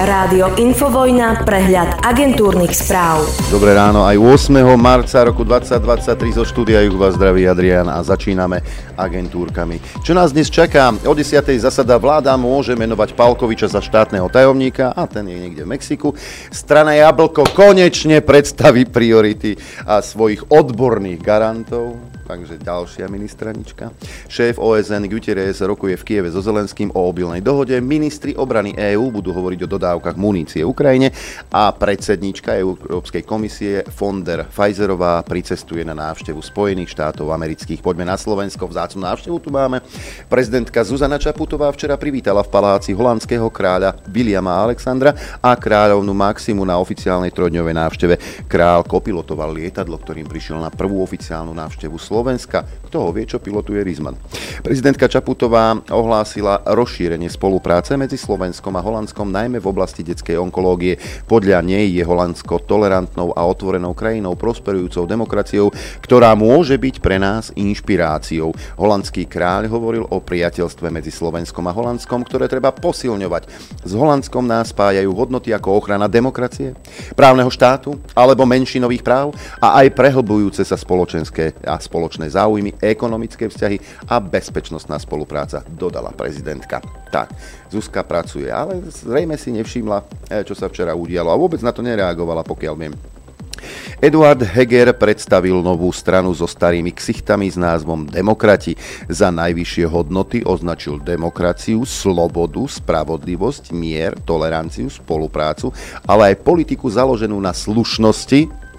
Rádio 0.00 0.56
Infovojna, 0.56 1.44
prehľad 1.44 2.00
agentúrnych 2.00 2.72
správ. 2.72 3.20
Dobré 3.52 3.76
ráno, 3.76 4.08
aj 4.08 4.16
8. 4.16 4.56
marca 4.80 5.20
roku 5.28 5.44
2023 5.44 6.40
zo 6.40 6.48
štúdia 6.48 6.80
Juh 6.88 6.96
vás 6.96 7.20
zdraví 7.20 7.44
Adrian 7.44 7.84
a 7.84 8.00
začíname 8.00 8.64
agentúrkami. 8.96 10.00
Čo 10.00 10.16
nás 10.16 10.32
dnes 10.32 10.48
čaká? 10.48 10.88
O 11.04 11.12
10. 11.12 11.44
zasada 11.60 12.00
vláda 12.00 12.32
môže 12.40 12.72
menovať 12.72 13.12
Palkoviča 13.12 13.68
za 13.68 13.84
štátneho 13.84 14.32
tajomníka 14.32 14.96
a 14.96 15.04
ten 15.04 15.28
je 15.28 15.36
niekde 15.36 15.68
v 15.68 15.76
Mexiku. 15.76 16.16
Strana 16.48 16.96
Jablko 16.96 17.52
konečne 17.52 18.24
predstaví 18.24 18.88
priority 18.88 19.60
a 19.84 20.00
svojich 20.00 20.48
odborných 20.48 21.20
garantov 21.20 22.09
takže 22.30 22.62
ďalšia 22.62 23.10
ministranička. 23.10 23.90
Šéf 24.30 24.62
OSN 24.62 25.10
Guterres 25.10 25.58
rokuje 25.66 25.98
v 25.98 26.06
Kieve 26.06 26.30
so 26.30 26.38
Zelenským 26.38 26.94
o 26.94 27.10
obilnej 27.10 27.42
dohode. 27.42 27.74
Ministri 27.82 28.38
obrany 28.38 28.70
EÚ 28.78 29.10
budú 29.10 29.34
hovoriť 29.34 29.66
o 29.66 29.72
dodávkach 29.74 30.14
munície 30.14 30.62
Ukrajine 30.62 31.10
a 31.50 31.74
predsednička 31.74 32.54
Európskej 32.54 33.26
komisie 33.26 33.82
von 33.98 34.22
der 34.22 34.46
Pfizerová 34.46 35.26
pricestuje 35.26 35.82
na 35.82 35.98
návštevu 35.98 36.38
Spojených 36.38 36.94
štátov 36.94 37.34
amerických. 37.34 37.82
Poďme 37.82 38.06
na 38.06 38.14
Slovensko, 38.14 38.70
vzácnu 38.70 39.02
návštevu 39.02 39.42
tu 39.42 39.50
máme. 39.50 39.82
Prezidentka 40.30 40.86
Zuzana 40.86 41.18
Čaputová 41.18 41.66
včera 41.74 41.98
privítala 41.98 42.46
v 42.46 42.52
paláci 42.54 42.94
holandského 42.94 43.50
kráľa 43.50 43.98
Williama 44.06 44.54
Alexandra 44.70 45.18
a 45.42 45.58
kráľovnu 45.58 46.14
Maximu 46.14 46.62
na 46.62 46.78
oficiálnej 46.78 47.34
trojdňovej 47.34 47.74
návšteve. 47.74 48.14
Král 48.46 48.86
kopilotoval 48.86 49.50
lietadlo, 49.50 49.98
ktorým 49.98 50.30
prišiel 50.30 50.62
na 50.62 50.70
prvú 50.70 51.02
oficiálnu 51.02 51.50
návštevu 51.50 51.98
Slovenska 51.98 52.19
Slovenska. 52.20 52.68
Kto 52.84 53.08
ho 53.08 53.10
vie, 53.16 53.24
čo 53.24 53.40
pilotuje 53.40 53.80
Rizman. 53.80 54.12
Prezidentka 54.60 55.08
Čaputová 55.08 55.72
ohlásila 55.88 56.60
rozšírenie 56.68 57.32
spolupráce 57.32 57.96
medzi 57.96 58.20
Slovenskom 58.20 58.76
a 58.76 58.84
Holandskom 58.84 59.32
najmä 59.32 59.56
v 59.56 59.70
oblasti 59.72 60.04
detskej 60.04 60.36
onkológie. 60.36 61.00
Podľa 61.24 61.64
nej 61.64 61.88
je 61.96 62.04
Holandsko 62.04 62.60
tolerantnou 62.68 63.32
a 63.32 63.40
otvorenou 63.48 63.96
krajinou 63.96 64.36
prosperujúcou 64.36 65.08
demokraciou, 65.08 65.72
ktorá 66.04 66.36
môže 66.36 66.76
byť 66.76 67.00
pre 67.00 67.16
nás 67.16 67.56
inšpiráciou. 67.56 68.52
Holandský 68.76 69.24
kráľ 69.24 69.72
hovoril 69.72 70.04
o 70.04 70.20
priateľstve 70.20 70.92
medzi 70.92 71.08
Slovenskom 71.08 71.64
a 71.64 71.72
Holandskom, 71.72 72.20
ktoré 72.28 72.52
treba 72.52 72.68
posilňovať. 72.68 73.48
S 73.80 73.92
Holandskom 73.96 74.44
nás 74.44 74.76
spájajú 74.76 75.08
hodnoty 75.16 75.56
ako 75.56 75.80
ochrana 75.80 76.04
demokracie, 76.04 76.76
právneho 77.16 77.48
štátu 77.48 77.96
alebo 78.12 78.44
menšinových 78.44 79.00
práv 79.00 79.32
a 79.56 79.80
aj 79.80 79.96
prehlbujúce 79.96 80.60
sa 80.68 80.76
spoločenské 80.76 81.56
a 81.64 81.80
spoločenské 81.80 82.09
spoločné 82.10 82.26
záujmy, 82.34 82.74
ekonomické 82.82 83.46
vzťahy 83.46 83.78
a 84.10 84.18
bezpečnostná 84.18 84.98
spolupráca, 84.98 85.62
dodala 85.62 86.10
prezidentka. 86.10 86.82
Tak, 87.14 87.30
Zuzka 87.70 88.02
pracuje, 88.02 88.50
ale 88.50 88.82
zrejme 88.90 89.38
si 89.38 89.54
nevšimla, 89.54 90.02
eh, 90.26 90.42
čo 90.42 90.58
sa 90.58 90.66
včera 90.66 90.98
udialo 90.98 91.30
a 91.30 91.38
vôbec 91.38 91.62
na 91.62 91.70
to 91.70 91.86
nereagovala, 91.86 92.42
pokiaľ 92.42 92.74
viem. 92.74 92.94
Eduard 94.02 94.42
Heger 94.42 94.90
predstavil 94.96 95.54
novú 95.62 95.92
stranu 95.94 96.34
so 96.34 96.50
starými 96.50 96.90
ksichtami 96.90 97.46
s 97.46 97.60
názvom 97.60 98.08
Demokrati. 98.08 98.74
Za 99.06 99.30
najvyššie 99.30 99.86
hodnoty 99.86 100.42
označil 100.42 100.98
demokraciu, 100.98 101.84
slobodu, 101.86 102.64
spravodlivosť, 102.66 103.70
mier, 103.76 104.16
toleranciu, 104.24 104.88
spoluprácu, 104.88 105.70
ale 106.08 106.32
aj 106.34 106.42
politiku 106.42 106.88
založenú 106.88 107.36
na 107.38 107.52
slušnosti, 107.52 108.69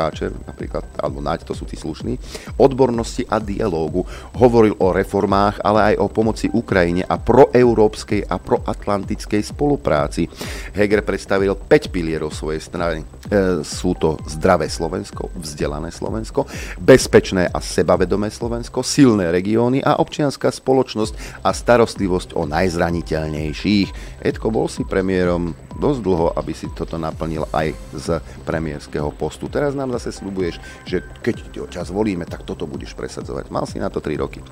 Káčer 0.00 0.32
napríklad, 0.32 0.88
alebo 0.96 1.20
Naď, 1.20 1.44
to 1.44 1.52
sú 1.52 1.68
tí 1.68 1.76
slušní, 1.76 2.16
odbornosti 2.56 3.28
a 3.28 3.36
dialógu. 3.36 4.08
Hovoril 4.32 4.72
o 4.80 4.96
reformách, 4.96 5.60
ale 5.60 5.92
aj 5.92 5.94
o 6.00 6.08
pomoci 6.08 6.48
Ukrajine 6.48 7.04
a 7.04 7.20
proeurópskej 7.20 8.24
a 8.24 8.40
proatlantickej 8.40 9.44
spolupráci. 9.44 10.24
Heger 10.72 11.04
predstavil 11.04 11.52
5 11.52 11.92
pilierov 11.92 12.32
svojej 12.32 12.64
strany. 12.64 13.04
E, 13.04 13.60
sú 13.60 13.92
to 14.00 14.16
zdravé 14.24 14.72
Slovensko, 14.72 15.28
vzdelané 15.36 15.92
Slovensko, 15.92 16.48
bezpečné 16.80 17.52
a 17.52 17.60
sebavedomé 17.60 18.32
Slovensko, 18.32 18.80
silné 18.80 19.28
regióny 19.28 19.84
a 19.84 20.00
občianská 20.00 20.48
spoločnosť 20.48 21.44
a 21.44 21.52
starostlivosť 21.52 22.32
o 22.40 22.48
najzraniteľnejších. 22.48 24.22
Edko, 24.24 24.48
bol 24.48 24.64
si 24.72 24.80
premiérom 24.88 25.52
dosť 25.80 26.00
dlho, 26.04 26.28
aby 26.36 26.52
si 26.52 26.68
toto 26.76 27.00
naplnil 27.00 27.48
aj 27.56 27.72
z 27.96 28.06
premiérskeho 28.44 29.08
postu. 29.16 29.48
Teraz 29.48 29.72
nám 29.72 29.96
zase 29.96 30.12
slubuješ, 30.12 30.60
že 30.84 31.00
keď 31.24 31.64
ťa 31.72 31.88
zvolíme, 31.88 32.28
tak 32.28 32.44
toto 32.44 32.68
budeš 32.68 32.92
presadzovať. 32.92 33.48
Mal 33.48 33.64
si 33.64 33.80
na 33.80 33.88
to 33.88 34.04
3 34.04 34.20
roky. 34.20 34.44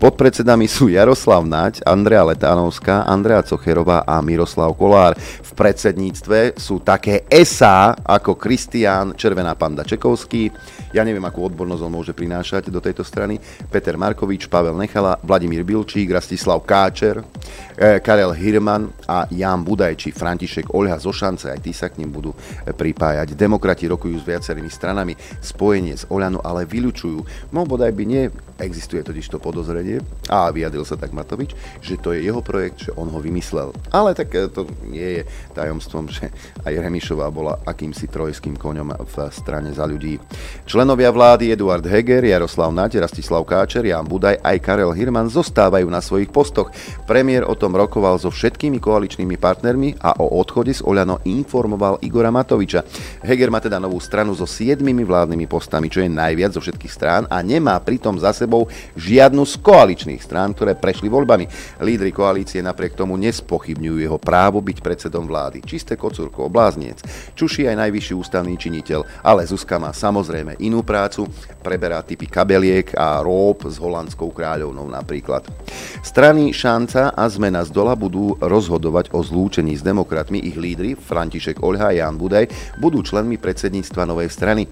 Podpredsedami 0.00 0.64
sú 0.64 0.88
Jaroslav 0.88 1.44
Naď, 1.44 1.84
Andrea 1.84 2.24
Letánovská, 2.24 3.04
Andrea 3.04 3.44
Cocherová 3.44 4.08
a 4.08 4.18
Miroslav 4.24 4.72
Kolár. 4.74 5.14
V 5.20 5.52
predsedníctve 5.52 6.56
sú 6.56 6.80
také 6.80 7.28
SA 7.44 7.92
ako 8.00 8.40
Kristián 8.40 9.12
Červená 9.14 9.52
panda 9.52 9.84
Čekovský, 9.84 10.48
ja 10.92 11.04
neviem, 11.04 11.24
akú 11.24 11.44
odbornosť 11.48 11.82
on 11.84 11.92
môže 11.92 12.12
prinášať 12.12 12.68
do 12.68 12.80
tejto 12.80 13.00
strany, 13.00 13.40
Peter 13.72 13.96
Markovič, 13.96 14.48
Pavel 14.48 14.76
Nechala, 14.76 15.16
Vladimír 15.24 15.64
Bilčík, 15.64 16.12
Rastislav 16.12 16.60
Káčer, 16.68 17.24
eh, 17.76 17.98
Karel 18.04 18.36
Hirman 18.36 18.92
a 19.08 19.24
Jan 19.32 19.64
Budaj 19.64 19.96
či 19.96 20.12
František 20.62 20.78
Olha 20.78 20.98
Zošance, 20.98 21.50
aj 21.50 21.60
tí 21.66 21.74
sa 21.74 21.90
k 21.90 21.98
ním 21.98 22.14
budú 22.14 22.30
eh, 22.30 22.70
pripájať. 22.70 23.34
Demokrati 23.34 23.90
rokujú 23.90 24.22
s 24.22 24.28
viacerými 24.28 24.70
stranami, 24.70 25.18
spojenie 25.42 25.98
s 25.98 26.06
Oľano 26.06 26.38
ale 26.38 26.68
vylučujú. 26.68 27.50
No 27.50 27.66
bodaj 27.66 27.90
by 27.90 28.04
nie, 28.06 28.30
existuje 28.62 29.02
totiž 29.02 29.26
to 29.26 29.42
podozrenie, 29.42 29.98
a 30.30 30.54
vyjadril 30.54 30.86
sa 30.86 30.94
tak 30.94 31.10
Matovič, 31.10 31.56
že 31.82 31.98
to 31.98 32.14
je 32.14 32.22
jeho 32.22 32.38
projekt, 32.44 32.86
že 32.86 32.94
on 32.94 33.10
ho 33.10 33.18
vymyslel. 33.18 33.74
Ale 33.90 34.14
tak 34.14 34.30
eh, 34.38 34.46
to 34.46 34.70
nie 34.86 35.20
je 35.20 35.22
tajomstvom, 35.58 36.06
že 36.06 36.30
aj 36.62 36.78
Remišová 36.78 37.26
bola 37.34 37.58
akýmsi 37.66 38.06
trojským 38.06 38.54
koňom 38.54 38.94
v 39.02 39.16
strane 39.34 39.74
za 39.74 39.88
ľudí. 39.88 40.20
Člen 40.68 40.82
Členovia 40.82 41.14
vlády 41.14 41.54
Eduard 41.54 41.86
Heger, 41.86 42.26
Jaroslav 42.26 42.74
Naď, 42.74 43.06
Rastislav 43.06 43.46
Káčer, 43.46 43.86
Jan 43.86 44.02
Budaj 44.02 44.42
aj 44.42 44.58
Karel 44.58 44.90
Hirman 44.90 45.30
zostávajú 45.30 45.86
na 45.86 46.02
svojich 46.02 46.26
postoch. 46.26 46.74
Premiér 47.06 47.46
o 47.46 47.54
tom 47.54 47.78
rokoval 47.78 48.18
so 48.18 48.34
všetkými 48.34 48.82
koaličnými 48.82 49.38
partnermi 49.40 50.02
a 50.02 50.18
o 50.20 50.26
odchode 50.36 50.51
z 50.52 50.84
Oľano 50.84 51.24
informoval 51.24 51.96
Igora 52.04 52.28
Matoviča. 52.28 52.84
Heger 53.24 53.48
má 53.48 53.56
teda 53.56 53.80
novú 53.80 53.96
stranu 53.96 54.36
so 54.36 54.44
siedmimi 54.44 55.00
vládnymi 55.00 55.48
postami, 55.48 55.88
čo 55.88 56.04
je 56.04 56.12
najviac 56.12 56.52
zo 56.52 56.60
všetkých 56.60 56.92
strán 56.92 57.24
a 57.32 57.40
nemá 57.40 57.80
pritom 57.80 58.20
za 58.20 58.36
sebou 58.36 58.68
žiadnu 58.92 59.48
z 59.48 59.54
koaličných 59.64 60.20
strán, 60.20 60.52
ktoré 60.52 60.76
prešli 60.76 61.08
voľbami. 61.08 61.48
Lídry 61.80 62.12
koalície 62.12 62.60
napriek 62.60 62.92
tomu 62.92 63.16
nespochybňujú 63.16 63.96
jeho 63.96 64.18
právo 64.20 64.60
byť 64.60 64.78
predsedom 64.84 65.24
vlády. 65.24 65.64
Čisté 65.64 65.96
kocúrko, 65.96 66.52
blázniec. 66.52 67.00
Čuší 67.32 67.72
aj 67.72 67.88
najvyšší 67.88 68.12
ústavný 68.12 68.60
činiteľ, 68.60 69.24
ale 69.24 69.48
Zuzka 69.48 69.80
má 69.80 69.96
samozrejme 69.96 70.60
inú 70.60 70.84
prácu, 70.84 71.24
preberá 71.64 72.04
typy 72.04 72.28
kabeliek 72.28 72.92
a 72.92 73.24
rób 73.24 73.64
s 73.70 73.80
holandskou 73.80 74.28
kráľovnou 74.28 74.84
napríklad. 74.90 75.48
Strany 76.02 76.52
Šanca 76.52 77.14
a 77.14 77.24
Zmena 77.30 77.62
z 77.62 77.70
dola 77.70 77.94
budú 77.94 78.34
rozhodovať 78.42 79.14
o 79.14 79.22
zlúčení 79.22 79.78
s 79.78 79.86
demokratmi. 79.86 80.41
Ich 80.42 80.58
lídry, 80.58 80.98
František 80.98 81.62
Olha 81.62 81.86
a 81.86 81.94
Jan 81.94 82.18
Budaj, 82.18 82.50
budú 82.82 82.98
členmi 83.06 83.38
predsedníctva 83.38 84.10
novej 84.10 84.26
strany. 84.26 84.66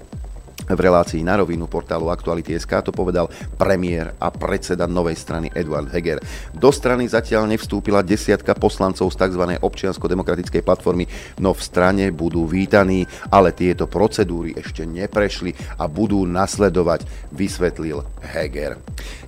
V 0.70 0.78
relácii 0.78 1.26
na 1.26 1.34
rovinu 1.34 1.66
portálu 1.66 2.14
Aktuality.sk 2.14 2.70
to 2.86 2.94
povedal 2.94 3.26
premiér 3.58 4.14
a 4.22 4.30
predseda 4.30 4.86
novej 4.86 5.18
strany 5.18 5.50
Eduard 5.50 5.90
Heger. 5.90 6.22
Do 6.54 6.70
strany 6.70 7.10
zatiaľ 7.10 7.50
nevstúpila 7.50 8.06
desiatka 8.06 8.54
poslancov 8.54 9.10
z 9.10 9.18
tzv. 9.18 9.58
občiansko-demokratickej 9.58 10.62
platformy, 10.62 11.10
no 11.42 11.50
v 11.50 11.60
strane 11.60 12.14
budú 12.14 12.46
vítaní, 12.46 13.02
ale 13.34 13.50
tieto 13.50 13.90
procedúry 13.90 14.54
ešte 14.54 14.86
neprešli 14.86 15.74
a 15.82 15.90
budú 15.90 16.22
nasledovať, 16.22 17.02
vysvetlil 17.34 18.06
Heger. 18.22 18.78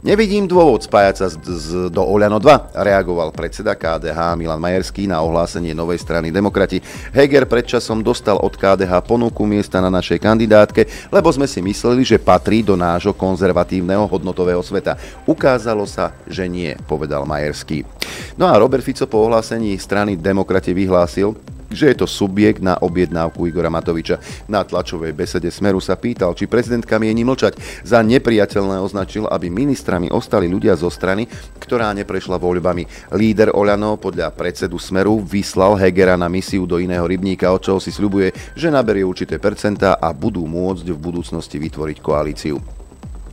Nevidím 0.06 0.46
dôvod 0.46 0.86
spájať 0.86 1.14
sa 1.18 1.26
z, 1.26 1.36
z, 1.42 1.68
do 1.90 2.02
Oľano 2.06 2.38
2, 2.38 2.78
reagoval 2.78 3.34
predseda 3.34 3.74
KDH 3.74 4.38
Milan 4.38 4.62
Majerský 4.62 5.10
na 5.10 5.18
ohlásenie 5.22 5.74
novej 5.74 5.98
strany 5.98 6.30
Demokrati. 6.30 6.78
Heger 7.10 7.50
predčasom 7.50 8.06
dostal 8.06 8.38
od 8.38 8.54
KDH 8.54 9.02
ponuku 9.02 9.42
miesta 9.42 9.82
na 9.82 9.90
našej 9.90 10.22
kandidátke, 10.22 10.86
lebo 11.10 11.31
sme 11.32 11.48
si 11.48 11.64
mysleli, 11.64 12.04
že 12.04 12.20
patrí 12.20 12.60
do 12.60 12.76
nášho 12.76 13.16
konzervatívneho 13.16 14.04
hodnotového 14.06 14.60
sveta. 14.60 15.00
Ukázalo 15.24 15.88
sa, 15.88 16.12
že 16.28 16.44
nie, 16.46 16.76
povedal 16.84 17.24
Majerský. 17.24 17.88
No 18.36 18.46
a 18.46 18.54
Robert 18.60 18.84
Fico 18.84 19.08
po 19.08 19.24
ohlásení 19.24 19.74
strany 19.80 20.20
Demokrati 20.20 20.76
vyhlásil, 20.76 21.32
že 21.72 21.92
je 21.92 21.96
to 22.04 22.06
subjekt 22.06 22.60
na 22.60 22.76
objednávku 22.78 23.48
Igora 23.48 23.72
Matoviča. 23.72 24.20
Na 24.46 24.62
tlačovej 24.62 25.16
besede 25.16 25.48
Smeru 25.48 25.80
sa 25.80 25.96
pýtal, 25.96 26.36
či 26.36 26.46
prezidentka 26.46 27.00
mieni 27.00 27.24
mlčať. 27.24 27.58
Za 27.82 28.04
nepriateľné 28.04 28.78
označil, 28.78 29.26
aby 29.26 29.48
ministrami 29.48 30.12
ostali 30.12 30.46
ľudia 30.46 30.76
zo 30.76 30.92
strany, 30.92 31.26
ktorá 31.58 31.90
neprešla 31.96 32.36
voľbami. 32.36 33.12
Líder 33.16 33.56
Oľano 33.56 33.96
podľa 33.96 34.30
predsedu 34.36 34.76
Smeru 34.76 35.18
vyslal 35.24 35.74
Hegera 35.80 36.14
na 36.20 36.28
misiu 36.28 36.68
do 36.68 36.78
iného 36.78 37.04
rybníka, 37.04 37.50
od 37.50 37.64
čoho 37.64 37.80
si 37.80 37.90
sľubuje, 37.90 38.54
že 38.54 38.68
naberie 38.70 39.02
určité 39.02 39.40
percentá 39.40 39.96
a 39.96 40.12
budú 40.12 40.44
môcť 40.44 40.86
v 40.92 40.98
budúcnosti 40.98 41.56
vytvoriť 41.58 41.98
koalíciu 41.98 42.82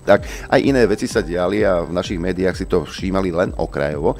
tak 0.10 0.26
aj 0.26 0.66
iné 0.66 0.90
veci 0.90 1.06
sa 1.06 1.22
diali 1.22 1.62
a 1.62 1.86
v 1.86 1.94
našich 1.94 2.18
médiách 2.18 2.58
si 2.58 2.66
to 2.66 2.82
všímali 2.82 3.30
len 3.30 3.54
okrajovo. 3.54 4.18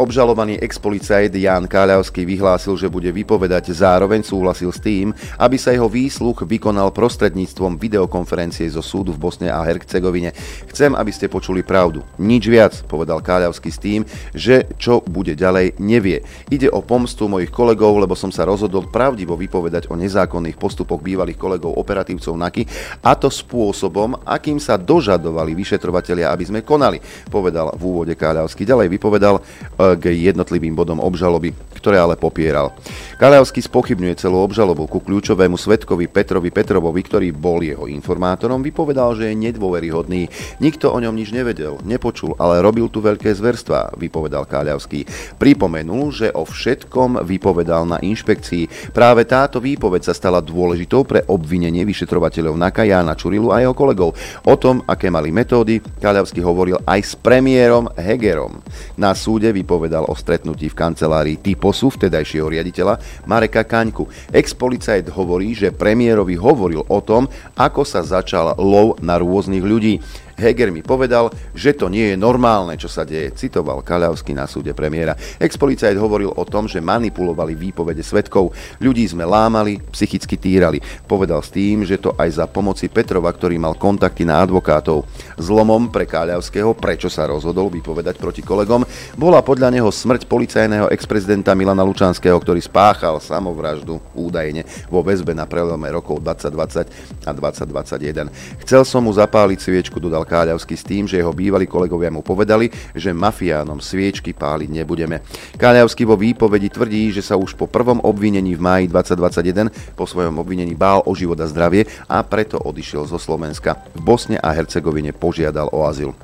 Obžalovaný 0.00 0.56
expolicajt 0.64 1.28
Jan 1.36 1.68
Káľavský 1.68 2.24
vyhlásil, 2.24 2.72
že 2.80 2.88
bude 2.88 3.12
vypovedať, 3.12 3.76
zároveň 3.76 4.24
súhlasil 4.24 4.72
s 4.72 4.80
tým, 4.80 5.12
aby 5.36 5.60
sa 5.60 5.76
jeho 5.76 5.92
výsluch 5.92 6.48
vykonal 6.48 6.88
prostredníctvom 6.88 7.76
videokonferencie 7.76 8.64
zo 8.72 8.80
súdu 8.80 9.12
v 9.12 9.20
Bosne 9.20 9.52
a 9.52 9.60
Hercegovine. 9.60 10.32
Chcem, 10.72 10.96
aby 10.96 11.12
ste 11.12 11.28
počuli 11.28 11.60
pravdu. 11.60 12.00
Nič 12.16 12.48
viac, 12.48 12.72
povedal 12.88 13.20
Káľavský 13.20 13.68
s 13.68 13.76
tým, 13.76 14.00
že 14.32 14.72
čo 14.80 15.04
bude 15.04 15.36
ďalej, 15.36 15.76
nevie. 15.76 16.24
Ide 16.48 16.72
o 16.72 16.80
pomstu 16.80 17.28
mojich 17.28 17.52
kolegov, 17.52 18.00
lebo 18.00 18.16
som 18.16 18.32
sa 18.32 18.48
rozhodol 18.48 18.88
pravdivo 18.88 19.36
vypovedať 19.36 19.92
o 19.92 20.00
nezákonných 20.00 20.56
postupoch 20.56 21.04
bývalých 21.04 21.36
kolegov 21.36 21.76
operatívcov 21.76 22.40
NAKY 22.40 22.62
a 23.04 23.12
to 23.20 23.28
spôsobom, 23.28 24.16
akým 24.24 24.56
sa 24.56 24.80
dožadovali 24.80 25.52
vyšetrovatelia, 25.52 26.32
aby 26.32 26.48
sme 26.48 26.64
konali, 26.64 26.96
povedal 27.28 27.76
v 27.76 27.82
úvode 27.84 28.16
Káľavský. 28.16 28.64
Ďalej 28.64 28.96
vypovedal 28.96 29.36
e, 29.36 29.89
k 29.96 30.14
jednotlivým 30.14 30.76
bodom 30.76 31.00
obžaloby, 31.00 31.56
ktoré 31.78 31.96
ale 31.96 32.20
popieral. 32.20 32.76
Kaliavský 33.16 33.64
spochybňuje 33.64 34.20
celú 34.20 34.44
obžalobu 34.44 34.84
ku 34.84 35.00
kľúčovému 35.00 35.56
svetkovi 35.56 36.08
Petrovi 36.12 36.52
Petrovovi, 36.52 37.00
ktorý 37.00 37.28
bol 37.32 37.64
jeho 37.64 37.88
informátorom, 37.88 38.60
vypovedal, 38.60 39.16
že 39.16 39.32
je 39.32 39.40
nedôveryhodný. 39.40 40.28
Nikto 40.60 40.92
o 40.92 40.98
ňom 41.00 41.16
nič 41.16 41.32
nevedel, 41.32 41.80
nepočul, 41.86 42.36
ale 42.36 42.60
robil 42.60 42.92
tu 42.92 43.00
veľké 43.00 43.32
zverstvá, 43.32 43.96
vypovedal 43.96 44.44
Káľavský. 44.44 45.08
Pripomenul, 45.40 46.12
že 46.12 46.28
o 46.36 46.44
všetkom 46.44 47.24
vypovedal 47.24 47.88
na 47.88 47.96
inšpekcii. 48.02 48.92
Práve 48.92 49.24
táto 49.24 49.56
výpoveď 49.56 50.12
sa 50.12 50.14
stala 50.16 50.44
dôležitou 50.44 51.08
pre 51.08 51.24
obvinenie 51.24 51.88
vyšetrovateľov 51.88 52.60
Naka 52.60 52.84
Jána 52.84 53.16
Čurilu 53.16 53.54
a 53.54 53.64
jeho 53.64 53.72
kolegov. 53.72 54.12
O 54.44 54.54
tom, 54.60 54.84
aké 54.84 55.08
mali 55.08 55.32
metódy, 55.32 55.80
Káľavský 55.80 56.44
hovoril 56.44 56.76
aj 56.84 57.00
s 57.00 57.12
premiérom 57.16 57.88
Hegerom. 57.96 58.60
Na 59.00 59.16
súde 59.16 59.48
vypovedal 59.48 59.69
povedal 59.70 60.02
o 60.10 60.18
stretnutí 60.18 60.66
v 60.66 60.74
kancelárii 60.74 61.38
Typosu, 61.38 61.94
vtedajšieho 61.94 62.50
riaditeľa 62.50 62.98
Mareka 63.30 63.62
Kaňku. 63.62 64.10
Ex-policajt 64.34 65.14
hovorí, 65.14 65.54
že 65.54 65.70
premiérovi 65.70 66.34
hovoril 66.34 66.82
o 66.90 66.98
tom, 66.98 67.30
ako 67.54 67.86
sa 67.86 68.02
začal 68.02 68.58
lov 68.58 68.98
na 68.98 69.14
rôznych 69.22 69.62
ľudí. 69.62 70.02
Heger 70.40 70.72
mi 70.72 70.80
povedal, 70.80 71.28
že 71.52 71.76
to 71.76 71.92
nie 71.92 72.10
je 72.10 72.16
normálne, 72.16 72.80
čo 72.80 72.88
sa 72.88 73.04
deje, 73.04 73.36
citoval 73.36 73.84
Kaľavský 73.84 74.32
na 74.32 74.48
súde 74.48 74.72
premiéra. 74.72 75.12
Ex-policajt 75.36 76.00
hovoril 76.00 76.32
o 76.32 76.44
tom, 76.48 76.64
že 76.64 76.80
manipulovali 76.80 77.52
výpovede 77.52 78.00
svetkov, 78.00 78.56
ľudí 78.80 79.04
sme 79.04 79.28
lámali, 79.28 79.76
psychicky 79.92 80.40
týrali. 80.40 80.80
Povedal 81.04 81.44
s 81.44 81.52
tým, 81.52 81.84
že 81.84 82.00
to 82.00 82.16
aj 82.16 82.40
za 82.40 82.48
pomoci 82.48 82.88
Petrova, 82.88 83.28
ktorý 83.28 83.60
mal 83.60 83.76
kontakty 83.76 84.24
na 84.24 84.40
advokátov. 84.40 85.04
Zlomom 85.36 85.92
pre 85.92 86.08
Kaľavského, 86.08 86.72
prečo 86.72 87.12
sa 87.12 87.28
rozhodol 87.28 87.68
vypovedať 87.68 88.16
proti 88.16 88.40
kolegom, 88.40 88.88
bola 89.20 89.44
podľa 89.44 89.68
neho 89.68 89.92
smrť 89.92 90.24
policajného 90.24 90.88
ex-prezidenta 90.88 91.52
Milana 91.52 91.84
Lučanského, 91.84 92.40
ktorý 92.40 92.64
spáchal 92.64 93.20
samovraždu 93.20 94.00
údajne 94.16 94.64
vo 94.88 95.04
väzbe 95.04 95.36
na 95.36 95.44
prelome 95.44 95.92
rokov 95.92 96.24
2020 96.24 97.28
a 97.28 97.30
2021. 97.36 98.30
Chcel 98.64 98.82
som 98.86 99.04
mu 99.04 99.12
zapáliť 99.12 99.58
sviečku, 99.60 99.98
dodal 99.98 100.22
Káľavský 100.30 100.78
s 100.78 100.86
tým, 100.86 101.10
že 101.10 101.18
jeho 101.18 101.34
bývalí 101.34 101.66
kolegovia 101.66 102.14
mu 102.14 102.22
povedali, 102.22 102.70
že 102.94 103.10
mafiánom 103.10 103.82
sviečky 103.82 104.30
páliť 104.30 104.70
nebudeme. 104.70 105.26
Káľavský 105.58 106.06
vo 106.06 106.14
výpovedi 106.14 106.70
tvrdí, 106.70 107.10
že 107.10 107.26
sa 107.26 107.34
už 107.34 107.58
po 107.58 107.66
prvom 107.66 107.98
obvinení 108.06 108.54
v 108.54 108.62
máji 108.62 108.86
2021 108.86 109.98
po 109.98 110.06
svojom 110.06 110.38
obvinení 110.38 110.78
bál 110.78 111.02
o 111.02 111.12
život 111.18 111.42
a 111.42 111.50
zdravie 111.50 111.90
a 112.06 112.22
preto 112.22 112.62
odišiel 112.62 113.10
zo 113.10 113.18
Slovenska. 113.18 113.82
V 113.98 114.06
Bosne 114.06 114.38
a 114.38 114.54
Hercegovine 114.54 115.10
požiadal 115.10 115.66
o 115.74 115.82
azyl. 115.82 116.14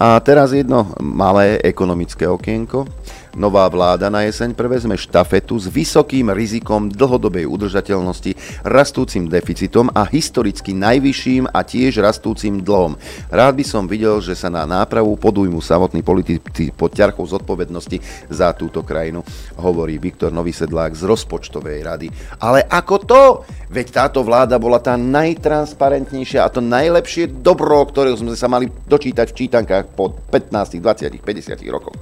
A 0.00 0.16
teraz 0.24 0.56
jedno 0.56 0.96
malé 1.02 1.60
ekonomické 1.60 2.24
okienko. 2.24 2.88
Nová 3.38 3.70
vláda 3.70 4.10
na 4.10 4.26
jeseň 4.26 4.58
prevezme 4.58 4.98
štafetu 4.98 5.54
s 5.54 5.70
vysokým 5.70 6.34
rizikom 6.34 6.90
dlhodobej 6.90 7.46
udržateľnosti, 7.46 8.34
rastúcim 8.66 9.30
deficitom 9.30 9.86
a 9.94 10.02
historicky 10.02 10.74
najvyšším 10.74 11.46
a 11.46 11.62
tiež 11.62 12.02
rastúcim 12.02 12.58
dlhom. 12.58 12.98
Rád 13.30 13.54
by 13.54 13.64
som 13.64 13.86
videl, 13.86 14.18
že 14.18 14.34
sa 14.34 14.50
na 14.50 14.66
nápravu 14.66 15.14
podujmu 15.14 15.62
samotní 15.62 16.02
politici 16.02 16.74
pod 16.74 16.90
ťarchou 16.90 17.22
zodpovednosti 17.22 18.02
za 18.26 18.50
túto 18.50 18.82
krajinu, 18.82 19.22
hovorí 19.54 20.02
Viktor 20.02 20.34
Novisedlák 20.34 20.90
z 20.98 21.06
rozpočtovej 21.06 21.86
rady. 21.86 22.10
Ale 22.42 22.66
ako 22.66 22.96
to? 23.06 23.22
Veď 23.70 23.86
táto 23.94 24.26
vláda 24.26 24.58
bola 24.58 24.82
tá 24.82 24.98
najtransparentnejšia 24.98 26.42
a 26.42 26.50
to 26.50 26.58
najlepšie 26.58 27.30
dobro, 27.30 27.86
ktorého 27.86 28.18
sme 28.18 28.34
sa 28.34 28.50
mali 28.50 28.66
dočítať 28.66 29.30
v 29.30 29.38
čítankách 29.46 29.94
po 29.94 30.18
15, 30.34 30.82
20, 30.82 31.22
50 31.22 31.62
rokoch. 31.70 31.94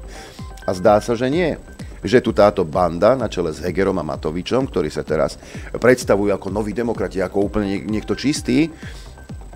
A 0.68 0.76
zdá 0.76 1.00
sa, 1.00 1.16
že 1.16 1.32
nie. 1.32 1.56
Že 2.04 2.20
tu 2.20 2.30
táto 2.36 2.68
banda 2.68 3.16
na 3.16 3.32
čele 3.32 3.56
s 3.56 3.64
Hegerom 3.64 3.96
a 3.96 4.04
Matovičom, 4.04 4.68
ktorí 4.68 4.92
sa 4.92 5.00
teraz 5.00 5.40
predstavujú 5.72 6.28
ako 6.36 6.52
noví 6.52 6.76
demokrati, 6.76 7.24
ako 7.24 7.48
úplne 7.48 7.80
niekto 7.88 8.12
čistý, 8.12 8.68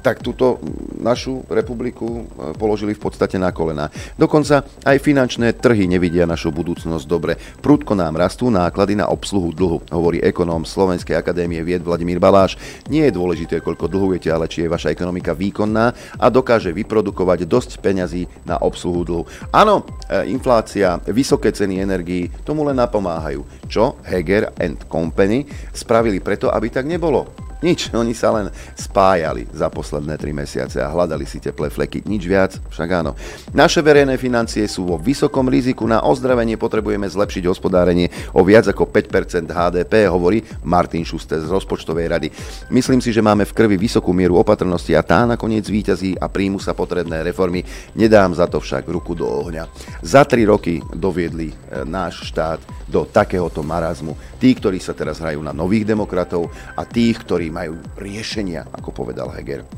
tak 0.02 0.20
túto 0.20 0.58
našu 0.98 1.46
republiku 1.46 2.26
e, 2.26 2.52
položili 2.58 2.92
v 2.92 3.00
podstate 3.00 3.38
na 3.38 3.54
kolena. 3.54 3.88
Dokonca 4.18 4.66
aj 4.82 4.98
finančné 4.98 5.54
trhy 5.56 5.86
nevidia 5.86 6.26
našu 6.26 6.50
budúcnosť 6.50 7.06
dobre. 7.06 7.38
Prudko 7.62 7.94
nám 7.94 8.18
rastú 8.18 8.50
náklady 8.50 8.98
na 8.98 9.06
obsluhu 9.06 9.54
dlhu, 9.54 9.78
hovorí 9.94 10.18
ekonóm 10.18 10.66
Slovenskej 10.66 11.14
akadémie 11.14 11.62
vied 11.62 11.86
Vladimír 11.86 12.18
Baláš. 12.18 12.58
Nie 12.90 13.08
je 13.08 13.16
dôležité, 13.16 13.62
koľko 13.62 13.86
dlhujete, 13.86 14.28
ale 14.28 14.50
či 14.50 14.66
je 14.66 14.72
vaša 14.72 14.90
ekonomika 14.90 15.32
výkonná 15.32 16.18
a 16.18 16.26
dokáže 16.26 16.74
vyprodukovať 16.74 17.46
dosť 17.46 17.70
peňazí 17.78 18.26
na 18.42 18.58
obsluhu 18.58 19.06
dlhu. 19.06 19.24
Áno, 19.54 19.86
e, 20.10 20.26
inflácia, 20.34 20.98
vysoké 21.06 21.54
ceny 21.54 21.78
energií 21.78 22.26
tomu 22.42 22.66
len 22.66 22.76
napomáhajú. 22.76 23.46
Čo 23.70 24.02
Heger 24.02 24.50
and 24.58 24.90
Company 24.90 25.46
spravili 25.70 26.18
preto, 26.18 26.50
aby 26.50 26.66
tak 26.68 26.90
nebolo? 26.90 27.51
Nič, 27.62 27.94
oni 27.94 28.10
sa 28.10 28.34
len 28.34 28.50
spájali 28.74 29.46
za 29.54 29.70
posledné 29.70 30.18
tri 30.18 30.34
mesiace 30.34 30.82
a 30.82 30.90
hľadali 30.90 31.22
si 31.22 31.38
teplé 31.38 31.70
fleky. 31.70 32.02
Nič 32.02 32.26
viac, 32.26 32.58
však 32.58 32.88
áno. 32.90 33.14
Naše 33.54 33.86
verejné 33.86 34.18
financie 34.18 34.66
sú 34.66 34.82
vo 34.82 34.98
vysokom 34.98 35.46
riziku. 35.46 35.86
Na 35.86 36.02
ozdravenie 36.02 36.58
potrebujeme 36.58 37.06
zlepšiť 37.06 37.46
hospodárenie 37.46 38.10
o 38.34 38.42
viac 38.42 38.66
ako 38.66 38.90
5% 38.90 39.46
HDP, 39.46 40.10
hovorí 40.10 40.42
Martin 40.66 41.06
Šuster 41.06 41.38
z 41.38 41.46
rozpočtovej 41.54 42.06
rady. 42.10 42.28
Myslím 42.74 42.98
si, 42.98 43.14
že 43.14 43.22
máme 43.22 43.46
v 43.46 43.54
krvi 43.54 43.78
vysokú 43.78 44.10
mieru 44.10 44.42
opatrnosti 44.42 44.90
a 44.98 45.06
tá 45.06 45.22
nakoniec 45.22 45.62
výťazí 45.62 46.18
a 46.18 46.26
príjmu 46.26 46.58
sa 46.58 46.74
potrebné 46.74 47.22
reformy. 47.22 47.62
Nedám 47.94 48.34
za 48.34 48.50
to 48.50 48.58
však 48.58 48.90
ruku 48.90 49.14
do 49.14 49.30
ohňa. 49.30 49.70
Za 50.02 50.26
tri 50.26 50.42
roky 50.42 50.82
doviedli 50.90 51.54
e, 51.54 51.86
náš 51.86 52.26
štát 52.26 52.58
do 52.90 53.06
takéhoto 53.06 53.62
marazmu. 53.62 54.18
Tí, 54.42 54.50
ktorí 54.58 54.82
sa 54.82 54.90
teraz 54.96 55.22
hrajú 55.22 55.38
na 55.38 55.54
nových 55.54 55.86
demokratov 55.86 56.50
a 56.74 56.82
tých, 56.82 57.22
ktorí 57.22 57.51
majú 57.52 57.76
riešenia, 58.00 58.64
ako 58.72 59.04
povedal 59.04 59.28
Heger. 59.28 59.68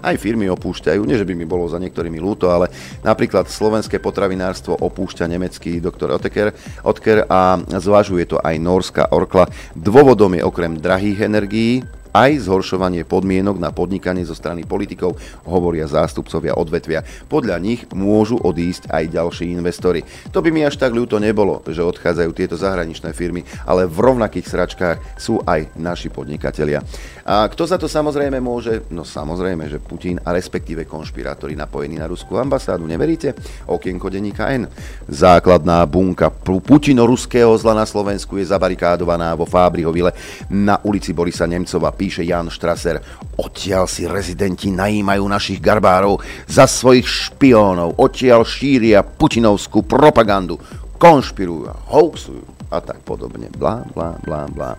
Aj 0.00 0.16
firmy 0.16 0.48
opúšťajú, 0.52 1.00
nie 1.04 1.16
že 1.16 1.24
by 1.24 1.34
mi 1.36 1.48
bolo 1.48 1.68
za 1.68 1.80
niektorými 1.80 2.20
lúto, 2.20 2.52
ale 2.52 2.72
napríklad 3.04 3.48
slovenské 3.48 4.00
potravinárstvo 4.00 4.76
opúšťa 4.76 5.24
nemecký 5.28 5.80
doktor 5.80 6.16
Oteker, 6.16 6.52
Otker 6.84 7.24
a 7.28 7.60
zvažuje 7.60 8.28
to 8.28 8.36
aj 8.40 8.56
Norská 8.60 9.12
Orkla. 9.12 9.48
Dôvodom 9.72 10.36
je 10.36 10.44
okrem 10.44 10.76
drahých 10.76 11.26
energií, 11.26 11.84
aj 12.16 12.48
zhoršovanie 12.48 13.04
podmienok 13.04 13.60
na 13.60 13.68
podnikanie 13.68 14.24
zo 14.24 14.32
strany 14.32 14.64
politikov, 14.64 15.20
hovoria 15.44 15.84
zástupcovia 15.84 16.56
odvetvia. 16.56 17.04
Podľa 17.28 17.60
nich 17.60 17.84
môžu 17.92 18.40
odísť 18.40 18.88
aj 18.88 19.12
ďalší 19.12 19.52
investori. 19.52 20.00
To 20.32 20.40
by 20.40 20.48
mi 20.48 20.64
až 20.64 20.80
tak 20.80 20.96
ľúto 20.96 21.20
nebolo, 21.20 21.60
že 21.68 21.84
odchádzajú 21.84 22.30
tieto 22.32 22.56
zahraničné 22.56 23.12
firmy, 23.12 23.44
ale 23.68 23.84
v 23.84 23.98
rovnakých 24.00 24.48
sračkách 24.48 25.20
sú 25.20 25.44
aj 25.44 25.76
naši 25.76 26.08
podnikatelia. 26.08 26.80
A 27.28 27.44
kto 27.52 27.68
za 27.68 27.76
to 27.76 27.84
samozrejme 27.84 28.40
môže? 28.40 28.88
No 28.88 29.04
samozrejme, 29.04 29.68
že 29.68 29.82
Putin 29.82 30.16
a 30.24 30.32
respektíve 30.32 30.88
konšpirátori 30.88 31.58
napojení 31.58 32.00
na 32.00 32.08
ruskú 32.08 32.38
ambasádu. 32.40 32.86
Neveríte? 32.88 33.36
Okienko 33.66 34.08
denníka 34.08 34.48
N. 34.54 34.70
Základná 35.10 35.82
bunka 35.84 36.30
Putino-ruského 36.30 37.50
zla 37.58 37.74
na 37.74 37.84
Slovensku 37.84 38.38
je 38.38 38.46
zabarikádovaná 38.46 39.34
vo 39.34 39.44
Fábrihovile 39.44 40.14
na 40.48 40.78
ulici 40.86 41.10
Borisa 41.10 41.50
Nemcova 41.50 41.90
píše 42.06 42.22
Jan 42.22 42.46
Štraser. 42.46 43.02
Odtiaľ 43.34 43.90
si 43.90 44.06
rezidenti 44.06 44.70
najímajú 44.70 45.26
našich 45.26 45.58
garbárov 45.58 46.22
za 46.46 46.70
svojich 46.70 47.02
špiónov, 47.02 47.98
odtiaľ 47.98 48.46
šíria 48.46 49.02
putinovskú 49.02 49.82
propagandu, 49.82 50.54
konšpirujú 51.02 51.66
a 51.66 51.74
hoaxujú 51.90 52.55
a 52.76 52.84
tak 52.84 53.00
podobne. 53.02 53.48
Blá, 53.56 53.82
blá, 53.96 54.20
blá, 54.22 54.46
blá. 54.52 54.72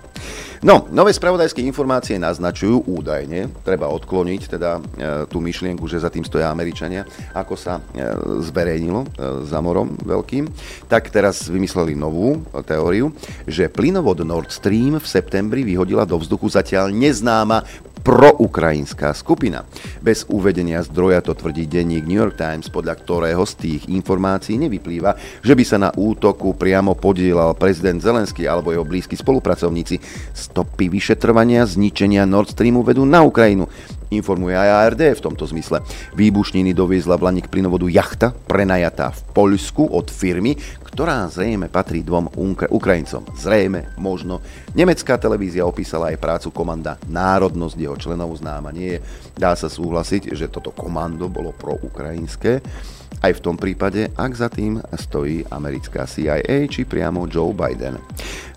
No, 0.65 0.89
nové 0.89 1.13
spravodajské 1.13 1.61
informácie 1.61 2.17
naznačujú 2.17 2.89
údajne, 2.89 3.53
treba 3.61 3.85
odkloniť 3.93 4.41
teda 4.49 4.71
e, 4.73 4.81
tú 5.29 5.37
myšlienku, 5.37 5.85
že 5.85 6.01
za 6.01 6.09
tým 6.09 6.25
stoja 6.25 6.49
Američania, 6.49 7.05
ako 7.37 7.53
sa 7.53 7.77
e, 7.77 7.81
zverejnilo 8.41 9.05
e, 9.05 9.07
za 9.45 9.61
morom 9.61 9.93
veľkým, 10.01 10.49
tak 10.89 11.13
teraz 11.13 11.45
vymysleli 11.45 11.93
novú 11.93 12.41
e, 12.41 12.65
teóriu, 12.65 13.13
že 13.45 13.69
plynovod 13.69 14.25
Nord 14.25 14.49
Stream 14.49 14.97
v 14.97 15.05
septembri 15.05 15.61
vyhodila 15.61 16.09
do 16.09 16.17
vzduchu 16.17 16.49
zatiaľ 16.49 16.89
neznáma 16.89 17.61
proukrajinská 18.07 19.11
skupina. 19.11 19.67
Bez 19.99 20.23
uvedenia 20.31 20.79
zdroja 20.79 21.19
to 21.19 21.35
tvrdí 21.35 21.67
denník 21.67 22.07
New 22.07 22.15
York 22.15 22.39
Times, 22.39 22.71
podľa 22.71 22.95
ktorého 23.03 23.43
z 23.43 23.53
tých 23.59 23.81
informácií 23.91 24.55
nevyplýva, 24.55 25.19
že 25.43 25.51
by 25.51 25.63
sa 25.67 25.75
na 25.75 25.91
útoku 25.91 26.55
priamo 26.55 26.95
podielal 26.95 27.51
prezident 27.59 27.99
Zelenský 27.99 28.47
alebo 28.47 28.71
jeho 28.71 28.87
blízki 28.87 29.19
spolupracovníci. 29.19 29.99
Stopy 30.31 30.87
vyšetrovania 30.87 31.67
zničenia 31.67 32.23
Nord 32.23 32.55
Streamu 32.55 32.79
vedú 32.79 33.03
na 33.03 33.27
Ukrajinu 33.27 33.67
informuje 34.11 34.55
aj 34.55 34.69
ARD 34.93 35.01
v 35.17 35.23
tomto 35.23 35.45
zmysle. 35.49 35.83
Výbušniny 36.15 36.71
doviezla 36.71 37.19
v 37.19 37.25
Lani 37.29 37.41
k 37.43 37.51
plynovodu 37.51 37.87
jachta, 37.91 38.31
prenajatá 38.33 39.11
v 39.11 39.21
Poľsku 39.35 39.91
od 39.91 40.07
firmy, 40.09 40.57
ktorá 40.97 41.29
zrejme 41.29 41.69
patrí 41.69 42.01
dvom 42.01 42.33
Ukrajincom. 42.73 43.21
Zrejme, 43.37 43.93
možno. 44.01 44.41
Nemecká 44.73 45.21
televízia 45.21 45.61
opísala 45.61 46.09
aj 46.09 46.17
prácu 46.17 46.49
komanda 46.49 46.97
Národnosť 47.05 47.77
jeho 47.77 47.93
členov 47.93 48.33
známa 48.33 48.73
nie 48.73 48.97
je. 48.97 48.99
Dá 49.37 49.53
sa 49.53 49.69
súhlasiť, 49.69 50.33
že 50.33 50.49
toto 50.49 50.73
komando 50.73 51.29
bolo 51.29 51.53
proukrajinské 51.53 52.65
aj 53.21 53.41
v 53.41 53.43
tom 53.43 53.55
prípade, 53.57 54.13
ak 54.13 54.31
za 54.33 54.50
tým 54.50 54.77
stojí 54.93 55.41
americká 55.50 56.05
CIA 56.05 56.69
či 56.69 56.86
priamo 56.86 57.25
Joe 57.25 57.53
Biden. 57.53 57.97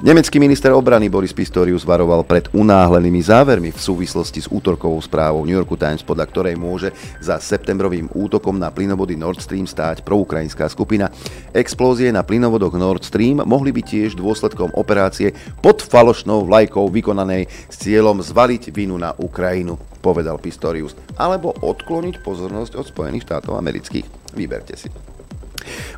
Nemecký 0.00 0.40
minister 0.40 0.72
obrany 0.72 1.12
Boris 1.12 1.36
Pistorius 1.36 1.84
varoval 1.84 2.24
pred 2.24 2.48
unáhlenými 2.56 3.20
závermi 3.20 3.68
v 3.68 3.80
súvislosti 3.80 4.40
s 4.40 4.48
útorkovou 4.48 4.96
správou 5.04 5.44
New 5.44 5.52
Yorku 5.52 5.76
Times, 5.76 6.00
podľa 6.00 6.26
ktorej 6.32 6.56
môže 6.56 6.88
za 7.20 7.36
septembrovým 7.36 8.08
útokom 8.16 8.56
na 8.56 8.72
plynovody 8.72 9.16
Nord 9.16 9.44
Stream 9.44 9.68
stáť 9.68 10.00
proukrajinská 10.00 10.72
skupina. 10.72 11.12
Explózie 11.52 12.08
na 12.08 12.24
plynovodoch 12.24 12.72
Nord 12.80 13.04
Stream 13.04 13.44
mohli 13.44 13.76
byť 13.76 13.84
tiež 13.84 14.10
dôsledkom 14.16 14.72
operácie 14.72 15.36
pod 15.60 15.84
falošnou 15.84 16.48
vlajkou 16.48 16.88
vykonanej 16.88 17.48
s 17.68 17.76
cieľom 17.76 18.24
zvaliť 18.24 18.72
vinu 18.72 18.96
na 18.96 19.12
Ukrajinu 19.16 19.76
povedal 20.00 20.40
Pistorius, 20.40 20.96
alebo 21.20 21.52
odkloniť 21.52 22.24
pozornosť 22.24 22.72
od 22.80 22.88
Spojených 22.88 23.28
štátov 23.28 23.60
amerických. 23.60 24.19
Vyberte 24.34 24.76
si. 24.76 24.88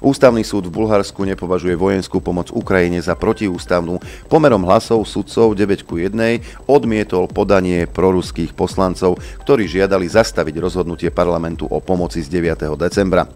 Ústavný 0.02 0.42
súd 0.42 0.66
v 0.66 0.82
Bulharsku 0.82 1.22
nepovažuje 1.22 1.78
vojenskú 1.78 2.18
pomoc 2.18 2.50
Ukrajine 2.50 2.98
za 2.98 3.14
protiústavnú. 3.14 4.02
Pomerom 4.26 4.66
hlasov 4.66 5.06
sudcov 5.06 5.54
9 5.54 5.86
ku 5.86 5.94
1 6.02 6.66
odmietol 6.66 7.30
podanie 7.30 7.86
proruských 7.86 8.50
poslancov, 8.52 9.22
ktorí 9.46 9.70
žiadali 9.70 10.10
zastaviť 10.10 10.54
rozhodnutie 10.58 11.14
parlamentu 11.14 11.70
o 11.70 11.78
pomoci 11.78 12.18
z 12.18 12.28
9. 12.28 12.74
decembra. 12.74 13.30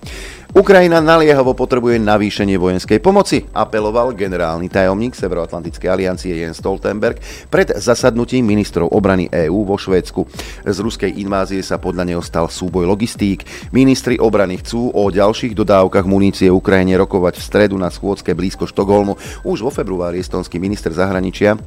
Ukrajina 0.56 1.04
naliehavo 1.04 1.52
potrebuje 1.52 2.00
navýšenie 2.00 2.56
vojenskej 2.56 2.96
pomoci, 3.04 3.44
apeloval 3.52 4.16
generálny 4.16 4.72
tajomník 4.72 5.12
Severoatlantickej 5.12 5.84
aliancie 5.84 6.32
Jens 6.32 6.64
Stoltenberg 6.64 7.20
pred 7.52 7.76
zasadnutím 7.76 8.48
ministrov 8.48 8.88
obrany 8.88 9.28
EÚ 9.28 9.68
vo 9.68 9.76
Švédsku. 9.76 10.24
Z 10.64 10.80
ruskej 10.80 11.12
invázie 11.20 11.60
sa 11.60 11.76
podľa 11.76 12.08
neho 12.08 12.24
stal 12.24 12.48
súboj 12.48 12.88
logistík. 12.88 13.44
Ministri 13.68 14.16
obrany 14.16 14.56
chcú 14.64 14.96
o 14.96 15.12
ďalších 15.12 15.52
dodávkach 15.52 16.08
munície 16.08 16.48
Ukrajine 16.48 16.96
rokovať 17.04 17.36
v 17.36 17.44
stredu 17.44 17.76
na 17.76 17.92
schôdzke 17.92 18.32
blízko 18.32 18.64
Štokholmu. 18.64 19.44
Už 19.44 19.60
vo 19.60 19.68
februári 19.68 20.24
estonský 20.24 20.56
minister 20.56 20.88
zahraničia 20.88 21.60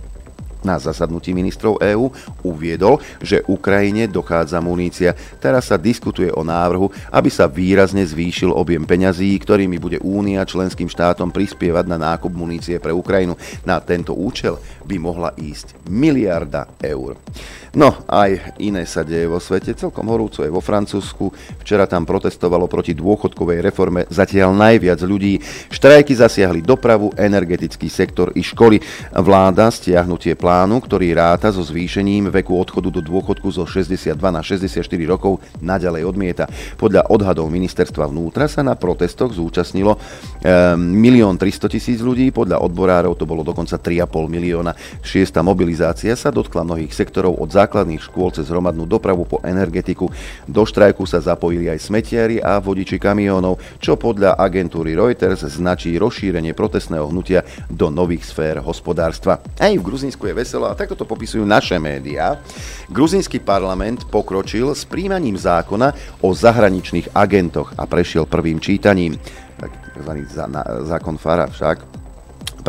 na 0.64 0.76
zasadnutí 0.80 1.32
ministrov 1.32 1.80
EÚ 1.80 2.12
uviedol, 2.44 3.00
že 3.24 3.44
Ukrajine 3.48 4.12
dochádza 4.12 4.60
munícia. 4.60 5.16
Teraz 5.40 5.72
sa 5.72 5.80
diskutuje 5.80 6.32
o 6.32 6.44
návrhu, 6.44 6.92
aby 7.12 7.30
sa 7.32 7.48
výrazne 7.48 8.04
zvýšil 8.04 8.52
objem 8.52 8.84
peňazí, 8.84 9.36
ktorými 9.40 9.80
bude 9.80 9.98
Únia 10.04 10.44
členským 10.48 10.88
štátom 10.88 11.32
prispievať 11.32 11.86
na 11.88 11.98
nákup 12.00 12.32
munície 12.32 12.80
pre 12.80 12.92
Ukrajinu. 12.96 13.36
Na 13.64 13.80
tento 13.80 14.16
účel 14.16 14.60
by 14.90 14.98
mohla 14.98 15.30
ísť 15.38 15.86
miliarda 15.86 16.66
eur. 16.82 17.22
No, 17.70 17.94
aj 18.10 18.58
iné 18.58 18.82
sa 18.90 19.06
deje 19.06 19.30
vo 19.30 19.38
svete. 19.38 19.78
Celkom 19.78 20.10
horúco 20.10 20.42
je 20.42 20.50
vo 20.50 20.58
Francúzsku. 20.58 21.30
Včera 21.62 21.86
tam 21.86 22.02
protestovalo 22.02 22.66
proti 22.66 22.98
dôchodkovej 22.98 23.62
reforme 23.62 24.10
zatiaľ 24.10 24.58
najviac 24.58 24.98
ľudí. 25.06 25.38
Štrajky 25.70 26.18
zasiahli 26.18 26.66
dopravu, 26.66 27.14
energetický 27.14 27.86
sektor 27.86 28.34
i 28.34 28.42
školy. 28.42 28.82
Vláda 29.22 29.70
stiahnutie 29.70 30.34
plánu, 30.34 30.82
ktorý 30.82 31.14
ráta 31.14 31.54
so 31.54 31.62
zvýšením 31.62 32.34
veku 32.34 32.58
odchodu 32.58 32.90
do 32.90 33.06
dôchodku 33.06 33.54
zo 33.54 33.70
62 33.70 34.18
na 34.18 34.42
64 34.42 34.82
rokov, 35.06 35.38
naďalej 35.62 36.10
odmieta. 36.10 36.50
Podľa 36.74 37.14
odhadov 37.14 37.54
ministerstva 37.54 38.10
vnútra 38.10 38.50
sa 38.50 38.66
na 38.66 38.74
protestoch 38.74 39.30
zúčastnilo 39.38 39.94
1 40.42 40.74
milión 40.82 41.38
300 41.38 41.70
tisíc 41.70 42.02
ľudí, 42.02 42.34
podľa 42.34 42.66
odborárov 42.66 43.14
to 43.14 43.30
bolo 43.30 43.46
dokonca 43.46 43.78
3,5 43.78 44.10
milióna. 44.26 44.74
Šiesta 45.04 45.44
mobilizácia 45.46 46.16
sa 46.16 46.30
dotkla 46.30 46.68
mnohých 46.68 46.92
sektorov 46.94 47.40
od 47.40 47.50
základných 47.52 48.02
škôl 48.02 48.32
cez 48.34 48.50
hromadnú 48.50 48.86
dopravu 48.90 49.26
po 49.26 49.38
energetiku. 49.46 50.10
Do 50.46 50.64
štrajku 50.66 51.04
sa 51.06 51.22
zapojili 51.22 51.70
aj 51.70 51.84
smetiari 51.84 52.38
a 52.40 52.58
vodiči 52.58 52.98
kamionov, 52.98 53.60
čo 53.80 54.00
podľa 54.00 54.40
agentúry 54.40 54.96
Reuters 54.96 55.46
značí 55.46 55.96
rozšírenie 56.00 56.56
protestného 56.56 57.10
hnutia 57.10 57.44
do 57.70 57.92
nových 57.94 58.28
sfér 58.28 58.62
hospodárstva. 58.64 59.44
Aj 59.60 59.74
v 59.74 59.84
Gruzínsku 59.84 60.26
je 60.26 60.38
veselo 60.38 60.68
a 60.68 60.78
takto 60.78 60.96
to 60.96 61.06
popisujú 61.08 61.44
naše 61.44 61.78
médiá. 61.82 62.40
Gruzínsky 62.90 63.42
parlament 63.42 64.08
pokročil 64.10 64.72
s 64.74 64.86
príjmaním 64.86 65.38
zákona 65.38 65.94
o 66.26 66.34
zahraničných 66.34 67.14
agentoch 67.14 67.74
a 67.78 67.84
prešiel 67.86 68.30
prvým 68.30 68.62
čítaním. 68.62 69.18
Takzvaný 69.60 70.24
zákon 70.88 71.20
Fara 71.20 71.52
však 71.52 71.99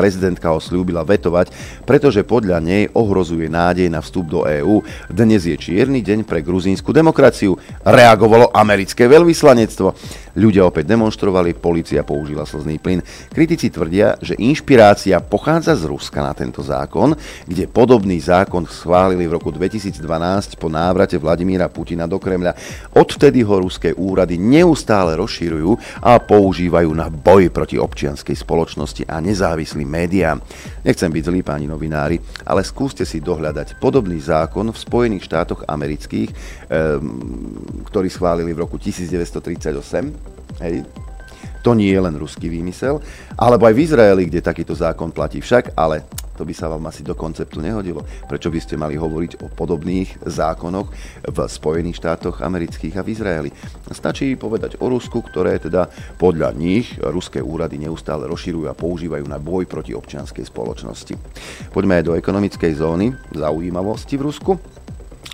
Prezidentka 0.01 0.49
ho 0.49 0.57
slúbila 0.57 1.05
vetovať, 1.05 1.53
pretože 1.85 2.25
podľa 2.25 2.57
nej 2.65 2.89
ohrozuje 2.97 3.53
nádej 3.53 3.93
na 3.93 4.01
vstup 4.01 4.33
do 4.33 4.41
EÚ. 4.49 4.81
Dnes 5.13 5.45
je 5.45 5.53
čierny 5.61 6.01
deň 6.01 6.25
pre 6.25 6.41
gruzínsku 6.41 6.89
demokraciu. 6.89 7.61
Reagovalo 7.85 8.49
americké 8.49 9.05
veľvyslanectvo. 9.05 9.93
Ľudia 10.41 10.63
opäť 10.63 10.95
demonstrovali, 10.95 11.59
policia 11.59 12.07
použila 12.07 12.47
slzný 12.47 12.79
plyn. 12.79 13.03
Kritici 13.29 13.67
tvrdia, 13.69 14.15
že 14.23 14.39
inšpirácia 14.39 15.19
pochádza 15.19 15.75
z 15.75 15.91
Ruska 15.91 16.23
na 16.23 16.31
tento 16.33 16.63
zákon, 16.63 17.19
kde 17.45 17.67
podobný 17.67 18.17
zákon 18.23 18.65
schválili 18.65 19.27
v 19.27 19.37
roku 19.37 19.51
2012 19.51 20.01
po 20.55 20.71
návrate 20.71 21.19
Vladimíra 21.19 21.67
Putina 21.67 22.07
do 22.07 22.23
Kremľa. 22.23 22.55
Odvtedy 22.95 23.43
ho 23.43 23.59
ruské 23.59 23.91
úrady 23.91 24.39
neustále 24.39 25.19
rozširujú 25.19 25.99
a 25.99 26.23
používajú 26.23 26.89
na 26.95 27.11
boj 27.11 27.51
proti 27.51 27.75
občianskej 27.75 28.39
spoločnosti 28.39 29.11
a 29.11 29.19
nezávislým 29.19 29.90
médiám. 29.91 30.39
Nechcem 30.87 31.11
byť 31.11 31.23
zlý, 31.27 31.43
páni 31.43 31.67
novinári, 31.67 32.23
ale 32.47 32.63
skúste 32.63 33.03
si 33.03 33.19
dohľadať 33.19 33.83
podobný 33.83 34.23
zákon 34.23 34.71
v 34.71 34.79
Spojených 34.79 35.27
štátoch 35.27 35.67
amerických, 35.67 36.31
ktorý 37.91 38.09
schválili 38.09 38.55
v 38.55 38.63
roku 38.63 38.79
1938 38.79 40.41
Hej. 40.61 40.85
To 41.61 41.77
nie 41.77 41.93
je 41.93 42.01
len 42.01 42.17
ruský 42.17 42.49
výmysel, 42.49 43.05
alebo 43.37 43.69
aj 43.69 43.75
v 43.77 43.85
Izraeli, 43.85 44.23
kde 44.29 44.41
takýto 44.41 44.73
zákon 44.73 45.13
platí 45.13 45.45
však, 45.45 45.77
ale 45.77 46.09
to 46.41 46.49
by 46.49 46.57
sa 46.57 46.73
vám 46.73 46.89
asi 46.89 47.05
do 47.05 47.13
konceptu 47.13 47.61
nehodilo. 47.61 48.01
Prečo 48.25 48.49
by 48.49 48.57
ste 48.65 48.81
mali 48.81 48.97
hovoriť 48.97 49.45
o 49.45 49.53
podobných 49.53 50.25
zákonoch 50.25 50.89
v 51.29 51.39
Spojených 51.45 52.01
štátoch 52.01 52.41
amerických 52.41 52.97
a 52.97 53.05
v 53.05 53.13
Izraeli? 53.13 53.51
Stačí 53.93 54.41
povedať 54.41 54.81
o 54.81 54.89
Rusku, 54.89 55.21
ktoré 55.21 55.61
teda 55.61 55.93
podľa 56.17 56.57
nich 56.57 56.97
ruské 56.97 57.45
úrady 57.45 57.77
neustále 57.77 58.25
rozširujú 58.25 58.73
a 58.73 58.79
používajú 58.79 59.29
na 59.29 59.37
boj 59.37 59.69
proti 59.69 59.93
občianskej 59.93 60.49
spoločnosti. 60.49 61.13
Poďme 61.69 62.01
aj 62.01 62.05
do 62.09 62.17
ekonomickej 62.17 62.73
zóny 62.73 63.13
zaujímavosti 63.37 64.17
v 64.17 64.25
Rusku. 64.25 64.53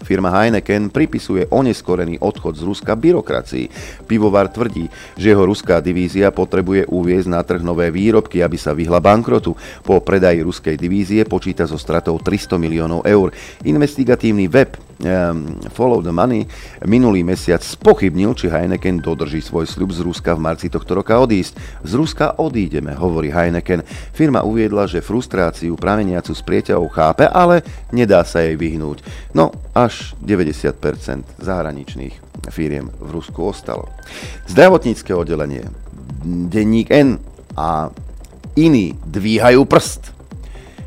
Firma 0.04 0.28
Heineken 0.28 0.92
pripisuje 0.92 1.48
oneskorený 1.48 2.20
odchod 2.20 2.60
z 2.60 2.62
Ruska 2.62 2.92
byrokracii. 2.92 3.66
Pivovar 4.04 4.52
tvrdí, 4.52 4.86
že 5.16 5.32
jeho 5.32 5.48
ruská 5.48 5.80
divízia 5.80 6.28
potrebuje 6.28 6.86
uviezť 6.86 7.28
na 7.32 7.40
trh 7.40 7.64
nové 7.64 7.88
výrobky, 7.88 8.44
aby 8.44 8.60
sa 8.60 8.76
vyhla 8.76 9.00
bankrotu. 9.00 9.56
Po 9.82 9.98
predaji 10.04 10.44
ruskej 10.44 10.76
divízie 10.76 11.24
počíta 11.24 11.64
so 11.64 11.80
stratou 11.80 12.20
300 12.20 12.60
miliónov 12.60 13.02
eur. 13.08 13.32
Investigatívny 13.64 14.46
web 14.46 14.85
um, 15.02 15.60
Follow 15.72 16.00
the 16.00 16.14
Money 16.14 16.48
minulý 16.88 17.26
mesiac 17.26 17.60
spochybnil, 17.60 18.32
či 18.32 18.48
Heineken 18.48 19.02
dodrží 19.02 19.44
svoj 19.44 19.68
sľub 19.68 19.90
z 19.92 20.00
Ruska 20.04 20.32
v 20.36 20.44
marci 20.44 20.72
tohto 20.72 20.96
roka 20.96 21.18
odísť. 21.18 21.84
Z 21.84 21.92
Ruska 21.96 22.38
odídeme, 22.40 22.96
hovorí 22.96 23.28
Heineken. 23.28 23.84
Firma 24.12 24.46
uviedla, 24.46 24.88
že 24.88 25.04
frustráciu 25.04 25.76
prameniacu 25.76 26.32
s 26.32 26.42
prieťahou 26.44 26.88
chápe, 26.88 27.28
ale 27.28 27.60
nedá 27.92 28.24
sa 28.24 28.40
jej 28.40 28.56
vyhnúť. 28.56 29.04
No, 29.36 29.52
až 29.76 30.16
90% 30.24 31.42
zahraničných 31.42 32.26
firiem 32.48 32.92
v 32.96 33.08
Rusku 33.10 33.42
ostalo. 33.42 33.90
Zdravotnícke 34.46 35.10
oddelenie, 35.12 35.66
denník 36.24 36.90
N 36.94 37.18
a 37.58 37.90
iní 38.56 38.94
dvíhajú 39.04 39.66
prst. 39.66 40.16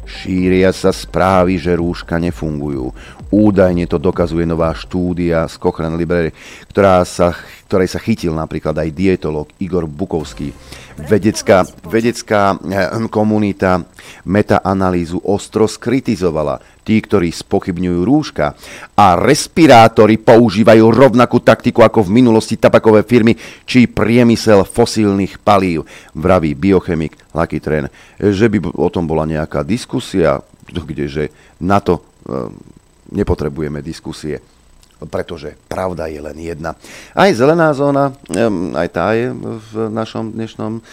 Šíria 0.10 0.74
sa 0.74 0.90
správy, 0.90 1.62
že 1.62 1.78
rúška 1.78 2.18
nefungujú. 2.18 2.90
Údajne 3.30 3.86
to 3.86 4.02
dokazuje 4.02 4.42
nová 4.42 4.74
štúdia 4.74 5.46
z 5.46 5.62
Cochrane 5.62 5.94
Library, 5.94 6.34
ktorá 6.66 7.06
sa, 7.06 7.30
ktorej 7.70 7.94
sa 7.94 8.02
chytil 8.02 8.34
napríklad 8.34 8.74
aj 8.74 8.90
dietolog 8.90 9.46
Igor 9.62 9.86
Bukovský. 9.86 10.50
Vedecká, 10.98 11.62
vedecká 11.86 12.58
eh, 12.58 12.90
komunita 13.14 13.86
metaanalýzu 14.26 15.22
ostro 15.30 15.70
skritizovala. 15.70 16.82
Tí, 16.82 16.98
ktorí 16.98 17.30
spochybňujú 17.30 18.02
rúška 18.02 18.58
a 18.98 19.14
respirátory 19.14 20.18
používajú 20.18 20.90
rovnakú 20.90 21.38
taktiku 21.38 21.86
ako 21.86 22.10
v 22.10 22.18
minulosti 22.18 22.58
tabakové 22.58 23.06
firmy 23.06 23.38
či 23.62 23.86
priemysel 23.86 24.66
fosílnych 24.66 25.38
palív, 25.38 25.86
vraví 26.18 26.58
biochemik 26.58 27.14
Lucky 27.38 27.62
Tren. 27.62 27.94
Že 28.18 28.46
by 28.50 28.58
o 28.74 28.90
tom 28.90 29.06
bola 29.06 29.30
nejaká 29.30 29.62
diskusia, 29.62 30.42
kdeže 30.66 31.30
na 31.62 31.78
to 31.78 32.02
e, 32.02 32.02
nepotrebujeme 33.12 33.82
diskusie 33.82 34.40
pretože 35.08 35.56
pravda 35.72 36.12
je 36.12 36.20
len 36.20 36.36
jedna. 36.36 36.76
Aj 37.16 37.32
zelená 37.32 37.72
zóna, 37.72 38.12
aj 38.76 38.88
tá 38.92 39.16
je 39.16 39.32
v 39.32 39.88
našom 39.88 40.36
dnešnom 40.36 40.80
eh, 40.80 40.84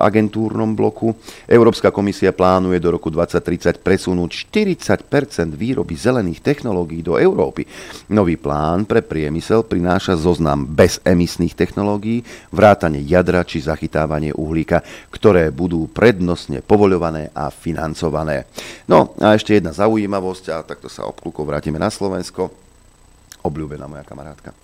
agentúrnom 0.00 0.72
bloku. 0.72 1.12
Európska 1.44 1.92
komisia 1.92 2.32
plánuje 2.32 2.80
do 2.80 2.96
roku 2.96 3.12
2030 3.12 3.84
presunúť 3.84 4.48
40% 4.48 5.52
výroby 5.52 5.92
zelených 5.92 6.40
technológií 6.40 7.04
do 7.04 7.20
Európy. 7.20 7.68
Nový 8.08 8.40
plán 8.40 8.88
pre 8.88 9.04
priemysel 9.04 9.68
prináša 9.68 10.16
zoznam 10.16 10.64
bezemisných 10.64 11.52
technológií, 11.52 12.24
vrátane 12.48 13.04
jadra 13.04 13.44
či 13.44 13.60
zachytávanie 13.60 14.32
uhlíka, 14.32 14.80
ktoré 15.12 15.52
budú 15.52 15.84
prednostne 15.92 16.64
povoľované 16.64 17.36
a 17.36 17.52
financované. 17.52 18.48
No 18.88 19.12
a 19.20 19.36
ešte 19.36 19.60
jedna 19.60 19.76
zaujímavosť, 19.76 20.44
a 20.48 20.64
takto 20.64 20.88
sa 20.88 21.04
obklukov 21.04 21.44
vrátime 21.44 21.76
na 21.76 21.92
Slovensko 21.92 22.63
obľúbená 23.44 23.84
moja 23.84 24.02
kamarátka. 24.08 24.56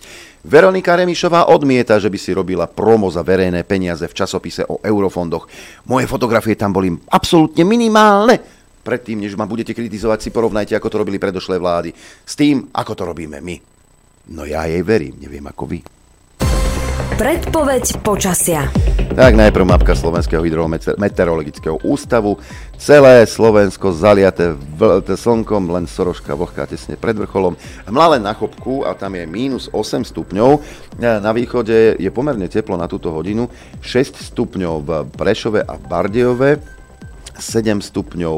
Veronika 0.48 0.96
Remišová 0.96 1.52
odmieta, 1.52 2.00
že 2.00 2.08
by 2.08 2.18
si 2.18 2.32
robila 2.32 2.64
promo 2.64 3.12
za 3.12 3.20
verejné 3.20 3.68
peniaze 3.68 4.08
v 4.08 4.16
časopise 4.16 4.64
o 4.64 4.80
eurofondoch. 4.80 5.44
Moje 5.84 6.08
fotografie 6.08 6.56
tam 6.56 6.72
boli 6.72 6.88
absolútne 7.12 7.62
minimálne. 7.68 8.40
Predtým, 8.80 9.20
než 9.20 9.36
ma 9.36 9.44
budete 9.44 9.76
kritizovať, 9.76 10.24
si 10.24 10.30
porovnajte, 10.32 10.72
ako 10.72 10.88
to 10.88 11.00
robili 11.04 11.20
predošlé 11.20 11.60
vlády, 11.60 11.92
s 12.24 12.32
tým, 12.32 12.72
ako 12.72 12.92
to 12.96 13.02
robíme 13.12 13.36
my. 13.36 13.56
No 14.32 14.48
ja 14.48 14.64
jej 14.64 14.80
verím, 14.80 15.20
neviem 15.20 15.44
ako 15.44 15.68
vy. 15.68 15.99
Predpoveď 17.20 18.00
počasia. 18.00 18.64
Tak 19.12 19.36
najprv 19.36 19.68
mapka 19.68 19.92
Slovenského 19.92 20.40
hydrometeorologického 20.40 21.76
ústavu. 21.84 22.40
Celé 22.80 23.28
Slovensko 23.28 23.92
zaliate 23.92 24.56
slnkom, 25.04 25.68
len 25.68 25.84
Soroška 25.84 26.32
vlhká 26.32 26.64
tesne 26.64 26.96
pred 26.96 27.12
vrcholom. 27.20 27.60
Hmla 27.84 28.16
len 28.16 28.24
na 28.24 28.32
chopku 28.32 28.88
a 28.88 28.96
tam 28.96 29.20
je 29.20 29.28
mínus 29.28 29.68
8 29.68 30.00
stupňov. 30.00 30.64
Na 30.96 31.32
východe 31.36 32.00
je 32.00 32.08
pomerne 32.08 32.48
teplo 32.48 32.80
na 32.80 32.88
túto 32.88 33.12
hodinu. 33.12 33.52
6 33.84 34.16
stupňov 34.32 34.74
v 34.80 34.90
Prešove 35.12 35.60
a 35.60 35.76
Bardejove 35.76 36.79
7 37.40 37.80
stupňov 37.80 38.36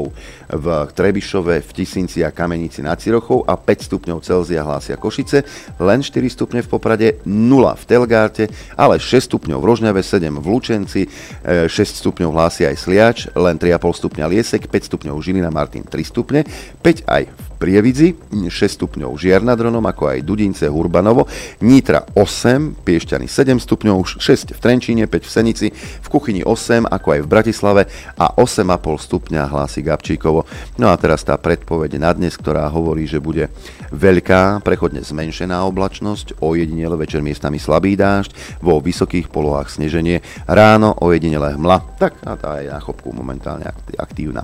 v 0.49 0.65
Trebišove, 0.95 1.61
v 1.61 1.69
Tisinci 1.75 2.23
a 2.23 2.31
Kamenici 2.31 2.81
nad 2.81 2.97
Cirochou 2.97 3.43
a 3.43 3.59
5 3.59 3.91
stupňov 3.91 4.23
Celzia 4.23 4.63
hlásia 4.63 4.95
Košice, 4.95 5.43
len 5.77 5.99
4 6.01 6.15
stupne 6.31 6.59
v 6.63 6.71
Poprade, 6.71 7.21
0 7.27 7.75
v 7.77 7.83
Telgáte, 7.85 8.47
ale 8.79 8.97
6 8.97 9.29
stupňov 9.29 9.59
v 9.59 9.67
Rožňave, 9.67 10.01
7 10.01 10.39
v 10.39 10.47
Lučenci, 10.47 11.01
6 11.43 11.69
e, 11.69 11.85
stupňov 12.01 12.29
hlásia 12.31 12.71
aj 12.71 12.77
Sliač, 12.79 13.17
len 13.35 13.59
3,5 13.59 14.01
stupňa 14.01 14.25
Liesek, 14.31 14.71
5 14.71 14.89
stupňov 14.89 15.19
Žilina 15.19 15.51
Martin 15.51 15.83
3 15.85 15.99
stupne, 16.07 16.47
5 16.81 17.05
aj 17.05 17.23
v 17.27 17.52
Prievidzi, 17.63 18.11
6 18.51 18.51
stupňov 18.51 19.15
Žiar 19.15 19.39
nad 19.39 19.55
Ronom, 19.55 19.87
ako 19.87 20.11
aj 20.11 20.27
Dudince, 20.27 20.67
Hurbanovo, 20.67 21.31
Nitra 21.63 22.03
8, 22.11 22.83
Piešťany 22.83 23.31
7 23.31 23.55
stupňov, 23.55 24.19
6 24.19 24.51
v 24.51 24.59
Trenčíne, 24.59 25.07
5 25.07 25.23
v 25.23 25.31
Senici, 25.31 25.67
v 25.71 26.07
Kuchyni 26.11 26.43
8, 26.43 26.83
ako 26.83 27.07
aj 27.15 27.19
v 27.23 27.27
Bratislave 27.31 27.87
a 28.19 28.35
8,5 28.35 28.67
stupňa 29.07 29.47
hlási 29.47 29.79
Gabčíkovo. 29.79 30.43
No 30.75 30.91
a 30.91 30.99
teraz 30.99 31.23
tá 31.23 31.39
predpoveď 31.39 32.03
na 32.03 32.11
dnes, 32.11 32.35
ktorá 32.35 32.67
hovorí, 32.67 33.07
že 33.07 33.23
bude 33.23 33.47
veľká, 33.95 34.59
prechodne 34.59 34.99
zmenšená 34.99 35.63
oblačnosť, 35.63 36.43
ojedinele 36.43 36.99
večer 36.99 37.23
miestami 37.23 37.63
slabý 37.63 37.95
dážď, 37.95 38.59
vo 38.59 38.83
vysokých 38.83 39.31
polohách 39.31 39.71
sneženie, 39.71 40.19
ráno 40.51 40.99
ojedinele 40.99 41.55
hmla, 41.55 41.95
tak 41.95 42.19
a 42.27 42.35
tá 42.35 42.59
je 42.59 42.67
na 42.67 42.83
chopku 42.83 43.15
momentálne 43.15 43.71
aktívna. 43.95 44.43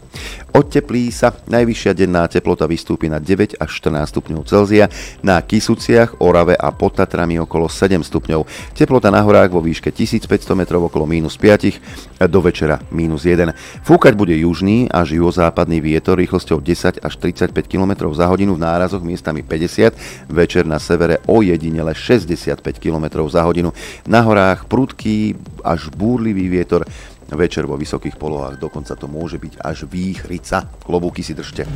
Odteplí 0.56 1.12
sa, 1.12 1.36
najvyššia 1.36 1.92
denná 1.98 2.24
teplota 2.32 2.64
vystúpi 2.64 3.09
na 3.10 3.18
9 3.18 3.58
až 3.58 3.70
14 3.82 4.06
stupňov 4.06 4.46
Celzia, 4.46 4.86
na 5.26 5.42
Kisuciach, 5.42 6.22
Orave 6.22 6.54
a 6.54 6.70
pod 6.70 6.94
Tatrami 6.94 7.42
okolo 7.42 7.66
7 7.66 8.06
stupňov. 8.06 8.46
Teplota 8.78 9.10
na 9.10 9.26
horách 9.26 9.50
vo 9.50 9.66
výške 9.66 9.90
1500 9.90 10.30
metrov 10.54 10.86
okolo 10.86 11.10
minus 11.10 11.36
5, 11.42 12.22
do 12.30 12.40
večera 12.46 12.78
minus 12.94 13.26
1. 13.26 13.52
Fúkať 13.82 14.14
bude 14.14 14.38
južný 14.38 14.86
až 14.92 15.18
juhozápadný 15.18 15.82
vietor 15.82 16.22
rýchlosťou 16.22 16.62
10 16.62 17.02
až 17.02 17.14
35 17.18 17.56
km 17.66 18.12
za 18.14 18.30
hodinu 18.30 18.54
v 18.56 18.64
nárazoch 18.64 19.02
miestami 19.02 19.42
50, 19.42 20.30
večer 20.30 20.70
na 20.70 20.78
severe 20.78 21.24
o 21.26 21.42
jedinele 21.42 21.96
65 21.98 22.62
km 22.78 23.26
za 23.32 23.42
hodinu. 23.42 23.74
Na 24.06 24.22
horách 24.22 24.70
prudký 24.70 25.40
až 25.64 25.90
búrlivý 25.90 26.52
vietor 26.52 26.86
večer 27.30 27.70
vo 27.70 27.78
vysokých 27.78 28.18
polohách 28.18 28.58
dokonca 28.58 28.98
to 28.98 29.06
môže 29.06 29.38
byť 29.38 29.54
až 29.62 29.86
výchrica. 29.86 30.66
Klobúky 30.82 31.22
si 31.22 31.38
držte. 31.38 31.70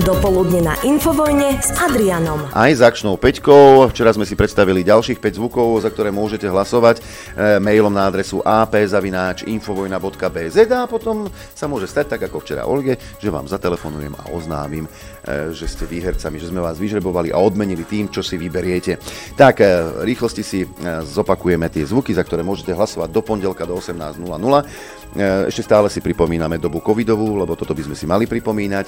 Dopoludne 0.00 0.64
na 0.64 0.72
Infovojne 0.88 1.60
s 1.60 1.68
Adrianom. 1.76 2.48
Aj 2.56 2.72
s 2.72 2.80
akčnou 2.80 3.20
peťkou. 3.20 3.92
Včera 3.92 4.08
sme 4.16 4.24
si 4.24 4.32
predstavili 4.32 4.80
ďalších 4.80 5.20
5 5.20 5.36
zvukov, 5.36 5.84
za 5.84 5.92
ktoré 5.92 6.08
môžete 6.08 6.48
hlasovať 6.48 7.04
e, 7.36 7.60
mailom 7.60 7.92
na 7.92 8.08
adresu 8.08 8.40
apzavináč.infovojna.bz 8.40 10.56
a 10.72 10.88
potom 10.88 11.28
sa 11.52 11.68
môže 11.68 11.92
stať 11.92 12.16
tak 12.16 12.24
ako 12.24 12.40
včera 12.40 12.64
Olge, 12.64 12.96
že 13.20 13.28
vám 13.28 13.44
zatelefonujem 13.44 14.16
a 14.16 14.32
oznámim, 14.32 14.88
e, 14.88 15.52
že 15.52 15.68
ste 15.68 15.84
výhercami, 15.84 16.40
že 16.40 16.48
sme 16.48 16.64
vás 16.64 16.80
vyžrebovali 16.80 17.28
a 17.28 17.36
odmenili 17.36 17.84
tým, 17.84 18.08
čo 18.08 18.24
si 18.24 18.40
vyberiete. 18.40 18.96
Tak, 19.36 19.60
e, 19.60 20.08
rýchlosti 20.08 20.40
si 20.40 20.64
e, 20.64 20.72
zopakujeme 21.04 21.68
tie 21.68 21.84
zvuky, 21.84 22.16
za 22.16 22.24
ktoré 22.24 22.40
môžete 22.40 22.72
hlasovať 22.72 23.12
do 23.12 23.20
pondelka 23.20 23.68
do 23.68 23.76
18.00. 23.76 25.01
E, 25.12 25.52
ešte 25.52 25.68
stále 25.68 25.92
si 25.92 26.00
pripomíname 26.00 26.56
dobu 26.56 26.80
covidovú, 26.80 27.36
lebo 27.36 27.52
toto 27.52 27.76
by 27.76 27.84
sme 27.84 27.96
si 27.96 28.08
mali 28.08 28.24
pripomínať. 28.24 28.86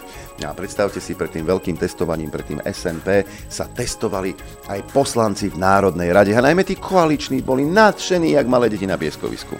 A 0.48 0.56
predstavte 0.56 0.96
si, 0.96 1.12
pred 1.12 1.28
tým 1.28 1.44
veľkým 1.44 1.76
testovaním, 1.76 2.32
pred 2.32 2.48
tým 2.48 2.60
SNP 2.64 3.28
sa 3.52 3.68
testovali 3.68 4.32
aj 4.72 4.80
poslanci 4.88 5.52
v 5.52 5.60
Národnej 5.60 6.08
rade. 6.16 6.32
A 6.32 6.40
najmä 6.40 6.64
tí 6.64 6.80
koaliční 6.80 7.44
boli 7.44 7.68
nadšení, 7.68 8.40
jak 8.40 8.48
malé 8.48 8.72
deti 8.72 8.88
na 8.88 8.96
pieskovisku. 8.96 9.52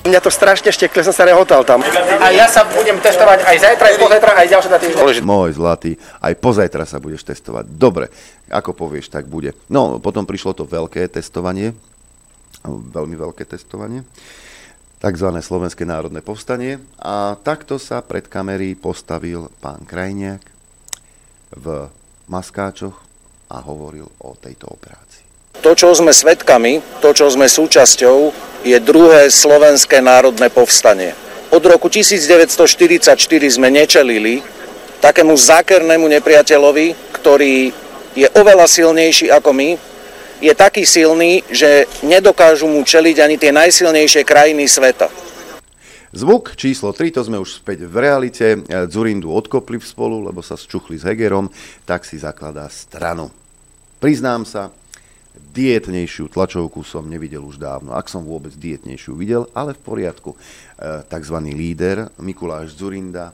Mňa 0.00 0.20
to 0.24 0.32
strašne 0.32 0.72
štekle, 0.72 1.04
som 1.04 1.12
sa 1.12 1.28
rehotal 1.28 1.60
tam. 1.62 1.84
A 2.24 2.32
ja 2.32 2.48
sa 2.48 2.64
budem 2.64 2.96
testovať 3.04 3.44
aj 3.44 3.56
zajtra, 3.60 3.84
aj 3.92 3.96
pozajtra, 4.00 4.30
aj 4.32 4.48
ďalšie 4.48 4.70
na 4.72 4.78
týždeň. 4.80 5.20
Môj 5.28 5.50
zlatý, 5.60 5.92
aj 6.24 6.34
pozajtra 6.40 6.88
sa 6.88 6.96
budeš 6.98 7.22
testovať. 7.28 7.68
Dobre, 7.68 8.08
ako 8.48 8.72
povieš, 8.72 9.12
tak 9.12 9.28
bude. 9.28 9.52
No, 9.68 10.00
potom 10.00 10.24
prišlo 10.24 10.56
to 10.56 10.64
veľké 10.64 11.04
testovanie, 11.12 11.76
veľmi 12.66 13.12
veľké 13.12 13.44
testovanie 13.44 14.02
tzv. 15.00 15.28
Slovenské 15.40 15.88
národné 15.88 16.20
povstanie 16.20 16.76
a 17.00 17.34
takto 17.40 17.80
sa 17.80 18.04
pred 18.04 18.28
kamery 18.28 18.76
postavil 18.76 19.48
pán 19.58 19.88
Krajniak 19.88 20.44
v 21.56 21.88
maskáčoch 22.28 22.94
a 23.50 23.56
hovoril 23.64 24.06
o 24.22 24.36
tejto 24.38 24.70
operácii. 24.70 25.26
To, 25.64 25.74
čo 25.74 25.90
sme 25.92 26.14
svedkami, 26.14 27.02
to, 27.02 27.10
čo 27.10 27.26
sme 27.32 27.50
súčasťou, 27.50 28.32
je 28.62 28.76
druhé 28.78 29.32
Slovenské 29.32 29.98
národné 30.04 30.52
povstanie. 30.52 31.16
Od 31.50 31.60
roku 31.66 31.90
1944 31.90 33.16
sme 33.50 33.68
nečelili 33.72 34.44
takému 35.02 35.34
zákernému 35.34 36.06
nepriateľovi, 36.06 37.16
ktorý 37.16 37.72
je 38.14 38.28
oveľa 38.36 38.68
silnejší 38.68 39.32
ako 39.32 39.50
my, 39.50 39.68
je 40.40 40.52
taký 40.56 40.88
silný, 40.88 41.44
že 41.52 41.84
nedokážu 42.00 42.66
mu 42.66 42.80
čeliť 42.80 43.16
ani 43.20 43.36
tie 43.36 43.52
najsilnejšie 43.52 44.24
krajiny 44.24 44.64
sveta. 44.64 45.12
Zvuk 46.10 46.58
číslo 46.58 46.90
3, 46.90 47.14
to 47.14 47.22
sme 47.22 47.38
už 47.38 47.62
späť 47.62 47.86
v 47.86 47.96
realite. 48.02 48.58
Zurindu 48.90 49.30
odkopli 49.30 49.78
v 49.78 49.86
spolu, 49.86 50.26
lebo 50.26 50.42
sa 50.42 50.58
zčuchli 50.58 50.98
s 50.98 51.06
Hegerom, 51.06 51.46
tak 51.86 52.02
si 52.02 52.18
zakladá 52.18 52.66
stranu. 52.66 53.30
Priznám 54.02 54.42
sa, 54.42 54.74
dietnejšiu 55.54 56.26
tlačovku 56.26 56.82
som 56.82 57.06
nevidel 57.06 57.46
už 57.46 57.62
dávno. 57.62 57.94
Ak 57.94 58.10
som 58.10 58.26
vôbec 58.26 58.50
dietnejšiu 58.58 59.14
videl, 59.14 59.46
ale 59.54 59.78
v 59.78 59.82
poriadku. 59.86 60.34
E, 60.34 60.38
takzvaný 61.06 61.54
líder 61.54 62.10
Mikuláš 62.18 62.74
Zurinda 62.74 63.30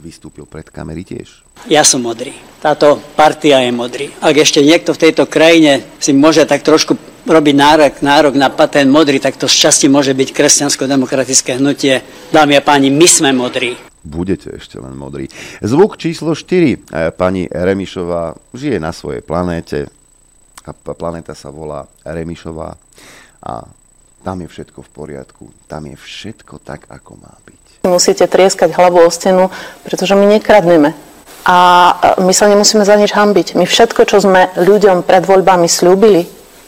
vystúpil 0.00 0.44
pred 0.44 0.66
kamery 0.68 1.06
tiež. 1.06 1.44
Ja 1.70 1.86
som 1.86 2.02
modrý. 2.02 2.34
Táto 2.60 3.00
partia 3.14 3.62
je 3.62 3.72
modrý. 3.72 4.10
Ak 4.20 4.34
ešte 4.36 4.64
niekto 4.64 4.92
v 4.92 5.02
tejto 5.08 5.24
krajine 5.28 5.84
si 6.00 6.12
môže 6.12 6.44
tak 6.44 6.64
trošku 6.66 6.96
robiť 7.24 7.54
nárok, 7.56 7.94
nárok 8.04 8.34
na 8.36 8.52
patent 8.52 8.90
modrý, 8.92 9.16
tak 9.20 9.40
to 9.40 9.48
z 9.48 9.68
časti 9.68 9.86
môže 9.88 10.12
byť 10.12 10.28
kresťansko-demokratické 10.32 11.56
hnutie. 11.56 12.04
Dámy 12.28 12.60
a 12.60 12.62
páni, 12.62 12.92
my 12.92 13.08
sme 13.08 13.30
modrí. 13.32 13.76
Budete 14.04 14.60
ešte 14.60 14.76
len 14.76 14.92
modrí. 14.92 15.32
Zvuk 15.64 15.96
číslo 15.96 16.36
4. 16.36 16.44
E, 16.44 16.76
pani 17.16 17.48
Remišová 17.48 18.36
žije 18.52 18.76
na 18.76 18.92
svojej 18.92 19.24
planéte. 19.24 19.88
A 20.68 20.72
planéta 20.72 21.32
sa 21.32 21.48
volá 21.48 21.88
Remišová. 22.04 22.76
A 23.44 23.52
tam 24.24 24.40
je 24.40 24.48
všetko 24.48 24.80
v 24.80 24.90
poriadku, 24.92 25.44
tam 25.68 25.84
je 25.84 25.96
všetko 26.00 26.64
tak, 26.64 26.88
ako 26.88 27.20
má 27.20 27.32
byť. 27.44 27.63
Musíte 27.84 28.24
trieskať 28.24 28.72
hlavu 28.72 29.04
o 29.04 29.12
stenu, 29.12 29.52
pretože 29.84 30.16
my 30.16 30.24
nekradneme. 30.24 30.96
A 31.44 31.58
my 32.16 32.32
sa 32.32 32.48
nemusíme 32.48 32.80
za 32.80 32.96
nič 32.96 33.12
hambiť. 33.12 33.52
My 33.60 33.68
všetko, 33.68 34.08
čo 34.08 34.24
sme 34.24 34.48
ľuďom 34.56 35.04
pred 35.04 35.28
voľbami 35.28 35.68
slúbili, 35.68 36.24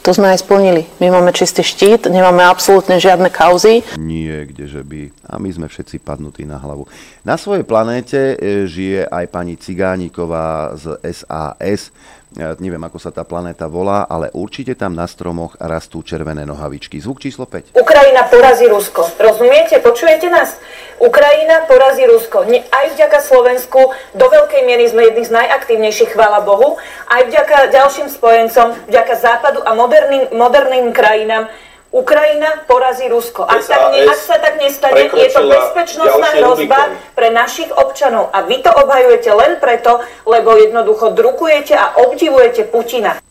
to 0.07 0.15
sme 0.15 0.31
aj 0.31 0.39
splnili. 0.39 0.87
My 1.03 1.11
máme 1.11 1.35
čistý 1.35 1.67
štít, 1.67 2.07
nemáme 2.07 2.39
absolútne 2.39 2.95
žiadne 2.95 3.27
kauzy. 3.27 3.83
Nie, 3.99 4.47
kdeže 4.47 4.79
by. 4.79 5.11
A 5.27 5.35
my 5.35 5.49
sme 5.51 5.67
všetci 5.67 5.99
padnutí 5.99 6.47
na 6.47 6.55
hlavu. 6.55 6.87
Na 7.27 7.35
svojej 7.35 7.67
planéte 7.67 8.39
e, 8.39 8.63
žije 8.71 9.03
aj 9.03 9.25
pani 9.27 9.59
Cigániková 9.59 10.79
z 10.79 10.95
SAS 11.11 11.91
neviem, 12.35 12.83
ako 12.83 12.99
sa 12.99 13.13
tá 13.13 13.23
planéta 13.23 13.71
volá, 13.71 14.03
ale 14.03 14.27
určite 14.35 14.75
tam 14.75 14.91
na 14.91 15.07
stromoch 15.07 15.55
rastú 15.63 16.03
červené 16.03 16.43
nohavičky. 16.43 16.99
Zvuk 16.99 17.23
číslo 17.23 17.47
5. 17.47 17.77
Ukrajina 17.77 18.27
porazí 18.27 18.67
Rusko. 18.67 19.07
Rozumiete? 19.15 19.79
Počujete 19.79 20.27
nás? 20.27 20.59
Ukrajina 20.99 21.63
porazí 21.69 22.03
Rusko. 22.03 22.43
Aj 22.49 22.85
vďaka 22.91 23.23
Slovensku 23.23 23.79
do 24.17 24.25
veľkej 24.27 24.61
miery 24.67 24.89
sme 24.91 25.07
jedni 25.07 25.23
z 25.23 25.31
najaktívnejších, 25.31 26.17
chvála 26.17 26.43
Bohu. 26.43 26.75
Aj 27.07 27.23
vďaka 27.23 27.71
ďalším 27.71 28.11
spojencom, 28.11 28.75
vďaka 28.91 29.13
Západu 29.15 29.63
a 29.63 29.71
moderným, 29.77 30.33
moderným 30.35 30.91
krajinám 30.91 31.47
Ukrajina 31.91 32.67
porazí 32.67 33.07
Rusko. 33.07 33.47
Ak, 33.47 33.63
tak 33.63 33.95
ne, 33.95 34.03
ak 34.03 34.19
sa 34.19 34.35
tak 34.43 34.59
nestane, 34.59 35.07
je 35.07 35.29
to 35.31 35.41
bezpečnostná 35.47 36.29
hrozba 36.43 36.91
pre 37.15 37.31
našich 37.31 37.71
občanov. 37.71 38.27
A 38.35 38.43
vy 38.43 38.59
to 38.59 38.75
obhajujete 38.75 39.31
len 39.31 39.55
preto, 39.57 40.03
lebo 40.27 40.59
jednoducho 40.59 41.15
drukujete 41.15 41.79
a 41.79 41.95
obdivujete 42.03 42.67
Putina. 42.67 43.23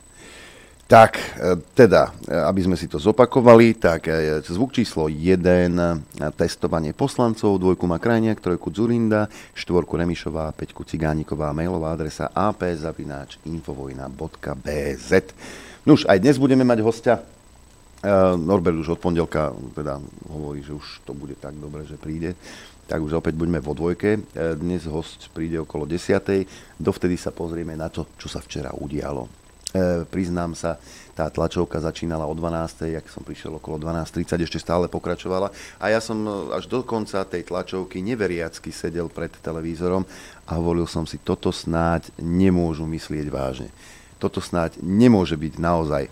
Tak, 0.87 1.19
e, 1.19 1.59
teda, 1.75 2.15
e, 2.31 2.31
aby 2.31 2.63
sme 2.63 2.79
si 2.79 2.87
to 2.87 3.03
zopakovali, 3.03 3.75
tak 3.75 4.07
e, 4.07 4.39
zvuk 4.47 4.71
číslo 4.71 5.11
1, 5.11 5.75
testovanie 6.39 6.95
poslancov, 6.95 7.59
dvojku 7.59 7.91
má 7.91 7.99
Krajniak, 7.99 8.39
trojku 8.39 8.71
Zurinda, 8.71 9.27
štvorku 9.59 9.99
Remišová, 9.99 10.55
peťku 10.55 10.87
Cigániková, 10.87 11.51
mailová 11.51 11.91
adresa 11.91 12.31
ap.infovojna.bz. 12.31 15.11
Nuž, 15.83 16.07
aj 16.07 16.19
dnes 16.23 16.39
budeme 16.39 16.63
mať 16.63 16.87
hostia, 16.87 17.19
Norbert 18.37 18.77
už 18.77 18.97
od 18.97 19.01
pondelka 19.01 19.57
teda 19.73 19.97
hovorí, 20.29 20.61
že 20.61 20.77
už 20.77 21.07
to 21.09 21.17
bude 21.17 21.41
tak 21.41 21.57
dobre, 21.57 21.89
že 21.89 21.97
príde. 21.97 22.37
Tak 22.87 23.03
už 23.03 23.19
opäť 23.19 23.35
buďme 23.35 23.59
vo 23.59 23.75
dvojke. 23.75 24.21
Dnes 24.61 24.87
host 24.87 25.33
príde 25.35 25.59
okolo 25.59 25.89
10. 25.89 26.79
Dovtedy 26.79 27.19
sa 27.19 27.35
pozrieme 27.35 27.75
na 27.75 27.91
to, 27.91 28.07
čo 28.15 28.31
sa 28.31 28.39
včera 28.39 28.71
udialo. 28.77 29.47
E, 29.77 30.09
priznám 30.09 30.57
sa, 30.57 30.81
tá 31.13 31.29
tlačovka 31.29 31.77
začínala 31.77 32.25
o 32.25 32.33
12. 32.33 32.97
jak 32.97 33.07
som 33.13 33.21
prišiel 33.21 33.61
okolo 33.61 33.77
12.30, 33.77 34.49
ešte 34.49 34.63
stále 34.63 34.89
pokračovala. 34.89 35.53
A 35.77 35.93
ja 35.93 36.01
som 36.01 36.17
e, 36.25 36.31
až 36.57 36.65
do 36.71 36.81
konca 36.81 37.21
tej 37.29 37.45
tlačovky 37.45 38.01
neveriacky 38.01 38.73
sedel 38.73 39.13
pred 39.13 39.35
televízorom 39.43 40.09
a 40.49 40.53
hovoril 40.57 40.89
som 40.89 41.05
si, 41.05 41.21
toto 41.21 41.53
snáď 41.53 42.09
nemôžu 42.17 42.89
myslieť 42.89 43.27
vážne. 43.29 43.69
Toto 44.17 44.41
snáď 44.41 44.81
nemôže 44.81 45.37
byť 45.37 45.55
naozaj 45.61 46.09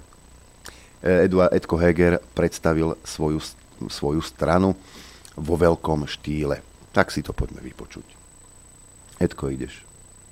Eduard 1.05 1.53
Edko 1.53 1.77
Heger 1.77 2.17
predstavil 2.33 2.97
svoju, 3.05 3.45
svoju 3.93 4.25
stranu 4.25 4.73
vo 5.37 5.55
veľkom 5.61 6.09
štýle. 6.09 6.65
Tak 6.97 7.13
si 7.13 7.21
to 7.21 7.37
poďme 7.37 7.61
vypočuť. 7.61 8.07
Edko, 9.21 9.53
ideš. 9.53 9.85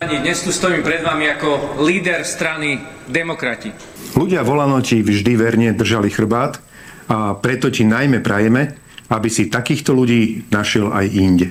Dnes 0.02 0.42
tu 0.42 0.50
stojím 0.50 0.82
pred 0.82 1.04
vami 1.04 1.30
ako 1.30 1.78
líder 1.84 2.26
strany 2.26 2.80
Demokrati. 3.06 3.70
Ľudia 4.18 4.42
volanoti 4.42 4.98
vždy 4.98 5.32
verne 5.38 5.68
držali 5.76 6.10
chrbát 6.10 6.58
a 7.06 7.38
preto 7.38 7.70
ti 7.70 7.86
najmä 7.86 8.18
prajeme, 8.18 8.74
aby 9.12 9.28
si 9.30 9.46
takýchto 9.46 9.94
ľudí 9.94 10.50
našiel 10.50 10.90
aj 10.90 11.06
inde. 11.12 11.48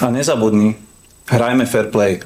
A 0.00 0.08
nezabudni, 0.08 0.80
hrajme 1.28 1.68
fair 1.68 1.92
play 1.92 2.24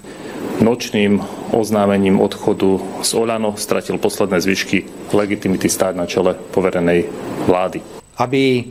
nočným 0.61 1.23
oznámením 1.55 2.21
odchodu 2.21 2.83
z 3.01 3.11
Olano 3.17 3.57
stratil 3.57 3.97
posledné 3.97 4.43
zvyšky 4.43 5.09
legitimity 5.15 5.71
stáť 5.71 5.95
na 5.97 6.05
čele 6.05 6.37
poverenej 6.37 7.09
vlády. 7.49 7.81
Aby 8.21 8.69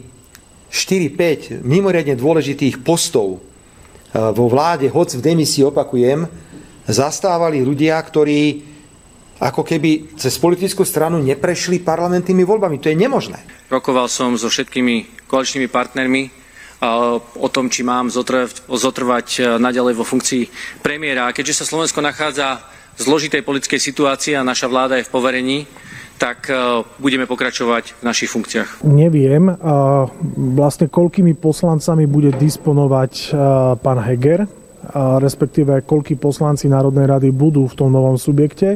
4-5 0.69 1.65
mimoriadne 1.65 2.15
dôležitých 2.15 2.85
postov 2.85 3.37
e, 3.37 3.39
vo 4.13 4.45
vláde, 4.47 4.87
hoc 4.87 5.11
v 5.11 5.21
demisii 5.23 5.67
opakujem, 5.67 6.29
zastávali 6.87 7.59
ľudia, 7.63 7.97
ktorí 7.99 8.71
ako 9.41 9.65
keby 9.65 10.21
cez 10.21 10.37
politickú 10.37 10.85
stranu 10.85 11.17
neprešli 11.17 11.81
parlamentnými 11.81 12.45
voľbami. 12.45 12.77
To 12.77 12.93
je 12.93 12.97
nemožné. 12.97 13.41
Rokoval 13.73 14.05
som 14.05 14.37
so 14.37 14.53
všetkými 14.53 15.25
koaličnými 15.25 15.65
partnermi 15.65 16.40
o 16.81 17.47
tom, 17.53 17.69
či 17.69 17.85
mám 17.85 18.09
zotrvať, 18.09 18.65
zotrvať 18.65 19.27
e, 19.37 19.39
naďalej 19.61 19.93
vo 19.93 20.05
funkcii 20.05 20.49
premiéra. 20.81 21.29
A 21.29 21.35
keďže 21.35 21.61
sa 21.61 21.69
Slovensko 21.69 22.01
nachádza 22.01 22.65
v 22.97 22.99
zložitej 23.05 23.45
politickej 23.45 23.77
situácii 23.77 24.33
a 24.33 24.41
naša 24.41 24.65
vláda 24.65 24.97
je 24.97 25.05
v 25.05 25.13
poverení, 25.13 25.59
tak 26.17 26.49
e, 26.49 26.81
budeme 26.97 27.29
pokračovať 27.29 28.01
v 28.01 28.03
našich 28.05 28.33
funkciách. 28.33 28.81
Neviem, 28.81 29.53
vlastne 30.57 30.89
koľkými 30.89 31.37
poslancami 31.37 32.09
bude 32.09 32.33
disponovať 32.33 33.33
pán 33.77 33.99
Heger, 34.01 34.49
respektíve 35.21 35.85
koľkí 35.85 36.17
poslanci 36.17 36.67
Národnej 36.67 37.07
rady 37.07 37.29
budú 37.29 37.69
v 37.69 37.75
tom 37.77 37.89
novom 37.93 38.17
subjekte, 38.17 38.75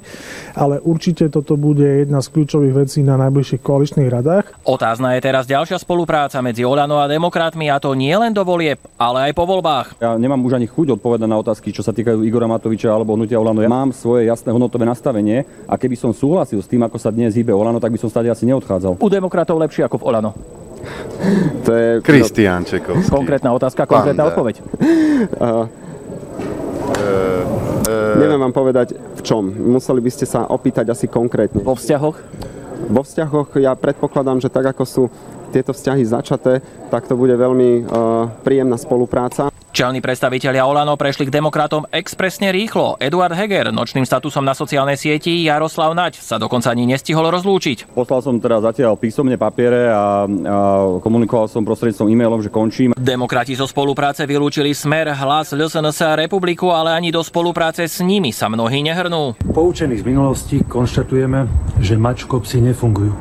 ale 0.54 0.80
určite 0.82 1.28
toto 1.28 1.58
bude 1.58 2.06
jedna 2.06 2.22
z 2.22 2.28
kľúčových 2.32 2.74
vecí 2.86 3.00
na 3.02 3.18
najbližších 3.20 3.62
koaličných 3.62 4.10
radách. 4.10 4.46
Otázna 4.64 5.18
je 5.18 5.22
teraz 5.26 5.50
ďalšia 5.50 5.82
spolupráca 5.82 6.40
medzi 6.46 6.64
Olano 6.64 7.02
a 7.02 7.10
demokratmi 7.10 7.68
a 7.70 7.82
to 7.82 7.98
nie 7.98 8.14
len 8.14 8.32
do 8.32 8.46
volieb, 8.46 8.80
ale 8.96 9.30
aj 9.30 9.34
po 9.34 9.44
voľbách. 9.50 10.00
Ja 10.00 10.16
nemám 10.16 10.42
už 10.46 10.58
ani 10.58 10.68
chuť 10.70 10.98
odpovedať 11.02 11.28
na 11.30 11.38
otázky, 11.42 11.74
čo 11.74 11.82
sa 11.82 11.92
týkajú 11.92 12.22
Igora 12.24 12.50
Matoviča 12.50 12.94
alebo 12.94 13.18
hnutia 13.18 13.42
Olano. 13.42 13.60
Ja 13.60 13.72
mám 13.72 13.92
svoje 13.92 14.30
jasné 14.30 14.54
hodnotové 14.54 14.86
nastavenie 14.86 15.44
a 15.66 15.76
keby 15.76 15.98
som 15.98 16.12
súhlasil 16.14 16.62
s 16.62 16.70
tým, 16.70 16.86
ako 16.86 16.98
sa 17.02 17.10
dnes 17.10 17.34
hýbe 17.36 17.52
Olano, 17.52 17.82
tak 17.82 17.92
by 17.92 18.00
som 18.00 18.10
stále 18.10 18.30
asi 18.32 18.46
neodchádzal. 18.48 19.02
U 19.02 19.08
demokratov 19.10 19.58
lepšie 19.60 19.86
ako 19.86 20.02
v 20.02 20.06
Olano. 20.08 20.32
To 21.66 21.72
je... 21.74 21.88
Kristián 22.06 22.62
Čekovský. 22.62 23.10
Konkrétna 23.10 23.50
otázka, 23.58 23.90
konkrétna 23.90 24.30
Panda. 24.30 24.32
odpoveď. 24.38 24.56
Uh, 26.94 27.66
Uh, 27.86 28.18
Neviem 28.18 28.42
vám 28.42 28.50
povedať 28.50 28.98
v 28.98 29.22
čom. 29.22 29.46
Museli 29.46 30.02
by 30.02 30.10
ste 30.10 30.26
sa 30.26 30.50
opýtať 30.50 30.90
asi 30.90 31.06
konkrétne. 31.06 31.62
Vo 31.62 31.78
vzťahoch? 31.78 32.18
Vo 32.90 33.02
vzťahoch 33.06 33.54
ja 33.62 33.78
predpokladám, 33.78 34.42
že 34.42 34.50
tak 34.50 34.74
ako 34.74 34.84
sú 34.90 35.04
tieto 35.54 35.72
vzťahy 35.72 36.02
začaté, 36.04 36.66
tak 36.90 37.06
to 37.06 37.14
bude 37.14 37.32
veľmi 37.32 37.86
uh, 37.86 38.28
príjemná 38.42 38.76
spolupráca. 38.82 39.54
Čelní 39.76 40.00
predstavitelia 40.00 40.64
Olano 40.64 40.96
prešli 40.96 41.28
k 41.28 41.36
demokratom 41.36 41.84
expresne 41.92 42.56
rýchlo. 42.56 42.96
Eduard 42.96 43.36
Heger 43.36 43.76
nočným 43.76 44.08
statusom 44.08 44.48
na 44.48 44.56
sociálnej 44.56 44.96
sieti 44.96 45.44
Jaroslav 45.44 45.92
Naď 45.92 46.24
sa 46.24 46.40
dokonca 46.40 46.72
ani 46.72 46.88
nestihol 46.88 47.28
rozlúčiť. 47.28 47.92
Poslal 47.92 48.24
som 48.24 48.40
teda 48.40 48.64
zatiaľ 48.64 48.96
písomne 48.96 49.36
papiere 49.36 49.92
a, 49.92 50.24
a 50.24 50.58
komunikoval 51.04 51.52
som 51.52 51.68
prostredníctvom 51.68 52.08
e-mailom, 52.08 52.40
že 52.40 52.48
končím. 52.48 52.96
Demokrati 52.96 53.52
zo 53.60 53.68
spolupráce 53.68 54.24
vylúčili 54.24 54.72
Smer, 54.72 55.12
Hlas, 55.12 55.52
LSNS 55.52 56.00
a 56.08 56.16
Republiku, 56.24 56.72
ale 56.72 56.96
ani 56.96 57.12
do 57.12 57.20
spolupráce 57.20 57.84
s 57.84 58.00
nimi 58.00 58.32
sa 58.32 58.48
mnohí 58.48 58.80
nehrnú. 58.80 59.36
Poučení 59.44 60.00
z 60.00 60.08
minulosti 60.08 60.64
konštatujeme, 60.64 61.52
že 61.84 62.00
mačkopsi 62.00 62.64
nefungujú. 62.64 63.12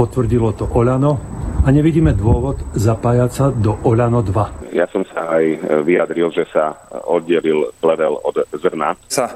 Potvrdilo 0.00 0.56
to 0.56 0.64
Olano, 0.64 1.29
a 1.60 1.68
nevidíme 1.68 2.16
dôvod 2.16 2.56
zapájať 2.72 3.30
sa 3.30 3.46
do 3.52 3.76
Olano 3.84 4.24
2. 4.24 4.72
Ja 4.72 4.88
som 4.88 5.04
sa 5.12 5.36
aj 5.36 5.44
vyjadril, 5.84 6.32
že 6.32 6.48
sa 6.48 6.72
oddelil 7.04 7.68
plevel 7.84 8.16
od 8.24 8.42
zrna. 8.56 8.96
Sa 9.06 9.28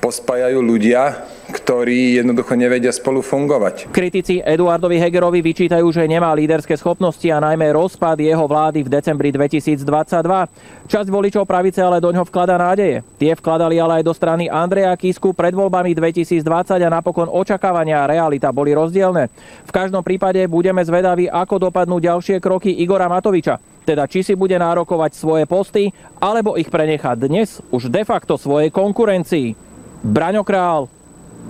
pospájajú 0.00 0.64
ľudia, 0.64 1.28
ktorí 1.52 2.16
jednoducho 2.16 2.56
nevedia 2.56 2.88
spolu 2.88 3.20
fungovať. 3.20 3.92
Kritici 3.92 4.40
Eduardovi 4.40 4.96
Hegerovi 4.96 5.44
vyčítajú, 5.44 5.84
že 5.92 6.08
nemá 6.08 6.32
líderské 6.32 6.72
schopnosti 6.80 7.26
a 7.28 7.42
najmä 7.42 7.76
rozpad 7.76 8.16
jeho 8.16 8.42
vlády 8.48 8.80
v 8.80 8.88
decembri 8.88 9.28
2022. 9.28 9.84
Časť 10.88 11.08
voličov 11.12 11.44
pravice 11.44 11.84
ale 11.84 12.00
do 12.00 12.08
ňoho 12.10 12.26
vklada 12.26 12.56
nádeje. 12.56 13.04
Tie 13.20 13.36
vkladali 13.36 13.76
ale 13.76 14.00
aj 14.00 14.08
do 14.08 14.14
strany 14.16 14.48
Andreja 14.48 14.96
Kisku 14.96 15.36
pred 15.36 15.52
voľbami 15.52 15.92
2020 15.92 16.42
a 16.80 16.88
napokon 16.88 17.28
očakávania 17.28 18.02
a 18.02 18.10
realita 18.10 18.48
boli 18.50 18.72
rozdielne. 18.72 19.28
V 19.68 19.74
každom 19.74 20.00
prípade 20.00 20.40
budeme 20.48 20.80
zvedaví, 20.80 21.28
ako 21.28 21.70
dopadnú 21.70 22.00
ďalšie 22.00 22.40
kroky 22.40 22.72
Igora 22.72 23.06
Matoviča. 23.06 23.60
Teda 23.84 24.06
či 24.06 24.22
si 24.22 24.38
bude 24.38 24.54
nárokovať 24.54 25.18
svoje 25.18 25.44
posty, 25.50 25.90
alebo 26.22 26.54
ich 26.54 26.70
prenechať 26.70 27.16
dnes 27.26 27.58
už 27.74 27.90
de 27.90 28.06
facto 28.06 28.38
svojej 28.38 28.70
konkurencii. 28.70 29.69
Braňo 30.00 30.40
Král, 30.48 30.88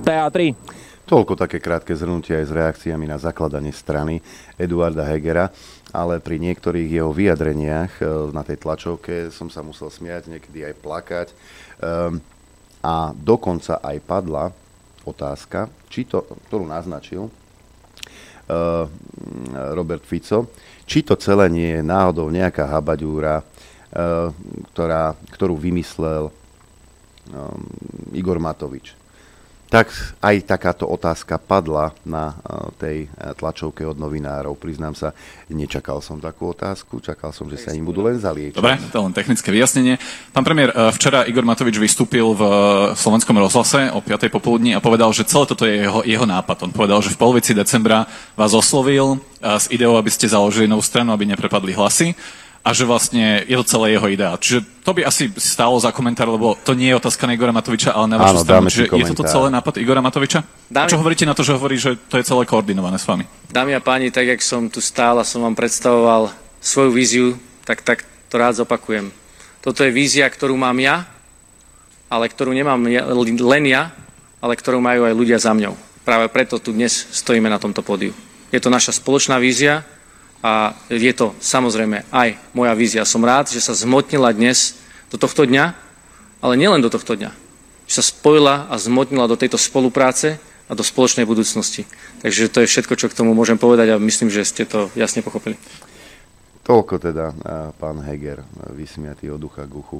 TA3. 0.03 0.59
Toľko 1.07 1.39
také 1.39 1.63
krátke 1.63 1.95
zhrnutie 1.95 2.35
aj 2.35 2.47
s 2.51 2.53
reakciami 2.55 3.07
na 3.07 3.15
zakladanie 3.15 3.71
strany 3.71 4.19
Eduarda 4.59 5.07
Hegera, 5.07 5.55
ale 5.95 6.19
pri 6.19 6.43
niektorých 6.43 6.99
jeho 6.99 7.15
vyjadreniach 7.15 8.03
e, 8.03 8.31
na 8.35 8.43
tej 8.43 8.59
tlačovke 8.59 9.31
som 9.31 9.47
sa 9.55 9.63
musel 9.63 9.87
smiať, 9.87 10.35
niekedy 10.35 10.67
aj 10.67 10.75
plakať. 10.83 11.29
Ehm, 11.79 12.19
a 12.83 13.15
dokonca 13.15 13.79
aj 13.79 13.97
padla 14.03 14.51
otázka, 15.07 15.71
či 15.87 16.11
to, 16.11 16.27
ktorú 16.51 16.67
naznačil, 16.67 17.31
Robert 19.79 20.03
Fico. 20.03 20.51
Či 20.83 21.07
to 21.07 21.15
celé 21.15 21.47
nie 21.47 21.71
je 21.79 21.87
náhodou 21.87 22.27
nejaká 22.35 22.67
habaďúra, 22.67 23.47
ktorá, 24.75 25.15
ktorú 25.31 25.55
vymyslel 25.55 26.35
Igor 28.12 28.38
Matovič 28.38 29.01
tak 29.71 29.95
aj 30.19 30.51
takáto 30.51 30.83
otázka 30.90 31.38
padla 31.38 31.95
na 32.03 32.35
tej 32.83 33.07
tlačovke 33.38 33.87
od 33.87 33.95
novinárov. 34.03 34.59
Priznám 34.59 34.99
sa, 34.99 35.14
nečakal 35.47 36.03
som 36.03 36.19
takú 36.19 36.51
otázku, 36.51 36.99
čakal 36.99 37.31
som, 37.31 37.47
že 37.47 37.62
sa 37.62 37.71
im 37.71 37.87
budú 37.87 38.03
len 38.03 38.19
zaliečiť. 38.19 38.59
Dobre, 38.59 38.83
to 38.90 38.99
len 38.99 39.14
technické 39.14 39.55
vyjasnenie. 39.55 40.03
Pán 40.35 40.43
premiér, 40.43 40.75
e, 40.75 40.90
včera 40.90 41.23
Igor 41.23 41.47
Matovič 41.47 41.79
vystúpil 41.79 42.35
v 42.35 42.43
slovenskom 42.99 43.38
rozhlase 43.38 43.95
o 43.95 44.03
5. 44.03 44.27
popoludní 44.27 44.75
a 44.75 44.83
povedal, 44.83 45.14
že 45.14 45.23
celé 45.23 45.47
toto 45.47 45.62
je 45.62 45.87
jeho, 45.87 46.03
jeho 46.03 46.27
nápad. 46.27 46.66
On 46.66 46.75
povedal, 46.75 46.99
že 46.99 47.14
v 47.14 47.23
polovici 47.23 47.55
decembra 47.55 48.11
vás 48.35 48.51
oslovil 48.51 49.23
s 49.38 49.71
ideou, 49.71 49.95
aby 49.95 50.11
ste 50.11 50.27
založili 50.27 50.66
novú 50.66 50.83
stranu, 50.83 51.14
aby 51.14 51.31
neprepadli 51.31 51.79
hlasy 51.79 52.19
a 52.61 52.77
že 52.77 52.85
vlastne 52.85 53.40
je 53.49 53.57
to 53.57 53.64
celé 53.64 53.96
jeho 53.96 54.05
idea. 54.12 54.37
Čiže 54.37 54.85
to 54.85 54.92
by 54.92 55.09
asi 55.09 55.33
stálo 55.40 55.81
za 55.81 55.96
komentár, 55.96 56.29
lebo 56.29 56.61
to 56.61 56.77
nie 56.77 56.92
je 56.92 57.01
otázka 57.01 57.25
na 57.25 57.33
Igora 57.33 57.57
Matoviča, 57.57 57.96
ale 57.96 58.07
na 58.12 58.20
vašu 58.20 58.44
stranu. 58.44 58.68
Čiže 58.68 58.92
je 58.92 59.05
toto 59.16 59.25
celé 59.25 59.49
nápad 59.49 59.81
Igora 59.81 60.05
Matoviča? 60.05 60.44
Dámy... 60.68 60.92
Čo 60.92 61.01
hovoríte 61.01 61.25
na 61.25 61.33
to, 61.33 61.40
že 61.40 61.57
hovorí, 61.57 61.81
že 61.81 61.96
to 61.96 62.20
je 62.20 62.25
celé 62.29 62.44
koordinované 62.44 63.01
s 63.01 63.09
vami? 63.09 63.25
Dámy 63.49 63.73
a 63.77 63.81
páni, 63.81 64.12
tak 64.12 64.29
jak 64.29 64.44
som 64.44 64.68
tu 64.68 64.85
stál 64.85 65.16
a 65.16 65.25
som 65.25 65.40
vám 65.40 65.57
predstavoval 65.57 66.37
svoju 66.61 66.90
víziu, 66.92 67.27
tak, 67.64 67.81
tak 67.81 68.05
to 68.29 68.37
rád 68.37 68.61
zopakujem. 68.61 69.09
Toto 69.64 69.81
je 69.81 69.92
vízia, 69.92 70.29
ktorú 70.29 70.53
mám 70.57 70.77
ja, 70.77 71.09
ale 72.12 72.29
ktorú 72.29 72.53
nemám 72.53 72.81
len 72.85 73.64
ja, 73.64 73.92
ale 74.40 74.53
ktorú 74.57 74.85
majú 74.85 75.09
aj 75.09 75.14
ľudia 75.16 75.38
za 75.40 75.57
mňou. 75.57 75.77
Práve 76.05 76.29
preto 76.29 76.61
tu 76.61 76.77
dnes 76.77 76.92
stojíme 76.92 77.49
na 77.49 77.61
tomto 77.61 77.81
pódiu. 77.81 78.12
Je 78.53 78.61
to 78.61 78.73
naša 78.73 78.96
spoločná 78.96 79.37
vízia, 79.40 79.85
a 80.40 80.72
je 80.88 81.12
to 81.12 81.37
samozrejme 81.37 82.09
aj 82.09 82.37
moja 82.57 82.72
vízia. 82.72 83.09
Som 83.09 83.24
rád, 83.24 83.53
že 83.53 83.61
sa 83.61 83.76
zmotnila 83.76 84.33
dnes 84.33 84.81
do 85.12 85.20
tohto 85.20 85.44
dňa, 85.44 85.76
ale 86.40 86.55
nielen 86.57 86.81
do 86.81 86.88
tohto 86.88 87.16
dňa. 87.16 87.31
Že 87.85 87.94
sa 88.00 88.05
spojila 88.05 88.55
a 88.72 88.74
zmotnila 88.81 89.29
do 89.29 89.37
tejto 89.37 89.61
spolupráce 89.61 90.40
a 90.70 90.72
do 90.72 90.87
spoločnej 90.87 91.29
budúcnosti. 91.29 91.85
Takže 92.24 92.48
to 92.48 92.64
je 92.64 92.70
všetko, 92.70 92.94
čo 92.96 93.11
k 93.11 93.16
tomu 93.18 93.37
môžem 93.37 93.59
povedať 93.59 93.92
a 93.92 94.00
myslím, 94.00 94.31
že 94.33 94.46
ste 94.46 94.64
to 94.64 94.88
jasne 94.96 95.20
pochopili. 95.20 95.59
Toľko 96.64 97.03
teda 97.03 97.35
pán 97.76 97.98
Heger, 98.00 98.46
vysmiatý 98.72 99.29
od 99.35 99.42
ducha 99.42 99.66
k 99.66 99.74
uchu. 99.74 99.98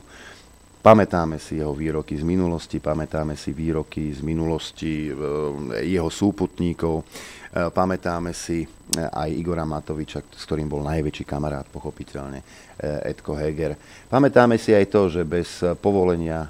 Pamätáme 0.81 1.37
si 1.37 1.61
jeho 1.61 1.77
výroky 1.77 2.17
z 2.17 2.25
minulosti, 2.25 2.81
pamätáme 2.81 3.37
si 3.37 3.53
výroky 3.53 4.17
z 4.17 4.25
minulosti 4.25 5.13
e, 5.13 5.85
jeho 5.85 6.09
súputníkov, 6.09 7.05
pamätáme 7.51 8.31
si 8.31 8.63
e, 8.63 8.69
aj 8.99 9.31
Igora 9.35 9.67
Matoviča, 9.67 10.23
s 10.23 10.43
ktorým 10.47 10.71
bol 10.71 10.87
najväčší 10.87 11.25
kamarát, 11.27 11.67
pochopiteľne, 11.69 12.43
Edko 12.81 13.37
Heger. 13.37 13.77
Pamätáme 14.09 14.57
si 14.57 14.73
aj 14.73 14.89
to, 14.89 15.13
že 15.13 15.29
bez 15.29 15.61
povolenia 15.85 16.49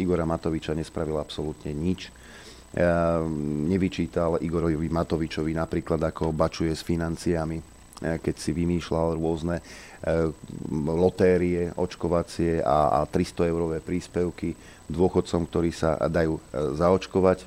Igora 0.00 0.24
Matoviča 0.24 0.72
nespravil 0.72 1.20
absolútne 1.20 1.76
nič. 1.76 2.08
Nevyčítal 3.68 4.40
Igorovi 4.40 4.88
Matovičovi 4.88 5.52
napríklad, 5.52 6.00
ako 6.00 6.32
bačuje 6.32 6.72
s 6.72 6.80
financiami, 6.80 7.60
keď 8.00 8.34
si 8.40 8.56
vymýšľal 8.56 9.20
rôzne 9.20 9.60
E, 9.98 10.30
lotérie 10.86 11.74
očkovacie 11.74 12.62
a, 12.62 13.02
a 13.02 13.10
300 13.10 13.50
eurové 13.50 13.82
príspevky 13.82 14.54
dôchodcom, 14.86 15.42
ktorí 15.50 15.74
sa 15.74 15.98
dajú 16.06 16.38
e, 16.38 16.40
zaočkovať. 16.78 17.42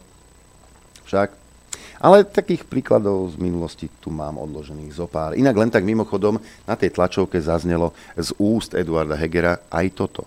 Však. 1.08 1.41
Ale 2.02 2.26
takých 2.28 2.66
príkladov 2.66 3.32
z 3.34 3.38
minulosti 3.42 3.88
tu 4.02 4.10
mám 4.10 4.38
odložených 4.38 4.92
zo 4.94 5.06
pár. 5.06 5.38
Inak 5.38 5.56
len 5.56 5.70
tak 5.70 5.86
mimochodom 5.86 6.42
na 6.66 6.76
tej 6.76 6.94
tlačovke 6.94 7.38
zaznelo 7.40 7.94
z 8.18 8.34
úst 8.42 8.74
Eduarda 8.74 9.18
Hegera 9.18 9.62
aj 9.70 9.86
toto. 9.94 10.24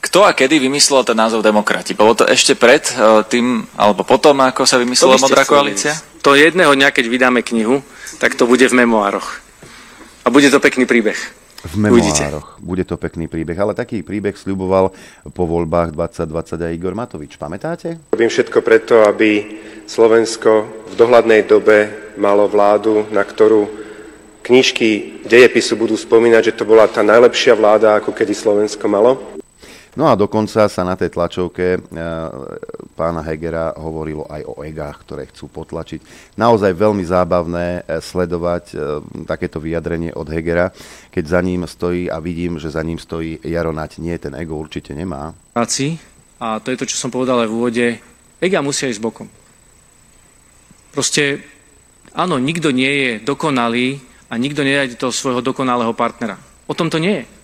Kto 0.00 0.22
a 0.22 0.32
kedy 0.32 0.62
vymyslel 0.62 1.02
ten 1.02 1.18
názov 1.18 1.42
demokrati? 1.42 1.92
Bolo 1.92 2.14
to 2.14 2.24
ešte 2.24 2.54
pred 2.54 2.86
e, 2.94 3.26
tým, 3.26 3.66
alebo 3.74 4.06
potom, 4.06 4.38
ako 4.38 4.62
sa 4.64 4.78
vymyslela 4.78 5.18
Modrá 5.18 5.42
koalícia? 5.42 5.92
To 6.22 6.38
jedného 6.38 6.72
dňa, 6.72 6.94
keď 6.94 7.04
vydáme 7.10 7.40
knihu, 7.42 7.82
tak 8.22 8.38
to 8.38 8.46
bude 8.46 8.64
v 8.64 8.74
memoároch. 8.74 9.42
A 10.22 10.30
bude 10.30 10.48
to 10.48 10.62
pekný 10.62 10.86
príbeh 10.86 11.18
v 11.66 11.74
memoároch. 11.76 12.62
Bude 12.62 12.86
to 12.86 12.94
pekný 12.94 13.26
príbeh. 13.26 13.58
Ale 13.58 13.74
taký 13.74 14.06
príbeh 14.06 14.38
sľuboval 14.38 14.94
po 15.34 15.44
voľbách 15.44 15.92
2020 15.92 16.62
aj 16.62 16.72
Igor 16.72 16.94
Matovič. 16.94 17.34
Pamätáte? 17.34 17.98
Robím 18.14 18.30
všetko 18.30 18.58
preto, 18.62 19.02
aby 19.04 19.60
Slovensko 19.84 20.50
v 20.90 20.94
dohľadnej 20.94 21.44
dobe 21.44 22.14
malo 22.16 22.46
vládu, 22.46 23.06
na 23.10 23.26
ktorú 23.26 23.68
knižky 24.46 25.22
dejepisu 25.26 25.74
budú 25.74 25.98
spomínať, 25.98 26.54
že 26.54 26.56
to 26.56 26.64
bola 26.64 26.86
tá 26.86 27.02
najlepšia 27.02 27.58
vláda, 27.58 27.98
ako 27.98 28.14
kedy 28.14 28.32
Slovensko 28.32 28.86
malo. 28.86 29.35
No 29.96 30.12
a 30.12 30.14
dokonca 30.14 30.68
sa 30.68 30.82
na 30.84 30.92
tej 30.92 31.08
tlačovke 31.08 31.66
e, 31.72 31.78
pána 32.92 33.24
Hegera 33.24 33.72
hovorilo 33.80 34.28
aj 34.28 34.44
o 34.44 34.60
egách, 34.60 35.08
ktoré 35.08 35.24
chcú 35.32 35.48
potlačiť. 35.48 36.04
Naozaj 36.36 36.76
veľmi 36.76 37.00
zábavné 37.00 37.80
e, 37.80 38.00
sledovať 38.04 38.64
e, 38.70 38.76
takéto 39.24 39.56
vyjadrenie 39.56 40.12
od 40.12 40.28
Hegera, 40.28 40.68
keď 41.08 41.24
za 41.24 41.40
ním 41.40 41.64
stojí 41.64 42.12
a 42.12 42.20
vidím, 42.20 42.60
že 42.60 42.76
za 42.76 42.84
ním 42.84 43.00
stojí 43.00 43.40
Jaronať. 43.40 43.96
Nie, 44.04 44.20
ten 44.20 44.36
ego 44.36 44.60
určite 44.60 44.92
nemá. 44.92 45.32
A 46.36 46.60
to 46.60 46.68
je 46.68 46.76
to, 46.76 46.84
čo 46.84 47.00
som 47.00 47.08
povedal 47.08 47.40
aj 47.40 47.48
v 47.48 47.56
úvode. 47.56 47.86
Ega 48.36 48.60
musia 48.60 48.92
ísť 48.92 49.00
bokom. 49.00 49.32
Proste, 50.92 51.40
áno, 52.12 52.36
nikto 52.36 52.68
nie 52.68 52.92
je 52.92 53.10
dokonalý 53.24 54.04
a 54.28 54.36
nikto 54.36 54.60
nenájde 54.60 55.00
toho 55.00 55.08
svojho 55.08 55.40
dokonalého 55.40 55.96
partnera. 55.96 56.36
O 56.68 56.76
tom 56.76 56.92
to 56.92 57.00
nie 57.00 57.24
je. 57.24 57.35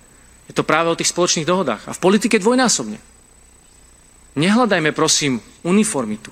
Je 0.53 0.61
to 0.61 0.69
práve 0.69 0.93
o 0.93 0.99
tých 1.01 1.09
spoločných 1.09 1.49
dohodách. 1.49 1.89
A 1.89 1.97
v 1.97 2.03
politike 2.05 2.37
dvojnásobne. 2.37 3.01
Nehľadajme, 4.37 4.93
prosím, 4.93 5.41
uniformitu. 5.65 6.29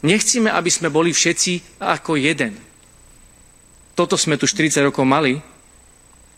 Nechcíme, 0.00 0.48
aby 0.48 0.72
sme 0.72 0.88
boli 0.88 1.12
všetci 1.12 1.76
ako 1.76 2.16
jeden. 2.16 2.56
Toto 3.92 4.16
sme 4.16 4.40
tu 4.40 4.48
40 4.48 4.80
rokov 4.80 5.04
mali 5.04 5.44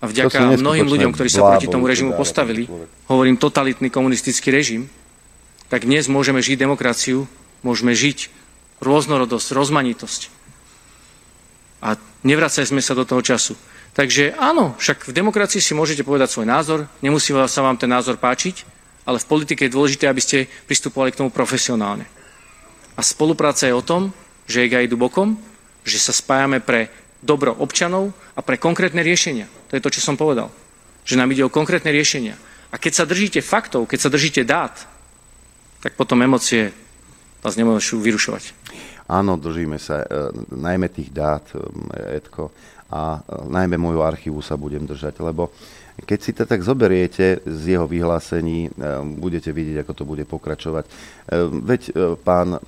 a 0.02 0.04
vďaka 0.10 0.58
mnohým 0.58 0.90
ľuďom, 0.90 1.14
ktorí 1.14 1.30
sa 1.30 1.46
proti 1.46 1.70
tomu 1.70 1.86
režimu 1.86 2.18
postavili, 2.18 2.66
hovorím 3.06 3.38
totalitný 3.38 3.86
komunistický 3.86 4.50
režim, 4.50 4.90
tak 5.70 5.86
dnes 5.86 6.10
môžeme 6.10 6.42
žiť 6.42 6.58
demokraciu, 6.58 7.30
môžeme 7.62 7.94
žiť 7.94 8.34
rôznorodosť, 8.82 9.54
rozmanitosť. 9.54 10.20
A 11.86 11.94
nevracajme 12.26 12.82
sa 12.82 12.98
do 12.98 13.06
toho 13.06 13.22
času. 13.22 13.54
Takže 13.92 14.32
áno, 14.40 14.72
však 14.80 15.12
v 15.12 15.16
demokracii 15.16 15.60
si 15.60 15.76
môžete 15.76 16.00
povedať 16.00 16.32
svoj 16.32 16.48
názor, 16.48 16.88
nemusí 17.04 17.36
sa 17.44 17.60
vám 17.60 17.76
ten 17.76 17.92
názor 17.92 18.16
páčiť, 18.16 18.64
ale 19.04 19.20
v 19.20 19.28
politike 19.28 19.68
je 19.68 19.74
dôležité, 19.74 20.08
aby 20.08 20.22
ste 20.24 20.48
pristupovali 20.64 21.12
k 21.12 21.20
tomu 21.20 21.28
profesionálne. 21.28 22.08
A 22.96 23.00
spolupráca 23.04 23.68
je 23.68 23.76
o 23.76 23.84
tom, 23.84 24.16
že 24.48 24.64
ega 24.64 24.80
idú 24.80 24.96
bokom, 24.96 25.36
že 25.84 26.00
sa 26.00 26.16
spájame 26.16 26.64
pre 26.64 26.88
dobro 27.20 27.52
občanov 27.52 28.16
a 28.32 28.40
pre 28.40 28.56
konkrétne 28.56 29.04
riešenia. 29.04 29.46
To 29.68 29.76
je 29.76 29.84
to, 29.84 29.92
čo 29.92 30.00
som 30.00 30.16
povedal. 30.16 30.48
Že 31.04 31.18
nám 31.20 31.32
ide 31.36 31.44
o 31.44 31.52
konkrétne 31.52 31.92
riešenia. 31.92 32.38
A 32.72 32.80
keď 32.80 32.92
sa 33.02 33.04
držíte 33.04 33.44
faktov, 33.44 33.84
keď 33.84 34.08
sa 34.08 34.12
držíte 34.12 34.42
dát, 34.48 34.72
tak 35.84 35.98
potom 35.98 36.16
emócie 36.24 36.72
vás 37.44 37.58
nemôžu 37.58 38.00
vyrušovať. 38.00 38.54
Áno, 39.10 39.36
držíme 39.36 39.76
sa 39.76 40.00
e, 40.00 40.06
najmä 40.54 40.88
tých 40.88 41.10
dát, 41.10 41.42
e, 41.52 41.58
Edko 42.22 42.54
a 42.92 43.24
e, 43.24 43.48
najmä 43.48 43.80
môjho 43.80 44.04
archívu 44.04 44.44
sa 44.44 44.60
budem 44.60 44.84
držať, 44.84 45.24
lebo 45.24 45.48
keď 45.92 46.18
si 46.20 46.32
to 46.32 46.44
tak 46.48 46.64
zoberiete 46.64 47.40
z 47.44 47.76
jeho 47.76 47.88
vyhlásení, 47.88 48.68
e, 48.68 48.70
budete 49.16 49.48
vidieť, 49.48 49.80
ako 49.80 49.92
to 49.96 50.04
bude 50.04 50.24
pokračovať. 50.28 50.84
E, 50.84 50.90
veď 51.48 51.82
pán 52.20 52.60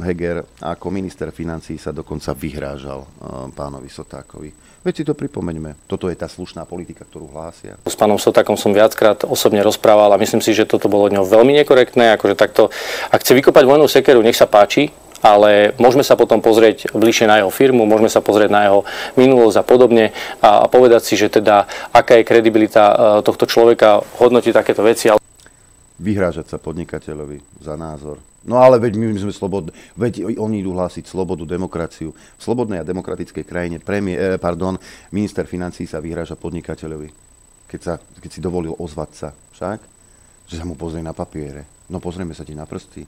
Heger 0.00 0.48
ako 0.64 0.88
minister 0.88 1.28
financí 1.28 1.76
sa 1.76 1.92
dokonca 1.92 2.32
vyhrážal 2.32 3.04
pánovi 3.52 3.92
Sotákovi. 3.92 4.50
Veď 4.80 4.94
si 4.94 5.04
to 5.04 5.12
pripomeňme. 5.12 5.84
Toto 5.84 6.08
je 6.08 6.16
tá 6.16 6.24
slušná 6.24 6.64
politika, 6.64 7.04
ktorú 7.04 7.28
hlásia. 7.28 7.76
S 7.84 7.98
pánom 7.98 8.16
Sotákom 8.16 8.56
som 8.56 8.72
viackrát 8.72 9.20
osobne 9.28 9.60
rozprával 9.60 10.08
a 10.14 10.22
myslím 10.22 10.40
si, 10.40 10.56
že 10.56 10.64
toto 10.64 10.88
bolo 10.88 11.10
od 11.10 11.12
neho 11.12 11.26
veľmi 11.28 11.52
nekorektné. 11.60 12.16
Akože 12.16 12.38
takto, 12.38 12.72
ak 13.12 13.20
chce 13.20 13.36
vykopať 13.36 13.64
vojnú 13.68 13.84
sekeru, 13.84 14.24
nech 14.24 14.38
sa 14.38 14.48
páči, 14.48 14.88
ale 15.22 15.74
môžeme 15.76 16.04
sa 16.06 16.14
potom 16.14 16.38
pozrieť 16.38 16.92
bližšie 16.94 17.26
na 17.26 17.42
jeho 17.42 17.50
firmu, 17.50 17.84
môžeme 17.84 18.10
sa 18.10 18.22
pozrieť 18.22 18.50
na 18.50 18.60
jeho 18.68 18.80
minulosť 19.18 19.56
a 19.60 19.64
podobne 19.64 20.14
a, 20.42 20.64
a 20.64 20.66
povedať 20.66 21.02
si, 21.02 21.14
že 21.18 21.32
teda 21.32 21.66
aká 21.90 22.18
je 22.20 22.28
kredibilita 22.28 22.84
e, 22.84 22.94
tohto 23.26 23.46
človeka 23.46 24.02
hodnotiť 24.22 24.52
takéto 24.54 24.82
veci. 24.86 25.10
Vyhrážať 25.98 26.54
sa 26.54 26.58
podnikateľovi 26.62 27.64
za 27.64 27.74
názor. 27.74 28.22
No 28.46 28.62
ale 28.62 28.78
veď 28.78 28.96
my 28.96 29.18
sme 29.18 29.34
slobodní, 29.34 29.74
veď 29.98 30.38
oni 30.38 30.62
idú 30.62 30.72
hlásiť 30.72 31.10
slobodu, 31.10 31.42
demokraciu. 31.42 32.14
V 32.14 32.42
slobodnej 32.42 32.80
a 32.80 32.86
demokratickej 32.86 33.44
krajine 33.44 33.76
premie, 33.82 34.14
eh, 34.14 34.38
pardon, 34.38 34.78
minister 35.10 35.44
financí 35.44 35.84
sa 35.84 35.98
vyhráža 35.98 36.38
podnikateľovi, 36.38 37.10
keď, 37.66 37.80
sa, 37.82 37.94
keď 37.98 38.30
si 38.30 38.40
dovolil 38.40 38.72
ozvať 38.78 39.10
sa. 39.12 39.28
Však? 39.34 39.98
že 40.48 40.56
sa 40.56 40.64
mu 40.64 40.74
pozrie 40.74 41.04
na 41.04 41.12
papiere. 41.12 41.68
No 41.92 42.00
pozrieme 42.00 42.32
sa 42.32 42.42
ti 42.42 42.56
na 42.56 42.64
prsty. 42.64 43.04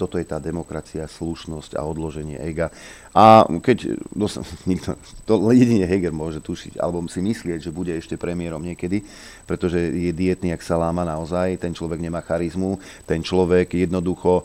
Toto 0.00 0.16
je 0.16 0.24
tá 0.24 0.40
demokracia, 0.40 1.04
slušnosť 1.04 1.76
a 1.76 1.84
odloženie 1.84 2.40
ega. 2.40 2.72
A 3.12 3.44
keď 3.60 4.00
dosa- 4.16 4.40
nikto, 4.70 4.96
to 5.28 5.36
jedine 5.52 5.84
Heger 5.84 6.16
môže 6.16 6.40
tušiť, 6.40 6.80
alebo 6.80 7.04
si 7.04 7.20
myslieť, 7.20 7.68
že 7.68 7.74
bude 7.74 7.92
ešte 7.92 8.16
premiérom 8.16 8.64
niekedy, 8.64 9.04
pretože 9.44 9.76
je 9.76 10.08
dietný 10.16 10.56
jak 10.56 10.64
saláma 10.64 11.04
naozaj, 11.04 11.60
ten 11.60 11.76
človek 11.76 12.00
nemá 12.00 12.24
charizmu, 12.24 12.80
ten 13.04 13.20
človek 13.20 13.76
jednoducho 13.76 14.40
e, 14.40 14.44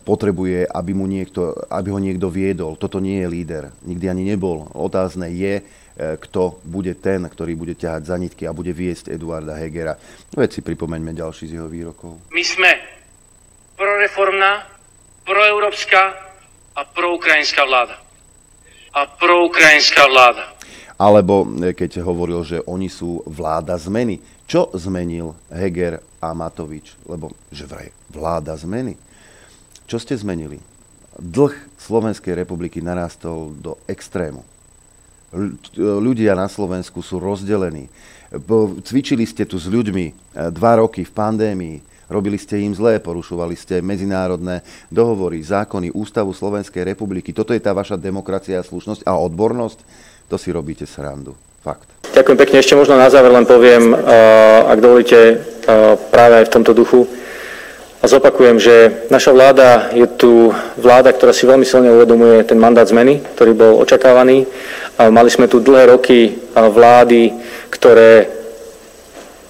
potrebuje, 0.00 0.64
aby, 0.64 0.92
mu 0.96 1.04
niekto, 1.04 1.52
aby 1.68 1.92
ho 1.92 2.00
niekto 2.00 2.32
viedol. 2.32 2.80
Toto 2.80 3.04
nie 3.04 3.20
je 3.20 3.28
líder. 3.28 3.64
Nikdy 3.84 4.06
ani 4.08 4.24
nebol. 4.32 4.70
Otázne 4.72 5.28
je, 5.28 5.60
e, 5.60 5.62
kto 5.98 6.62
bude 6.64 6.96
ten, 6.96 7.26
ktorý 7.26 7.52
bude 7.52 7.76
ťahať 7.76 8.02
za 8.08 8.16
nitky 8.16 8.48
a 8.48 8.56
bude 8.56 8.72
viesť 8.72 9.12
Eduarda 9.12 9.60
Hegera. 9.60 10.00
Veď 10.32 10.56
si 10.56 10.60
pripomeňme 10.64 11.12
ďalší 11.12 11.52
z 11.52 11.60
jeho 11.60 11.68
výrokov. 11.68 12.16
My 12.30 12.40
sme 12.46 12.97
proreformná, 13.78 14.66
proeurópska 15.22 16.18
a 16.74 16.82
proukrajinská 16.82 17.62
vláda. 17.62 18.02
A 18.90 19.06
proukrajinská 19.06 20.10
vláda. 20.10 20.58
Alebo 20.98 21.46
e, 21.62 21.70
keď 21.70 22.02
hovoril, 22.02 22.42
že 22.42 22.58
oni 22.66 22.90
sú 22.90 23.22
vláda 23.22 23.78
zmeny. 23.78 24.18
Čo 24.50 24.74
zmenil 24.74 25.38
Heger 25.46 26.02
a 26.18 26.34
Matovič? 26.34 26.98
Lebo 27.06 27.30
že 27.54 27.70
vraj 27.70 27.94
vláda 28.10 28.58
zmeny. 28.58 28.98
Čo 29.86 30.02
ste 30.02 30.18
zmenili? 30.18 30.58
Dlh 31.14 31.54
Slovenskej 31.78 32.34
republiky 32.34 32.82
narastol 32.82 33.54
do 33.54 33.78
extrému. 33.86 34.42
L- 35.30 35.54
ľudia 35.78 36.34
na 36.34 36.50
Slovensku 36.50 36.98
sú 36.98 37.22
rozdelení. 37.22 37.86
Cvičili 38.82 39.22
ste 39.22 39.46
tu 39.46 39.54
s 39.62 39.70
ľuďmi 39.70 40.06
e, 40.10 40.12
dva 40.50 40.82
roky 40.82 41.06
v 41.06 41.14
pandémii, 41.14 41.76
robili 42.08 42.40
ste 42.40 42.58
im 42.64 42.72
zlé, 42.72 42.98
porušovali 42.98 43.54
ste 43.54 43.84
medzinárodné 43.84 44.64
dohovory, 44.88 45.40
zákony, 45.44 45.92
ústavu 45.92 46.32
Slovenskej 46.32 46.82
republiky. 46.82 47.30
Toto 47.36 47.52
je 47.52 47.62
tá 47.62 47.76
vaša 47.76 48.00
demokracia, 48.00 48.64
slušnosť 48.64 49.04
a 49.04 49.14
odbornosť? 49.20 49.78
To 50.28 50.36
si 50.36 50.52
robíte 50.52 50.84
srandu. 50.84 51.36
Fakt. 51.64 51.88
Ďakujem 52.12 52.38
pekne. 52.38 52.56
Ešte 52.60 52.78
možno 52.78 52.96
na 52.96 53.12
záver 53.12 53.32
len 53.32 53.44
poviem, 53.44 53.92
uh, 53.92 54.72
ak 54.72 54.78
dovolíte, 54.80 55.18
uh, 55.36 55.94
práve 56.08 56.42
aj 56.42 56.44
v 56.48 56.54
tomto 56.54 56.72
duchu. 56.72 57.04
A 57.98 58.06
zopakujem, 58.06 58.62
že 58.62 59.06
naša 59.10 59.34
vláda 59.34 59.90
je 59.90 60.06
tu 60.06 60.54
vláda, 60.78 61.10
ktorá 61.10 61.34
si 61.34 61.50
veľmi 61.50 61.66
silne 61.66 61.90
uvedomuje 61.90 62.46
ten 62.46 62.54
mandát 62.54 62.86
zmeny, 62.86 63.18
ktorý 63.34 63.52
bol 63.58 63.74
očakávaný. 63.82 64.46
Mali 64.98 65.30
sme 65.34 65.50
tu 65.50 65.58
dlhé 65.58 65.98
roky 65.98 66.30
uh, 66.30 66.70
vlády, 66.70 67.34
ktoré 67.74 68.38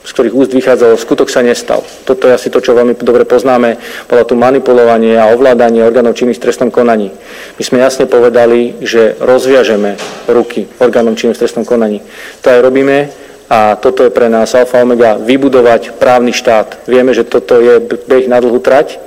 z 0.05 0.11
ktorých 0.15 0.35
úst 0.35 0.53
vychádzalo, 0.55 0.97
skutok 0.97 1.29
sa 1.29 1.45
nestal. 1.45 1.85
Toto 2.09 2.31
je 2.31 2.37
asi 2.37 2.49
to, 2.49 2.63
čo 2.63 2.73
veľmi 2.73 2.97
dobre 3.03 3.29
poznáme. 3.29 3.77
Bolo 4.09 4.23
tu 4.25 4.39
manipulovanie 4.39 5.19
a 5.21 5.35
ovládanie 5.35 5.85
orgánov 5.85 6.17
činných 6.17 6.41
v 6.41 6.45
trestnom 6.49 6.71
konaní. 6.73 7.13
My 7.59 7.63
sme 7.63 7.83
jasne 7.83 8.09
povedali, 8.09 8.81
že 8.81 9.19
rozviažeme 9.21 10.01
ruky 10.31 10.65
orgánom 10.81 11.13
činným 11.19 11.37
v 11.37 11.43
trestnom 11.45 11.69
konaní. 11.69 12.01
To 12.41 12.47
aj 12.49 12.65
robíme 12.65 13.13
a 13.49 13.81
toto 13.81 14.05
je 14.05 14.13
pre 14.13 14.29
nás 14.29 14.53
alfa 14.53 14.85
omega 14.85 15.17
vybudovať 15.17 15.97
právny 15.97 16.37
štát. 16.37 16.85
Vieme, 16.85 17.17
že 17.17 17.25
toto 17.25 17.57
je 17.61 17.81
beh 17.81 18.29
na 18.29 18.41
dlhú 18.45 18.61
trať, 18.61 19.01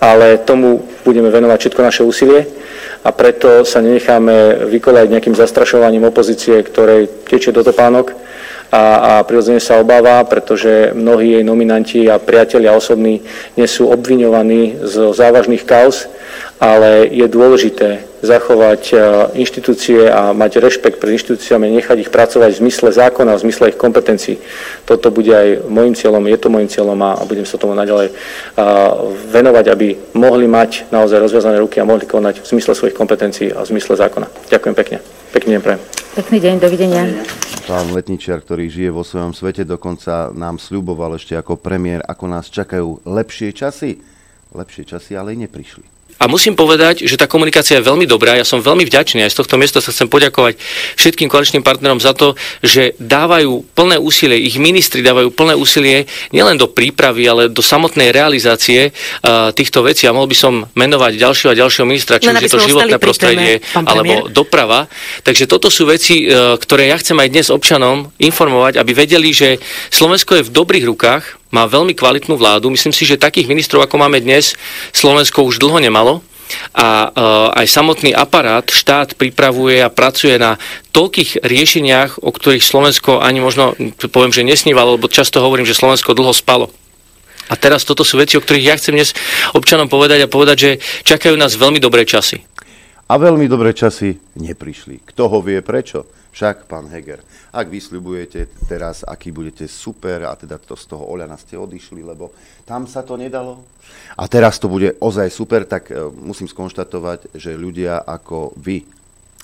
ale 0.00 0.36
tomu 0.36 0.84
budeme 1.04 1.32
venovať 1.32 1.58
všetko 1.68 1.80
naše 1.80 2.02
úsilie 2.04 2.44
a 3.04 3.12
preto 3.12 3.64
sa 3.64 3.80
nenecháme 3.80 4.68
vykolať 4.68 5.06
nejakým 5.08 5.36
zastrašovaním 5.36 6.04
opozície, 6.04 6.60
ktorej 6.60 7.08
tečie 7.24 7.56
do 7.56 7.64
topánok 7.64 8.25
a, 8.70 9.20
a 9.20 9.24
prirodzene 9.26 9.60
sa 9.62 9.82
obáva, 9.82 10.22
pretože 10.24 10.94
mnohí 10.94 11.38
jej 11.38 11.44
nominanti 11.44 12.06
a 12.06 12.22
priatelia 12.22 12.74
osobní 12.74 13.22
nie 13.54 13.68
sú 13.68 13.90
obviňovaní 13.90 14.82
z 14.86 14.94
závažných 15.12 15.66
kauz, 15.66 16.06
ale 16.56 17.10
je 17.10 17.26
dôležité 17.28 18.05
zachovať 18.24 18.82
e, 18.92 18.96
inštitúcie 19.40 20.08
a 20.08 20.32
mať 20.32 20.62
rešpekt 20.62 21.00
pred 21.02 21.16
inštitúciami, 21.16 21.68
nechať 21.76 22.06
ich 22.06 22.10
pracovať 22.12 22.56
v 22.56 22.60
zmysle 22.66 22.88
zákona, 22.92 23.36
v 23.36 23.44
zmysle 23.48 23.64
ich 23.72 23.78
kompetencií. 23.78 24.40
Toto 24.88 25.12
bude 25.12 25.32
aj 25.32 25.68
môjim 25.68 25.92
cieľom, 25.92 26.24
je 26.28 26.38
to 26.40 26.48
môjim 26.48 26.70
cieľom 26.70 26.96
a 27.02 27.20
budem 27.28 27.44
sa 27.44 27.60
tomu 27.60 27.76
naďalej 27.76 28.12
venovať, 29.30 29.64
aby 29.68 30.16
mohli 30.16 30.46
mať 30.48 30.88
naozaj 30.88 31.20
rozviazané 31.20 31.60
ruky 31.60 31.82
a 31.82 31.88
mohli 31.88 32.08
konať 32.08 32.40
v 32.40 32.46
zmysle 32.46 32.72
svojich 32.72 32.96
kompetencií 32.96 33.52
a 33.52 33.64
v 33.64 33.70
zmysle 33.76 33.98
zákona. 33.98 34.26
Ďakujem 34.48 34.74
pekne. 34.74 34.96
Pekný 35.34 35.58
deň 35.58 35.62
prajem. 35.62 35.82
Pekný 36.16 36.38
deň, 36.40 36.54
dovidenia. 36.56 37.02
Pán 37.68 37.92
Letničiar, 37.92 38.40
ktorý 38.40 38.70
žije 38.70 38.90
vo 38.94 39.04
svojom 39.04 39.34
svete, 39.34 39.66
dokonca 39.68 40.32
nám 40.32 40.56
sľuboval 40.56 41.18
ešte 41.18 41.36
ako 41.36 41.58
premiér, 41.58 42.00
ako 42.06 42.24
nás 42.30 42.48
čakajú 42.48 43.04
lepšie 43.04 43.52
časy. 43.52 44.00
Lepšie 44.54 44.86
časy 44.86 45.12
ale 45.18 45.36
neprišli. 45.36 45.95
A 46.16 46.24
musím 46.32 46.56
povedať, 46.56 47.04
že 47.04 47.20
tá 47.20 47.28
komunikácia 47.28 47.76
je 47.76 47.84
veľmi 47.84 48.08
dobrá. 48.08 48.40
Ja 48.40 48.46
som 48.48 48.64
veľmi 48.64 48.88
vďačný. 48.88 49.20
Aj 49.20 49.28
z 49.28 49.36
tohto 49.36 49.60
miesta 49.60 49.84
sa 49.84 49.92
chcem 49.92 50.08
poďakovať 50.08 50.56
všetkým 50.96 51.28
koaličným 51.28 51.60
partnerom 51.60 52.00
za 52.00 52.16
to, 52.16 52.32
že 52.64 52.96
dávajú 52.96 53.68
plné 53.76 54.00
úsilie, 54.00 54.40
ich 54.40 54.56
ministri 54.56 55.04
dávajú 55.04 55.28
plné 55.36 55.52
úsilie 55.52 56.08
nielen 56.32 56.56
do 56.56 56.72
prípravy, 56.72 57.28
ale 57.28 57.42
do 57.52 57.60
samotnej 57.60 58.16
realizácie 58.16 58.90
uh, 58.90 59.52
týchto 59.52 59.84
vecí. 59.84 60.08
A 60.08 60.16
mohol 60.16 60.32
by 60.32 60.36
som 60.36 60.52
menovať 60.72 61.20
ďalšieho 61.20 61.50
a 61.52 61.60
ďalšieho 61.60 61.84
ministra, 61.84 62.16
či 62.16 62.32
už 62.32 62.40
je 62.40 62.52
to 62.52 62.64
životné 62.64 62.96
prostredie 62.96 63.60
téme, 63.60 63.84
alebo 63.84 64.32
doprava. 64.32 64.88
Takže 65.20 65.44
toto 65.44 65.68
sú 65.68 65.84
veci, 65.84 66.24
uh, 66.24 66.56
ktoré 66.56 66.88
ja 66.88 66.96
chcem 66.96 67.20
aj 67.20 67.28
dnes 67.28 67.46
občanom 67.52 68.08
informovať, 68.16 68.80
aby 68.80 68.92
vedeli, 68.96 69.36
že 69.36 69.60
Slovensko 69.92 70.40
je 70.40 70.48
v 70.48 70.54
dobrých 70.54 70.84
rukách, 70.88 71.45
má 71.56 71.64
veľmi 71.64 71.96
kvalitnú 71.96 72.36
vládu. 72.36 72.68
Myslím 72.68 72.92
si, 72.92 73.08
že 73.08 73.16
takých 73.16 73.48
ministrov, 73.48 73.80
ako 73.80 73.96
máme 73.96 74.20
dnes, 74.20 74.52
Slovensko 74.92 75.48
už 75.48 75.56
dlho 75.56 75.80
nemalo 75.80 76.20
a 76.76 77.10
uh, 77.10 77.58
aj 77.58 77.66
samotný 77.66 78.14
aparát, 78.14 78.62
štát 78.62 79.18
pripravuje 79.18 79.82
a 79.82 79.90
pracuje 79.90 80.38
na 80.38 80.60
toľkých 80.94 81.42
riešeniach, 81.42 82.22
o 82.22 82.30
ktorých 82.30 82.62
Slovensko 82.62 83.18
ani 83.18 83.42
možno, 83.42 83.74
poviem, 84.14 84.30
že 84.30 84.46
nesnívalo, 84.46 84.94
lebo 84.94 85.10
často 85.10 85.42
hovorím, 85.42 85.66
že 85.66 85.74
Slovensko 85.74 86.14
dlho 86.14 86.30
spalo. 86.30 86.70
A 87.50 87.58
teraz 87.58 87.82
toto 87.82 88.06
sú 88.06 88.18
veci, 88.18 88.38
o 88.38 88.42
ktorých 88.42 88.68
ja 88.68 88.78
chcem 88.78 88.94
dnes 88.94 89.10
občanom 89.54 89.90
povedať 89.90 90.26
a 90.26 90.30
povedať, 90.30 90.56
že 90.58 90.70
čakajú 91.02 91.34
nás 91.34 91.58
veľmi 91.58 91.82
dobré 91.82 92.06
časy. 92.06 92.45
A 93.06 93.22
veľmi 93.22 93.46
dobré 93.46 93.70
časy 93.70 94.18
neprišli. 94.34 95.06
Kto 95.06 95.30
ho 95.30 95.38
vie 95.38 95.62
prečo? 95.62 96.10
Však 96.34 96.66
pán 96.66 96.90
Heger. 96.90 97.22
Ak 97.54 97.70
vysľubujete 97.70 98.66
teraz, 98.66 99.06
aký 99.06 99.30
budete 99.30 99.70
super, 99.70 100.26
a 100.26 100.34
teda 100.34 100.58
to 100.58 100.74
z 100.74 100.90
toho 100.90 101.06
Oľana 101.06 101.38
ste 101.38 101.54
odišli, 101.54 102.02
lebo 102.02 102.34
tam 102.66 102.84
sa 102.90 103.06
to 103.06 103.14
nedalo. 103.14 103.62
A 104.18 104.26
teraz 104.26 104.58
to 104.58 104.66
bude 104.66 104.98
ozaj 104.98 105.30
super, 105.30 105.62
tak 105.70 105.94
e, 105.94 106.02
musím 106.18 106.50
skonštatovať, 106.50 107.38
že 107.38 107.54
ľudia 107.54 108.02
ako 108.02 108.58
vy 108.58 108.82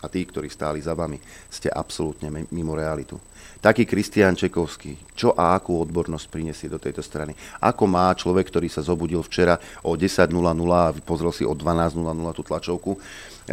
a 0.03 0.11
tí, 0.11 0.27
ktorí 0.27 0.51
stáli 0.51 0.83
za 0.83 0.99
vami, 0.99 1.23
ste 1.47 1.71
absolútne 1.71 2.35
mi- 2.35 2.51
mimo 2.51 2.75
realitu. 2.75 3.15
Taký 3.63 3.87
Kristián 3.87 4.35
Čekovský, 4.35 5.15
čo 5.15 5.39
a 5.39 5.55
akú 5.55 5.87
odbornosť 5.87 6.27
prinesie 6.27 6.67
do 6.67 6.83
tejto 6.83 6.99
strany? 6.99 7.31
Ako 7.63 7.87
má 7.87 8.11
človek, 8.11 8.51
ktorý 8.51 8.67
sa 8.67 8.83
zobudil 8.83 9.23
včera 9.23 9.55
o 9.87 9.95
10.00 9.95 10.35
a 10.75 10.91
pozrel 10.99 11.31
si 11.31 11.47
o 11.47 11.55
12.00 11.55 11.95
tú 12.35 12.43
tlačovku, 12.43 12.99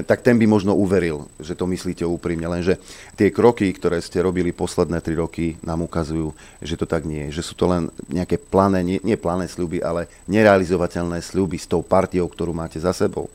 tak 0.09 0.25
ten 0.25 0.33
by 0.41 0.49
možno 0.49 0.73
uveril, 0.73 1.29
že 1.37 1.53
to 1.53 1.69
myslíte 1.69 2.09
úprimne. 2.09 2.49
Lenže 2.49 2.81
tie 3.13 3.29
kroky, 3.29 3.69
ktoré 3.69 4.01
ste 4.01 4.25
robili 4.25 4.49
posledné 4.49 4.97
tri 4.97 5.13
roky, 5.13 5.61
nám 5.61 5.85
ukazujú, 5.85 6.33
že 6.57 6.73
to 6.73 6.89
tak 6.89 7.05
nie 7.05 7.29
je. 7.29 7.37
Že 7.37 7.43
sú 7.45 7.53
to 7.53 7.65
len 7.69 7.93
nejaké 8.09 8.41
plané, 8.41 8.81
nie, 8.81 8.97
nie 9.05 9.13
plané 9.13 9.45
sľuby, 9.45 9.85
ale 9.85 10.09
nerealizovateľné 10.25 11.21
sľuby 11.21 11.61
s 11.61 11.69
tou 11.69 11.85
partiou, 11.85 12.25
ktorú 12.25 12.49
máte 12.49 12.81
za 12.81 12.97
sebou. 12.97 13.29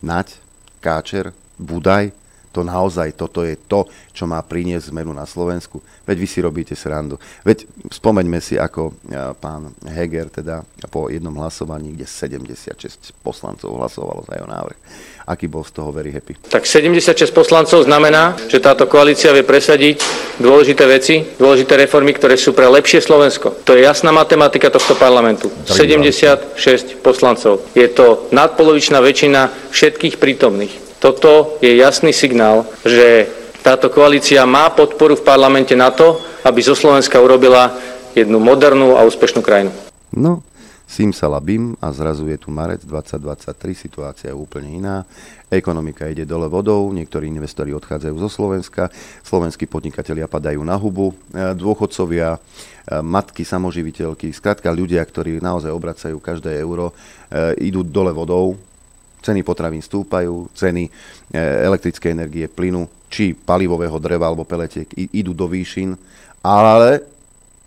Nať, 0.00 0.40
Káčer, 0.80 1.36
Budaj, 1.60 2.23
to 2.54 2.62
naozaj 2.62 3.18
toto 3.18 3.42
je 3.42 3.58
to, 3.66 3.90
čo 4.14 4.30
má 4.30 4.38
priniesť 4.38 4.94
zmenu 4.94 5.10
na 5.10 5.26
Slovensku. 5.26 5.82
Veď 6.06 6.16
vy 6.22 6.28
si 6.30 6.38
robíte 6.38 6.78
srandu. 6.78 7.18
Veď 7.42 7.66
spomeňme 7.90 8.38
si, 8.38 8.54
ako 8.54 8.94
a, 9.10 9.34
pán 9.34 9.74
Heger 9.82 10.30
teda 10.30 10.62
po 10.86 11.10
jednom 11.10 11.34
hlasovaní, 11.34 11.98
kde 11.98 12.06
76 12.06 13.10
poslancov 13.26 13.74
hlasovalo 13.74 14.22
za 14.22 14.38
jeho 14.38 14.46
návrh, 14.46 14.78
aký 15.26 15.50
bol 15.50 15.66
z 15.66 15.74
toho 15.74 15.90
very 15.90 16.14
happy. 16.14 16.38
Tak 16.46 16.62
76 16.62 17.34
poslancov 17.34 17.82
znamená, 17.82 18.38
že 18.46 18.62
táto 18.62 18.86
koalícia 18.86 19.34
vie 19.34 19.42
presadiť 19.42 19.98
dôležité 20.38 20.86
veci, 20.86 21.26
dôležité 21.34 21.74
reformy, 21.74 22.14
ktoré 22.14 22.38
sú 22.38 22.54
pre 22.54 22.70
lepšie 22.70 23.02
Slovensko. 23.02 23.66
To 23.66 23.74
je 23.74 23.82
jasná 23.82 24.14
matematika 24.14 24.70
tohto 24.70 24.94
parlamentu. 24.94 25.50
76 25.66 27.02
poslancov. 27.02 27.66
Je 27.74 27.90
to 27.90 28.30
nadpolovičná 28.30 29.02
väčšina 29.02 29.50
všetkých 29.74 30.22
prítomných. 30.22 30.84
Toto 31.04 31.60
je 31.60 31.68
jasný 31.76 32.16
signál, 32.16 32.64
že 32.80 33.28
táto 33.60 33.92
koalícia 33.92 34.40
má 34.48 34.72
podporu 34.72 35.20
v 35.20 35.26
parlamente 35.28 35.76
na 35.76 35.92
to, 35.92 36.16
aby 36.48 36.64
zo 36.64 36.72
Slovenska 36.72 37.20
urobila 37.20 37.76
jednu 38.16 38.40
modernú 38.40 38.96
a 38.96 39.04
úspešnú 39.04 39.44
krajinu. 39.44 39.68
No, 40.16 40.40
Simsalabim 40.88 41.76
a 41.76 41.92
zrazu 41.92 42.24
je 42.32 42.40
tu 42.40 42.48
marec 42.48 42.80
2023, 42.88 43.76
situácia 43.76 44.32
je 44.32 44.36
úplne 44.36 44.80
iná. 44.80 45.04
Ekonomika 45.52 46.08
ide 46.08 46.24
dole 46.24 46.48
vodou, 46.48 46.88
niektorí 46.88 47.28
investori 47.28 47.76
odchádzajú 47.76 48.16
zo 48.24 48.30
Slovenska, 48.32 48.88
slovenskí 49.20 49.68
podnikatelia 49.68 50.24
padajú 50.24 50.64
na 50.64 50.80
hubu, 50.80 51.12
e, 51.12 51.52
dôchodcovia, 51.52 52.32
e, 52.32 52.38
matky, 53.04 53.44
samoživiteľky, 53.44 54.32
skrátka 54.32 54.72
ľudia, 54.72 55.04
ktorí 55.04 55.36
naozaj 55.36 55.68
obracajú 55.68 56.16
každé 56.16 56.56
euro, 56.64 56.96
e, 57.28 57.68
idú 57.68 57.84
dole 57.84 58.08
vodou, 58.08 58.56
ceny 59.24 59.40
potravín 59.40 59.80
stúpajú, 59.80 60.52
ceny 60.52 60.92
elektrickej 61.64 62.12
energie, 62.12 62.44
plynu, 62.44 63.08
či 63.08 63.32
palivového 63.32 63.96
dreva 63.96 64.28
alebo 64.28 64.44
peletiek 64.44 64.86
idú 64.92 65.32
do 65.32 65.48
výšin, 65.48 65.96
ale 66.44 67.00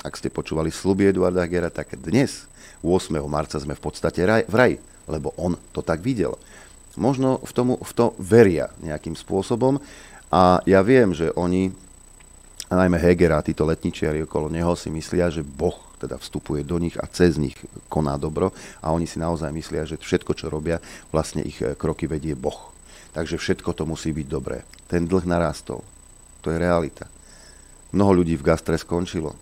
ak 0.05 0.13
ste 0.13 0.29
počúvali 0.29 0.69
sluby 0.69 1.09
Eduarda 1.09 1.41
Hegera, 1.41 1.73
tak 1.73 1.97
dnes, 1.97 2.45
8. 2.85 3.17
marca, 3.25 3.57
sme 3.57 3.73
v 3.73 3.81
podstate 3.81 4.21
raj, 4.21 4.45
v 4.45 4.55
raji, 4.55 4.75
lebo 5.09 5.33
on 5.41 5.57
to 5.73 5.81
tak 5.81 6.05
videl 6.05 6.37
možno 6.97 7.39
v, 7.45 7.51
tomu, 7.53 7.73
v 7.77 7.91
to 7.93 8.17
veria 8.17 8.73
nejakým 8.81 9.13
spôsobom. 9.13 9.77
A 10.33 10.59
ja 10.67 10.81
viem, 10.83 11.13
že 11.13 11.31
oni, 11.37 11.71
najmä 12.67 12.97
Heger 12.99 13.37
a 13.37 13.45
títo 13.45 13.63
letničiari 13.63 14.25
okolo 14.25 14.51
neho 14.51 14.75
si 14.75 14.91
myslia, 14.91 15.31
že 15.31 15.45
Boh 15.45 15.77
teda 15.97 16.21
vstupuje 16.21 16.61
do 16.61 16.77
nich 16.77 16.95
a 16.97 17.09
cez 17.09 17.41
nich 17.41 17.57
koná 17.89 18.15
dobro 18.15 18.53
a 18.81 18.93
oni 18.93 19.09
si 19.09 19.17
naozaj 19.17 19.49
myslia, 19.53 19.89
že 19.89 19.97
všetko, 19.97 20.31
čo 20.37 20.53
robia, 20.53 20.77
vlastne 21.09 21.41
ich 21.41 21.59
eh, 21.59 21.73
kroky 21.73 22.05
vedie 22.05 22.37
Boh. 22.37 22.73
Takže 23.11 23.41
všetko 23.41 23.73
to 23.73 23.83
musí 23.89 24.13
byť 24.13 24.27
dobré. 24.29 24.61
Ten 24.85 25.09
dlh 25.09 25.25
narastol. 25.25 25.81
To 26.45 26.47
je 26.53 26.57
realita. 26.61 27.09
Mnoho 27.89 28.21
ľudí 28.21 28.37
v 28.37 28.45
gastre 28.45 28.77
skončilo. 28.77 29.33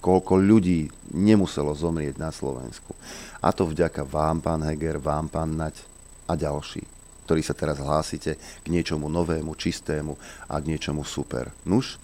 Koľko 0.00 0.40
ľudí 0.40 0.88
nemuselo 1.12 1.76
zomrieť 1.76 2.16
na 2.16 2.32
Slovensku. 2.32 2.96
A 3.44 3.52
to 3.52 3.68
vďaka 3.68 4.00
vám, 4.00 4.40
pán 4.40 4.64
Heger, 4.64 4.96
vám, 4.96 5.28
pán 5.28 5.52
Nať, 5.60 5.84
a 6.30 6.38
ďalší, 6.38 6.86
ktorí 7.26 7.42
sa 7.42 7.58
teraz 7.58 7.82
hlásite 7.82 8.38
k 8.38 8.66
niečomu 8.70 9.10
novému, 9.10 9.58
čistému 9.58 10.14
a 10.46 10.54
k 10.62 10.68
niečomu 10.70 11.02
super. 11.02 11.50
Nuž, 11.66 11.98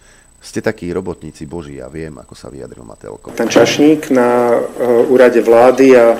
ste 0.47 0.63
takí 0.63 0.87
robotníci 0.95 1.43
Boží, 1.43 1.83
ja 1.83 1.91
viem, 1.91 2.15
ako 2.15 2.39
sa 2.39 2.47
vyjadril 2.47 2.87
Matelko. 2.87 3.35
Ten 3.35 3.51
čašník 3.51 4.15
na 4.15 4.55
uh, 4.55 5.03
úrade 5.11 5.43
vlády 5.43 5.99
a 5.99 6.15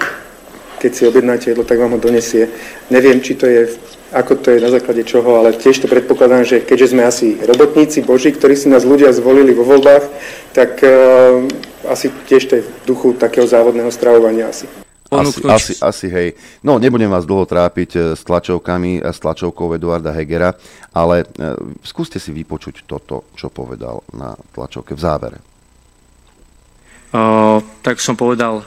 keď 0.83 0.91
si 0.93 1.03
objednáte 1.07 1.47
jedlo, 1.55 1.65
tak 1.65 1.79
vám 1.79 1.95
ho 1.95 2.01
donesie. 2.03 2.51
Neviem, 2.91 3.23
či 3.23 3.39
to 3.39 3.47
je, 3.47 3.71
ako 4.13 4.37
to 4.43 4.51
je 4.51 4.61
na 4.61 4.69
základe 4.69 5.07
čoho, 5.07 5.39
ale 5.41 5.57
tiež 5.57 5.79
to 5.79 5.89
predpokladám, 5.89 6.45
že 6.45 6.61
keďže 6.61 6.93
sme 6.93 7.07
asi 7.07 7.39
robotníci 7.39 8.03
Boží, 8.03 8.35
ktorí 8.35 8.59
si 8.59 8.69
nás 8.69 8.83
ľudia 8.83 9.15
zvolili 9.15 9.55
vo 9.55 9.63
voľbách, 9.63 10.05
tak 10.53 10.83
uh, 10.83 11.47
asi 11.87 12.11
tiež 12.27 12.43
to 12.51 12.53
je 12.61 12.63
v 12.67 12.71
duchu 12.83 13.15
takého 13.15 13.47
závodného 13.47 13.95
stravovania 13.95 14.51
asi. 14.51 14.86
Asi, 15.07 15.39
asi, 15.47 15.73
asi, 15.79 16.07
hej. 16.11 16.29
No, 16.67 16.83
nebudem 16.83 17.07
vás 17.07 17.23
dlho 17.23 17.47
trápiť 17.47 17.91
eh, 17.95 18.03
s 18.19 18.27
tlačovkami 18.27 19.07
a 19.07 19.15
s 19.15 19.23
tlačovkou 19.23 19.71
Eduarda 19.79 20.11
Hegera, 20.11 20.51
ale 20.97 21.23
e, 21.23 21.27
skúste 21.85 22.17
si 22.17 22.33
vypočuť 22.33 22.89
toto, 22.89 23.29
čo 23.37 23.53
povedal 23.53 24.01
na 24.17 24.33
tlačovke 24.57 24.97
v 24.97 25.01
závere. 25.05 25.39
O, 27.13 27.61
tak 27.85 28.01
som 28.01 28.17
povedal, 28.17 28.65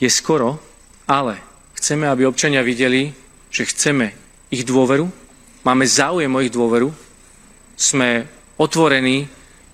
je 0.00 0.08
skoro, 0.08 0.56
ale 1.04 1.36
chceme, 1.76 2.08
aby 2.08 2.24
občania 2.24 2.64
videli, 2.64 3.12
že 3.52 3.68
chceme 3.68 4.16
ich 4.48 4.64
dôveru, 4.64 5.04
máme 5.68 5.84
záujem 5.84 6.32
o 6.32 6.40
ich 6.40 6.50
dôveru, 6.50 6.88
sme 7.76 8.26
otvorení 8.56 9.28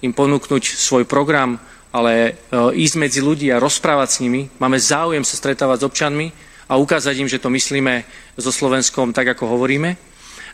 im 0.05 0.13
ponúknuť 0.13 0.63
svoj 0.77 1.09
program, 1.09 1.57
ale 1.95 2.13
e, 2.19 2.31
ísť 2.75 2.99
medzi 2.99 3.23
ľudí 3.23 3.55
a 3.55 3.63
rozprávať 3.63 4.09
s 4.11 4.21
nimi. 4.27 4.51
Máme 4.59 4.83
záujem 4.83 5.23
sa 5.23 5.39
stretávať 5.39 5.87
s 5.87 5.87
občanmi 5.87 6.27
a 6.67 6.75
ukázať 6.75 7.15
im, 7.23 7.31
že 7.31 7.39
to 7.39 7.55
myslíme 7.55 8.03
so 8.35 8.51
Slovenskom 8.51 9.15
tak, 9.15 9.31
ako 9.31 9.55
hovoríme. 9.55 9.95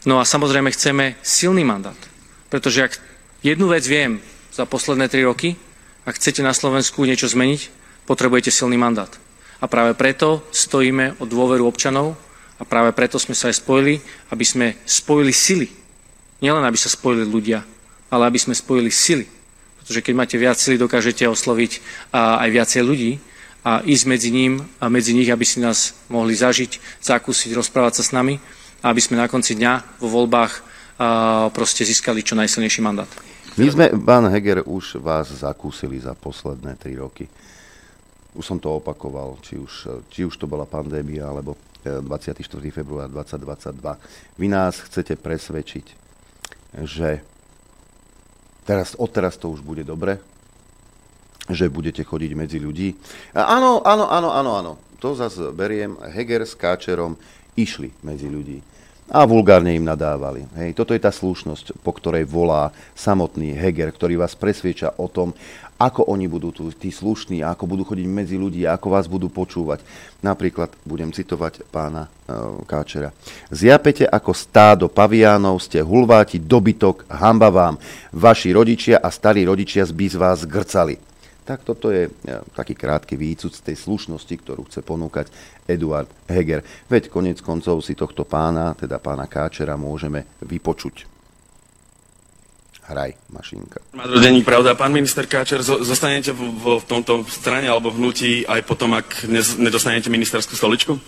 No 0.04 0.20
a 0.20 0.28
samozrejme 0.28 0.68
chceme 0.76 1.16
silný 1.24 1.64
mandát. 1.64 1.96
Pretože 2.52 2.92
ak 2.92 3.00
jednu 3.40 3.72
vec 3.72 3.88
viem 3.88 4.20
za 4.52 4.68
posledné 4.68 5.08
tri 5.08 5.24
roky, 5.24 5.56
ak 6.04 6.20
chcete 6.20 6.44
na 6.44 6.52
Slovensku 6.52 7.08
niečo 7.08 7.32
zmeniť, 7.32 7.72
potrebujete 8.04 8.52
silný 8.52 8.76
mandát. 8.76 9.08
A 9.64 9.68
práve 9.68 9.96
preto 9.96 10.44
stojíme 10.52 11.16
o 11.20 11.24
dôveru 11.24 11.64
občanov 11.64 12.20
a 12.60 12.68
práve 12.68 12.92
preto 12.92 13.16
sme 13.16 13.32
sa 13.32 13.48
aj 13.48 13.64
spojili, 13.64 13.96
aby 14.28 14.44
sme 14.44 14.66
spojili 14.84 15.32
sily. 15.32 15.68
Nielen, 16.44 16.64
aby 16.68 16.76
sa 16.76 16.92
spojili 16.92 17.24
ľudia, 17.24 17.64
ale 18.12 18.28
aby 18.28 18.36
sme 18.40 18.52
spojili 18.52 18.92
sily 18.92 19.39
pretože 19.90 20.06
keď 20.06 20.14
máte 20.14 20.38
viac 20.38 20.54
sily, 20.54 20.78
dokážete 20.78 21.26
osloviť 21.26 21.82
aj 22.14 22.46
viacej 22.46 22.82
ľudí 22.86 23.18
a 23.66 23.82
ísť 23.82 24.04
medzi 24.06 24.30
ním 24.30 24.62
a 24.78 24.86
medzi 24.86 25.10
nich, 25.10 25.26
aby 25.26 25.42
si 25.42 25.58
nás 25.58 25.98
mohli 26.06 26.38
zažiť, 26.38 27.02
zakúsiť, 27.02 27.50
rozprávať 27.58 27.98
sa 27.98 28.02
s 28.06 28.14
nami 28.14 28.38
aby 28.80 29.00
sme 29.00 29.20
na 29.20 29.28
konci 29.28 29.56
dňa 29.56 30.00
vo 30.00 30.08
voľbách 30.08 30.52
proste 31.52 31.84
získali 31.84 32.24
čo 32.24 32.36
najsilnejší 32.36 32.80
mandát. 32.84 33.08
My 33.56 33.66
sme, 33.68 33.92
pán 33.92 34.28
Heger, 34.30 34.64
už 34.64 35.00
vás 35.02 35.32
zakúsili 35.32 36.00
za 36.00 36.16
posledné 36.16 36.76
tri 36.80 36.96
roky. 36.96 37.26
Už 38.32 38.46
som 38.46 38.62
to 38.62 38.78
opakoval, 38.78 39.42
či 39.42 39.58
už, 39.58 40.06
či 40.06 40.22
už 40.22 40.38
to 40.38 40.46
bola 40.46 40.64
pandémia, 40.64 41.26
alebo 41.26 41.58
24. 41.82 42.36
E, 42.38 42.70
február 42.70 43.10
2022. 43.10 44.38
Vy 44.38 44.46
nás 44.46 44.78
chcete 44.86 45.18
presvedčiť, 45.18 45.86
že 46.86 47.26
teraz, 48.70 48.94
odteraz 48.94 49.34
to 49.34 49.50
už 49.50 49.66
bude 49.66 49.82
dobre, 49.82 50.22
že 51.50 51.66
budete 51.66 52.06
chodiť 52.06 52.30
medzi 52.38 52.62
ľudí. 52.62 52.94
Áno, 53.34 53.82
áno, 53.82 54.06
áno, 54.06 54.30
áno, 54.30 54.50
áno. 54.54 54.72
To 55.02 55.18
zase 55.18 55.50
beriem. 55.50 55.98
Heger 56.14 56.46
s 56.46 56.54
Káčerom 56.54 57.18
išli 57.58 57.90
medzi 58.06 58.30
ľudí 58.30 58.62
a 59.10 59.26
vulgárne 59.26 59.74
im 59.74 59.82
nadávali. 59.82 60.46
Hej, 60.54 60.78
toto 60.78 60.94
je 60.94 61.02
tá 61.02 61.10
slušnosť, 61.10 61.82
po 61.82 61.90
ktorej 61.90 62.30
volá 62.30 62.70
samotný 62.94 63.58
Heger, 63.58 63.90
ktorý 63.90 64.22
vás 64.22 64.38
presvieča 64.38 64.94
o 65.02 65.10
tom, 65.10 65.34
ako 65.80 66.12
oni 66.12 66.28
budú 66.28 66.52
tu, 66.52 66.68
tí 66.76 66.92
slušní, 66.92 67.40
ako 67.40 67.64
budú 67.64 67.88
chodiť 67.88 68.04
medzi 68.04 68.36
ľudí, 68.36 68.68
ako 68.68 68.92
vás 68.92 69.08
budú 69.08 69.32
počúvať. 69.32 69.80
Napríklad 70.20 70.68
budem 70.84 71.08
citovať 71.08 71.64
pána 71.72 72.04
e, 72.04 72.08
Káčera. 72.68 73.16
Zjapete 73.48 74.04
ako 74.04 74.36
stádo 74.36 74.92
paviánov, 74.92 75.56
ste 75.64 75.80
hulváti, 75.80 76.36
dobytok, 76.36 77.08
hamba 77.08 77.48
vám. 77.48 77.74
Vaši 78.12 78.52
rodičia 78.52 79.00
a 79.00 79.08
starí 79.08 79.48
rodičia 79.48 79.88
by 79.88 80.06
z 80.12 80.16
vás 80.20 80.44
grcali. 80.44 81.00
Tak 81.48 81.64
toto 81.64 81.88
je 81.88 82.06
e, 82.06 82.10
taký 82.52 82.76
krátky 82.76 83.16
výcud 83.16 83.56
z 83.56 83.72
tej 83.72 83.76
slušnosti, 83.80 84.34
ktorú 84.36 84.68
chce 84.68 84.84
ponúkať 84.84 85.32
Eduard 85.64 86.12
Heger. 86.28 86.60
Veď 86.92 87.08
konec 87.08 87.40
koncov 87.40 87.80
si 87.80 87.96
tohto 87.96 88.28
pána, 88.28 88.76
teda 88.76 89.00
pána 89.00 89.24
Káčera, 89.24 89.80
môžeme 89.80 90.28
vypočuť. 90.44 91.19
Hraj, 92.90 93.14
mašinka. 93.30 93.78
Denník 93.94 94.42
pravda. 94.42 94.74
Pán 94.74 94.90
minister 94.90 95.22
Káčer, 95.22 95.62
zostanete 95.62 96.34
v, 96.34 96.42
v, 96.42 96.64
v 96.82 96.84
tomto 96.90 97.22
strane 97.30 97.70
alebo 97.70 97.94
hnutí 97.94 98.42
aj 98.42 98.66
potom, 98.66 98.98
ak 98.98 99.30
nedostanete 99.62 100.10
ministerskú 100.10 100.58
stoličku? 100.58 100.98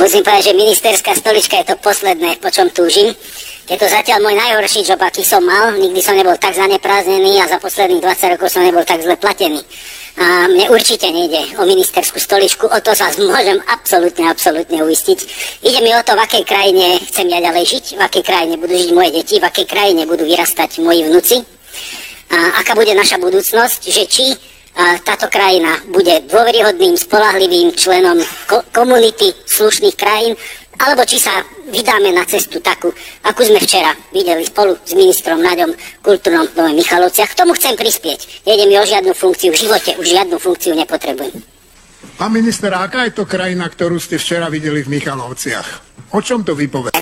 Musím 0.00 0.24
povedať, 0.24 0.48
že 0.48 0.56
ministerská 0.56 1.12
stolička 1.12 1.60
je 1.60 1.74
to 1.74 1.76
posledné, 1.84 2.40
po 2.40 2.48
čom 2.48 2.72
túžim. 2.72 3.12
Je 3.68 3.76
to 3.76 3.84
zatiaľ 3.84 4.24
môj 4.24 4.32
najhorší 4.32 4.80
job, 4.80 4.96
aký 5.04 5.20
som 5.20 5.44
mal. 5.44 5.76
Nikdy 5.76 6.00
som 6.00 6.16
nebol 6.16 6.32
tak 6.40 6.56
zaneprázdnený 6.56 7.44
a 7.44 7.52
za 7.52 7.60
posledných 7.60 8.00
20 8.00 8.32
rokov 8.32 8.48
som 8.48 8.64
nebol 8.64 8.80
tak 8.80 9.04
zle 9.04 9.12
platený. 9.20 9.60
A 10.18 10.50
mne 10.50 10.66
určite 10.74 11.06
nejde 11.14 11.54
o 11.58 11.62
ministerskú 11.62 12.18
stoličku, 12.18 12.66
o 12.66 12.78
to 12.82 12.90
sa 12.90 13.06
môžem 13.22 13.62
absolútne, 13.70 14.26
absolútne 14.26 14.82
uistiť. 14.82 15.18
Ide 15.62 15.78
mi 15.78 15.94
o 15.94 16.02
to, 16.02 16.18
v 16.18 16.26
akej 16.26 16.42
krajine 16.42 16.98
chcem 17.06 17.30
ja 17.30 17.38
ďalej 17.38 17.64
žiť, 17.78 17.84
v 17.94 18.02
akej 18.02 18.24
krajine 18.26 18.54
budú 18.58 18.74
žiť 18.74 18.90
moje 18.90 19.10
deti, 19.14 19.38
v 19.38 19.46
akej 19.46 19.66
krajine 19.70 20.02
budú 20.10 20.26
vyrastať 20.26 20.82
moji 20.82 21.06
vnúci. 21.06 21.36
A 22.34 22.58
aká 22.58 22.74
bude 22.74 22.90
naša 22.98 23.22
budúcnosť, 23.22 23.80
že 23.94 24.04
či 24.10 24.26
táto 25.06 25.26
krajina 25.26 25.82
bude 25.90 26.22
dôveryhodným, 26.30 26.94
spolahlivým 26.94 27.74
členom 27.74 28.18
komunity 28.70 29.34
slušných 29.46 29.96
krajín, 29.98 30.38
alebo 30.78 31.02
či 31.04 31.18
sa 31.18 31.42
vydáme 31.68 32.14
na 32.14 32.24
cestu 32.24 32.62
takú, 32.62 32.90
akú 33.26 33.42
sme 33.42 33.58
včera 33.58 33.90
videli 34.14 34.46
spolu 34.46 34.78
s 34.82 34.94
ministrom 34.94 35.42
Naďom 35.42 35.74
Kultúrnom 36.02 36.46
v 36.50 36.54
Novej 36.54 36.74
Michalovciach. 36.80 37.34
K 37.34 37.38
tomu 37.44 37.52
chcem 37.58 37.74
prispieť. 37.74 38.46
Nejde 38.46 38.64
mi 38.66 38.78
o 38.78 38.86
žiadnu 38.86 39.12
funkciu, 39.14 39.50
v 39.52 39.60
živote 39.68 39.94
už 39.98 40.06
žiadnu 40.06 40.36
funkciu 40.38 40.74
nepotrebujem. 40.78 41.38
Pán 42.18 42.34
minister, 42.34 42.74
aká 42.74 43.06
je 43.06 43.14
to 43.14 43.30
krajina, 43.30 43.70
ktorú 43.70 44.02
ste 44.02 44.18
včera 44.18 44.50
videli 44.50 44.82
v 44.82 44.98
Michalovciach? 44.98 45.86
O 46.14 46.18
čom 46.18 46.42
to 46.42 46.58
vypoveda? 46.58 46.98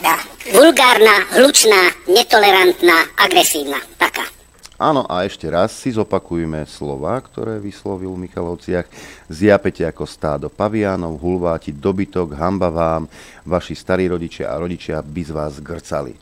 Vulgárna, 0.52 1.24
hlučná, 1.40 1.88
netolerantná, 2.10 3.16
agresívna. 3.16 3.80
Taká. 3.96 4.35
Áno, 4.76 5.08
a 5.08 5.24
ešte 5.24 5.48
raz 5.48 5.72
si 5.72 5.88
zopakujme 5.88 6.68
slova, 6.68 7.16
ktoré 7.24 7.56
vyslovil 7.56 8.12
v 8.12 8.28
Michalovciach. 8.28 8.84
Zjapete 9.24 9.88
ako 9.88 10.04
stádo 10.04 10.52
paviánov, 10.52 11.16
hulváti 11.16 11.72
dobytok, 11.72 12.36
hamba 12.36 12.68
vám, 12.68 13.08
vaši 13.48 13.72
starí 13.72 14.04
rodičia 14.04 14.52
a 14.52 14.60
rodičia 14.60 15.00
by 15.00 15.22
z 15.24 15.32
vás 15.32 15.64
grcali. 15.64 16.12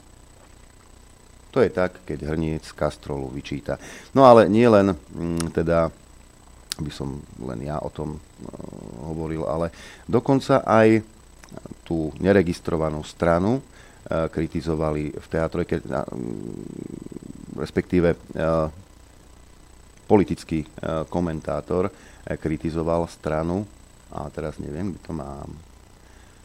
To 1.51 1.59
je 1.67 1.71
tak, 1.71 2.07
keď 2.07 2.31
hrniec 2.31 2.71
kastrolu 2.79 3.27
vyčíta. 3.27 3.75
No 4.15 4.23
ale 4.23 4.47
nie 4.47 4.71
len 4.71 4.95
mm, 4.95 5.51
teda 5.51 5.91
by 6.79 6.91
som 6.95 7.27
len 7.43 7.59
ja 7.67 7.83
o 7.83 7.91
tom 7.91 8.23
hovoril, 9.03 9.51
ale 9.51 9.75
dokonca 10.07 10.63
aj 10.63 11.03
tú 11.83 12.15
neregistrovanú 12.23 13.03
stranu 13.03 13.63
kritizovali 14.09 15.17
v 15.17 15.27
teatrojke, 15.27 15.81
respektíve 17.57 18.15
politický 20.05 20.69
komentátor 21.09 21.89
kritizoval 22.37 23.09
stranu. 23.09 23.65
A 24.15 24.31
teraz 24.31 24.63
neviem, 24.63 24.95
kde 24.95 25.01
to 25.03 25.13
mám 25.17 25.51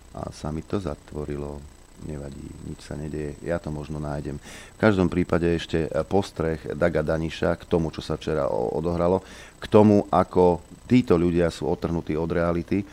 a 0.09 0.33
sa 0.33 0.49
mi 0.49 0.65
to 0.65 0.81
zatvorilo. 0.81 1.61
Nevadí, 1.99 2.47
nič 2.63 2.87
sa 2.87 2.95
nedeje, 2.95 3.35
ja 3.43 3.59
to 3.59 3.75
možno 3.75 3.99
nájdem. 3.99 4.39
V 4.39 4.79
každom 4.79 5.11
prípade 5.11 5.43
ešte 5.51 5.91
postreh 6.07 6.55
Daga 6.71 7.03
Daniša 7.03 7.59
k 7.59 7.67
tomu, 7.67 7.91
čo 7.91 7.99
sa 7.99 8.15
včera 8.15 8.47
odohralo, 8.47 9.19
k 9.59 9.67
tomu, 9.67 10.07
ako 10.07 10.63
títo 10.87 11.19
ľudia 11.19 11.51
sú 11.51 11.67
otrhnutí 11.67 12.15
od 12.15 12.31
reality 12.31 12.87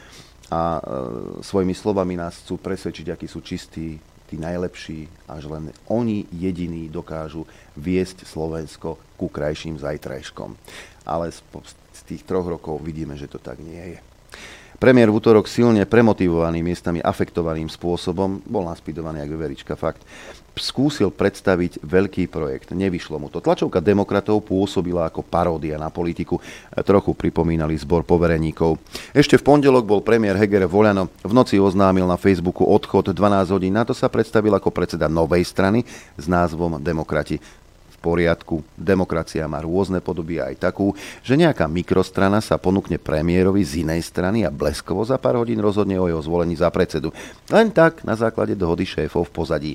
a 0.51 0.83
svojimi 1.39 1.71
slovami 1.71 2.19
nás 2.19 2.43
chcú 2.43 2.59
presvedčiť, 2.59 3.15
akí 3.15 3.31
sú 3.31 3.47
čistí, 3.47 3.95
tí 4.27 4.37
najlepší 4.37 5.07
a 5.31 5.39
že 5.39 5.49
len 5.49 5.71
oni 5.87 6.27
jediní 6.35 6.91
dokážu 6.91 7.47
viesť 7.79 8.27
Slovensko 8.27 8.99
ku 9.15 9.27
krajším 9.31 9.79
zajtrajškom. 9.79 10.59
Ale 11.07 11.31
z, 11.31 11.41
tých 12.07 12.27
troch 12.27 12.47
rokov 12.47 12.83
vidíme, 12.83 13.15
že 13.15 13.31
to 13.31 13.39
tak 13.39 13.63
nie 13.63 13.97
je. 13.97 13.99
Premiér 14.77 15.09
v 15.09 15.17
útorok 15.17 15.49
silne 15.49 15.89
premotivovaný, 15.89 16.61
miestami 16.61 17.01
afektovaným 17.01 17.73
spôsobom, 17.73 18.45
bol 18.45 18.69
naspidovaný 18.69 19.25
ako 19.25 19.33
veverička, 19.33 19.73
fakt, 19.73 20.05
skúsil 20.57 21.13
predstaviť 21.13 21.85
veľký 21.85 22.33
projekt. 22.33 22.73
Nevyšlo 22.73 23.21
mu 23.21 23.29
to. 23.29 23.45
Tlačovka 23.45 23.85
demokratov 23.85 24.41
pôsobila 24.43 25.05
ako 25.07 25.21
paródia 25.21 25.77
na 25.77 25.93
politiku. 25.93 26.41
Trochu 26.73 27.13
pripomínali 27.13 27.77
zbor 27.77 28.03
povereníkov. 28.09 28.81
Ešte 29.13 29.37
v 29.37 29.47
pondelok 29.47 29.85
bol 29.85 30.01
premiér 30.01 30.41
Heger 30.41 30.65
Voľano. 30.65 31.13
V 31.21 31.33
noci 31.37 31.61
oznámil 31.61 32.09
na 32.09 32.17
Facebooku 32.17 32.65
odchod 32.65 33.13
12 33.13 33.53
hodín. 33.53 33.77
Na 33.77 33.85
to 33.85 33.93
sa 33.93 34.09
predstavil 34.09 34.57
ako 34.57 34.73
predseda 34.73 35.07
novej 35.07 35.45
strany 35.45 35.85
s 36.17 36.25
názvom 36.25 36.81
Demokrati 36.81 37.37
poriadku. 38.07 38.63
Demokracia 38.79 39.51
má 39.51 39.59
rôzne 39.59 39.99
podoby 39.99 40.39
aj 40.39 40.71
takú, 40.71 40.95
že 41.27 41.35
nejaká 41.35 41.67
mikrostrana 41.67 42.39
sa 42.39 42.55
ponúkne 42.55 43.03
premiérovi 43.03 43.67
z 43.67 43.83
inej 43.83 44.07
strany 44.07 44.47
a 44.47 44.55
bleskovo 44.55 45.03
za 45.03 45.19
pár 45.19 45.43
hodín 45.43 45.59
rozhodne 45.59 45.99
o 45.99 46.07
jeho 46.07 46.23
zvolení 46.23 46.55
za 46.55 46.71
predsedu. 46.71 47.11
Len 47.51 47.75
tak 47.75 48.07
na 48.07 48.15
základe 48.15 48.55
dohody 48.55 48.87
šéfov 48.87 49.27
v 49.27 49.35
pozadí. 49.35 49.73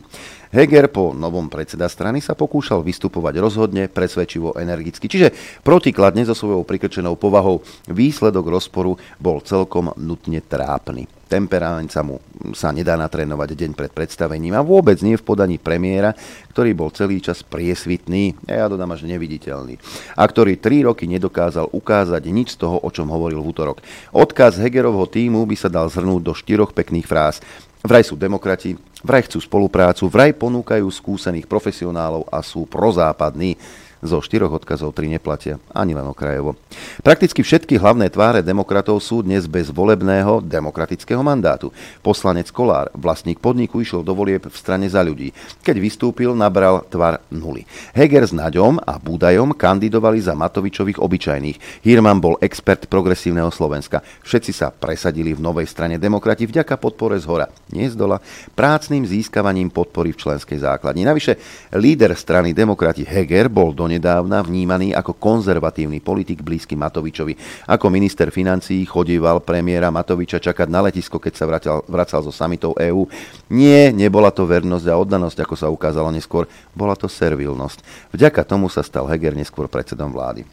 Heger 0.51 0.91
po 0.91 1.15
novom 1.15 1.47
predseda 1.47 1.87
strany 1.87 2.19
sa 2.19 2.35
pokúšal 2.35 2.83
vystupovať 2.83 3.39
rozhodne, 3.39 3.87
presvedčivo, 3.87 4.59
energicky, 4.59 5.07
čiže 5.07 5.31
protikladne 5.63 6.27
so 6.27 6.35
svojou 6.35 6.67
prikrčenou 6.67 7.15
povahou. 7.15 7.63
Výsledok 7.87 8.51
rozporu 8.51 8.99
bol 9.15 9.39
celkom 9.47 9.95
nutne 9.95 10.43
trápny. 10.43 11.07
Temperament 11.31 11.87
sa 11.87 12.03
mu 12.03 12.19
sa 12.51 12.75
nedá 12.75 12.99
natrénovať 12.99 13.55
deň 13.55 13.71
pred 13.71 13.91
predstavením 13.95 14.59
a 14.59 14.65
vôbec 14.65 14.99
nie 14.99 15.15
v 15.15 15.23
podaní 15.23 15.55
premiéra, 15.55 16.11
ktorý 16.51 16.75
bol 16.75 16.91
celý 16.91 17.23
čas 17.23 17.39
priesvitný, 17.47 18.35
ja 18.43 18.67
dodám 18.67 18.91
až 18.91 19.07
neviditeľný, 19.07 19.79
a 20.19 20.23
ktorý 20.27 20.59
tri 20.59 20.83
roky 20.83 21.07
nedokázal 21.07 21.71
ukázať 21.71 22.27
nič 22.27 22.59
z 22.59 22.67
toho, 22.67 22.83
o 22.83 22.89
čom 22.91 23.07
hovoril 23.07 23.39
v 23.39 23.47
útorok. 23.47 23.79
Odkaz 24.11 24.59
Hegerovho 24.59 25.07
týmu 25.07 25.47
by 25.47 25.55
sa 25.55 25.71
dal 25.71 25.87
zhrnúť 25.87 26.21
do 26.27 26.33
štyroch 26.35 26.75
pekných 26.75 27.07
fráz. 27.07 27.39
Vraj 27.81 28.05
sú 28.05 28.13
demokrati, 28.13 28.77
vraj 29.01 29.25
chcú 29.25 29.41
spoluprácu, 29.41 30.05
vraj 30.05 30.37
ponúkajú 30.37 30.85
skúsených 30.85 31.49
profesionálov 31.49 32.29
a 32.29 32.45
sú 32.45 32.69
prozápadní. 32.69 33.57
Zo 34.01 34.17
štyroch 34.17 34.57
odkazov 34.57 34.97
tri 34.97 35.13
neplatia, 35.13 35.61
ani 35.77 35.93
len 35.93 36.09
okrajovo. 36.09 36.57
Prakticky 37.05 37.45
všetky 37.45 37.77
hlavné 37.77 38.09
tváre 38.09 38.41
demokratov 38.41 38.97
sú 38.97 39.21
dnes 39.21 39.45
bez 39.45 39.69
volebného 39.69 40.41
demokratického 40.41 41.21
mandátu. 41.21 41.69
Poslanec 42.01 42.49
Kolár, 42.49 42.89
vlastník 42.97 43.37
podniku, 43.37 43.77
išiel 43.77 44.01
do 44.01 44.17
volieb 44.17 44.49
v 44.49 44.57
strane 44.57 44.89
za 44.89 45.05
ľudí. 45.05 45.29
Keď 45.61 45.77
vystúpil, 45.77 46.33
nabral 46.33 46.81
tvar 46.89 47.21
nuly. 47.29 47.69
Heger 47.93 48.25
s 48.25 48.33
Naďom 48.33 48.81
a 48.81 48.97
Budajom 48.97 49.53
kandidovali 49.53 50.17
za 50.17 50.33
Matovičových 50.33 50.97
obyčajných. 50.97 51.85
Hirman 51.85 52.17
bol 52.17 52.41
expert 52.41 52.89
progresívneho 52.89 53.53
Slovenska. 53.53 54.01
Všetci 54.25 54.49
sa 54.49 54.73
presadili 54.73 55.37
v 55.37 55.45
novej 55.45 55.69
strane 55.69 56.01
demokrati 56.01 56.49
vďaka 56.49 56.73
podpore 56.81 57.21
z 57.21 57.29
hora, 57.29 57.53
nie 57.69 57.85
z 57.85 57.93
dola, 57.93 58.17
prácným 58.57 59.05
získavaním 59.05 59.69
podpory 59.69 60.09
v 60.09 60.25
členskej 60.25 60.57
základni. 60.57 61.05
Navyše, 61.05 61.37
líder 61.77 62.17
strany 62.17 62.57
demokrati 62.57 63.05
Heger 63.05 63.45
bol 63.45 63.77
do 63.77 63.90
donedávna 63.91 64.39
vnímaný 64.47 64.95
ako 64.95 65.19
konzervatívny 65.19 65.99
politik 65.99 66.39
blízky 66.39 66.79
Matovičovi. 66.79 67.35
Ako 67.67 67.91
minister 67.91 68.31
financií 68.31 68.87
chodíval 68.87 69.43
premiéra 69.43 69.91
Matoviča 69.91 70.39
čakať 70.39 70.71
na 70.71 70.87
letisko, 70.87 71.19
keď 71.19 71.33
sa 71.35 71.43
vracal, 71.43 71.83
vracal 71.91 72.23
zo 72.23 72.31
samitov 72.31 72.79
EÚ. 72.79 73.03
Nie, 73.51 73.91
nebola 73.91 74.31
to 74.31 74.47
vernosť 74.47 74.87
a 74.87 74.95
oddanosť, 74.95 75.43
ako 75.43 75.55
sa 75.59 75.67
ukázalo 75.67 76.07
neskôr, 76.07 76.47
bola 76.71 76.95
to 76.95 77.11
servilnosť. 77.11 77.83
Vďaka 78.15 78.47
tomu 78.47 78.71
sa 78.71 78.79
stal 78.79 79.11
Heger 79.11 79.35
neskôr 79.35 79.67
predsedom 79.67 80.07
vlády. 80.07 80.47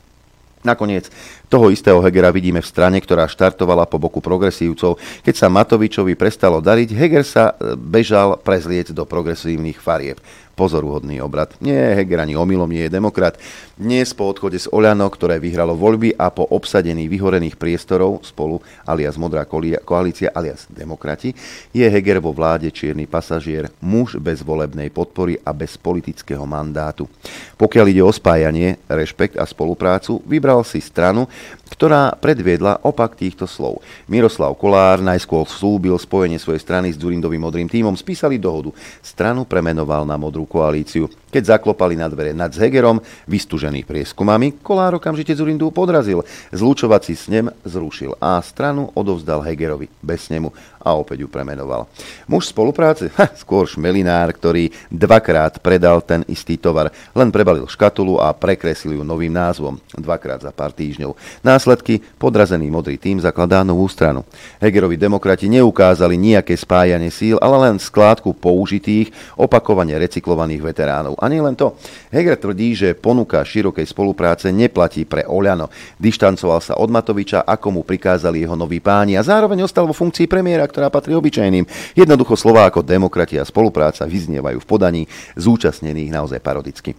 Nakoniec 0.66 1.06
toho 1.46 1.70
istého 1.70 2.02
Hegera 2.02 2.34
vidíme 2.34 2.58
v 2.58 2.66
strane, 2.66 2.98
ktorá 2.98 3.30
štartovala 3.30 3.86
po 3.86 4.02
boku 4.02 4.18
progresívcov. 4.18 4.98
Keď 5.22 5.34
sa 5.38 5.46
Matovičovi 5.46 6.18
prestalo 6.18 6.58
dariť, 6.58 6.90
Heger 6.90 7.22
sa 7.22 7.54
e, 7.54 7.78
bežal 7.78 8.34
prezliec 8.42 8.90
do 8.90 9.06
progresívnych 9.06 9.78
farieb 9.78 10.18
pozoruhodný 10.58 11.22
obrad. 11.22 11.54
Nie, 11.62 11.94
Heger 11.94 12.26
ani 12.26 12.34
omylom 12.34 12.66
nie 12.66 12.90
je 12.90 12.98
demokrat. 12.98 13.38
Dnes 13.78 14.10
po 14.10 14.26
odchode 14.26 14.58
z 14.58 14.66
Oľano, 14.74 15.06
ktoré 15.06 15.38
vyhralo 15.38 15.78
voľby 15.78 16.18
a 16.18 16.34
po 16.34 16.42
obsadení 16.50 17.06
vyhorených 17.06 17.54
priestorov 17.54 18.26
spolu 18.26 18.58
alias 18.82 19.14
Modrá 19.14 19.46
koalícia 19.86 20.34
alias 20.34 20.66
demokrati, 20.66 21.30
je 21.70 21.86
Heger 21.86 22.18
vo 22.18 22.34
vláde 22.34 22.74
čierny 22.74 23.06
pasažier, 23.06 23.70
muž 23.78 24.18
bez 24.18 24.42
volebnej 24.42 24.90
podpory 24.90 25.38
a 25.46 25.54
bez 25.54 25.78
politického 25.78 26.42
mandátu. 26.42 27.06
Pokiaľ 27.54 27.86
ide 27.94 28.02
o 28.02 28.10
spájanie, 28.10 28.82
rešpekt 28.90 29.38
a 29.38 29.46
spoluprácu, 29.46 30.18
vybral 30.26 30.66
si 30.66 30.82
stranu, 30.82 31.30
ktorá 31.68 32.16
predviedla 32.16 32.80
opak 32.80 33.14
týchto 33.14 33.44
slov. 33.44 33.84
Miroslav 34.08 34.56
Kolár 34.56 35.04
najskôr 35.04 35.44
slúbil 35.44 35.94
spojenie 36.00 36.40
svojej 36.40 36.64
strany 36.64 36.88
s 36.90 36.98
Durindovým 36.98 37.44
modrým 37.44 37.68
tímom, 37.68 37.92
spísali 37.92 38.40
dohodu. 38.40 38.72
Stranu 39.04 39.44
premenoval 39.44 40.08
na 40.08 40.16
modrú 40.16 40.47
koalíciu. 40.48 41.10
Keď 41.28 41.60
zaklopali 41.60 41.92
na 41.92 42.08
dvere 42.08 42.32
nad 42.32 42.48
Hegerom, 42.48 43.04
vystúžených 43.28 43.84
prieskumami, 43.84 44.56
Kolár 44.64 44.96
okamžite 44.96 45.36
Zurindu 45.36 45.68
podrazil. 45.68 46.24
Zlúčovací 46.48 47.12
snem 47.12 47.52
zrušil 47.68 48.16
a 48.16 48.40
stranu 48.40 48.88
odovzdal 48.96 49.44
Hegerovi 49.44 49.92
bez 50.00 50.32
snemu 50.32 50.48
a 50.80 50.96
opäť 50.96 51.26
ju 51.26 51.28
premenoval. 51.28 51.84
Muž 52.24 52.48
spolupráce? 52.48 53.12
Ha, 53.20 53.28
skôr 53.36 53.68
šmelinár, 53.68 54.32
ktorý 54.32 54.72
dvakrát 54.88 55.60
predal 55.60 56.00
ten 56.00 56.24
istý 56.32 56.56
tovar. 56.56 56.88
Len 57.12 57.28
prebalil 57.28 57.68
škatulu 57.68 58.16
a 58.24 58.32
prekreslil 58.32 58.96
ju 58.96 59.04
novým 59.04 59.34
názvom. 59.34 59.76
Dvakrát 59.92 60.40
za 60.40 60.54
pár 60.54 60.72
týždňov. 60.72 61.12
Následky 61.44 62.00
podrazený 62.16 62.72
modrý 62.72 62.96
tým 62.96 63.20
zakladá 63.20 63.60
novú 63.66 63.84
stranu. 63.90 64.24
Hegerovi 64.62 64.96
demokrati 64.96 65.50
neukázali 65.50 66.16
nejaké 66.16 66.56
spájanie 66.56 67.12
síl, 67.12 67.36
ale 67.42 67.68
len 67.68 67.76
skládku 67.76 68.32
použitých, 68.32 69.12
opakovane 69.36 69.92
recyklovaných 69.98 70.62
veteránov. 70.62 71.17
A 71.18 71.26
nie 71.26 71.42
len 71.42 71.58
to. 71.58 71.74
Heger 72.14 72.38
tvrdí, 72.38 72.78
že 72.78 72.94
ponuka 72.94 73.42
širokej 73.42 73.84
spolupráce 73.90 74.54
neplatí 74.54 75.02
pre 75.02 75.26
Oľano. 75.26 75.66
Dištancoval 75.98 76.62
sa 76.62 76.78
od 76.78 76.88
Matoviča, 76.94 77.42
ako 77.42 77.74
mu 77.74 77.82
prikázali 77.82 78.46
jeho 78.46 78.54
noví 78.54 78.78
páni 78.78 79.18
a 79.18 79.26
zároveň 79.26 79.66
ostal 79.66 79.90
vo 79.90 79.94
funkcii 79.94 80.30
premiéra, 80.30 80.62
ktorá 80.64 80.88
patrí 80.88 81.18
obyčajným. 81.18 81.66
Jednoducho 81.98 82.38
slova 82.38 82.70
ako 82.70 82.86
demokratia 82.86 83.42
a 83.42 83.48
spolupráca 83.50 84.06
vyznievajú 84.06 84.62
v 84.62 84.68
podaní 84.70 85.02
zúčastnených 85.34 86.14
naozaj 86.14 86.38
parodicky. 86.38 86.94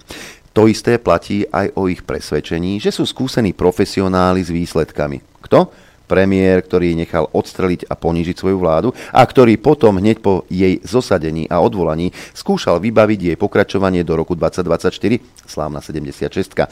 To 0.52 0.68
isté 0.68 1.00
platí 1.00 1.48
aj 1.48 1.72
o 1.80 1.88
ich 1.88 2.04
presvedčení, 2.04 2.84
že 2.84 2.92
sú 2.92 3.08
skúsení 3.08 3.56
profesionáli 3.56 4.44
s 4.44 4.52
výsledkami. 4.52 5.40
Kto? 5.46 5.89
Premiér, 6.10 6.66
ktorý 6.66 6.98
nechal 6.98 7.30
odstreliť 7.30 7.86
a 7.86 7.94
ponížiť 7.94 8.36
svoju 8.42 8.58
vládu 8.58 8.90
a 9.14 9.22
ktorý 9.22 9.62
potom 9.62 10.02
hneď 10.02 10.18
po 10.26 10.50
jej 10.50 10.82
zosadení 10.82 11.46
a 11.46 11.62
odvolaní 11.62 12.10
skúšal 12.34 12.82
vybaviť 12.82 13.20
jej 13.30 13.38
pokračovanie 13.38 14.02
do 14.02 14.18
roku 14.18 14.34
2024, 14.34 15.22
slávna 15.46 15.86
76 15.86 16.66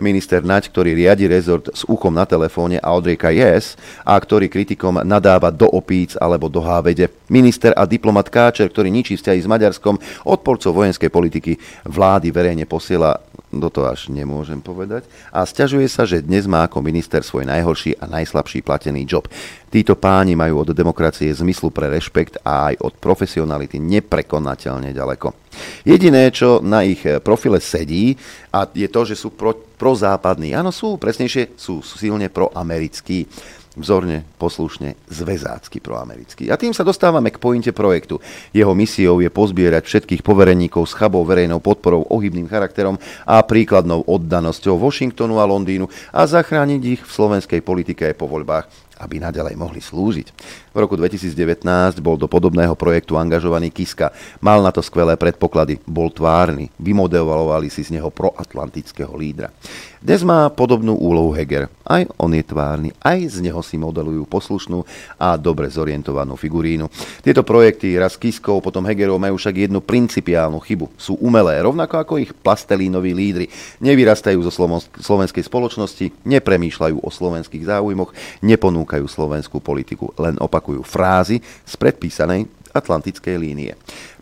minister 0.00 0.40
Naď, 0.40 0.72
ktorý 0.72 0.96
riadi 0.96 1.28
rezort 1.28 1.68
s 1.68 1.84
úchom 1.84 2.14
na 2.14 2.24
telefóne 2.24 2.80
a 2.80 2.94
odrieka 2.96 3.28
yes 3.34 3.76
a 4.06 4.16
ktorý 4.16 4.48
kritikom 4.48 5.04
nadáva 5.04 5.52
do 5.52 5.68
opíc 5.68 6.16
alebo 6.16 6.48
do 6.48 6.64
hávede. 6.64 7.12
Minister 7.28 7.76
a 7.76 7.84
diplomat 7.84 8.32
Káčer, 8.32 8.72
ktorý 8.72 8.88
ničí 8.88 9.18
vzťahy 9.20 9.40
s 9.42 9.50
Maďarskom, 9.50 10.00
odporcov 10.24 10.72
vojenskej 10.72 11.10
politiky 11.12 11.60
vlády 11.84 12.32
verejne 12.32 12.64
posiela 12.64 13.20
no 13.52 13.68
to 13.68 13.84
až 13.84 14.08
nemôžem 14.08 14.58
povedať, 14.58 15.04
a 15.28 15.44
stiažuje 15.44 15.86
sa, 15.86 16.08
že 16.08 16.24
dnes 16.24 16.48
má 16.48 16.64
ako 16.64 16.80
minister 16.80 17.20
svoj 17.20 17.44
najhorší 17.46 18.00
a 18.00 18.08
najslabší 18.08 18.64
platený 18.64 19.04
job. 19.04 19.28
Títo 19.72 19.96
páni 19.96 20.36
majú 20.36 20.64
od 20.64 20.72
demokracie 20.72 21.32
zmyslu 21.32 21.72
pre 21.72 21.88
rešpekt 21.88 22.40
a 22.44 22.72
aj 22.72 22.74
od 22.84 22.92
profesionality 22.96 23.80
neprekonateľne 23.80 24.92
ďaleko. 24.92 25.32
Jediné, 25.84 26.32
čo 26.32 26.64
na 26.64 26.84
ich 26.84 27.04
profile 27.24 27.60
sedí, 27.60 28.16
a 28.52 28.68
je 28.68 28.88
to, 28.88 29.04
že 29.08 29.16
sú 29.16 29.32
pro, 29.32 29.56
prozápadní. 29.80 30.52
Áno, 30.52 30.72
sú, 30.72 31.00
presnejšie, 31.00 31.56
sú 31.56 31.80
silne 31.84 32.28
proamerickí 32.28 33.28
vzorne, 33.76 34.28
poslušne, 34.36 34.96
zväzácky 35.08 35.80
proamerický. 35.80 36.52
A 36.52 36.60
tým 36.60 36.76
sa 36.76 36.84
dostávame 36.84 37.32
k 37.32 37.40
pointe 37.40 37.72
projektu. 37.72 38.20
Jeho 38.52 38.76
misiou 38.76 39.24
je 39.24 39.32
pozbierať 39.32 39.88
všetkých 39.88 40.20
povereníkov 40.20 40.84
s 40.88 40.96
chabou 40.96 41.24
verejnou 41.24 41.60
podporou, 41.60 42.04
ohybným 42.12 42.48
charakterom 42.48 43.00
a 43.24 43.40
príkladnou 43.40 44.04
oddanosťou 44.04 44.76
Washingtonu 44.76 45.40
a 45.40 45.48
Londýnu 45.48 45.88
a 46.12 46.28
zachrániť 46.28 46.82
ich 46.84 47.02
v 47.02 47.14
slovenskej 47.14 47.60
politike 47.64 48.12
aj 48.12 48.16
po 48.16 48.28
voľbách 48.28 48.92
aby 49.02 49.18
naďalej 49.18 49.58
mohli 49.58 49.82
slúžiť. 49.82 50.30
V 50.70 50.78
roku 50.78 50.94
2019 50.94 51.66
bol 51.98 52.14
do 52.14 52.30
podobného 52.30 52.78
projektu 52.78 53.18
angažovaný 53.18 53.74
Kiska. 53.74 54.14
Mal 54.38 54.62
na 54.62 54.70
to 54.70 54.78
skvelé 54.78 55.18
predpoklady, 55.18 55.82
bol 55.82 56.06
tvárny, 56.14 56.70
vymodelovali 56.78 57.66
si 57.66 57.82
z 57.82 57.98
neho 57.98 58.14
proatlantického 58.14 59.10
lídra. 59.18 59.50
Dnes 60.02 60.26
má 60.26 60.50
podobnú 60.50 60.98
úlohu 60.98 61.30
Heger. 61.30 61.70
Aj 61.86 62.02
on 62.18 62.34
je 62.34 62.42
tvárny, 62.42 62.90
aj 63.06 63.38
z 63.38 63.46
neho 63.46 63.62
si 63.62 63.78
modelujú 63.78 64.26
poslušnú 64.26 64.82
a 65.14 65.38
dobre 65.38 65.70
zorientovanú 65.70 66.34
figurínu. 66.34 66.90
Tieto 67.22 67.46
projekty 67.46 67.94
raz 67.94 68.18
Kiskou, 68.18 68.58
potom 68.58 68.82
Hegerov 68.82 69.22
majú 69.22 69.38
však 69.38 69.70
jednu 69.70 69.78
principiálnu 69.78 70.58
chybu. 70.58 70.90
Sú 70.98 71.14
umelé, 71.22 71.62
rovnako 71.62 72.02
ako 72.02 72.14
ich 72.18 72.34
plastelínoví 72.34 73.14
lídry. 73.14 73.46
Nevyrastajú 73.78 74.42
zo 74.42 74.50
slovenskej 74.98 75.46
spoločnosti, 75.46 76.10
nepremýšľajú 76.26 76.98
o 76.98 77.06
slovenských 77.06 77.62
záujmoch, 77.70 78.10
neponúkajú 78.42 79.06
slovenskú 79.06 79.62
politiku, 79.62 80.10
len 80.18 80.34
opakujú 80.34 80.82
frázy 80.82 81.38
z 81.62 81.74
predpísanej 81.78 82.50
atlantickej 82.72 83.36
línie. 83.38 83.72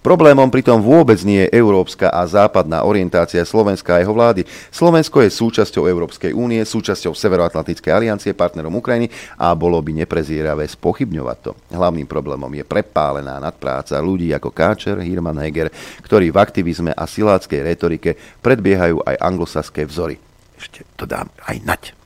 Problémom 0.01 0.48
pritom 0.48 0.80
vôbec 0.80 1.20
nie 1.28 1.44
je 1.44 1.53
európska 1.61 2.09
a 2.09 2.24
západná 2.24 2.88
orientácia 2.88 3.44
Slovenska 3.44 3.96
a 3.96 4.01
jeho 4.01 4.16
vlády. 4.16 4.48
Slovensko 4.72 5.20
je 5.20 5.28
súčasťou 5.28 5.84
Európskej 5.84 6.32
únie, 6.32 6.64
súčasťou 6.64 7.12
Severoatlantickej 7.12 7.92
aliancie, 7.92 8.32
partnerom 8.32 8.72
Ukrajiny 8.80 9.12
a 9.36 9.53
bolo 9.53 9.76
by 9.84 10.01
neprezieravé 10.01 10.64
spochybňovať 10.72 11.38
to. 11.44 11.53
Hlavným 11.76 12.09
problémom 12.09 12.48
je 12.48 12.64
prepálená 12.64 13.36
nadpráca 13.44 14.01
ľudí 14.01 14.32
ako 14.32 14.48
Káčer, 14.48 14.96
Hirman 15.05 15.36
Heger, 15.36 15.68
ktorí 16.01 16.32
v 16.32 16.40
aktivizme 16.40 16.96
a 16.96 17.05
siláckej 17.05 17.61
retorike 17.61 18.16
predbiehajú 18.40 19.05
aj 19.05 19.20
anglosaské 19.20 19.84
vzory. 19.84 20.16
Ešte 20.57 20.88
to 20.96 21.05
dám 21.05 21.28
aj 21.44 21.57
nať. 21.61 21.99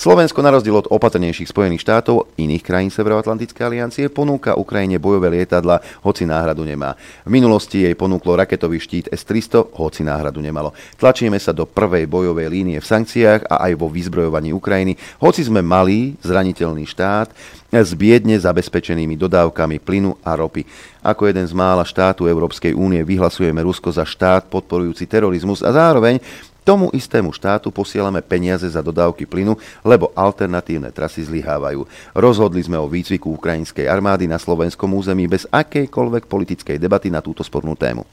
Slovensko 0.00 0.40
na 0.40 0.48
rozdiel 0.48 0.80
od 0.80 0.88
opatrnejších 0.88 1.52
Spojených 1.52 1.84
štátov, 1.84 2.32
iných 2.40 2.64
krajín 2.64 2.88
Severoatlantickej 2.88 3.60
aliancie, 3.68 4.08
ponúka 4.08 4.56
Ukrajine 4.56 4.96
bojové 4.96 5.28
lietadla, 5.28 5.76
hoci 6.00 6.24
náhradu 6.24 6.64
nemá. 6.64 6.96
V 7.28 7.28
minulosti 7.28 7.84
jej 7.84 7.92
ponúklo 7.92 8.32
raketový 8.32 8.80
štít 8.80 9.12
S-300, 9.12 9.76
hoci 9.76 10.00
náhradu 10.00 10.40
nemalo. 10.40 10.72
Tlačíme 10.96 11.36
sa 11.36 11.52
do 11.52 11.68
prvej 11.68 12.08
bojovej 12.08 12.48
línie 12.48 12.80
v 12.80 12.88
sankciách 12.88 13.52
a 13.52 13.68
aj 13.68 13.76
vo 13.76 13.92
vyzbrojovaní 13.92 14.56
Ukrajiny, 14.56 14.96
hoci 15.20 15.44
sme 15.44 15.60
malý, 15.60 16.16
zraniteľný 16.24 16.88
štát, 16.88 17.28
s 17.68 17.92
biedne 17.92 18.40
zabezpečenými 18.40 19.20
dodávkami 19.20 19.84
plynu 19.84 20.16
a 20.24 20.32
ropy. 20.32 20.64
Ako 21.04 21.28
jeden 21.28 21.44
z 21.44 21.52
mála 21.52 21.84
štátu 21.84 22.24
Európskej 22.24 22.72
únie 22.72 23.04
vyhlasujeme 23.04 23.60
Rusko 23.60 23.92
za 23.92 24.08
štát 24.08 24.48
podporujúci 24.48 25.04
terorizmus 25.04 25.60
a 25.60 25.70
zároveň 25.76 26.24
Tomu 26.70 26.86
istému 26.94 27.34
štátu 27.34 27.74
posielame 27.74 28.22
peniaze 28.22 28.62
za 28.70 28.78
dodávky 28.78 29.26
plynu, 29.26 29.58
lebo 29.82 30.14
alternatívne 30.14 30.94
trasy 30.94 31.26
zlyhávajú. 31.26 31.82
Rozhodli 32.14 32.62
sme 32.62 32.78
o 32.78 32.86
výcviku 32.86 33.34
ukrajinskej 33.34 33.90
armády 33.90 34.30
na 34.30 34.38
slovenskom 34.38 34.86
území 34.94 35.26
bez 35.26 35.50
akejkoľvek 35.50 36.30
politickej 36.30 36.78
debaty 36.78 37.10
na 37.10 37.18
túto 37.18 37.42
spornú 37.42 37.74
tému. 37.74 38.06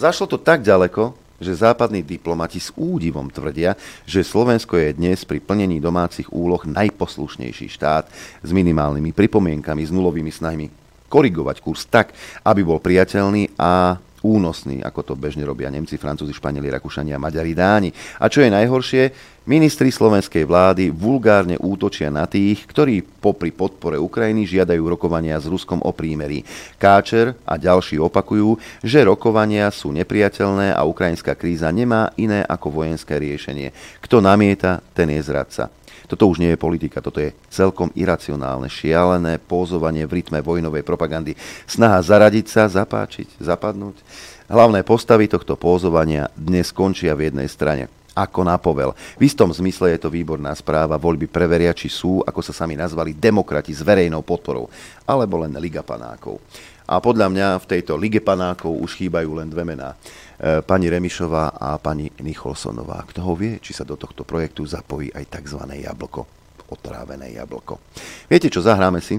Zašlo 0.00 0.32
to 0.32 0.40
tak 0.40 0.64
ďaleko, 0.64 1.12
že 1.36 1.60
západní 1.60 2.00
diplomati 2.00 2.56
s 2.56 2.72
údivom 2.72 3.28
tvrdia, 3.28 3.76
že 4.08 4.24
Slovensko 4.24 4.80
je 4.80 4.96
dnes 4.96 5.20
pri 5.28 5.36
plnení 5.36 5.76
domácich 5.76 6.32
úloh 6.32 6.64
najposlušnejší 6.64 7.68
štát 7.68 8.08
s 8.40 8.48
minimálnymi 8.48 9.12
pripomienkami, 9.12 9.84
s 9.84 9.92
nulovými 9.92 10.32
snahmi 10.32 10.72
korigovať 11.12 11.56
kurz 11.60 11.84
tak, 11.84 12.16
aby 12.48 12.64
bol 12.64 12.80
priateľný 12.80 13.60
a 13.60 14.00
únosný, 14.26 14.82
ako 14.82 15.00
to 15.06 15.14
bežne 15.14 15.46
robia 15.46 15.70
Nemci, 15.70 15.94
Francúzi, 15.94 16.34
Španieli, 16.34 16.66
Rakúšania, 16.74 17.22
Maďari, 17.22 17.54
Dáni. 17.54 17.94
A 18.18 18.26
čo 18.26 18.42
je 18.42 18.50
najhoršie, 18.50 19.02
ministri 19.46 19.94
slovenskej 19.94 20.42
vlády 20.42 20.90
vulgárne 20.90 21.54
útočia 21.62 22.10
na 22.10 22.26
tých, 22.26 22.66
ktorí 22.66 23.06
popri 23.06 23.54
podpore 23.54 23.94
Ukrajiny 23.94 24.42
žiadajú 24.42 24.82
rokovania 24.82 25.38
s 25.38 25.46
Ruskom 25.46 25.78
o 25.86 25.94
prímerí. 25.94 26.42
Káčer 26.76 27.38
a 27.46 27.54
ďalší 27.54 28.02
opakujú, 28.02 28.58
že 28.82 29.06
rokovania 29.06 29.70
sú 29.70 29.94
nepriateľné 29.94 30.74
a 30.74 30.82
ukrajinská 30.82 31.38
kríza 31.38 31.70
nemá 31.70 32.10
iné 32.18 32.42
ako 32.42 32.82
vojenské 32.82 33.16
riešenie. 33.22 33.70
Kto 34.02 34.18
namieta, 34.18 34.82
ten 34.90 35.14
je 35.14 35.22
zradca. 35.22 35.70
Toto 36.06 36.30
už 36.30 36.38
nie 36.38 36.54
je 36.54 36.58
politika, 36.58 37.02
toto 37.02 37.18
je 37.18 37.34
celkom 37.50 37.90
iracionálne, 37.98 38.70
šialené 38.70 39.42
pózovanie 39.42 40.06
v 40.06 40.22
rytme 40.22 40.38
vojnovej 40.38 40.86
propagandy. 40.86 41.34
Snaha 41.66 41.98
zaradiť 42.02 42.46
sa, 42.46 42.70
zapáčiť, 42.70 43.42
zapadnúť. 43.42 43.98
Hlavné 44.46 44.86
postavy 44.86 45.26
tohto 45.26 45.58
pózovania 45.58 46.30
dnes 46.38 46.70
končia 46.70 47.18
v 47.18 47.30
jednej 47.30 47.50
strane 47.50 47.90
ako 48.16 48.48
na. 48.48 48.56
V 48.56 49.22
istom 49.28 49.52
zmysle 49.52 49.92
je 49.92 50.00
to 50.00 50.08
výborná 50.08 50.56
správa. 50.56 50.96
Voľby 50.96 51.28
preveria, 51.28 51.76
či 51.76 51.92
sú, 51.92 52.24
ako 52.24 52.40
sa 52.40 52.56
sami 52.56 52.72
nazvali, 52.72 53.12
demokrati 53.12 53.76
s 53.76 53.84
verejnou 53.84 54.24
podporou, 54.24 54.72
alebo 55.04 55.44
len 55.44 55.52
Liga 55.60 55.84
panákov. 55.84 56.40
A 56.86 57.02
podľa 57.02 57.26
mňa 57.34 57.48
v 57.58 57.66
tejto 57.66 57.98
Lige 57.98 58.22
panákov 58.22 58.78
už 58.78 58.94
chýbajú 59.02 59.34
len 59.34 59.50
dve 59.50 59.66
mená. 59.66 59.98
E, 60.38 60.62
pani 60.62 60.86
Remišová 60.86 61.58
a 61.58 61.74
pani 61.82 62.06
Nicholsonová. 62.22 63.02
Kto 63.10 63.26
ho 63.26 63.34
vie, 63.34 63.58
či 63.58 63.74
sa 63.74 63.82
do 63.82 63.98
tohto 63.98 64.22
projektu 64.22 64.62
zapojí 64.62 65.10
aj 65.10 65.26
tzv. 65.26 65.66
jablko, 65.66 66.22
otrávené 66.70 67.34
jablko. 67.34 67.82
Viete 68.30 68.46
čo, 68.46 68.62
zahráme 68.62 69.02
si 69.02 69.18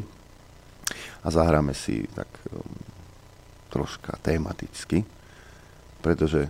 a 1.23 1.27
zahráme 1.27 1.75
si 1.75 2.07
tak 2.15 2.31
um, 2.55 2.63
troška 3.67 4.15
tematicky, 4.23 5.03
pretože 5.99 6.47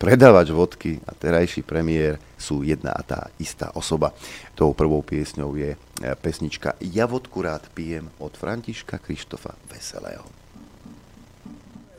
predávač 0.00 0.48
vodky 0.54 0.96
a 1.04 1.12
terajší 1.12 1.66
premiér 1.66 2.16
sú 2.38 2.62
jedna 2.62 2.94
a 2.94 3.02
tá 3.02 3.28
istá 3.36 3.74
osoba. 3.74 4.14
Tou 4.54 4.72
prvou 4.72 5.04
piesňou 5.04 5.58
je 5.58 5.74
e, 5.74 5.78
pesnička 6.16 6.78
Ja 6.80 7.04
vodku 7.04 7.42
rád 7.42 7.66
pijem 7.74 8.08
od 8.22 8.32
Františka 8.38 9.02
Krištofa 9.02 9.58
Veselého. 9.68 10.37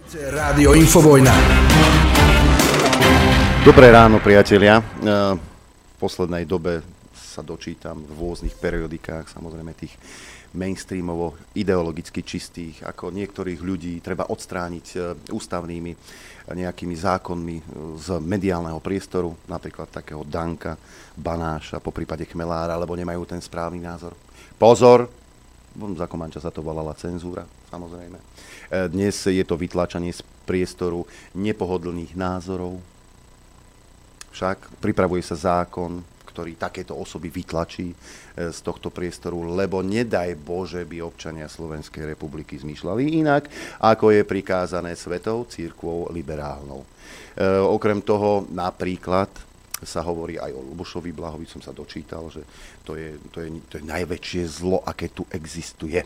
Rádio 0.09 0.73
Infovojna. 0.73 1.29
Dobré 3.61 3.93
ráno, 3.93 4.17
priatelia. 4.17 4.81
E, 4.81 4.83
v 5.37 5.95
poslednej 6.01 6.49
dobe 6.49 6.81
sa 7.13 7.45
dočítam 7.45 8.01
v 8.01 8.17
rôznych 8.17 8.57
periodikách, 8.57 9.29
samozrejme 9.29 9.77
tých 9.77 9.93
mainstreamovo 10.57 11.37
ideologicky 11.53 12.25
čistých, 12.25 12.81
ako 12.89 13.13
niektorých 13.13 13.61
ľudí 13.61 14.01
treba 14.01 14.33
odstrániť 14.33 14.85
e, 14.97 14.97
ústavnými 15.29 15.91
nejakými 16.57 16.95
zákonmi 16.97 17.57
e, 17.61 17.63
z 18.01 18.17
mediálneho 18.17 18.81
priestoru, 18.81 19.37
napríklad 19.45 19.93
takého 19.93 20.25
Danka, 20.25 20.73
Banáša, 21.13 21.77
po 21.77 21.93
prípade 21.93 22.25
Chmelára, 22.25 22.81
lebo 22.81 22.97
nemajú 22.97 23.29
ten 23.29 23.37
správny 23.45 23.77
názor. 23.77 24.17
Pozor, 24.57 25.05
za 25.93 26.09
Komanča 26.09 26.41
sa 26.41 26.49
to 26.49 26.65
volala 26.65 26.97
cenzúra, 26.97 27.45
samozrejme. 27.69 28.17
Dnes 28.69 29.17
je 29.25 29.41
to 29.41 29.57
vytlačanie 29.57 30.13
z 30.13 30.21
priestoru 30.45 31.05
nepohodlných 31.33 32.13
názorov. 32.13 32.77
Však 34.29 34.77
pripravuje 34.77 35.25
sa 35.25 35.33
zákon, 35.33 36.05
ktorý 36.29 36.55
takéto 36.55 36.93
osoby 36.93 37.33
vytlačí 37.33 37.91
e, 37.91 37.95
z 38.53 38.59
tohto 38.61 38.93
priestoru, 38.93 39.43
lebo 39.57 39.81
nedaj 39.81 40.37
Bože 40.37 40.85
by 40.85 41.01
občania 41.01 41.49
Slovenskej 41.49 42.15
republiky 42.15 42.55
zmýšľali 42.55 43.19
inak, 43.19 43.49
ako 43.81 44.13
je 44.13 44.21
prikázané 44.23 44.93
svetou 44.93 45.49
církvou 45.49 46.13
liberálnou. 46.13 46.85
E, 46.85 46.87
okrem 47.65 47.99
toho 48.05 48.45
napríklad 48.53 49.27
sa 49.87 50.03
hovorí 50.03 50.35
aj 50.35 50.51
o 50.51 50.61
Lubošovi 50.73 51.11
Blahovi, 51.15 51.47
som 51.47 51.63
sa 51.63 51.71
dočítal, 51.71 52.27
že 52.27 52.43
to 52.83 52.99
je, 52.99 53.15
to, 53.31 53.39
je, 53.43 53.47
to 53.71 53.73
je 53.79 53.83
najväčšie 53.85 54.43
zlo, 54.47 54.83
aké 54.83 55.11
tu 55.11 55.23
existuje. 55.31 56.03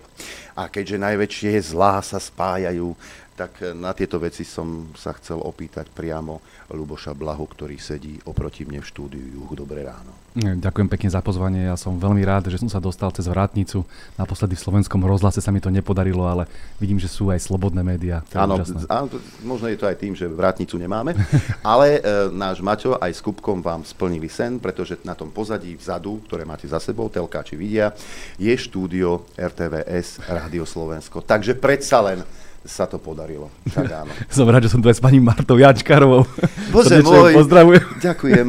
A 0.53 0.69
keďže 0.69 1.01
najväčšie 1.01 1.73
zlá 1.73 2.01
sa 2.05 2.21
spájajú, 2.21 2.93
tak 3.33 3.65
na 3.73 3.91
tieto 3.97 4.21
veci 4.21 4.45
som 4.45 4.93
sa 4.93 5.13
chcel 5.17 5.41
opýtať 5.41 5.89
priamo 5.89 6.41
Luboša 6.69 7.17
Blahu, 7.17 7.45
ktorý 7.49 7.81
sedí 7.81 8.21
oproti 8.29 8.65
mne 8.65 8.81
v 8.81 8.89
štúdiu 8.89 9.25
Juhu. 9.25 9.53
Dobré 9.57 9.81
ráno. 9.81 10.23
Ďakujem 10.33 10.89
pekne 10.89 11.09
za 11.13 11.21
pozvanie. 11.21 11.69
Ja 11.69 11.77
som 11.77 12.01
veľmi 12.01 12.25
rád, 12.25 12.49
že 12.49 12.57
som 12.57 12.65
sa 12.65 12.81
dostal 12.81 13.13
cez 13.13 13.29
vrátnicu. 13.29 13.85
Naposledy 14.17 14.57
v 14.57 14.65
slovenskom 14.65 15.05
rozhlase 15.05 15.37
sa 15.45 15.53
mi 15.53 15.61
to 15.61 15.69
nepodarilo, 15.69 16.25
ale 16.25 16.49
vidím, 16.81 16.97
že 16.97 17.05
sú 17.05 17.29
aj 17.29 17.37
slobodné 17.45 17.85
médiá. 17.85 18.25
Áno, 18.33 18.57
áno, 18.89 19.07
možno 19.45 19.69
je 19.69 19.77
to 19.77 19.85
aj 19.85 19.97
tým, 20.01 20.17
že 20.17 20.25
vrátnicu 20.25 20.81
nemáme, 20.81 21.13
ale 21.61 22.01
e, 22.01 22.33
náš 22.33 22.65
Maťo 22.65 22.97
aj 22.97 23.13
s 23.13 23.21
Kupkom 23.21 23.61
vám 23.61 23.85
splnili 23.85 24.25
sen, 24.25 24.57
pretože 24.57 24.97
na 25.05 25.13
tom 25.13 25.29
pozadí 25.29 25.77
vzadu, 25.77 26.25
ktoré 26.25 26.49
máte 26.49 26.65
za 26.65 26.81
sebou, 26.81 27.13
telkáči 27.13 27.53
vidia, 27.53 27.93
je 28.41 28.53
štúdio 28.57 29.29
RTVS 29.37 30.25
Rádio 30.25 30.65
Slovensko. 30.65 31.21
Takže 31.21 31.53
predsa 31.61 32.01
len 32.01 32.25
sa 32.63 32.87
to 32.87 32.95
podarilo. 32.95 33.51
Však 33.67 33.91
áno. 33.91 34.11
Som 34.33 34.47
rád, 34.47 34.65
že 34.65 34.71
som 34.71 34.79
tu 34.79 34.87
aj 34.87 34.95
s 34.95 35.03
pani 35.03 35.19
Martou 35.19 35.59
Jačkarovou. 35.59 36.23
Bože 36.73 37.03
môj, 37.03 37.35
pozdravujem. 37.35 37.83
Ďakujem. 38.07 38.47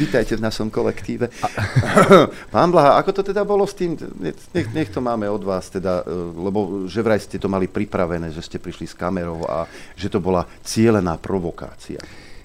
Vítajte 0.00 0.40
v 0.40 0.42
našom 0.42 0.72
kolektíve. 0.72 1.28
Pán 2.48 2.72
Blaha, 2.72 2.96
ako 2.96 3.20
to 3.20 3.22
teda 3.22 3.44
bolo 3.44 3.68
s 3.68 3.76
tým? 3.76 3.94
Nech, 4.24 4.72
nech 4.72 4.88
to 4.88 5.04
máme 5.04 5.28
od 5.28 5.44
vás, 5.44 5.68
teda, 5.68 6.00
e, 6.00 6.12
lebo 6.32 6.88
že 6.88 7.04
vraj 7.04 7.20
ste 7.20 7.36
to 7.36 7.52
mali 7.52 7.68
pripravené, 7.68 8.32
že 8.32 8.40
ste 8.40 8.56
prišli 8.56 8.88
s 8.88 8.96
kamerou 8.96 9.44
a 9.44 9.68
že 9.94 10.08
to 10.08 10.18
bola 10.18 10.48
cielená 10.64 11.20
provokácia. 11.20 12.00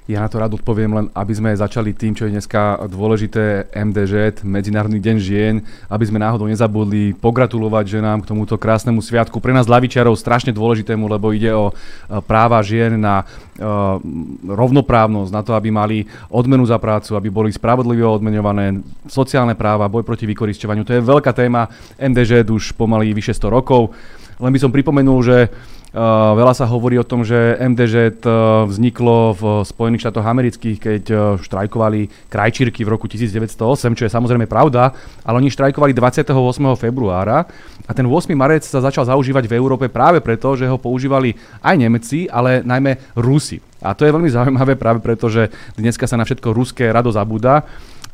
Ja 0.07 0.23
na 0.23 0.31
to 0.31 0.39
rád 0.39 0.55
odpoviem 0.55 0.87
len, 0.95 1.05
aby 1.11 1.35
sme 1.35 1.51
začali 1.51 1.91
tým, 1.91 2.15
čo 2.15 2.23
je 2.23 2.31
dneska 2.31 2.79
dôležité, 2.87 3.67
MDŽ, 3.75 4.39
Medzinárodný 4.47 5.03
deň 5.03 5.17
žien, 5.19 5.59
aby 5.91 6.07
sme 6.07 6.15
náhodou 6.15 6.47
nezabudli 6.47 7.11
pogratulovať 7.19 7.99
ženám 7.99 8.23
k 8.23 8.31
tomuto 8.31 8.55
krásnemu 8.55 9.03
sviatku. 9.03 9.43
Pre 9.43 9.51
nás 9.51 9.67
lavičiarov 9.67 10.15
strašne 10.15 10.55
dôležitému, 10.55 11.11
lebo 11.11 11.35
ide 11.35 11.51
o 11.51 11.75
e, 11.75 12.23
práva 12.23 12.63
žien 12.63 12.95
na 12.95 13.27
uh, 13.27 13.99
rovnoprávnosť, 14.47 15.31
na 15.35 15.43
to, 15.43 15.51
aby 15.51 15.75
mali 15.75 16.07
odmenu 16.31 16.63
za 16.63 16.79
prácu, 16.79 17.19
aby 17.19 17.27
boli 17.27 17.51
spravodlivo 17.51 18.07
odmenované, 18.07 18.79
sociálne 19.11 19.59
práva, 19.59 19.91
boj 19.91 20.07
proti 20.07 20.23
vykoristovaniu. 20.23 20.87
To 20.87 20.95
je 20.95 21.03
veľká 21.03 21.35
téma. 21.35 21.67
MDŽ 21.99 22.47
už 22.47 22.79
pomaly 22.79 23.11
vyše 23.11 23.35
100 23.35 23.51
rokov. 23.51 23.91
Len 24.39 24.55
by 24.55 24.59
som 24.61 24.71
pripomenul, 24.71 25.19
že 25.19 25.37
veľa 26.35 26.51
sa 26.51 26.67
hovorí 26.67 26.99
o 26.99 27.07
tom, 27.07 27.23
že 27.23 27.55
MDŽ 27.63 28.19
uh, 28.21 28.67
vzniklo 28.67 29.31
v 29.33 29.43
Spojených 29.63 30.03
štátoch 30.03 30.27
amerických, 30.27 30.77
keď 30.77 31.03
uh, 31.09 31.19
štrajkovali 31.39 32.27
krajčírky 32.27 32.83
v 32.83 32.91
roku 32.91 33.07
1908, 33.07 33.95
čo 33.95 34.03
je 34.03 34.11
samozrejme 34.11 34.51
pravda, 34.51 34.91
ale 35.23 35.39
oni 35.39 35.47
štrajkovali 35.47 35.95
28. 35.95 36.35
februára 36.75 37.47
a 37.87 37.91
ten 37.95 38.03
8. 38.03 38.35
marec 38.35 38.67
sa 38.67 38.83
začal 38.83 39.07
zaužívať 39.07 39.47
v 39.47 39.55
Európe 39.55 39.87
práve 39.87 40.19
preto, 40.19 40.59
že 40.59 40.67
ho 40.67 40.75
používali 40.75 41.31
aj 41.63 41.75
Nemci, 41.79 42.27
ale 42.27 42.59
najmä 42.67 43.15
Rusi. 43.15 43.63
A 43.79 43.95
to 43.95 44.03
je 44.03 44.11
veľmi 44.11 44.27
zaujímavé 44.27 44.75
práve 44.75 44.99
preto, 44.99 45.31
že 45.31 45.47
dneska 45.79 46.03
sa 46.03 46.19
na 46.19 46.27
všetko 46.27 46.51
ruské 46.51 46.89
rado 46.91 47.13
zabúda. 47.13 47.63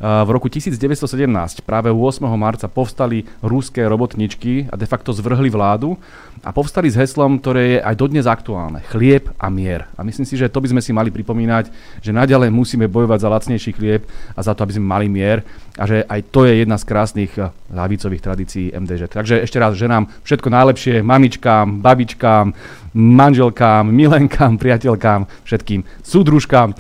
V 0.03 0.29
roku 0.35 0.51
1917, 0.51 1.63
práve 1.63 1.87
8. 1.87 2.27
marca, 2.35 2.67
povstali 2.67 3.23
rúské 3.39 3.87
robotničky 3.87 4.67
a 4.67 4.75
de 4.75 4.83
facto 4.83 5.15
zvrhli 5.15 5.47
vládu 5.47 5.95
a 6.43 6.51
povstali 6.51 6.91
s 6.91 6.99
heslom, 6.99 7.39
ktoré 7.39 7.63
je 7.63 7.79
aj 7.79 7.95
dodnes 7.95 8.27
aktuálne. 8.27 8.83
Chlieb 8.91 9.31
a 9.39 9.47
mier. 9.47 9.87
A 9.95 10.03
myslím 10.03 10.27
si, 10.27 10.35
že 10.35 10.51
to 10.51 10.59
by 10.59 10.75
sme 10.75 10.83
si 10.83 10.91
mali 10.91 11.07
pripomínať, 11.07 11.71
že 12.03 12.11
naďalej 12.11 12.51
musíme 12.51 12.91
bojovať 12.91 13.19
za 13.23 13.31
lacnejší 13.31 13.71
chlieb 13.79 14.03
a 14.35 14.43
za 14.43 14.51
to, 14.51 14.67
aby 14.67 14.75
sme 14.75 14.91
mali 14.91 15.07
mier 15.07 15.39
a 15.79 15.87
že 15.87 16.03
aj 16.03 16.19
to 16.35 16.51
je 16.51 16.67
jedna 16.67 16.75
z 16.75 16.83
krásnych 16.83 17.31
ľavicových 17.71 18.25
tradícií 18.27 18.75
MDŽ. 18.75 19.07
Takže 19.07 19.39
ešte 19.39 19.55
raz 19.55 19.79
ženám 19.79 20.11
všetko 20.27 20.51
najlepšie, 20.51 20.99
mamičkám, 20.99 21.79
babičkám, 21.79 22.51
manželkám, 22.91 23.87
milenkám, 23.87 24.59
priateľkám, 24.59 25.47
všetkým 25.47 25.87
súdružkám 26.03 26.75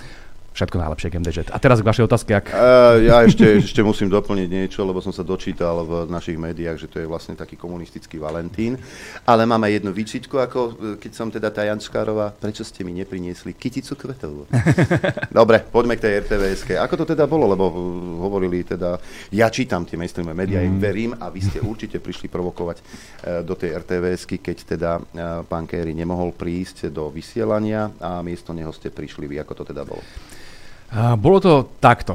Všetko 0.53 0.77
najlepšie 0.77 1.09
k 1.09 1.17
MDŽ. 1.17 1.37
A 1.49 1.57
teraz 1.57 1.81
k 1.81 1.89
vašej 1.89 2.05
otázke. 2.05 2.31
Ak... 2.37 2.45
Uh, 2.53 3.01
ja 3.01 3.25
ešte, 3.25 3.57
ešte 3.57 3.81
musím 3.81 4.13
doplniť 4.13 4.49
niečo, 4.53 4.85
lebo 4.85 5.01
som 5.01 5.09
sa 5.09 5.25
dočítal 5.25 5.81
v 5.81 6.05
našich 6.05 6.37
médiách, 6.37 6.77
že 6.77 6.87
to 6.89 7.01
je 7.01 7.09
vlastne 7.09 7.33
taký 7.33 7.57
komunistický 7.57 8.21
Valentín. 8.21 8.77
Ale 9.25 9.49
máme 9.49 9.73
jednu 9.73 9.89
výčitku, 9.89 10.37
ako 10.37 10.59
e, 10.59 10.71
keď 11.01 11.11
som 11.17 11.33
teda 11.33 11.49
tá 11.49 11.65
Jančkárová, 11.65 12.37
prečo 12.37 12.61
ste 12.61 12.85
mi 12.85 12.93
nepriniesli 12.93 13.57
kyticu 13.57 13.97
kvetov? 13.97 14.45
Dobre, 15.41 15.65
poďme 15.65 15.97
k 15.97 16.05
tej 16.05 16.13
rtvs 16.29 16.77
Ako 16.85 17.01
to 17.01 17.05
teda 17.09 17.25
bolo? 17.25 17.49
Lebo 17.49 17.73
hovorili 18.21 18.61
teda, 18.61 19.01
ja 19.33 19.49
čítam 19.49 19.89
tie 19.89 19.97
mainstreamové 19.97 20.37
médiá, 20.37 20.61
mm. 20.61 20.77
verím 20.77 21.11
a 21.17 21.33
vy 21.33 21.41
ste 21.41 21.65
určite 21.65 21.97
prišli 21.97 22.29
provokovať 22.29 22.77
do 23.41 23.57
tej 23.57 23.73
rtvs 23.81 24.29
keď 24.29 24.57
teda 24.75 24.91
pán 25.47 25.65
Kerry 25.65 25.95
nemohol 25.95 26.35
prísť 26.35 26.91
do 26.91 27.09
vysielania 27.09 27.89
a 27.97 28.21
miesto 28.21 28.51
neho 28.51 28.69
ste 28.75 28.91
prišli 28.93 29.25
vy. 29.25 29.35
Ako 29.41 29.53
to 29.57 29.63
teda 29.63 29.87
bolo? 29.87 30.03
Bolo 30.93 31.41
to 31.41 31.53
takto. 31.81 32.13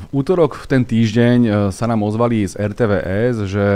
V 0.00 0.04
útorok 0.16 0.56
v 0.56 0.64
ten 0.64 0.82
týždeň 0.88 1.38
e, 1.44 1.50
sa 1.68 1.84
nám 1.84 2.08
ozvali 2.08 2.48
z 2.48 2.56
RTVS, 2.56 3.36
že 3.44 3.66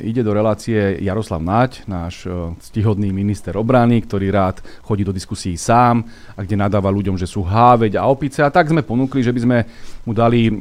ide 0.00 0.24
do 0.24 0.32
relácie 0.32 0.96
Jaroslav 1.04 1.44
Naď, 1.44 1.84
náš 1.84 2.24
e, 2.24 2.32
stihodný 2.56 3.12
minister 3.12 3.52
obrany, 3.60 4.00
ktorý 4.00 4.32
rád 4.32 4.64
chodí 4.80 5.04
do 5.04 5.12
diskusí 5.12 5.60
sám 5.60 6.08
a 6.32 6.40
kde 6.40 6.56
nadáva 6.56 6.88
ľuďom, 6.88 7.20
že 7.20 7.28
sú 7.28 7.44
háveť 7.44 8.00
a 8.00 8.08
opice. 8.08 8.40
A 8.40 8.48
tak 8.48 8.72
sme 8.72 8.80
ponúkli, 8.80 9.20
že 9.20 9.28
by 9.28 9.40
sme 9.44 9.58
mu 10.08 10.16
dali 10.16 10.48
e, 10.48 10.52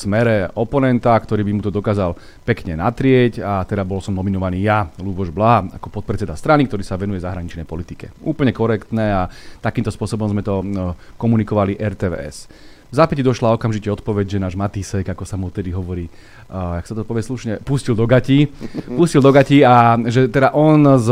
smere 0.00 0.48
oponenta, 0.56 1.12
ktorý 1.12 1.44
by 1.44 1.52
mu 1.52 1.62
to 1.62 1.68
dokázal 1.68 2.16
pekne 2.48 2.80
natrieť 2.80 3.44
a 3.44 3.62
teda 3.68 3.84
bol 3.84 4.00
som 4.00 4.16
nominovaný 4.16 4.64
ja, 4.64 4.88
Luboš 4.96 5.28
Blaha, 5.28 5.68
ako 5.76 6.00
podpredseda 6.00 6.32
strany, 6.34 6.64
ktorý 6.64 6.80
sa 6.80 6.96
venuje 6.96 7.20
zahraničnej 7.20 7.68
politike. 7.68 8.16
Úplne 8.24 8.56
korektné 8.56 9.06
a 9.12 9.22
takýmto 9.60 9.92
spôsobom 9.92 10.32
sme 10.32 10.40
to 10.40 10.64
no, 10.64 10.96
komunikovali 11.20 11.76
RTVS. 11.76 12.48
V 12.90 12.98
zápäti 12.98 13.22
došla 13.22 13.54
okamžite 13.54 13.86
odpoveď, 13.86 14.26
že 14.26 14.42
náš 14.42 14.58
Matisek, 14.58 15.06
ako 15.06 15.22
sa 15.22 15.38
mu 15.38 15.46
tedy 15.54 15.70
hovorí, 15.70 16.10
uh, 16.50 16.82
jak 16.82 16.90
sa 16.90 16.94
to 16.98 17.06
povie 17.06 17.22
slušne, 17.22 17.62
pustil 17.62 17.94
do 17.94 18.02
gatí. 18.02 18.50
Pustil 18.98 19.22
do 19.22 19.30
gatí 19.30 19.62
a 19.62 19.94
že 20.10 20.26
teda 20.26 20.50
on 20.50 20.98
s 20.98 21.06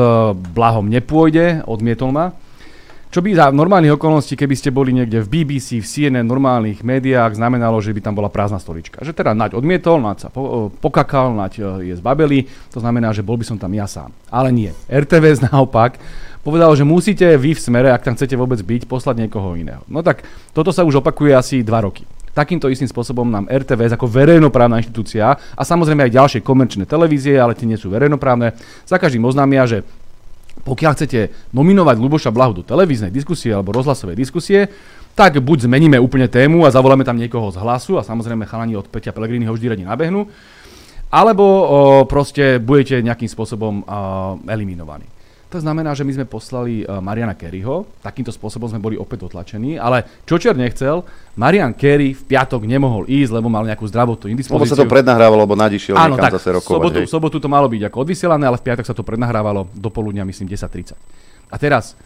Blahom 0.50 0.90
nepôjde, 0.90 1.62
odmietol 1.70 2.10
ma 2.10 2.34
čo 3.08 3.24
by 3.24 3.32
za 3.32 3.48
normálnych 3.48 3.96
okolností, 3.96 4.36
keby 4.36 4.52
ste 4.52 4.68
boli 4.68 4.92
niekde 4.92 5.24
v 5.24 5.40
BBC, 5.40 5.80
v 5.80 5.88
CNN, 5.88 6.28
normálnych 6.28 6.84
médiách, 6.84 7.40
znamenalo, 7.40 7.80
že 7.80 7.96
by 7.96 8.04
tam 8.04 8.12
bola 8.12 8.28
prázdna 8.28 8.60
stolička. 8.60 9.00
Že 9.00 9.16
teda 9.16 9.32
Naď 9.32 9.56
odmietol, 9.56 9.96
Naď 9.96 10.16
sa 10.18 10.28
po, 10.28 10.68
pokakal, 10.68 11.32
Naď 11.32 11.52
e, 11.56 11.62
je 11.88 11.94
z 11.96 12.02
Babeli, 12.04 12.44
to 12.68 12.84
znamená, 12.84 13.16
že 13.16 13.24
bol 13.24 13.40
by 13.40 13.48
som 13.48 13.56
tam 13.56 13.72
ja 13.72 13.88
sám. 13.88 14.12
Ale 14.28 14.52
nie. 14.52 14.76
RTVS 14.92 15.40
naopak 15.48 15.96
povedal, 16.44 16.72
že 16.76 16.84
musíte 16.84 17.24
vy 17.40 17.56
v 17.56 17.64
smere, 17.64 17.88
ak 17.88 18.04
tam 18.04 18.16
chcete 18.16 18.36
vôbec 18.36 18.60
byť, 18.60 18.84
poslať 18.84 19.24
niekoho 19.24 19.56
iného. 19.56 19.80
No 19.88 20.04
tak 20.04 20.28
toto 20.52 20.68
sa 20.68 20.84
už 20.84 21.00
opakuje 21.00 21.32
asi 21.32 21.64
dva 21.64 21.80
roky. 21.84 22.04
Takýmto 22.36 22.68
istým 22.68 22.86
spôsobom 22.86 23.24
nám 23.24 23.48
RTVS 23.48 23.96
ako 23.96 24.06
verejnoprávna 24.06 24.84
inštitúcia 24.84 25.32
a 25.32 25.62
samozrejme 25.64 26.06
aj 26.06 26.12
ďalšie 26.14 26.40
komerčné 26.44 26.84
televízie, 26.84 27.40
ale 27.40 27.56
tie 27.56 27.66
nie 27.66 27.80
sú 27.80 27.88
verejnoprávne, 27.88 28.54
za 28.84 29.00
každým 29.00 29.24
oznámia, 29.24 29.64
že 29.64 29.82
pokiaľ 30.68 30.92
chcete 30.94 31.20
nominovať 31.56 31.96
Luboša 31.96 32.30
Blahu 32.30 32.52
do 32.52 32.62
televíznej 32.62 33.08
diskusie 33.08 33.50
alebo 33.50 33.72
rozhlasovej 33.72 34.14
diskusie, 34.14 34.68
tak 35.18 35.42
buď 35.42 35.66
zmeníme 35.66 35.98
úplne 35.98 36.30
tému 36.30 36.62
a 36.62 36.70
zavoláme 36.70 37.02
tam 37.02 37.18
niekoho 37.18 37.50
z 37.50 37.58
hlasu 37.58 37.98
a 37.98 38.06
samozrejme 38.06 38.46
chalani 38.46 38.78
od 38.78 38.86
Peťa 38.86 39.10
Pelegriniho 39.10 39.50
vždy 39.50 39.66
radi 39.74 39.82
nabehnú, 39.82 40.30
alebo 41.10 41.42
o, 41.42 41.66
proste 42.06 42.62
budete 42.62 43.02
nejakým 43.02 43.26
spôsobom 43.26 43.82
o, 43.82 43.84
eliminovaní. 44.46 45.17
To 45.48 45.56
znamená, 45.56 45.96
že 45.96 46.04
my 46.04 46.12
sme 46.12 46.26
poslali 46.28 46.84
uh, 46.84 47.00
Mariana 47.00 47.32
Kerryho, 47.32 47.88
takýmto 48.04 48.28
spôsobom 48.28 48.68
sme 48.68 48.84
boli 48.84 49.00
opäť 49.00 49.24
dotlačení, 49.24 49.80
ale 49.80 50.04
čo 50.28 50.36
Čer 50.36 50.52
nechcel, 50.52 51.00
Marian 51.40 51.72
Kerry 51.72 52.12
v 52.12 52.20
piatok 52.20 52.68
nemohol 52.68 53.08
ísť, 53.08 53.32
lebo 53.32 53.48
mal 53.48 53.64
nejakú 53.64 53.88
zdravotnú 53.88 54.28
indispozíciu. 54.28 54.60
Lebo 54.60 54.76
sa 54.76 54.84
to 54.84 54.84
prednahrávalo, 54.84 55.48
lebo 55.48 55.56
nadišiel 55.56 55.96
Áno, 55.96 56.20
tak, 56.20 56.36
zase 56.36 56.52
rokovať. 56.52 56.76
Sobotu, 56.76 56.98
sobotu 57.08 57.36
to 57.40 57.48
malo 57.48 57.64
byť 57.64 57.80
ako 57.88 57.96
odvysielané, 58.04 58.44
ale 58.44 58.60
v 58.60 58.64
piatok 58.68 58.84
sa 58.84 58.92
to 58.92 59.00
prednahrávalo 59.00 59.72
do 59.72 59.88
poludnia, 59.88 60.28
myslím, 60.28 60.52
10.30. 60.52 60.92
A 61.48 61.56
teraz, 61.56 61.96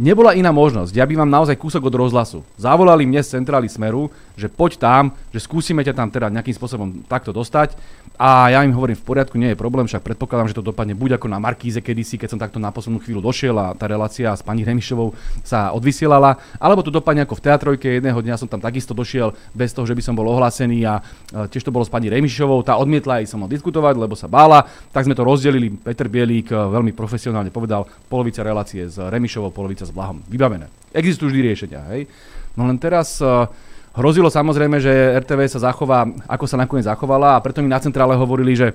nebola 0.00 0.32
iná 0.32 0.48
možnosť. 0.48 0.96
Ja 0.96 1.04
by 1.04 1.12
vám 1.20 1.28
naozaj 1.28 1.60
kúsok 1.60 1.92
od 1.92 1.94
rozhlasu. 1.94 2.40
Zavolali 2.56 3.04
mne 3.04 3.20
z 3.20 3.36
centrály 3.36 3.68
Smeru, 3.68 4.08
že 4.36 4.48
poď 4.48 4.80
tam, 4.80 5.02
že 5.30 5.40
skúsime 5.42 5.84
ťa 5.84 5.96
tam 5.96 6.08
teda 6.08 6.32
nejakým 6.32 6.56
spôsobom 6.56 7.04
takto 7.08 7.32
dostať. 7.34 7.76
A 8.20 8.52
ja 8.52 8.60
im 8.62 8.76
hovorím, 8.76 8.94
v 8.94 9.08
poriadku, 9.08 9.34
nie 9.40 9.50
je 9.50 9.58
problém, 9.58 9.88
však 9.88 10.04
predpokladám, 10.04 10.52
že 10.52 10.60
to 10.60 10.62
dopadne 10.62 10.94
buď 10.94 11.16
ako 11.18 11.26
na 11.32 11.42
Markíze 11.42 11.80
kedysi, 11.80 12.20
keď 12.20 12.28
som 12.36 12.38
takto 12.38 12.60
na 12.60 12.70
poslednú 12.70 13.00
chvíľu 13.02 13.24
došiel 13.24 13.56
a 13.56 13.74
tá 13.74 13.88
relácia 13.88 14.30
s 14.30 14.44
pani 14.44 14.62
Remišovou 14.62 15.16
sa 15.42 15.72
odvysielala, 15.74 16.38
alebo 16.60 16.84
to 16.84 16.92
dopadne 16.92 17.24
ako 17.24 17.40
v 17.40 17.44
teatrojke, 17.50 17.88
jedného 17.88 18.20
dňa 18.20 18.36
som 18.38 18.46
tam 18.46 18.60
takisto 18.62 18.92
došiel 18.92 19.32
bez 19.56 19.72
toho, 19.74 19.88
že 19.88 19.96
by 19.96 20.02
som 20.04 20.14
bol 20.14 20.28
ohlásený 20.28 20.84
a 20.86 21.00
tiež 21.50 21.66
to 21.66 21.74
bolo 21.74 21.82
s 21.82 21.90
pani 21.90 22.12
Remišovou, 22.12 22.62
tá 22.62 22.76
odmietla 22.78 23.24
aj 23.24 23.32
som 23.32 23.42
mal 23.42 23.50
diskutovať, 23.50 23.96
lebo 23.96 24.14
sa 24.14 24.30
bála, 24.30 24.68
tak 24.92 25.08
sme 25.08 25.16
to 25.16 25.26
rozdelili. 25.26 25.72
Peter 25.72 26.06
Bielík 26.06 26.52
veľmi 26.52 26.92
profesionálne 26.94 27.50
povedal, 27.50 27.88
polovica 28.06 28.44
relácie 28.44 28.86
s 28.86 29.00
Remišovou, 29.02 29.50
polovica 29.50 29.88
s 29.88 29.90
Blahom. 29.90 30.20
Vybavené. 30.28 30.68
Existujú 30.94 31.32
vždy 31.32 31.40
riešenia, 31.42 31.80
hej. 31.96 32.06
No 32.54 32.68
len 32.68 32.76
teraz 32.76 33.16
uh, 33.24 33.48
Hrozilo 33.92 34.32
samozrejme, 34.32 34.80
že 34.80 35.20
RTV 35.20 35.52
sa 35.52 35.68
zachová, 35.68 36.08
ako 36.24 36.48
sa 36.48 36.56
nakoniec 36.56 36.88
zachovala 36.88 37.36
a 37.36 37.42
preto 37.44 37.60
mi 37.60 37.68
na 37.68 37.76
centrále 37.76 38.16
hovorili, 38.16 38.56
že 38.56 38.72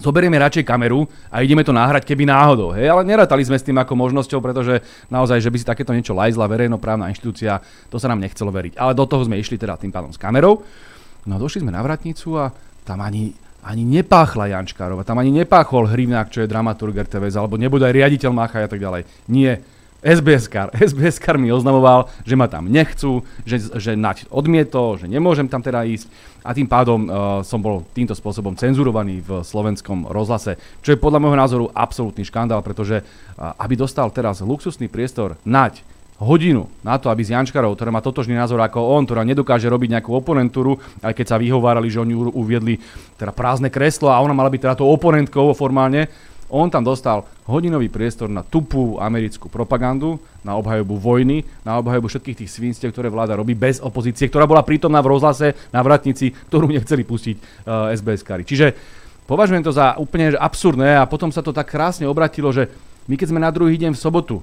zoberieme 0.00 0.40
radšej 0.40 0.64
kameru 0.64 1.04
a 1.28 1.44
ideme 1.44 1.60
to 1.60 1.76
náhrať, 1.76 2.08
keby 2.08 2.24
náhodou. 2.24 2.72
Hej? 2.72 2.88
Ale 2.88 3.04
nerátali 3.04 3.44
sme 3.44 3.60
s 3.60 3.66
tým 3.68 3.76
ako 3.76 3.92
možnosťou, 4.00 4.40
pretože 4.40 4.80
naozaj, 5.12 5.44
že 5.44 5.52
by 5.52 5.56
si 5.60 5.68
takéto 5.68 5.92
niečo 5.92 6.16
lajzla 6.16 6.48
verejnoprávna 6.48 7.12
inštitúcia, 7.12 7.60
to 7.92 8.00
sa 8.00 8.08
nám 8.08 8.24
nechcelo 8.24 8.48
veriť. 8.48 8.80
Ale 8.80 8.96
do 8.96 9.04
toho 9.04 9.28
sme 9.28 9.36
išli 9.36 9.60
teda 9.60 9.76
tým 9.76 9.92
pádom 9.92 10.10
s 10.10 10.16
kamerou. 10.16 10.64
No 11.28 11.36
a 11.36 11.38
došli 11.38 11.60
sme 11.60 11.76
na 11.76 11.84
vratnicu 11.84 12.40
a 12.40 12.48
tam 12.88 13.04
ani, 13.04 13.36
ani 13.60 13.84
nepáchla 13.84 14.56
Jančkárova, 14.56 15.04
tam 15.04 15.20
ani 15.20 15.36
nepáchol 15.36 15.84
Hrivnák, 15.92 16.32
čo 16.32 16.40
je 16.40 16.48
dramaturg 16.48 16.96
RTVS, 16.96 17.36
alebo 17.36 17.60
nebude 17.60 17.84
aj 17.84 17.92
riaditeľ 17.92 18.32
Mácha 18.32 18.64
a 18.64 18.72
tak 18.72 18.80
ďalej. 18.80 19.04
Nie. 19.28 19.60
SBS-kar. 20.00 20.72
SBS-kar 20.72 21.36
mi 21.42 21.52
oznamoval, 21.52 22.08
že 22.24 22.36
ma 22.36 22.48
tam 22.48 22.72
nechcú, 22.72 23.20
že, 23.44 23.60
že 23.76 23.92
nať 23.96 24.24
odmietol, 24.32 24.96
že 24.96 25.06
nemôžem 25.06 25.44
tam 25.44 25.60
teda 25.60 25.84
ísť 25.84 26.08
a 26.40 26.56
tým 26.56 26.64
pádom 26.64 27.00
uh, 27.04 27.10
som 27.44 27.60
bol 27.60 27.84
týmto 27.92 28.16
spôsobom 28.16 28.56
cenzurovaný 28.56 29.20
v 29.20 29.44
slovenskom 29.44 30.08
rozhlase, 30.08 30.56
čo 30.80 30.96
je 30.96 31.02
podľa 31.02 31.20
môjho 31.20 31.36
názoru 31.36 31.64
absolútny 31.76 32.24
škandál, 32.24 32.64
pretože 32.64 33.04
uh, 33.04 33.52
aby 33.60 33.76
dostal 33.76 34.08
teraz 34.08 34.40
luxusný 34.40 34.88
priestor 34.88 35.36
nať 35.44 35.84
hodinu 36.20 36.68
na 36.84 37.00
to, 37.00 37.08
aby 37.08 37.24
z 37.24 37.32
Jančkarov, 37.32 37.76
ktorá 37.76 37.88
má 37.88 38.04
totožný 38.04 38.36
názor 38.36 38.60
ako 38.60 38.92
on, 38.92 39.08
ktorá 39.08 39.24
nedokáže 39.24 39.72
robiť 39.72 39.96
nejakú 39.96 40.12
oponentúru, 40.12 40.76
aj 41.00 41.16
keď 41.16 41.26
sa 41.32 41.40
vyhovárali, 41.40 41.88
že 41.88 42.00
oni 42.00 42.12
uviedli 42.12 42.76
teda 43.16 43.32
prázdne 43.32 43.72
kreslo 43.72 44.12
a 44.12 44.20
ona 44.20 44.36
mala 44.36 44.52
byť 44.52 44.60
teda 44.60 44.74
tou 44.76 44.92
oponentkou 44.92 45.56
formálne, 45.56 46.12
on 46.50 46.68
tam 46.68 46.82
dostal 46.82 47.24
hodinový 47.46 47.86
priestor 47.88 48.26
na 48.26 48.42
tupú 48.42 48.98
americkú 48.98 49.46
propagandu, 49.46 50.18
na 50.42 50.58
obhajobu 50.58 50.98
vojny, 50.98 51.46
na 51.62 51.78
obhajobu 51.78 52.10
všetkých 52.10 52.44
tých 52.44 52.50
svinstiev, 52.50 52.90
ktoré 52.90 53.08
vláda 53.08 53.38
robí 53.38 53.54
bez 53.54 53.78
opozície, 53.78 54.26
ktorá 54.26 54.44
bola 54.44 54.66
prítomná 54.66 54.98
v 55.00 55.16
rozhlase 55.16 55.54
na 55.70 55.80
vratnici, 55.80 56.34
ktorú 56.50 56.68
nechceli 56.70 57.06
pustiť 57.06 57.36
uh, 57.38 57.90
eh, 57.90 57.96
SBS-kari. 57.96 58.42
Čiže 58.44 58.66
považujem 59.24 59.62
to 59.62 59.72
za 59.72 59.94
úplne 59.96 60.34
absurdné 60.34 60.98
a 60.98 61.08
potom 61.08 61.30
sa 61.30 61.40
to 61.40 61.54
tak 61.54 61.70
krásne 61.70 62.04
obratilo, 62.04 62.50
že 62.50 62.68
my 63.06 63.14
keď 63.14 63.26
sme 63.30 63.40
na 63.42 63.54
druhý 63.54 63.78
deň 63.78 63.94
v 63.94 64.02
sobotu 64.02 64.36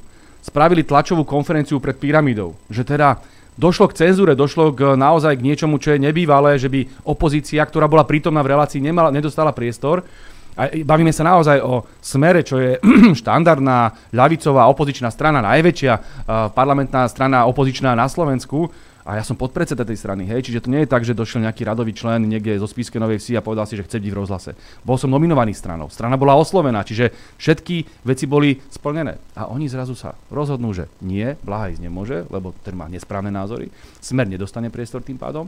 spravili 0.43 0.87
tlačovú 0.87 1.27
konferenciu 1.27 1.83
pred 1.83 1.99
pyramidou, 1.99 2.55
že 2.71 2.87
teda 2.87 3.19
došlo 3.57 3.89
k 3.89 4.05
cenzúre, 4.05 4.37
došlo 4.37 4.71
k 4.71 4.93
naozaj 4.93 5.35
k 5.35 5.45
niečomu, 5.45 5.81
čo 5.81 5.97
je 5.97 6.03
nebývalé, 6.03 6.61
že 6.61 6.69
by 6.69 7.03
opozícia, 7.03 7.65
ktorá 7.65 7.89
bola 7.89 8.05
prítomná 8.05 8.45
v 8.45 8.53
relácii, 8.53 8.79
nemala, 8.79 9.09
nedostala 9.09 9.51
priestor, 9.51 10.05
bavíme 10.83 11.13
sa 11.13 11.23
naozaj 11.23 11.61
o 11.61 11.85
smere, 12.01 12.41
čo 12.41 12.57
je 12.57 12.81
štandardná 13.21 14.11
ľavicová 14.11 14.65
opozičná 14.73 15.13
strana, 15.13 15.45
najväčšia 15.45 15.93
uh, 15.93 16.01
parlamentná 16.51 17.05
strana 17.05 17.45
opozičná 17.45 17.93
na 17.93 18.09
Slovensku. 18.09 18.73
A 19.07 19.15
ja 19.15 19.23
som 19.23 19.39
podpredseda 19.39 19.87
tej 19.87 20.03
strany, 20.03 20.27
hej, 20.27 20.43
čiže 20.43 20.67
to 20.67 20.67
nie 20.67 20.83
je 20.83 20.91
tak, 20.91 21.07
že 21.07 21.15
došiel 21.15 21.47
nejaký 21.47 21.63
radový 21.63 21.95
člen 21.95 22.27
niekde 22.27 22.59
zo 22.59 22.67
Spíske 22.67 22.99
Novej 22.99 23.23
Vsi 23.23 23.39
a 23.39 23.45
povedal 23.45 23.63
si, 23.63 23.79
že 23.79 23.87
chce 23.87 24.03
byť 24.03 24.11
v 24.11 24.19
rozhlase. 24.19 24.51
Bol 24.83 24.99
som 24.99 25.07
nominovaný 25.07 25.55
stranou, 25.55 25.87
strana 25.87 26.19
bola 26.19 26.35
oslovená, 26.35 26.83
čiže 26.83 27.15
všetky 27.39 28.03
veci 28.03 28.27
boli 28.27 28.59
splnené. 28.67 29.15
A 29.39 29.47
oni 29.47 29.71
zrazu 29.71 29.95
sa 29.95 30.11
rozhodnú, 30.27 30.75
že 30.75 30.91
nie, 30.99 31.39
Blaha 31.39 31.71
ísť 31.71 31.87
nemôže, 31.87 32.27
lebo 32.27 32.51
ten 32.67 32.75
má 32.75 32.91
nesprávne 32.91 33.31
názory, 33.31 33.71
Smer 34.03 34.27
nedostane 34.27 34.67
priestor 34.67 34.99
tým 34.99 35.15
pádom. 35.15 35.47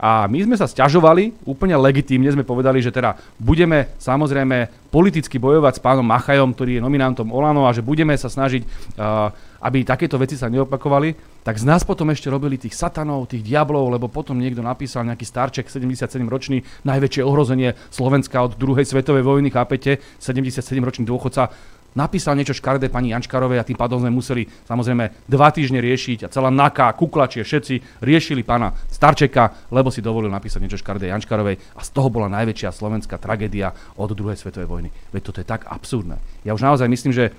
A 0.00 0.24
my 0.32 0.40
sme 0.48 0.56
sa 0.56 0.64
sťažovali, 0.64 1.44
úplne 1.44 1.76
legitímne 1.76 2.32
sme 2.32 2.40
povedali, 2.40 2.80
že 2.80 2.88
teda 2.88 3.20
budeme 3.36 3.92
samozrejme 4.00 4.88
politicky 4.88 5.36
bojovať 5.36 5.76
s 5.76 5.84
pánom 5.84 6.08
Machajom, 6.08 6.56
ktorý 6.56 6.80
je 6.80 6.84
nominantom 6.84 7.28
Olano 7.28 7.68
a 7.68 7.76
že 7.76 7.84
budeme 7.84 8.16
sa 8.16 8.32
snažiť, 8.32 8.64
uh, 8.64 9.28
aby 9.60 9.84
takéto 9.84 10.16
veci 10.16 10.40
sa 10.40 10.48
neopakovali, 10.48 11.44
tak 11.44 11.60
z 11.60 11.68
nás 11.68 11.84
potom 11.84 12.08
ešte 12.08 12.32
robili 12.32 12.56
tých 12.56 12.72
satanov, 12.72 13.28
tých 13.28 13.44
diablov, 13.44 13.92
lebo 13.92 14.08
potom 14.08 14.40
niekto 14.40 14.64
napísal 14.64 15.04
nejaký 15.04 15.28
starček, 15.28 15.68
77-ročný, 15.68 16.64
najväčšie 16.88 17.20
ohrozenie 17.20 17.76
Slovenska 17.92 18.40
od 18.40 18.56
druhej 18.56 18.88
svetovej 18.88 19.20
vojny, 19.20 19.52
chápete, 19.52 20.00
77-ročný 20.16 21.04
dôchodca, 21.04 21.52
napísal 21.94 22.38
niečo 22.38 22.54
škaredé 22.54 22.86
pani 22.86 23.10
Jančkarovej 23.10 23.58
a 23.60 23.66
tým 23.66 23.78
pádom 23.78 24.02
sme 24.02 24.14
museli 24.14 24.46
samozrejme 24.46 25.26
dva 25.26 25.48
týždne 25.50 25.82
riešiť 25.82 26.26
a 26.26 26.32
celá 26.32 26.50
NAKA, 26.50 26.94
kuklačie, 26.94 27.42
všetci 27.42 28.04
riešili 28.04 28.46
pána 28.46 28.70
Starčeka, 28.90 29.70
lebo 29.74 29.90
si 29.90 30.04
dovolil 30.04 30.30
napísať 30.30 30.62
niečo 30.62 30.78
škaredé 30.78 31.10
Jančkarovej 31.10 31.56
a 31.74 31.80
z 31.82 31.90
toho 31.90 32.08
bola 32.12 32.30
najväčšia 32.30 32.70
slovenská 32.70 33.18
tragédia 33.18 33.74
od 33.98 34.10
druhej 34.14 34.38
svetovej 34.38 34.68
vojny. 34.70 34.88
Veď 35.10 35.22
toto 35.26 35.40
je 35.42 35.46
tak 35.48 35.66
absurdné. 35.66 36.18
Ja 36.46 36.54
už 36.54 36.62
naozaj 36.62 36.86
myslím, 36.86 37.14
že 37.14 37.34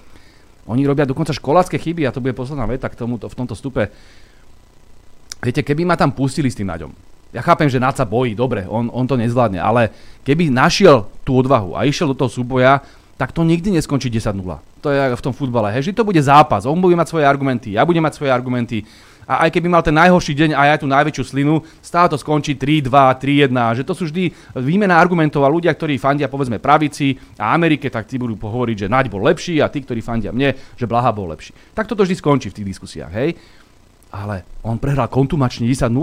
oni 0.69 0.85
robia 0.85 1.09
dokonca 1.09 1.33
školácké 1.33 1.81
chyby 1.81 2.05
a 2.05 2.13
to 2.13 2.21
bude 2.21 2.37
posledná 2.37 2.69
veta 2.69 2.85
k 2.91 2.99
tomuto, 2.99 3.25
v 3.31 3.37
tomto 3.37 3.57
stupe. 3.57 3.89
Viete, 5.41 5.65
keby 5.65 5.89
ma 5.89 5.97
tam 5.97 6.13
pustili 6.13 6.53
s 6.53 6.57
tým 6.59 6.69
Naďom, 6.69 6.93
ja 7.31 7.39
chápem, 7.39 7.71
že 7.71 7.79
Naď 7.79 8.03
sa 8.03 8.05
bojí, 8.05 8.35
dobre, 8.35 8.67
on, 8.67 8.91
on 8.91 9.07
to 9.07 9.15
nezvládne, 9.15 9.57
ale 9.57 9.87
keby 10.27 10.51
našiel 10.51 11.07
tú 11.23 11.39
odvahu 11.39 11.79
a 11.79 11.87
išiel 11.87 12.11
do 12.11 12.19
toho 12.19 12.27
súboja, 12.27 12.83
tak 13.22 13.38
to 13.38 13.45
nikdy 13.45 13.69
neskončí 13.78 14.09
10-0. 14.09 14.41
To 14.82 14.89
je 14.89 15.13
v 15.13 15.22
tom 15.22 15.30
futbale. 15.30 15.69
Hej, 15.69 15.93
že 15.93 16.01
to 16.01 16.01
bude 16.01 16.17
zápas. 16.17 16.65
On 16.65 16.82
bude 16.82 16.97
mať 16.97 17.13
svoje 17.13 17.30
argumenty, 17.30 17.78
ja 17.78 17.86
budem 17.86 18.01
mať 18.01 18.17
svoje 18.17 18.34
argumenty. 18.34 18.82
A 19.30 19.45
aj 19.45 19.53
keby 19.53 19.69
mal 19.69 19.86
ten 19.86 19.93
najhorší 19.93 20.34
deň 20.34 20.57
a 20.57 20.74
aj 20.74 20.82
tú 20.82 20.89
najväčšiu 20.89 21.24
slinu, 21.30 21.61
stále 21.86 22.09
to 22.09 22.17
skončí 22.17 22.57
3-2, 22.57 22.89
3-1. 22.89 23.78
Že 23.78 23.84
to 23.86 23.93
sú 23.93 24.03
vždy 24.09 24.34
výmena 24.57 24.97
argumentov 24.97 25.45
a 25.45 25.53
ľudia, 25.53 25.69
ktorí 25.69 26.01
fandia 26.01 26.26
povedzme 26.34 26.57
pravici 26.57 27.13
a 27.38 27.53
Amerike, 27.53 27.93
tak 27.93 28.09
tí 28.09 28.17
budú 28.17 28.34
pohovoriť, 28.41 28.76
že 28.76 28.88
Naď 28.89 29.13
bol 29.13 29.22
lepší 29.22 29.61
a 29.61 29.69
tí, 29.69 29.86
ktorí 29.86 30.01
fandia 30.01 30.34
mne, 30.34 30.57
že 30.74 30.89
Blaha 30.89 31.13
bol 31.13 31.30
lepší. 31.30 31.53
Tak 31.78 31.86
toto 31.86 32.01
vždy 32.01 32.17
skončí 32.17 32.49
v 32.49 32.57
tých 32.57 32.69
diskusiách, 32.74 33.13
hej? 33.13 33.38
Ale 34.17 34.65
on 34.65 34.82
prehral 34.82 35.05
kontumačne 35.07 35.69
10-0 35.69 35.93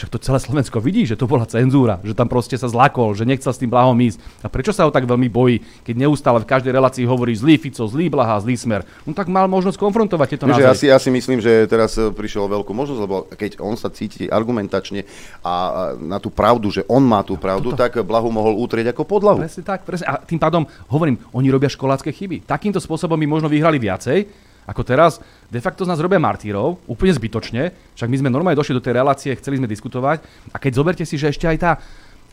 však 0.00 0.16
to 0.16 0.24
celé 0.24 0.40
Slovensko 0.40 0.80
vidí, 0.80 1.04
že 1.04 1.12
to 1.12 1.28
bola 1.28 1.44
cenzúra, 1.44 2.00
že 2.00 2.16
tam 2.16 2.24
proste 2.24 2.56
sa 2.56 2.72
zlakol, 2.72 3.12
že 3.12 3.28
nechcel 3.28 3.52
s 3.52 3.60
tým 3.60 3.68
blahom 3.68 3.92
ísť. 4.00 4.16
A 4.40 4.48
prečo 4.48 4.72
sa 4.72 4.88
ho 4.88 4.90
tak 4.90 5.04
veľmi 5.04 5.28
bojí, 5.28 5.60
keď 5.84 6.08
neustále 6.08 6.40
v 6.40 6.48
každej 6.48 6.72
relácii 6.72 7.04
hovorí 7.04 7.36
zlý 7.36 7.60
Fico, 7.60 7.84
zlý 7.84 8.08
Blaha, 8.08 8.40
zlý 8.40 8.56
Smer? 8.56 8.88
No 9.04 9.12
tak 9.12 9.28
mal 9.28 9.44
možnosť 9.52 9.76
konfrontovať 9.76 10.26
tieto 10.32 10.48
názory. 10.48 10.64
Ja 10.64 10.72
si, 10.72 10.86
ja 10.88 10.96
si 10.96 11.12
myslím, 11.12 11.44
že 11.44 11.68
teraz 11.68 12.00
e, 12.00 12.08
prišiel 12.08 12.48
veľkú 12.48 12.72
možnosť, 12.72 13.00
lebo 13.04 13.28
keď 13.28 13.60
on 13.60 13.76
sa 13.76 13.92
cíti 13.92 14.24
argumentačne 14.24 15.04
a 15.44 15.52
na 16.00 16.16
tú 16.16 16.32
pravdu, 16.32 16.72
že 16.72 16.88
on 16.88 17.04
má 17.04 17.20
tú 17.20 17.36
pravdu, 17.36 17.76
Toto... 17.76 17.84
tak 17.84 18.00
Blahu 18.00 18.32
mohol 18.32 18.56
útrieť 18.56 18.96
ako 18.96 19.04
podlahu. 19.04 19.44
Presne 19.44 19.68
tak, 19.68 19.84
presne. 19.84 20.08
A 20.08 20.16
tým 20.16 20.40
pádom 20.40 20.64
hovorím, 20.88 21.20
oni 21.36 21.52
robia 21.52 21.68
školácké 21.68 22.08
chyby. 22.08 22.48
Takýmto 22.48 22.80
spôsobom 22.80 23.20
by 23.20 23.28
možno 23.28 23.52
vyhrali 23.52 23.76
viacej, 23.76 24.48
ako 24.66 24.82
teraz 24.84 25.20
de 25.48 25.60
facto 25.60 25.82
z 25.84 25.90
nás 25.90 26.00
robia 26.00 26.20
martírov, 26.22 26.80
úplne 26.86 27.14
zbytočne, 27.14 27.72
však 27.96 28.08
my 28.08 28.16
sme 28.20 28.30
normálne 28.32 28.58
došli 28.58 28.76
do 28.76 28.84
tej 28.84 28.96
relácie, 29.00 29.36
chceli 29.36 29.58
sme 29.58 29.70
diskutovať 29.70 30.22
a 30.52 30.56
keď 30.56 30.72
zoberte 30.76 31.04
si, 31.04 31.16
že 31.16 31.32
ešte 31.32 31.48
aj 31.48 31.56
tá 31.58 31.72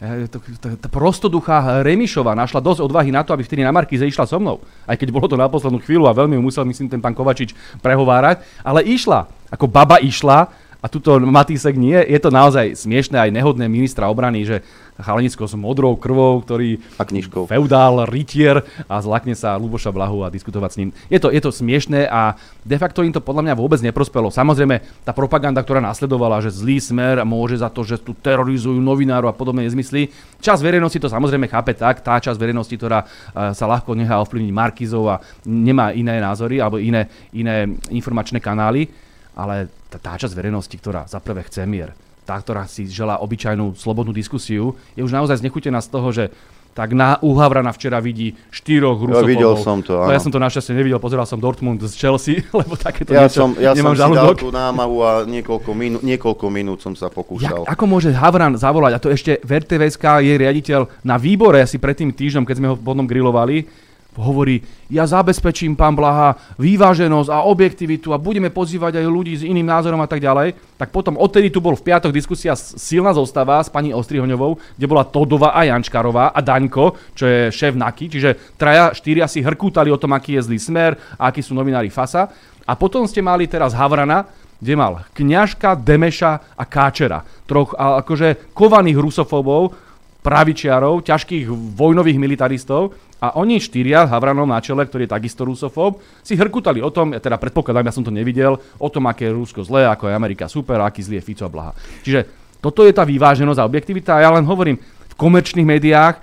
eh, 0.04 0.30
tá 0.78 0.88
prostoduchá 0.92 1.82
Remišová 1.82 2.38
našla 2.38 2.62
dosť 2.62 2.86
odvahy 2.86 3.10
na 3.10 3.26
to, 3.26 3.34
aby 3.34 3.42
vtedy 3.44 3.66
na 3.66 3.74
Markize 3.74 4.06
išla 4.06 4.30
so 4.30 4.38
mnou. 4.38 4.62
Aj 4.86 4.94
keď 4.94 5.10
bolo 5.10 5.26
to 5.26 5.40
na 5.40 5.50
poslednú 5.50 5.82
chvíľu 5.82 6.06
a 6.06 6.18
veľmi 6.18 6.38
musel, 6.38 6.68
myslím, 6.70 6.88
ten 6.88 7.02
pán 7.02 7.18
Kovačič 7.18 7.58
prehovárať, 7.82 8.46
ale 8.62 8.86
išla. 8.86 9.26
Ako 9.50 9.66
baba 9.66 9.98
išla 9.98 10.68
a 10.78 10.86
tuto 10.86 11.18
Matísek 11.18 11.74
nie. 11.74 11.98
Je 11.98 12.20
to 12.22 12.30
naozaj 12.30 12.78
smiešné 12.78 13.18
aj 13.18 13.34
nehodné 13.34 13.66
ministra 13.66 14.06
obrany, 14.08 14.46
že 14.46 14.62
Chalanicko 14.98 15.46
s 15.46 15.54
modrou 15.54 15.94
krvou, 15.96 16.42
ktorý 16.42 16.82
a 16.98 17.06
knižkou. 17.06 17.46
feudál, 17.46 18.10
rytier 18.10 18.66
a 18.90 18.98
zlakne 19.02 19.38
sa 19.38 19.54
Luboša 19.56 19.94
Blahu 19.94 20.26
a 20.26 20.34
diskutovať 20.34 20.70
s 20.74 20.78
ním. 20.82 20.90
Je 21.08 21.22
to, 21.22 21.30
je 21.30 21.42
to 21.42 21.54
smiešné 21.54 22.10
a 22.10 22.34
de 22.66 22.78
facto 22.82 23.06
im 23.06 23.14
to 23.14 23.22
podľa 23.22 23.46
mňa 23.48 23.54
vôbec 23.54 23.80
neprospelo. 23.80 24.34
Samozrejme, 24.34 25.06
tá 25.06 25.14
propaganda, 25.14 25.62
ktorá 25.62 25.80
nasledovala, 25.80 26.42
že 26.42 26.54
zlý 26.54 26.82
smer 26.82 27.22
môže 27.22 27.62
za 27.62 27.70
to, 27.70 27.86
že 27.86 28.02
tu 28.02 28.18
terorizujú 28.18 28.82
novinárov 28.82 29.30
a 29.30 29.38
podobné 29.38 29.70
nezmysly. 29.70 30.10
Čas 30.42 30.66
verejnosti 30.66 30.98
to 30.98 31.10
samozrejme 31.10 31.46
chápe 31.46 31.78
tak, 31.78 32.02
tá 32.02 32.18
časť 32.18 32.38
verejnosti, 32.38 32.74
ktorá 32.74 33.06
e, 33.06 33.06
sa 33.54 33.66
ľahko 33.70 33.94
nechá 33.94 34.18
ovplyvniť 34.26 34.52
Markizov 34.54 35.06
a 35.08 35.22
nemá 35.46 35.94
iné 35.94 36.18
názory 36.18 36.58
alebo 36.58 36.82
iné, 36.82 37.06
iné 37.32 37.70
informačné 37.94 38.42
kanály, 38.42 38.90
ale 39.38 39.70
tá, 39.94 40.02
tá 40.02 40.14
časť 40.18 40.34
verejnosti, 40.34 40.74
ktorá 40.74 41.06
za 41.06 41.22
prvé 41.22 41.46
chce 41.46 41.64
mier, 41.70 41.94
tá, 42.28 42.36
ktorá 42.36 42.68
si 42.68 42.84
želá 42.92 43.24
obyčajnú 43.24 43.80
slobodnú 43.80 44.12
diskusiu, 44.12 44.76
je 45.00 45.02
už 45.08 45.16
naozaj 45.16 45.40
znechutená 45.40 45.80
z 45.80 45.88
toho, 45.88 46.12
že 46.12 46.28
tak 46.78 46.94
na 46.94 47.18
Uhavrana 47.26 47.74
včera 47.74 47.98
vidí 47.98 48.38
štyroch 48.54 49.02
rusofobov. 49.02 49.26
Ja 49.26 49.34
videl 49.34 49.54
som 49.66 49.82
to, 49.82 49.98
áno. 49.98 50.06
No 50.06 50.14
ja 50.14 50.22
som 50.22 50.30
to 50.30 50.38
našťastie 50.38 50.78
nevidel, 50.78 51.02
pozeral 51.02 51.26
som 51.26 51.42
Dortmund 51.42 51.82
z 51.82 51.90
Chelsea, 51.98 52.46
lebo 52.60 52.78
takéto 52.78 53.18
ja 53.18 53.26
niečo, 53.26 53.50
som, 53.50 53.50
ja 53.58 53.74
nemám 53.74 53.98
som 53.98 54.14
si 54.14 54.18
dal 54.22 54.38
tú 54.38 54.54
námahu 54.54 54.96
a 55.02 55.12
niekoľko, 55.26 55.72
minú, 55.74 55.98
niekoľko 56.06 56.46
minút 56.54 56.86
som 56.86 56.94
sa 56.94 57.10
pokúšal. 57.10 57.66
Jak, 57.66 57.74
ako 57.74 57.84
môže 57.90 58.14
Havran 58.14 58.54
zavolať, 58.62 58.94
a 58.94 59.00
to 59.02 59.10
ešte 59.10 59.42
v 59.42 59.58
RTVSK 59.58 60.06
je 60.22 60.34
riaditeľ 60.38 60.82
na 61.02 61.18
výbore 61.18 61.66
asi 61.66 61.82
pred 61.82 61.98
tým 61.98 62.14
týždňom, 62.14 62.46
keď 62.46 62.56
sme 62.62 62.68
ho 62.70 62.76
potom 62.78 63.10
grilovali, 63.10 63.87
hovorí, 64.18 64.66
ja 64.90 65.06
zabezpečím, 65.06 65.78
pán 65.78 65.94
Blaha, 65.94 66.36
vyváženosť 66.58 67.30
a 67.30 67.46
objektivitu 67.46 68.12
a 68.12 68.22
budeme 68.22 68.50
pozývať 68.50 69.00
aj 69.00 69.06
ľudí 69.06 69.34
s 69.38 69.46
iným 69.46 69.70
názorom 69.70 70.02
a 70.02 70.10
tak 70.10 70.20
ďalej, 70.20 70.58
tak 70.76 70.90
potom 70.90 71.16
odtedy 71.16 71.54
tu 71.54 71.62
bol 71.62 71.78
v 71.78 71.86
piatok 71.86 72.10
diskusia 72.10 72.58
silná 72.58 73.14
zostava 73.14 73.62
s 73.62 73.70
pani 73.70 73.94
Ostrihoňovou, 73.94 74.58
kde 74.76 74.90
bola 74.90 75.06
Todova 75.06 75.54
a 75.54 75.64
Jančkarová 75.70 76.34
a 76.34 76.40
Daňko, 76.42 77.14
čo 77.14 77.26
je 77.30 77.40
šéf 77.54 77.78
NAKY, 77.78 78.06
čiže 78.10 78.30
traja, 78.58 78.92
štyria 78.92 79.30
si 79.30 79.46
hrkútali 79.46 79.94
o 79.94 80.02
tom, 80.02 80.18
aký 80.18 80.42
je 80.42 80.46
zlý 80.50 80.60
smer 80.60 80.92
a 81.16 81.30
akí 81.30 81.46
sú 81.46 81.54
novinári 81.54 81.94
FASA. 81.94 82.30
A 82.68 82.76
potom 82.76 83.08
ste 83.08 83.24
mali 83.24 83.48
teraz 83.48 83.72
Havrana, 83.72 84.28
kde 84.60 84.74
mal 84.76 85.06
Kňažka, 85.14 85.78
Demeša 85.78 86.58
a 86.58 86.64
Káčera. 86.66 87.22
Troch 87.48 87.78
akože 87.78 88.52
kovaných 88.52 88.98
rusofóbov, 88.98 89.87
pravičiarov, 90.28 91.08
ťažkých 91.08 91.48
vojnových 91.72 92.20
militaristov 92.20 92.92
a 93.24 93.40
oni 93.40 93.64
štyria, 93.64 94.04
Havranov 94.04 94.44
na 94.44 94.60
čele, 94.60 94.84
ktorý 94.84 95.08
je 95.08 95.16
takisto 95.16 95.48
rusofób, 95.48 96.04
si 96.20 96.36
hrkutali 96.36 96.84
o 96.84 96.92
tom, 96.92 97.16
ja 97.16 97.24
teda 97.24 97.40
predpokladám, 97.40 97.88
ja 97.88 97.96
som 97.96 98.04
to 98.04 98.12
nevidel, 98.12 98.60
o 98.60 98.90
tom, 98.92 99.08
aké 99.08 99.32
je 99.32 99.38
Rusko 99.40 99.64
zlé, 99.64 99.88
ako 99.88 100.12
je 100.12 100.20
Amerika 100.20 100.52
super, 100.52 100.84
aký 100.84 101.00
zlý 101.00 101.24
je 101.24 101.28
Fico 101.32 101.48
a 101.48 101.54
Blaha. 101.54 101.72
Čiže 102.04 102.28
toto 102.60 102.84
je 102.84 102.92
tá 102.92 103.08
vyváženosť 103.08 103.60
a 103.64 103.68
objektivita 103.72 104.20
a 104.20 104.24
ja 104.28 104.30
len 104.36 104.44
hovorím, 104.44 104.76
v 104.84 105.14
komerčných 105.16 105.64
médiách 105.64 106.20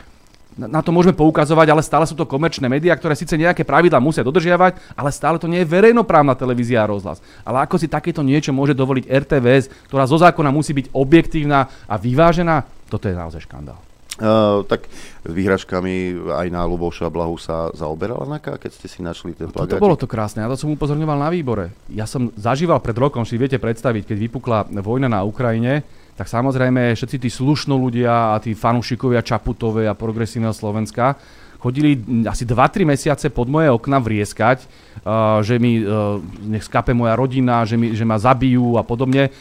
na 0.55 0.79
to 0.87 0.95
môžeme 0.95 1.19
poukazovať, 1.19 1.67
ale 1.67 1.83
stále 1.83 2.07
sú 2.07 2.15
to 2.15 2.31
komerčné 2.31 2.71
médiá, 2.71 2.95
ktoré 2.95 3.19
síce 3.19 3.35
nejaké 3.35 3.67
pravidla 3.67 3.99
musia 3.99 4.23
dodržiavať, 4.23 4.95
ale 4.95 5.11
stále 5.11 5.43
to 5.43 5.51
nie 5.51 5.67
je 5.67 5.67
verejnoprávna 5.67 6.39
televízia 6.39 6.87
a 6.87 6.91
rozhlas. 6.95 7.19
Ale 7.43 7.67
ako 7.67 7.75
si 7.75 7.91
takéto 7.91 8.23
niečo 8.23 8.55
môže 8.55 8.71
dovoliť 8.71 9.11
RTVS, 9.11 9.91
ktorá 9.91 10.07
zo 10.07 10.15
zákona 10.15 10.55
musí 10.55 10.71
byť 10.71 10.95
objektívna 10.95 11.67
a 11.91 11.99
vyvážená, 11.99 12.63
toto 12.87 13.11
je 13.11 13.19
naozaj 13.19 13.51
škandál. 13.51 13.94
Uh, 14.15 14.63
tak 14.71 14.87
s 15.27 15.33
výhražkami 15.33 16.23
aj 16.31 16.47
na 16.47 16.63
Luboša 16.71 17.11
Blahu 17.11 17.35
sa 17.35 17.75
zaoberala 17.75 18.23
NAKA, 18.39 18.63
keď 18.63 18.71
ste 18.71 18.87
si 18.87 19.03
našli 19.03 19.35
ten 19.35 19.51
plagát. 19.51 19.75
To, 19.75 19.83
to 19.83 19.83
bolo 19.83 19.99
to 19.99 20.07
krásne, 20.07 20.39
ja 20.39 20.47
to 20.47 20.55
som 20.55 20.71
upozorňoval 20.71 21.19
na 21.19 21.35
výbore. 21.35 21.75
Ja 21.91 22.07
som 22.07 22.31
zažíval 22.39 22.79
pred 22.79 22.95
rokom, 22.95 23.27
si 23.27 23.35
viete 23.35 23.59
predstaviť, 23.59 24.15
keď 24.15 24.17
vypukla 24.31 24.59
vojna 24.87 25.11
na 25.11 25.27
Ukrajine, 25.27 25.83
tak 26.15 26.31
samozrejme 26.31 26.95
všetci 26.95 27.27
tí 27.27 27.29
slušno 27.33 27.75
ľudia 27.75 28.39
a 28.39 28.39
tí 28.39 28.55
fanúšikovia 28.55 29.19
Čaputovej 29.27 29.91
a 29.91 29.99
progresívneho 29.99 30.55
Slovenska 30.55 31.19
chodili 31.65 31.97
asi 32.29 32.45
2-3 32.45 32.85
mesiace 32.85 33.33
pod 33.33 33.49
moje 33.49 33.73
okna 33.73 33.97
vrieskať, 33.97 34.69
uh, 35.03 35.41
že 35.41 35.57
mi 35.57 35.81
uh, 35.81 36.21
nech 36.45 36.61
skape 36.61 36.93
moja 36.93 37.17
rodina, 37.17 37.65
že, 37.65 37.81
mi, 37.81 37.97
že 37.97 38.05
ma 38.05 38.21
zabijú 38.21 38.77
a 38.77 38.85
podobne 38.85 39.33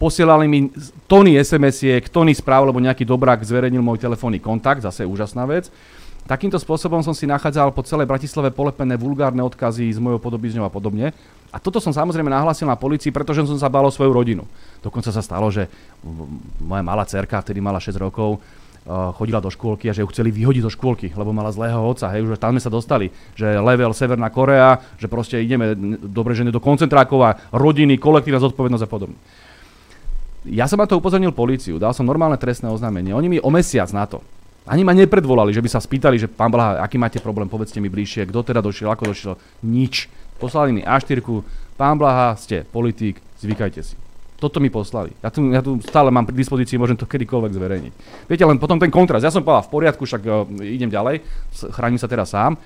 posielali 0.00 0.48
mi 0.48 0.72
tony 1.04 1.36
SMS-iek, 1.36 2.08
tony 2.08 2.32
správ, 2.32 2.64
lebo 2.64 2.80
nejaký 2.80 3.04
dobrák 3.04 3.44
zverejnil 3.44 3.84
môj 3.84 4.00
telefónny 4.00 4.40
kontakt, 4.40 4.80
zase 4.80 5.04
úžasná 5.04 5.44
vec. 5.44 5.68
Takýmto 6.24 6.56
spôsobom 6.56 7.04
som 7.04 7.12
si 7.12 7.28
nachádzal 7.28 7.74
po 7.76 7.84
celej 7.84 8.08
Bratislave 8.08 8.54
polepené 8.54 8.96
vulgárne 8.96 9.44
odkazy 9.44 9.92
s 9.92 10.00
mojou 10.00 10.22
podobizňou 10.22 10.64
a 10.64 10.72
podobne. 10.72 11.12
A 11.50 11.58
toto 11.58 11.82
som 11.82 11.90
samozrejme 11.90 12.30
nahlásil 12.30 12.64
na 12.64 12.78
policii, 12.78 13.10
pretože 13.10 13.42
som 13.44 13.58
sa 13.58 13.68
bál 13.68 13.84
o 13.84 13.92
svoju 13.92 14.14
rodinu. 14.14 14.46
Dokonca 14.80 15.10
sa 15.10 15.20
stalo, 15.20 15.50
že 15.50 15.66
moja 16.62 16.80
malá 16.86 17.02
cerka, 17.04 17.42
vtedy 17.42 17.58
mala 17.58 17.82
6 17.82 17.98
rokov, 17.98 18.38
chodila 19.18 19.42
do 19.42 19.50
škôlky 19.50 19.90
a 19.90 19.96
že 19.96 20.00
ju 20.06 20.08
chceli 20.08 20.30
vyhodiť 20.30 20.62
do 20.64 20.72
škôlky, 20.72 21.12
lebo 21.12 21.34
mala 21.34 21.50
zlého 21.52 21.82
otca. 21.82 22.08
Hej, 22.14 22.24
už 22.30 22.38
tam 22.38 22.54
sme 22.56 22.62
sa 22.62 22.72
dostali, 22.72 23.10
že 23.34 23.58
level 23.58 23.90
Severná 23.92 24.30
Korea, 24.30 24.78
že 24.96 25.10
proste 25.10 25.42
ideme 25.42 25.74
dobre 26.00 26.38
ženy 26.38 26.54
do 26.54 26.62
koncentrákov 26.62 27.18
a 27.26 27.36
rodiny, 27.50 27.98
kolektívna 27.98 28.38
zodpovednosť 28.38 28.84
a 28.86 28.88
podobne. 28.88 29.18
Ja 30.48 30.64
som 30.64 30.80
na 30.80 30.88
to 30.88 30.96
upozornil 30.96 31.36
policiu, 31.36 31.76
dal 31.76 31.92
som 31.92 32.08
normálne 32.08 32.40
trestné 32.40 32.72
oznámenie. 32.72 33.12
Oni 33.12 33.28
mi 33.28 33.38
o 33.40 33.52
mesiac 33.52 33.92
na 33.92 34.08
to. 34.08 34.24
Ani 34.64 34.84
ma 34.84 34.92
nepredvolali, 34.92 35.52
že 35.52 35.60
by 35.64 35.68
sa 35.68 35.80
spýtali, 35.80 36.16
že 36.20 36.28
pán 36.28 36.52
Blaha, 36.52 36.80
aký 36.84 37.00
máte 37.00 37.20
problém, 37.20 37.48
povedzte 37.48 37.80
mi 37.80 37.88
bližšie, 37.88 38.28
kto 38.28 38.44
teda 38.44 38.60
došiel, 38.60 38.92
ako 38.92 39.12
došiel. 39.12 39.34
Nič. 39.64 40.08
Poslali 40.40 40.72
mi 40.72 40.80
A4, 40.84 41.20
pán 41.76 41.96
Blaha, 42.00 42.36
ste 42.36 42.64
politík, 42.68 43.20
zvykajte 43.40 43.80
si. 43.84 43.96
Toto 44.40 44.56
mi 44.56 44.72
poslali. 44.72 45.12
Ja 45.20 45.28
tu, 45.28 45.44
ja 45.52 45.60
tu 45.60 45.76
stále 45.84 46.08
mám 46.08 46.24
pri 46.24 46.32
dispozícii, 46.32 46.80
môžem 46.80 46.96
to 46.96 47.04
kedykoľvek 47.04 47.52
zverejniť. 47.52 47.92
Viete, 48.24 48.44
len 48.48 48.56
potom 48.56 48.80
ten 48.80 48.88
kontrast. 48.88 49.20
Ja 49.20 49.32
som 49.32 49.44
povedal 49.44 49.68
v 49.68 49.72
poriadku, 49.76 50.08
však 50.08 50.22
uh, 50.24 50.48
idem 50.64 50.88
ďalej, 50.88 51.20
chránim 51.76 52.00
sa 52.00 52.08
teraz 52.08 52.32
sám, 52.32 52.56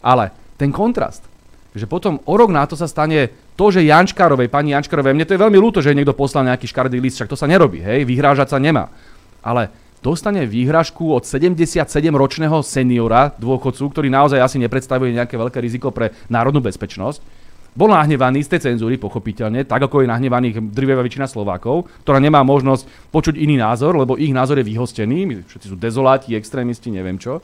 ale 0.00 0.32
ten 0.56 0.72
kontrast, 0.72 1.28
že 1.74 1.86
potom 1.86 2.18
o 2.26 2.34
rok 2.34 2.50
na 2.50 2.66
to 2.66 2.74
sa 2.74 2.90
stane 2.90 3.30
to, 3.54 3.70
že 3.70 3.86
Jančkárovej, 3.86 4.50
pani 4.50 4.74
Jančkárovej, 4.74 5.14
mne 5.14 5.26
to 5.26 5.34
je 5.38 5.42
veľmi 5.42 5.58
ľúto, 5.58 5.78
že 5.78 5.94
niekto 5.94 6.16
poslal 6.16 6.48
nejaký 6.50 6.66
škardý 6.66 6.98
list, 6.98 7.20
však 7.20 7.30
to 7.30 7.38
sa 7.38 7.46
nerobí, 7.46 7.78
hej, 7.78 8.02
vyhrážať 8.02 8.54
sa 8.54 8.58
nemá. 8.58 8.90
Ale 9.44 9.70
dostane 10.02 10.48
výhražku 10.48 11.14
od 11.14 11.22
77-ročného 11.22 12.58
seniora, 12.66 13.30
dôchodcu, 13.38 13.84
ktorý 13.86 14.08
naozaj 14.10 14.40
asi 14.42 14.56
nepredstavuje 14.58 15.14
nejaké 15.14 15.38
veľké 15.38 15.58
riziko 15.62 15.94
pre 15.94 16.10
národnú 16.26 16.58
bezpečnosť, 16.58 17.22
bol 17.70 17.86
nahnevaný 17.86 18.42
z 18.42 18.58
tej 18.58 18.60
cenzúry, 18.72 18.98
pochopiteľne, 18.98 19.62
tak 19.62 19.86
ako 19.86 20.02
je 20.02 20.10
nahnevaných 20.10 20.58
drvivá 20.74 21.06
väčšina 21.06 21.30
Slovákov, 21.30 21.86
ktorá 22.02 22.18
nemá 22.18 22.42
možnosť 22.42 23.14
počuť 23.14 23.38
iný 23.38 23.62
názor, 23.62 23.94
lebo 23.94 24.18
ich 24.18 24.34
názor 24.34 24.58
je 24.58 24.66
vyhostený, 24.66 25.46
všetci 25.46 25.70
sú 25.70 25.76
dezoláti, 25.78 26.34
extrémisti, 26.34 26.90
neviem 26.90 27.14
čo, 27.14 27.38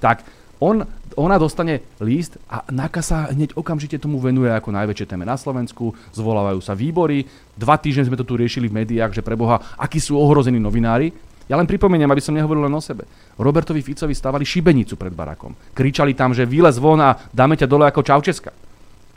tak 0.00 0.24
on, 0.58 0.88
ona 1.18 1.34
dostane 1.34 1.82
list 1.98 2.38
a 2.46 2.62
NAKA 2.70 3.02
sa 3.02 3.18
hneď 3.34 3.58
okamžite 3.58 3.98
tomu 3.98 4.22
venuje 4.22 4.48
ako 4.54 4.70
najväčšie 4.70 5.10
téme 5.10 5.26
na 5.26 5.34
Slovensku, 5.34 5.90
zvolávajú 6.14 6.62
sa 6.62 6.78
výbory, 6.78 7.26
dva 7.58 7.74
týždne 7.74 8.06
sme 8.06 8.14
to 8.14 8.22
tu 8.22 8.38
riešili 8.38 8.70
v 8.70 8.86
médiách, 8.86 9.18
že 9.18 9.26
preboha, 9.26 9.58
akí 9.74 9.98
sú 9.98 10.14
ohrození 10.14 10.62
novinári. 10.62 11.10
Ja 11.48 11.56
len 11.56 11.64
pripomeniem, 11.64 12.12
aby 12.12 12.20
som 12.20 12.36
nehovoril 12.36 12.68
len 12.68 12.76
o 12.76 12.82
sebe. 12.84 13.08
Robertovi 13.40 13.80
Ficovi 13.80 14.12
stavali 14.12 14.44
šibenicu 14.44 15.00
pred 15.00 15.16
barakom. 15.16 15.56
Kričali 15.72 16.12
tam, 16.12 16.36
že 16.36 16.44
vylez 16.44 16.76
von 16.76 17.00
a 17.00 17.16
dáme 17.32 17.56
ťa 17.56 17.64
dole 17.64 17.88
ako 17.88 18.04
Čaučeska. 18.04 18.52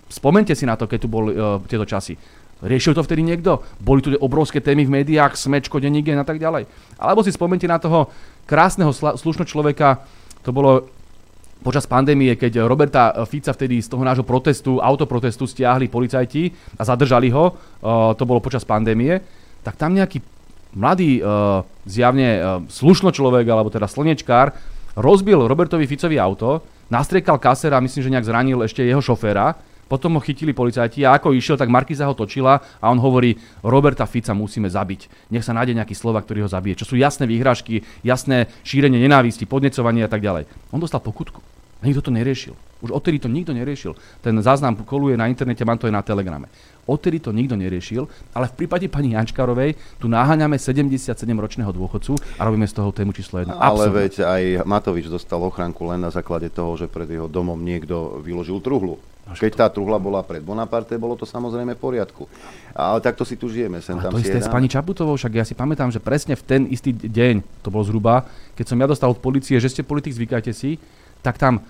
Spomente 0.08 0.56
si 0.56 0.64
na 0.64 0.80
to, 0.80 0.88
keď 0.88 0.99
tu 1.04 1.08
boli 1.12 1.36
uh, 1.36 1.60
tieto 1.68 1.84
časy. 1.84 2.16
Riešil 2.62 2.93
to 2.95 3.04
vtedy 3.04 3.26
niekto? 3.26 3.60
Boli 3.84 3.99
tu 4.06 4.14
obrovské 4.16 4.62
témy 4.64 4.86
v 4.86 5.02
médiách, 5.02 5.34
smečko, 5.36 5.82
denník 5.82 6.14
a 6.14 6.24
tak 6.24 6.39
ďalej. 6.39 6.70
Alebo 6.95 7.26
si 7.26 7.34
spomente 7.34 7.66
na 7.66 7.82
toho 7.82 8.08
krásneho, 8.45 8.93
slušného 8.93 9.49
človeka, 9.49 10.06
to 10.45 10.54
bolo 10.54 10.88
počas 11.62 11.86
pandémie, 11.86 12.34
keď 12.36 12.66
Roberta 12.66 13.14
Fica 13.30 13.53
vtedy 13.53 13.80
z 13.80 13.88
toho 13.88 14.01
nášho 14.01 14.26
protestu, 14.26 14.82
autoprotestu 14.82 15.45
stiahli 15.45 15.88
policajti 15.88 16.49
a 16.78 16.84
zadržali 16.84 17.30
ho, 17.30 17.53
uh, 17.53 18.12
to 18.18 18.26
bolo 18.26 18.41
počas 18.41 18.66
pandémie, 18.66 19.22
tak 19.62 19.78
tam 19.78 19.93
nejaký 19.93 20.22
mladý, 20.74 21.22
uh, 21.22 21.62
zjavne 21.86 22.30
uh, 22.38 22.43
slušno 22.66 23.14
človek, 23.14 23.45
alebo 23.45 23.70
teda 23.70 23.86
slnečkár, 23.86 24.51
rozbil 24.97 25.45
Robertovi 25.45 25.88
Ficovi 25.88 26.18
auto, 26.20 26.66
nastriekal 26.91 27.39
kasera 27.39 27.80
a 27.80 27.84
myslím, 27.86 28.03
že 28.03 28.14
nejak 28.18 28.28
zranil 28.28 28.59
ešte 28.66 28.84
jeho 28.84 28.99
šoféra, 28.99 29.55
potom 29.92 30.16
ho 30.16 30.24
chytili 30.24 30.56
policajti 30.56 31.04
a 31.04 31.20
ako 31.20 31.36
išiel, 31.36 31.60
tak 31.60 31.68
Markiza 31.68 32.08
ho 32.08 32.16
točila 32.16 32.64
a 32.80 32.86
on 32.88 33.04
hovorí, 33.04 33.36
Roberta 33.60 34.08
Fica 34.08 34.32
musíme 34.32 34.72
zabiť. 34.72 35.28
Nech 35.36 35.44
sa 35.44 35.52
nájde 35.52 35.76
nejaký 35.76 35.92
slova, 35.92 36.24
ktorý 36.24 36.48
ho 36.48 36.50
zabije. 36.50 36.80
Čo 36.80 36.96
sú 36.96 36.96
jasné 36.96 37.28
výhražky, 37.28 37.84
jasné 38.00 38.48
šírenie 38.64 39.04
nenávisti, 39.04 39.44
podnecovanie 39.44 40.08
a 40.08 40.10
tak 40.10 40.24
ďalej. 40.24 40.48
On 40.72 40.80
dostal 40.80 41.04
pokutku. 41.04 41.44
A 41.82 41.89
nikto 41.89 42.08
to 42.08 42.12
neriešil. 42.14 42.54
Už 42.86 42.94
odtedy 42.94 43.18
to 43.18 43.26
nikto 43.26 43.58
neriešil. 43.58 43.98
Ten 44.22 44.38
záznam 44.42 44.78
koluje 44.86 45.18
na 45.18 45.26
internete, 45.26 45.66
mám 45.66 45.82
to 45.82 45.89
aj 45.89 45.94
na 45.98 46.06
telegrame. 46.06 46.46
Odtedy 46.86 47.18
to 47.22 47.34
nikto 47.34 47.58
neriešil, 47.58 48.06
ale 48.34 48.50
v 48.50 48.58
prípade 48.64 48.86
pani 48.89 49.18
Jančkarovej 49.18 49.78
tu 49.98 50.06
náhaňame 50.06 50.62
77-ročného 50.62 51.70
dôchodcu 51.74 52.18
a 52.38 52.42
robíme 52.46 52.70
z 52.70 52.74
toho 52.74 52.89
tému 52.94 53.14
číslo 53.14 53.42
1. 53.42 53.54
Ale 53.54 53.89
veď 53.89 54.14
aj 54.26 54.44
Matovič 54.66 55.10
dostal 55.10 55.42
ochránku 55.42 55.86
len 55.89 56.06
na 56.06 56.14
základe 56.14 56.50
toho, 56.54 56.78
že 56.78 56.86
pred 56.86 57.10
jeho 57.10 57.26
domom 57.26 57.58
niekto 57.58 58.22
vyložil 58.22 58.62
truhlu. 58.62 59.02
Keď 59.36 59.52
tá 59.56 59.66
truhla 59.72 59.98
bola 59.98 60.22
pred 60.22 60.44
Bonaparte, 60.44 60.96
bolo 61.00 61.16
to 61.16 61.24
samozrejme 61.24 61.76
v 61.76 61.82
poriadku. 61.82 62.28
Ale 62.76 63.00
takto 63.00 63.24
si 63.24 63.40
tu 63.40 63.48
žijeme. 63.48 63.80
Sem 63.80 63.96
Ale 63.96 64.10
tam 64.10 64.12
to 64.16 64.24
isté 64.24 64.40
s 64.40 64.52
pani 64.52 64.68
Čaputovou, 64.68 65.16
však 65.16 65.34
ja 65.34 65.46
si 65.48 65.56
pamätám, 65.56 65.92
že 65.92 66.04
presne 66.04 66.36
v 66.36 66.44
ten 66.44 66.62
istý 66.68 66.92
deň, 66.92 67.64
to 67.64 67.70
bol 67.72 67.84
zhruba, 67.84 68.28
keď 68.56 68.66
som 68.72 68.78
ja 68.80 68.88
dostal 68.88 69.10
od 69.12 69.20
policie, 69.20 69.60
že 69.60 69.72
ste 69.72 69.82
politik, 69.88 70.16
zvykajte 70.16 70.52
si, 70.52 70.76
tak 71.22 71.38
tam 71.38 71.62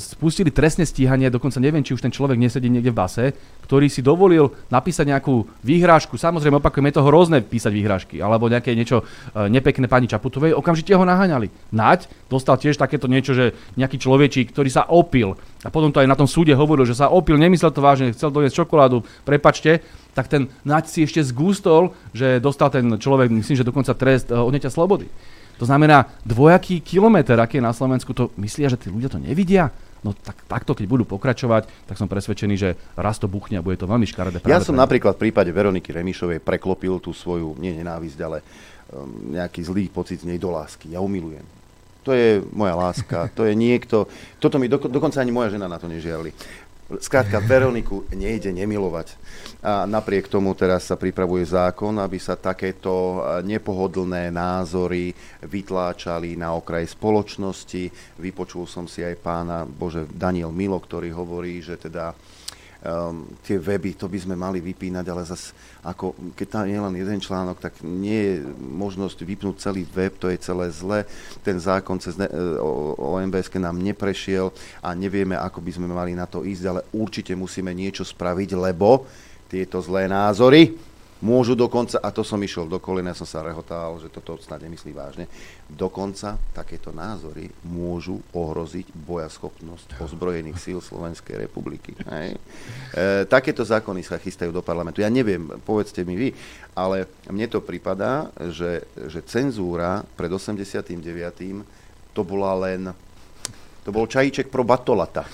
spustili 0.00 0.48
trestné 0.48 0.88
stíhanie, 0.88 1.28
dokonca 1.28 1.60
neviem, 1.60 1.84
či 1.84 1.92
už 1.92 2.00
ten 2.00 2.12
človek 2.12 2.40
nesedí 2.40 2.72
niekde 2.72 2.90
v 2.90 2.98
base, 2.98 3.24
ktorý 3.68 3.92
si 3.92 4.00
dovolil 4.00 4.52
napísať 4.72 5.10
nejakú 5.10 5.44
výhrážku. 5.60 6.16
Samozrejme, 6.16 6.60
opakujem, 6.60 6.88
je 6.88 6.96
to 6.96 7.06
hrozné 7.06 7.38
písať 7.44 7.72
výhrážky, 7.72 8.16
alebo 8.20 8.48
nejaké 8.48 8.72
niečo 8.72 9.04
e, 9.04 9.48
nepekné 9.52 9.84
pani 9.88 10.08
Čaputovej, 10.08 10.56
okamžite 10.56 10.96
ho 10.96 11.04
naháňali. 11.04 11.52
Naď 11.72 12.08
dostal 12.32 12.56
tiež 12.56 12.80
takéto 12.80 13.04
niečo, 13.04 13.36
že 13.36 13.52
nejaký 13.76 14.00
človečík, 14.00 14.52
ktorý 14.52 14.70
sa 14.72 14.88
opil, 14.88 15.36
a 15.64 15.68
potom 15.72 15.88
to 15.88 16.00
aj 16.00 16.08
na 16.08 16.16
tom 16.16 16.28
súde 16.28 16.52
hovoril, 16.52 16.84
že 16.84 16.96
sa 16.96 17.08
opil, 17.08 17.40
nemyslel 17.40 17.72
to 17.72 17.80
vážne, 17.80 18.12
chcel 18.12 18.28
doniesť 18.28 18.64
čokoládu, 18.64 19.00
prepačte, 19.24 19.80
tak 20.14 20.30
ten 20.30 20.46
Naď 20.62 20.86
si 20.86 21.02
ešte 21.02 21.20
zgústol, 21.24 21.92
že 22.14 22.38
dostal 22.38 22.70
ten 22.70 22.86
človek, 22.96 23.28
myslím, 23.34 23.56
že 23.58 23.66
dokonca 23.66 23.96
trest 23.98 24.30
e, 24.30 24.36
odnetia 24.36 24.70
slobody. 24.70 25.10
To 25.58 25.64
znamená, 25.64 26.10
dvojaký 26.26 26.82
kilometr, 26.82 27.38
aký 27.38 27.58
je 27.58 27.64
na 27.64 27.74
Slovensku, 27.74 28.10
to 28.10 28.34
myslia, 28.42 28.72
že 28.72 28.80
tí 28.80 28.88
ľudia 28.90 29.10
to 29.10 29.22
nevidia? 29.22 29.70
No 30.04 30.12
tak, 30.12 30.44
takto, 30.44 30.76
keď 30.76 30.84
budú 30.84 31.04
pokračovať, 31.08 31.88
tak 31.88 31.96
som 31.96 32.04
presvedčený, 32.04 32.54
že 32.60 32.76
raz 32.92 33.16
to 33.16 33.24
buchne 33.24 33.56
a 33.56 33.64
bude 33.64 33.80
to 33.80 33.88
veľmi 33.88 34.04
škaredé. 34.04 34.44
Ja 34.44 34.60
som 34.60 34.76
napríklad 34.76 35.16
v 35.16 35.28
prípade 35.28 35.48
Veroniky 35.48 35.96
Remišovej 35.96 36.44
preklopil 36.44 37.00
tú 37.00 37.16
svoju, 37.16 37.56
nie 37.56 37.72
nenávisť, 37.72 38.18
ale 38.20 38.44
um, 38.92 39.32
nejaký 39.32 39.64
zlý 39.64 39.88
pocit 39.88 40.20
z 40.20 40.28
nej 40.28 40.36
do 40.36 40.52
lásky. 40.52 40.92
Ja 40.92 41.00
umilujem. 41.00 41.48
To 42.04 42.12
je 42.12 42.44
moja 42.52 42.76
láska, 42.76 43.32
to 43.32 43.48
je 43.48 43.56
niekto, 43.56 44.04
toto 44.36 44.60
mi 44.60 44.68
do, 44.68 44.76
dokonca 44.76 45.24
ani 45.24 45.32
moja 45.32 45.56
žena 45.56 45.72
na 45.72 45.80
to 45.80 45.88
nežiarli. 45.88 46.36
Skrátka, 46.84 47.40
Veroniku 47.40 48.04
nejde 48.12 48.52
nemilovať. 48.52 49.16
A 49.64 49.88
napriek 49.88 50.28
tomu 50.28 50.52
teraz 50.52 50.84
sa 50.84 51.00
pripravuje 51.00 51.40
zákon, 51.48 51.96
aby 51.96 52.20
sa 52.20 52.36
takéto 52.36 53.24
nepohodlné 53.40 54.28
názory 54.28 55.16
vytláčali 55.48 56.36
na 56.36 56.52
okraj 56.52 56.84
spoločnosti. 56.92 57.88
Vypočul 58.20 58.68
som 58.68 58.84
si 58.84 59.00
aj 59.00 59.16
pána, 59.16 59.64
bože, 59.64 60.04
Daniel 60.12 60.52
Milo, 60.52 60.76
ktorý 60.76 61.08
hovorí, 61.16 61.64
že 61.64 61.80
teda 61.80 62.12
um, 62.84 63.26
tie 63.40 63.56
weby, 63.56 63.96
to 63.96 64.06
by 64.06 64.18
sme 64.20 64.36
mali 64.36 64.60
vypínať, 64.60 65.06
ale 65.08 65.22
zase 65.24 65.56
ako, 65.84 66.36
keď 66.36 66.46
tam 66.48 66.64
je 66.68 66.78
len 66.78 66.94
jeden 66.94 67.20
článok, 67.20 67.58
tak 67.60 67.80
nie 67.84 68.20
je 68.20 68.34
možnosť 68.60 69.18
vypnúť 69.24 69.56
celý 69.60 69.88
web, 69.88 70.12
to 70.20 70.28
je 70.28 70.38
celé 70.40 70.68
zle. 70.70 71.08
Ten 71.40 71.56
zákon 71.56 71.96
cez 72.00 72.16
ne, 72.20 72.28
o, 72.60 72.94
o 72.96 73.20
MBS 73.20 73.52
nám 73.56 73.80
neprešiel 73.80 74.52
a 74.84 74.92
nevieme, 74.92 75.36
ako 75.36 75.60
by 75.60 75.70
sme 75.72 75.86
mali 75.88 76.12
na 76.12 76.28
to 76.28 76.44
ísť, 76.44 76.64
ale 76.68 76.80
určite 76.92 77.32
musíme 77.32 77.72
niečo 77.72 78.04
spraviť, 78.04 78.56
lebo 78.56 79.08
tieto 79.48 79.80
zlé 79.80 80.08
názory 80.08 80.93
Môžu 81.22 81.54
dokonca, 81.54 82.02
a 82.02 82.10
to 82.10 82.26
som 82.26 82.42
išiel 82.42 82.66
do 82.66 82.82
kolena, 82.82 83.14
som 83.14 83.24
sa 83.24 83.46
rehotal, 83.46 83.96
že 84.02 84.10
toto 84.10 84.34
snad 84.42 84.60
nemyslí 84.66 84.90
vážne, 84.90 85.30
dokonca 85.70 86.36
takéto 86.50 86.90
názory 86.90 87.48
môžu 87.62 88.18
ohroziť 88.34 88.90
bojaschopnosť 88.92 90.02
ozbrojených 90.02 90.58
síl 90.58 90.78
Slovenskej 90.82 91.46
republiky. 91.46 91.94
Hej. 92.10 92.34
E, 92.34 93.24
takéto 93.30 93.62
zákony 93.62 94.02
sa 94.02 94.18
chystajú 94.18 94.50
do 94.50 94.60
parlamentu. 94.60 95.00
Ja 95.00 95.08
neviem, 95.08 95.46
povedzte 95.62 96.02
mi 96.02 96.18
vy, 96.18 96.28
ale 96.74 97.06
mne 97.30 97.46
to 97.46 97.62
pripadá, 97.62 98.34
že, 98.50 98.82
že 99.06 99.22
cenzúra 99.22 100.02
pred 100.18 100.28
89. 100.28 100.98
to 102.10 102.20
bola 102.26 102.52
len 102.68 102.90
to 103.84 103.92
bol 103.92 104.08
čajíček 104.08 104.48
pro 104.48 104.64
batolata. 104.64 105.28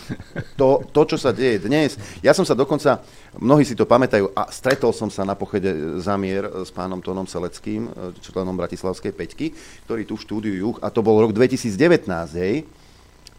To, 0.59 0.85
to, 0.85 1.03
čo 1.09 1.17
sa 1.17 1.31
deje 1.33 1.65
dnes, 1.65 1.97
ja 2.21 2.37
som 2.37 2.45
sa 2.45 2.53
dokonca, 2.53 3.01
mnohí 3.39 3.65
si 3.65 3.79
to 3.79 3.89
pamätajú, 3.89 4.35
a 4.37 4.51
stretol 4.53 4.93
som 4.93 5.09
sa 5.09 5.25
na 5.25 5.39
pochede 5.39 6.03
zamier 6.03 6.45
s 6.67 6.69
pánom 6.75 7.01
Tónom 7.01 7.25
Seleckým, 7.25 7.89
členom 8.21 8.59
Bratislavskej 8.59 9.15
peťky, 9.15 9.57
ktorý 9.89 10.03
tu 10.05 10.19
v 10.19 10.25
štúdiu 10.27 10.55
Juch, 10.59 10.77
a 10.85 10.93
to 10.93 11.01
bol 11.01 11.17
rok 11.23 11.33
2019, 11.33 12.11
hej, 12.37 12.67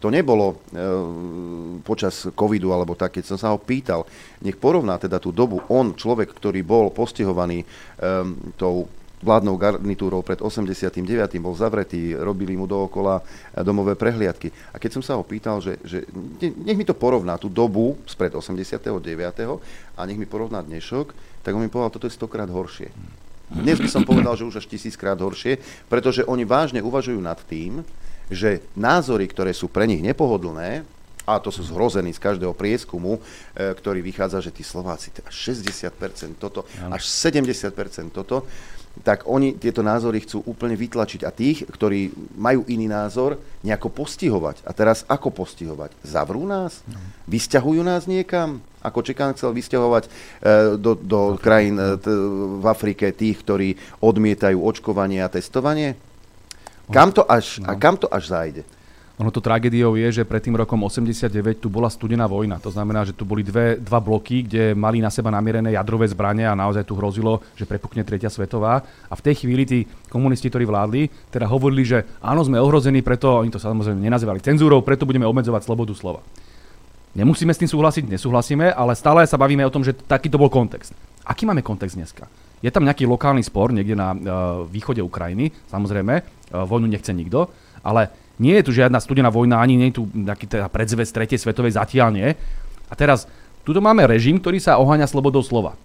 to 0.02 0.10
nebolo 0.10 0.58
e, 0.74 0.84
počas 1.86 2.26
covidu 2.34 2.74
alebo 2.74 2.98
tak, 2.98 3.22
keď 3.22 3.24
som 3.30 3.38
sa 3.38 3.54
ho 3.54 3.58
pýtal, 3.62 4.02
nech 4.42 4.58
porovná 4.58 4.98
teda 4.98 5.22
tú 5.22 5.30
dobu, 5.30 5.62
on, 5.70 5.94
človek, 5.94 6.34
ktorý 6.34 6.66
bol 6.66 6.90
postihovaný 6.90 7.62
e, 7.62 7.66
tou 8.58 8.90
vládnou 9.22 9.54
garnitúrou 9.54 10.20
pred 10.26 10.42
89. 10.42 10.98
bol 11.38 11.54
zavretý, 11.54 12.18
robili 12.18 12.58
mu 12.58 12.66
dookola 12.66 13.22
domové 13.62 13.94
prehliadky. 13.94 14.50
A 14.74 14.82
keď 14.82 14.98
som 14.98 15.02
sa 15.02 15.14
ho 15.14 15.22
pýtal, 15.22 15.62
že, 15.62 15.78
že 15.86 16.04
nech 16.42 16.76
mi 16.76 16.82
to 16.82 16.92
porovná 16.92 17.38
tú 17.38 17.46
dobu 17.46 17.96
spred 18.04 18.34
89. 18.34 18.82
a 19.94 20.00
nech 20.04 20.18
mi 20.18 20.26
porovná 20.26 20.58
dnešok, 20.60 21.14
tak 21.46 21.54
on 21.54 21.62
mi 21.62 21.70
povedal, 21.70 21.94
toto 21.94 22.10
je 22.10 22.18
stokrát 22.18 22.50
horšie. 22.50 22.90
Dnes 23.52 23.78
by 23.78 23.88
som 23.88 24.02
povedal, 24.02 24.34
že 24.34 24.48
už 24.48 24.64
až 24.64 24.66
tisíckrát 24.66 25.16
horšie, 25.20 25.60
pretože 25.86 26.26
oni 26.26 26.42
vážne 26.42 26.80
uvažujú 26.80 27.20
nad 27.20 27.36
tým, 27.46 27.84
že 28.32 28.64
názory, 28.74 29.28
ktoré 29.28 29.52
sú 29.52 29.68
pre 29.68 29.84
nich 29.84 30.00
nepohodlné, 30.00 30.82
a 31.22 31.38
to 31.38 31.54
sú 31.54 31.62
zhrození 31.62 32.10
z 32.10 32.18
každého 32.18 32.50
prieskumu, 32.50 33.18
e, 33.18 33.20
ktorý 33.54 34.02
vychádza, 34.02 34.42
že 34.42 34.50
tí 34.50 34.66
Slováci, 34.66 35.14
až 35.22 35.54
60% 35.54 36.34
toto, 36.34 36.66
až 36.90 37.02
70% 37.06 38.10
toto, 38.10 38.42
tak 39.00 39.24
oni 39.24 39.56
tieto 39.56 39.80
názory 39.80 40.20
chcú 40.20 40.44
úplne 40.44 40.76
vytlačiť. 40.76 41.24
A 41.24 41.32
tých, 41.32 41.64
ktorí 41.64 42.12
majú 42.36 42.68
iný 42.68 42.92
názor, 42.92 43.40
nejako 43.64 43.88
postihovať. 43.88 44.60
A 44.68 44.76
teraz 44.76 45.08
ako 45.08 45.32
postihovať? 45.32 45.96
Zavrú 46.04 46.44
nás? 46.44 46.84
No. 46.84 47.00
Vysťahujú 47.24 47.80
nás 47.80 48.04
niekam? 48.04 48.60
Ako 48.84 49.00
Čekán 49.00 49.32
chcel 49.32 49.56
vysťahovať 49.56 50.04
e, 50.04 50.10
do, 50.76 50.92
do 50.92 51.40
krajín 51.40 51.80
e, 51.80 51.96
t, 51.96 52.12
v 52.60 52.64
Afrike 52.68 53.16
tých, 53.16 53.40
ktorí 53.40 53.80
odmietajú 54.04 54.60
očkovanie 54.60 55.24
a 55.24 55.32
testovanie? 55.32 55.96
Kam 56.92 57.16
to 57.16 57.24
až, 57.24 57.64
no. 57.64 57.72
A 57.72 57.78
kam 57.80 57.96
to 57.96 58.12
až 58.12 58.28
zájde? 58.28 58.62
Ono 59.22 59.30
to 59.30 59.38
tragédiou 59.38 59.94
je, 59.94 60.18
že 60.18 60.26
pred 60.26 60.42
tým 60.42 60.58
rokom 60.58 60.82
89 60.82 61.62
tu 61.62 61.70
bola 61.70 61.86
studená 61.86 62.26
vojna. 62.26 62.58
To 62.58 62.74
znamená, 62.74 63.06
že 63.06 63.14
tu 63.14 63.22
boli 63.22 63.46
dve, 63.46 63.78
dva 63.78 64.02
bloky, 64.02 64.42
kde 64.42 64.74
mali 64.74 64.98
na 64.98 65.14
seba 65.14 65.30
namierené 65.30 65.78
jadrové 65.78 66.10
zbranie 66.10 66.42
a 66.42 66.58
naozaj 66.58 66.82
tu 66.82 66.98
hrozilo, 66.98 67.38
že 67.54 67.62
prepukne 67.62 68.02
tretia 68.02 68.26
svetová. 68.26 68.82
A 68.82 69.14
v 69.14 69.22
tej 69.22 69.46
chvíli 69.46 69.62
tí 69.62 69.78
komunisti, 70.10 70.50
ktorí 70.50 70.66
vládli, 70.66 71.06
teda 71.30 71.46
hovorili, 71.46 71.86
že 71.86 72.02
áno, 72.18 72.42
sme 72.42 72.58
ohrození, 72.58 72.98
preto 73.06 73.38
oni 73.38 73.54
to 73.54 73.62
samozrejme 73.62 74.02
nenazývali 74.02 74.42
cenzúrou, 74.42 74.82
preto 74.82 75.06
budeme 75.06 75.22
obmedzovať 75.30 75.70
slobodu 75.70 75.94
slova. 75.94 76.18
Nemusíme 77.14 77.54
s 77.54 77.62
tým 77.62 77.70
súhlasiť, 77.70 78.10
nesúhlasíme, 78.10 78.74
ale 78.74 78.98
stále 78.98 79.22
sa 79.30 79.38
bavíme 79.38 79.62
o 79.62 79.70
tom, 79.70 79.86
že 79.86 79.94
takýto 79.94 80.34
bol 80.34 80.50
kontext. 80.50 80.98
Aký 81.22 81.46
máme 81.46 81.62
kontext 81.62 81.94
dneska? 81.94 82.26
Je 82.58 82.74
tam 82.74 82.82
nejaký 82.82 83.06
lokálny 83.06 83.46
spor 83.46 83.70
niekde 83.70 83.94
na 83.94 84.10
uh, 84.10 84.18
východe 84.66 84.98
Ukrajiny, 84.98 85.54
samozrejme, 85.70 86.14
uh, 86.18 86.66
vojnu 86.66 86.90
nechce 86.90 87.14
nikto, 87.14 87.52
ale 87.86 88.21
nie 88.40 88.54
je 88.60 88.64
tu 88.68 88.72
žiadna 88.72 89.00
studená 89.02 89.28
vojna, 89.28 89.60
ani 89.60 89.76
nie 89.76 89.88
je 89.92 90.00
tu 90.00 90.08
nejaký 90.12 90.48
teda 90.48 90.70
predzvec 90.72 91.08
tretej 91.08 91.40
svetovej, 91.40 91.76
zatiaľ 91.76 92.08
nie. 92.14 92.28
A 92.88 92.94
teraz, 92.96 93.28
tuto 93.64 93.80
máme 93.80 94.04
režim, 94.08 94.40
ktorý 94.40 94.60
sa 94.60 94.80
oháňa 94.80 95.08
slobodou 95.08 95.40
slova. 95.44 95.76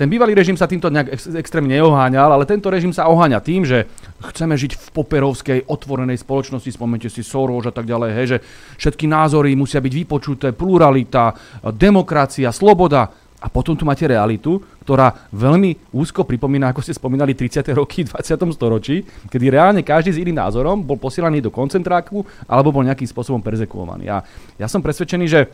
Ten 0.00 0.08
bývalý 0.08 0.32
režim 0.32 0.56
sa 0.56 0.64
týmto 0.64 0.88
nejak 0.88 1.12
ex- 1.12 1.28
extrémne 1.36 1.76
neoháňal, 1.76 2.32
ale 2.32 2.48
tento 2.48 2.72
režim 2.72 2.88
sa 2.88 3.12
oháňa 3.12 3.44
tým, 3.44 3.68
že 3.68 3.84
chceme 4.32 4.56
žiť 4.56 4.72
v 4.72 4.86
poperovskej 4.96 5.58
otvorenej 5.68 6.16
spoločnosti, 6.16 6.72
spomente 6.72 7.12
si 7.12 7.20
Soros 7.20 7.68
a 7.68 7.72
tak 7.74 7.84
ďalej, 7.84 8.10
hej, 8.16 8.26
že 8.32 8.38
všetky 8.80 9.04
názory 9.04 9.52
musia 9.52 9.76
byť 9.84 9.92
vypočuté, 9.92 10.56
pluralita, 10.56 11.36
demokracia, 11.76 12.48
sloboda. 12.48 13.12
A 13.40 13.48
potom 13.48 13.72
tu 13.72 13.88
máte 13.88 14.04
realitu, 14.04 14.60
ktorá 14.84 15.28
veľmi 15.32 15.96
úzko 15.96 16.28
pripomína, 16.28 16.70
ako 16.70 16.84
ste 16.84 16.92
spomínali, 16.92 17.32
30. 17.32 17.64
roky 17.72 18.04
v 18.06 18.12
20. 18.12 18.36
storočí, 18.52 19.00
kedy 19.32 19.44
reálne 19.48 19.80
každý 19.80 20.12
s 20.12 20.20
iným 20.20 20.36
názorom 20.36 20.84
bol 20.84 21.00
posielaný 21.00 21.40
do 21.40 21.48
koncentráku 21.48 22.20
alebo 22.44 22.70
bol 22.70 22.84
nejakým 22.84 23.08
spôsobom 23.08 23.40
perzekuovaný. 23.40 24.12
A 24.12 24.20
ja 24.60 24.68
som 24.68 24.84
presvedčený, 24.84 25.24
že 25.24 25.48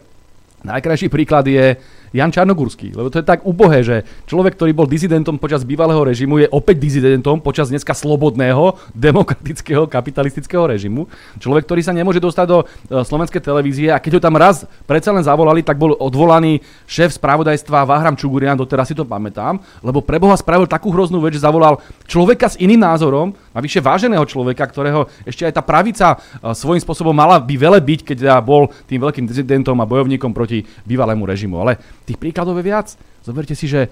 najkrajší 0.67 1.07
príklad 1.07 1.47
je 1.47 1.79
Jan 2.15 2.31
Čarnogurský. 2.31 2.95
Lebo 2.95 3.11
to 3.11 3.19
je 3.19 3.27
tak 3.27 3.43
ubohé, 3.47 3.83
že 3.83 3.97
človek, 4.27 4.55
ktorý 4.59 4.73
bol 4.75 4.87
dizidentom 4.87 5.39
počas 5.39 5.67
bývalého 5.67 5.99
režimu, 6.03 6.43
je 6.43 6.49
opäť 6.51 6.77
dizidentom 6.83 7.43
počas 7.43 7.71
dneska 7.71 7.95
slobodného, 7.95 8.79
demokratického, 8.95 9.87
kapitalistického 9.91 10.67
režimu. 10.67 11.11
Človek, 11.39 11.67
ktorý 11.67 11.81
sa 11.83 11.95
nemôže 11.95 12.23
dostať 12.23 12.47
do 12.47 12.59
e, 12.63 12.65
slovenskej 13.03 13.43
televízie 13.43 13.89
a 13.91 14.03
keď 14.03 14.19
ho 14.19 14.21
tam 14.23 14.39
raz 14.39 14.65
predsa 14.85 15.11
len 15.13 15.25
zavolali, 15.25 15.63
tak 15.63 15.79
bol 15.79 15.95
odvolaný 15.99 16.63
šéf 16.87 17.19
spravodajstva 17.19 17.87
Váhram 17.87 18.19
Čugurian, 18.19 18.59
doteraz 18.59 18.89
si 18.91 18.95
to 18.97 19.05
pamätám, 19.05 19.61
lebo 19.83 20.03
preboha 20.03 20.35
spravil 20.39 20.67
takú 20.67 20.91
hroznú 20.91 21.23
vec, 21.23 21.37
že 21.37 21.45
zavolal 21.45 21.79
človeka 22.07 22.51
s 22.53 22.57
iným 22.59 22.83
názorom, 22.83 23.35
navyše 23.53 23.83
váženého 23.83 24.25
človeka, 24.25 24.65
ktorého 24.69 25.09
ešte 25.25 25.47
aj 25.47 25.53
tá 25.55 25.63
pravica 25.63 26.07
e, 26.15 26.51
svojím 26.55 26.83
spôsobom 26.83 27.15
mala 27.15 27.39
by 27.43 27.55
vele 27.57 27.79
byť, 27.83 28.01
keď 28.03 28.19
bol 28.41 28.69
tým 28.87 29.03
veľkým 29.03 29.25
dizidentom 29.27 29.77
a 29.81 29.89
bojovníkom 29.89 30.31
proti 30.31 30.63
bývalému 30.87 31.25
režimu. 31.27 31.63
Ale 31.63 31.79
Tých 32.07 32.19
príkladov 32.23 32.57
je 32.63 32.65
viac. 32.71 32.95
Zoberte 33.27 33.59
si, 33.59 33.67
že 33.67 33.91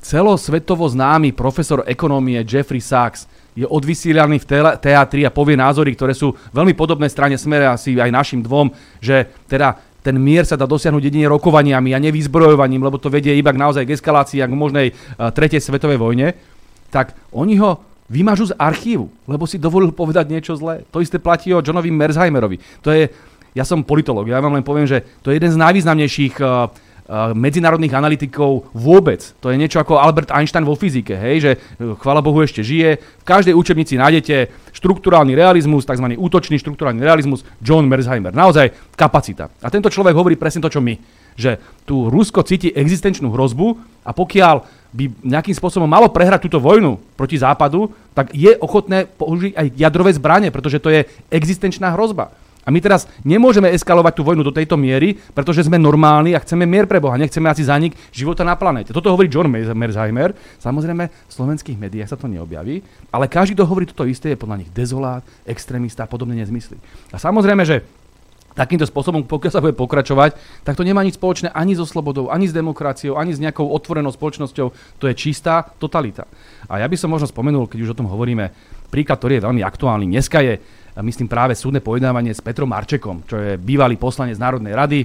celosvetovo 0.00 0.88
známy 0.88 1.36
profesor 1.36 1.84
ekonomie 1.84 2.40
Jeffrey 2.40 2.80
Sachs 2.80 3.28
je 3.52 3.68
odvysielaný 3.68 4.40
v 4.40 4.48
teatri 4.80 5.28
a 5.28 5.34
povie 5.34 5.60
názory, 5.60 5.92
ktoré 5.92 6.16
sú 6.16 6.32
veľmi 6.56 6.72
podobné 6.72 7.12
strane 7.12 7.36
smere 7.36 7.68
asi 7.68 8.00
aj 8.00 8.08
našim 8.08 8.40
dvom, 8.40 8.72
že 9.04 9.28
teda 9.44 9.76
ten 10.00 10.16
mier 10.16 10.48
sa 10.48 10.56
dá 10.56 10.64
dosiahnuť 10.64 11.12
jedine 11.12 11.28
rokovaniami 11.28 11.92
a 11.92 12.00
nevyzbrojovaním, 12.00 12.80
lebo 12.80 12.96
to 12.96 13.12
vedie 13.12 13.36
iba 13.36 13.52
k 13.52 13.60
naozaj 13.60 13.84
k 13.84 13.92
eskalácii 14.00 14.40
a 14.40 14.48
k 14.48 14.56
možnej 14.56 14.86
uh, 14.96 15.28
tretej 15.28 15.60
svetovej 15.60 16.00
vojne, 16.00 16.32
tak 16.88 17.12
oni 17.36 17.60
ho 17.60 17.84
vymažú 18.08 18.48
z 18.48 18.56
archívu, 18.56 19.12
lebo 19.28 19.44
si 19.44 19.60
dovolil 19.60 19.92
povedať 19.92 20.32
niečo 20.32 20.56
zlé. 20.56 20.88
To 20.90 21.04
isté 21.04 21.20
platí 21.20 21.52
o 21.52 21.60
Johnovi 21.60 21.92
Merzheimerovi. 21.92 22.58
To 22.80 22.90
je, 22.90 23.12
ja 23.52 23.62
som 23.68 23.84
politolog, 23.84 24.24
ja 24.24 24.40
vám 24.40 24.56
len 24.56 24.64
poviem, 24.64 24.88
že 24.88 25.04
to 25.20 25.30
je 25.30 25.36
jeden 25.36 25.52
z 25.52 25.60
najvýznamnejších 25.60 26.34
uh, 26.40 26.72
medzinárodných 27.34 27.90
analytikov 27.90 28.70
vôbec. 28.70 29.34
To 29.42 29.50
je 29.50 29.58
niečo 29.58 29.82
ako 29.82 29.98
Albert 29.98 30.30
Einstein 30.30 30.62
vo 30.62 30.78
fyzike, 30.78 31.18
hej, 31.18 31.36
že 31.42 31.50
eh, 31.58 31.94
chvala 31.98 32.22
Bohu 32.22 32.38
ešte 32.38 32.62
žije. 32.62 33.02
V 33.02 33.24
každej 33.26 33.54
učebnici 33.58 33.98
nájdete 33.98 34.50
štruktúrálny 34.70 35.34
realizmus, 35.34 35.82
tzv. 35.82 36.06
útočný 36.14 36.56
štruktúrálny 36.62 37.02
realizmus, 37.02 37.42
John 37.58 37.90
Merzheimer. 37.90 38.30
Naozaj 38.30 38.94
kapacita. 38.94 39.50
A 39.58 39.68
tento 39.68 39.90
človek 39.90 40.14
hovorí 40.14 40.38
presne 40.38 40.62
to, 40.62 40.70
čo 40.70 40.78
my. 40.78 40.94
Že 41.34 41.58
tu 41.82 42.06
Rusko 42.06 42.46
cíti 42.46 42.70
existenčnú 42.70 43.34
hrozbu 43.34 43.74
a 44.06 44.14
pokiaľ 44.14 44.78
by 44.90 45.22
nejakým 45.22 45.54
spôsobom 45.54 45.86
malo 45.86 46.10
prehrať 46.10 46.46
túto 46.50 46.58
vojnu 46.58 46.98
proti 47.14 47.38
Západu, 47.38 47.94
tak 48.10 48.34
je 48.34 48.50
ochotné 48.58 49.06
použiť 49.06 49.54
aj 49.54 49.66
jadrové 49.78 50.10
zbranie, 50.10 50.50
pretože 50.50 50.82
to 50.82 50.90
je 50.90 51.06
existenčná 51.30 51.94
hrozba. 51.94 52.34
My 52.70 52.80
teraz 52.80 53.10
nemôžeme 53.26 53.68
eskalovať 53.74 54.12
tú 54.16 54.22
vojnu 54.22 54.46
do 54.46 54.54
tejto 54.54 54.78
miery, 54.78 55.18
pretože 55.34 55.66
sme 55.66 55.76
normálni 55.76 56.32
a 56.32 56.42
chceme 56.42 56.64
mier 56.64 56.86
pre 56.86 57.02
Boha. 57.02 57.18
Nechceme 57.18 57.50
asi 57.50 57.66
zanik 57.66 57.98
života 58.14 58.46
na 58.46 58.54
planete. 58.54 58.94
Toto 58.94 59.10
hovorí 59.10 59.26
John 59.26 59.50
Merzheimer. 59.50 60.32
Samozrejme, 60.62 61.04
v 61.10 61.32
slovenských 61.32 61.76
médiách 61.76 62.14
sa 62.14 62.18
to 62.18 62.30
neobjaví, 62.30 62.82
ale 63.10 63.26
každý, 63.26 63.58
kto 63.58 63.68
hovorí 63.68 63.84
toto 63.90 64.06
isté, 64.06 64.32
je 64.32 64.40
podľa 64.40 64.64
nich 64.64 64.70
dezolát, 64.70 65.26
extrémista 65.44 66.06
a 66.06 66.10
podobne 66.10 66.38
nezmysly. 66.38 66.78
A 67.10 67.18
samozrejme, 67.18 67.66
že 67.66 67.82
takýmto 68.50 68.82
spôsobom, 68.82 69.22
pokiaľ 69.24 69.52
sa 69.54 69.62
bude 69.62 69.78
pokračovať, 69.78 70.34
tak 70.66 70.74
to 70.74 70.82
nemá 70.82 71.06
nič 71.06 71.16
spoločné 71.16 71.54
ani 71.54 71.78
so 71.78 71.86
slobodou, 71.86 72.34
ani 72.34 72.50
s 72.50 72.52
demokraciou, 72.52 73.14
ani 73.14 73.30
s 73.30 73.38
nejakou 73.38 73.64
otvorenou 73.70 74.10
spoločnosťou. 74.10 74.98
To 74.98 75.04
je 75.06 75.14
čistá 75.14 75.62
totalita. 75.78 76.26
A 76.66 76.82
ja 76.82 76.86
by 76.90 76.96
som 76.98 77.14
možno 77.14 77.30
spomenul, 77.30 77.70
keď 77.70 77.78
už 77.86 77.92
o 77.94 77.98
tom 78.02 78.10
hovoríme, 78.10 78.50
príklad, 78.90 79.22
ktorý 79.22 79.38
je 79.38 79.46
veľmi 79.46 79.62
aktuálny. 79.62 80.04
Dneska 80.10 80.42
je 80.42 80.58
myslím 80.98 81.30
práve 81.30 81.54
súdne 81.54 81.78
pojednávanie 81.78 82.34
s 82.34 82.42
Petrom 82.42 82.66
Marčekom, 82.66 83.22
čo 83.22 83.38
je 83.38 83.54
bývalý 83.54 83.94
poslanec 83.94 84.34
Národnej 84.34 84.74
rady. 84.74 85.00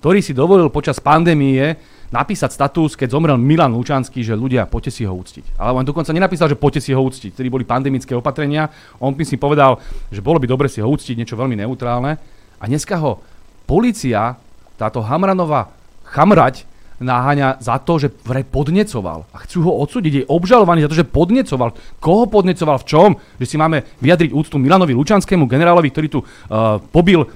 ktorý 0.00 0.20
si 0.22 0.36
dovolil 0.36 0.70
počas 0.70 1.02
pandémie 1.02 1.76
napísať 2.14 2.54
status, 2.54 2.94
keď 2.94 3.10
zomrel 3.10 3.34
Milan 3.40 3.74
Lučanský, 3.74 4.22
že 4.22 4.38
ľudia, 4.38 4.68
poďte 4.68 4.94
si 4.94 5.02
ho 5.02 5.10
úctiť. 5.10 5.58
Ale 5.58 5.82
on 5.82 5.84
dokonca 5.84 6.14
nenapísal, 6.14 6.46
že 6.46 6.54
poďte 6.54 6.86
si 6.86 6.94
ho 6.94 7.02
úctiť. 7.02 7.34
Vtedy 7.34 7.48
boli 7.50 7.66
pandemické 7.66 8.14
opatrenia. 8.14 8.70
On 9.02 9.10
by 9.10 9.24
si 9.26 9.34
povedal, 9.34 9.82
že 10.12 10.22
bolo 10.22 10.38
by 10.38 10.46
dobre 10.46 10.70
si 10.70 10.78
ho 10.78 10.86
úctiť, 10.86 11.18
niečo 11.18 11.34
veľmi 11.34 11.58
neutrálne. 11.58 12.22
A 12.56 12.64
dneska 12.70 12.96
ho 13.02 13.18
policia, 13.66 14.38
táto 14.78 15.02
Hamranová 15.02 15.74
chamrať, 16.06 16.62
naháňa 17.00 17.60
za 17.60 17.76
to, 17.82 18.00
že 18.00 18.08
vraj 18.24 18.44
podnecoval. 18.46 19.28
A 19.32 19.44
chcú 19.44 19.68
ho 19.68 19.72
odsúdiť. 19.84 20.12
Je 20.22 20.28
obžalovaný 20.28 20.84
za 20.84 20.90
to, 20.90 21.00
že 21.00 21.08
podnecoval. 21.08 21.76
Koho 22.00 22.24
podnecoval? 22.28 22.80
V 22.80 22.88
čom? 22.88 23.10
Že 23.36 23.46
si 23.46 23.56
máme 23.60 23.84
vyjadriť 24.00 24.32
úctu 24.32 24.56
Milanovi 24.56 24.96
Lučanskému, 24.96 25.44
generálovi, 25.44 25.92
ktorý 25.92 26.08
tu 26.08 26.20
uh, 26.22 26.80
pobil 26.80 27.20
uh, 27.20 27.28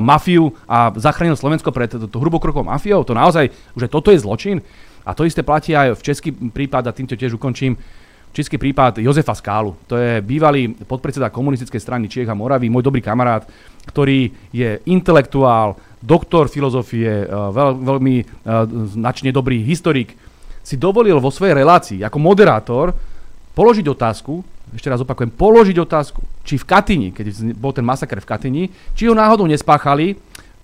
mafiu 0.00 0.52
a 0.64 0.92
zachránil 0.96 1.36
Slovensko 1.36 1.68
pred 1.74 1.92
to, 1.92 2.08
to 2.08 2.18
mafiou. 2.64 3.04
To 3.04 3.12
naozaj, 3.12 3.52
že 3.76 3.86
toto 3.88 4.08
je 4.08 4.22
zločin. 4.22 4.64
A 5.02 5.12
to 5.12 5.26
isté 5.26 5.42
platí 5.42 5.74
aj 5.74 5.98
v 5.98 6.02
český 6.02 6.30
prípad, 6.32 6.86
a 6.88 6.94
týmto 6.94 7.18
tiež 7.18 7.34
ukončím, 7.34 7.74
Český 8.32 8.56
prípad 8.56 9.04
Jozefa 9.04 9.36
Skálu. 9.36 9.76
To 9.92 10.00
je 10.00 10.24
bývalý 10.24 10.72
podpredseda 10.88 11.28
komunistickej 11.28 11.76
strany 11.76 12.08
Čiech 12.08 12.32
a 12.32 12.32
Moravy, 12.32 12.72
môj 12.72 12.88
dobrý 12.88 13.04
kamarát, 13.04 13.44
ktorý 13.84 14.32
je 14.48 14.80
intelektuál, 14.88 15.76
doktor 16.02 16.50
filozofie, 16.50 17.24
eh, 17.24 17.30
veľ, 17.30 17.78
veľmi 17.78 18.16
uh, 18.20 18.66
značne 18.90 19.30
dobrý 19.30 19.62
historik, 19.62 20.18
si 20.62 20.78
dovolil 20.78 21.18
vo 21.18 21.30
svojej 21.30 21.58
relácii 21.58 22.02
ako 22.06 22.18
moderátor 22.22 22.94
položiť 23.54 23.86
otázku, 23.86 24.42
ešte 24.72 24.88
raz 24.88 25.02
opakujem, 25.02 25.34
položiť 25.34 25.76
otázku, 25.82 26.22
či 26.46 26.58
v 26.58 26.64
Katyni, 26.64 27.08
keď 27.10 27.54
bol 27.58 27.74
ten 27.74 27.84
masaker 27.84 28.22
v 28.22 28.28
Katyni, 28.30 28.64
či 28.94 29.10
ho 29.10 29.14
náhodou 29.14 29.44
nespáchali 29.46 30.16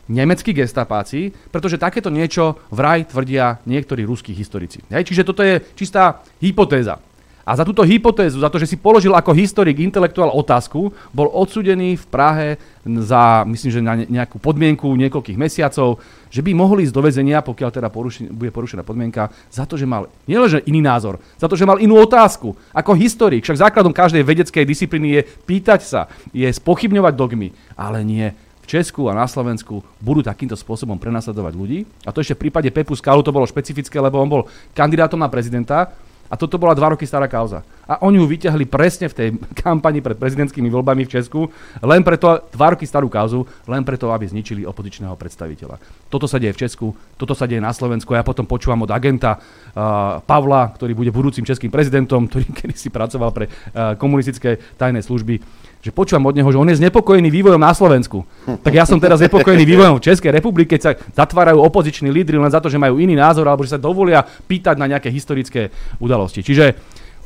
nemeckí 0.08 0.56
gestapáci, 0.56 1.30
pretože 1.52 1.76
takéto 1.76 2.08
niečo 2.08 2.56
vraj 2.72 3.04
tvrdia 3.04 3.60
niektorí 3.68 4.08
ruskí 4.08 4.32
historici. 4.32 4.80
Hej, 4.88 5.12
čiže 5.12 5.26
toto 5.28 5.44
je 5.44 5.60
čistá 5.76 6.24
hypotéza. 6.40 6.96
A 7.48 7.56
za 7.56 7.64
túto 7.64 7.80
hypotézu, 7.80 8.44
za 8.44 8.52
to, 8.52 8.60
že 8.60 8.68
si 8.68 8.76
položil 8.76 9.16
ako 9.16 9.32
historik, 9.32 9.80
intelektuál 9.80 10.28
otázku, 10.36 10.92
bol 11.16 11.32
odsudený 11.32 11.96
v 11.96 12.04
Prahe 12.12 12.48
za, 12.84 13.48
myslím, 13.48 13.70
že 13.72 13.80
na 13.80 13.96
nejakú 13.96 14.36
podmienku 14.36 14.84
niekoľkých 14.84 15.40
mesiacov, 15.40 15.96
že 16.28 16.44
by 16.44 16.52
mohli 16.52 16.84
ísť 16.84 16.92
do 16.92 17.00
väzenia, 17.00 17.40
pokiaľ 17.40 17.70
teda 17.72 17.88
poruši, 17.88 18.28
bude 18.28 18.52
porušená 18.52 18.84
podmienka, 18.84 19.32
za 19.48 19.64
to, 19.64 19.80
že 19.80 19.88
mal 19.88 20.12
nielenže 20.28 20.60
iný 20.68 20.84
názor, 20.84 21.24
za 21.40 21.48
to, 21.48 21.56
že 21.56 21.64
mal 21.64 21.80
inú 21.80 21.96
otázku. 21.96 22.52
Ako 22.76 22.92
historik, 22.92 23.48
však 23.48 23.72
základom 23.72 23.96
každej 23.96 24.28
vedeckej 24.28 24.68
disciplíny 24.68 25.08
je 25.16 25.22
pýtať 25.48 25.80
sa, 25.80 26.00
je 26.36 26.52
spochybňovať 26.52 27.16
dogmy, 27.16 27.56
ale 27.80 28.04
nie 28.04 28.28
v 28.60 28.66
Česku 28.68 29.08
a 29.08 29.16
na 29.16 29.24
Slovensku 29.24 29.80
budú 30.04 30.20
takýmto 30.20 30.52
spôsobom 30.52 31.00
prenasledovať 31.00 31.52
ľudí. 31.56 31.88
A 32.04 32.12
to 32.12 32.20
ešte 32.20 32.36
v 32.36 32.44
prípade 32.44 32.68
Pepu 32.68 32.92
Skalu 32.92 33.24
to 33.24 33.32
bolo 33.32 33.48
špecifické, 33.48 33.96
lebo 33.96 34.20
on 34.20 34.28
bol 34.28 34.42
kandidátom 34.76 35.16
na 35.16 35.32
prezidenta 35.32 35.96
a 36.28 36.34
toto 36.36 36.60
bola 36.60 36.76
dva 36.76 36.92
roky 36.92 37.08
stará 37.08 37.24
kauza. 37.24 37.64
A 37.88 38.04
oni 38.04 38.20
ju 38.20 38.28
vyťahli 38.28 38.68
presne 38.68 39.08
v 39.08 39.16
tej 39.16 39.28
kampani 39.64 40.04
pred 40.04 40.20
prezidentskými 40.20 40.68
voľbami 40.68 41.08
v 41.08 41.12
Česku, 41.18 41.48
len 41.80 42.04
preto, 42.04 42.44
dva 42.52 42.76
roky 42.76 42.84
starú 42.84 43.08
kauzu, 43.08 43.48
len 43.64 43.82
preto, 43.82 44.12
aby 44.12 44.28
zničili 44.28 44.68
opozičného 44.68 45.16
predstaviteľa. 45.16 45.80
Toto 46.12 46.28
sa 46.28 46.36
deje 46.36 46.52
v 46.52 46.60
Česku, 46.68 46.86
toto 47.16 47.32
sa 47.32 47.48
deje 47.48 47.64
na 47.64 47.72
Slovensku. 47.72 48.12
Ja 48.12 48.24
potom 48.24 48.44
počúvam 48.44 48.84
od 48.84 48.92
agenta 48.92 49.40
uh, 49.40 50.20
Pavla, 50.22 50.68
ktorý 50.76 50.92
bude 50.92 51.10
budúcim 51.10 51.48
českým 51.48 51.72
prezidentom, 51.72 52.28
ktorý 52.28 52.44
kedy 52.60 52.74
si 52.76 52.92
pracoval 52.92 53.30
pre 53.32 53.48
uh, 53.48 53.96
komunistické 53.96 54.60
tajné 54.76 55.00
služby, 55.00 55.40
že 55.88 55.96
počúvam 55.96 56.28
od 56.28 56.36
neho, 56.36 56.48
že 56.52 56.60
on 56.60 56.68
je 56.68 56.76
znepokojený 56.76 57.32
vývojom 57.32 57.56
na 57.56 57.72
Slovensku. 57.72 58.28
Tak 58.44 58.72
ja 58.76 58.84
som 58.84 59.00
teraz 59.00 59.24
znepokojený 59.24 59.64
vývojom 59.64 59.96
v 59.96 60.04
Českej 60.04 60.36
republike, 60.36 60.76
keď 60.76 60.80
sa 60.84 60.92
zatvárajú 61.24 61.64
opoziční 61.64 62.12
lídry 62.12 62.36
len 62.36 62.52
za 62.52 62.60
to, 62.60 62.68
že 62.68 62.76
majú 62.76 63.00
iný 63.00 63.16
názor 63.16 63.48
alebo 63.48 63.64
že 63.64 63.72
sa 63.72 63.80
dovolia 63.80 64.20
pýtať 64.20 64.76
na 64.76 64.84
nejaké 64.84 65.08
historické 65.08 65.72
udalosti. 65.96 66.44
Čiže 66.44 66.76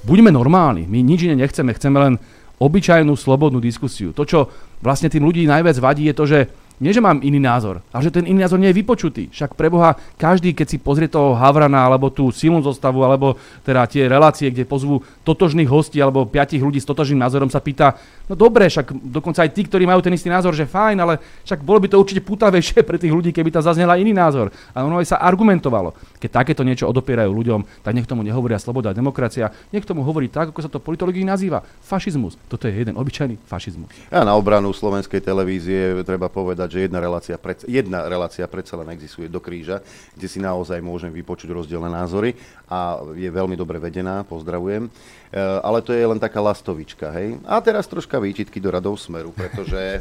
buďme 0.07 0.31
normálni, 0.31 0.87
my 0.87 1.03
nič 1.03 1.27
iné 1.27 1.35
nechceme, 1.35 1.75
chceme 1.75 1.99
len 1.99 2.15
obyčajnú 2.63 3.19
slobodnú 3.19 3.59
diskusiu. 3.59 4.15
To, 4.15 4.23
čo 4.23 4.47
vlastne 4.79 5.11
tým 5.11 5.27
ľudí 5.27 5.43
najviac 5.43 5.75
vadí, 5.83 6.07
je 6.07 6.15
to, 6.15 6.25
že 6.31 6.39
nie, 6.83 6.91
že 6.91 6.99
mám 6.99 7.23
iný 7.23 7.39
názor, 7.39 7.79
ale 7.95 8.03
že 8.03 8.11
ten 8.11 8.27
iný 8.27 8.43
názor 8.43 8.59
nie 8.59 8.67
je 8.75 8.83
vypočutý. 8.83 9.31
Však 9.31 9.55
preboha, 9.55 9.95
každý, 10.19 10.51
keď 10.51 10.67
si 10.67 10.83
pozrie 10.83 11.07
toho 11.07 11.39
Havrana, 11.39 11.87
alebo 11.87 12.11
tú 12.11 12.35
silnú 12.35 12.59
zostavu, 12.59 13.07
alebo 13.07 13.39
teda 13.63 13.87
tie 13.87 14.11
relácie, 14.11 14.51
kde 14.51 14.67
pozvú 14.67 14.99
totožných 15.23 15.71
hostí, 15.71 16.03
alebo 16.03 16.27
piatich 16.27 16.59
ľudí 16.59 16.83
s 16.83 16.89
totožným 16.91 17.23
názorom, 17.23 17.47
sa 17.47 17.63
pýta, 17.63 17.95
no 18.27 18.35
dobre, 18.35 18.67
však 18.67 18.99
dokonca 18.99 19.47
aj 19.47 19.55
tí, 19.55 19.63
ktorí 19.63 19.87
majú 19.87 20.03
ten 20.03 20.11
istý 20.11 20.27
názor, 20.27 20.59
že 20.59 20.67
fajn, 20.67 20.99
ale 20.99 21.23
však 21.47 21.63
bolo 21.63 21.79
by 21.79 21.87
to 21.87 22.03
určite 22.03 22.27
putavejšie 22.27 22.83
pre 22.89 22.99
tých 22.99 23.15
ľudí, 23.15 23.31
keby 23.31 23.55
tam 23.55 23.63
zaznela 23.63 23.95
iný 23.95 24.11
názor. 24.11 24.51
A 24.75 24.83
ono 24.83 24.99
aj 24.99 25.15
sa 25.15 25.23
argumentovalo. 25.23 25.95
Keď 26.19 26.31
takéto 26.35 26.67
niečo 26.67 26.91
odopierajú 26.91 27.31
ľuďom, 27.31 27.87
tak 27.87 27.95
nech 27.95 28.11
tomu 28.11 28.27
nehovoria 28.27 28.59
sloboda 28.59 28.91
a 28.91 28.99
demokracia, 28.99 29.55
nech 29.71 29.87
tomu 29.87 30.03
hovorí 30.03 30.27
tak, 30.27 30.51
ako 30.51 30.59
sa 30.59 30.67
to 30.67 30.83
politológii 30.83 31.23
nazýva. 31.23 31.63
Fašizmus. 31.87 32.35
Toto 32.51 32.67
je 32.67 32.75
jeden 32.75 32.99
obyčajný 32.99 33.39
fašizmus. 33.47 33.87
A 34.11 34.27
na 34.27 34.35
obranu 34.35 34.75
slovenskej 34.75 35.23
televízie 35.23 36.03
treba 36.03 36.27
povedať, 36.27 36.72
že 36.73 36.89
jedna 36.89 37.05
relácia, 37.05 37.37
pred, 37.37 37.61
jedna 37.69 38.09
relácia 38.09 38.49
predsa 38.49 38.81
len 38.81 38.89
existuje 38.97 39.29
do 39.29 39.39
kríža, 39.45 39.85
kde 40.17 40.27
si 40.27 40.41
naozaj 40.41 40.81
môžem 40.81 41.13
vypočuť 41.13 41.53
rozdielne 41.53 41.93
názory 41.93 42.33
a 42.73 43.05
je 43.13 43.29
veľmi 43.29 43.53
dobre 43.53 43.77
vedená, 43.77 44.25
pozdravujem. 44.25 44.89
E, 44.89 44.91
ale 45.39 45.85
to 45.85 45.93
je 45.93 46.01
len 46.01 46.17
taká 46.17 46.41
lastovička, 46.41 47.13
hej. 47.13 47.37
A 47.45 47.61
teraz 47.61 47.85
troška 47.85 48.17
výčitky 48.17 48.57
do 48.57 48.73
radov 48.73 48.97
Smeru, 48.97 49.37
pretože 49.37 50.01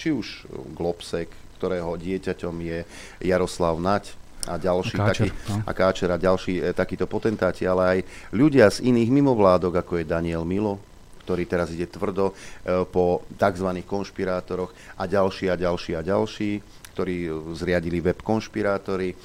či 0.00 0.08
už 0.16 0.48
Globsek, 0.72 1.28
ktorého 1.60 2.00
dieťaťom 2.00 2.54
je 2.64 2.78
Jaroslav 3.20 3.76
Nať, 3.76 4.16
a 4.48 4.56
ďalší 4.56 4.96
a 4.96 5.12
Káčer, 5.12 5.28
taký, 5.28 5.28
no. 5.52 5.56
a 5.60 5.70
Káčer 5.76 6.08
a 6.08 6.16
ďalší 6.16 6.54
e, 6.64 6.72
takíto 6.72 7.04
potentáti, 7.04 7.68
ale 7.68 7.82
aj 7.84 7.98
ľudia 8.32 8.72
z 8.72 8.88
iných 8.88 9.12
mimovládok, 9.12 9.84
ako 9.84 10.00
je 10.00 10.08
Daniel 10.08 10.48
Milo, 10.48 10.80
ktorý 11.28 11.44
teraz 11.44 11.68
ide 11.76 11.84
tvrdo 11.84 12.32
e, 12.32 12.88
po 12.88 13.20
tzv. 13.36 13.68
konšpirátoroch 13.84 14.72
a 14.96 15.04
ďalší 15.04 15.52
a 15.52 15.60
ďalší 15.60 15.92
a 15.92 16.00
ďalší, 16.00 16.64
ktorí 16.96 17.28
zriadili 17.52 18.00
web 18.00 18.24
konšpirátory, 18.24 19.12
e, 19.12 19.16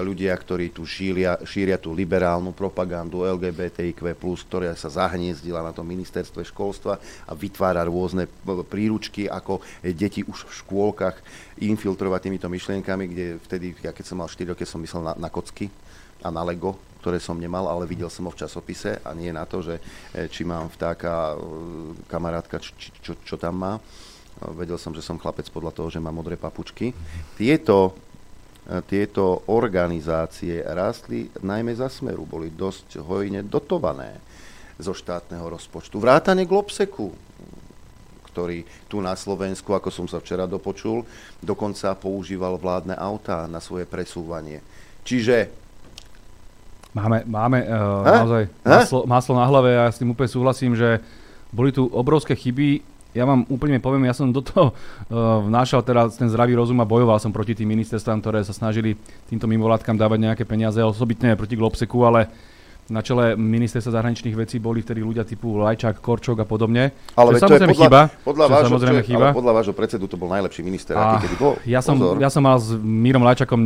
ľudia, 0.00 0.32
ktorí 0.32 0.72
tu 0.72 0.88
šíria, 0.88 1.36
šíria 1.44 1.76
tú 1.76 1.92
liberálnu 1.92 2.56
propagandu 2.56 3.28
LGBTIQ+, 3.28 4.16
ktorá 4.16 4.72
sa 4.72 4.88
zahniezdila 4.88 5.60
na 5.60 5.76
tom 5.76 5.84
ministerstve 5.84 6.48
školstva 6.48 6.96
a 7.28 7.32
vytvára 7.36 7.84
rôzne 7.84 8.24
príručky, 8.64 9.28
ako 9.28 9.60
deti 9.84 10.24
už 10.24 10.48
v 10.48 10.52
škôlkach 10.64 11.20
infiltrovať 11.60 12.20
týmito 12.24 12.48
myšlienkami, 12.48 13.04
kde 13.12 13.26
vtedy, 13.44 13.76
ja 13.84 13.92
keď 13.92 14.04
som 14.08 14.16
mal 14.24 14.32
4 14.32 14.56
roky, 14.56 14.64
som 14.64 14.80
myslel 14.80 15.12
na, 15.12 15.14
na 15.20 15.28
kocky 15.28 15.68
a 16.24 16.32
na 16.32 16.40
Lego, 16.40 16.93
ktoré 17.04 17.20
som 17.20 17.36
nemal, 17.36 17.68
ale 17.68 17.84
videl 17.84 18.08
som 18.08 18.24
ho 18.24 18.32
v 18.32 18.40
časopise 18.40 18.96
a 19.04 19.12
nie 19.12 19.28
na 19.28 19.44
to, 19.44 19.60
že 19.60 19.76
e, 19.76 20.24
či 20.32 20.40
mám 20.40 20.72
vtáka, 20.72 21.36
e, 21.36 21.44
kamarátka, 22.08 22.56
či, 22.56 22.72
čo, 23.04 23.12
čo 23.20 23.36
tam 23.36 23.60
má. 23.60 23.76
Vedel 24.56 24.80
som, 24.80 24.96
že 24.96 25.04
som 25.04 25.20
chlapec 25.20 25.44
podľa 25.52 25.76
toho, 25.76 25.92
že 25.92 26.00
má 26.00 26.08
modré 26.08 26.40
papučky. 26.40 26.96
Tieto, 27.36 27.92
e, 28.64 28.80
tieto 28.88 29.44
organizácie 29.52 30.64
rástli 30.64 31.28
najmä 31.44 31.76
za 31.76 31.92
smeru, 31.92 32.24
boli 32.24 32.48
dosť 32.48 33.04
hojne 33.04 33.44
dotované 33.44 34.24
zo 34.80 34.96
štátneho 34.96 35.44
rozpočtu. 35.44 36.00
Vrátane 36.00 36.48
Globseku, 36.48 37.12
ktorý 38.32 38.64
tu 38.88 39.04
na 39.04 39.12
Slovensku, 39.12 39.76
ako 39.76 39.92
som 39.92 40.08
sa 40.08 40.24
včera 40.24 40.48
dopočul, 40.48 41.04
dokonca 41.44 41.92
používal 42.00 42.56
vládne 42.56 42.96
autá 42.96 43.44
na 43.44 43.60
svoje 43.60 43.84
presúvanie. 43.84 44.64
Čiže 45.04 45.63
Máme, 46.94 47.26
máme 47.26 47.58
uh, 47.66 48.06
naozaj 48.06 48.42
maslo, 48.62 49.00
maslo 49.02 49.34
na 49.34 49.46
hlave 49.50 49.74
a 49.74 49.90
ja 49.90 49.92
s 49.92 49.98
tým 49.98 50.14
úplne 50.14 50.30
súhlasím, 50.30 50.78
že 50.78 51.02
boli 51.50 51.74
tu 51.74 51.90
obrovské 51.90 52.38
chyby. 52.38 52.86
Ja 53.18 53.26
vám 53.26 53.42
úplne 53.50 53.82
poviem, 53.82 54.06
ja 54.06 54.14
som 54.14 54.30
do 54.30 54.38
toho 54.38 54.70
uh, 54.70 55.42
vnášal 55.42 55.82
teraz 55.82 56.14
ten 56.14 56.30
zdravý 56.30 56.54
rozum 56.54 56.78
a 56.78 56.86
bojoval 56.86 57.18
som 57.18 57.34
proti 57.34 57.58
tým 57.58 57.66
ministerstvám, 57.74 58.22
ktoré 58.22 58.46
sa 58.46 58.54
snažili 58.54 58.94
týmto 59.26 59.50
mimovládkam 59.50 59.98
dávať 59.98 60.18
nejaké 60.22 60.44
peniaze, 60.46 60.78
osobitne 60.78 61.34
proti 61.34 61.58
Globseku, 61.58 61.98
ale 62.06 62.30
na 62.92 63.00
čele 63.00 63.32
ministerstva 63.32 63.96
zahraničných 63.96 64.36
vecí 64.36 64.60
boli 64.60 64.84
vtedy 64.84 65.00
ľudia 65.00 65.24
typu 65.24 65.56
Lajčák, 65.56 66.04
Korčok 66.04 66.44
a 66.44 66.46
podobne. 66.46 66.92
Ale 67.16 67.40
to 67.40 67.48
samozrejme 67.48 67.72
podľa, 67.72 67.86
chyba. 67.88 68.00
Podľa, 68.20 68.46
vášho, 68.52 68.66
samozrejme 68.68 69.00
čo, 69.00 69.08
chyba. 69.08 69.26
Ale 69.32 69.38
podľa 69.40 69.52
vášho 69.56 69.74
predsedu 69.74 70.04
to 70.04 70.16
bol 70.20 70.28
najlepší 70.28 70.60
minister, 70.60 70.92
a 70.92 71.16
aký 71.16 71.28
kedy 71.28 71.36
bol. 71.40 71.52
Ja 71.64 71.80
som, 71.80 71.96
ja 72.20 72.28
som 72.28 72.44
mal 72.44 72.60
s 72.60 72.76
Mírom 72.76 73.24
Lajčakom 73.24 73.60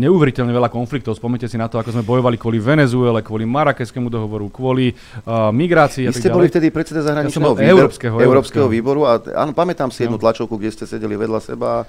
neuveriteľne 0.00 0.56
veľa 0.56 0.72
konfliktov. 0.72 1.12
Spomnite 1.20 1.52
si 1.52 1.60
na 1.60 1.68
to, 1.68 1.76
ako 1.76 1.92
sme 1.92 2.04
bojovali 2.04 2.40
kvôli 2.40 2.56
Venezuele, 2.56 3.20
kvôli 3.20 3.44
Marakeskému 3.44 4.08
dohovoru, 4.08 4.48
kvôli 4.48 4.96
uh, 4.96 5.52
migrácii. 5.52 6.08
Vy 6.08 6.16
ste 6.16 6.32
boli 6.32 6.48
vtedy 6.48 6.72
predseda 6.72 7.04
zahraničného 7.04 7.52
ja 7.52 7.60
výboru, 7.60 7.76
Európskeho, 7.76 8.16
Európskeho 8.16 8.66
výboru 8.72 9.04
a 9.04 9.20
áno, 9.36 9.52
pamätám 9.52 9.92
si 9.92 10.08
jednu 10.08 10.16
no. 10.16 10.22
tlačovku, 10.22 10.56
kde 10.56 10.70
ste 10.72 10.84
sedeli 10.88 11.12
vedľa 11.20 11.40
seba 11.44 11.84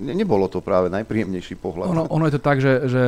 nebolo 0.00 0.48
to 0.48 0.64
práve 0.64 0.88
najpríjemnejší 0.88 1.60
pohľad. 1.60 1.92
Ono, 1.92 2.08
ono 2.08 2.24
je 2.26 2.34
to 2.34 2.42
tak, 2.42 2.58
že, 2.58 2.88
že 2.88 3.02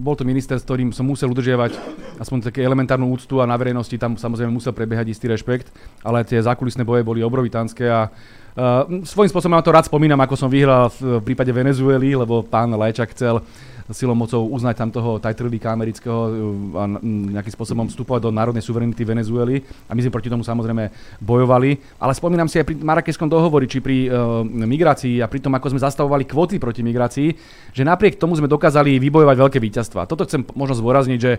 bol 0.00 0.14
to 0.14 0.22
minister, 0.22 0.56
s 0.56 0.64
ktorým 0.64 0.94
som 0.94 1.04
musel 1.04 1.28
udržiavať 1.34 1.74
aspoň 2.22 2.48
také 2.48 2.62
elementárnu 2.62 3.10
úctu 3.10 3.42
a 3.42 3.50
na 3.50 3.58
verejnosti 3.58 3.98
tam 3.98 4.14
samozrejme 4.14 4.54
musel 4.54 4.70
prebiehať 4.70 5.10
istý 5.10 5.26
rešpekt, 5.28 5.68
ale 6.06 6.22
tie 6.22 6.38
zákulisné 6.38 6.86
boje 6.86 7.02
boli 7.02 7.20
obrovitánske 7.20 7.84
a 7.90 8.08
Uh, 8.50 9.06
svojím 9.06 9.30
spôsobom 9.30 9.54
na 9.54 9.62
to 9.62 9.70
rád 9.70 9.86
spomínam, 9.86 10.18
ako 10.26 10.34
som 10.34 10.50
vyhral 10.50 10.90
v, 10.90 11.22
v 11.22 11.32
prípade 11.32 11.54
Venezuely, 11.54 12.18
lebo 12.18 12.42
pán 12.42 12.66
Lajčak 12.74 13.14
chcel 13.14 13.38
silou 13.38 13.69
mocou 14.14 14.46
uznať 14.46 14.74
tam 14.78 14.90
toho 14.94 15.18
tajtrlíka 15.18 15.74
amerického 15.74 16.20
a 16.78 16.86
nejakým 17.34 17.54
spôsobom 17.54 17.86
vstupovať 17.90 18.26
do 18.26 18.30
národnej 18.30 18.62
suverenity 18.62 19.02
Venezuely 19.02 19.62
a 19.90 19.94
my 19.94 20.00
sme 20.00 20.14
proti 20.14 20.30
tomu 20.30 20.46
samozrejme 20.46 20.90
bojovali. 21.18 21.98
Ale 21.98 22.14
spomínam 22.14 22.46
si 22.46 22.62
aj 22.62 22.70
pri 22.70 22.76
Marakeskom 22.78 23.26
dohovori, 23.26 23.66
či 23.66 23.82
pri 23.82 24.06
uh, 24.06 24.46
migrácii 24.46 25.18
a 25.20 25.26
pri 25.26 25.42
tom, 25.42 25.52
ako 25.58 25.74
sme 25.74 25.82
zastavovali 25.82 26.24
kvóty 26.24 26.62
proti 26.62 26.86
migrácii, 26.86 27.28
že 27.74 27.82
napriek 27.82 28.16
tomu 28.16 28.38
sme 28.38 28.46
dokázali 28.46 29.02
vybojovať 29.02 29.36
veľké 29.36 29.58
víťazstva. 29.58 30.06
Toto 30.06 30.22
chcem 30.24 30.46
možno 30.54 30.78
zdôrazniť, 30.78 31.18
že 31.18 31.32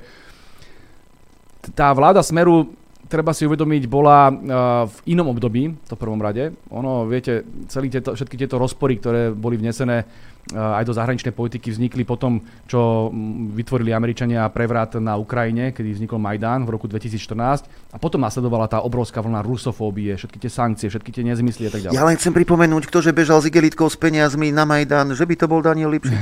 tá 1.71 1.93
vláda 1.93 2.25
Smeru 2.25 2.73
treba 3.07 3.31
si 3.33 3.47
uvedomiť, 3.47 3.83
bola 3.89 4.29
uh, 4.29 4.35
v 4.85 4.97
inom 5.15 5.31
období, 5.31 5.73
to 5.87 5.95
prvom 5.95 6.21
rade. 6.21 6.53
Ono, 6.73 7.05
viete, 7.05 7.45
celý 7.71 7.89
tieto, 7.89 8.13
všetky 8.13 8.37
tieto 8.37 8.61
rozpory, 8.61 8.99
ktoré 8.99 9.31
boli 9.31 9.57
vnesené 9.57 10.05
uh, 10.05 10.79
aj 10.79 10.83
do 10.87 10.93
zahraničnej 10.93 11.33
politiky, 11.35 11.71
vznikli 11.71 12.03
potom, 12.07 12.41
čo 12.67 13.09
vytvorili 13.55 13.91
Američania 13.91 14.47
prevrat 14.51 14.99
na 14.99 15.15
Ukrajine, 15.17 15.71
kedy 15.71 15.97
vznikol 15.97 16.21
Majdán 16.21 16.63
v 16.67 16.73
roku 16.77 16.85
2014 16.85 17.67
a 17.93 17.97
potom 17.97 18.21
nasledovala 18.21 18.67
tá 18.67 18.79
obrovská 18.83 19.19
vlna 19.23 19.43
rusofóbie, 19.43 20.15
všetky 20.15 20.37
tie 20.41 20.51
sankcie, 20.51 20.87
všetky 20.91 21.11
tie 21.11 21.23
nezmysly 21.25 21.67
a 21.67 21.71
tak 21.71 21.81
ďalej. 21.87 21.95
Ja 21.97 22.07
len 22.07 22.17
chcem 22.19 22.33
pripomenúť, 22.35 22.87
kto 22.87 22.99
že 23.03 23.11
bežal 23.15 23.41
s 23.41 23.49
igelitkou 23.49 23.87
s 23.87 23.97
peniazmi 23.97 24.53
na 24.53 24.67
Majdán, 24.67 25.13
že 25.15 25.25
by 25.27 25.35
to 25.39 25.45
bol 25.49 25.59
Daniel 25.59 25.91
Lipšic. 25.91 26.21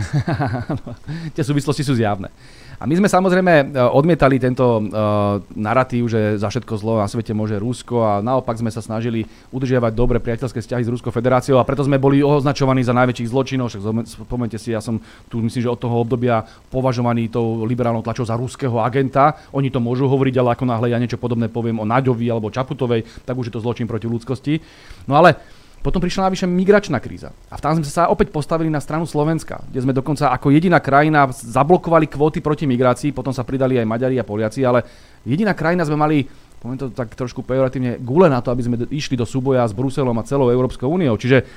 tie 1.36 1.44
súvislosti 1.44 1.84
sú 1.86 1.98
zjavné. 1.98 2.32
A 2.80 2.88
my 2.88 2.96
sme 2.96 3.12
samozrejme 3.12 3.54
e, 3.60 3.64
odmietali 3.76 4.40
tento 4.40 4.80
uh, 4.80 5.44
narratív, 5.52 6.08
že 6.08 6.40
za 6.40 6.48
všetko 6.48 6.80
zlo 6.80 7.04
na 7.04 7.12
svete 7.12 7.36
môže 7.36 7.60
Rusko 7.60 8.00
a 8.00 8.12
naopak 8.24 8.56
sme 8.56 8.72
sa 8.72 8.80
snažili 8.80 9.28
udržiavať 9.52 9.92
dobre 9.92 10.24
priateľské 10.24 10.64
vzťahy 10.64 10.88
s 10.88 10.92
Ruskou 10.92 11.12
federáciou 11.12 11.60
a 11.60 11.68
preto 11.68 11.84
sme 11.84 12.00
boli 12.00 12.24
označovaní 12.24 12.80
za 12.88 12.96
najväčších 12.96 13.32
zločinov. 13.36 13.68
Však 13.68 13.84
spomente 14.08 14.56
si, 14.56 14.72
ja 14.72 14.80
som 14.80 14.96
tu 15.28 15.44
myslím, 15.44 15.68
že 15.68 15.74
od 15.76 15.76
toho 15.76 16.00
obdobia 16.00 16.48
považovaný 16.72 17.28
tou 17.28 17.68
liberálnou 17.68 18.00
tlačou 18.00 18.24
za 18.24 18.40
ruského 18.40 18.80
agenta. 18.80 19.36
Oni 19.52 19.68
to 19.68 19.84
môžu 19.84 20.08
hovoriť, 20.08 20.40
ale 20.40 20.56
ako 20.56 20.64
náhle 20.64 20.88
ja 20.96 21.02
niečo 21.04 21.20
podobné 21.20 21.52
poviem 21.52 21.84
o 21.84 21.90
Naďovi 21.90 22.32
alebo 22.32 22.48
Čaputovej, 22.48 23.04
tak 23.28 23.36
už 23.36 23.52
je 23.52 23.60
to 23.60 23.64
zločin 23.64 23.92
proti 23.92 24.08
ľudskosti. 24.08 24.64
No 25.04 25.20
ale 25.20 25.59
potom 25.80 26.04
prišla 26.04 26.28
navyše 26.28 26.44
migračná 26.44 27.00
kríza. 27.00 27.32
A 27.48 27.56
tam 27.56 27.80
sme 27.80 27.88
sa 27.88 28.12
opäť 28.12 28.36
postavili 28.36 28.68
na 28.68 28.84
stranu 28.84 29.08
Slovenska, 29.08 29.64
kde 29.72 29.80
sme 29.84 29.96
dokonca 29.96 30.28
ako 30.32 30.52
jediná 30.52 30.84
krajina 30.84 31.32
zablokovali 31.32 32.12
kvóty 32.12 32.44
proti 32.44 32.68
migrácii, 32.68 33.16
potom 33.16 33.32
sa 33.32 33.48
pridali 33.48 33.80
aj 33.80 33.88
Maďari 33.88 34.20
a 34.20 34.28
Poliaci, 34.28 34.68
ale 34.68 34.84
jediná 35.24 35.56
krajina 35.56 35.88
sme 35.88 35.96
mali 35.96 36.18
poviem 36.60 36.76
to 36.76 36.88
tak 36.92 37.16
trošku 37.16 37.40
pejoratívne, 37.48 38.04
gule 38.04 38.28
na 38.28 38.44
to, 38.44 38.52
aby 38.52 38.68
sme 38.68 38.76
išli 38.92 39.16
do 39.16 39.24
súboja 39.24 39.64
s 39.64 39.72
Bruselom 39.72 40.16
a 40.20 40.28
celou 40.28 40.52
Európskou 40.52 40.92
úniou. 40.92 41.16
Čiže 41.16 41.48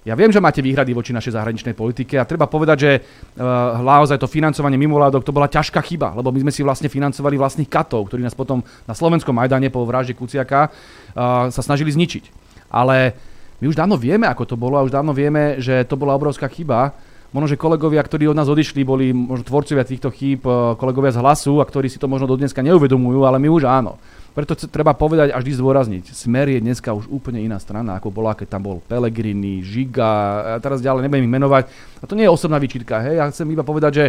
ja 0.00 0.16
viem, 0.16 0.32
že 0.32 0.40
máte 0.40 0.64
výhrady 0.64 0.96
voči 0.96 1.12
našej 1.12 1.36
zahraničnej 1.36 1.76
politike 1.76 2.16
a 2.16 2.24
treba 2.24 2.48
povedať, 2.48 2.76
že 2.80 2.90
uh, 2.98 3.78
naozaj 3.84 4.16
to 4.16 4.32
financovanie 4.32 4.80
mimovládok 4.80 5.22
to 5.22 5.30
bola 5.30 5.44
ťažká 5.44 5.84
chyba, 5.84 6.16
lebo 6.16 6.32
my 6.32 6.48
sme 6.48 6.52
si 6.52 6.64
vlastne 6.64 6.88
financovali 6.88 7.36
vlastných 7.36 7.68
katov, 7.68 8.08
ktorí 8.08 8.24
nás 8.24 8.32
potom 8.32 8.64
na 8.88 8.96
slovenskom 8.96 9.36
Majdane 9.36 9.68
po 9.68 9.84
vražde 9.84 10.16
Kuciaka 10.16 10.72
uh, 10.72 11.52
sa 11.52 11.62
snažili 11.62 11.92
zničiť. 11.92 12.32
Ale 12.72 13.12
my 13.60 13.68
už 13.68 13.76
dávno 13.76 14.00
vieme, 14.00 14.24
ako 14.24 14.48
to 14.48 14.56
bolo 14.56 14.80
a 14.80 14.84
už 14.84 14.92
dávno 14.92 15.12
vieme, 15.12 15.60
že 15.60 15.84
to 15.84 16.00
bola 16.00 16.16
obrovská 16.16 16.48
chyba. 16.48 16.96
Možno, 17.30 17.46
že 17.46 17.60
kolegovia, 17.60 18.02
ktorí 18.02 18.26
od 18.26 18.34
nás 18.34 18.50
odišli, 18.50 18.82
boli 18.82 19.14
možno 19.14 19.46
tvorcovia 19.46 19.86
týchto 19.86 20.10
chýb, 20.10 20.42
eh, 20.42 20.74
kolegovia 20.74 21.14
z 21.14 21.22
hlasu 21.22 21.62
a 21.62 21.68
ktorí 21.68 21.86
si 21.86 22.00
to 22.00 22.10
možno 22.10 22.26
do 22.26 22.34
dneska 22.34 22.58
neuvedomujú, 22.58 23.22
ale 23.22 23.38
my 23.38 23.48
už 23.52 23.70
áno. 23.70 24.00
Preto 24.30 24.54
treba 24.54 24.94
povedať 24.94 25.34
a 25.34 25.42
vždy 25.42 25.58
zdôrazniť, 25.58 26.04
Smer 26.14 26.46
je 26.54 26.62
dneska 26.62 26.94
už 26.94 27.10
úplne 27.10 27.42
iná 27.42 27.58
strana, 27.58 27.98
ako 27.98 28.14
bola, 28.14 28.38
keď 28.38 28.46
tam 28.46 28.62
bol 28.62 28.78
Pelegrini, 28.78 29.58
Žiga, 29.58 30.10
a 30.54 30.58
teraz 30.62 30.78
ďalej 30.78 31.06
nebudem 31.06 31.26
ich 31.26 31.34
menovať. 31.34 31.64
A 31.98 32.04
to 32.06 32.14
nie 32.14 32.26
je 32.26 32.30
osobná 32.30 32.62
výčitka, 32.62 33.02
hej, 33.02 33.18
ja 33.18 33.26
chcem 33.26 33.50
iba 33.50 33.66
povedať, 33.66 33.92
že 33.94 34.04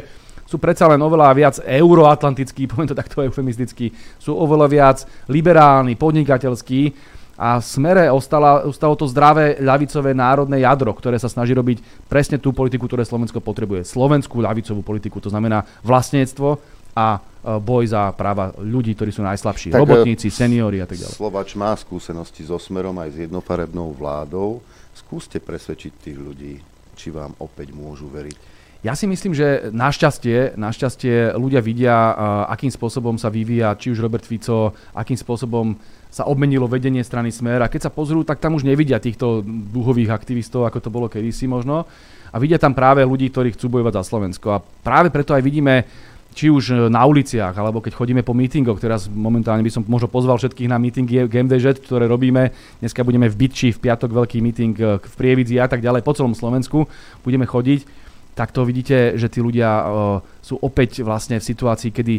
sú 0.45 0.61
predsa 0.61 0.86
len 0.86 1.02
oveľa 1.02 1.34
viac 1.34 1.56
euroatlantickí, 1.65 2.65
poviem 2.69 2.94
to 2.94 2.98
takto 2.98 3.26
eufemisticky, 3.26 3.90
sú 4.22 4.38
oveľa 4.38 4.68
viac 4.69 4.98
liberálni, 5.26 5.98
podnikateľskí 5.98 6.82
a 7.41 7.57
v 7.57 7.65
smere 7.65 8.05
ostala, 8.13 8.61
ostalo 8.69 8.93
to 8.93 9.09
zdravé 9.09 9.57
ľavicové 9.57 10.13
národné 10.13 10.61
jadro, 10.61 10.93
ktoré 10.93 11.18
sa 11.18 11.26
snaží 11.26 11.57
robiť 11.57 11.81
presne 12.05 12.38
tú 12.38 12.53
politiku, 12.53 12.85
ktoré 12.85 13.01
Slovensko 13.01 13.41
potrebuje. 13.41 13.81
Slovenskú 13.81 14.45
ľavicovú 14.45 14.85
politiku, 14.85 15.18
to 15.18 15.34
znamená 15.34 15.65
vlastníctvo 15.81 16.61
a 16.93 17.18
e, 17.18 17.19
boj 17.57 17.89
za 17.89 18.13
práva 18.13 18.53
ľudí, 18.61 18.93
ktorí 18.93 19.09
sú 19.09 19.26
najslabší. 19.26 19.73
Tak, 19.73 19.80
e, 19.80 19.81
Robotníci, 19.81 20.30
seniori 20.30 20.85
a 20.85 20.85
tak 20.85 21.01
ďalej. 21.01 21.18
Slovač 21.18 21.57
má 21.57 21.73
skúsenosti 21.73 22.45
so 22.45 22.61
Smerom 22.61 23.01
aj 23.01 23.09
s 23.09 23.18
jednofarebnou 23.26 23.89
vládou. 23.97 24.61
Skúste 24.93 25.41
presvedčiť 25.41 25.97
tých 25.97 26.18
ľudí, 26.22 26.61
či 26.93 27.09
vám 27.09 27.34
opäť 27.41 27.73
môžu 27.73 28.05
veriť. 28.05 28.61
Ja 28.81 28.97
si 28.97 29.05
myslím, 29.05 29.38
že 29.38 29.69
našťastie, 29.69 30.57
našťastie 30.57 31.38
ľudia 31.38 31.61
vidia, 31.61 31.93
uh, 31.93 32.13
akým 32.49 32.73
spôsobom 32.73 33.13
sa 33.13 33.30
vyvíja 33.30 33.77
či 33.77 33.93
už 33.93 34.01
Robert 34.01 34.26
Fico, 34.26 34.73
akým 34.97 35.13
spôsobom 35.13 35.77
sa 36.11 36.27
obmenilo 36.27 36.67
vedenie 36.67 37.01
strany 37.01 37.31
Smer 37.31 37.63
a 37.63 37.71
keď 37.71 37.88
sa 37.88 37.91
pozrú, 37.91 38.27
tak 38.27 38.43
tam 38.43 38.59
už 38.59 38.67
nevidia 38.67 38.99
týchto 38.99 39.39
duhových 39.47 40.11
aktivistov, 40.11 40.67
ako 40.67 40.83
to 40.83 40.91
bolo 40.91 41.07
kedysi 41.07 41.47
možno. 41.47 41.88
A 42.31 42.38
vidia 42.39 42.59
tam 42.59 42.75
práve 42.75 43.07
ľudí, 43.07 43.31
ktorí 43.31 43.55
chcú 43.55 43.79
bojovať 43.79 44.03
za 44.03 44.03
Slovensko. 44.03 44.47
A 44.51 44.59
práve 44.59 45.07
preto 45.07 45.31
aj 45.31 45.43
vidíme 45.43 45.88
či 46.31 46.47
už 46.47 46.88
na 46.88 47.03
uliciach, 47.03 47.51
alebo 47.51 47.83
keď 47.83 47.91
chodíme 47.91 48.23
po 48.23 48.31
mítingoch, 48.31 48.79
teraz 48.79 49.11
momentálne 49.11 49.63
by 49.63 49.71
som 49.71 49.83
možno 49.83 50.07
pozval 50.07 50.39
všetkých 50.39 50.71
na 50.71 50.79
mítingy 50.79 51.27
GMDŽ, 51.27 51.83
ktoré 51.83 52.07
robíme. 52.07 52.55
Dneska 52.79 53.03
budeme 53.03 53.27
v 53.27 53.35
Bytči, 53.35 53.75
v 53.75 53.83
piatok 53.83 54.15
veľký 54.15 54.39
míting 54.39 54.75
v 54.99 55.15
Prievidzi 55.19 55.59
a 55.59 55.67
tak 55.67 55.83
ďalej, 55.83 56.07
po 56.07 56.15
celom 56.15 56.31
Slovensku 56.31 56.88
budeme 57.23 57.43
chodiť 57.43 58.11
tak 58.31 58.55
to 58.55 58.63
vidíte, 58.63 59.19
že 59.19 59.27
tí 59.27 59.43
ľudia 59.43 59.69
uh, 59.69 59.85
sú 60.39 60.55
opäť 60.55 61.03
vlastne 61.03 61.38
v 61.38 61.47
situácii, 61.51 61.91
kedy 61.91 62.15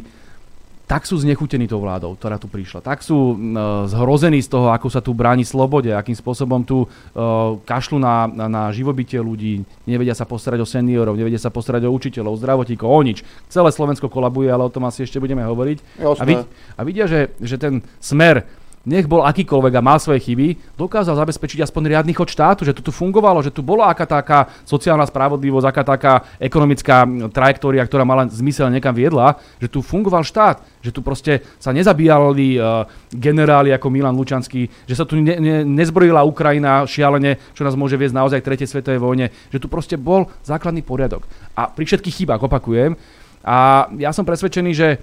tak 0.92 1.08
sú 1.08 1.16
znechutení 1.16 1.64
tou 1.64 1.80
vládou, 1.80 2.12
ktorá 2.20 2.36
tu 2.36 2.52
prišla. 2.52 2.84
Tak 2.84 3.00
sú 3.00 3.16
uh, 3.32 3.88
zhrození 3.88 4.44
z 4.44 4.52
toho, 4.52 4.68
ako 4.68 4.92
sa 4.92 5.00
tu 5.00 5.16
bráni 5.16 5.40
slobode, 5.40 5.88
akým 5.88 6.12
spôsobom 6.12 6.68
tu 6.68 6.84
uh, 6.84 7.56
kašľú 7.64 7.96
na, 7.96 8.28
na, 8.28 8.44
na 8.44 8.62
živobytie 8.76 9.16
ľudí, 9.16 9.64
nevedia 9.88 10.12
sa 10.12 10.28
postarať 10.28 10.60
o 10.60 10.68
seniorov, 10.68 11.16
nevedia 11.16 11.40
sa 11.40 11.48
postarať 11.48 11.88
o 11.88 11.94
učiteľov, 11.96 12.36
zdravotníkov, 12.36 12.84
o 12.84 13.00
nič. 13.00 13.24
Celé 13.48 13.72
Slovensko 13.72 14.12
kolabuje, 14.12 14.52
ale 14.52 14.68
o 14.68 14.74
tom 14.74 14.84
asi 14.84 15.08
ešte 15.08 15.16
budeme 15.16 15.40
hovoriť. 15.40 16.04
A, 16.04 16.24
vid, 16.28 16.44
a 16.76 16.80
vidia, 16.84 17.08
že, 17.08 17.32
že 17.40 17.56
ten 17.56 17.80
smer 17.96 18.44
nech 18.82 19.06
bol 19.06 19.22
akýkoľvek 19.22 19.74
a 19.78 19.84
mal 19.84 19.98
svoje 20.02 20.22
chyby, 20.26 20.74
dokázal 20.74 21.14
zabezpečiť 21.14 21.62
aspoň 21.62 21.82
riadny 21.94 22.12
chod 22.14 22.30
štátu, 22.30 22.66
že 22.66 22.74
to 22.74 22.82
tu 22.82 22.90
fungovalo, 22.90 23.38
že 23.38 23.54
tu 23.54 23.62
bola 23.62 23.90
aká 23.90 24.06
taká 24.06 24.50
sociálna 24.66 25.06
spravodlivosť, 25.06 25.66
aká 25.66 25.82
taká 25.86 26.12
ekonomická 26.42 27.06
trajektória, 27.30 27.86
ktorá 27.86 28.02
mala 28.02 28.26
zmysel 28.26 28.70
niekam 28.74 28.94
viedla, 28.94 29.38
že 29.62 29.70
tu 29.70 29.86
fungoval 29.86 30.26
štát, 30.26 30.62
že 30.82 30.90
tu 30.90 30.98
proste 30.98 31.46
sa 31.62 31.70
nezabíjali 31.70 32.58
uh, 32.58 32.82
generáli 33.14 33.70
ako 33.70 33.86
Milan 33.86 34.18
Lučanský, 34.18 34.66
že 34.86 34.94
sa 34.98 35.06
tu 35.06 35.14
ne, 35.22 35.38
ne, 35.38 35.62
nezbrojila 35.62 36.26
Ukrajina 36.26 36.82
šialene, 36.82 37.38
čo 37.54 37.62
nás 37.62 37.78
môže 37.78 37.94
viesť 37.94 38.18
naozaj 38.18 38.42
k 38.42 38.48
tretej 38.50 38.66
svetovej 38.66 38.98
vojne, 38.98 39.30
že 39.54 39.62
tu 39.62 39.70
proste 39.70 39.94
bol 39.94 40.26
základný 40.42 40.82
poriadok. 40.82 41.22
A 41.54 41.70
pri 41.70 41.86
všetkých 41.86 42.26
chybách, 42.26 42.42
opakujem, 42.42 42.98
a 43.42 43.90
ja 43.98 44.14
som 44.14 44.22
presvedčený, 44.22 44.70
že 44.70 45.02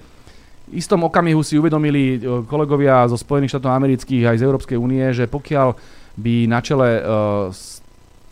istom 0.72 1.04
okamihu 1.06 1.42
si 1.42 1.58
uvedomili 1.58 2.18
e, 2.18 2.18
kolegovia 2.46 3.08
zo 3.10 3.18
Spojených 3.18 3.58
štátov 3.58 3.72
amerických 3.72 4.24
aj 4.30 4.38
z 4.40 4.46
Európskej 4.46 4.78
únie, 4.78 5.04
že 5.14 5.30
pokiaľ 5.30 5.74
by 6.20 6.36
na 6.50 6.60
čele 6.62 6.90
e, 7.00 7.02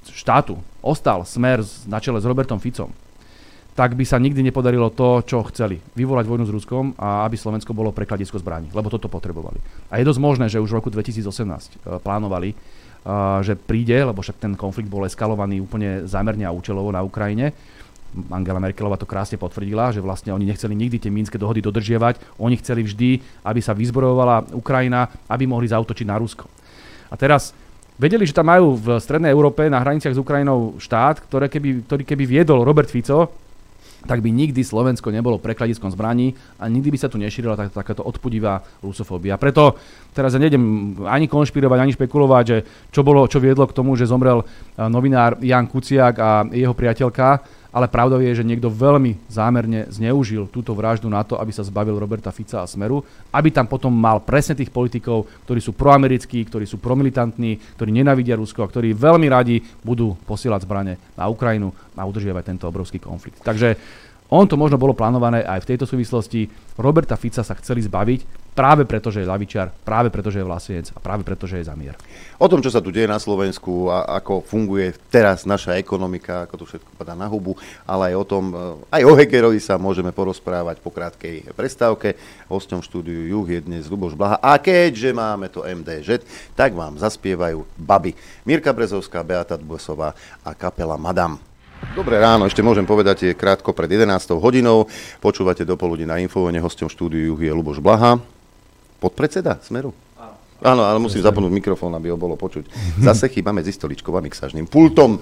štátu 0.07 0.57
ostal 0.81 1.27
smer 1.27 1.63
na 1.89 1.99
čele 1.99 2.21
s 2.21 2.25
Robertom 2.27 2.61
Ficom, 2.61 2.93
tak 3.77 3.93
by 3.93 4.01
sa 4.09 4.17
nikdy 4.17 4.41
nepodarilo 4.41 4.89
to, 4.89 5.21
čo 5.21 5.45
chceli. 5.53 5.77
Vyvolať 5.93 6.25
vojnu 6.25 6.49
s 6.49 6.53
Ruskom 6.53 6.97
a 6.97 7.29
aby 7.29 7.37
Slovensko 7.37 7.77
bolo 7.77 7.93
prekladisko 7.93 8.41
zbraní, 8.41 8.73
lebo 8.73 8.89
toto 8.89 9.05
potrebovali. 9.05 9.61
A 9.93 10.01
je 10.01 10.07
dosť 10.09 10.21
možné, 10.21 10.45
že 10.49 10.57
už 10.57 10.73
v 10.73 10.77
roku 10.81 10.89
2018 10.89 11.21
e, 11.21 12.01
plánovali, 12.01 12.57
že 13.39 13.55
príde, 13.55 13.95
lebo 13.95 14.19
však 14.19 14.35
ten 14.35 14.53
konflikt 14.59 14.91
bol 14.91 15.07
eskalovaný 15.07 15.63
úplne 15.63 16.03
zámerne 16.03 16.43
a 16.43 16.51
účelovo 16.51 16.91
na 16.91 16.99
Ukrajine, 16.99 17.55
Angela 18.33 18.57
Merkelová 18.57 18.97
to 18.97 19.05
krásne 19.05 19.37
potvrdila, 19.37 19.93
že 19.93 20.01
vlastne 20.01 20.33
oni 20.33 20.47
nechceli 20.47 20.73
nikdy 20.73 20.97
tie 20.97 21.11
mínske 21.13 21.37
dohody 21.37 21.61
dodržiavať, 21.61 22.39
oni 22.41 22.55
chceli 22.57 22.81
vždy, 22.87 23.21
aby 23.45 23.59
sa 23.61 23.77
vyzbrojovala 23.77 24.57
Ukrajina, 24.57 25.11
aby 25.29 25.45
mohli 25.45 25.69
zautočiť 25.69 26.07
na 26.07 26.17
Rusko. 26.17 26.49
A 27.07 27.15
teraz 27.15 27.53
vedeli, 27.99 28.25
že 28.25 28.33
tam 28.33 28.49
majú 28.49 28.77
v 28.77 28.97
Strednej 28.97 29.31
Európe 29.31 29.69
na 29.69 29.81
hraniciach 29.81 30.15
s 30.15 30.21
Ukrajinou 30.21 30.77
štát, 30.81 31.23
ktoré 31.29 31.47
keby, 31.47 31.85
ktorý 31.85 32.03
keby 32.05 32.23
viedol 32.25 32.65
Robert 32.65 32.89
Fico, 32.89 33.47
tak 34.07 34.23
by 34.23 34.29
nikdy 34.31 34.63
Slovensko 34.63 35.11
nebolo 35.11 35.41
prekladiskom 35.41 35.91
zbraní 35.91 36.31
a 36.61 36.69
nikdy 36.69 36.95
by 36.95 36.97
sa 37.01 37.11
tu 37.11 37.17
nešírila 37.19 37.59
tak, 37.59 37.75
takáto 37.75 38.05
odpudivá 38.05 38.63
rusofóbia. 38.79 39.35
Preto 39.35 39.75
teraz 40.15 40.31
ja 40.31 40.39
nejdem 40.39 40.95
ani 41.03 41.27
konšpirovať, 41.27 41.79
ani 41.81 41.91
špekulovať, 41.97 42.43
že 42.45 42.57
čo, 42.93 43.01
bolo, 43.03 43.27
čo 43.27 43.43
viedlo 43.43 43.67
k 43.67 43.75
tomu, 43.75 43.97
že 43.99 44.07
zomrel 44.07 44.45
novinár 44.77 45.41
Jan 45.43 45.67
Kuciak 45.67 46.15
a 46.21 46.45
jeho 46.47 46.77
priateľka 46.77 47.27
ale 47.71 47.91
pravdou 47.91 48.23
je, 48.23 48.31
že 48.31 48.47
niekto 48.47 48.71
veľmi 48.71 49.27
zámerne 49.27 49.87
zneužil 49.91 50.47
túto 50.49 50.71
vraždu 50.71 51.11
na 51.11 51.21
to, 51.21 51.35
aby 51.37 51.51
sa 51.51 51.67
zbavil 51.67 51.99
Roberta 51.99 52.31
Fica 52.31 52.63
a 52.63 52.69
Smeru, 52.69 53.03
aby 53.31 53.49
tam 53.51 53.67
potom 53.67 53.91
mal 53.91 54.23
presne 54.23 54.55
tých 54.55 54.71
politikov, 54.71 55.27
ktorí 55.43 55.59
sú 55.59 55.75
proamerickí, 55.75 56.47
ktorí 56.47 56.63
sú 56.63 56.79
promilitantní, 56.79 57.77
ktorí 57.77 57.89
nenavidia 57.91 58.39
Rusko 58.39 58.63
a 58.63 58.71
ktorí 58.71 58.95
veľmi 58.95 59.27
radi 59.27 59.59
budú 59.83 60.15
posielať 60.25 60.63
zbrane 60.63 60.93
na 61.19 61.27
Ukrajinu 61.27 61.75
a 61.95 62.07
udržiavať 62.07 62.43
tento 62.43 62.65
obrovský 62.65 62.97
konflikt. 62.97 63.43
Takže 63.43 63.75
on 64.27 64.43
to 64.43 64.59
možno 64.59 64.75
bolo 64.75 64.91
plánované 64.91 65.43
aj 65.43 65.63
v 65.63 65.69
tejto 65.75 65.87
súvislosti. 65.87 66.51
Roberta 66.75 67.15
Fica 67.15 67.43
sa 67.43 67.55
chceli 67.55 67.83
zbaviť 67.83 68.46
práve 68.57 68.89
preto, 68.89 69.13
že 69.13 69.21
je 69.21 69.29
lavičiar, 69.29 69.69
práve 69.85 70.09
preto, 70.09 70.33
že 70.33 70.41
je 70.41 70.49
vlasiec 70.49 70.89
a 70.89 70.99
práve 70.99 71.21
preto, 71.21 71.45
že 71.45 71.61
je 71.61 71.69
zamier. 71.69 71.93
O 72.41 72.49
tom, 72.49 72.65
čo 72.65 72.73
sa 72.73 72.81
tu 72.81 72.89
deje 72.89 73.05
na 73.05 73.21
Slovensku 73.21 73.93
a 73.93 74.17
ako 74.17 74.41
funguje 74.41 74.97
teraz 75.13 75.45
naša 75.45 75.77
ekonomika, 75.77 76.49
ako 76.49 76.65
to 76.65 76.65
všetko 76.65 76.97
padá 76.97 77.13
na 77.13 77.29
hubu, 77.29 77.53
ale 77.85 78.09
aj 78.09 78.15
o 78.17 78.25
tom, 78.25 78.43
eh, 78.49 78.97
aj 78.97 79.01
o 79.05 79.13
Hegerovi 79.13 79.61
sa 79.61 79.77
môžeme 79.77 80.09
porozprávať 80.09 80.81
po 80.81 80.89
krátkej 80.89 81.53
prestávke. 81.53 82.17
Hostom 82.49 82.81
štúdiu 82.81 83.29
Juh 83.29 83.45
je 83.45 83.59
dnes 83.61 83.85
Luboš 83.85 84.17
Blaha. 84.17 84.41
A 84.41 84.57
keďže 84.57 85.13
máme 85.13 85.53
to 85.53 85.61
MDŽ, 85.61 86.25
tak 86.57 86.73
vám 86.73 86.97
zaspievajú 86.97 87.61
baby 87.77 88.17
Mirka 88.41 88.73
Brezovská, 88.73 89.21
Beata 89.21 89.53
Dbosová 89.53 90.17
a 90.41 90.57
kapela 90.57 90.97
Madame. 90.97 91.37
Dobré 91.93 92.17
ráno, 92.17 92.49
ešte 92.49 92.65
môžem 92.65 92.89
povedať, 92.89 93.29
je 93.29 93.37
krátko 93.37 93.69
pred 93.69 93.85
11 93.85 94.41
hodinou. 94.41 94.89
Počúvate 95.21 95.61
dopoludne 95.61 96.09
na 96.09 96.17
Infovene, 96.17 96.57
hostom 96.57 96.89
štúdiu 96.89 97.37
je 97.37 97.53
Luboš 97.53 97.77
Blaha, 97.77 98.17
podpredseda 98.99 99.59
Smeru. 99.61 99.93
Áno, 100.57 100.81
ale 100.81 100.97
musím 100.97 101.21
zapnúť 101.21 101.53
mikrofón, 101.53 101.93
aby 101.93 102.09
ho 102.09 102.17
bolo 102.17 102.33
počuť. 102.33 102.65
Zase 102.97 103.29
chyba 103.29 103.53
medzi 103.53 103.69
stoličkou 103.69 104.09
a 104.17 104.25
mixažným 104.25 104.65
pultom. 104.65 105.21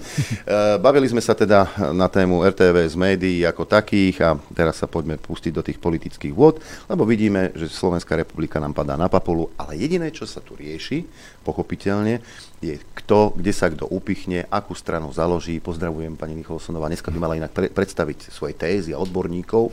bavili 0.80 1.04
sme 1.12 1.20
sa 1.20 1.36
teda 1.36 1.92
na 1.92 2.08
tému 2.08 2.40
RTV 2.40 2.88
z 2.88 2.96
médií 2.96 3.38
ako 3.44 3.68
takých 3.68 4.16
a 4.24 4.30
teraz 4.56 4.80
sa 4.80 4.88
poďme 4.88 5.20
pustiť 5.20 5.52
do 5.52 5.60
tých 5.60 5.76
politických 5.76 6.32
vôd, 6.32 6.56
lebo 6.88 7.04
vidíme, 7.04 7.52
že 7.52 7.68
Slovenská 7.68 8.16
republika 8.16 8.56
nám 8.56 8.72
padá 8.72 8.96
na 8.96 9.12
papulu, 9.12 9.52
ale 9.60 9.76
jediné, 9.76 10.08
čo 10.08 10.24
sa 10.24 10.40
tu 10.40 10.56
rieši, 10.56 11.04
pochopiteľne, 11.44 12.24
je 12.64 12.80
kto, 12.96 13.36
kde 13.36 13.52
sa 13.52 13.68
kto 13.68 13.92
upichne, 13.92 14.48
akú 14.48 14.72
stranu 14.72 15.12
založí. 15.12 15.60
Pozdravujem 15.60 16.16
pani 16.16 16.32
Nicholsonová, 16.32 16.88
dneska 16.88 17.12
by 17.12 17.18
mala 17.20 17.36
inak 17.36 17.52
pre- 17.52 17.68
predstaviť 17.68 18.32
svoje 18.32 18.56
tézy 18.56 18.96
a 18.96 19.02
odborníkov 19.04 19.68
e, 19.68 19.72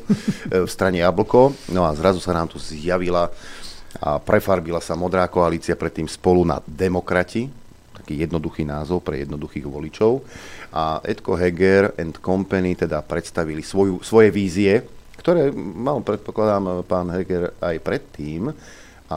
v 0.60 0.68
strane 0.68 1.00
Jablko. 1.00 1.72
No 1.72 1.88
a 1.88 1.96
zrazu 1.96 2.20
sa 2.20 2.36
nám 2.36 2.52
tu 2.52 2.60
zjavila 2.60 3.32
a 4.02 4.18
prefarbila 4.18 4.82
sa 4.82 4.98
modrá 4.98 5.30
koalícia 5.30 5.78
predtým 5.78 6.10
spolu 6.10 6.42
na 6.48 6.58
demokrati, 6.66 7.52
taký 7.94 8.26
jednoduchý 8.26 8.66
názov 8.66 9.06
pre 9.06 9.22
jednoduchých 9.22 9.66
voličov. 9.70 10.26
A 10.74 10.98
Edko 11.06 11.38
Heger 11.38 11.94
and 12.02 12.18
Company 12.18 12.74
teda 12.74 13.06
predstavili 13.06 13.62
svoju, 13.62 14.02
svoje 14.02 14.34
vízie, 14.34 14.82
ktoré 15.22 15.54
mal, 15.56 16.02
predpokladám, 16.02 16.84
pán 16.84 17.08
Heger 17.14 17.54
aj 17.62 17.78
predtým, 17.80 18.50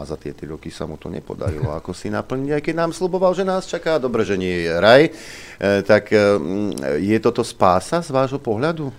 a 0.00 0.08
za 0.08 0.16
tie 0.20 0.36
tri 0.36 0.50
roky 0.50 0.68
sa 0.68 0.84
mu 0.84 1.00
to 1.00 1.08
nepodarilo 1.08 1.72
ako 1.72 1.96
si 1.96 2.12
naplniť, 2.12 2.50
aj 2.52 2.62
keď 2.62 2.74
nám 2.74 2.92
sluboval, 2.92 3.32
že 3.32 3.44
nás 3.46 3.68
čaká, 3.68 3.96
dobre, 3.96 4.26
že 4.26 4.36
nie 4.36 4.66
je 4.66 4.72
raj, 4.76 5.02
e, 5.06 5.10
tak 5.84 6.12
e, 6.12 6.18
je 7.00 7.16
toto 7.20 7.40
spása 7.40 8.04
z 8.04 8.10
vášho 8.12 8.40
pohľadu? 8.40 8.88
E, 8.88 8.94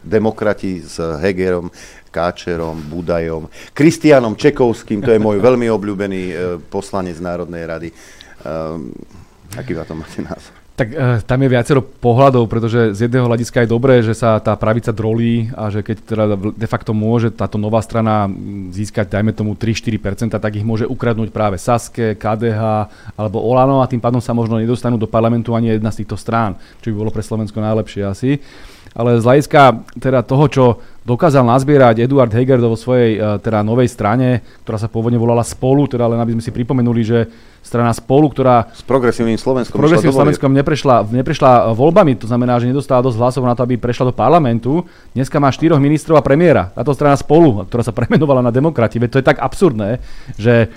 demokrati 0.00 0.80
s 0.80 0.96
Hegerom 0.98 1.68
Káčerom, 2.10 2.90
Budajom, 2.90 3.46
Kristianom 3.70 4.34
Čekovským, 4.34 5.00
to 5.00 5.14
je 5.14 5.22
môj 5.22 5.38
veľmi 5.38 5.70
obľúbený 5.70 6.22
e, 6.30 6.34
poslanec 6.66 7.16
Národnej 7.22 7.64
rady. 7.64 7.88
Um, 8.40 8.90
aký 9.54 9.76
na 9.76 9.84
to 9.84 9.94
máte 9.94 10.24
názor? 10.24 10.59
Tak 10.80 10.88
e, 10.96 11.20
tam 11.28 11.44
je 11.44 11.52
viacero 11.52 11.84
pohľadov, 11.84 12.48
pretože 12.48 12.96
z 12.96 13.04
jedného 13.04 13.28
hľadiska 13.28 13.60
je 13.60 13.68
dobré, 13.68 14.00
že 14.00 14.16
sa 14.16 14.40
tá 14.40 14.56
pravica 14.56 14.88
drolí 14.96 15.52
a 15.52 15.68
že 15.68 15.84
keď 15.84 15.96
teda 16.08 16.24
de 16.56 16.64
facto 16.64 16.96
môže 16.96 17.28
táto 17.28 17.60
nová 17.60 17.84
strana 17.84 18.24
získať, 18.72 19.12
dajme 19.12 19.36
tomu 19.36 19.52
3-4%, 19.60 20.32
tak 20.32 20.56
ich 20.56 20.64
môže 20.64 20.88
ukradnúť 20.88 21.36
práve 21.36 21.60
Saske, 21.60 22.16
KDH 22.16 22.88
alebo 23.12 23.44
Olano 23.44 23.84
a 23.84 23.90
tým 23.92 24.00
pádom 24.00 24.24
sa 24.24 24.32
možno 24.32 24.56
nedostanú 24.56 24.96
do 24.96 25.04
parlamentu 25.04 25.52
ani 25.52 25.76
jedna 25.76 25.92
z 25.92 26.00
týchto 26.00 26.16
strán, 26.16 26.56
čo 26.80 26.88
by 26.88 26.96
bolo 26.96 27.12
pre 27.12 27.28
Slovensko 27.28 27.60
najlepšie 27.60 28.02
asi 28.08 28.40
ale 28.94 29.22
z 29.22 29.24
hľadiska 29.26 29.86
teda 30.02 30.26
toho, 30.26 30.44
čo 30.50 30.64
dokázal 31.06 31.46
nazbierať 31.46 32.04
Eduard 32.04 32.30
Heger 32.30 32.60
vo 32.60 32.76
svojej 32.76 33.16
e, 33.16 33.18
teda 33.40 33.64
novej 33.64 33.88
strane, 33.88 34.44
ktorá 34.66 34.78
sa 34.78 34.90
pôvodne 34.90 35.16
volala 35.16 35.46
Spolu, 35.46 35.88
teda 35.88 36.06
len 36.06 36.20
aby 36.20 36.36
sme 36.38 36.44
si 36.44 36.52
pripomenuli, 36.52 37.02
že 37.02 37.18
strana 37.64 37.90
Spolu, 37.94 38.30
ktorá 38.30 38.68
s 38.70 38.84
progresívnym 38.84 39.38
Slovenskom, 39.40 39.74
s 39.74 39.80
progresívnym 39.80 40.16
Slovenskom 40.16 40.52
neprešla, 40.52 41.08
neprešla 41.08 41.72
voľbami, 41.72 42.18
to 42.20 42.26
znamená, 42.28 42.60
že 42.60 42.68
nedostala 42.68 43.04
dosť 43.04 43.18
hlasov 43.18 43.42
na 43.46 43.54
to, 43.56 43.64
aby 43.64 43.80
prešla 43.80 44.10
do 44.10 44.14
parlamentu. 44.14 44.84
Dneska 45.16 45.40
má 45.40 45.48
štyroch 45.50 45.80
ministrov 45.80 46.20
a 46.20 46.24
premiéra. 46.24 46.68
Táto 46.74 46.92
strana 46.92 47.16
Spolu, 47.16 47.64
ktorá 47.66 47.82
sa 47.84 47.96
premenovala 47.96 48.44
na 48.44 48.52
demokrati, 48.52 49.00
veď 49.00 49.08
to 49.10 49.20
je 49.22 49.28
tak 49.28 49.38
absurdné, 49.40 49.98
že 50.36 50.68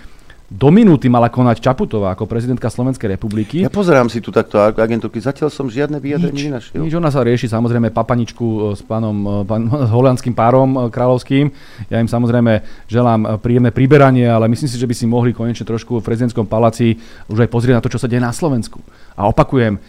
do 0.54 0.70
minúty 0.70 1.10
mala 1.10 1.34
konať 1.34 1.66
Čaputová 1.66 2.14
ako 2.14 2.30
prezidentka 2.30 2.70
Slovenskej 2.70 3.18
republiky. 3.18 3.66
Ja 3.66 3.74
pozerám 3.74 4.06
si 4.06 4.22
tu 4.22 4.30
takto 4.30 4.62
agentúky, 4.62 5.18
zatiaľ 5.18 5.50
som 5.50 5.66
žiadne 5.66 5.98
vyjadrenie 5.98 6.54
nenašiel. 6.54 6.78
Nič, 6.78 6.94
ona 6.94 7.10
sa 7.10 7.26
rieši 7.26 7.50
samozrejme 7.50 7.90
papaničku 7.90 8.46
e, 8.46 8.58
s 8.78 8.86
pánom, 8.86 9.18
e, 9.18 9.30
pán, 9.50 9.66
s 9.90 9.90
holandským 9.90 10.38
párom 10.38 10.78
e, 10.78 10.80
kráľovským. 10.94 11.50
Ja 11.90 11.98
im 11.98 12.06
samozrejme 12.06 12.86
želám 12.86 13.42
príjemné 13.42 13.74
priberanie, 13.74 14.30
ale 14.30 14.46
myslím 14.46 14.70
si, 14.70 14.78
že 14.78 14.86
by 14.86 14.94
si 14.94 15.10
mohli 15.10 15.34
konečne 15.34 15.66
trošku 15.66 15.98
v 15.98 16.06
prezidentskom 16.06 16.46
paláci 16.46 17.02
už 17.34 17.42
aj 17.42 17.50
pozrieť 17.50 17.82
na 17.82 17.82
to, 17.82 17.90
čo 17.90 17.98
sa 17.98 18.06
deje 18.06 18.22
na 18.22 18.30
Slovensku. 18.30 18.78
A 19.18 19.26
opakujem, 19.26 19.82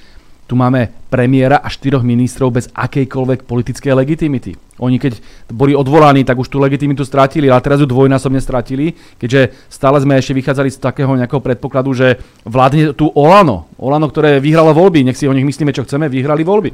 tu 0.45 0.55
máme 0.61 0.93
premiéra 1.09 1.57
a 1.65 1.73
štyroch 1.73 2.05
ministrov 2.05 2.53
bez 2.53 2.69
akejkoľvek 2.77 3.49
politickej 3.49 3.93
legitimity. 3.97 4.53
Oni 4.83 5.01
keď 5.01 5.17
boli 5.49 5.73
odvolaní, 5.73 6.27
tak 6.27 6.37
už 6.37 6.53
tú 6.53 6.61
legitimitu 6.61 7.07
stratili, 7.07 7.49
ale 7.49 7.65
teraz 7.65 7.81
ju 7.81 7.89
dvojnásobne 7.89 8.43
stratili, 8.43 8.93
keďže 9.17 9.57
stále 9.73 9.97
sme 10.03 10.21
ešte 10.21 10.37
vychádzali 10.37 10.69
z 10.69 10.83
takého 10.83 11.17
nejakého 11.17 11.41
predpokladu, 11.41 11.97
že 11.97 12.21
vládne 12.45 12.93
tu 12.93 13.09
Olano. 13.17 13.71
Olano, 13.81 14.11
ktoré 14.11 14.37
vyhralo 14.43 14.77
voľby, 14.77 15.07
nech 15.07 15.17
si 15.17 15.25
o 15.25 15.33
nich 15.33 15.47
myslíme, 15.47 15.73
čo 15.73 15.87
chceme, 15.87 16.13
vyhrali 16.13 16.45
voľby. 16.45 16.71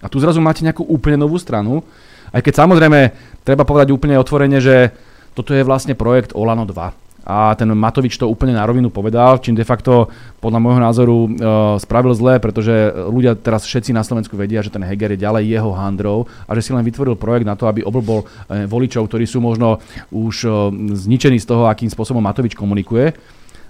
A 0.00 0.08
tu 0.08 0.16
zrazu 0.16 0.40
máte 0.40 0.64
nejakú 0.64 0.86
úplne 0.88 1.20
novú 1.20 1.36
stranu, 1.36 1.84
aj 2.32 2.40
keď 2.40 2.64
samozrejme 2.64 3.00
treba 3.44 3.68
povedať 3.68 3.92
úplne 3.92 4.16
otvorene, 4.16 4.62
že 4.62 4.94
toto 5.36 5.52
je 5.52 5.66
vlastne 5.66 5.92
projekt 5.92 6.32
Olano 6.32 6.64
2 6.64 7.09
a 7.20 7.52
ten 7.52 7.68
Matovič 7.68 8.16
to 8.16 8.28
úplne 8.28 8.56
na 8.56 8.64
rovinu 8.64 8.88
povedal, 8.88 9.38
čím 9.44 9.52
de 9.52 9.66
facto 9.66 10.08
podľa 10.40 10.60
môjho 10.60 10.80
názoru 10.80 11.16
e, 11.24 11.28
spravil 11.76 12.16
zle, 12.16 12.40
pretože 12.40 12.72
ľudia 13.06 13.36
teraz 13.36 13.68
všetci 13.68 13.92
na 13.92 14.00
Slovensku 14.00 14.40
vedia, 14.40 14.64
že 14.64 14.72
ten 14.72 14.80
Heger 14.80 15.12
je 15.12 15.20
ďalej 15.20 15.44
jeho 15.52 15.70
handrou 15.76 16.24
a 16.48 16.50
že 16.56 16.64
si 16.64 16.70
len 16.72 16.80
vytvoril 16.80 17.20
projekt 17.20 17.44
na 17.44 17.60
to, 17.60 17.68
aby 17.68 17.84
oblbol 17.84 18.24
e, 18.48 18.64
voličov, 18.64 19.04
ktorí 19.04 19.28
sú 19.28 19.44
možno 19.44 19.84
už 20.08 20.34
e, 20.42 20.50
zničení 20.96 21.36
z 21.36 21.46
toho, 21.48 21.68
akým 21.68 21.92
spôsobom 21.92 22.24
Matovič 22.24 22.56
komunikuje. 22.56 23.12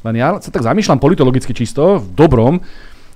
Len 0.00 0.14
ja 0.16 0.38
sa 0.38 0.48
tak 0.48 0.64
zamýšľam 0.64 1.02
politologicky 1.02 1.52
čisto, 1.52 2.00
v 2.00 2.06
dobrom, 2.16 2.62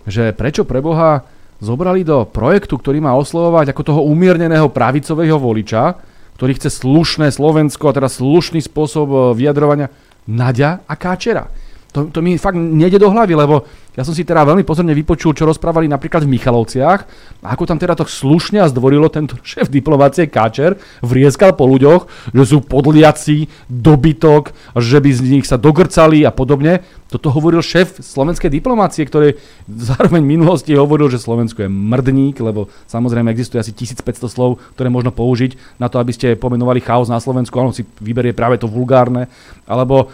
že 0.05 0.37
prečo 0.37 0.69
preboha 0.69 1.25
zobrali 1.63 2.05
do 2.05 2.29
projektu, 2.29 2.77
ktorý 2.77 3.01
má 3.01 3.17
oslovovať 3.17 3.73
ako 3.73 3.83
toho 3.87 4.01
umierneného 4.05 4.69
pravicového 4.69 5.41
voliča, 5.41 5.97
ktorý 6.35 6.59
chce 6.59 6.83
slušné 6.83 7.31
Slovensko 7.31 7.89
a 7.89 7.97
teda 7.97 8.11
slušný 8.11 8.61
spôsob 8.61 9.09
e, 9.09 9.17
vyjadrovania, 9.39 9.89
Naďa 10.29 10.81
a 10.89 10.97
Káčera. 10.97 11.49
To, 11.93 12.11
to 12.11 12.23
mi 12.23 12.39
fakt 12.39 12.55
nejde 12.55 12.99
do 12.99 13.11
hlavy, 13.11 13.35
lebo 13.35 13.63
ja 13.95 14.03
som 14.03 14.11
si 14.11 14.27
teda 14.27 14.43
veľmi 14.43 14.67
pozorne 14.67 14.91
vypočul, 14.91 15.39
čo 15.39 15.47
rozprávali 15.47 15.87
napríklad 15.87 16.27
v 16.27 16.35
Michalovciach 16.35 17.01
a 17.43 17.47
ako 17.55 17.63
tam 17.71 17.79
teda 17.79 17.95
to 17.95 18.03
slušne 18.03 18.59
a 18.59 18.67
zdvorilo 18.67 19.07
tento 19.07 19.39
šéf 19.47 19.71
diplomácie 19.71 20.27
Káčer 20.27 20.75
vrieskal 20.99 21.55
po 21.55 21.71
ľuďoch, 21.71 22.35
že 22.35 22.45
sú 22.45 22.59
podliaci, 22.67 23.47
dobytok, 23.71 24.51
že 24.83 24.99
by 24.99 25.11
z 25.15 25.21
nich 25.39 25.47
sa 25.47 25.55
dogrcali 25.55 26.27
a 26.27 26.35
podobne. 26.35 26.83
Toto 27.07 27.31
hovoril 27.31 27.63
šéf 27.63 28.03
slovenskej 28.03 28.51
diplomácie, 28.51 29.07
ktorý 29.07 29.39
zároveň 29.95 30.27
v 30.27 30.33
minulosti 30.35 30.75
hovoril, 30.75 31.07
že 31.07 31.23
Slovensko 31.23 31.63
je 31.63 31.71
mrdník, 31.71 32.43
lebo 32.43 32.67
samozrejme 32.91 33.31
existuje 33.31 33.63
asi 33.63 33.71
1500 33.71 34.27
slov, 34.27 34.59
ktoré 34.75 34.91
možno 34.91 35.15
použiť 35.15 35.79
na 35.79 35.87
to, 35.87 36.03
aby 36.03 36.11
ste 36.11 36.35
pomenovali 36.35 36.83
chaos 36.83 37.07
na 37.07 37.23
Slovensku. 37.23 37.55
On 37.63 37.71
si 37.71 37.87
vyberie 38.03 38.35
práve 38.35 38.59
to 38.59 38.67
vulgárne. 38.67 39.31
Alebo 39.71 40.11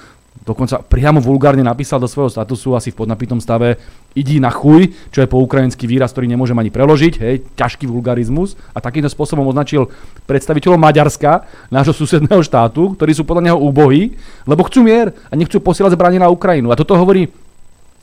dokonca 0.51 0.83
priamo 0.83 1.23
vulgárne 1.23 1.63
napísal 1.63 2.03
do 2.03 2.11
svojho 2.11 2.35
statusu 2.35 2.75
asi 2.75 2.91
v 2.91 3.07
podnapitom 3.07 3.39
stave 3.39 3.79
idí 4.19 4.43
na 4.43 4.51
chuj, 4.51 4.91
čo 5.15 5.23
je 5.23 5.31
po 5.31 5.39
ukrajinský 5.39 5.87
výraz, 5.87 6.11
ktorý 6.11 6.27
nemôžem 6.27 6.59
ani 6.59 6.75
preložiť, 6.75 7.15
hej, 7.23 7.47
ťažký 7.55 7.87
vulgarizmus 7.87 8.59
a 8.75 8.83
takýmto 8.83 9.07
spôsobom 9.07 9.47
označil 9.47 9.87
predstaviteľov 10.27 10.83
Maďarska, 10.83 11.47
nášho 11.71 11.95
susedného 11.95 12.43
štátu, 12.43 12.99
ktorí 12.99 13.15
sú 13.15 13.23
podľa 13.23 13.55
neho 13.55 13.59
úbohí, 13.63 14.19
lebo 14.51 14.67
chcú 14.67 14.83
mier 14.83 15.15
a 15.31 15.39
nechcú 15.39 15.63
posielať 15.63 15.95
zbranie 15.95 16.19
na 16.19 16.27
Ukrajinu. 16.27 16.75
A 16.75 16.79
toto 16.79 16.99
hovorí 16.99 17.31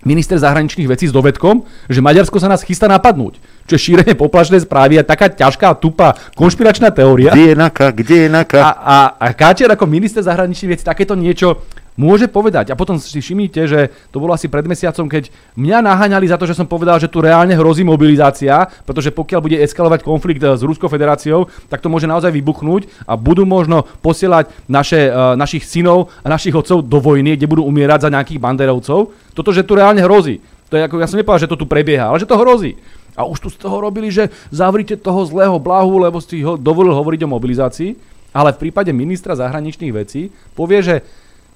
minister 0.05 0.37
zahraničných 0.37 0.87
vecí 0.87 1.09
s 1.09 1.13
dovedkom, 1.15 1.65
že 1.89 1.99
Maďarsko 1.99 2.37
sa 2.37 2.51
nás 2.51 2.61
chystá 2.61 2.85
napadnúť. 2.85 3.41
Čo 3.65 3.73
je 3.75 3.81
šírenie 3.81 4.13
poplašnej 4.13 4.61
správy 4.61 5.01
a 5.01 5.03
taká 5.03 5.27
ťažká, 5.27 5.73
tupá 5.81 6.13
konšpiračná 6.37 6.93
teória. 6.93 7.33
Kde 7.33 7.51
je 7.51 7.55
Naka? 7.57 7.87
Kde 7.91 8.15
je 8.23 8.29
Naka? 8.29 8.59
A, 8.61 8.71
a, 8.71 8.97
a 9.17 9.25
Káčer 9.33 9.67
ako 9.73 9.89
minister 9.89 10.21
zahraničných 10.21 10.77
vecí 10.77 10.83
takéto 10.85 11.17
niečo 11.17 11.65
Môže 11.97 12.29
povedať. 12.29 12.69
A 12.69 12.77
potom 12.77 13.01
si 13.01 13.17
všimnite, 13.17 13.61
že 13.65 13.89
to 14.13 14.21
bolo 14.21 14.29
asi 14.29 14.45
pred 14.45 14.61
mesiacom, 14.69 15.09
keď 15.09 15.33
mňa 15.57 15.81
naháňali 15.81 16.29
za 16.29 16.37
to, 16.37 16.45
že 16.45 16.53
som 16.53 16.69
povedal, 16.69 17.01
že 17.01 17.09
tu 17.09 17.25
reálne 17.25 17.57
hrozí 17.57 17.81
mobilizácia, 17.81 18.69
pretože 18.85 19.09
pokiaľ 19.09 19.41
bude 19.41 19.57
eskalovať 19.65 20.05
konflikt 20.05 20.45
eh, 20.45 20.53
s 20.53 20.61
Ruskou 20.61 20.93
federáciou, 20.93 21.49
tak 21.73 21.81
to 21.81 21.89
môže 21.89 22.05
naozaj 22.05 22.29
vybuchnúť 22.29 22.85
a 23.09 23.17
budú 23.17 23.49
možno 23.49 23.89
posielať 24.05 24.53
naše, 24.69 25.09
uh, 25.09 25.33
našich 25.33 25.65
synov 25.65 26.13
a 26.21 26.29
našich 26.29 26.53
otcov 26.53 26.85
do 26.85 27.01
vojny, 27.01 27.33
kde 27.33 27.49
budú 27.49 27.65
umierať 27.65 28.05
za 28.05 28.13
nejakých 28.13 28.39
banderovcov. 28.39 29.09
Toto, 29.33 29.49
že 29.49 29.65
tu 29.65 29.73
reálne 29.73 30.05
hrozí. 30.05 30.37
To 30.69 30.77
je 30.77 30.85
ako, 30.85 31.01
ja 31.01 31.09
som 31.09 31.17
nepovedal, 31.17 31.49
že 31.49 31.51
to 31.51 31.57
tu 31.57 31.65
prebieha, 31.65 32.13
ale 32.13 32.21
že 32.21 32.29
to 32.29 32.37
hrozí. 32.37 32.77
A 33.17 33.25
už 33.25 33.41
tu 33.41 33.49
z 33.49 33.57
toho 33.57 33.81
robili, 33.81 34.13
že 34.13 34.29
zavrite 34.53 34.93
toho 35.01 35.25
zlého 35.25 35.57
blahu, 35.57 35.97
lebo 35.97 36.21
si 36.21 36.45
ho 36.45 36.53
dovolil 36.53 36.93
hovoriť 36.93 37.25
o 37.25 37.33
mobilizácii. 37.33 37.91
Ale 38.35 38.53
v 38.53 38.69
prípade 38.69 38.93
ministra 38.93 39.33
zahraničných 39.33 39.95
vecí 39.95 40.29
povie, 40.53 40.85
že 40.85 40.95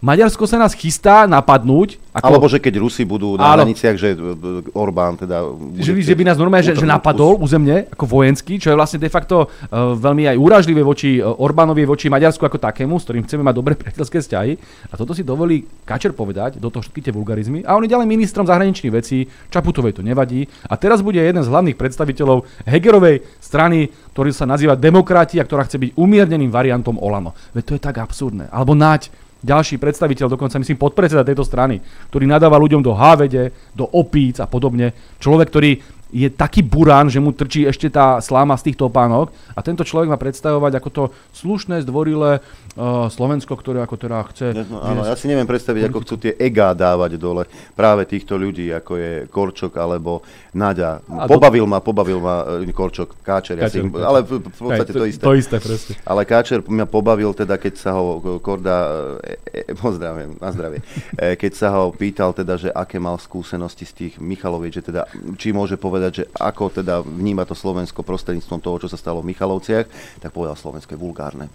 Maďarsko 0.01 0.49
sa 0.49 0.57
nás 0.57 0.73
chystá 0.73 1.29
napadnúť. 1.29 2.01
Ako... 2.09 2.25
Alebo 2.25 2.49
že 2.49 2.57
keď 2.57 2.81
Rusi 2.81 3.05
budú 3.05 3.37
na 3.37 3.53
hraniciach, 3.53 3.95
že 4.01 4.17
e, 4.17 4.33
Orbán 4.73 5.13
teda... 5.13 5.45
Že, 5.77 6.01
že 6.01 6.17
by 6.17 6.23
nás 6.25 6.41
normálne, 6.41 6.65
že, 6.65 6.73
že 6.73 6.89
napadol 6.89 7.37
územne 7.37 7.85
ako 7.93 8.09
vojenský, 8.09 8.57
čo 8.57 8.73
je 8.73 8.75
vlastne 8.75 8.97
de 8.97 9.13
facto 9.13 9.45
uh, 9.45 9.93
veľmi 9.93 10.25
aj 10.25 10.37
úražlivé 10.41 10.81
voči 10.81 11.21
Orbánovi, 11.21 11.85
voči 11.85 12.09
Maďarsku 12.09 12.41
ako 12.41 12.57
takému, 12.57 12.97
s 12.97 13.05
ktorým 13.05 13.29
chceme 13.29 13.45
mať 13.45 13.55
dobré 13.55 13.77
priateľské 13.81 14.25
vzťahy. 14.25 14.51
A 14.89 14.93
toto 14.97 15.13
si 15.13 15.21
dovolí 15.21 15.69
Kačer 15.85 16.17
povedať, 16.17 16.57
do 16.57 16.73
toho 16.73 16.81
všetky 16.81 17.05
tie 17.05 17.13
vulgarizmy. 17.13 17.61
A 17.61 17.77
on 17.77 17.85
je 17.85 17.93
ďalej 17.93 18.09
ministrom 18.09 18.49
zahraničných 18.49 18.97
vecí, 18.97 19.29
Čaputovej 19.53 20.01
to 20.01 20.01
nevadí. 20.01 20.49
A 20.65 20.81
teraz 20.81 21.05
bude 21.05 21.21
jeden 21.21 21.45
z 21.45 21.51
hlavných 21.53 21.77
predstaviteľov 21.77 22.49
Hegerovej 22.65 23.21
strany, 23.37 23.93
ktorý 24.17 24.33
sa 24.33 24.49
nazýva 24.49 24.73
Demokrati 24.73 25.37
a 25.37 25.45
ktorá 25.45 25.61
chce 25.69 25.77
byť 25.77 25.91
umierneným 25.93 26.49
variantom 26.49 26.97
Olano. 26.97 27.37
Veď 27.53 27.63
to 27.69 27.73
je 27.77 27.81
tak 27.85 28.01
absurdné. 28.01 28.49
Alebo 28.49 28.73
Naď, 28.73 29.13
ďalší 29.41 29.81
predstaviteľ, 29.81 30.31
dokonca 30.31 30.61
myslím 30.61 30.77
podpredseda 30.77 31.25
tejto 31.25 31.45
strany, 31.45 31.81
ktorý 32.13 32.25
nadáva 32.29 32.61
ľuďom 32.61 32.81
do 32.85 32.93
hávede, 32.93 33.53
do 33.73 33.89
opíc 33.89 34.37
a 34.37 34.45
podobne. 34.45 34.93
Človek, 35.17 35.47
ktorý 35.49 35.71
je 36.11 36.27
taký 36.27 36.61
burán, 36.61 37.07
že 37.07 37.23
mu 37.23 37.31
trčí 37.31 37.63
ešte 37.63 37.87
tá 37.87 38.19
sláma 38.19 38.59
z 38.59 38.71
týchto 38.71 38.91
opánok 38.91 39.31
a 39.55 39.59
tento 39.63 39.87
človek 39.87 40.11
má 40.11 40.19
predstavovať 40.19 40.77
ako 40.77 40.89
to 40.91 41.03
slušné, 41.31 41.83
zdvorilé 41.87 42.43
uh, 42.75 43.07
Slovensko, 43.07 43.55
ktoré 43.55 43.79
ako 43.83 43.95
teda 43.95 44.17
chce... 44.31 44.45
No, 44.67 44.83
áno, 44.83 45.01
ja 45.07 45.15
si 45.15 45.31
neviem 45.31 45.47
predstaviť, 45.47 45.87
politiku. 45.87 45.97
ako 45.97 46.05
chcú 46.05 46.15
tie 46.19 46.33
ega 46.35 46.75
dávať 46.75 47.15
dole 47.15 47.47
práve 47.73 48.03
týchto 48.07 48.35
ľudí, 48.35 48.69
ako 48.75 48.93
je 48.99 49.11
Korčok 49.31 49.79
alebo 49.79 50.23
Naďa. 50.51 50.99
A 51.07 51.31
pobavil 51.31 51.63
to... 51.63 51.71
ma, 51.71 51.77
pobavil 51.79 52.19
ma 52.19 52.59
uh, 52.59 52.73
Korčok, 52.75 53.23
Káčer, 53.23 53.55
ja 53.61 53.71
si, 53.71 53.79
ale 53.79 54.25
v, 54.27 54.43
v 54.43 54.59
podstate 54.59 54.91
Aj, 54.91 54.95
to, 54.95 54.99
to 54.99 55.07
isté. 55.07 55.23
To 55.23 55.33
isté, 55.37 55.57
presne. 55.63 55.93
Ale 56.03 56.27
Káčer 56.27 56.59
mňa 56.65 56.85
pobavil 56.91 57.31
teda, 57.31 57.55
keď 57.55 57.73
sa 57.77 57.95
ho 57.95 58.19
Korda, 58.41 58.77
e, 59.23 59.63
e, 59.69 59.77
pozdravím, 59.77 60.35
na 60.41 60.49
zdravie, 60.49 60.81
e, 61.15 61.37
keď 61.37 61.51
sa 61.53 61.67
ho 61.77 61.93
pýtal 61.93 62.33
teda, 62.33 62.57
že 62.57 62.69
aké 62.73 62.97
mal 62.97 63.21
skúsenosti 63.21 63.85
z 63.85 63.93
tých 63.93 64.13
Michaloviec, 64.17 64.81
že 64.81 64.83
teda, 64.89 65.05
či 65.37 65.53
môže 65.53 65.77
povedať 65.77 66.00
povedať, 66.01 66.25
že 66.25 66.29
ako 66.33 66.81
teda 66.81 67.05
vníma 67.05 67.45
to 67.45 67.53
Slovensko 67.53 68.01
prostredníctvom 68.01 68.57
toho, 68.57 68.81
čo 68.81 68.89
sa 68.89 68.97
stalo 68.97 69.21
v 69.21 69.29
Michalovciach, 69.29 69.85
tak 70.17 70.33
povedal 70.33 70.57
Slovensko 70.57 70.97
je 70.97 70.99
vulgárne 70.99 71.47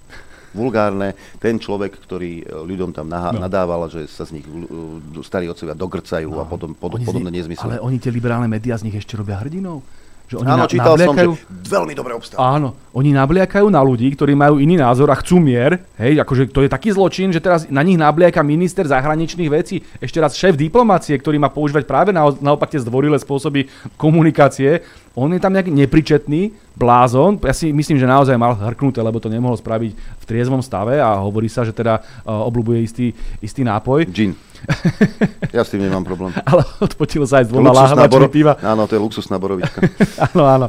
vulgárne. 0.57 1.13
Ten 1.37 1.61
človek, 1.61 2.01
ktorý 2.01 2.41
e, 2.41 2.45
ľuďom 2.49 2.97
tam 2.97 3.13
naha- 3.13 3.37
no. 3.37 3.45
nadával, 3.45 3.93
že 3.93 4.09
sa 4.09 4.25
z 4.25 4.41
nich 4.41 4.47
uh, 4.49 5.21
starí 5.21 5.53
otcovia 5.53 5.77
dogrcajú 5.77 6.33
no. 6.33 6.41
a 6.41 6.49
potom, 6.49 6.73
pod, 6.73 6.97
podobné 7.05 7.29
nezmysly. 7.29 7.61
Ale 7.61 7.85
oni 7.85 8.01
tie 8.01 8.09
liberálne 8.09 8.49
médiá 8.49 8.73
z 8.81 8.89
nich 8.89 8.97
ešte 8.97 9.21
robia 9.21 9.37
hrdinou. 9.37 9.85
Že 10.27 10.43
oni 10.43 10.51
Áno, 10.51 10.65
na, 10.65 10.67
čítal 10.67 10.95
nabliakajú, 10.99 11.31
som, 11.39 11.63
že 11.63 11.71
veľmi 11.71 11.95
dobre 11.95 12.13
obstávajú. 12.19 12.43
Áno, 12.43 12.69
oni 12.91 13.11
nabliakajú 13.15 13.67
na 13.71 13.79
ľudí, 13.79 14.11
ktorí 14.11 14.35
majú 14.35 14.59
iný 14.59 14.75
názor 14.75 15.07
a 15.15 15.17
chcú 15.23 15.39
mier. 15.39 15.87
Hej, 15.95 16.19
akože 16.27 16.51
to 16.51 16.67
je 16.67 16.71
taký 16.71 16.91
zločin, 16.91 17.31
že 17.31 17.39
teraz 17.39 17.71
na 17.71 17.87
nich 17.87 17.95
nabliaka 17.95 18.43
minister 18.43 18.83
zahraničných 18.91 19.47
vecí, 19.47 19.87
ešte 20.03 20.19
raz 20.19 20.35
šéf 20.35 20.59
diplomácie, 20.59 21.15
ktorý 21.15 21.39
má 21.39 21.47
používať 21.47 21.87
práve 21.87 22.11
na, 22.11 22.27
naopak 22.43 22.75
tie 22.75 22.83
zdvorilé 22.83 23.23
spôsoby 23.23 23.71
komunikácie. 23.95 24.83
On 25.17 25.33
je 25.33 25.41
tam 25.41 25.57
nejaký 25.57 25.73
nepričetný 25.73 26.53
blázon. 26.77 27.41
Ja 27.41 27.57
si 27.57 27.73
myslím, 27.73 27.97
že 27.97 28.05
naozaj 28.05 28.37
mal 28.37 28.53
hrknuté, 28.53 29.01
lebo 29.01 29.17
to 29.17 29.33
nemohol 29.33 29.57
spraviť 29.57 29.97
v 29.97 30.25
triezvom 30.29 30.61
stave 30.61 31.01
a 31.01 31.17
hovorí 31.25 31.49
sa, 31.49 31.65
že 31.65 31.73
teda 31.73 32.05
uh, 32.05 32.45
obľúbuje 32.45 32.79
istý, 32.85 33.07
istý 33.41 33.65
nápoj. 33.65 34.05
Gin. 34.13 34.37
Ja 35.57 35.65
s 35.65 35.73
tým 35.73 35.85
nemám 35.85 36.05
problém. 36.05 36.37
ale 36.45 36.65
odpočil 36.85 37.25
sa 37.25 37.41
aj 37.41 37.49
s 37.49 37.51
dvoma 37.53 37.73
láhvačmi 37.73 38.13
boro... 38.13 38.29
piva. 38.29 38.61
Áno, 38.61 38.85
to 38.85 38.99
je 38.99 39.01
luxusná 39.01 39.41
borovička. 39.41 39.81
áno, 40.33 40.43
áno. 40.45 40.67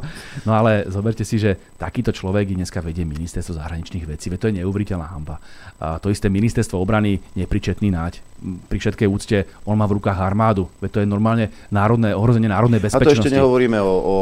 No 0.48 0.52
ale 0.56 0.88
zoberte 0.88 1.28
si, 1.28 1.36
že 1.36 1.60
takýto 1.76 2.16
človek 2.16 2.56
dneska 2.56 2.80
vedie 2.80 3.04
ministerstvo 3.04 3.58
zahraničných 3.58 4.06
vecí. 4.08 4.32
Veď 4.32 4.40
to 4.40 4.48
je 4.48 4.58
neuveriteľná 4.64 5.12
hamba. 5.12 5.44
A 5.78 6.02
to 6.02 6.10
isté 6.10 6.26
ministerstvo 6.26 6.82
obrany 6.82 7.22
nepričetný 7.38 7.94
náď. 7.94 8.18
Pri 8.66 8.78
všetkej 8.82 9.06
úcte 9.06 9.46
on 9.62 9.78
má 9.78 9.86
v 9.86 10.02
rukách 10.02 10.18
armádu. 10.18 10.66
Veď 10.82 10.90
to 10.90 11.00
je 11.06 11.08
normálne 11.10 11.54
národné, 11.70 12.18
ohrozenie 12.18 12.50
národnej 12.50 12.82
bezpečnosti. 12.82 13.14
A 13.14 13.22
to 13.22 13.30
ešte 13.30 13.38
nehovoríme 13.38 13.78
o, 13.78 13.94
o 13.94 14.18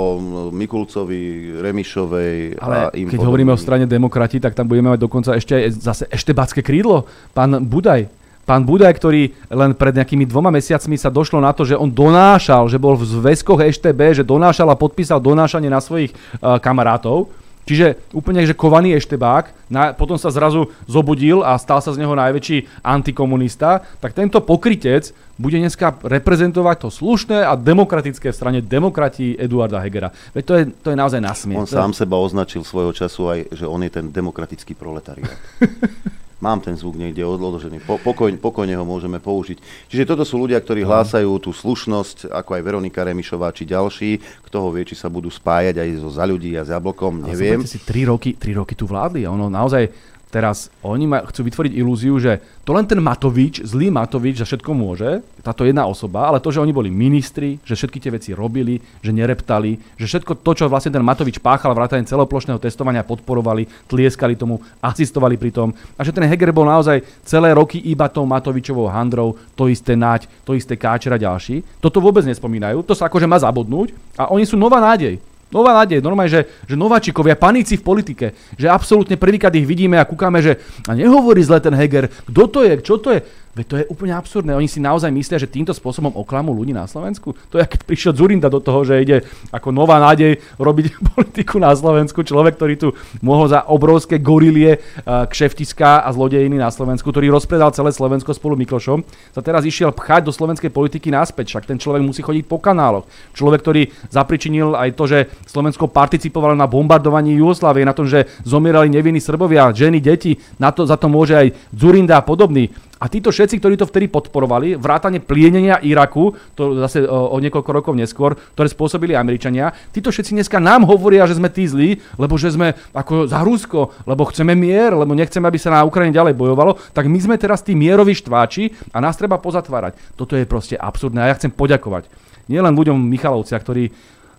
Mikulcovi, 0.52 1.56
Remišovej. 1.64 2.60
Ale 2.60 2.76
a 2.76 2.92
im 2.92 3.08
keď 3.08 3.20
podobný. 3.20 3.28
hovoríme 3.32 3.52
o 3.56 3.60
strane 3.60 3.88
demokrati, 3.88 4.44
tak 4.44 4.52
tam 4.52 4.68
budeme 4.68 4.92
mať 4.92 5.00
dokonca 5.00 5.32
ešte 5.40 5.72
zase 5.72 6.12
eštebácké 6.12 6.60
krídlo. 6.60 7.08
Pán 7.32 7.64
Budaj, 7.64 8.12
pán 8.44 8.68
Budaj, 8.68 8.92
ktorý 8.92 9.32
len 9.48 9.80
pred 9.80 9.96
nejakými 9.96 10.28
dvoma 10.28 10.52
mesiacmi 10.52 11.00
sa 11.00 11.08
došlo 11.08 11.40
na 11.40 11.56
to, 11.56 11.64
že 11.64 11.80
on 11.80 11.88
donášal, 11.88 12.68
že 12.68 12.76
bol 12.76 13.00
v 13.00 13.08
zväzkoch 13.08 13.64
EŠTB, 13.64 14.12
že 14.12 14.28
donášal 14.28 14.68
a 14.68 14.76
podpísal 14.76 15.24
donášanie 15.24 15.72
na 15.72 15.80
svojich 15.80 16.12
uh, 16.12 16.60
kamarátov. 16.60 17.32
Čiže 17.66 18.14
úplne, 18.14 18.46
že 18.46 18.54
kovaný 18.54 18.94
eštebák, 18.94 19.74
na, 19.74 19.98
potom 19.98 20.22
sa 20.22 20.30
zrazu 20.30 20.70
zobudil 20.86 21.42
a 21.42 21.58
stal 21.58 21.82
sa 21.82 21.90
z 21.90 21.98
neho 21.98 22.14
najväčší 22.14 22.86
antikomunista, 22.86 23.82
tak 23.98 24.14
tento 24.14 24.38
pokrytec 24.38 25.10
bude 25.36 25.58
dneska 25.58 25.98
reprezentovať 26.06 26.76
to 26.86 26.90
slušné 26.94 27.42
a 27.42 27.58
demokratické 27.58 28.30
v 28.32 28.38
strane 28.38 28.60
demokratí 28.62 29.36
Eduarda 29.36 29.82
Hegera. 29.82 30.14
Veď 30.32 30.44
to 30.46 30.54
je, 30.54 30.64
to 30.80 30.88
je 30.94 30.98
naozaj 30.98 31.20
nasmiech. 31.20 31.60
On 31.60 31.68
sám 31.68 31.92
seba 31.92 32.22
označil 32.22 32.62
svojho 32.62 32.94
času 32.94 33.22
aj, 33.34 33.40
že 33.52 33.66
on 33.66 33.82
je 33.82 33.92
ten 33.92 34.14
demokratický 34.14 34.78
proletariat. 34.78 35.36
Mám 36.44 36.60
ten 36.60 36.76
zvuk 36.76 37.00
niekde 37.00 37.24
odložený. 37.24 37.88
Po, 37.88 37.96
pokoj, 37.96 38.28
pokojne 38.36 38.76
ho 38.76 38.84
môžeme 38.84 39.24
použiť. 39.24 39.88
Čiže 39.88 40.04
toto 40.04 40.28
sú 40.28 40.44
ľudia, 40.44 40.60
ktorí 40.60 40.84
hlásajú 40.84 41.32
tú 41.40 41.56
slušnosť, 41.56 42.28
ako 42.28 42.60
aj 42.60 42.62
Veronika 42.62 43.08
Remišová 43.08 43.56
či 43.56 43.64
ďalší. 43.64 44.20
Kto 44.44 44.68
ho 44.68 44.70
vie, 44.76 44.84
či 44.84 45.00
sa 45.00 45.08
budú 45.08 45.32
spájať 45.32 45.80
aj 45.80 45.90
so 45.96 46.12
za 46.12 46.28
ľudí 46.28 46.60
a 46.60 46.68
s 46.68 46.76
jablkom, 46.76 47.24
neviem. 47.24 47.64
Ale 47.64 47.72
si, 47.72 47.80
tri 47.80 48.04
roky, 48.04 48.36
tri 48.36 48.52
roky 48.52 48.76
tu 48.76 48.84
vládli 48.84 49.24
a 49.24 49.32
ono 49.32 49.48
naozaj 49.48 50.15
Teraz 50.36 50.68
oni 50.84 51.08
ma, 51.08 51.24
chcú 51.24 51.48
vytvoriť 51.48 51.80
ilúziu, 51.80 52.20
že 52.20 52.44
to 52.68 52.76
len 52.76 52.84
ten 52.84 53.00
Matovič, 53.00 53.64
zlý 53.64 53.88
Matovič 53.88 54.44
za 54.44 54.44
všetko 54.44 54.76
môže, 54.76 55.24
táto 55.40 55.64
jedna 55.64 55.88
osoba, 55.88 56.28
ale 56.28 56.44
to, 56.44 56.52
že 56.52 56.60
oni 56.60 56.76
boli 56.76 56.92
ministri, 56.92 57.56
že 57.64 57.80
všetky 57.80 58.04
tie 58.04 58.12
veci 58.12 58.36
robili, 58.36 58.84
že 59.00 59.16
nereptali, 59.16 59.96
že 59.96 60.04
všetko 60.04 60.44
to, 60.44 60.52
čo 60.52 60.68
vlastne 60.68 60.92
ten 60.92 61.00
Matovič 61.00 61.40
páchal, 61.40 61.72
vrátane 61.72 62.04
celoplošného 62.04 62.60
testovania 62.60 63.08
podporovali, 63.08 63.88
tlieskali 63.88 64.36
tomu, 64.36 64.60
asistovali 64.84 65.40
pri 65.40 65.56
tom 65.56 65.72
a 65.96 66.04
že 66.04 66.12
ten 66.12 66.28
Heger 66.28 66.52
bol 66.52 66.68
naozaj 66.68 67.00
celé 67.24 67.56
roky 67.56 67.80
iba 67.88 68.12
tou 68.12 68.28
Matovičovou 68.28 68.92
handrou, 68.92 69.40
to 69.56 69.72
isté 69.72 69.96
Naď, 69.96 70.28
to 70.44 70.52
isté 70.52 70.76
Káčer 70.76 71.16
a 71.16 71.22
ďalší. 71.22 71.64
Toto 71.80 72.04
vôbec 72.04 72.28
nespomínajú, 72.28 72.84
to 72.84 72.92
sa 72.92 73.08
akože 73.08 73.24
má 73.24 73.40
zabudnúť 73.40 73.96
a 74.20 74.28
oni 74.36 74.44
sú 74.44 74.60
nová 74.60 74.84
nádej. 74.84 75.16
Nová 75.54 75.78
nádej, 75.78 76.02
normálne, 76.02 76.34
že, 76.34 76.42
že 76.66 76.74
nováčikovia, 76.74 77.38
paníci 77.38 77.78
v 77.78 77.86
politike, 77.86 78.26
že 78.58 78.66
absolútne 78.66 79.14
prvýkrát 79.14 79.54
ich 79.54 79.70
vidíme 79.70 79.96
a 80.02 80.10
kúkame, 80.10 80.42
že 80.42 80.58
a 80.90 80.98
nehovorí 80.98 81.46
zle 81.46 81.62
ten 81.62 81.72
Heger, 81.78 82.10
kto 82.10 82.44
to 82.50 82.60
je, 82.66 82.74
čo 82.82 82.98
to 82.98 83.14
je. 83.14 83.20
Veď 83.56 83.66
to 83.72 83.76
je 83.80 83.86
úplne 83.88 84.12
absurdné. 84.12 84.52
Oni 84.52 84.68
si 84.68 84.84
naozaj 84.84 85.08
myslia, 85.16 85.40
že 85.40 85.48
týmto 85.48 85.72
spôsobom 85.72 86.12
oklamú 86.12 86.52
ľudí 86.52 86.76
na 86.76 86.84
Slovensku. 86.92 87.32
To 87.50 87.56
je, 87.56 87.64
keď 87.64 87.88
prišiel 87.88 88.12
Zurinda 88.12 88.52
do 88.52 88.60
toho, 88.60 88.84
že 88.84 89.00
ide 89.00 89.24
ako 89.48 89.72
nová 89.72 89.96
nádej 90.04 90.44
robiť 90.60 91.00
politiku 91.16 91.56
na 91.56 91.72
Slovensku. 91.72 92.20
Človek, 92.20 92.60
ktorý 92.60 92.76
tu 92.76 92.90
mohol 93.24 93.48
za 93.48 93.64
obrovské 93.72 94.20
gorilie, 94.20 94.84
kšeftiska 95.08 96.04
a 96.04 96.10
zlodejiny 96.12 96.60
na 96.60 96.68
Slovensku, 96.68 97.08
ktorý 97.08 97.32
rozpredal 97.32 97.72
celé 97.72 97.96
Slovensko 97.96 98.36
spolu 98.36 98.60
Miklošom, 98.60 99.08
sa 99.32 99.40
teraz 99.40 99.64
išiel 99.64 99.96
pchať 99.96 100.28
do 100.28 100.36
slovenskej 100.36 100.76
politiky 100.76 101.08
naspäť. 101.08 101.56
Však 101.56 101.72
ten 101.72 101.80
človek 101.80 102.04
musí 102.04 102.20
chodiť 102.20 102.44
po 102.44 102.60
kanáloch. 102.60 103.08
Človek, 103.32 103.64
ktorý 103.64 103.82
zapričinil 104.12 104.76
aj 104.76 105.00
to, 105.00 105.08
že 105.08 105.32
Slovensko 105.48 105.88
participovalo 105.88 106.60
na 106.60 106.68
bombardovaní 106.68 107.40
Jugoslávie, 107.40 107.88
na 107.88 107.96
tom, 107.96 108.04
že 108.04 108.28
zomierali 108.44 108.92
nevinní 108.92 109.24
Srbovia, 109.24 109.72
ženy, 109.72 110.04
deti. 110.04 110.36
Na 110.60 110.76
to, 110.76 110.84
za 110.84 111.00
to 111.00 111.08
môže 111.08 111.40
aj 111.40 111.48
Zurinda 111.72 112.20
a 112.20 112.26
podobný. 112.26 112.68
A 112.96 113.12
títo 113.12 113.28
všetci, 113.28 113.60
ktorí 113.60 113.76
to 113.76 113.90
vtedy 113.90 114.08
podporovali, 114.08 114.80
vrátane 114.80 115.20
plienenia 115.20 115.84
Iraku, 115.84 116.32
to 116.56 116.80
zase 116.80 117.04
o, 117.04 117.36
o 117.36 117.38
niekoľko 117.44 117.72
rokov 117.76 117.94
neskôr, 117.94 118.40
ktoré 118.56 118.72
spôsobili 118.72 119.12
Američania, 119.14 119.76
títo 119.92 120.16
všetci 120.16 120.32
dneska 120.32 120.64
nám 120.64 120.88
hovoria, 120.88 121.28
že 121.28 121.36
sme 121.36 121.52
tí 121.52 121.68
zlí, 121.68 122.00
lebo 122.16 122.40
že 122.40 122.56
sme 122.56 122.72
ako 122.96 123.28
za 123.28 123.44
Rusko, 123.44 124.08
lebo 124.08 124.24
chceme 124.32 124.56
mier, 124.56 124.96
lebo 124.96 125.12
nechceme, 125.12 125.44
aby 125.44 125.60
sa 125.60 125.76
na 125.76 125.84
Ukrajine 125.84 126.16
ďalej 126.16 126.40
bojovalo, 126.40 126.80
tak 126.96 127.12
my 127.12 127.20
sme 127.20 127.36
teraz 127.36 127.60
tí 127.60 127.76
mieroví 127.76 128.16
štváči 128.16 128.96
a 128.96 129.04
nás 129.04 129.20
treba 129.20 129.44
pozatvárať. 129.44 130.16
Toto 130.16 130.40
je 130.40 130.48
proste 130.48 130.80
absurdné 130.80 131.20
a 131.20 131.30
ja 131.30 131.38
chcem 131.38 131.52
poďakovať 131.52 132.08
nielen 132.46 132.78
ľuďom 132.78 132.98
Michalovcia, 133.10 133.58
ktorí 133.58 133.90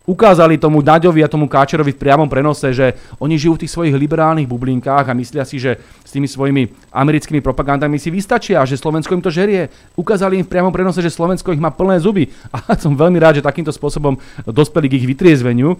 ukázali 0.07 0.57
tomu 0.57 0.81
Naďovi 0.81 1.21
a 1.21 1.29
tomu 1.29 1.51
Káčerovi 1.51 1.93
v 1.93 2.01
priamom 2.01 2.31
prenose, 2.31 2.71
že 2.71 2.95
oni 3.19 3.35
žijú 3.37 3.59
v 3.59 3.67
tých 3.67 3.75
svojich 3.75 3.95
liberálnych 3.99 4.47
bublinkách 4.47 5.11
a 5.11 5.19
myslia 5.19 5.43
si, 5.43 5.59
že 5.59 5.83
s 6.07 6.11
tými 6.15 6.31
svojimi 6.31 6.71
americkými 6.95 7.43
propagandami 7.43 7.99
si 7.99 8.09
vystačia 8.09 8.63
že 8.67 8.79
Slovensko 8.79 9.13
im 9.19 9.23
to 9.23 9.35
žerie. 9.35 9.69
Ukázali 9.99 10.39
im 10.39 10.47
v 10.47 10.53
priamom 10.55 10.71
prenose, 10.71 11.03
že 11.03 11.11
Slovensko 11.11 11.51
ich 11.51 11.61
má 11.61 11.75
plné 11.75 11.99
zuby. 11.99 12.31
A 12.55 12.79
som 12.79 12.95
veľmi 12.95 13.19
rád, 13.19 13.43
že 13.43 13.47
takýmto 13.47 13.75
spôsobom 13.75 14.17
dospeli 14.47 14.87
k 14.87 14.97
ich 15.03 15.07
vytriezveniu. 15.07 15.75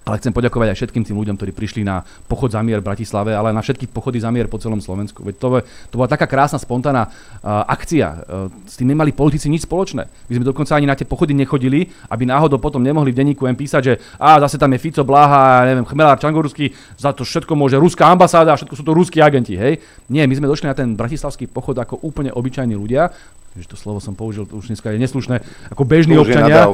Ale 0.00 0.16
chcem 0.16 0.32
poďakovať 0.32 0.72
aj 0.72 0.76
všetkým 0.80 1.04
tým 1.04 1.16
ľuďom, 1.20 1.36
ktorí 1.36 1.52
prišli 1.52 1.84
na 1.84 2.00
pochod 2.24 2.48
za 2.48 2.64
mier 2.64 2.80
v 2.80 2.88
Bratislave, 2.88 3.36
ale 3.36 3.52
na 3.52 3.60
všetky 3.60 3.84
pochody 3.92 4.16
za 4.16 4.32
mier 4.32 4.48
po 4.48 4.56
celom 4.56 4.80
Slovensku. 4.80 5.20
Veď 5.20 5.34
to, 5.36 5.46
to 5.92 5.94
bola 6.00 6.08
taká 6.08 6.24
krásna, 6.24 6.56
spontánna 6.56 7.04
uh, 7.04 7.68
akcia. 7.68 8.08
Uh, 8.24 8.48
s 8.64 8.80
tým 8.80 8.96
nemali 8.96 9.12
politici 9.12 9.52
nič 9.52 9.68
spoločné. 9.68 10.08
My 10.08 10.32
sme 10.40 10.46
dokonca 10.48 10.72
ani 10.72 10.88
na 10.88 10.96
tie 10.96 11.04
pochody 11.04 11.36
nechodili, 11.36 11.84
aby 12.08 12.24
náhodou 12.24 12.56
potom 12.56 12.80
nemohli 12.80 13.12
v 13.12 13.18
denníku 13.20 13.44
M 13.44 13.58
písať, 13.58 13.82
že 13.84 13.94
a 14.16 14.40
zase 14.40 14.56
tam 14.56 14.72
je 14.72 14.80
Fico, 14.80 15.04
Bláha, 15.04 15.68
neviem, 15.68 15.84
Chmelár, 15.84 16.16
Čangorský, 16.16 16.72
za 16.96 17.12
to 17.12 17.22
všetko 17.22 17.52
môže 17.52 17.76
ruská 17.76 18.08
ambasáda 18.08 18.56
všetko 18.60 18.74
sú 18.76 18.84
to 18.84 18.92
ruskí 18.92 19.18
agenti. 19.24 19.56
Hej? 19.56 19.80
Nie, 20.12 20.28
my 20.28 20.34
sme 20.36 20.50
došli 20.50 20.68
na 20.68 20.76
ten 20.76 20.92
bratislavský 20.92 21.48
pochod 21.48 21.76
ako 21.80 22.04
úplne 22.04 22.28
obyčajní 22.28 22.76
ľudia, 22.76 23.08
že 23.56 23.66
to 23.66 23.74
slovo 23.74 23.98
som 23.98 24.12
použil, 24.12 24.44
to 24.46 24.60
už 24.60 24.70
dneska 24.70 24.92
je 24.92 25.00
neslušné, 25.00 25.40
ako 25.72 25.82
bežní 25.88 26.14
občania. 26.20 26.68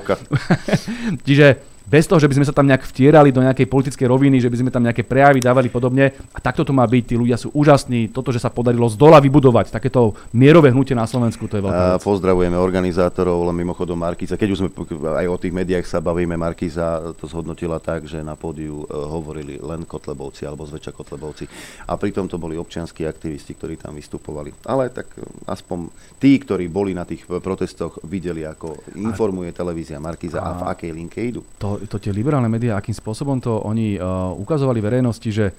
Čiže 1.26 1.75
bez 1.86 2.10
toho, 2.10 2.18
že 2.18 2.26
by 2.26 2.42
sme 2.42 2.46
sa 2.46 2.54
tam 2.54 2.66
nejak 2.66 2.82
vtierali 2.82 3.30
do 3.30 3.38
nejakej 3.38 3.70
politickej 3.70 4.06
roviny, 4.10 4.42
že 4.42 4.50
by 4.50 4.58
sme 4.58 4.70
tam 4.74 4.82
nejaké 4.82 5.06
prejavy 5.06 5.38
dávali 5.38 5.70
podobne. 5.70 6.10
A 6.34 6.38
takto 6.42 6.66
to 6.66 6.74
má 6.74 6.82
byť, 6.82 7.02
tí 7.06 7.14
ľudia 7.14 7.38
sú 7.38 7.54
úžasní. 7.54 8.10
Toto, 8.10 8.34
že 8.34 8.42
sa 8.42 8.50
podarilo 8.50 8.90
z 8.90 8.98
dola 8.98 9.22
vybudovať 9.22 9.70
takéto 9.70 10.18
mierové 10.34 10.74
hnutie 10.74 10.98
na 10.98 11.06
Slovensku, 11.06 11.46
to 11.46 11.56
je 11.58 11.62
veľká 11.62 11.82
vec. 11.94 12.02
Pozdravujeme 12.02 12.58
organizátorov, 12.58 13.46
len 13.46 13.56
mimochodom 13.62 13.94
Markiza. 13.94 14.34
Keď 14.34 14.48
už 14.50 14.58
sme 14.58 14.70
aj 15.14 15.26
o 15.30 15.38
tých 15.38 15.54
médiách 15.54 15.86
sa 15.86 16.02
bavíme, 16.02 16.34
Markiza 16.34 17.14
to 17.14 17.30
zhodnotila 17.30 17.78
tak, 17.78 18.10
že 18.10 18.18
na 18.18 18.34
pódiu 18.34 18.82
e, 18.82 18.86
hovorili 18.90 19.62
len 19.62 19.86
Kotlebovci 19.86 20.42
alebo 20.42 20.66
zväčša 20.66 20.90
Kotlebovci. 20.90 21.46
A 21.86 21.94
pritom 21.94 22.26
to 22.26 22.34
boli 22.34 22.58
občianskí 22.58 23.06
aktivisti, 23.06 23.54
ktorí 23.54 23.78
tam 23.78 23.94
vystupovali. 23.94 24.50
Ale 24.66 24.90
tak 24.90 25.14
e, 25.14 25.22
aspoň 25.46 25.86
tí, 26.18 26.34
ktorí 26.42 26.66
boli 26.66 26.98
na 26.98 27.06
tých 27.06 27.22
protestoch, 27.30 28.02
videli, 28.02 28.42
ako 28.42 28.74
informuje 28.98 29.54
televízia 29.54 30.02
Markiza 30.02 30.42
a, 30.42 30.50
a 30.50 30.58
v 30.58 30.62
akej 30.66 30.90
linke 30.90 31.22
idú. 31.22 31.46
To 31.62 31.75
to 31.84 32.00
tie 32.00 32.16
liberálne 32.16 32.48
médiá, 32.48 32.80
akým 32.80 32.96
spôsobom 32.96 33.36
to 33.44 33.60
oni 33.60 34.00
uh, 34.00 34.32
ukazovali 34.32 34.80
verejnosti, 34.80 35.28
že 35.28 35.52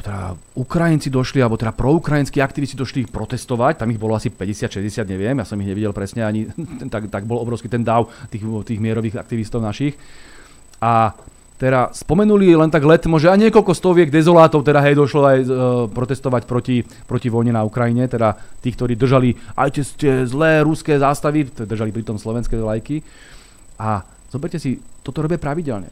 teda 0.00 0.32
Ukrajinci 0.56 1.12
došli, 1.12 1.44
alebo 1.44 1.60
teda 1.60 1.76
proukrajinskí 1.76 2.40
aktivisti 2.40 2.76
došli 2.76 3.08
protestovať, 3.08 3.84
tam 3.84 3.92
ich 3.92 4.00
bolo 4.00 4.16
asi 4.16 4.32
50-60, 4.32 5.04
neviem, 5.04 5.36
ja 5.36 5.44
som 5.44 5.60
ich 5.60 5.68
nevidel 5.68 5.92
presne 5.92 6.24
ani, 6.24 6.48
tak, 6.92 7.12
tak 7.12 7.28
bol 7.28 7.40
obrovský 7.40 7.68
ten 7.68 7.84
dáv 7.84 8.08
tých, 8.32 8.42
tých 8.64 8.80
mierových 8.80 9.20
aktivistov 9.20 9.60
našich. 9.60 9.94
A 10.80 11.12
teda 11.60 11.92
spomenuli 11.92 12.56
len 12.56 12.72
tak 12.72 12.88
let, 12.88 13.04
že 13.04 13.28
aj 13.28 13.36
niekoľko 13.36 13.76
stoviek 13.76 14.08
dezolátov 14.08 14.64
teda 14.64 14.80
hej, 14.80 14.96
došlo 14.96 15.22
aj 15.28 15.38
uh, 15.44 15.48
protestovať 15.92 16.48
proti, 16.48 16.80
proti 17.04 17.28
vojne 17.28 17.52
na 17.52 17.68
Ukrajine, 17.68 18.08
teda 18.08 18.32
tí, 18.64 18.72
ktorí 18.72 18.96
držali 18.96 19.36
aj 19.60 19.68
tie, 19.76 19.84
tie 19.84 20.12
zlé 20.24 20.64
ruské 20.64 20.96
zástavy, 20.96 21.44
držali 21.52 21.92
pritom 21.92 22.16
slovenské 22.16 22.56
vlajky. 22.56 23.04
A 23.76 24.08
zoberte 24.30 24.62
si 24.62 24.78
toto 25.02 25.20
robia 25.20 25.36
pravidelne. 25.36 25.90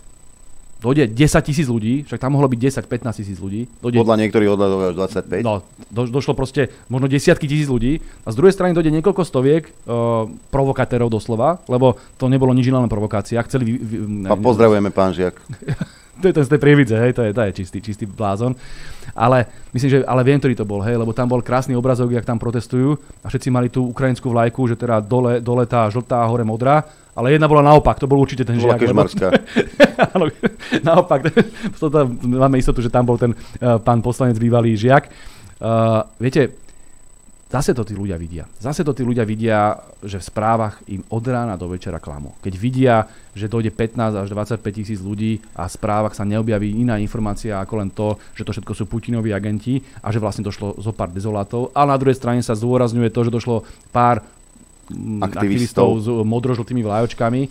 Dojde 0.78 1.10
10 1.10 1.42
tisíc 1.42 1.66
ľudí, 1.66 2.06
však 2.06 2.22
tam 2.22 2.38
mohlo 2.38 2.46
byť 2.46 2.86
10-15 2.86 3.18
tisíc 3.18 3.38
ľudí. 3.42 3.66
Dojde, 3.82 3.98
Podľa 3.98 4.18
niektorých 4.22 4.50
odhadov 4.54 4.78
až 4.86 4.94
25. 4.94 5.42
No, 5.42 5.66
do, 5.90 6.06
došlo 6.06 6.38
proste 6.38 6.70
možno 6.86 7.10
desiatky 7.10 7.50
tisíc 7.50 7.66
ľudí 7.66 7.98
a 8.22 8.30
z 8.30 8.38
druhej 8.38 8.54
strany 8.54 8.78
dojde 8.78 8.94
niekoľko 8.94 9.26
stoviek 9.26 9.66
uh, 9.66 10.30
provokatérov 10.54 11.10
doslova, 11.10 11.58
lebo 11.66 11.98
to 12.14 12.30
nebolo 12.30 12.54
nič 12.54 12.70
iné 12.70 12.78
len 12.78 12.86
provokácia. 12.86 13.42
Chceli 13.42 13.66
vy, 13.66 13.74
vy, 13.74 13.96
ne, 14.06 14.28
a 14.30 14.38
pozdravujeme 14.38 14.94
pán 14.94 15.10
Žiak. 15.10 15.34
to 16.22 16.30
je 16.30 16.34
ten 16.34 16.44
z 16.46 16.50
tej 16.54 16.60
prievidze, 16.62 16.94
hej, 16.94 17.10
to 17.10 17.26
je, 17.26 17.30
to 17.34 17.42
je 17.42 17.50
čistý, 17.58 17.78
čistý 17.82 18.04
blázon. 18.06 18.54
Ale 19.18 19.50
myslím, 19.74 19.90
že 19.90 19.98
ale 20.06 20.22
viem, 20.22 20.38
ktorý 20.38 20.54
to 20.54 20.62
bol, 20.62 20.78
hej, 20.82 20.94
lebo 20.94 21.10
tam 21.10 21.26
bol 21.26 21.42
krásny 21.42 21.74
obrazok, 21.74 22.14
jak 22.14 22.22
tam 22.22 22.38
protestujú 22.38 22.98
a 23.22 23.26
všetci 23.26 23.48
mali 23.50 23.66
tú 23.66 23.90
ukrajinskú 23.90 24.30
vlajku, 24.30 24.62
že 24.70 24.78
teda 24.78 25.02
dole, 25.02 25.42
dole 25.42 25.66
tá 25.66 25.90
žltá, 25.90 26.22
hore 26.30 26.46
modrá 26.46 26.86
ale 27.18 27.34
jedna 27.34 27.50
bola 27.50 27.66
naopak, 27.66 27.98
to 27.98 28.06
bol 28.06 28.22
určite 28.22 28.46
ten 28.46 28.62
žiak. 28.62 28.78
Lebo... 28.78 29.02
Áno, 30.14 30.30
naopak, 30.86 31.34
máme 32.46 32.62
istotu, 32.62 32.78
že 32.78 32.94
tam 32.94 33.10
bol 33.10 33.18
ten 33.18 33.34
uh, 33.34 33.82
pán 33.82 33.98
poslanec 33.98 34.38
bývalý 34.38 34.78
žiak. 34.78 35.10
Uh, 35.58 36.06
viete, 36.22 36.54
zase 37.50 37.74
to 37.74 37.82
tí 37.82 37.98
ľudia 37.98 38.14
vidia. 38.14 38.46
Zase 38.62 38.86
to 38.86 38.94
tí 38.94 39.02
ľudia 39.02 39.26
vidia, 39.26 39.74
že 39.98 40.22
v 40.22 40.28
správach 40.30 40.78
im 40.86 41.02
od 41.10 41.24
rána 41.26 41.58
do 41.58 41.66
večera 41.66 41.98
klamu. 41.98 42.38
Keď 42.38 42.54
vidia, 42.54 43.10
že 43.34 43.50
dojde 43.50 43.74
15 43.74 44.22
až 44.22 44.28
25 44.30 44.62
tisíc 44.70 45.02
ľudí 45.02 45.42
a 45.58 45.66
v 45.66 45.74
správach 45.74 46.14
sa 46.14 46.22
neobjaví 46.22 46.70
iná 46.78 47.02
informácia 47.02 47.58
ako 47.58 47.74
len 47.82 47.90
to, 47.90 48.14
že 48.38 48.46
to 48.46 48.54
všetko 48.54 48.72
sú 48.78 48.84
Putinoví 48.86 49.34
agenti 49.34 49.82
a 50.06 50.14
že 50.14 50.22
vlastne 50.22 50.46
došlo 50.46 50.78
zo 50.78 50.94
pár 50.94 51.10
dezolátov. 51.10 51.74
Ale 51.74 51.90
na 51.90 51.98
druhej 51.98 52.14
strane 52.14 52.46
sa 52.46 52.54
zdôrazňuje 52.54 53.10
to, 53.10 53.26
že 53.26 53.34
došlo 53.34 53.66
pár 53.90 54.22
aktivistov, 54.88 55.28
aktivistov 55.28 55.88
s 56.00 56.06
modrožltými 56.24 56.82
vlajočkami. 56.82 57.42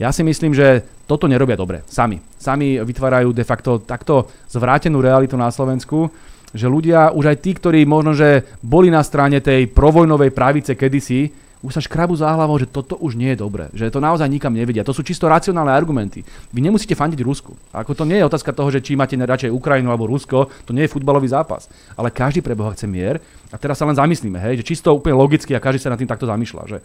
Ja 0.00 0.08
si 0.10 0.24
myslím, 0.24 0.56
že 0.56 0.82
toto 1.04 1.28
nerobia 1.28 1.54
dobre. 1.54 1.84
Sami. 1.84 2.16
Sami 2.40 2.80
vytvárajú 2.80 3.30
de 3.36 3.44
facto 3.44 3.84
takto 3.84 4.32
zvrátenú 4.48 5.04
realitu 5.04 5.36
na 5.36 5.52
Slovensku, 5.52 6.08
že 6.52 6.68
ľudia, 6.68 7.12
už 7.12 7.32
aj 7.32 7.38
tí, 7.40 7.56
ktorí 7.56 7.84
možno, 7.88 8.12
že 8.12 8.44
boli 8.60 8.92
na 8.92 9.00
strane 9.04 9.40
tej 9.40 9.68
provojnovej 9.72 10.32
pravice 10.32 10.72
kedysi, 10.76 11.32
už 11.62 11.78
sa 11.78 11.82
škrabu 11.82 12.18
za 12.18 12.26
hlavou, 12.26 12.58
že 12.58 12.66
toto 12.66 12.98
už 12.98 13.14
nie 13.14 13.32
je 13.32 13.38
dobré, 13.38 13.70
že 13.70 13.86
to 13.86 14.02
naozaj 14.02 14.26
nikam 14.26 14.50
nevedia. 14.50 14.82
To 14.82 14.90
sú 14.90 15.06
čisto 15.06 15.30
racionálne 15.30 15.70
argumenty. 15.70 16.26
Vy 16.50 16.58
nemusíte 16.58 16.98
fandiť 16.98 17.22
Rusku. 17.22 17.54
Ako 17.70 17.94
to 17.94 18.02
nie 18.02 18.18
je 18.18 18.26
otázka 18.26 18.50
toho, 18.50 18.66
že 18.74 18.82
či 18.82 18.98
máte 18.98 19.14
radšej 19.14 19.54
Ukrajinu 19.54 19.94
alebo 19.94 20.10
Rusko, 20.10 20.50
to 20.66 20.74
nie 20.74 20.90
je 20.90 20.92
futbalový 20.92 21.30
zápas. 21.30 21.70
Ale 21.94 22.10
každý 22.10 22.42
pre 22.42 22.58
Boha 22.58 22.74
chce 22.74 22.90
mier. 22.90 23.22
A 23.54 23.56
teraz 23.62 23.78
sa 23.78 23.86
len 23.86 23.94
zamyslíme, 23.94 24.42
hej, 24.42 24.58
že 24.60 24.74
čisto 24.74 24.90
úplne 24.90 25.14
logicky 25.14 25.54
a 25.54 25.62
každý 25.62 25.86
sa 25.86 25.94
nad 25.94 26.02
tým 26.02 26.10
takto 26.10 26.26
zamýšľa, 26.26 26.62
že 26.66 26.78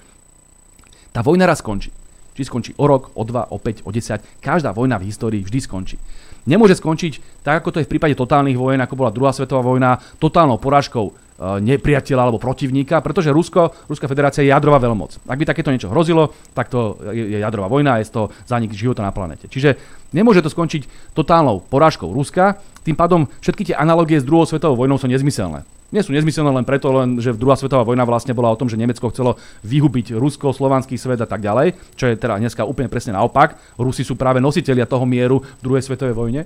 tá 1.09 1.25
vojna 1.25 1.49
raz 1.49 1.65
skončí. 1.65 1.89
Či 2.37 2.45
skončí 2.45 2.71
o 2.77 2.85
rok, 2.85 3.09
o 3.17 3.25
dva, 3.25 3.49
o 3.49 3.57
5, 3.57 3.81
o 3.81 3.89
10. 3.89 4.45
Každá 4.45 4.69
vojna 4.77 5.01
v 5.01 5.09
histórii 5.09 5.41
vždy 5.41 5.57
skončí. 5.57 5.97
Nemôže 6.45 6.77
skončiť 6.77 7.41
tak, 7.41 7.65
ako 7.65 7.73
to 7.73 7.79
je 7.81 7.87
v 7.89 7.91
prípade 7.97 8.13
totálnych 8.13 8.55
vojen, 8.55 8.77
ako 8.77 8.93
bola 8.93 9.09
druhá 9.09 9.33
svetová 9.33 9.65
vojna, 9.65 9.97
totálnou 10.21 10.61
porážkou 10.61 11.17
nepriateľa 11.37 12.21
alebo 12.25 12.41
protivníka, 12.41 12.97
pretože 13.05 13.29
Rusko, 13.29 13.85
Ruská 13.85 14.09
federácia 14.09 14.41
je 14.41 14.49
jadrová 14.49 14.81
veľmoc. 14.81 15.21
Ak 15.29 15.37
by 15.37 15.45
takéto 15.45 15.69
niečo 15.69 15.93
hrozilo, 15.93 16.33
tak 16.57 16.73
to 16.73 16.97
je 17.13 17.37
jadrová 17.37 17.69
vojna 17.69 17.97
a 17.97 18.01
je 18.01 18.09
to 18.09 18.33
zánik 18.49 18.73
života 18.73 19.05
na 19.05 19.13
planete. 19.13 19.45
Čiže 19.45 19.77
nemôže 20.17 20.41
to 20.41 20.49
skončiť 20.49 21.13
totálnou 21.13 21.61
porážkou 21.61 22.09
Ruska, 22.09 22.57
tým 22.81 22.97
pádom 22.97 23.29
všetky 23.43 23.69
tie 23.69 23.75
analogie 23.77 24.17
s 24.17 24.25
druhou 24.25 24.49
svetovou 24.49 24.81
vojnou 24.81 24.97
sú 24.97 25.05
nezmyselné. 25.05 25.61
Nie 25.87 26.03
sú 26.03 26.11
nezmyselné 26.11 26.51
len 26.51 26.67
preto, 26.67 26.91
len, 26.91 27.15
že 27.21 27.31
druhá 27.31 27.55
svetová 27.55 27.87
vojna 27.87 28.03
vlastne 28.03 28.35
bola 28.35 28.51
o 28.51 28.59
tom, 28.59 28.67
že 28.67 28.75
Nemecko 28.75 29.07
chcelo 29.07 29.39
vyhubiť 29.63 30.19
Rusko, 30.19 30.51
slovanský 30.51 30.99
svet 30.99 31.23
a 31.23 31.29
tak 31.29 31.39
ďalej, 31.39 31.79
čo 31.95 32.11
je 32.11 32.19
teda 32.19 32.35
dneska 32.43 32.67
úplne 32.67 32.91
presne 32.91 33.15
naopak. 33.15 33.55
Rusi 33.79 34.03
sú 34.03 34.19
práve 34.19 34.43
nositelia 34.43 34.83
toho 34.83 35.07
mieru 35.07 35.39
v 35.39 35.61
druhej 35.63 35.87
svetovej 35.87 36.11
vojne. 36.11 36.43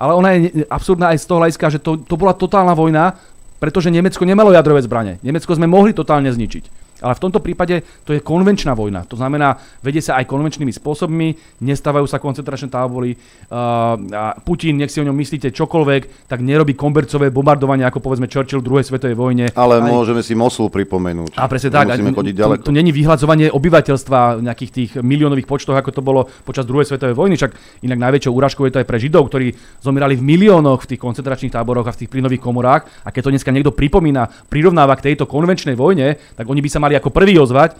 Ale 0.00 0.16
ona 0.16 0.32
je 0.32 0.64
absurdná 0.64 1.12
aj 1.12 1.20
z 1.20 1.28
toho 1.28 1.38
hľadiska, 1.44 1.66
že 1.76 1.80
to, 1.84 2.00
to 2.00 2.16
bola 2.16 2.32
totálna 2.32 2.72
vojna, 2.72 3.20
pretože 3.60 3.92
Nemecko 3.92 4.24
nemalo 4.24 4.50
jadrové 4.50 4.80
zbranie. 4.82 5.20
Nemecko 5.22 5.52
sme 5.54 5.68
mohli 5.68 5.92
totálne 5.92 6.32
zničiť. 6.32 6.89
Ale 7.00 7.16
v 7.16 7.22
tomto 7.26 7.40
prípade 7.40 7.82
to 8.04 8.12
je 8.12 8.20
konvenčná 8.20 8.76
vojna. 8.76 9.04
To 9.08 9.16
znamená, 9.16 9.56
vedie 9.80 10.04
sa 10.04 10.20
aj 10.20 10.28
konvenčnými 10.28 10.72
spôsobmi, 10.72 11.60
nestávajú 11.64 12.06
sa 12.06 12.20
koncentračné 12.20 12.68
tábory. 12.68 13.16
Uh, 13.48 14.36
Putin, 14.44 14.76
nech 14.78 14.92
si 14.92 15.00
o 15.00 15.06
ňom 15.08 15.16
myslíte 15.16 15.50
čokoľvek, 15.50 16.28
tak 16.28 16.38
nerobí 16.44 16.76
kombercové 16.76 17.32
bombardovanie, 17.32 17.84
ako 17.88 18.04
povedzme 18.04 18.28
Churchill 18.28 18.60
v 18.60 18.66
druhej 18.68 18.84
svetovej 18.86 19.16
vojne. 19.16 19.46
Ale 19.56 19.80
aj... 19.80 19.88
môžeme 19.88 20.20
si 20.20 20.36
Mosul 20.36 20.68
pripomenúť. 20.68 21.36
A 21.36 21.48
presne 21.48 21.72
tak. 21.72 21.90
Musíme 21.90 22.14
chodiť 22.14 22.34
ďaleko. 22.36 22.60
To, 22.62 22.68
to 22.70 22.76
není 22.76 22.92
vyhľadzovanie 22.92 23.48
obyvateľstva 23.50 24.38
v 24.38 24.42
nejakých 24.46 24.70
tých 24.70 24.90
miliónových 25.00 25.48
počtoch, 25.48 25.76
ako 25.76 25.90
to 25.90 26.02
bolo 26.04 26.28
počas 26.44 26.68
druhej 26.68 26.86
svetovej 26.86 27.16
vojny. 27.16 27.34
Však 27.40 27.82
inak 27.84 27.98
najväčšou 27.98 28.32
úražkou 28.32 28.64
je 28.68 28.72
to 28.76 28.80
aj 28.84 28.88
pre 28.88 28.98
Židov, 29.00 29.26
ktorí 29.32 29.56
zomierali 29.80 30.14
v 30.14 30.26
miliónoch 30.26 30.84
v 30.84 30.94
tých 30.94 31.00
koncentračných 31.00 31.52
táboroch 31.52 31.88
a 31.88 31.92
v 31.94 32.04
tých 32.04 32.12
plynových 32.12 32.42
komorách. 32.44 32.86
A 33.04 33.10
keď 33.10 33.28
to 33.28 33.32
dneska 33.34 33.50
niekto 33.50 33.74
pripomína, 33.74 34.28
prirovnáva 34.46 34.94
k 35.00 35.12
tejto 35.12 35.26
konvenčnej 35.26 35.74
vojne, 35.74 36.20
tak 36.36 36.46
oni 36.46 36.60
by 36.60 36.68
sa 36.70 36.78
mali 36.82 36.89
mali 36.90 36.98
ako 36.98 37.14
prvý 37.14 37.38
ozvať. 37.38 37.78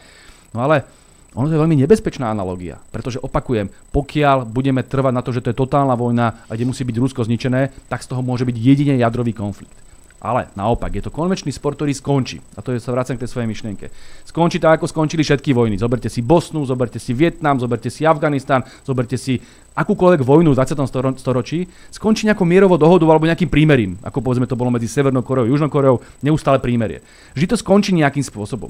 No 0.54 0.62
ale 0.62 0.86
ono 1.34 1.50
to 1.50 1.54
je 1.54 1.62
veľmi 1.62 1.78
nebezpečná 1.82 2.30
analogia, 2.30 2.78
pretože 2.94 3.18
opakujem, 3.18 3.70
pokiaľ 3.90 4.46
budeme 4.46 4.86
trvať 4.86 5.12
na 5.14 5.22
to, 5.22 5.34
že 5.34 5.42
to 5.42 5.50
je 5.50 5.58
totálna 5.58 5.98
vojna 5.98 6.46
a 6.46 6.54
kde 6.54 6.70
musí 6.70 6.86
byť 6.86 6.96
Rusko 6.98 7.26
zničené, 7.26 7.74
tak 7.90 8.02
z 8.02 8.10
toho 8.10 8.22
môže 8.22 8.46
byť 8.46 8.54
jedine 8.54 8.94
jadrový 8.98 9.34
konflikt. 9.34 9.74
Ale 10.20 10.52
naopak, 10.52 10.92
je 10.92 11.00
to 11.00 11.08
konvenčný 11.08 11.48
sport, 11.48 11.80
ktorý 11.80 11.96
skončí. 11.96 12.44
A 12.52 12.60
to 12.60 12.76
je, 12.76 12.82
sa 12.82 12.92
vracem 12.92 13.16
k 13.16 13.24
tej 13.24 13.32
svojej 13.32 13.48
myšlienke. 13.48 13.88
Skončí 14.28 14.60
tak, 14.60 14.76
ako 14.76 14.92
skončili 14.92 15.24
všetky 15.24 15.56
vojny. 15.56 15.80
Zoberte 15.80 16.12
si 16.12 16.20
Bosnu, 16.20 16.60
zoberte 16.68 17.00
si 17.00 17.16
Vietnam, 17.16 17.56
zoberte 17.56 17.88
si 17.88 18.04
Afganistan, 18.04 18.60
zoberte 18.84 19.16
si 19.16 19.40
akúkoľvek 19.72 20.20
vojnu 20.20 20.52
v 20.52 20.58
20. 20.60 21.16
storočí. 21.16 21.64
Skončí 21.88 22.28
nejakou 22.28 22.44
mierovou 22.44 22.76
dohodu 22.76 23.08
alebo 23.08 23.24
nejakým 23.24 23.48
prímerím. 23.48 23.96
Ako 24.04 24.20
povedzme 24.20 24.44
to 24.44 24.60
bolo 24.60 24.68
medzi 24.68 24.92
Severnou 24.92 25.24
Koreou 25.24 25.48
a 25.48 25.50
Južnou 25.56 25.72
Koreou, 25.72 26.04
neustále 26.20 26.60
prímerie. 26.60 27.00
Vždy 27.32 27.46
to 27.46 27.56
skončí 27.56 27.96
nejakým 27.96 28.20
spôsobom. 28.20 28.68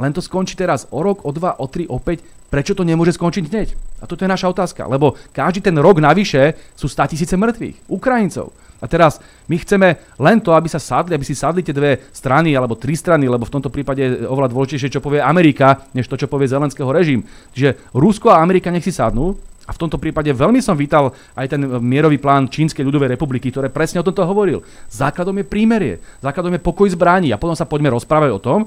Len 0.00 0.16
to 0.16 0.24
skončí 0.24 0.56
teraz 0.56 0.88
o 0.88 1.04
rok, 1.04 1.22
o 1.28 1.30
dva, 1.30 1.60
o 1.60 1.68
tri, 1.68 1.84
o 1.84 2.00
päť. 2.00 2.24
Prečo 2.50 2.74
to 2.74 2.82
nemôže 2.82 3.14
skončiť 3.14 3.44
hneď? 3.46 3.68
A 4.02 4.08
toto 4.10 4.26
je 4.26 4.32
naša 4.32 4.50
otázka, 4.50 4.88
lebo 4.88 5.14
každý 5.30 5.62
ten 5.62 5.76
rok 5.78 6.02
navyše 6.02 6.58
sú 6.74 6.90
100 6.90 7.14
tisíce 7.14 7.38
mŕtvych, 7.38 7.86
Ukrajincov. 7.86 8.50
A 8.80 8.88
teraz 8.88 9.20
my 9.46 9.60
chceme 9.60 10.00
len 10.16 10.40
to, 10.40 10.56
aby 10.56 10.66
sa 10.66 10.80
sadli, 10.80 11.12
aby 11.12 11.22
si 11.22 11.36
sadli 11.36 11.60
tie 11.60 11.76
dve 11.76 12.00
strany 12.10 12.56
alebo 12.56 12.80
tri 12.80 12.96
strany, 12.96 13.28
lebo 13.28 13.44
v 13.44 13.54
tomto 13.54 13.68
prípade 13.68 14.00
je 14.00 14.24
oveľa 14.24 14.50
dôležitejšie, 14.50 14.98
čo 14.98 15.04
povie 15.04 15.20
Amerika, 15.20 15.84
než 15.92 16.08
to, 16.08 16.16
čo 16.16 16.32
povie 16.32 16.48
zelenského 16.48 16.88
režim. 16.88 17.22
Čiže 17.52 17.92
Rusko 17.92 18.32
a 18.32 18.40
Amerika 18.40 18.72
nech 18.72 18.82
si 18.82 18.90
sadnú, 18.90 19.36
a 19.68 19.76
v 19.76 19.78
tomto 19.86 20.02
prípade 20.02 20.26
veľmi 20.34 20.58
som 20.58 20.74
vítal 20.74 21.14
aj 21.38 21.46
ten 21.46 21.62
mierový 21.62 22.18
plán 22.18 22.50
Čínskej 22.50 22.82
ľudovej 22.82 23.14
republiky, 23.14 23.54
ktoré 23.54 23.70
presne 23.70 24.02
o 24.02 24.06
tomto 24.06 24.26
hovoril. 24.26 24.66
Základom 24.90 25.38
je 25.38 25.46
prímerie, 25.46 26.02
základom 26.18 26.58
je 26.58 26.64
pokoj 26.64 26.90
zbraní 26.90 27.30
a 27.30 27.38
potom 27.38 27.54
sa 27.54 27.70
poďme 27.70 27.94
rozprávať 27.94 28.34
o 28.34 28.42
tom. 28.42 28.66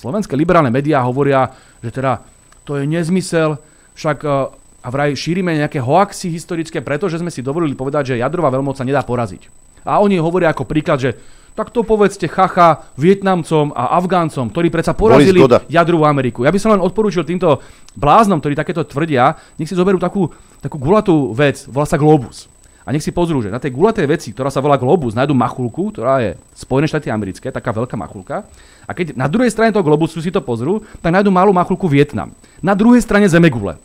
Slovenské 0.00 0.32
liberálne 0.32 0.72
médiá 0.72 1.04
hovoria, 1.04 1.52
že 1.84 1.92
teda 1.92 2.24
to 2.64 2.80
je 2.80 2.88
nezmysel, 2.88 3.60
však 3.92 4.18
e, 4.24 4.28
a 4.80 4.88
vraj 4.88 5.12
šírime 5.12 5.52
nejaké 5.60 5.76
hoaxy 5.76 6.32
historické, 6.32 6.80
pretože 6.80 7.20
sme 7.20 7.28
si 7.28 7.44
dovolili 7.44 7.76
povedať, 7.76 8.16
že 8.16 8.22
jadrová 8.24 8.48
veľmoc 8.48 8.80
sa 8.80 8.88
nedá 8.88 9.04
poraziť. 9.04 9.52
A 9.84 10.00
oni 10.00 10.16
hovoria 10.16 10.56
ako 10.56 10.64
príklad, 10.64 11.04
že 11.04 11.10
tak 11.52 11.68
to 11.74 11.84
povedzte 11.84 12.24
chacha 12.32 12.88
Vietnamcom 12.96 13.76
a 13.76 14.00
Afgáncom, 14.00 14.48
ktorí 14.48 14.72
predsa 14.72 14.96
porazili 14.96 15.44
jadrovú 15.68 16.08
Ameriku. 16.08 16.48
Ja 16.48 16.54
by 16.54 16.60
som 16.62 16.72
len 16.72 16.80
odporúčil 16.80 17.26
týmto 17.26 17.60
bláznom, 17.92 18.40
ktorí 18.40 18.56
takéto 18.56 18.86
tvrdia, 18.86 19.36
nech 19.60 19.68
si 19.68 19.76
zoberú 19.76 20.00
takú, 20.00 20.32
takú 20.64 20.80
gulatú 20.80 21.36
vec, 21.36 21.68
volá 21.68 21.84
sa 21.84 22.00
Globus. 22.00 22.48
A 22.90 22.94
nech 22.98 23.06
si 23.06 23.14
pozrú, 23.14 23.38
že 23.38 23.54
na 23.54 23.62
tej 23.62 23.70
gulatej 23.70 24.02
veci, 24.10 24.34
ktorá 24.34 24.50
sa 24.50 24.58
volá 24.58 24.74
Globus, 24.74 25.14
nájdu 25.14 25.30
machulku, 25.30 25.94
ktorá 25.94 26.26
je 26.26 26.34
Spojené 26.58 26.90
štáty 26.90 27.06
americké, 27.06 27.46
taká 27.54 27.70
veľká 27.70 27.94
machulka. 27.94 28.50
A 28.82 28.90
keď 28.90 29.14
na 29.14 29.30
druhej 29.30 29.46
strane 29.46 29.70
toho 29.70 29.86
Globusu 29.86 30.18
si 30.18 30.34
to 30.34 30.42
pozrú, 30.42 30.82
tak 30.98 31.14
nájdu 31.14 31.30
malú 31.30 31.54
machulku 31.54 31.86
Vietnam. 31.86 32.34
Na 32.58 32.74
druhej 32.74 32.98
strane 32.98 33.30
Zemegule. 33.30 33.78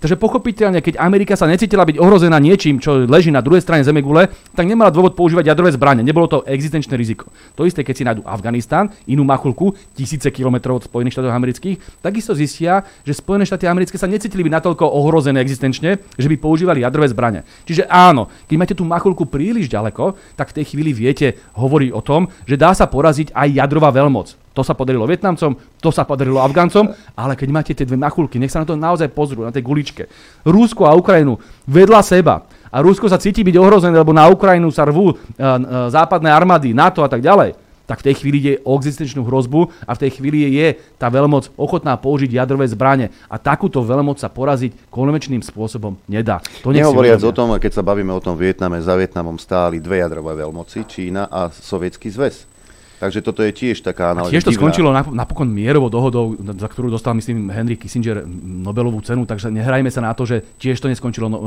Takže 0.00 0.20
pochopiteľne, 0.20 0.84
keď 0.84 1.00
Amerika 1.00 1.34
sa 1.34 1.48
necítila 1.48 1.88
byť 1.88 1.96
ohrozená 1.96 2.36
niečím, 2.36 2.78
čo 2.78 3.08
leží 3.08 3.32
na 3.32 3.40
druhej 3.40 3.64
strane 3.64 3.82
Zemegule, 3.82 4.28
tak 4.52 4.68
nemala 4.68 4.92
dôvod 4.92 5.16
používať 5.16 5.52
jadrové 5.52 5.72
zbranie. 5.72 6.04
Nebolo 6.04 6.28
to 6.28 6.38
existenčné 6.44 6.96
riziko. 6.96 7.32
To 7.56 7.64
isté, 7.64 7.80
keď 7.80 7.94
si 7.96 8.04
nájdu 8.04 8.22
Afganistán, 8.28 8.92
inú 9.08 9.24
machulku, 9.24 9.72
tisíce 9.96 10.28
kilometrov 10.30 10.80
od 10.80 10.86
Spojených 10.86 11.16
štátov 11.16 11.32
amerických, 11.32 11.76
takisto 12.04 12.36
zistia, 12.36 12.84
že 13.02 13.16
Spojené 13.16 13.48
štáty 13.48 13.64
americké 13.66 13.96
sa 13.96 14.10
necítili 14.10 14.44
byť 14.44 14.52
natoľko 14.62 14.84
ohrozené 14.84 15.40
existenčne, 15.40 15.98
že 16.16 16.28
by 16.28 16.36
používali 16.36 16.84
jadrové 16.84 17.08
zbranie. 17.10 17.42
Čiže 17.64 17.88
áno, 17.88 18.28
keď 18.46 18.56
máte 18.56 18.74
tú 18.76 18.84
machulku 18.84 19.24
príliš 19.26 19.72
ďaleko, 19.72 20.14
tak 20.36 20.52
v 20.52 20.56
tej 20.62 20.64
chvíli 20.72 20.92
viete 20.92 21.40
hovoriť 21.56 21.90
o 21.92 22.00
tom, 22.04 22.28
že 22.44 22.60
dá 22.60 22.76
sa 22.76 22.86
poraziť 22.86 23.32
aj 23.32 23.48
jadrová 23.56 23.90
veľmoc. 23.90 24.45
To 24.56 24.64
sa 24.64 24.72
podarilo 24.72 25.04
Vietnamcom, 25.04 25.52
to 25.76 25.90
sa 25.92 26.08
podarilo 26.08 26.40
Afgáncom, 26.40 26.88
ale 27.12 27.36
keď 27.36 27.48
máte 27.52 27.76
tie 27.76 27.84
dve 27.84 28.00
machulky, 28.00 28.40
nech 28.40 28.48
sa 28.48 28.64
na 28.64 28.66
to 28.66 28.72
naozaj 28.72 29.12
pozrú, 29.12 29.44
na 29.44 29.52
tej 29.52 29.60
guličke. 29.60 30.08
Rusko 30.48 30.88
a 30.88 30.96
Ukrajinu 30.96 31.36
vedľa 31.68 32.00
seba. 32.00 32.48
A 32.72 32.80
Rusko 32.80 33.04
sa 33.12 33.20
cíti 33.20 33.44
byť 33.44 33.56
ohrozené, 33.60 33.92
lebo 33.92 34.16
na 34.16 34.24
Ukrajinu 34.32 34.72
sa 34.72 34.88
rvú 34.88 35.12
uh, 35.12 35.16
uh, 35.16 35.56
západné 35.92 36.32
armády, 36.32 36.72
NATO 36.72 37.04
a 37.04 37.08
tak 37.12 37.20
ďalej 37.20 37.66
tak 37.86 38.02
v 38.02 38.06
tej 38.10 38.14
chvíli 38.18 38.36
ide 38.42 38.54
o 38.66 38.74
existenčnú 38.74 39.22
hrozbu 39.22 39.70
a 39.86 39.94
v 39.94 40.02
tej 40.02 40.18
chvíli 40.18 40.50
je 40.58 40.74
tá 40.98 41.06
veľmoc 41.06 41.54
ochotná 41.54 41.94
použiť 41.94 42.34
jadrové 42.34 42.66
zbranie. 42.66 43.14
A 43.30 43.38
takúto 43.38 43.78
veľmoc 43.86 44.18
sa 44.18 44.26
poraziť 44.26 44.90
konvenčným 44.90 45.40
spôsobom 45.40 45.94
nedá. 46.10 46.42
To 46.66 46.74
Nehovoriac 46.74 47.22
o 47.22 47.30
tom, 47.30 47.54
keď 47.54 47.78
sa 47.78 47.86
bavíme 47.86 48.10
o 48.10 48.18
tom 48.18 48.34
Vietname, 48.34 48.82
za 48.82 48.98
Vietnamom 48.98 49.38
stáli 49.38 49.78
dve 49.78 50.02
jadrové 50.02 50.34
veľmoci, 50.34 50.82
Čína 50.82 51.30
a 51.30 51.46
Sovietský 51.54 52.10
zväz. 52.10 52.55
Takže 52.96 53.20
toto 53.20 53.44
je 53.44 53.52
tiež 53.52 53.84
taká 53.84 54.16
analogia. 54.16 54.40
Tiež 54.40 54.48
to 54.48 54.56
skončilo 54.56 54.88
napokon 54.92 55.44
mierovou 55.52 55.92
dohodou, 55.92 56.32
za 56.40 56.64
ktorú 56.64 56.88
dostal, 56.88 57.12
myslím, 57.12 57.52
Henry 57.52 57.76
Kissinger 57.76 58.24
Nobelovú 58.42 59.04
cenu, 59.04 59.28
takže 59.28 59.52
nehrajme 59.52 59.92
sa 59.92 60.00
na 60.00 60.16
to, 60.16 60.24
že 60.24 60.40
tiež 60.56 60.80
to 60.80 60.88
neskončilo 60.88 61.28
no, 61.28 61.38
e, 61.38 61.44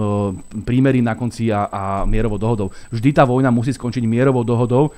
prímerím 0.62 1.10
na 1.10 1.18
konci 1.18 1.50
a, 1.50 1.66
a 1.66 1.82
mierovou 2.06 2.38
dohodou. 2.38 2.68
Vždy 2.94 3.10
tá 3.18 3.26
vojna 3.26 3.50
musí 3.50 3.74
skončiť 3.74 4.06
mierovou 4.06 4.46
dohodou 4.46 4.94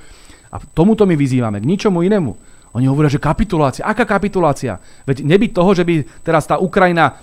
a 0.52 0.60
tomuto 0.76 1.08
my 1.08 1.16
vyzývame, 1.16 1.56
k 1.64 1.68
ničomu 1.68 2.04
inému. 2.04 2.36
Oni 2.72 2.88
hovoria, 2.88 3.12
že 3.12 3.20
kapitulácia. 3.20 3.84
Aká 3.84 4.08
kapitulácia? 4.08 4.80
Veď 5.04 5.28
nebyť 5.28 5.50
toho, 5.52 5.70
že 5.76 5.84
by 5.84 6.24
teraz 6.24 6.48
tá 6.48 6.56
Ukrajina 6.56 7.20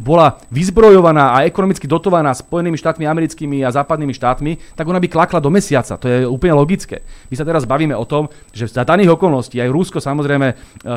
bola 0.00 0.40
vyzbrojovaná 0.48 1.36
a 1.36 1.44
ekonomicky 1.44 1.84
dotovaná 1.84 2.32
Spojenými 2.32 2.80
štátmi 2.80 3.04
americkými 3.04 3.60
a 3.60 3.68
západnými 3.68 4.16
štátmi, 4.16 4.56
tak 4.72 4.88
ona 4.88 4.96
by 4.96 5.08
klakla 5.12 5.36
do 5.36 5.52
mesiaca. 5.52 6.00
To 6.00 6.08
je 6.08 6.24
úplne 6.24 6.56
logické. 6.56 7.04
My 7.28 7.36
sa 7.36 7.44
teraz 7.44 7.68
bavíme 7.68 7.92
o 7.92 8.08
tom, 8.08 8.32
že 8.56 8.72
za 8.72 8.88
daných 8.88 9.20
okolností 9.20 9.60
aj 9.60 9.68
Rusko 9.68 10.00
samozrejme 10.00 10.48
e, 10.48 10.54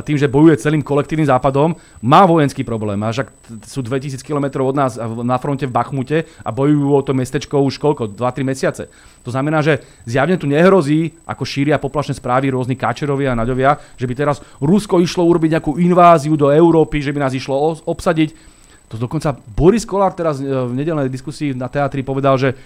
tým, 0.08 0.16
že 0.16 0.32
bojuje 0.32 0.64
celým 0.64 0.80
kolektívnym 0.80 1.28
západom, 1.28 1.76
má 2.00 2.24
vojenský 2.24 2.64
problém. 2.64 3.04
A 3.04 3.12
však 3.12 3.28
sú 3.68 3.84
2000 3.84 4.24
km 4.24 4.64
od 4.64 4.80
nás 4.80 4.96
na 5.28 5.36
fronte 5.36 5.68
v 5.68 5.76
Bachmute 5.76 6.24
a 6.40 6.50
bojujú 6.56 6.88
o 6.96 7.04
to 7.04 7.12
mestečko 7.12 7.60
už 7.68 7.76
koľko? 7.76 8.16
2-3 8.16 8.48
mesiace. 8.48 8.88
To 9.24 9.30
znamená, 9.32 9.60
že 9.60 9.84
zjavne 10.08 10.40
tu 10.40 10.48
nehrozí, 10.48 11.12
ako 11.28 11.44
šíria 11.44 11.82
poplašné 11.82 12.16
správy 12.16 12.56
rôzni 12.56 12.80
Kačerovia 12.80 13.36
a 13.36 13.40
Naďovia, 13.40 13.76
že 14.00 14.08
by 14.08 14.14
teraz 14.16 14.40
Rusko 14.64 15.04
išlo 15.04 15.28
urobiť 15.28 15.60
nejakú 15.60 15.76
inváziu 15.78 16.40
do 16.40 16.48
Európy, 16.50 17.04
že 17.04 17.12
by 17.12 17.28
nás 17.28 17.36
išlo 17.36 17.84
obsadiť. 17.84 18.32
To 18.90 18.98
dokonca 18.98 19.38
Boris 19.38 19.86
Kolár 19.86 20.18
teraz 20.18 20.42
e, 20.42 20.50
v 20.50 20.74
nedelnej 20.74 21.14
diskusii 21.14 21.54
na 21.54 21.70
teatri 21.70 22.02
povedal, 22.02 22.42
že 22.42 22.58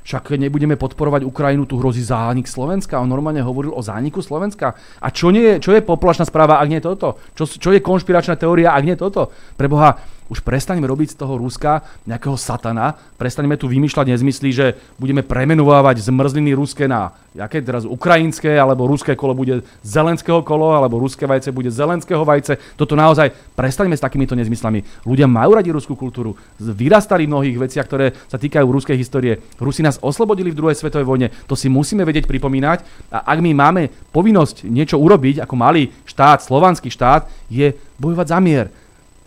však 0.00 0.34
nebudeme 0.34 0.74
podporovať 0.80 1.22
Ukrajinu, 1.28 1.68
tu 1.68 1.76
hrozí 1.76 2.00
zánik 2.00 2.48
Slovenska. 2.48 2.98
On 2.98 3.06
normálne 3.06 3.44
hovoril 3.44 3.70
o 3.70 3.84
zániku 3.84 4.24
Slovenska. 4.24 4.74
A 4.98 5.12
čo, 5.12 5.28
nie 5.30 5.60
čo 5.60 5.76
je 5.76 5.84
poplašná 5.84 6.24
správa, 6.24 6.58
ak 6.58 6.68
nie 6.72 6.80
toto? 6.80 7.20
Čo, 7.36 7.46
čo 7.46 7.70
je 7.70 7.84
konšpiračná 7.84 8.34
teória, 8.40 8.72
ak 8.72 8.82
nie 8.82 8.96
toto? 8.96 9.30
Preboha, 9.60 10.00
už 10.30 10.46
prestaneme 10.46 10.86
robiť 10.86 11.12
z 11.12 11.18
toho 11.18 11.34
Ruska 11.36 11.82
nejakého 12.06 12.38
satana, 12.38 12.94
prestaneme 13.18 13.58
tu 13.58 13.66
vymýšľať 13.66 14.14
nezmysly, 14.14 14.50
že 14.54 14.66
budeme 14.96 15.26
premenovávať 15.26 16.06
zmrzliny 16.06 16.54
ruské 16.54 16.86
na 16.86 17.10
aké 17.38 17.62
teraz 17.62 17.86
ukrajinské, 17.86 18.58
alebo 18.58 18.90
ruské 18.90 19.14
kolo 19.14 19.38
bude 19.38 19.62
zelenského 19.86 20.42
kolo, 20.42 20.74
alebo 20.74 20.98
ruské 20.98 21.30
vajce 21.30 21.54
bude 21.54 21.70
zelenského 21.70 22.26
vajce. 22.26 22.58
Toto 22.74 22.98
naozaj 22.98 23.30
prestaneme 23.54 23.94
s 23.94 24.02
takýmito 24.02 24.34
nezmyslami. 24.34 25.06
Ľudia 25.06 25.30
majú 25.30 25.54
radi 25.54 25.70
ruskú 25.70 25.94
kultúru, 25.94 26.34
vyrastali 26.58 27.26
v 27.26 27.32
mnohých 27.34 27.56
veciach, 27.70 27.86
ktoré 27.86 28.18
sa 28.26 28.34
týkajú 28.34 28.66
ruskej 28.66 28.98
histórie. 28.98 29.38
Rusi 29.62 29.86
nás 29.86 30.02
oslobodili 30.02 30.50
v 30.50 30.58
druhej 30.58 30.78
svetovej 30.78 31.06
vojne, 31.06 31.30
to 31.46 31.54
si 31.54 31.70
musíme 31.70 32.02
vedieť 32.02 32.26
pripomínať. 32.26 33.10
A 33.14 33.30
ak 33.30 33.38
my 33.38 33.54
máme 33.54 33.82
povinnosť 34.10 34.66
niečo 34.66 34.98
urobiť 34.98 35.46
ako 35.46 35.54
malý 35.54 35.94
štát, 36.10 36.42
slovanský 36.42 36.90
štát, 36.90 37.30
je 37.46 37.70
bojovať 38.02 38.26
za 38.26 38.38
mier. 38.42 38.66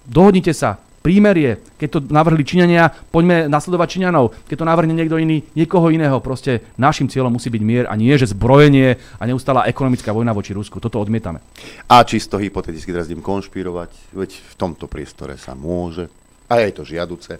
Dohodnite 0.03 0.51
sa, 0.51 0.75
prímerie, 1.03 1.59
keď 1.75 1.89
to 1.91 1.99
navrhli 2.07 2.47
Číňania, 2.47 2.88
poďme 3.11 3.51
nasledovať 3.51 3.88
Číňanov. 3.99 4.47
Keď 4.47 4.55
to 4.63 4.65
navrhne 4.65 4.95
niekto 4.95 5.19
iný, 5.19 5.43
niekoho 5.51 5.91
iného. 5.91 6.23
Proste 6.23 6.63
našim 6.80 7.11
cieľom 7.11 7.35
musí 7.35 7.51
byť 7.51 7.61
mier 7.61 7.85
a 7.91 7.99
nie, 7.99 8.15
že 8.15 8.31
zbrojenie 8.31 8.95
a 9.19 9.23
neustála 9.27 9.67
ekonomická 9.67 10.15
vojna 10.15 10.31
voči 10.31 10.55
Rusku. 10.55 10.80
Toto 10.80 11.03
odmietame. 11.03 11.43
A 11.91 12.07
čisto 12.07 12.39
hypoteticky 12.39 12.95
teraz 12.95 13.11
idem 13.11 13.19
konšpirovať, 13.19 14.15
veď 14.15 14.31
v 14.31 14.53
tomto 14.55 14.88
priestore 14.88 15.35
sa 15.35 15.51
môže, 15.51 16.07
a 16.47 16.63
je 16.63 16.71
to 16.71 16.88
žiaduce. 16.88 17.35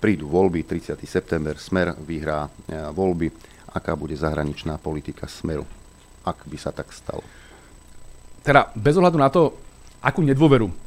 Prídu 0.00 0.32
voľby, 0.32 0.64
30. 0.64 0.96
september, 1.04 1.60
Smer 1.60 1.92
vyhrá 2.00 2.48
e, 2.48 2.50
voľby. 2.92 3.28
Aká 3.76 3.92
bude 3.92 4.16
zahraničná 4.16 4.80
politika 4.80 5.28
Smeru, 5.28 5.68
ak 6.24 6.48
by 6.48 6.56
sa 6.56 6.72
tak 6.72 6.88
stalo? 6.96 7.20
Teda 8.40 8.72
bez 8.72 8.96
ohľadu 8.96 9.18
na 9.20 9.28
to, 9.28 9.52
akú 10.00 10.24
nedôveru 10.24 10.85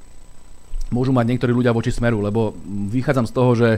môžu 0.89 1.13
mať 1.13 1.25
niektorí 1.33 1.53
ľudia 1.53 1.73
voči 1.73 1.93
smeru, 1.93 2.21
lebo 2.21 2.53
vychádzam 2.89 3.25
z 3.29 3.33
toho, 3.33 3.51
že 3.57 3.69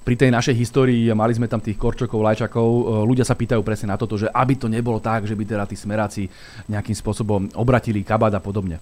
pri 0.00 0.16
tej 0.16 0.30
našej 0.32 0.56
histórii, 0.56 1.12
mali 1.12 1.36
sme 1.36 1.46
tam 1.46 1.60
tých 1.60 1.76
korčokov, 1.76 2.24
lajčakov, 2.24 2.68
e, 2.68 2.82
ľudia 3.04 3.22
sa 3.22 3.36
pýtajú 3.36 3.60
presne 3.60 3.92
na 3.92 4.00
toto, 4.00 4.16
že 4.16 4.32
aby 4.32 4.56
to 4.56 4.66
nebolo 4.66 4.96
tak, 4.96 5.28
že 5.28 5.36
by 5.36 5.44
teda 5.44 5.64
tí 5.68 5.76
smeráci 5.76 6.22
nejakým 6.72 6.96
spôsobom 6.96 7.52
obratili 7.52 8.00
kabát 8.00 8.32
a 8.32 8.40
podobne. 8.40 8.80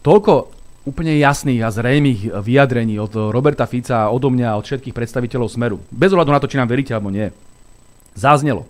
Toľko 0.00 0.48
úplne 0.88 1.12
jasných 1.20 1.60
a 1.60 1.68
zrejmých 1.68 2.40
vyjadrení 2.40 2.96
od 2.96 3.28
Roberta 3.28 3.68
Fica, 3.68 4.08
odo 4.08 4.32
mňa, 4.32 4.56
od 4.56 4.64
všetkých 4.64 4.96
predstaviteľov 4.96 5.52
Smeru. 5.52 5.76
Bez 5.92 6.16
ohľadu 6.16 6.32
na 6.32 6.40
to, 6.40 6.48
či 6.48 6.56
nám 6.56 6.72
veríte 6.72 6.96
alebo 6.96 7.12
nie. 7.12 7.28
Zaznelo 8.16 8.64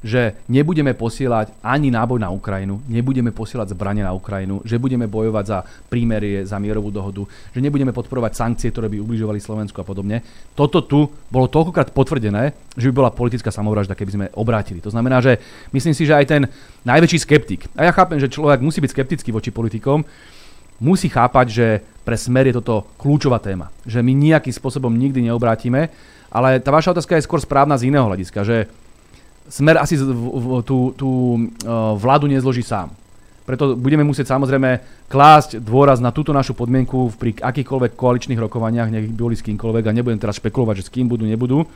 že 0.00 0.40
nebudeme 0.48 0.96
posielať 0.96 1.60
ani 1.60 1.92
náboj 1.92 2.18
na 2.20 2.32
Ukrajinu, 2.32 2.80
nebudeme 2.88 3.30
posielať 3.30 3.76
zbranie 3.76 4.00
na 4.00 4.16
Ukrajinu, 4.16 4.64
že 4.64 4.80
budeme 4.80 5.04
bojovať 5.04 5.44
za 5.44 5.58
prímerie, 5.92 6.48
za 6.48 6.56
mierovú 6.56 6.88
dohodu, 6.88 7.28
že 7.52 7.60
nebudeme 7.60 7.92
podporovať 7.92 8.32
sankcie, 8.32 8.72
ktoré 8.72 8.88
by 8.88 8.96
ubližovali 9.00 9.36
Slovensku 9.36 9.76
a 9.80 9.84
podobne. 9.84 10.24
Toto 10.56 10.80
tu 10.80 11.08
bolo 11.28 11.46
toľkokrát 11.52 11.92
potvrdené, 11.92 12.56
že 12.76 12.88
by 12.88 12.94
bola 12.96 13.10
politická 13.12 13.52
samovražda, 13.52 13.96
keby 13.96 14.12
sme 14.12 14.26
obrátili. 14.32 14.80
To 14.80 14.92
znamená, 14.92 15.20
že 15.20 15.36
myslím 15.76 15.92
si, 15.92 16.08
že 16.08 16.16
aj 16.16 16.26
ten 16.26 16.42
najväčší 16.88 17.18
skeptik, 17.20 17.68
a 17.76 17.84
ja 17.84 17.92
chápem, 17.92 18.16
že 18.16 18.32
človek 18.32 18.64
musí 18.64 18.80
byť 18.80 18.92
skeptický 18.96 19.30
voči 19.36 19.52
politikom, 19.52 20.00
musí 20.80 21.12
chápať, 21.12 21.46
že 21.52 21.66
pre 22.08 22.16
smer 22.16 22.48
je 22.48 22.56
toto 22.56 22.88
kľúčová 22.96 23.36
téma. 23.36 23.68
Že 23.84 24.00
my 24.00 24.12
nejakým 24.16 24.56
spôsobom 24.56 24.90
nikdy 24.96 25.28
neobrátime, 25.28 25.92
ale 26.32 26.62
tá 26.62 26.72
vaša 26.72 26.96
otázka 26.96 27.20
je 27.20 27.26
skôr 27.28 27.42
správna 27.42 27.76
z 27.76 27.92
iného 27.92 28.06
hľadiska, 28.08 28.40
že 28.46 28.70
Smer 29.50 29.82
asi 29.82 29.98
tú, 30.62 30.94
tú 30.94 31.10
e, 31.34 31.38
vládu 31.98 32.30
nezloží 32.30 32.62
sám. 32.62 32.94
Preto 33.42 33.74
budeme 33.74 34.06
musieť 34.06 34.30
samozrejme 34.30 34.78
klásť 35.10 35.58
dôraz 35.58 35.98
na 35.98 36.14
túto 36.14 36.30
našu 36.30 36.54
podmienku 36.54 37.10
pri 37.18 37.34
akýchkoľvek 37.34 37.98
koaličných 37.98 38.38
rokovaniach, 38.38 38.94
nech 38.94 39.10
boli 39.10 39.34
s 39.34 39.42
kýmkoľvek 39.42 39.90
a 39.90 39.96
nebudem 39.96 40.22
teraz 40.22 40.38
špekulovať, 40.38 40.78
že 40.78 40.86
s 40.86 40.94
kým 40.94 41.10
budú, 41.10 41.26
nebudú. 41.26 41.66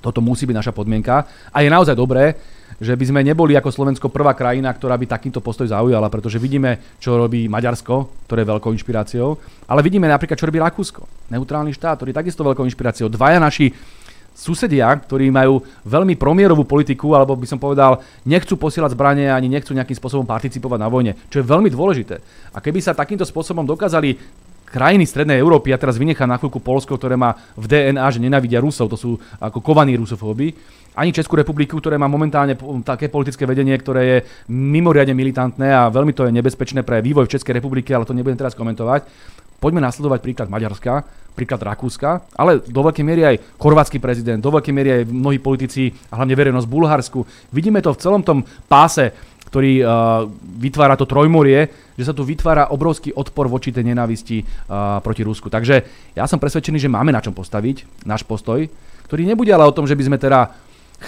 Toto 0.00 0.20
musí 0.24 0.44
byť 0.44 0.56
naša 0.56 0.72
podmienka. 0.76 1.24
A 1.52 1.60
je 1.64 1.72
naozaj 1.72 1.96
dobré, 1.96 2.36
že 2.80 2.96
by 2.96 3.04
sme 3.04 3.20
neboli 3.20 3.52
ako 3.56 3.68
Slovensko 3.68 4.08
prvá 4.08 4.32
krajina, 4.32 4.72
ktorá 4.72 4.96
by 4.96 5.08
takýmto 5.08 5.44
postoj 5.44 5.68
zaujala, 5.68 6.08
pretože 6.08 6.40
vidíme, 6.40 6.96
čo 6.96 7.20
robí 7.20 7.48
Maďarsko, 7.48 8.24
ktoré 8.24 8.44
je 8.44 8.50
veľkou 8.56 8.72
inšpiráciou, 8.72 9.36
ale 9.68 9.80
vidíme 9.84 10.08
napríklad, 10.08 10.40
čo 10.40 10.48
robí 10.48 10.56
Rakúsko, 10.56 11.04
neutrálny 11.28 11.76
štát, 11.76 12.00
ktorý 12.00 12.16
je 12.16 12.20
takisto 12.24 12.40
veľkou 12.40 12.64
inšpiráciou. 12.64 13.12
Dvaja 13.12 13.36
naši 13.36 13.68
susedia, 14.34 14.88
ktorí 14.96 15.28
majú 15.28 15.60
veľmi 15.84 16.16
promierovú 16.16 16.64
politiku, 16.64 17.12
alebo 17.12 17.36
by 17.36 17.46
som 17.46 17.60
povedal, 17.60 18.00
nechcú 18.24 18.56
posielať 18.56 18.96
zbranie 18.96 19.28
ani 19.28 19.52
nechcú 19.52 19.76
nejakým 19.76 19.96
spôsobom 19.96 20.24
participovať 20.24 20.78
na 20.80 20.88
vojne, 20.88 21.12
čo 21.28 21.42
je 21.42 21.50
veľmi 21.50 21.68
dôležité. 21.68 22.16
A 22.54 22.58
keby 22.58 22.80
sa 22.80 22.96
takýmto 22.96 23.28
spôsobom 23.28 23.68
dokázali 23.68 24.16
krajiny 24.70 25.02
Strednej 25.02 25.42
Európy, 25.42 25.74
ja 25.74 25.82
teraz 25.82 25.98
vynechám 25.98 26.30
na 26.30 26.38
chvíľku 26.38 26.62
Polsko, 26.62 26.94
ktoré 26.94 27.18
má 27.18 27.34
v 27.58 27.66
DNA, 27.66 28.06
že 28.14 28.22
nenávidia 28.22 28.62
Rusov, 28.62 28.86
to 28.86 28.96
sú 28.96 29.18
ako 29.42 29.58
kovaní 29.58 29.98
rusofóby, 29.98 30.54
ani 30.94 31.14
Českú 31.14 31.38
republiku, 31.38 31.78
ktoré 31.78 31.98
má 31.98 32.10
momentálne 32.10 32.58
také 32.82 33.10
politické 33.10 33.46
vedenie, 33.46 33.74
ktoré 33.78 34.02
je 34.06 34.18
mimoriadne 34.50 35.14
militantné 35.14 35.70
a 35.70 35.90
veľmi 35.90 36.14
to 36.14 36.26
je 36.26 36.34
nebezpečné 36.34 36.82
pre 36.82 37.02
vývoj 37.02 37.30
v 37.30 37.34
Českej 37.38 37.58
republike, 37.58 37.94
ale 37.94 38.06
to 38.06 38.14
nebudem 38.14 38.38
teraz 38.38 38.58
komentovať. 38.58 39.06
Poďme 39.60 39.84
nasledovať 39.84 40.24
príklad 40.24 40.48
Maďarska, 40.48 41.04
príklad 41.36 41.60
Rakúska, 41.60 42.24
ale 42.32 42.64
do 42.64 42.80
veľkej 42.80 43.04
miery 43.04 43.22
aj 43.28 43.36
chorvátsky 43.60 44.00
prezident, 44.00 44.40
do 44.40 44.48
veľkej 44.48 44.72
miery 44.72 44.90
aj 44.90 45.02
mnohí 45.12 45.36
politici 45.36 45.92
a 46.08 46.16
hlavne 46.16 46.32
verejnosť 46.32 46.66
v 46.66 46.74
Bulharsku. 46.80 47.20
Vidíme 47.52 47.84
to 47.84 47.92
v 47.92 48.00
celom 48.00 48.24
tom 48.24 48.40
páse 48.66 49.12
ktorý 49.50 49.82
uh, 49.82 50.30
vytvára 50.62 50.94
to 50.94 51.10
trojmorie, 51.10 51.66
že 51.98 52.06
sa 52.06 52.14
tu 52.14 52.22
vytvára 52.22 52.70
obrovský 52.70 53.10
odpor 53.10 53.50
voči 53.50 53.74
tej 53.74 53.82
nenávisti 53.82 54.46
uh, 54.46 55.02
proti 55.02 55.26
Rusku. 55.26 55.50
Takže 55.50 55.82
ja 56.14 56.24
som 56.30 56.38
presvedčený, 56.38 56.78
že 56.78 56.86
máme 56.86 57.10
na 57.10 57.18
čom 57.18 57.34
postaviť 57.34 58.06
náš 58.06 58.22
postoj, 58.22 58.62
ktorý 59.10 59.26
nebude 59.26 59.50
ale 59.50 59.66
o 59.66 59.74
tom, 59.74 59.90
že 59.90 59.98
by 59.98 60.06
sme 60.06 60.22
teda 60.22 60.54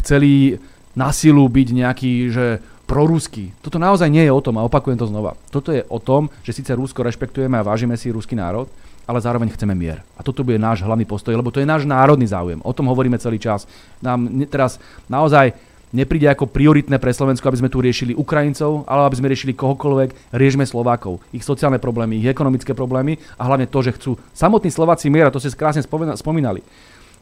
chceli 0.02 0.58
na 0.98 1.14
silu 1.14 1.46
byť 1.46 1.68
nejaký, 1.70 2.12
že 2.34 2.58
proruský. 2.86 3.54
Toto 3.64 3.80
naozaj 3.80 4.10
nie 4.10 4.26
je 4.26 4.32
o 4.32 4.44
tom 4.44 4.58
a 4.60 4.66
opakujem 4.66 4.98
to 4.98 5.08
znova. 5.08 5.38
Toto 5.48 5.72
je 5.72 5.86
o 5.88 5.98
tom, 6.02 6.28
že 6.44 6.52
síce 6.52 6.74
Rusko 6.76 7.02
rešpektujeme 7.02 7.56
a 7.56 7.66
vážime 7.66 7.96
si 7.96 8.12
ruský 8.12 8.36
národ, 8.36 8.68
ale 9.08 9.18
zároveň 9.18 9.50
chceme 9.54 9.74
mier. 9.74 10.04
A 10.14 10.22
toto 10.22 10.46
bude 10.46 10.60
náš 10.60 10.84
hlavný 10.84 11.08
postoj, 11.08 11.34
lebo 11.34 11.50
to 11.50 11.58
je 11.58 11.66
náš 11.66 11.88
národný 11.88 12.28
záujem. 12.28 12.60
O 12.62 12.72
tom 12.76 12.86
hovoríme 12.86 13.18
celý 13.18 13.40
čas. 13.40 13.66
Nám 13.98 14.30
teraz 14.46 14.78
naozaj 15.10 15.54
nepríde 15.92 16.26
ako 16.32 16.48
prioritné 16.48 16.96
pre 16.96 17.12
Slovensko, 17.12 17.46
aby 17.52 17.60
sme 17.60 17.72
tu 17.72 17.84
riešili 17.84 18.16
Ukrajincov, 18.16 18.88
ale 18.88 19.06
aby 19.06 19.16
sme 19.20 19.30
riešili 19.30 19.52
kohokoľvek, 19.52 20.32
riešme 20.32 20.64
Slovákov, 20.64 21.20
ich 21.36 21.44
sociálne 21.44 21.76
problémy, 21.76 22.16
ich 22.18 22.32
ekonomické 22.32 22.72
problémy 22.72 23.20
a 23.36 23.44
hlavne 23.44 23.68
to, 23.68 23.78
že 23.84 23.94
chcú 24.00 24.16
samotní 24.32 24.72
Slováci 24.72 25.12
mier, 25.12 25.28
a 25.28 25.34
to 25.34 25.38
ste 25.38 25.52
krásne 25.52 25.84
spomínali. 26.16 26.64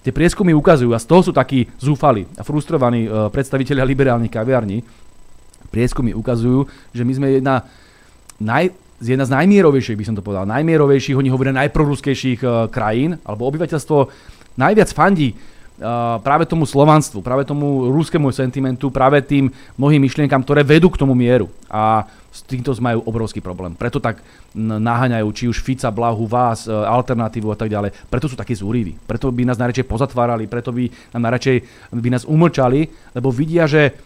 Tie 0.00 0.16
prieskumy 0.16 0.56
ukazujú, 0.56 0.96
a 0.96 1.02
z 1.02 1.04
toho 1.04 1.20
sú 1.20 1.32
takí 1.34 1.68
zúfali 1.76 2.24
a 2.38 2.46
frustrovaní 2.46 3.04
uh, 3.04 3.28
predstavitelia 3.28 3.84
liberálnych 3.84 4.32
kaviarní, 4.32 4.80
prieskumy 5.68 6.16
ukazujú, 6.16 6.64
že 6.96 7.04
my 7.04 7.12
sme 7.12 7.26
jedna, 7.36 7.68
naj, 8.40 8.72
jedna 9.04 9.28
z 9.28 9.34
najmierovejších, 9.36 9.98
by 10.00 10.06
som 10.08 10.16
to 10.16 10.24
povedal, 10.24 10.48
najmierovejších, 10.48 11.18
oni 11.20 11.28
hovoria 11.28 11.52
najproruskejších 11.60 12.40
uh, 12.40 12.72
krajín, 12.72 13.20
alebo 13.22 13.44
obyvateľstvo 13.52 13.96
najviac 14.56 14.90
fandí 14.96 15.36
práve 16.20 16.44
tomu 16.44 16.68
slovanstvu, 16.68 17.24
práve 17.24 17.48
tomu 17.48 17.88
rúskému 17.88 18.28
sentimentu, 18.36 18.92
práve 18.92 19.24
tým 19.24 19.48
mnohým 19.80 20.04
myšlienkam, 20.04 20.44
ktoré 20.44 20.60
vedú 20.60 20.92
k 20.92 21.00
tomu 21.00 21.16
mieru. 21.16 21.48
A 21.72 22.04
s 22.30 22.44
týmto 22.46 22.70
majú 22.78 23.02
obrovský 23.08 23.42
problém. 23.42 23.74
Preto 23.74 23.98
tak 23.98 24.22
naháňajú 24.54 25.26
či 25.34 25.44
už 25.50 25.64
Fica, 25.64 25.90
Blahu, 25.90 26.28
vás, 26.30 26.68
e, 26.68 26.70
alternatívu 26.70 27.50
a 27.50 27.58
tak 27.58 27.72
ďalej. 27.72 27.90
Preto 28.06 28.30
sú 28.30 28.38
takí 28.38 28.54
zúriví. 28.54 28.94
Preto 29.02 29.34
by 29.34 29.42
nás 29.48 29.58
najradšej 29.58 29.88
pozatvárali, 29.90 30.46
preto 30.46 30.70
by 30.70 30.86
nám 31.16 31.26
najradšej 31.26 31.56
by 31.90 32.08
nás 32.12 32.22
umlčali, 32.28 32.86
lebo 33.16 33.34
vidia, 33.34 33.66
že 33.66 33.98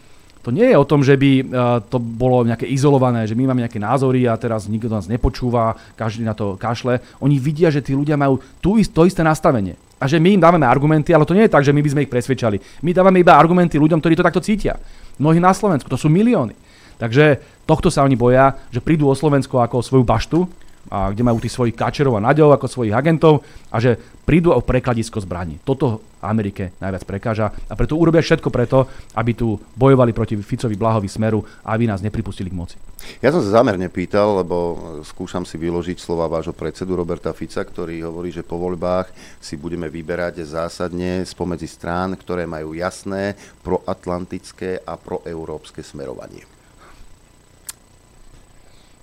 to 0.45 0.53
nie 0.53 0.69
je 0.69 0.77
o 0.77 0.85
tom, 0.85 1.01
že 1.01 1.17
by 1.17 1.31
e, 1.41 1.43
to 1.89 1.97
bolo 1.97 2.45
nejaké 2.45 2.69
izolované, 2.69 3.25
že 3.25 3.33
my 3.33 3.49
máme 3.49 3.65
nejaké 3.65 3.81
názory 3.81 4.29
a 4.29 4.37
teraz 4.37 4.69
nikto 4.69 4.93
nás 4.93 5.09
nepočúva, 5.09 5.73
každý 5.97 6.21
na 6.21 6.37
to 6.37 6.53
kašle. 6.53 7.01
Oni 7.17 7.41
vidia, 7.41 7.73
že 7.73 7.81
tí 7.81 7.97
ľudia 7.97 8.13
majú 8.13 8.37
tú, 8.61 8.77
to 8.77 9.09
isté 9.09 9.25
nastavenie 9.25 9.73
a 9.97 10.05
že 10.05 10.21
my 10.21 10.37
im 10.37 10.43
dávame 10.43 10.69
argumenty, 10.69 11.17
ale 11.17 11.25
to 11.25 11.33
nie 11.33 11.49
je 11.49 11.53
tak, 11.57 11.65
že 11.65 11.73
my 11.73 11.81
by 11.81 11.89
sme 11.89 12.03
ich 12.05 12.13
presvedčali. 12.13 12.61
My 12.85 12.93
dávame 12.93 13.25
iba 13.25 13.33
argumenty 13.33 13.81
ľuďom, 13.81 13.97
ktorí 13.97 14.13
to 14.13 14.27
takto 14.27 14.43
cítia. 14.43 14.77
Mnohí 15.17 15.41
na 15.41 15.49
Slovensku, 15.49 15.89
to 15.89 15.97
sú 15.97 16.13
milióny. 16.13 16.53
Takže 17.01 17.41
tohto 17.65 17.89
sa 17.89 18.05
oni 18.05 18.13
boja, 18.13 18.53
že 18.69 18.85
prídu 18.85 19.09
o 19.09 19.17
Slovensko 19.17 19.65
ako 19.65 19.81
o 19.81 19.85
svoju 19.85 20.03
baštu, 20.05 20.45
a 20.89 21.09
kde 21.09 21.25
majú 21.25 21.41
tých 21.41 21.55
svojich 21.55 21.75
kačerov 21.77 22.17
a 22.17 22.25
naďov 22.25 22.55
ako 22.55 22.65
svojich 22.69 22.93
agentov 22.93 23.41
a 23.73 23.77
že 23.81 23.97
prídu 24.25 24.53
o 24.53 24.61
prekladisko 24.61 25.21
zbraní. 25.21 25.61
Toto 25.61 26.01
Amerike 26.21 26.73
najviac 26.81 27.05
prekáža 27.05 27.53
a 27.53 27.73
preto 27.77 27.93
urobia 27.97 28.25
všetko 28.25 28.49
preto, 28.49 28.89
aby 29.13 29.37
tu 29.37 29.57
bojovali 29.77 30.13
proti 30.13 30.33
Ficovi 30.37 30.73
Blahovi 30.73 31.05
Smeru 31.05 31.45
a 31.61 31.77
aby 31.77 31.85
nás 31.85 32.01
nepripustili 32.01 32.49
k 32.49 32.57
moci. 32.57 32.75
Ja 33.21 33.29
som 33.29 33.45
sa 33.45 33.61
zámerne 33.61 33.85
pýtal, 33.93 34.41
lebo 34.41 34.77
skúšam 35.05 35.45
si 35.45 35.61
vyložiť 35.61 36.01
slova 36.01 36.25
vášho 36.25 36.57
predsedu 36.57 36.97
Roberta 36.97 37.29
Fica, 37.37 37.61
ktorý 37.61 38.01
hovorí, 38.09 38.33
že 38.33 38.41
po 38.41 38.57
voľbách 38.57 39.13
si 39.37 39.53
budeme 39.61 39.85
vyberať 39.85 40.41
zásadne 40.41 41.21
spomedzi 41.21 41.69
strán, 41.69 42.17
ktoré 42.17 42.49
majú 42.49 42.73
jasné 42.73 43.37
proatlantické 43.61 44.81
a 44.81 44.97
proeurópske 44.97 45.85
smerovanie. 45.85 46.49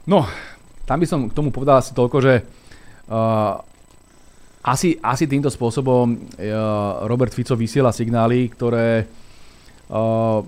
No, 0.02 0.26
tam 0.86 0.98
by 0.98 1.06
som 1.06 1.20
k 1.30 1.36
tomu 1.36 1.54
povedal 1.54 1.78
asi 1.78 1.94
toľko, 1.94 2.16
že 2.22 2.34
uh, 3.08 3.54
asi, 4.62 4.98
asi 5.02 5.24
týmto 5.26 5.50
spôsobom 5.50 6.14
uh, 6.14 7.06
Robert 7.06 7.34
Fico 7.34 7.58
vysiela 7.58 7.90
signály, 7.90 8.50
ktoré 8.50 9.06
uh, 9.90 10.42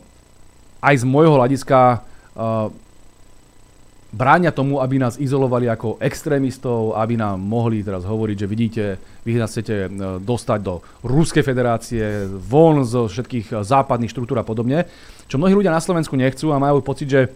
aj 0.82 0.94
z 1.00 1.04
môjho 1.06 1.34
hľadiska 1.38 1.78
uh, 1.98 2.70
bráňa 4.14 4.54
tomu, 4.54 4.78
aby 4.78 5.02
nás 5.02 5.18
izolovali 5.18 5.66
ako 5.66 5.98
extrémistov, 5.98 6.94
aby 6.94 7.18
nám 7.18 7.42
mohli 7.42 7.82
teraz 7.82 8.06
hovoriť, 8.06 8.36
že 8.38 8.46
vidíte, 8.46 8.84
vy 9.26 9.42
nás 9.42 9.50
chcete 9.50 9.90
dostať 10.22 10.58
do 10.62 10.86
Ruskej 11.02 11.42
federácie, 11.42 12.30
von 12.30 12.86
zo 12.86 13.10
všetkých 13.10 13.66
západných 13.66 14.14
štruktúr 14.14 14.38
a 14.38 14.46
podobne, 14.46 14.86
čo 15.26 15.34
mnohí 15.34 15.58
ľudia 15.58 15.74
na 15.74 15.82
Slovensku 15.82 16.14
nechcú 16.14 16.54
a 16.54 16.62
majú 16.62 16.78
pocit, 16.78 17.10
že 17.10 17.34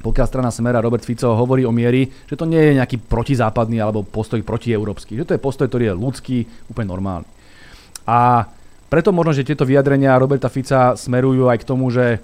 pokiaľ 0.00 0.26
strana 0.26 0.50
Smera 0.50 0.80
Robert 0.80 1.04
Fico 1.04 1.36
hovorí 1.36 1.68
o 1.68 1.72
miery, 1.72 2.08
že 2.24 2.36
to 2.36 2.48
nie 2.48 2.60
je 2.60 2.76
nejaký 2.80 2.96
protizápadný 3.04 3.78
alebo 3.84 4.00
postoj 4.00 4.40
protieurópsky, 4.40 5.20
že 5.20 5.28
to 5.28 5.34
je 5.36 5.44
postoj, 5.44 5.68
ktorý 5.68 5.92
je 5.92 6.00
ľudský, 6.00 6.38
úplne 6.72 6.88
normálny. 6.88 7.28
A 8.08 8.48
preto 8.90 9.12
možno, 9.14 9.36
že 9.36 9.46
tieto 9.46 9.68
vyjadrenia 9.68 10.18
Roberta 10.18 10.48
Fica 10.48 10.96
smerujú 10.96 11.46
aj 11.46 11.58
k 11.62 11.68
tomu, 11.68 11.92
že 11.92 12.18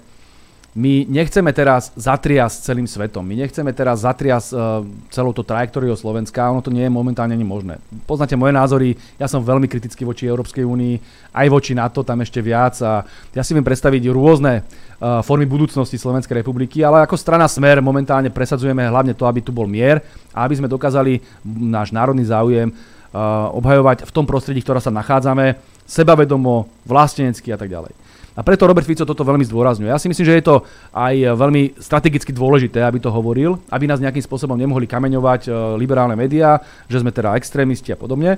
my 0.77 1.09
nechceme 1.09 1.49
teraz 1.57 1.89
zatriasť 1.97 2.69
celým 2.69 2.85
svetom, 2.85 3.25
my 3.25 3.33
nechceme 3.33 3.73
teraz 3.73 4.05
zatriasť 4.05 4.49
uh, 4.53 4.85
celou 5.09 5.33
to 5.33 5.41
trajektóriou 5.41 5.97
Slovenska, 5.97 6.53
ono 6.53 6.61
to 6.61 6.69
nie 6.69 6.85
je 6.85 6.93
momentálne 6.93 7.33
ani 7.33 7.41
možné. 7.41 7.81
Poznáte 8.05 8.37
moje 8.37 8.53
názory, 8.53 8.93
ja 9.17 9.25
som 9.25 9.41
veľmi 9.41 9.65
kritický 9.65 10.05
voči 10.05 10.29
Európskej 10.29 10.61
únii, 10.61 10.95
aj 11.33 11.47
voči 11.49 11.73
NATO, 11.73 12.05
tam 12.05 12.21
ešte 12.21 12.45
viac 12.45 12.77
a 12.85 13.01
ja 13.33 13.41
si 13.41 13.57
viem 13.57 13.65
predstaviť 13.65 14.05
rôzne 14.13 14.61
uh, 14.61 15.25
formy 15.25 15.49
budúcnosti 15.49 15.97
Slovenskej 15.97 16.45
republiky, 16.45 16.85
ale 16.85 17.01
ako 17.09 17.17
strana 17.17 17.49
Smer 17.49 17.81
momentálne 17.81 18.29
presadzujeme 18.29 18.85
hlavne 18.85 19.17
to, 19.17 19.25
aby 19.25 19.41
tu 19.41 19.49
bol 19.49 19.65
mier 19.65 20.05
a 20.29 20.45
aby 20.45 20.61
sme 20.61 20.69
dokázali 20.69 21.41
náš 21.57 21.89
národný 21.89 22.29
záujem 22.29 22.69
uh, 22.69 23.49
obhajovať 23.57 24.05
v 24.05 24.13
tom 24.13 24.29
prostredí, 24.29 24.61
v 24.61 24.69
ktorom 24.69 24.83
sa 24.85 24.93
nachádzame, 24.93 25.57
sebavedomo, 25.89 26.69
vlastenecky 26.85 27.49
a 27.49 27.57
tak 27.57 27.73
ďalej. 27.73 28.06
A 28.37 28.45
preto 28.45 28.69
Robert 28.69 28.85
Fico 28.85 29.01
toto 29.01 29.25
veľmi 29.25 29.41
zdôrazňuje. 29.49 29.89
Ja 29.89 29.97
si 29.97 30.05
myslím, 30.05 30.29
že 30.29 30.37
je 30.37 30.45
to 30.45 30.55
aj 30.93 31.33
veľmi 31.33 31.81
strategicky 31.81 32.29
dôležité, 32.29 32.85
aby 32.85 33.01
to 33.01 33.09
hovoril, 33.09 33.57
aby 33.73 33.89
nás 33.89 33.97
nejakým 33.97 34.21
spôsobom 34.21 34.53
nemohli 34.53 34.85
kameňovať 34.85 35.49
e, 35.49 35.51
liberálne 35.81 36.13
médiá, 36.13 36.61
že 36.85 37.01
sme 37.01 37.09
teda 37.09 37.33
extrémisti 37.33 37.89
a 37.89 37.97
podobne. 37.97 38.37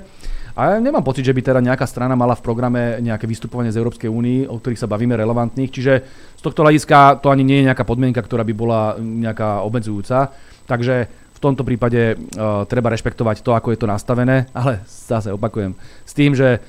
A 0.56 0.72
ja 0.72 0.76
nemám 0.80 1.04
pocit, 1.04 1.28
že 1.28 1.36
by 1.36 1.44
teda 1.44 1.60
nejaká 1.60 1.84
strana 1.84 2.16
mala 2.16 2.32
v 2.32 2.40
programe 2.40 2.96
nejaké 3.04 3.28
vystupovanie 3.28 3.68
z 3.68 3.76
Európskej 3.76 4.08
únii, 4.08 4.48
o 4.48 4.56
ktorých 4.56 4.80
sa 4.80 4.88
bavíme 4.88 5.12
relevantných. 5.20 5.68
Čiže 5.68 5.92
z 6.32 6.42
tohto 6.42 6.64
hľadiska 6.64 7.20
to 7.20 7.28
ani 7.28 7.44
nie 7.44 7.60
je 7.60 7.68
nejaká 7.68 7.84
podmienka, 7.84 8.24
ktorá 8.24 8.40
by 8.40 8.54
bola 8.56 8.96
nejaká 8.96 9.60
obmedzujúca. 9.68 10.32
Takže 10.64 10.94
v 11.08 11.38
tomto 11.38 11.64
prípade 11.64 12.16
uh, 12.16 12.68
treba 12.68 12.92
rešpektovať 12.92 13.40
to, 13.40 13.56
ako 13.56 13.72
je 13.72 13.78
to 13.80 13.88
nastavené, 13.88 14.52
ale 14.52 14.84
zase 14.84 15.32
opakujem, 15.32 15.72
s 16.04 16.12
tým, 16.12 16.36
že 16.36 16.60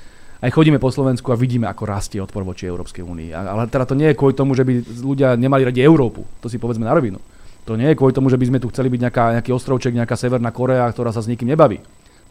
aj 0.41 0.49
chodíme 0.49 0.81
po 0.81 0.89
Slovensku 0.89 1.29
a 1.29 1.37
vidíme, 1.37 1.69
ako 1.69 1.85
rastie 1.85 2.17
odpor 2.17 2.41
voči 2.41 2.65
Európskej 2.65 3.05
únii. 3.05 3.29
Ale 3.29 3.69
teda 3.69 3.85
to 3.85 3.93
nie 3.93 4.09
je 4.09 4.17
kvôli 4.17 4.33
tomu, 4.33 4.57
že 4.57 4.65
by 4.65 4.81
ľudia 5.05 5.37
nemali 5.37 5.61
radi 5.61 5.85
Európu. 5.85 6.25
To 6.41 6.49
si 6.49 6.57
povedzme 6.57 6.89
na 6.89 6.97
rovinu. 6.97 7.21
To 7.69 7.77
nie 7.77 7.93
je 7.93 7.97
kvôli 7.97 8.09
tomu, 8.09 8.33
že 8.33 8.41
by 8.41 8.49
sme 8.49 8.57
tu 8.57 8.73
chceli 8.73 8.89
byť 8.89 8.99
nejaká, 9.05 9.25
nejaký 9.37 9.53
ostrovček, 9.53 9.93
nejaká 9.93 10.17
Severná 10.17 10.49
Korea, 10.49 10.89
ktorá 10.89 11.13
sa 11.13 11.21
s 11.21 11.29
nikým 11.29 11.45
nebaví. 11.45 11.77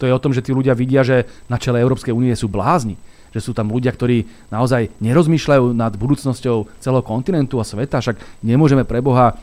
To 0.03 0.11
je 0.11 0.17
o 0.17 0.19
tom, 0.19 0.35
že 0.35 0.43
tí 0.43 0.51
ľudia 0.51 0.75
vidia, 0.75 1.07
že 1.07 1.29
na 1.47 1.55
čele 1.55 1.79
Európskej 1.79 2.11
únie 2.11 2.35
sú 2.35 2.51
blázni. 2.51 2.99
Že 3.31 3.41
sú 3.47 3.53
tam 3.55 3.71
ľudia, 3.71 3.95
ktorí 3.95 4.27
naozaj 4.51 4.91
nerozmýšľajú 4.99 5.71
nad 5.71 5.95
budúcnosťou 5.95 6.83
celého 6.83 7.05
kontinentu 7.07 7.63
a 7.63 7.69
sveta. 7.69 8.03
Však 8.03 8.43
nemôžeme 8.43 8.83
pre 8.83 8.99
Boha 8.99 9.39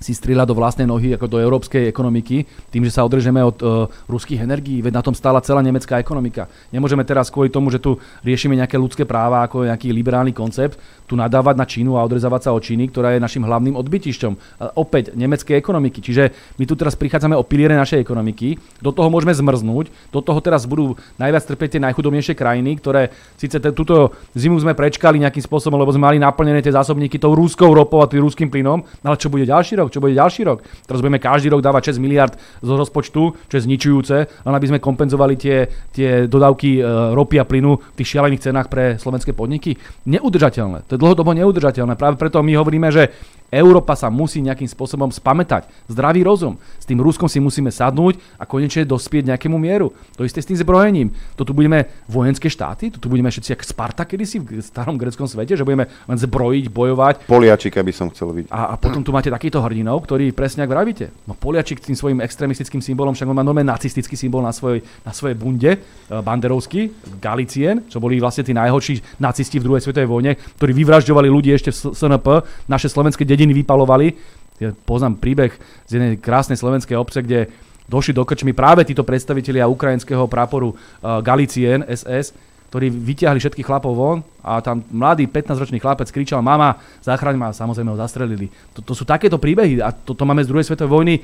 si 0.00 0.16
strieľa 0.16 0.48
do 0.48 0.56
vlastnej 0.56 0.88
nohy 0.88 1.12
ako 1.12 1.28
do 1.28 1.38
európskej 1.38 1.84
ekonomiky, 1.86 2.48
tým, 2.72 2.82
že 2.88 2.96
sa 2.96 3.04
odrežeme 3.04 3.38
od 3.44 3.58
uh, 3.60 3.86
ruských 4.08 4.40
energií, 4.40 4.80
veď 4.80 4.96
na 4.96 5.04
tom 5.04 5.12
stála 5.12 5.44
celá 5.44 5.60
nemecká 5.60 6.00
ekonomika. 6.00 6.48
Nemôžeme 6.72 7.04
teraz 7.04 7.28
kvôli 7.28 7.52
tomu, 7.52 7.68
že 7.68 7.78
tu 7.78 8.00
riešime 8.24 8.56
nejaké 8.56 8.80
ľudské 8.80 9.04
práva 9.04 9.44
ako 9.44 9.68
nejaký 9.68 9.92
liberálny 9.92 10.32
koncept, 10.32 10.80
tu 11.10 11.18
nadávať 11.18 11.58
na 11.58 11.66
Čínu 11.66 11.98
a 11.98 12.06
odrezávať 12.06 12.46
sa 12.46 12.50
od 12.54 12.62
Číny, 12.62 12.86
ktorá 12.86 13.18
je 13.18 13.18
našim 13.18 13.42
hlavným 13.42 13.74
odbytišťom. 13.74 14.62
Opäť 14.78 15.18
nemeckej 15.18 15.58
ekonomiky. 15.58 15.98
Čiže 15.98 16.30
my 16.54 16.64
tu 16.70 16.78
teraz 16.78 16.94
prichádzame 16.94 17.34
o 17.34 17.42
piliere 17.42 17.74
našej 17.74 17.98
ekonomiky, 17.98 18.62
do 18.78 18.94
toho 18.94 19.10
môžeme 19.10 19.34
zmrznúť, 19.34 19.90
do 20.14 20.22
toho 20.22 20.38
teraz 20.38 20.70
budú 20.70 20.94
najviac 21.18 21.42
trpieť 21.42 21.76
tie 21.76 21.82
najchudobnejšie 21.82 22.38
krajiny, 22.38 22.78
ktoré 22.78 23.10
síce 23.34 23.58
t- 23.58 23.74
túto 23.74 24.14
zimu 24.38 24.62
sme 24.62 24.78
prečkali 24.78 25.18
nejakým 25.18 25.42
spôsobom, 25.42 25.80
lebo 25.82 25.90
sme 25.90 26.06
mali 26.06 26.22
naplnené 26.22 26.62
tie 26.62 26.70
zásobníky 26.70 27.18
tou 27.18 27.34
rúskou 27.34 27.74
ropou 27.74 28.04
a 28.04 28.06
tým 28.06 28.22
rúským 28.22 28.46
plynom, 28.52 28.86
ale 29.02 29.16
čo 29.18 29.32
bude 29.32 29.48
ďalší 29.48 29.80
rok? 29.82 29.90
Čo 29.90 29.98
bude 29.98 30.14
ďalší 30.14 30.46
rok? 30.46 30.62
Teraz 30.86 31.02
budeme 31.02 31.18
každý 31.18 31.50
rok 31.50 31.64
dávať 31.64 31.96
6 31.96 32.04
miliard 32.04 32.36
zo 32.60 32.76
rozpočtu, 32.76 33.22
čo 33.50 33.54
je 33.56 33.64
zničujúce, 33.66 34.16
len 34.46 34.54
aby 34.54 34.66
sme 34.68 34.78
kompenzovali 34.78 35.34
tie, 35.34 35.66
tie 35.90 36.28
dodávky 36.30 36.78
e, 36.78 36.82
ropy 37.16 37.36
a 37.40 37.48
plynu 37.48 37.80
v 37.80 37.96
tých 37.96 38.14
šialených 38.14 38.44
cenách 38.44 38.68
pre 38.68 39.00
slovenské 39.00 39.32
podniky. 39.32 39.80
Neudržateľné. 40.04 40.84
To 40.86 40.99
dlhodobo 41.00 41.32
neudržateľné. 41.32 41.96
Práve 41.96 42.20
preto 42.20 42.44
my 42.44 42.52
hovoríme, 42.60 42.92
že 42.92 43.08
Európa 43.50 43.98
sa 43.98 44.08
musí 44.08 44.38
nejakým 44.38 44.70
spôsobom 44.70 45.10
spamätať. 45.10 45.66
Zdravý 45.90 46.22
rozum. 46.22 46.56
S 46.78 46.86
tým 46.86 47.02
Ruskom 47.02 47.26
si 47.26 47.42
musíme 47.42 47.74
sadnúť 47.74 48.16
a 48.38 48.46
konečne 48.46 48.86
dospieť 48.86 49.34
nejakému 49.34 49.58
mieru. 49.58 49.90
To 50.14 50.22
isté 50.22 50.38
s 50.38 50.48
tým 50.48 50.58
zbrojením. 50.58 51.10
To 51.34 51.42
tu 51.42 51.50
budeme 51.50 51.90
vojenské 52.06 52.46
štáty, 52.46 52.94
tu 52.94 53.10
budeme 53.10 53.28
všetci 53.28 53.58
ako 53.58 53.64
Sparta 53.66 54.06
kedysi 54.06 54.38
v 54.38 54.62
starom 54.62 54.94
greckom 54.94 55.26
svete, 55.26 55.58
že 55.58 55.66
budeme 55.66 55.90
len 56.06 56.18
zbrojiť, 56.18 56.64
bojovať. 56.70 57.14
Poliačika 57.26 57.82
by 57.82 57.92
som 57.92 58.06
chcel 58.14 58.30
vidieť. 58.30 58.54
A, 58.54 58.72
a 58.72 58.74
potom 58.78 59.02
tu 59.02 59.10
máte 59.10 59.28
takýchto 59.28 59.58
hrdinov, 59.58 60.06
ktorí 60.06 60.30
presne 60.30 60.64
ako 60.64 60.72
vravíte. 60.78 61.06
No 61.26 61.34
Poliačik 61.34 61.82
tým 61.82 61.98
svojim 61.98 62.22
extrémistickým 62.22 62.78
symbolom, 62.78 63.12
však 63.12 63.26
on 63.26 63.36
má 63.36 63.44
nové 63.44 63.66
nacistický 63.66 64.14
symbol 64.14 64.46
na 64.46 64.54
svojej, 64.54 64.86
na 65.02 65.10
svojej 65.10 65.34
bunde, 65.34 65.72
e, 65.74 65.78
banderovský, 66.08 66.94
Galicien, 67.18 67.86
čo 67.90 67.98
boli 67.98 68.22
vlastne 68.22 68.46
tí 68.46 68.54
najhorší 68.54 69.18
nacisti 69.18 69.58
v 69.58 69.66
druhej 69.66 69.82
svetovej 69.82 70.08
vojne, 70.08 70.32
ktorí 70.58 70.72
vyvražďovali 70.72 71.28
ľudí 71.28 71.50
ešte 71.50 71.74
v 71.74 71.94
SNP, 71.96 72.26
naše 72.70 72.86
slovenské 72.86 73.26
dediny 73.40 73.64
vypalovali. 73.64 74.12
Ja 74.60 74.76
poznám 74.84 75.16
príbeh 75.16 75.56
z 75.88 75.96
jednej 75.96 76.20
krásnej 76.20 76.60
slovenskej 76.60 76.92
obce, 77.00 77.24
kde 77.24 77.48
došli 77.88 78.12
do 78.12 78.28
krčmy 78.28 78.52
práve 78.52 78.84
títo 78.84 79.00
predstavitelia 79.00 79.64
ukrajinského 79.64 80.28
práporu 80.28 80.76
uh, 80.76 81.24
Galicien 81.24 81.80
SS, 81.88 82.36
ktorí 82.68 82.92
vyťahli 82.92 83.40
všetkých 83.40 83.66
chlapov 83.66 83.92
von 83.96 84.18
a 84.44 84.60
tam 84.60 84.84
mladý 84.92 85.24
15-ročný 85.26 85.80
chlapec 85.80 86.12
kričal 86.12 86.44
mama, 86.44 86.76
zachraň 87.00 87.40
ma, 87.40 87.48
samozrejme 87.56 87.90
ho 87.90 87.98
zastrelili. 87.98 88.52
To, 88.76 88.92
sú 88.92 89.08
takéto 89.08 89.40
príbehy 89.40 89.80
a 89.80 89.90
to, 89.90 90.12
to 90.12 90.28
máme 90.28 90.44
z 90.44 90.52
druhej 90.52 90.68
svetovej 90.68 90.92
vojny. 90.92 91.14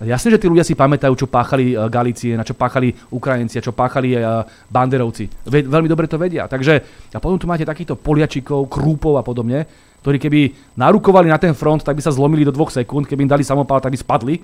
Jasne, 0.00 0.32
že 0.32 0.40
tí 0.40 0.48
ľudia 0.48 0.64
si 0.64 0.72
pamätajú, 0.72 1.12
čo 1.14 1.30
páchali 1.30 1.78
uh, 1.78 1.86
Galície, 1.86 2.34
na 2.34 2.42
čo 2.42 2.58
páchali 2.58 2.90
Ukrajinci 3.14 3.60
a 3.60 3.64
čo 3.64 3.70
páchali 3.70 4.18
uh, 4.18 4.42
Banderovci. 4.66 5.28
Ve, 5.46 5.62
veľmi 5.62 5.88
dobre 5.88 6.08
to 6.10 6.16
vedia. 6.16 6.48
Takže 6.50 7.06
a 7.14 7.20
potom 7.20 7.36
tu 7.38 7.44
máte 7.44 7.68
takýchto 7.68 8.00
poliačikov, 8.00 8.66
krúpov 8.66 9.20
a 9.20 9.22
podobne, 9.22 9.68
ktorí 10.00 10.16
keby 10.16 10.40
narukovali 10.76 11.28
na 11.28 11.36
ten 11.36 11.52
front, 11.52 11.84
tak 11.84 11.96
by 11.96 12.02
sa 12.04 12.14
zlomili 12.14 12.44
do 12.44 12.52
dvoch 12.52 12.72
sekúnd, 12.72 13.04
keby 13.04 13.28
im 13.28 13.32
dali 13.32 13.44
samopál, 13.44 13.84
tak 13.84 13.92
by 13.92 13.98
spadli. 14.00 14.40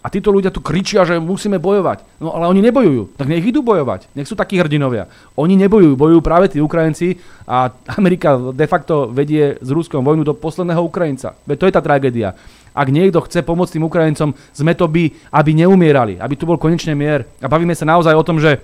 A 0.00 0.08
títo 0.08 0.32
ľudia 0.32 0.48
tu 0.48 0.64
kričia, 0.64 1.04
že 1.04 1.20
musíme 1.20 1.60
bojovať. 1.60 2.24
No 2.24 2.32
ale 2.32 2.48
oni 2.48 2.64
nebojujú. 2.64 3.20
Tak 3.20 3.28
nech 3.28 3.44
idú 3.44 3.60
bojovať. 3.60 4.08
Nech 4.16 4.24
sú 4.24 4.32
takí 4.32 4.56
hrdinovia. 4.56 5.12
Oni 5.36 5.60
nebojujú. 5.60 5.92
Bojujú 5.92 6.20
práve 6.24 6.48
tí 6.48 6.56
Ukrajinci 6.56 7.20
a 7.44 7.68
Amerika 8.00 8.40
de 8.56 8.64
facto 8.64 9.12
vedie 9.12 9.60
s 9.60 9.68
Ruskom 9.68 10.00
vojnu 10.00 10.24
do 10.24 10.32
posledného 10.32 10.80
Ukrajinca. 10.80 11.36
Veď 11.44 11.56
to 11.60 11.68
je 11.68 11.76
tá 11.76 11.84
tragédia. 11.84 12.32
Ak 12.72 12.88
niekto 12.88 13.20
chce 13.28 13.44
pomôcť 13.44 13.76
tým 13.76 13.84
Ukrajincom, 13.84 14.32
sme 14.56 14.72
to 14.72 14.88
by, 14.88 15.12
aby 15.36 15.50
neumierali. 15.52 16.16
Aby 16.16 16.32
tu 16.32 16.48
bol 16.48 16.56
konečne 16.56 16.96
mier. 16.96 17.28
A 17.44 17.50
bavíme 17.50 17.76
sa 17.76 17.84
naozaj 17.84 18.16
o 18.16 18.24
tom, 18.24 18.40
že 18.40 18.56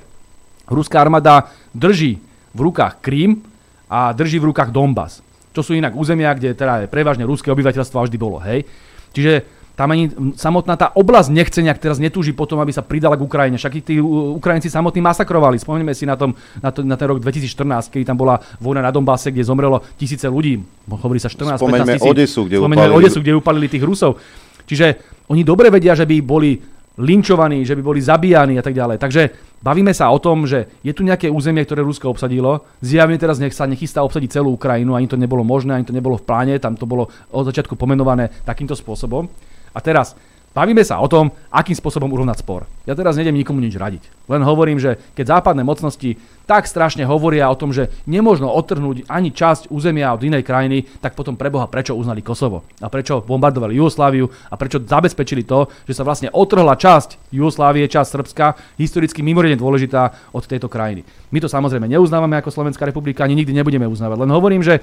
ruská 0.73 1.05
armáda 1.05 1.53
drží 1.77 2.17
v 2.57 2.61
rukách 2.65 3.05
Krím 3.05 3.45
a 3.93 4.17
drží 4.17 4.41
v 4.41 4.57
rukách 4.57 4.73
Donbass 4.73 5.26
čo 5.57 5.65
sú 5.65 5.73
inak 5.73 5.97
územia, 5.97 6.37
kde 6.37 6.53
teda 6.53 6.85
je 6.85 6.93
prevažne 6.93 7.25
ruské 7.25 7.49
obyvateľstvo 7.49 8.05
vždy 8.05 8.19
bolo, 8.21 8.37
hej. 8.45 8.69
Čiže 9.17 9.57
tam 9.77 9.93
ani 9.93 10.09
samotná 10.37 10.73
tá 10.77 10.89
oblasť 10.97 11.29
nechce 11.29 11.61
nejak 11.61 11.77
teraz 11.77 12.01
netúži 12.01 12.33
potom, 12.33 12.57
aby 12.65 12.73
sa 12.73 12.81
pridala 12.81 13.13
k 13.13 13.29
Ukrajine. 13.29 13.61
Však 13.61 13.85
tí 13.85 14.01
Ukrajinci 14.01 14.73
samotní 14.73 15.05
masakrovali. 15.05 15.61
Spomneme 15.61 15.93
si 15.93 16.09
na, 16.09 16.17
tom, 16.17 16.33
na, 16.65 16.73
to, 16.73 16.81
na 16.81 16.97
ten 16.97 17.13
rok 17.13 17.21
2014, 17.21 17.93
keď 17.93 18.09
tam 18.09 18.17
bola 18.17 18.41
vojna 18.57 18.81
na 18.81 18.89
Donbase, 18.89 19.29
kde 19.29 19.45
zomrelo 19.45 19.85
tisíce 20.01 20.25
ľudí. 20.33 20.65
Hovorí 20.89 21.21
sa 21.21 21.29
14 21.29 21.61
Spomeňme 21.61 21.93
15 21.93 22.01
tisíc. 22.01 22.09
Odesu, 22.09 22.41
kde 22.49 22.57
Spomeňme 22.57 22.89
upálili. 22.89 22.97
Odesu, 23.05 23.19
kde 23.21 23.33
upalili 23.37 23.67
tých 23.69 23.85
Rusov. 23.85 24.17
Čiže 24.65 24.87
oni 25.29 25.45
dobre 25.45 25.69
vedia, 25.69 25.93
že 25.93 26.09
by 26.09 26.17
boli 26.25 26.57
linčovaní, 26.97 27.65
že 27.65 27.77
by 27.77 27.83
boli 27.85 28.01
zabíjani 28.01 28.57
a 28.57 28.65
tak 28.65 28.73
ďalej. 28.73 28.97
Takže 28.97 29.23
bavíme 29.61 29.93
sa 29.93 30.09
o 30.09 30.19
tom, 30.21 30.49
že 30.49 30.81
je 30.81 30.93
tu 30.97 31.05
nejaké 31.05 31.29
územie, 31.29 31.65
ktoré 31.65 31.85
Rusko 31.85 32.09
obsadilo. 32.09 32.65
Zjavne 32.81 33.21
teraz 33.21 33.37
nech 33.37 33.53
sa 33.53 33.69
nechystá 33.69 34.01
obsadiť 34.01 34.41
celú 34.41 34.57
Ukrajinu, 34.57 34.97
ani 34.97 35.09
to 35.09 35.21
nebolo 35.21 35.45
možné, 35.45 35.77
ani 35.77 35.87
to 35.87 35.97
nebolo 35.97 36.17
v 36.17 36.25
pláne, 36.25 36.57
tam 36.57 36.75
to 36.75 36.89
bolo 36.89 37.13
od 37.33 37.45
začiatku 37.45 37.77
pomenované 37.77 38.33
takýmto 38.45 38.73
spôsobom. 38.73 39.29
A 39.77 39.79
teraz 39.85 40.17
bavíme 40.57 40.81
sa 40.81 40.97
o 41.05 41.07
tom, 41.07 41.29
akým 41.53 41.77
spôsobom 41.77 42.09
urovnať 42.09 42.41
spor. 42.41 42.65
Ja 42.89 42.97
teraz 42.97 43.21
nejdem 43.21 43.37
nikomu 43.37 43.61
nič 43.61 43.77
radiť. 43.77 44.09
Len 44.33 44.41
hovorím, 44.41 44.81
že 44.81 44.97
keď 45.13 45.37
západné 45.37 45.61
mocnosti 45.61 46.17
tak 46.49 46.65
strašne 46.65 47.05
hovoria 47.05 47.53
o 47.53 47.59
tom, 47.59 47.77
že 47.77 47.93
nemôžno 48.09 48.49
odtrhnúť 48.49 49.05
ani 49.13 49.37
časť 49.37 49.69
územia 49.69 50.17
od 50.17 50.25
inej 50.25 50.49
krajiny, 50.49 50.89
tak 51.05 51.13
potom 51.13 51.37
preboha 51.37 51.69
prečo 51.69 51.93
uznali 51.93 52.25
Kosovo 52.25 52.65
a 52.81 52.89
prečo 52.89 53.21
bombardovali 53.21 53.77
Jugosláviu 53.77 54.33
a 54.49 54.55
prečo 54.57 54.81
zabezpečili 54.81 55.45
to, 55.45 55.69
že 55.85 55.93
sa 55.93 56.07
vlastne 56.07 56.33
otrhla 56.33 56.73
časť 56.79 57.35
Jugoslávie, 57.35 57.85
časť 57.91 58.09
Srbska, 58.09 58.47
historicky 58.81 59.21
mimoriadne 59.21 59.61
dôležitá 59.61 60.33
od 60.33 60.47
tejto 60.49 60.73
krajiny. 60.73 61.05
My 61.35 61.43
to 61.43 61.51
samozrejme 61.51 61.91
neuznávame 61.91 62.39
ako 62.41 62.55
Slovenská 62.55 62.89
republika, 62.89 63.27
ani 63.27 63.37
nikdy 63.37 63.53
nebudeme 63.53 63.91
uznávať. 63.91 64.25
Len 64.25 64.31
hovorím, 64.31 64.63
že 64.63 64.81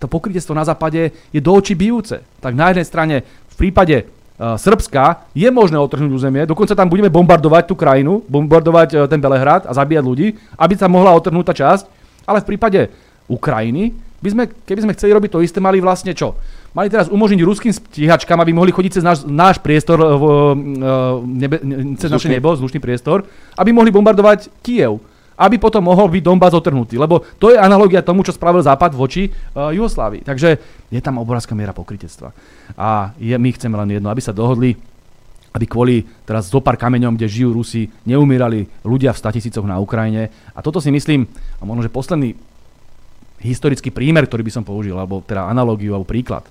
to 0.00 0.08
pokrytectvo 0.08 0.56
na 0.56 0.64
západe 0.64 1.12
je 1.28 1.40
do 1.40 1.52
očí 1.52 1.76
bijúce. 1.76 2.24
Tak 2.40 2.56
na 2.56 2.72
jednej 2.72 2.88
strane 2.88 3.16
v 3.24 3.54
prípade 3.56 4.19
Srbska 4.40 5.28
je 5.36 5.48
možné 5.52 5.76
otrhnúť 5.76 6.16
územie, 6.16 6.48
dokonca 6.48 6.72
tam 6.72 6.88
budeme 6.88 7.12
bombardovať 7.12 7.68
tú 7.68 7.76
krajinu, 7.76 8.24
bombardovať 8.24 8.88
uh, 8.96 8.98
ten 9.04 9.20
Belehrad 9.20 9.68
a 9.68 9.76
zabíjať 9.76 10.00
ľudí, 10.00 10.32
aby 10.56 10.74
sa 10.80 10.88
mohla 10.88 11.12
otrhnúť 11.12 11.52
tá 11.52 11.54
časť, 11.54 11.84
ale 12.24 12.40
v 12.40 12.48
prípade 12.56 12.80
Ukrajiny 13.28 13.92
by 14.20 14.28
sme, 14.32 14.44
keby 14.64 14.80
sme 14.84 14.94
chceli 14.96 15.12
robiť 15.12 15.30
to 15.32 15.44
isté, 15.44 15.60
mali 15.60 15.80
vlastne 15.80 16.16
čo? 16.16 16.36
Mali 16.72 16.88
teraz 16.88 17.12
umožniť 17.12 17.40
ruským 17.40 17.72
stíhačkám, 17.72 18.40
aby 18.40 18.52
mohli 18.52 18.72
chodiť 18.72 19.00
cez 19.00 19.04
náš, 19.04 19.24
náš 19.28 19.60
priestor, 19.60 20.00
v, 20.00 20.24
uh, 20.24 21.20
nebe, 21.20 21.60
cez 22.00 22.08
naše 22.08 22.32
nebo, 22.32 22.56
vzdušný 22.56 22.80
priestor, 22.80 23.28
aby 23.60 23.76
mohli 23.76 23.92
bombardovať 23.92 24.48
Kiev 24.64 25.04
aby 25.40 25.56
potom 25.56 25.88
mohol 25.88 26.12
byť 26.12 26.20
Donbass 26.20 26.52
otrhnutý. 26.52 27.00
Lebo 27.00 27.24
to 27.40 27.48
je 27.48 27.56
analogia 27.56 28.04
tomu, 28.04 28.20
čo 28.20 28.36
spravil 28.36 28.60
Západ 28.60 28.92
voči 28.92 29.32
uh, 29.32 29.72
Jugoslávii. 29.72 30.20
Takže 30.20 30.48
je 30.92 31.00
tam 31.00 31.16
obrovská 31.16 31.56
miera 31.56 31.72
pokrytectva. 31.72 32.36
A 32.76 33.16
je, 33.16 33.32
my 33.32 33.48
chceme 33.56 33.80
len 33.80 33.96
jedno, 33.96 34.12
aby 34.12 34.20
sa 34.20 34.36
dohodli, 34.36 34.76
aby 35.56 35.64
kvôli 35.64 36.04
teraz 36.28 36.52
zo 36.52 36.60
pár 36.60 36.76
kameňom, 36.76 37.16
kde 37.16 37.26
žijú 37.26 37.56
Rusi, 37.56 37.88
neumírali 38.04 38.68
ľudia 38.84 39.16
v 39.16 39.22
statisícoch 39.24 39.64
na 39.64 39.80
Ukrajine. 39.80 40.28
A 40.52 40.60
toto 40.60 40.78
si 40.78 40.92
myslím, 40.92 41.24
a 41.58 41.64
možno, 41.64 41.88
že 41.88 41.90
posledný 41.90 42.36
historický 43.40 43.88
prímer, 43.88 44.28
ktorý 44.28 44.44
by 44.44 44.52
som 44.52 44.64
použil, 44.68 44.94
alebo 44.94 45.24
teda 45.24 45.48
analogiu, 45.48 45.96
alebo 45.96 46.06
príklad. 46.06 46.44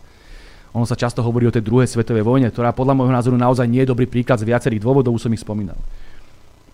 Ono 0.73 0.85
sa 0.85 0.97
často 0.97 1.21
hovorí 1.25 1.49
o 1.49 1.53
tej 1.53 1.65
druhej 1.65 1.89
svetovej 1.89 2.25
vojne, 2.25 2.49
ktorá 2.49 2.73
podľa 2.73 2.93
môjho 2.97 3.13
názoru 3.13 3.37
naozaj 3.37 3.65
nie 3.65 3.85
je 3.85 3.89
dobrý 3.89 4.05
príklad 4.05 4.41
z 4.41 4.49
viacerých 4.49 4.81
dôvodov, 4.81 5.17
už 5.17 5.29
som 5.29 5.33
ich 5.33 5.41
spomínal. 5.41 5.77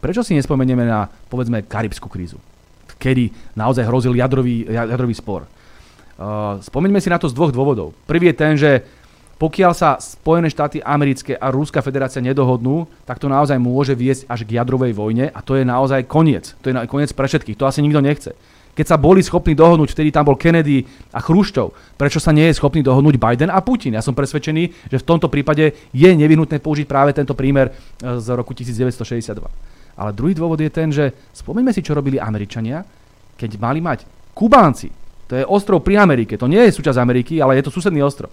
Prečo 0.05 0.21
si 0.21 0.37
nespomenieme 0.37 0.85
na, 0.85 1.09
povedzme, 1.09 1.65
karibskú 1.65 2.05
krízu, 2.05 2.37
kedy 3.01 3.57
naozaj 3.57 3.89
hrozil 3.89 4.13
jadrový, 4.13 4.69
jadrový 4.69 5.17
spor? 5.17 5.49
Uh, 6.13 6.61
spomeňme 6.61 7.01
si 7.01 7.09
na 7.09 7.17
to 7.17 7.25
z 7.25 7.33
dvoch 7.33 7.49
dôvodov. 7.49 7.97
Prvý 8.05 8.29
je 8.29 8.37
ten, 8.37 8.53
že 8.53 8.85
pokiaľ 9.41 9.73
sa 9.73 9.97
Spojené 9.97 10.53
štáty 10.53 10.77
americké 10.77 11.33
a 11.33 11.49
Ruská 11.49 11.81
federácia 11.81 12.21
nedohodnú, 12.21 12.85
tak 13.01 13.17
to 13.17 13.25
naozaj 13.25 13.57
môže 13.57 13.97
viesť 13.97 14.29
až 14.29 14.45
k 14.45 14.61
jadrovej 14.61 14.93
vojne 14.93 15.33
a 15.33 15.41
to 15.41 15.57
je 15.57 15.65
naozaj 15.65 16.05
koniec. 16.05 16.53
To 16.61 16.69
je 16.69 16.77
koniec 16.85 17.09
pre 17.09 17.25
všetkých. 17.25 17.57
To 17.57 17.65
asi 17.65 17.81
nikto 17.81 17.97
nechce. 17.97 18.37
Keď 18.77 18.85
sa 18.85 19.01
boli 19.01 19.25
schopní 19.25 19.57
dohodnúť, 19.57 19.89
vtedy 19.89 20.13
tam 20.13 20.29
bol 20.29 20.37
Kennedy 20.37 20.85
a 21.17 21.19
Chruščov, 21.23 21.97
prečo 21.97 22.21
sa 22.21 22.29
nie 22.29 22.45
je 22.45 22.59
schopný 22.61 22.85
dohodnúť 22.85 23.17
Biden 23.17 23.49
a 23.49 23.57
Putin? 23.57 23.97
Ja 23.97 24.05
som 24.05 24.13
presvedčený, 24.13 24.93
že 24.93 25.01
v 25.01 25.07
tomto 25.07 25.33
prípade 25.33 25.73
je 25.89 26.09
nevyhnutné 26.13 26.61
použiť 26.61 26.85
práve 26.85 27.09
tento 27.17 27.33
prímer 27.33 27.73
z 27.97 28.27
roku 28.37 28.53
1962. 28.53 29.74
Ale 29.95 30.11
druhý 30.11 30.35
dôvod 30.35 30.59
je 30.59 30.71
ten, 30.71 30.91
že 30.91 31.15
spomeňme 31.31 31.71
si, 31.71 31.79
čo 31.79 31.95
robili 31.95 32.19
Američania, 32.19 32.83
keď 33.39 33.51
mali 33.59 33.79
mať 33.79 34.03
Kubánci. 34.35 34.91
To 35.31 35.33
je 35.39 35.47
ostrov 35.47 35.81
pri 35.81 36.03
Amerike. 36.03 36.35
To 36.35 36.51
nie 36.51 36.59
je 36.67 36.75
súčasť 36.75 36.99
Ameriky, 36.99 37.39
ale 37.39 37.57
je 37.57 37.63
to 37.65 37.73
susedný 37.73 38.03
ostrov. 38.03 38.29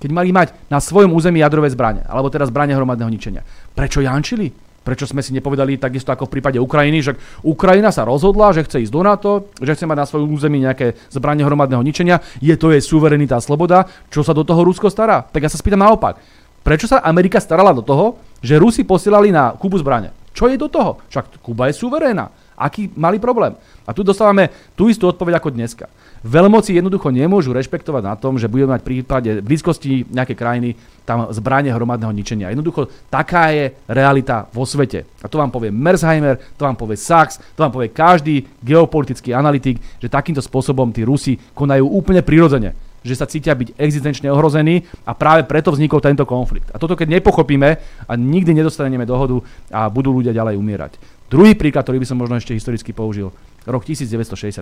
Keď 0.00 0.10
mali 0.12 0.32
mať 0.32 0.56
na 0.68 0.80
svojom 0.80 1.12
území 1.12 1.40
jadrové 1.40 1.68
zbranie, 1.72 2.04
alebo 2.08 2.32
teraz 2.32 2.48
zbranie 2.48 2.76
hromadného 2.76 3.08
ničenia. 3.08 3.44
Prečo 3.72 4.00
jančili? 4.00 4.52
Prečo 4.80 5.04
sme 5.04 5.20
si 5.20 5.36
nepovedali 5.36 5.76
takisto 5.76 6.08
ako 6.08 6.24
v 6.24 6.40
prípade 6.40 6.56
Ukrajiny, 6.56 7.04
že 7.04 7.12
Ukrajina 7.44 7.92
sa 7.92 8.08
rozhodla, 8.08 8.56
že 8.56 8.64
chce 8.64 8.88
ísť 8.88 8.92
do 8.96 9.02
NATO, 9.04 9.32
že 9.60 9.76
chce 9.76 9.84
mať 9.84 9.98
na 10.00 10.08
svojom 10.08 10.32
území 10.32 10.56
nejaké 10.56 10.96
zbranie 11.12 11.44
hromadného 11.44 11.84
ničenia, 11.84 12.24
je 12.40 12.56
to 12.56 12.72
jej 12.72 12.80
suverenita 12.80 13.36
a 13.36 13.44
sloboda, 13.44 13.84
čo 14.08 14.24
sa 14.24 14.32
do 14.32 14.40
toho 14.40 14.64
Rusko 14.64 14.88
stará? 14.88 15.20
Tak 15.20 15.44
ja 15.44 15.52
sa 15.52 15.60
spýtam 15.60 15.84
naopak 15.84 16.16
Prečo 16.60 16.84
sa 16.84 17.00
Amerika 17.00 17.40
starala 17.40 17.72
do 17.72 17.80
toho, 17.80 18.20
že 18.44 18.60
Rusi 18.60 18.84
posielali 18.84 19.32
na 19.32 19.56
Kubu 19.56 19.80
zbrane? 19.80 20.12
Čo 20.30 20.46
je 20.46 20.56
do 20.56 20.70
toho? 20.70 21.02
Však 21.10 21.42
Kuba 21.42 21.66
je 21.68 21.78
suverénna. 21.78 22.30
Aký 22.60 22.92
mali 22.92 23.16
problém? 23.16 23.56
A 23.88 23.96
tu 23.96 24.04
dostávame 24.04 24.52
tú 24.76 24.92
istú 24.92 25.08
odpoveď 25.08 25.40
ako 25.40 25.56
dneska. 25.56 25.88
Veľmoci 26.20 26.76
jednoducho 26.76 27.08
nemôžu 27.08 27.56
rešpektovať 27.56 28.02
na 28.04 28.14
tom, 28.20 28.36
že 28.36 28.52
budeme 28.52 28.76
mať 28.76 28.84
v 28.84 28.88
prípade 28.92 29.30
blízkosti 29.40 30.04
nejakej 30.12 30.36
krajiny 30.36 30.68
tam 31.08 31.32
zbranie 31.32 31.72
hromadného 31.72 32.12
ničenia. 32.12 32.52
Jednoducho 32.52 32.92
taká 33.08 33.48
je 33.56 33.72
realita 33.88 34.44
vo 34.52 34.68
svete. 34.68 35.08
A 35.24 35.26
to 35.32 35.40
vám 35.40 35.48
povie 35.48 35.72
Mersheimer, 35.72 36.36
to 36.60 36.68
vám 36.68 36.76
povie 36.76 37.00
Sachs, 37.00 37.40
to 37.56 37.64
vám 37.64 37.72
povie 37.72 37.88
každý 37.88 38.44
geopolitický 38.60 39.32
analytik, 39.32 39.80
že 39.96 40.12
takýmto 40.12 40.44
spôsobom 40.44 40.92
tí 40.92 41.00
Rusi 41.08 41.40
konajú 41.56 41.88
úplne 41.88 42.20
prirodzene 42.20 42.89
že 43.00 43.14
sa 43.16 43.24
cítia 43.24 43.56
byť 43.56 43.76
existenčne 43.80 44.28
ohrození 44.28 44.84
a 45.08 45.16
práve 45.16 45.48
preto 45.48 45.72
vznikol 45.72 46.04
tento 46.04 46.28
konflikt. 46.28 46.68
A 46.72 46.76
toto 46.76 46.96
keď 46.96 47.20
nepochopíme 47.20 47.68
a 48.06 48.12
nikdy 48.16 48.52
nedostaneme 48.52 49.08
dohodu 49.08 49.40
a 49.72 49.88
budú 49.88 50.12
ľudia 50.12 50.36
ďalej 50.36 50.60
umierať. 50.60 50.92
Druhý 51.30 51.54
príklad, 51.54 51.86
ktorý 51.86 52.02
by 52.02 52.08
som 52.10 52.18
možno 52.18 52.36
ešte 52.36 52.52
historicky 52.52 52.90
použil, 52.90 53.30
rok 53.64 53.86
1968. 53.86 54.60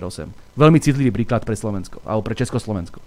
Veľmi 0.59 0.78
citlivý 0.78 1.10
príklad 1.10 1.43
pre 1.43 1.56
Slovensko, 1.56 2.05
alebo 2.05 2.23
pre 2.23 2.36
Československo. 2.36 3.01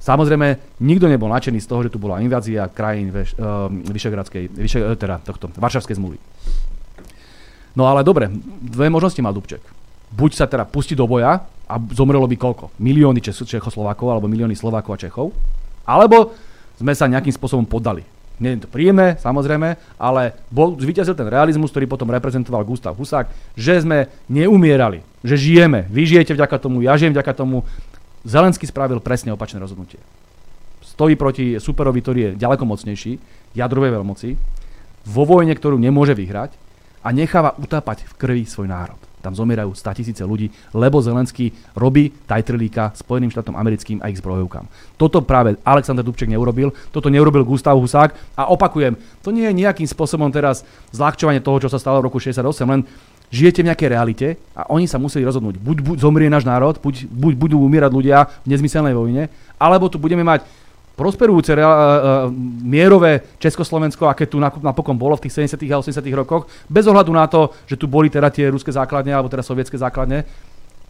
Samozrejme, 0.00 0.78
nikto 0.80 1.10
nebol 1.10 1.26
nadšený 1.34 1.58
z 1.60 1.68
toho, 1.68 1.82
že 1.82 1.90
tu 1.90 1.98
bola 1.98 2.22
invázia 2.22 2.70
krajín 2.70 3.10
Veš, 3.10 3.34
uh, 3.36 3.66
Vyšegradskej, 3.68 4.54
Vyše, 4.54 4.78
uh, 4.80 4.94
teda 4.94 5.18
tohto, 5.18 5.50
Varšavskej 5.58 5.98
zmluvy. 5.98 6.18
No 7.74 7.90
ale 7.90 8.06
dobre, 8.06 8.30
dve 8.62 8.86
možnosti 8.88 9.18
mal 9.20 9.34
Dubček. 9.34 9.60
Buď 10.14 10.38
sa 10.38 10.46
teda 10.46 10.64
pustí 10.64 10.94
do 10.94 11.04
boja 11.10 11.42
a 11.66 11.74
zomrelo 11.92 12.30
by 12.30 12.36
koľko? 12.38 12.74
Milióny 12.78 13.18
Čechoslovákov 13.22 14.06
alebo 14.06 14.30
milióny 14.30 14.54
Slovákov 14.54 14.94
a 14.94 15.02
Čechov? 15.02 15.34
Alebo 15.86 16.34
sme 16.78 16.94
sa 16.94 17.10
nejakým 17.10 17.34
spôsobom 17.34 17.66
podali 17.66 18.06
nie 18.36 18.52
je 18.56 18.68
to 18.68 18.72
príjemné, 18.72 19.16
samozrejme, 19.16 19.80
ale 19.96 20.36
bol, 20.52 20.76
zvíťazil 20.76 21.16
ten 21.16 21.28
realizmus, 21.28 21.72
ktorý 21.72 21.88
potom 21.88 22.12
reprezentoval 22.12 22.68
Gustav 22.68 22.92
Husák, 22.92 23.32
že 23.56 23.80
sme 23.80 24.12
neumierali, 24.28 25.00
že 25.24 25.40
žijeme. 25.40 25.88
Vy 25.88 26.16
žijete 26.16 26.36
vďaka 26.36 26.60
tomu, 26.60 26.84
ja 26.84 26.92
žijem 27.00 27.16
vďaka 27.16 27.32
tomu. 27.32 27.64
Zelensky 28.28 28.68
spravil 28.68 29.00
presne 29.00 29.32
opačné 29.32 29.56
rozhodnutie. 29.56 30.02
Stojí 30.84 31.16
proti 31.16 31.56
superovi, 31.56 32.00
ktorý 32.04 32.18
je 32.20 32.36
ďaleko 32.36 32.64
mocnejší, 32.68 33.12
jadrovej 33.56 33.96
veľmoci, 33.96 34.28
vo 35.06 35.22
vojne, 35.24 35.54
ktorú 35.56 35.80
nemôže 35.80 36.12
vyhrať 36.12 36.52
a 37.06 37.08
necháva 37.14 37.56
utápať 37.56 38.04
v 38.04 38.12
krvi 38.20 38.42
svoj 38.44 38.68
národ 38.68 39.00
tam 39.26 39.34
zomierajú 39.34 39.74
100 39.74 39.98
tisíce 39.98 40.22
ľudí, 40.22 40.54
lebo 40.70 41.02
Zelenský 41.02 41.50
robí 41.74 42.14
tajtrlíka 42.30 42.94
Spojeným 42.94 43.34
štátom 43.34 43.58
americkým 43.58 43.98
a 43.98 44.06
ich 44.06 44.22
zbrojovkám. 44.22 44.70
Toto 44.94 45.18
práve 45.26 45.58
Alexander 45.66 46.06
Dubček 46.06 46.30
neurobil, 46.30 46.70
toto 46.94 47.10
neurobil 47.10 47.42
Gustav 47.42 47.74
Husák 47.74 48.14
a 48.38 48.46
opakujem, 48.54 48.94
to 49.26 49.34
nie 49.34 49.50
je 49.50 49.58
nejakým 49.58 49.90
spôsobom 49.90 50.30
teraz 50.30 50.62
zľahčovanie 50.94 51.42
toho, 51.42 51.58
čo 51.58 51.72
sa 51.72 51.82
stalo 51.82 51.98
v 51.98 52.06
roku 52.06 52.22
68, 52.22 52.46
len 52.70 52.86
žijete 53.34 53.66
v 53.66 53.68
nejakej 53.74 53.88
realite 53.90 54.28
a 54.54 54.70
oni 54.70 54.86
sa 54.86 55.02
museli 55.02 55.26
rozhodnúť. 55.26 55.58
Buď, 55.58 55.76
buď 55.82 55.96
zomrie 55.98 56.30
náš 56.30 56.46
národ, 56.46 56.78
buď, 56.78 57.10
buď 57.10 57.32
budú 57.34 57.56
umierať 57.58 57.90
ľudia 57.90 58.30
v 58.46 58.54
nezmyselnej 58.54 58.94
vojne, 58.94 59.26
alebo 59.58 59.90
tu 59.90 59.98
budeme 59.98 60.22
mať 60.22 60.46
prosperujúce 60.96 61.52
uh, 61.52 61.60
uh, 61.60 61.68
mierové 62.64 63.36
Československo, 63.36 64.08
aké 64.08 64.26
tu 64.26 64.40
napokon 64.40 64.96
bolo 64.96 65.14
v 65.20 65.28
tých 65.28 65.44
70. 65.44 65.60
a 65.68 65.78
80. 65.78 66.00
rokoch, 66.16 66.48
bez 66.66 66.88
ohľadu 66.88 67.12
na 67.12 67.28
to, 67.28 67.52
že 67.68 67.76
tu 67.76 67.84
boli 67.84 68.08
teda 68.08 68.32
tie 68.32 68.48
ruské 68.48 68.72
základne 68.72 69.12
alebo 69.12 69.28
teda 69.28 69.44
sovietské 69.44 69.76
základne. 69.76 70.24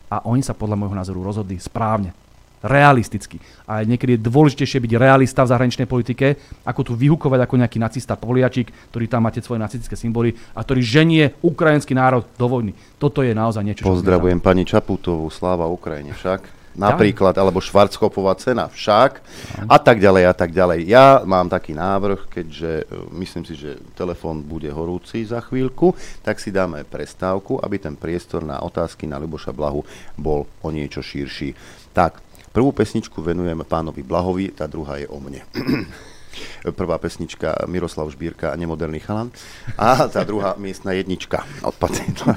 A 0.06 0.22
oni 0.30 0.40
sa 0.40 0.54
podľa 0.54 0.78
môjho 0.78 0.94
názoru 0.94 1.18
rozhodli 1.26 1.58
správne, 1.58 2.14
realisticky. 2.62 3.42
A 3.66 3.82
niekedy 3.82 4.14
je 4.14 4.26
dôležitejšie 4.30 4.78
byť 4.78 4.92
realista 4.94 5.42
v 5.42 5.50
zahraničnej 5.50 5.90
politike, 5.90 6.38
ako 6.62 6.80
tu 6.86 6.92
vyhukovať 6.94 7.42
ako 7.42 7.54
nejaký 7.58 7.78
nacista 7.82 8.14
poliačik, 8.14 8.70
ktorý 8.94 9.10
tam 9.10 9.26
máte 9.26 9.42
svoje 9.42 9.58
nacistické 9.58 9.98
symboly 9.98 10.38
a 10.54 10.62
ktorý 10.62 10.80
ženie 10.80 11.34
ukrajinský 11.42 11.98
národ 11.98 12.22
do 12.38 12.46
vojny. 12.46 12.72
Toto 13.02 13.26
je 13.26 13.34
naozaj 13.34 13.66
niečo, 13.66 13.82
Pozdravujem 13.82 14.38
pani 14.38 14.62
Čaputovú, 14.62 15.26
sláva 15.26 15.66
Ukrajine 15.66 16.14
však 16.14 16.55
napríklad, 16.76 17.32
alebo 17.34 17.58
Švarckopová 17.58 18.36
cena 18.36 18.68
však 18.68 19.24
a 19.66 19.78
tak 19.80 19.98
ďalej 19.98 20.24
a 20.28 20.34
tak 20.36 20.52
ďalej. 20.52 20.84
Ja 20.84 21.24
mám 21.24 21.48
taký 21.48 21.72
návrh, 21.72 22.28
keďže 22.28 22.70
e, 22.84 22.84
myslím 23.16 23.44
si, 23.48 23.56
že 23.56 23.80
telefón 23.96 24.44
bude 24.44 24.68
horúci 24.68 25.24
za 25.24 25.40
chvíľku, 25.40 25.96
tak 26.20 26.38
si 26.38 26.52
dáme 26.52 26.84
prestávku, 26.84 27.58
aby 27.64 27.80
ten 27.80 27.96
priestor 27.96 28.44
na 28.44 28.60
otázky 28.60 29.08
na 29.08 29.16
Luboša 29.16 29.56
Blahu 29.56 29.82
bol 30.20 30.44
o 30.60 30.68
niečo 30.68 31.00
širší. 31.00 31.56
Tak, 31.96 32.20
prvú 32.52 32.70
pesničku 32.76 33.24
venujeme 33.24 33.64
pánovi 33.64 34.04
Blahovi, 34.04 34.52
tá 34.52 34.68
druhá 34.68 35.00
je 35.00 35.08
o 35.08 35.16
mne. 35.16 35.42
Prvá 36.76 37.00
pesnička 37.00 37.64
Miroslav 37.64 38.12
Žbírka 38.12 38.52
a 38.52 38.60
Nemoderný 38.60 39.00
chalan 39.00 39.32
a 39.80 40.04
tá 40.04 40.20
druhá 40.20 40.52
miestna 40.60 40.92
jednička 40.92 41.40
od 41.64 41.72
pacienta. 41.80 42.36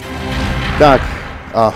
tak, 0.82 1.04
a 1.52 1.68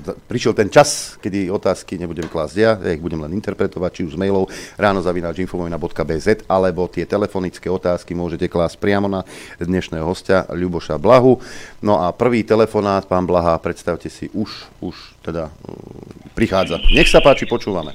prišiel 0.00 0.56
ten 0.56 0.72
čas, 0.72 1.20
kedy 1.20 1.52
otázky 1.52 2.00
nebudem 2.00 2.26
klásť 2.26 2.56
ja, 2.56 2.72
ja 2.80 2.90
ich 2.96 3.02
budem 3.02 3.20
len 3.20 3.36
interpretovať, 3.36 3.90
či 3.92 4.02
už 4.08 4.16
z 4.16 4.20
mailov 4.20 4.48
ráno 4.80 5.04
zavináč.infovojna.bz 5.04 6.48
alebo 6.48 6.88
tie 6.88 7.04
telefonické 7.04 7.68
otázky 7.68 8.16
môžete 8.16 8.48
klásť 8.48 8.80
priamo 8.80 9.06
na 9.06 9.22
dnešného 9.60 10.02
hostia 10.02 10.48
Ľuboša 10.50 10.96
Blahu. 10.96 11.38
No 11.84 12.00
a 12.00 12.10
prvý 12.10 12.42
telefonát, 12.42 13.06
pán 13.06 13.28
Blaha, 13.28 13.60
predstavte 13.60 14.08
si, 14.08 14.32
už, 14.32 14.50
už 14.80 14.94
teda 15.22 15.48
uh, 15.48 16.34
prichádza. 16.34 16.80
Nech 16.90 17.08
sa 17.08 17.20
páči, 17.20 17.44
počúvame. 17.44 17.92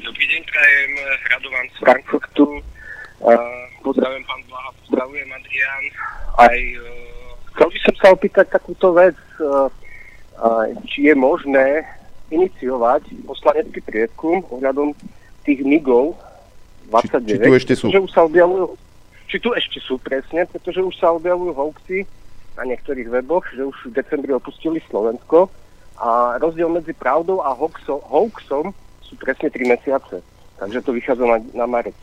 Dobrý 0.00 0.24
deň, 0.26 0.42
prajem 0.48 0.92
Radovan 1.28 1.66
z 1.70 1.76
Frankfurtu. 1.84 2.46
Uh, 3.20 3.36
pozdravujem 3.84 4.24
pán 4.24 4.42
Blaha, 4.48 4.70
pozdravujem 4.84 5.28
Adrián. 5.28 5.84
Aj 6.40 6.56
uh, 6.56 6.84
chcel 7.52 7.68
by 7.68 7.78
som 7.84 7.94
sa 8.00 8.08
opýtať 8.16 8.46
takúto 8.48 8.96
vec. 8.96 9.18
Uh, 9.36 9.68
či 10.88 11.10
je 11.10 11.14
možné 11.14 11.84
iniciovať 12.30 13.26
poslanecký 13.26 13.80
prieskum 13.82 14.40
ohľadom 14.48 14.94
tých 15.44 15.60
MIGov 15.66 16.14
29. 16.88 17.26
Či, 17.26 17.30
či 17.30 17.38
tu 17.38 17.52
ešte 17.54 17.74
sú? 17.74 17.86
Že 17.90 18.00
už 18.06 18.10
sa 18.10 18.22
objavujú, 18.26 18.64
či 19.30 19.36
tu 19.38 19.50
ešte 19.54 19.78
sú 19.82 19.98
presne, 19.98 20.46
pretože 20.46 20.80
už 20.82 20.94
sa 20.98 21.14
objavujú 21.14 21.52
hoaxy 21.54 22.06
na 22.58 22.66
niektorých 22.66 23.08
weboch, 23.08 23.46
že 23.54 23.62
už 23.62 23.76
v 23.90 23.96
decembri 23.96 24.34
opustili 24.34 24.82
Slovensko 24.90 25.50
a 26.00 26.40
rozdiel 26.40 26.68
medzi 26.72 26.96
pravdou 26.96 27.44
a 27.44 27.54
hoaxom, 27.54 28.00
hoaxom 28.08 28.72
sú 29.04 29.14
presne 29.20 29.52
3 29.52 29.70
mesiace. 29.70 30.24
Takže 30.58 30.84
to 30.84 30.92
vychádza 30.92 31.24
na, 31.24 31.38
na 31.56 31.66
marec. 31.66 31.96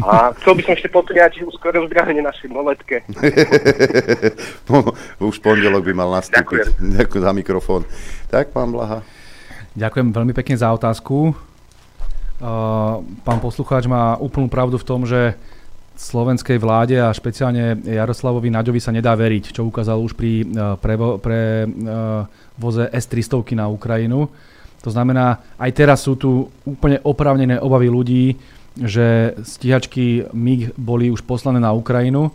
A 0.00 0.32
chcel 0.40 0.56
by 0.56 0.62
som 0.64 0.72
ešte 0.76 0.88
popriať 0.92 1.44
skoro 1.52 1.84
zdravenie 1.88 2.22
našej 2.24 2.48
moletke. 2.48 3.04
Už 5.20 5.36
pondelok 5.40 5.84
by 5.84 5.92
mal 5.92 6.10
nastúpiť. 6.20 6.76
Ďakujem. 6.76 6.96
Ďakujem 6.96 7.24
za 7.24 7.32
mikrofón. 7.32 7.82
Tak, 8.32 8.52
pán 8.54 8.72
Blaha. 8.72 9.04
Ďakujem 9.76 10.12
veľmi 10.12 10.32
pekne 10.34 10.56
za 10.56 10.72
otázku. 10.72 11.36
Uh, 12.40 13.04
pán 13.20 13.38
poslucháč 13.44 13.84
má 13.84 14.16
úplnú 14.16 14.48
pravdu 14.48 14.80
v 14.80 14.88
tom, 14.88 15.04
že 15.04 15.36
slovenskej 16.00 16.56
vláde 16.56 16.96
a 16.96 17.12
špeciálne 17.12 17.84
Jaroslavovi 17.84 18.48
Naďovi 18.48 18.80
sa 18.80 18.88
nedá 18.88 19.12
veriť, 19.12 19.52
čo 19.52 19.68
ukázal 19.68 20.00
už 20.00 20.16
pri 20.16 20.48
uh, 20.48 20.80
prevo, 20.80 21.20
pre 21.20 21.68
uh, 21.68 22.24
voze 22.56 22.88
S-300 22.88 23.52
na 23.52 23.68
Ukrajinu. 23.68 24.32
To 24.80 24.88
znamená, 24.88 25.44
aj 25.60 25.70
teraz 25.76 26.00
sú 26.00 26.16
tu 26.16 26.48
úplne 26.64 26.96
oprávnené 27.04 27.60
obavy 27.60 27.92
ľudí, 27.92 28.40
že 28.80 29.36
stíhačky 29.44 30.32
MIG 30.32 30.72
boli 30.76 31.12
už 31.12 31.22
poslané 31.28 31.60
na 31.60 31.72
Ukrajinu. 31.72 32.32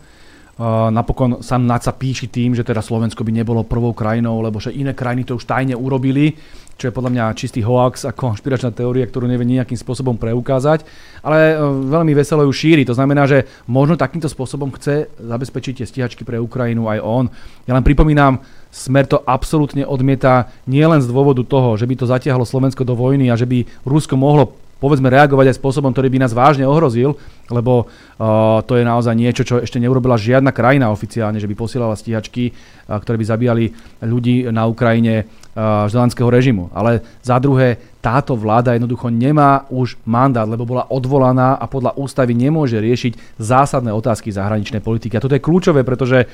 Napokon 0.89 1.43
sám 1.43 1.67
NACA 1.67 1.91
píši 1.91 2.31
tým, 2.31 2.55
že 2.55 2.63
teda 2.63 2.79
Slovensko 2.79 3.27
by 3.27 3.31
nebolo 3.35 3.67
prvou 3.67 3.91
krajinou, 3.91 4.39
lebo 4.39 4.55
že 4.63 4.71
iné 4.71 4.95
krajiny 4.95 5.27
to 5.27 5.35
už 5.35 5.43
tajne 5.43 5.75
urobili, 5.75 6.31
čo 6.79 6.87
je 6.87 6.95
podľa 6.95 7.11
mňa 7.11 7.35
čistý 7.35 7.59
hoax 7.59 8.07
a 8.07 8.15
konšpiračná 8.15 8.71
teória, 8.71 9.03
ktorú 9.03 9.27
nevie 9.27 9.47
nejakým 9.47 9.75
spôsobom 9.75 10.15
preukázať, 10.15 10.87
ale 11.23 11.55
uh, 11.55 11.71
veľmi 11.91 12.15
veselo 12.15 12.43
ju 12.47 12.51
šíri. 12.55 12.87
To 12.87 12.95
znamená, 12.95 13.27
že 13.27 13.47
možno 13.67 13.99
takýmto 13.99 14.31
spôsobom 14.31 14.71
chce 14.75 15.11
zabezpečiť 15.19 15.83
tie 15.83 15.87
stíhačky 15.87 16.23
pre 16.23 16.39
Ukrajinu 16.39 16.87
aj 16.87 16.99
on. 17.03 17.25
Ja 17.67 17.75
len 17.75 17.83
pripomínam, 17.83 18.39
Smer 18.75 19.07
to 19.07 19.23
absolútne 19.23 19.87
odmieta 19.87 20.51
nielen 20.67 20.99
z 20.99 21.07
dôvodu 21.07 21.39
toho, 21.47 21.79
že 21.79 21.87
by 21.87 21.95
to 21.95 22.11
zatiahlo 22.11 22.43
Slovensko 22.43 22.83
do 22.83 22.91
vojny 22.91 23.31
a 23.31 23.39
že 23.39 23.47
by 23.47 23.63
Rusko 23.87 24.19
mohlo 24.19 24.51
povedzme 24.79 25.07
reagovať 25.07 25.51
aj 25.51 25.57
spôsobom, 25.59 25.95
ktorý 25.95 26.11
by 26.11 26.19
nás 26.27 26.35
vážne 26.35 26.67
ohrozil, 26.67 27.15
lebo 27.47 27.85
uh, 27.85 28.59
to 28.67 28.75
je 28.75 28.83
naozaj 28.83 29.15
niečo, 29.15 29.47
čo 29.47 29.55
ešte 29.63 29.79
neurobila 29.79 30.19
žiadna 30.19 30.51
krajina 30.51 30.91
oficiálne, 30.91 31.39
že 31.39 31.47
by 31.47 31.55
posielala 31.55 31.95
stíhačky, 31.95 32.51
uh, 32.51 32.99
ktoré 32.99 33.15
by 33.15 33.25
zabíjali 33.25 33.65
ľudí 34.03 34.51
na 34.51 34.67
Ukrajine 34.67 35.25
uh, 35.25 35.87
zelandského 35.87 36.27
režimu. 36.27 36.73
Ale 36.75 37.01
za 37.23 37.39
druhé, 37.39 37.79
táto 38.03 38.37
vláda 38.37 38.75
jednoducho 38.75 39.09
nemá 39.09 39.65
už 39.71 39.97
mandát, 40.05 40.45
lebo 40.45 40.67
bola 40.67 40.85
odvolaná 40.91 41.57
a 41.57 41.65
podľa 41.65 41.97
ústavy 41.97 42.37
nemôže 42.37 42.77
riešiť 42.77 43.41
zásadné 43.41 43.89
otázky 43.89 44.29
zahraničnej 44.29 44.83
politiky. 44.83 45.17
A 45.17 45.23
toto 45.23 45.33
je 45.33 45.41
kľúčové, 45.41 45.81
pretože 45.81 46.29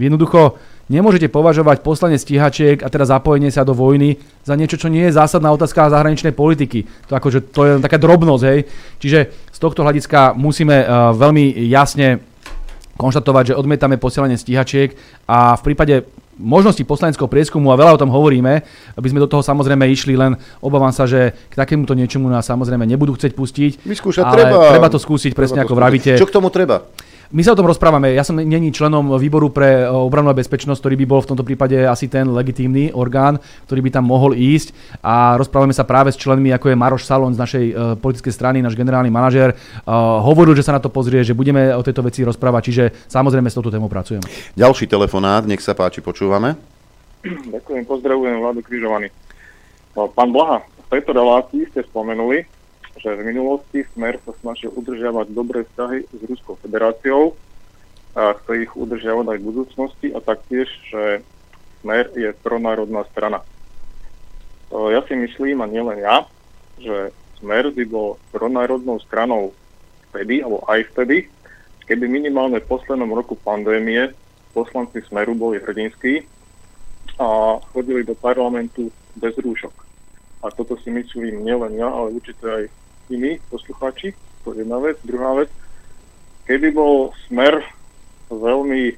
jednoducho 0.00 0.58
Nemôžete 0.90 1.30
považovať 1.30 1.86
poslanie 1.86 2.18
stíhačiek 2.18 2.82
a 2.82 2.90
teda 2.90 3.06
zapojenie 3.06 3.54
sa 3.54 3.62
do 3.62 3.70
vojny 3.72 4.18
za 4.42 4.58
niečo, 4.58 4.74
čo 4.74 4.90
nie 4.90 5.06
je 5.06 5.14
zásadná 5.14 5.54
otázka 5.54 5.92
zahraničnej 5.92 6.34
politiky. 6.34 6.84
To, 7.06 7.16
akože, 7.16 7.38
to 7.54 7.60
je 7.62 7.72
taká 7.78 8.02
drobnosť, 8.02 8.44
hej. 8.50 8.66
Čiže 8.98 9.18
z 9.30 9.58
tohto 9.62 9.86
hľadiska 9.86 10.34
musíme 10.34 10.82
uh, 10.82 11.14
veľmi 11.14 11.64
jasne 11.70 12.20
konštatovať, 12.98 13.54
že 13.54 13.58
odmietame 13.58 13.96
posielanie 13.96 14.36
stíhačiek 14.36 14.92
a 15.26 15.56
v 15.56 15.62
prípade 15.64 16.04
možnosti 16.38 16.80
poslaneckého 16.84 17.28
prieskumu 17.28 17.70
a 17.72 17.78
veľa 17.78 17.96
o 17.96 18.00
tom 18.00 18.10
hovoríme, 18.10 18.52
aby 18.96 19.06
sme 19.08 19.22
do 19.22 19.28
toho 19.28 19.44
samozrejme 19.44 19.84
išli, 19.92 20.16
len 20.16 20.36
obávam 20.64 20.90
sa, 20.90 21.04
že 21.04 21.32
k 21.52 21.54
takémuto 21.54 21.92
niečomu 21.92 22.26
nás 22.28 22.48
samozrejme 22.48 22.88
nebudú 22.88 23.14
chcieť 23.16 23.32
pustiť. 23.36 23.72
Vyskúšať 23.84 24.24
treba. 24.32 24.72
treba 24.72 24.88
to 24.88 24.98
skúsiť, 24.98 25.32
presne 25.36 25.62
to 25.62 25.68
ako 25.68 25.76
skúsiť. 25.76 25.82
vravíte. 25.82 26.12
Čo 26.16 26.28
k 26.28 26.34
tomu 26.34 26.48
treba? 26.48 26.88
My 27.32 27.40
sa 27.40 27.56
o 27.56 27.58
tom 27.58 27.64
rozprávame. 27.64 28.12
Ja 28.12 28.28
som 28.28 28.36
není 28.36 28.68
členom 28.76 29.16
výboru 29.16 29.48
pre 29.48 29.82
e, 29.82 29.84
obranu 29.88 30.28
a 30.28 30.36
bezpečnosť, 30.36 30.84
ktorý 30.84 31.00
by 31.00 31.06
bol 31.08 31.20
v 31.24 31.32
tomto 31.32 31.48
prípade 31.48 31.80
asi 31.80 32.04
ten 32.04 32.28
legitímny 32.28 32.92
orgán, 32.92 33.40
ktorý 33.64 33.88
by 33.88 33.90
tam 33.96 34.04
mohol 34.04 34.36
ísť. 34.36 34.76
A 35.00 35.40
rozprávame 35.40 35.72
sa 35.72 35.88
práve 35.88 36.12
s 36.12 36.20
členmi, 36.20 36.52
ako 36.52 36.68
je 36.68 36.76
Maroš 36.76 37.08
Salon 37.08 37.32
z 37.32 37.40
našej 37.40 37.64
uh, 37.72 37.76
politickej 37.96 38.36
strany, 38.36 38.60
náš 38.60 38.76
generálny 38.76 39.08
manažér. 39.08 39.56
Uh, 39.56 40.20
hovoril, 40.20 40.52
že 40.52 40.60
sa 40.60 40.76
na 40.76 40.84
to 40.84 40.92
pozrie, 40.92 41.24
že 41.24 41.32
budeme 41.32 41.72
o 41.72 41.80
tejto 41.80 42.04
veci 42.04 42.20
rozprávať, 42.20 42.62
čiže 42.68 42.84
samozrejme 43.08 43.48
s 43.48 43.56
touto 43.56 43.72
témou 43.72 43.88
pracujeme. 43.88 44.28
Ďalší 44.52 44.84
telefonát, 44.92 45.48
nech 45.48 45.64
sa 45.64 45.72
páči, 45.72 46.04
počúvame. 46.04 46.60
Ďakujem, 47.24 47.88
pozdravujem 47.88 48.44
Vladu 48.44 48.60
Križovaný. 48.60 49.08
Pán 49.96 50.36
Blaha, 50.36 50.60
v 50.60 51.00
tejto 51.00 51.16
relácii 51.16 51.64
ste 51.72 51.80
spomenuli, 51.80 52.44
že 53.02 53.18
v 53.18 53.26
minulosti 53.34 53.82
Smer 53.92 54.22
sa 54.22 54.30
snažil 54.38 54.70
udržiavať 54.70 55.26
dobré 55.34 55.66
vzťahy 55.66 56.06
s 56.06 56.20
Ruskou 56.22 56.54
federáciou 56.62 57.34
a 58.14 58.38
chce 58.38 58.62
ich 58.62 58.72
udržiavať 58.72 59.26
aj 59.26 59.38
v 59.42 59.48
budúcnosti 59.50 60.08
a 60.14 60.22
taktiež, 60.22 60.70
že 60.86 61.26
Smer 61.82 62.14
je 62.14 62.30
pronárodná 62.46 63.02
strana. 63.10 63.42
Ja 64.70 65.02
si 65.04 65.18
myslím, 65.18 65.60
a 65.60 65.66
nielen 65.66 65.98
ja, 65.98 66.30
že 66.78 67.10
Smer 67.42 67.74
by 67.74 67.84
bol 67.90 68.22
pronárodnou 68.30 69.02
stranou 69.02 69.50
vtedy, 70.08 70.46
alebo 70.46 70.62
aj 70.70 70.86
vtedy, 70.94 71.26
keby 71.90 72.06
minimálne 72.06 72.62
v 72.62 72.70
poslednom 72.70 73.10
roku 73.10 73.34
pandémie 73.34 74.14
poslanci 74.54 75.02
Smeru 75.10 75.34
boli 75.34 75.58
hrdinskí 75.58 76.22
a 77.18 77.58
chodili 77.74 78.06
do 78.06 78.14
parlamentu 78.14 78.94
bez 79.18 79.34
rúšok. 79.34 79.74
A 80.46 80.54
toto 80.54 80.78
si 80.78 80.94
myslím 80.94 81.42
nielen 81.42 81.74
ja, 81.74 81.90
ale 81.90 82.14
určite 82.14 82.46
aj 82.46 82.64
iní 83.12 83.38
poslucháči. 83.52 84.16
To 84.44 84.56
je 84.56 84.64
jedna 84.64 84.80
vec. 84.80 84.96
Druhá 85.04 85.36
vec, 85.36 85.50
keby 86.48 86.72
bol 86.72 87.12
smer 87.28 87.60
veľmi 88.32 88.96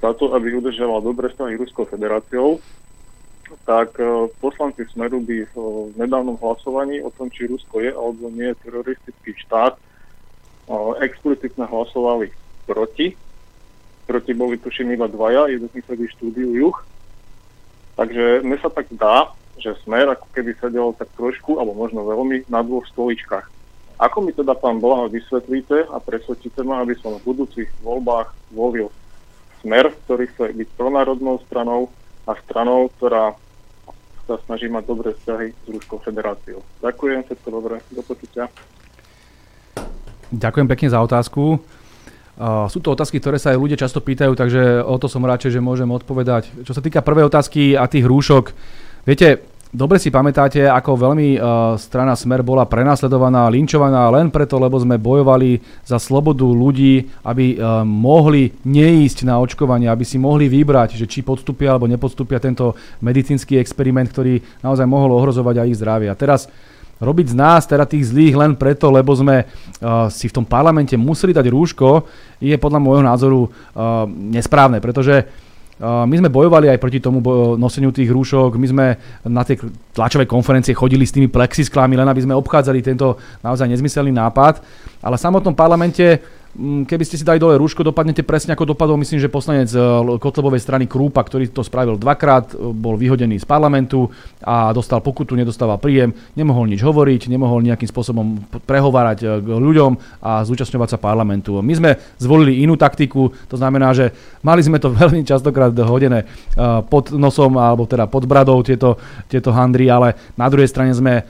za 0.00 0.16
to, 0.16 0.32
aby 0.32 0.56
udržoval 0.56 1.04
dobré 1.04 1.28
vzťahy 1.28 1.60
Ruskou 1.60 1.84
federáciou, 1.84 2.58
tak 3.68 4.00
e, 4.00 4.32
poslanci 4.40 4.88
Smeru 4.88 5.20
by 5.20 5.44
v 5.52 5.56
nedávnom 6.00 6.40
hlasovaní 6.40 7.04
o 7.04 7.12
tom, 7.12 7.28
či 7.28 7.44
Rusko 7.44 7.84
je 7.84 7.92
alebo 7.92 8.32
nie 8.32 8.48
je 8.48 8.60
teroristický 8.64 9.36
štát, 9.44 9.76
e, 9.76 9.80
explicitne 11.04 11.68
hlasovali 11.68 12.32
proti. 12.64 13.12
Proti 14.08 14.32
boli 14.32 14.56
tuším 14.56 14.96
iba 14.96 15.04
dvaja, 15.06 15.52
jeden 15.52 15.68
z 15.68 15.74
nich 15.76 15.86
sedí 15.86 16.08
v 16.08 16.16
štúdiu 16.16 16.50
Juh. 16.56 16.78
Takže 17.92 18.40
mne 18.40 18.56
sa 18.64 18.72
tak 18.72 18.88
dá, 18.96 19.28
že 19.60 19.76
Smer 19.84 20.08
ako 20.08 20.26
keby 20.32 20.56
sedel 20.56 20.94
tak 20.96 21.10
trošku, 21.18 21.60
alebo 21.60 21.76
možno 21.76 22.06
veľmi, 22.06 22.48
na 22.48 22.64
dvoch 22.64 22.86
stoličkách. 22.88 23.46
Ako 24.02 24.18
mi 24.24 24.34
teda 24.34 24.58
pán 24.58 24.82
Blaha 24.82 25.06
vysvetlíte 25.06 25.86
a 25.92 25.96
presvedčíte 26.02 26.66
ma, 26.66 26.82
aby 26.82 26.98
som 26.98 27.14
v 27.18 27.26
budúcich 27.34 27.70
voľbách 27.86 28.34
volil 28.50 28.90
Smer, 29.62 29.94
ktorý 30.06 30.26
chce 30.34 30.58
byť 30.58 30.68
pronárodnou 30.74 31.38
stranou 31.46 31.92
a 32.26 32.34
stranou, 32.42 32.90
ktorá 32.98 33.38
sa 34.26 34.38
snaží 34.46 34.66
mať 34.66 34.84
dobré 34.86 35.14
vzťahy 35.14 35.48
s 35.54 35.66
Ruskou 35.70 35.98
federáciou. 36.02 36.62
Ďakujem, 36.82 37.26
všetko 37.26 37.48
dobré, 37.50 37.78
do 37.90 38.02
počutia. 38.02 38.50
Ďakujem 40.32 40.66
pekne 40.66 40.88
za 40.88 40.98
otázku. 41.02 41.60
Uh, 42.32 42.64
sú 42.72 42.80
to 42.80 42.96
otázky, 42.96 43.20
ktoré 43.20 43.36
sa 43.36 43.52
aj 43.52 43.60
ľudia 43.60 43.76
často 43.76 44.00
pýtajú, 44.00 44.32
takže 44.32 44.80
o 44.80 44.96
to 44.96 45.06
som 45.06 45.22
radšej, 45.22 45.60
že 45.60 45.60
môžem 45.60 45.90
odpovedať. 45.92 46.64
Čo 46.64 46.72
sa 46.72 46.80
týka 46.80 47.04
prvej 47.04 47.28
otázky 47.28 47.76
a 47.76 47.84
tých 47.84 48.08
rúšok, 48.08 48.56
viete, 49.02 49.52
dobre 49.72 49.96
si 49.96 50.12
pamätáte, 50.12 50.68
ako 50.68 51.00
veľmi 51.00 51.28
uh, 51.40 51.74
strana 51.80 52.12
Smer 52.12 52.44
bola 52.44 52.68
prenasledovaná, 52.68 53.48
linčovaná 53.48 54.12
len 54.12 54.28
preto, 54.28 54.60
lebo 54.60 54.76
sme 54.76 55.00
bojovali 55.00 55.64
za 55.82 55.96
slobodu 55.96 56.44
ľudí, 56.44 57.08
aby 57.24 57.56
uh, 57.56 57.80
mohli 57.82 58.52
neísť 58.68 59.24
na 59.24 59.40
očkovanie, 59.40 59.88
aby 59.88 60.04
si 60.04 60.20
mohli 60.20 60.46
vybrať, 60.52 61.00
že 61.00 61.08
či 61.08 61.24
podstúpia 61.24 61.72
alebo 61.72 61.88
nepodstúpia 61.88 62.36
tento 62.36 62.76
medicínsky 63.00 63.56
experiment, 63.56 64.12
ktorý 64.12 64.44
naozaj 64.60 64.84
mohol 64.84 65.16
ohrozovať 65.16 65.64
aj 65.64 65.68
ich 65.72 65.80
zdravie. 65.80 66.08
A 66.12 66.18
teraz 66.20 66.52
robiť 67.02 67.34
z 67.34 67.38
nás 67.40 67.66
teda 67.66 67.82
tých 67.82 68.14
zlých 68.14 68.38
len 68.38 68.54
preto, 68.54 68.86
lebo 68.92 69.10
sme 69.16 69.42
uh, 69.42 70.06
si 70.12 70.30
v 70.30 70.36
tom 70.36 70.46
parlamente 70.46 70.94
museli 70.94 71.34
dať 71.34 71.50
rúško, 71.50 72.06
je 72.38 72.54
podľa 72.60 72.78
môjho 72.78 73.02
názoru 73.02 73.40
uh, 73.48 74.06
nesprávne, 74.06 74.78
pretože 74.78 75.26
my 75.82 76.14
sme 76.14 76.30
bojovali 76.30 76.70
aj 76.70 76.78
proti 76.78 77.02
tomu 77.02 77.18
noseniu 77.58 77.90
tých 77.90 78.06
rúšok, 78.06 78.54
my 78.54 78.66
sme 78.70 78.86
na 79.26 79.42
tie 79.42 79.58
tlačové 79.90 80.30
konferencie 80.30 80.78
chodili 80.78 81.02
s 81.02 81.10
tými 81.10 81.26
plexisklami, 81.26 81.98
len 81.98 82.06
aby 82.06 82.22
sme 82.22 82.38
obchádzali 82.38 82.78
tento 82.86 83.18
naozaj 83.42 83.66
nezmyselný 83.66 84.14
nápad, 84.14 84.62
ale 85.02 85.18
v 85.18 85.24
samotnom 85.26 85.58
parlamente 85.58 86.22
keby 86.60 87.04
ste 87.08 87.16
si 87.16 87.24
dali 87.24 87.40
dole 87.40 87.56
rúško, 87.56 87.80
dopadnete 87.80 88.20
presne 88.28 88.52
ako 88.52 88.76
dopadol, 88.76 89.00
myslím, 89.00 89.16
že 89.16 89.32
poslanec 89.32 89.72
eh, 89.72 89.80
Kotlebovej 90.20 90.60
strany 90.60 90.84
Krúpa, 90.84 91.24
ktorý 91.24 91.48
to 91.48 91.64
spravil 91.64 91.96
dvakrát, 91.96 92.52
eh, 92.52 92.60
bol 92.76 93.00
vyhodený 93.00 93.40
z 93.40 93.46
parlamentu 93.48 94.12
a 94.44 94.68
dostal 94.76 95.00
pokutu, 95.00 95.32
nedostával 95.32 95.80
príjem, 95.80 96.12
nemohol 96.36 96.68
nič 96.68 96.84
hovoriť, 96.84 97.32
nemohol 97.32 97.64
nejakým 97.64 97.88
spôsobom 97.88 98.44
prehovárať 98.68 99.18
eh, 99.24 99.28
k 99.40 99.48
ľuďom 99.48 99.92
a 100.20 100.44
zúčastňovať 100.44 100.88
sa 100.92 100.98
parlamentu. 101.00 101.56
My 101.64 101.72
sme 101.72 101.90
zvolili 102.20 102.60
inú 102.60 102.76
taktiku, 102.76 103.32
to 103.48 103.56
znamená, 103.56 103.96
že 103.96 104.12
mali 104.44 104.60
sme 104.60 104.76
to 104.76 104.92
veľmi 105.02 105.24
častokrát 105.24 105.72
hodené 105.72 106.28
pod 106.92 107.16
nosom 107.16 107.56
alebo 107.56 107.88
teda 107.88 108.04
pod 108.06 108.28
bradou 108.28 108.60
tieto, 108.60 109.00
tieto 109.26 109.50
handry, 109.56 109.88
ale 109.88 110.14
na 110.36 110.46
druhej 110.52 110.68
strane 110.68 110.92
sme 110.92 111.24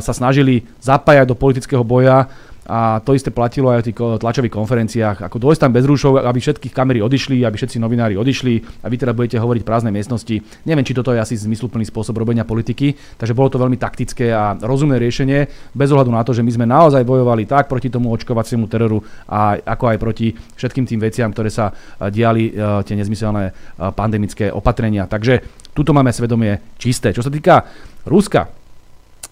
sa 0.00 0.12
snažili 0.12 0.64
zapájať 0.80 1.26
do 1.28 1.36
politického 1.38 1.80
boja 1.80 2.28
a 2.68 3.00
to 3.00 3.16
isté 3.16 3.32
platilo 3.32 3.72
aj 3.72 3.80
o 3.80 3.86
tých 3.88 3.96
tlačových 3.96 4.52
konferenciách. 4.52 5.24
Ako 5.24 5.40
dojsť 5.40 5.60
tam 5.64 5.72
bez 5.72 5.88
rúšov, 5.88 6.20
aby 6.20 6.36
všetkých 6.36 6.76
kamery 6.76 7.00
odišli, 7.00 7.40
aby 7.40 7.56
všetci 7.56 7.80
novinári 7.80 8.20
odišli 8.20 8.84
a 8.84 8.92
vy 8.92 8.96
teda 9.00 9.16
budete 9.16 9.40
hovoriť 9.40 9.64
prázdnej 9.64 9.96
miestnosti. 9.96 10.36
Neviem, 10.68 10.84
či 10.84 10.92
toto 10.92 11.16
je 11.16 11.18
asi 11.18 11.32
zmysluplný 11.32 11.88
spôsob 11.88 12.20
robenia 12.20 12.44
politiky, 12.44 12.92
takže 13.16 13.32
bolo 13.32 13.48
to 13.48 13.56
veľmi 13.56 13.80
taktické 13.80 14.28
a 14.36 14.52
rozumné 14.60 15.00
riešenie, 15.00 15.72
bez 15.72 15.88
ohľadu 15.88 16.12
na 16.12 16.20
to, 16.20 16.36
že 16.36 16.44
my 16.44 16.52
sme 16.52 16.66
naozaj 16.68 17.08
bojovali 17.08 17.48
tak 17.48 17.72
proti 17.72 17.88
tomu 17.88 18.12
očkovaciemu 18.12 18.68
teroru 18.68 19.00
a 19.24 19.56
ako 19.56 19.84
aj 19.88 19.96
proti 19.96 20.36
všetkým 20.36 20.84
tým 20.84 21.00
veciam, 21.00 21.32
ktoré 21.32 21.48
sa 21.48 21.72
eh, 21.72 22.12
diali, 22.12 22.52
eh, 22.52 22.84
tie 22.84 23.00
nezmyselné 23.00 23.44
eh, 23.48 23.52
pandemické 23.96 24.52
opatrenia. 24.52 25.08
Takže 25.08 25.40
tuto 25.72 25.96
máme 25.96 26.12
svedomie 26.12 26.76
čisté. 26.76 27.16
Čo 27.16 27.24
sa 27.24 27.32
týka 27.32 27.64
Ruska, 28.04 28.44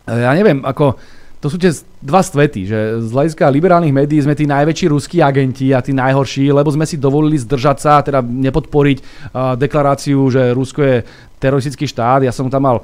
ja 0.06 0.30
neviem, 0.38 0.62
ako 0.62 0.94
to 1.40 1.52
sú 1.52 1.60
tie 1.60 1.68
dva 2.00 2.24
svety, 2.24 2.64
že 2.64 2.78
z 3.04 3.10
hľadiska 3.12 3.44
liberálnych 3.52 3.92
médií 3.92 4.24
sme 4.24 4.32
tí 4.32 4.48
najväčší 4.48 4.86
ruskí 4.88 5.20
agenti 5.20 5.70
a 5.76 5.84
tí 5.84 5.92
najhorší, 5.92 6.48
lebo 6.48 6.72
sme 6.72 6.88
si 6.88 6.96
dovolili 6.96 7.36
zdržať 7.36 7.76
sa, 7.76 8.00
teda 8.00 8.24
nepodporiť 8.24 8.98
uh, 8.98 9.54
deklaráciu, 9.54 10.26
že 10.32 10.56
Rusko 10.56 10.80
je 10.80 10.96
teroristický 11.36 11.84
štát. 11.84 12.24
Ja 12.24 12.32
som 12.32 12.48
tam 12.48 12.64
mal 12.64 12.76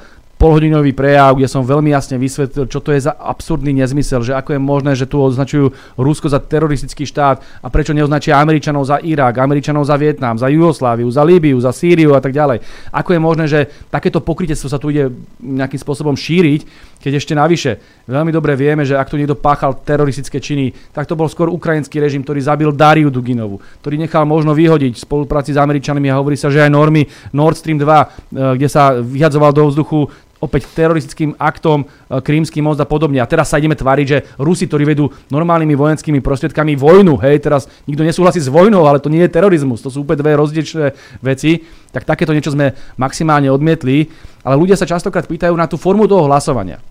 polhodinový 0.42 0.90
prejav, 0.90 1.38
kde 1.38 1.46
som 1.46 1.62
veľmi 1.62 1.94
jasne 1.94 2.18
vysvetlil, 2.18 2.66
čo 2.66 2.82
to 2.82 2.90
je 2.90 3.06
za 3.06 3.14
absurdný 3.14 3.78
nezmysel, 3.78 4.26
že 4.26 4.34
ako 4.34 4.58
je 4.58 4.60
možné, 4.60 4.92
že 4.98 5.06
tu 5.06 5.22
označujú 5.22 5.70
Rusko 5.94 6.26
za 6.26 6.42
teroristický 6.42 7.06
štát 7.06 7.62
a 7.62 7.70
prečo 7.70 7.94
neoznačia 7.94 8.42
Američanov 8.42 8.90
za 8.90 8.98
Irak, 8.98 9.38
Američanov 9.38 9.86
za 9.86 9.94
Vietnam, 9.94 10.34
za 10.34 10.50
Jugosláviu, 10.50 11.06
za 11.14 11.22
Líbiu, 11.22 11.62
za 11.62 11.70
Sýriu 11.70 12.18
a 12.18 12.20
tak 12.20 12.34
ďalej. 12.34 12.58
Ako 12.90 13.14
je 13.14 13.20
možné, 13.22 13.44
že 13.46 13.70
takéto 13.86 14.18
pokrytectvo 14.18 14.66
sa 14.66 14.82
tu 14.82 14.90
ide 14.90 15.14
nejakým 15.38 15.78
spôsobom 15.78 16.18
šíriť, 16.18 16.66
keď 17.02 17.18
ešte 17.18 17.34
navyše 17.34 17.82
veľmi 18.06 18.30
dobre 18.30 18.54
vieme, 18.54 18.86
že 18.86 18.94
ak 18.94 19.10
tu 19.10 19.18
niekto 19.18 19.34
páchal 19.34 19.74
teroristické 19.82 20.38
činy, 20.38 20.70
tak 20.94 21.10
to 21.10 21.18
bol 21.18 21.26
skôr 21.26 21.50
ukrajinský 21.50 21.98
režim, 21.98 22.22
ktorý 22.22 22.38
zabil 22.38 22.70
Dariu 22.70 23.10
Duginovu, 23.10 23.58
ktorý 23.82 23.98
nechal 23.98 24.22
možno 24.22 24.54
vyhodiť 24.54 24.94
v 24.94 25.04
spolupráci 25.04 25.50
s 25.52 25.58
Američanmi 25.58 26.06
a 26.06 26.22
hovorí 26.22 26.38
sa, 26.38 26.48
že 26.48 26.62
aj 26.62 26.70
normy 26.70 27.10
Nord 27.34 27.58
Stream 27.58 27.82
2, 27.82 27.84
eh, 27.84 28.06
kde 28.54 28.68
sa 28.70 28.94
vyhadzoval 28.94 29.50
do 29.50 29.66
vzduchu 29.66 30.06
opäť 30.42 30.66
teroristickým 30.74 31.38
aktom 31.38 31.86
e, 31.86 32.18
Krímsky 32.18 32.58
most 32.58 32.82
a 32.82 32.86
podobne. 32.86 33.22
A 33.22 33.30
teraz 33.30 33.54
sa 33.54 33.62
ideme 33.62 33.78
tváriť, 33.78 34.06
že 34.10 34.18
Rusi, 34.42 34.66
ktorí 34.66 34.82
vedú 34.82 35.06
normálnymi 35.30 35.78
vojenskými 35.78 36.18
prostriedkami 36.18 36.74
vojnu, 36.74 37.14
hej, 37.22 37.38
teraz 37.38 37.70
nikto 37.86 38.02
nesúhlasí 38.02 38.42
s 38.42 38.50
vojnou, 38.50 38.82
ale 38.90 38.98
to 38.98 39.06
nie 39.06 39.22
je 39.22 39.30
terorizmus, 39.30 39.78
to 39.78 39.88
sú 39.94 40.02
úplne 40.02 40.18
dve 40.18 40.34
rozdielne 40.34 40.98
veci, 41.22 41.62
tak 41.94 42.02
takéto 42.02 42.34
niečo 42.34 42.50
sme 42.50 42.74
maximálne 42.98 43.46
odmietli, 43.54 44.10
ale 44.42 44.58
ľudia 44.58 44.74
sa 44.74 44.90
častokrát 44.90 45.30
pýtajú 45.30 45.54
na 45.54 45.70
tú 45.70 45.78
formu 45.78 46.10
toho 46.10 46.26
hlasovania. 46.26 46.82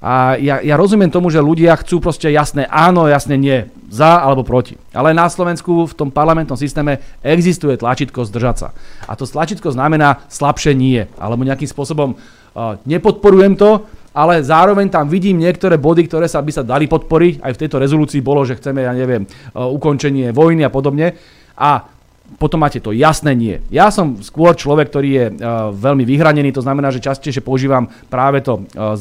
A 0.00 0.40
ja, 0.40 0.64
ja 0.64 0.80
rozumiem 0.80 1.12
tomu, 1.12 1.28
že 1.28 1.44
ľudia 1.44 1.76
chcú 1.76 2.00
proste 2.00 2.32
jasné 2.32 2.64
áno, 2.72 3.04
jasné 3.04 3.36
nie, 3.36 3.68
za 3.92 4.24
alebo 4.24 4.40
proti. 4.40 4.80
Ale 4.96 5.12
na 5.12 5.28
Slovensku 5.28 5.84
v 5.84 5.92
tom 5.92 6.08
parlamentnom 6.08 6.56
systéme 6.56 7.04
existuje 7.20 7.76
tlačítko 7.76 8.24
zdržať 8.24 8.56
sa. 8.56 8.68
A 9.04 9.12
to 9.12 9.28
tlačítko 9.28 9.68
znamená 9.68 10.24
slabšie 10.32 10.72
nie, 10.72 11.04
alebo 11.20 11.44
nejakým 11.44 11.68
spôsobom 11.68 12.16
uh, 12.16 12.80
nepodporujem 12.88 13.60
to, 13.60 13.84
ale 14.16 14.40
zároveň 14.40 14.88
tam 14.88 15.04
vidím 15.04 15.36
niektoré 15.36 15.76
body, 15.76 16.08
ktoré 16.08 16.26
sa 16.32 16.40
by 16.40 16.50
sa 16.50 16.64
dali 16.64 16.88
podporiť. 16.88 17.44
Aj 17.44 17.52
v 17.52 17.60
tejto 17.60 17.76
rezolúcii 17.76 18.24
bolo, 18.24 18.40
že 18.48 18.56
chceme, 18.56 18.80
ja 18.80 18.96
neviem, 18.96 19.28
uh, 19.28 19.68
ukončenie 19.68 20.32
vojny 20.32 20.64
a 20.64 20.72
podobne. 20.72 21.12
A 21.60 21.99
potom 22.38 22.62
máte 22.62 22.78
to 22.78 22.94
jasné 22.94 23.34
nie. 23.34 23.56
Ja 23.72 23.90
som 23.90 24.20
skôr 24.22 24.54
človek, 24.54 24.92
ktorý 24.92 25.10
je 25.10 25.26
uh, 25.32 25.74
veľmi 25.74 26.06
vyhranený, 26.06 26.54
to 26.54 26.62
znamená, 26.62 26.94
že 26.94 27.02
častejšie 27.02 27.42
používam 27.42 27.90
práve 28.06 28.44
to 28.44 28.62
uh, 28.62 28.94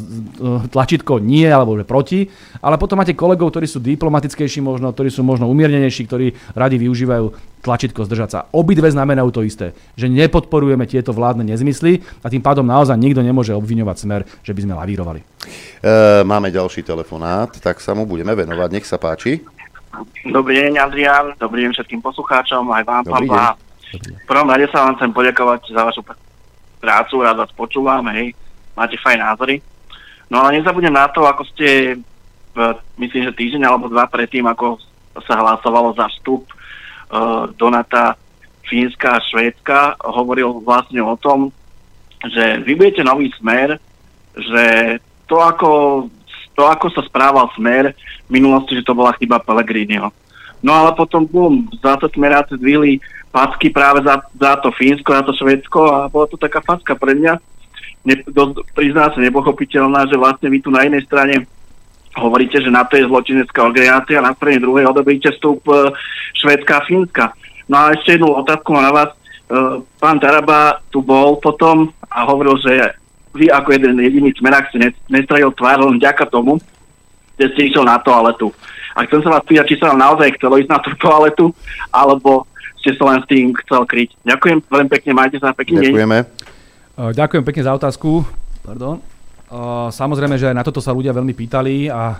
tlačítko 0.71 1.21
nie 1.21 1.45
alebo 1.45 1.77
že 1.77 1.85
proti, 1.85 2.19
ale 2.63 2.81
potom 2.81 2.97
máte 2.97 3.13
kolegov, 3.13 3.53
ktorí 3.53 3.69
sú 3.69 3.83
diplomatickejší 3.83 4.63
možno, 4.63 4.89
ktorí 4.95 5.13
sú 5.13 5.21
možno 5.21 5.45
umiernenejší, 5.51 6.07
ktorí 6.09 6.27
radi 6.57 6.81
využívajú 6.81 7.59
tlačítko 7.59 8.07
zdržať 8.07 8.29
sa. 8.31 8.39
Obidve 8.55 8.87
znamenajú 8.87 9.29
to 9.35 9.41
isté, 9.43 9.75
že 9.99 10.07
nepodporujeme 10.07 10.87
tieto 10.87 11.11
vládne 11.11 11.43
nezmysly 11.43 11.99
a 12.23 12.31
tým 12.31 12.39
pádom 12.39 12.63
naozaj 12.63 12.95
nikto 12.95 13.19
nemôže 13.19 13.51
obviňovať 13.51 13.97
smer, 13.99 14.21
že 14.43 14.55
by 14.55 14.61
sme 14.63 14.73
lavírovali. 14.79 15.19
E, 15.19 16.23
máme 16.23 16.51
ďalší 16.51 16.87
telefonát, 16.87 17.51
tak 17.59 17.83
sa 17.83 17.91
mu 17.91 18.07
budeme 18.07 18.31
venovať. 18.31 18.69
Nech 18.71 18.87
sa 18.87 18.95
páči. 18.95 19.43
Dobrý 20.29 20.53
deň, 20.61 20.73
Adrian. 20.77 21.25
Dobrý 21.41 21.65
deň 21.65 21.73
všetkým 21.73 22.01
poslucháčom, 22.05 22.61
aj 22.69 22.83
vám, 22.85 23.03
pán 23.09 23.25
Blá. 23.25 23.47
V 23.89 24.25
prvom 24.29 24.45
rade 24.45 24.69
sa 24.69 24.85
vám 24.85 25.01
chcem 25.01 25.09
poďakovať 25.09 25.73
za 25.73 25.81
vašu 25.81 26.01
prácu, 26.77 27.25
rád 27.25 27.41
vás 27.41 27.51
počúvam, 27.57 28.05
hej, 28.13 28.37
máte 28.77 29.01
fajn 29.01 29.19
názory. 29.19 29.65
No 30.29 30.45
ale 30.45 30.61
nezabudnem 30.61 30.93
na 30.93 31.09
to, 31.09 31.25
ako 31.25 31.41
ste, 31.49 31.97
myslím, 33.01 33.21
že 33.25 33.33
týždeň 33.33 33.65
alebo 33.65 33.89
dva 33.89 34.05
predtým, 34.05 34.45
ako 34.45 34.77
sa 35.25 35.41
hlasovalo 35.41 35.97
za 35.97 36.05
vstup 36.13 36.45
uh, 36.45 37.49
do 37.57 37.67
NATO 37.73 38.13
Fínska 38.69 39.17
a 39.17 39.23
Švédska, 39.25 39.97
hovoril 40.05 40.61
vlastne 40.61 41.01
o 41.01 41.17
tom, 41.17 41.49
že 42.29 42.61
vy 42.61 42.77
budete 42.77 43.01
nový 43.01 43.33
smer, 43.41 43.81
že 44.37 44.65
to, 45.25 45.41
ako 45.41 45.69
to, 46.59 46.67
ako 46.67 46.91
sa 46.91 46.99
správal 47.07 47.47
smer 47.55 47.95
v 48.27 48.29
minulosti, 48.35 48.75
že 48.75 48.83
to 48.83 48.91
bola 48.91 49.15
chyba 49.15 49.39
Pellegriniho. 49.39 50.11
No 50.59 50.75
ale 50.75 50.91
potom, 50.91 51.23
bum, 51.23 51.71
za 51.79 51.95
to 51.95 52.11
smeráci 52.11 52.59
zvili 52.59 52.99
packy 53.31 53.71
práve 53.71 54.03
za, 54.03 54.19
za 54.35 54.59
to 54.59 54.75
Fínsko, 54.75 55.15
za 55.15 55.23
to 55.23 55.31
Švedsko 55.31 55.79
a 55.87 56.11
bola 56.11 56.27
to 56.27 56.35
taká 56.35 56.59
facka 56.59 56.99
pre 56.99 57.15
mňa. 57.15 57.39
Ne, 58.03 58.19
prizná 58.75 59.07
sa 59.07 59.19
nepochopiteľná, 59.23 60.11
že 60.11 60.19
vlastne 60.19 60.51
vy 60.51 60.59
tu 60.59 60.67
na 60.67 60.83
inej 60.83 61.07
strane 61.07 61.47
hovoríte, 62.19 62.59
že 62.59 62.67
NATO 62.67 62.99
je 62.99 63.07
zločinecká 63.07 63.63
organizácia 63.63 64.19
a 64.19 64.27
na 64.27 64.35
strane 64.35 64.59
druhej 64.59 64.91
odobríte 64.91 65.31
vstup 65.31 65.63
uh, 65.71 65.95
Švedska 66.35 66.83
a 66.83 66.85
Fínska. 66.87 67.25
No 67.71 67.75
a 67.79 67.95
ešte 67.95 68.19
jednu 68.19 68.35
otázku 68.35 68.75
na 68.75 68.91
vás. 68.91 69.15
Uh, 69.49 69.81
pán 69.97 70.19
Taraba 70.19 70.83
tu 70.91 70.99
bol 70.99 71.39
potom 71.39 71.89
a 72.11 72.27
hovoril, 72.27 72.59
že 72.59 72.98
vy 73.35 73.51
ako 73.53 73.69
jeden 73.75 73.99
jediný 74.01 74.33
smerák 74.33 74.69
ste 74.73 74.93
nestradil 75.09 75.53
tvár 75.53 75.81
len 75.85 76.01
vďaka 76.01 76.25
tomu, 76.29 76.57
že 77.37 77.49
ste 77.53 77.69
išiel 77.69 77.85
na 77.85 78.01
toaletu. 78.01 78.49
A 78.97 79.05
chcem 79.05 79.21
sa 79.21 79.37
vás 79.37 79.45
pýtať, 79.45 79.65
či 79.69 79.79
sa 79.79 79.93
vám 79.93 80.01
naozaj 80.01 80.35
chcelo 80.35 80.59
ísť 80.59 80.71
na 80.73 80.79
tú 80.81 80.91
toaletu, 80.97 81.45
alebo 81.93 82.43
ste 82.81 82.91
sa 82.97 83.15
len 83.15 83.21
s 83.23 83.27
tým 83.29 83.53
chcel 83.63 83.85
kryť. 83.85 84.09
Ďakujem 84.27 84.57
veľmi 84.65 84.89
pekne, 84.91 85.11
majte 85.13 85.37
sa 85.39 85.55
pekný 85.55 85.93
Ďakujeme. 85.93 86.17
deň. 86.25 87.13
Ďakujem 87.15 87.43
pekne 87.47 87.63
za 87.63 87.73
otázku. 87.79 88.27
Pardon. 88.65 88.99
Samozrejme, 89.93 90.35
že 90.35 90.51
na 90.51 90.65
toto 90.67 90.83
sa 90.83 90.91
ľudia 90.91 91.15
veľmi 91.15 91.31
pýtali 91.31 91.87
a 91.87 92.19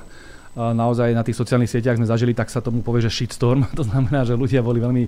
naozaj 0.60 1.16
na 1.16 1.24
tých 1.24 1.40
sociálnych 1.40 1.72
sieťach 1.72 1.96
sme 1.96 2.10
zažili, 2.10 2.36
tak 2.36 2.52
sa 2.52 2.60
tomu 2.60 2.84
povie, 2.84 3.08
že 3.08 3.14
shitstorm. 3.14 3.64
To 3.80 3.88
znamená, 3.88 4.28
že 4.28 4.36
ľudia 4.36 4.60
boli 4.60 4.84
veľmi 4.84 5.04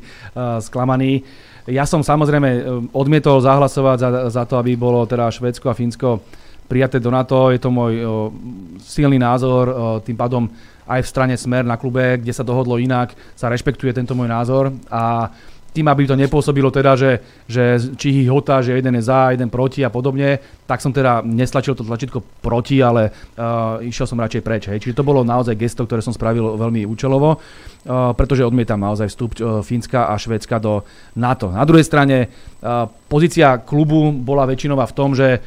sklamaní. 0.64 1.22
Ja 1.70 1.86
som 1.86 2.02
samozrejme 2.02 2.50
e, 2.50 2.62
odmietol 2.90 3.38
zahlasovať 3.38 3.98
za, 4.02 4.10
za 4.34 4.44
to, 4.50 4.58
aby 4.58 4.74
bolo 4.74 5.06
teda 5.06 5.30
Švédsko 5.30 5.70
a 5.70 5.78
Fínsko 5.78 6.24
prijaté 6.66 6.98
do 6.98 7.14
NATO. 7.14 7.54
Je 7.54 7.62
to 7.62 7.70
môj 7.70 7.94
o, 8.02 8.34
silný 8.82 9.20
názor, 9.22 10.02
tým 10.02 10.18
pádom 10.18 10.50
aj 10.88 11.02
v 11.04 11.12
strane 11.12 11.36
Smer 11.38 11.64
na 11.68 11.78
klube, 11.78 12.20
kde 12.20 12.34
sa 12.34 12.48
dohodlo 12.48 12.82
inak, 12.82 13.14
sa 13.38 13.52
rešpektuje 13.52 13.94
tento 13.94 14.18
môj 14.18 14.28
názor 14.32 14.74
a 14.90 15.30
tým, 15.72 15.88
aby 15.88 16.04
to 16.04 16.20
nepôsobilo 16.20 16.68
teda, 16.68 17.00
že, 17.00 17.12
že 17.48 17.80
či 17.96 18.28
hota, 18.28 18.60
že 18.60 18.76
jeden 18.76 19.00
je 19.00 19.08
za, 19.08 19.32
jeden 19.32 19.48
proti 19.48 19.88
a 19.88 19.90
podobne, 19.90 20.38
tak 20.68 20.84
som 20.84 20.92
teda 20.92 21.24
neslačil 21.24 21.80
to 21.80 21.88
tlačítko 21.88 22.20
proti, 22.44 22.84
ale 22.84 23.12
uh, 23.12 23.80
išiel 23.80 24.04
som 24.04 24.20
radšej 24.20 24.44
preč. 24.44 24.68
Hej. 24.68 24.84
Čiže 24.84 25.00
to 25.00 25.08
bolo 25.08 25.24
naozaj 25.24 25.56
gesto, 25.56 25.88
ktoré 25.88 26.04
som 26.04 26.12
spravil 26.12 26.60
veľmi 26.60 26.84
účelovo, 26.84 27.40
uh, 27.40 28.12
pretože 28.12 28.44
odmietam 28.44 28.84
naozaj 28.84 29.08
vstup 29.08 29.32
uh, 29.40 29.64
Fínska 29.64 30.12
a 30.12 30.20
Švédska 30.20 30.60
do 30.60 30.84
NATO. 31.16 31.48
Na 31.56 31.64
druhej 31.64 31.88
strane 31.88 32.28
uh, 32.28 32.92
pozícia 33.08 33.64
klubu 33.64 34.12
bola 34.12 34.44
väčšinová 34.44 34.92
v 34.92 34.96
tom, 34.96 35.16
že 35.16 35.40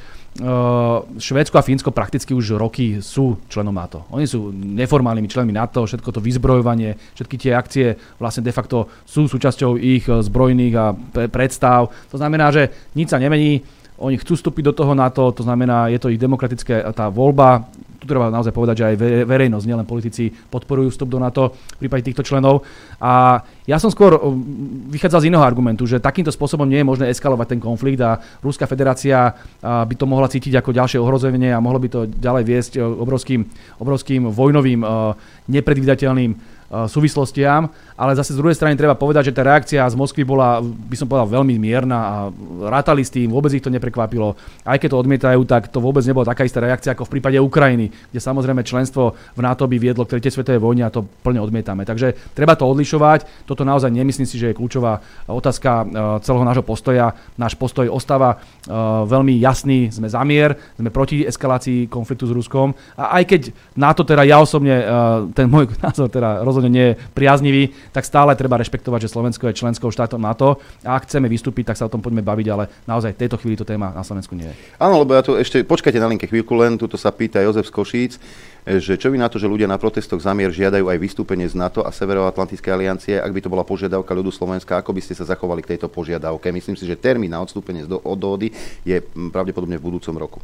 Švédsko 1.14 1.56
a 1.58 1.62
Fínsko 1.62 1.94
prakticky 1.94 2.34
už 2.34 2.58
roky 2.58 2.98
sú 2.98 3.38
členom 3.46 3.70
NATO. 3.70 4.02
Oni 4.10 4.26
sú 4.26 4.50
neformálnymi 4.50 5.30
členmi 5.30 5.54
NATO, 5.54 5.86
všetko 5.86 6.10
to 6.10 6.18
vyzbrojovanie, 6.18 6.98
všetky 7.14 7.36
tie 7.38 7.52
akcie 7.54 7.94
vlastne 8.18 8.42
de 8.42 8.50
facto 8.50 8.90
sú 9.06 9.30
súčasťou 9.30 9.78
ich 9.78 10.10
zbrojných 10.10 10.74
a 10.74 10.90
predstav. 11.30 11.86
To 12.10 12.18
znamená, 12.18 12.50
že 12.50 12.66
nič 12.98 13.14
sa 13.14 13.22
nemení, 13.22 13.62
oni 13.98 14.18
chcú 14.18 14.34
vstúpiť 14.34 14.70
do 14.70 14.74
toho 14.74 14.92
NATO, 14.94 15.30
to 15.30 15.46
znamená, 15.46 15.86
je 15.86 15.98
to 16.02 16.10
ich 16.10 16.18
demokratické 16.18 16.82
tá 16.94 17.06
voľba, 17.06 17.70
tu 18.04 18.12
treba 18.12 18.28
naozaj 18.28 18.52
povedať, 18.52 18.84
že 18.84 18.88
aj 18.92 18.96
verejnosť, 19.24 19.64
nielen 19.64 19.88
politici 19.88 20.28
podporujú 20.28 20.92
vstup 20.92 21.08
do 21.08 21.16
NATO 21.16 21.56
v 21.56 21.88
prípade 21.88 22.04
týchto 22.04 22.20
členov. 22.20 22.60
A 23.00 23.40
ja 23.64 23.80
som 23.80 23.88
skôr 23.88 24.20
um, 24.20 24.44
vychádzal 24.92 25.24
z 25.24 25.28
iného 25.32 25.40
argumentu, 25.40 25.88
že 25.88 26.04
takýmto 26.04 26.28
spôsobom 26.28 26.68
nie 26.68 26.84
je 26.84 26.90
možné 26.90 27.08
eskalovať 27.08 27.56
ten 27.56 27.60
konflikt 27.64 28.04
a 28.04 28.20
Ruská 28.44 28.68
federácia 28.68 29.32
by 29.64 29.94
to 29.96 30.04
mohla 30.04 30.28
cítiť 30.28 30.60
ako 30.60 30.76
ďalšie 30.76 31.00
ohrozenie 31.00 31.48
a 31.48 31.64
mohlo 31.64 31.80
by 31.80 31.88
to 31.88 32.00
ďalej 32.04 32.44
viesť 32.44 32.72
obrovským, 32.84 33.40
obrovským 33.80 34.28
vojnovým, 34.28 34.84
nepredvídateľným 35.48 36.30
súvislostiam, 36.90 37.70
ale 37.94 38.18
zase 38.18 38.34
z 38.34 38.40
druhej 38.42 38.58
strany 38.58 38.74
treba 38.74 38.98
povedať, 38.98 39.30
že 39.30 39.36
tá 39.36 39.46
reakcia 39.46 39.86
z 39.86 39.94
Moskvy 39.94 40.26
bola, 40.26 40.58
by 40.62 40.96
som 40.98 41.06
povedal, 41.06 41.30
veľmi 41.30 41.54
mierna 41.62 41.98
a 41.98 42.14
rátali 42.66 43.06
s 43.06 43.14
tým, 43.14 43.30
vôbec 43.30 43.54
ich 43.54 43.62
to 43.62 43.70
neprekvapilo. 43.70 44.34
Aj 44.66 44.74
keď 44.78 44.94
to 44.94 45.00
odmietajú, 45.00 45.40
tak 45.46 45.70
to 45.70 45.78
vôbec 45.78 46.02
nebola 46.02 46.26
taká 46.26 46.42
istá 46.42 46.58
reakcia 46.58 46.94
ako 46.94 47.06
v 47.06 47.12
prípade 47.18 47.38
Ukrajiny, 47.38 47.92
kde 48.10 48.20
samozrejme 48.20 48.66
členstvo 48.66 49.14
v 49.14 49.40
NATO 49.40 49.70
by 49.70 49.76
viedlo 49.78 50.02
k 50.02 50.18
tretej 50.18 50.34
svetovej 50.34 50.58
vojne 50.58 50.82
a 50.86 50.90
to 50.90 51.06
plne 51.22 51.38
odmietame. 51.38 51.86
Takže 51.86 52.34
treba 52.34 52.58
to 52.58 52.66
odlišovať. 52.66 53.46
Toto 53.46 53.62
naozaj 53.62 53.94
nemyslím 53.94 54.26
si, 54.26 54.40
že 54.40 54.50
je 54.50 54.58
kľúčová 54.58 54.98
otázka 55.30 55.70
e, 55.70 55.84
celého 56.26 56.42
nášho 56.42 56.66
postoja. 56.66 57.14
Náš 57.38 57.54
postoj 57.54 57.86
ostáva 57.86 58.34
e, 58.34 58.70
veľmi 59.06 59.38
jasný. 59.38 59.94
Sme 59.94 60.10
za 60.10 60.22
mier, 60.26 60.58
sme 60.74 60.90
proti 60.90 61.22
eskalácii 61.22 61.86
konfliktu 61.86 62.26
s 62.26 62.34
Ruskom. 62.34 62.74
A 62.98 63.20
aj 63.20 63.24
keď 63.30 63.40
NATO 63.78 64.02
teda 64.02 64.26
ja 64.26 64.42
osobne, 64.42 64.74
ten 65.36 65.46
môj 65.46 65.70
názor 65.84 66.08
teda 66.08 66.42
rozhodne 66.42 66.63
nie 66.68 66.94
je 66.94 66.98
priaznivý, 67.16 67.72
tak 67.94 68.04
stále 68.04 68.36
treba 68.36 68.60
rešpektovať, 68.60 69.08
že 69.08 69.12
Slovensko 69.12 69.48
je 69.50 69.58
členskou 69.58 69.88
štátom 69.90 70.20
NATO 70.20 70.60
a 70.84 70.96
ak 70.96 71.08
chceme 71.08 71.28
vystúpiť, 71.30 71.72
tak 71.72 71.78
sa 71.80 71.86
o 71.86 71.92
tom 71.92 72.04
poďme 72.04 72.24
baviť, 72.24 72.46
ale 72.52 72.70
naozaj 72.84 73.14
v 73.16 73.20
tejto 73.26 73.36
chvíli 73.40 73.56
to 73.56 73.68
téma 73.68 73.92
na 73.94 74.02
Slovensku 74.02 74.36
nie 74.36 74.48
je. 74.50 74.54
Áno, 74.78 75.00
lebo 75.02 75.14
ja 75.16 75.22
tu 75.24 75.36
ešte, 75.38 75.62
počkajte 75.64 75.98
na 76.00 76.10
linke 76.10 76.28
chvíľku 76.28 76.52
len, 76.56 76.76
tuto 76.76 77.00
sa 77.00 77.14
pýta 77.14 77.40
Jozef 77.44 77.68
z 77.68 77.72
Košíc, 77.72 78.12
že 78.64 78.96
čo 78.96 79.12
vy 79.12 79.20
na 79.20 79.28
to, 79.28 79.36
že 79.36 79.44
ľudia 79.44 79.68
na 79.68 79.76
protestoch 79.76 80.24
zamier 80.24 80.48
žiadajú 80.48 80.88
aj 80.88 80.96
vystúpenie 80.96 81.44
z 81.44 81.52
NATO 81.52 81.84
a 81.84 81.92
Severoatlantickej 81.92 82.72
aliancie, 82.72 83.14
ak 83.20 83.28
by 83.28 83.40
to 83.44 83.52
bola 83.52 83.60
požiadavka 83.60 84.16
ľudu 84.16 84.32
Slovenska, 84.32 84.80
ako 84.80 84.96
by 84.96 85.04
ste 85.04 85.12
sa 85.12 85.28
zachovali 85.28 85.60
k 85.60 85.76
tejto 85.76 85.92
požiadavke? 85.92 86.48
Myslím 86.48 86.72
si, 86.72 86.88
že 86.88 86.96
termín 86.96 87.28
na 87.28 87.44
odstúpenie 87.44 87.84
od 87.84 88.16
dohody 88.16 88.56
je 88.88 89.04
pravdepodobne 89.04 89.76
v 89.76 89.84
budúcom 89.84 90.16
roku. 90.16 90.40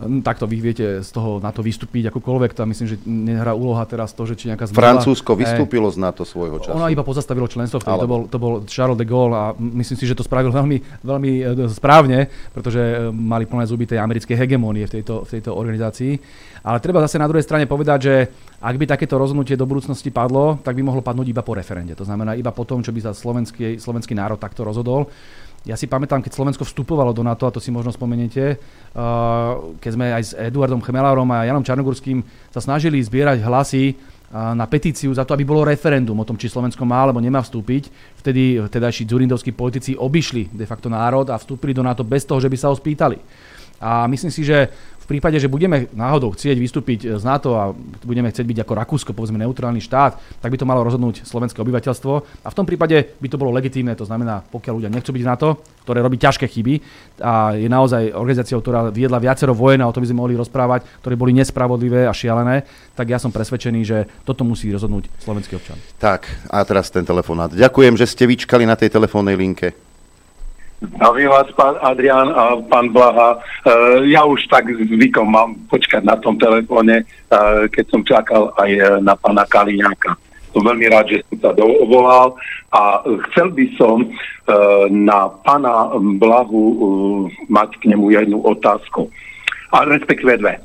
Hm, 0.00 0.24
takto 0.24 0.48
vy 0.48 0.56
viete 0.64 1.04
z 1.04 1.10
toho 1.12 1.44
na 1.44 1.52
to 1.52 1.60
vystúpiť 1.60 2.08
akokoľvek. 2.08 2.56
Tam 2.56 2.72
myslím, 2.72 2.88
že 2.88 2.96
nehrá 3.04 3.52
úloha 3.52 3.84
teraz 3.84 4.16
to, 4.16 4.24
že 4.24 4.32
či 4.32 4.48
nejaká 4.48 4.72
zmluva... 4.72 4.80
Francúzsko 4.80 5.36
vystúpilo 5.36 5.92
z 5.92 6.00
NATO 6.00 6.24
svojho 6.24 6.56
času. 6.56 6.72
Ono 6.72 6.88
iba 6.88 7.04
pozastavilo 7.04 7.44
členstvo, 7.44 7.84
Ale... 7.84 8.00
to, 8.00 8.08
bol, 8.08 8.20
to 8.24 8.38
bol 8.40 8.52
Charles 8.64 8.96
de 8.96 9.04
Gaulle 9.04 9.36
a 9.36 9.52
myslím 9.52 10.00
si, 10.00 10.08
že 10.08 10.16
to 10.16 10.24
spravil 10.24 10.48
veľmi, 10.48 11.04
veľmi 11.04 11.30
e, 11.36 11.42
správne, 11.68 12.32
pretože 12.56 12.80
e, 12.80 13.12
mali 13.12 13.44
plné 13.44 13.68
zuby 13.68 13.84
tej 13.84 14.00
americkej 14.00 14.40
hegemónie 14.40 14.88
v 14.88 15.00
tejto, 15.00 15.28
v 15.28 15.30
tejto 15.36 15.52
organizácii. 15.52 16.16
Ale 16.64 16.80
treba 16.80 17.04
zase 17.04 17.20
na 17.20 17.28
druhej 17.28 17.44
strane 17.44 17.68
povedať, 17.68 17.98
že 18.00 18.14
ak 18.60 18.76
by 18.80 18.84
takéto 18.88 19.20
rozhodnutie 19.20 19.52
do 19.56 19.68
budúcnosti 19.68 20.08
padlo, 20.08 20.56
tak 20.64 20.76
by 20.76 20.84
mohlo 20.84 21.04
padnúť 21.04 21.28
iba 21.28 21.44
po 21.44 21.52
referende. 21.52 21.92
To 21.96 22.08
znamená 22.08 22.36
iba 22.40 22.52
po 22.52 22.64
tom, 22.64 22.80
čo 22.80 22.92
by 22.92 23.00
sa 23.04 23.12
slovenský, 23.12 23.76
slovenský 23.76 24.16
národ 24.16 24.40
takto 24.40 24.64
rozhodol. 24.64 25.08
Ja 25.68 25.76
si 25.76 25.84
pamätám, 25.84 26.24
keď 26.24 26.32
Slovensko 26.32 26.64
vstupovalo 26.64 27.12
do 27.12 27.20
NATO, 27.20 27.44
a 27.44 27.52
to 27.52 27.60
si 27.60 27.68
možno 27.68 27.92
spomeniete, 27.92 28.56
uh, 28.56 29.76
keď 29.76 29.90
sme 29.92 30.06
aj 30.08 30.22
s 30.24 30.32
Eduardom 30.32 30.80
Chmelárom 30.80 31.28
a 31.36 31.44
Janom 31.44 31.60
Čarnogurským 31.60 32.24
sa 32.48 32.64
snažili 32.64 32.96
zbierať 32.96 33.44
hlasy 33.44 33.92
uh, 33.92 34.56
na 34.56 34.64
petíciu 34.64 35.12
za 35.12 35.28
to, 35.28 35.36
aby 35.36 35.44
bolo 35.44 35.68
referendum 35.68 36.16
o 36.16 36.24
tom, 36.24 36.40
či 36.40 36.48
Slovensko 36.48 36.88
má 36.88 37.04
alebo 37.04 37.20
nemá 37.20 37.44
vstúpiť. 37.44 37.92
Vtedy 38.24 38.56
tedajší 38.72 39.04
dzurindovskí 39.04 39.52
politici 39.52 39.92
obišli 39.92 40.48
de 40.48 40.64
facto 40.64 40.88
národ 40.88 41.28
a 41.28 41.36
vstúpili 41.36 41.76
do 41.76 41.84
NATO 41.84 42.08
bez 42.08 42.24
toho, 42.24 42.40
že 42.40 42.48
by 42.48 42.56
sa 42.56 42.72
ho 42.72 42.76
spýtali. 42.80 43.20
A 43.80 44.04
myslím 44.08 44.28
si, 44.28 44.44
že 44.44 44.68
prípade, 45.10 45.42
že 45.42 45.50
budeme 45.50 45.90
náhodou 45.90 46.30
chcieť 46.30 46.54
vystúpiť 46.54 47.18
z 47.18 47.24
NATO 47.26 47.58
a 47.58 47.74
budeme 48.06 48.30
chcieť 48.30 48.46
byť 48.46 48.58
ako 48.62 48.72
Rakúsko, 48.78 49.10
povedzme 49.10 49.42
neutrálny 49.42 49.82
štát, 49.82 50.16
tak 50.38 50.50
by 50.54 50.56
to 50.56 50.68
malo 50.68 50.86
rozhodnúť 50.86 51.26
slovenské 51.26 51.58
obyvateľstvo. 51.58 52.12
A 52.46 52.48
v 52.48 52.56
tom 52.56 52.62
prípade 52.62 53.18
by 53.18 53.28
to 53.28 53.40
bolo 53.40 53.50
legitímne, 53.50 53.98
to 53.98 54.06
znamená, 54.06 54.46
pokiaľ 54.54 54.74
ľudia 54.78 54.94
nechcú 54.94 55.10
byť 55.10 55.22
v 55.26 55.30
NATO, 55.34 55.48
ktoré 55.82 56.06
robí 56.06 56.22
ťažké 56.22 56.46
chyby 56.46 56.74
a 57.18 57.58
je 57.58 57.66
naozaj 57.66 58.14
organizáciou, 58.14 58.62
ktorá 58.62 58.94
viedla 58.94 59.18
viacero 59.18 59.50
vojen, 59.50 59.82
a 59.82 59.90
o 59.90 59.94
tom 59.94 60.06
by 60.06 60.08
sme 60.14 60.22
mohli 60.22 60.38
rozprávať, 60.38 60.86
ktoré 61.02 61.18
boli 61.18 61.34
nespravodlivé 61.34 62.06
a 62.06 62.14
šialené, 62.14 62.62
tak 62.94 63.10
ja 63.10 63.18
som 63.18 63.34
presvedčený, 63.34 63.80
že 63.82 63.98
toto 64.22 64.46
musí 64.46 64.70
rozhodnúť 64.70 65.10
slovenský 65.18 65.58
občan. 65.58 65.80
Tak, 65.98 66.30
a 66.46 66.62
teraz 66.62 66.94
ten 66.94 67.02
telefonát. 67.02 67.50
Ďakujem, 67.50 67.98
že 67.98 68.06
ste 68.06 68.30
vyčkali 68.30 68.62
na 68.62 68.78
tej 68.78 68.94
telefónnej 68.94 69.34
linke. 69.34 69.89
Zdravím 70.80 71.28
vás, 71.28 71.52
pán 71.52 71.76
Adrian 71.80 72.32
a 72.32 72.56
pán 72.56 72.88
Blaha. 72.88 73.36
E, 73.36 73.40
ja 74.16 74.24
už 74.24 74.48
tak 74.48 74.64
zvykom 74.64 75.28
mám 75.28 75.52
počkať 75.68 76.00
na 76.00 76.16
tom 76.16 76.40
telefóne, 76.40 77.04
e, 77.04 77.04
keď 77.68 77.84
som 77.92 78.00
čakal 78.00 78.48
aj 78.56 78.70
e, 78.72 78.80
na 79.04 79.12
pána 79.12 79.44
Kaliňáka. 79.44 80.16
Som 80.56 80.64
veľmi 80.64 80.88
rád, 80.88 81.12
že 81.12 81.20
som 81.28 81.36
sa 81.36 81.50
dovolal 81.52 82.32
a 82.72 83.04
chcel 83.30 83.54
by 83.54 83.66
som 83.78 84.02
na 84.90 85.30
pána 85.46 85.94
Blahu 85.94 86.58
mať 87.46 87.70
k 87.78 87.94
nemu 87.94 88.10
jednu 88.10 88.42
otázku. 88.42 89.06
A 89.70 89.86
respektíve 89.86 90.42
dve. 90.42 90.58
Ehm, 90.58 90.64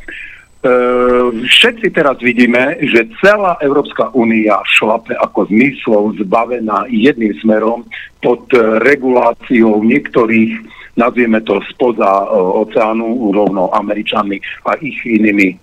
všetci 1.46 1.94
teraz 1.94 2.18
vidíme, 2.22 2.78
že 2.82 3.10
celá 3.22 3.58
Európska 3.62 4.10
únia 4.18 4.62
šlape 4.66 5.14
ako 5.18 5.46
zmyslov 5.50 6.18
zbavená 6.22 6.90
jedným 6.90 7.34
smerom 7.42 7.86
pod 8.22 8.46
e, 8.54 8.82
reguláciou 8.82 9.82
niektorých, 9.86 10.58
nazvieme 10.98 11.42
to 11.46 11.62
spoza 11.70 12.06
e, 12.06 12.28
oceánu, 12.66 13.34
rovno 13.34 13.70
Američanmi 13.74 14.38
a 14.66 14.78
ich 14.82 14.98
inými 15.06 15.58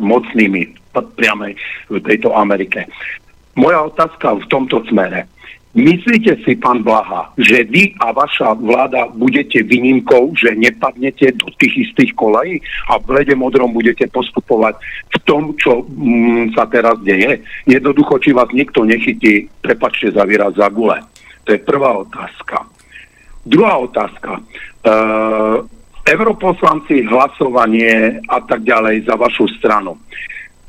mocnými 0.00 0.62
priame 0.92 1.56
v 1.88 2.00
tejto 2.04 2.32
Amerike. 2.36 2.88
Moja 3.56 3.84
otázka 3.84 4.40
v 4.40 4.44
tomto 4.48 4.80
smere. 4.88 5.28
Myslíte 5.72 6.36
si, 6.44 6.52
pán 6.60 6.84
Blaha, 6.84 7.32
že 7.40 7.64
vy 7.64 7.96
a 7.96 8.12
vaša 8.12 8.52
vláda 8.60 9.08
budete 9.16 9.64
výnimkou, 9.64 10.36
že 10.36 10.52
nepadnete 10.52 11.32
do 11.32 11.48
tých 11.56 11.88
istých 11.88 12.12
kolejí 12.12 12.60
a 12.92 13.00
v 13.00 13.08
lede 13.16 13.32
modrom 13.32 13.72
budete 13.72 14.04
postupovať 14.12 14.76
v 15.08 15.16
tom, 15.24 15.56
čo 15.56 15.80
mm, 15.88 16.52
sa 16.52 16.68
teraz 16.68 17.00
deje? 17.00 17.40
Jednoducho, 17.64 18.20
či 18.20 18.36
vás 18.36 18.52
nikto 18.52 18.84
nechytí, 18.84 19.48
prepačte 19.64 20.12
za 20.12 20.28
výraz, 20.28 20.52
za 20.60 20.68
gule. 20.68 21.00
To 21.48 21.56
je 21.56 21.64
prvá 21.64 22.04
otázka. 22.04 22.68
Druhá 23.48 23.80
otázka. 23.80 24.44
Uh, 24.84 25.64
europoslanci, 26.04 27.08
hlasovanie 27.08 28.20
a 28.28 28.44
tak 28.44 28.60
ďalej 28.68 29.08
za 29.08 29.16
vašu 29.16 29.48
stranu. 29.56 29.96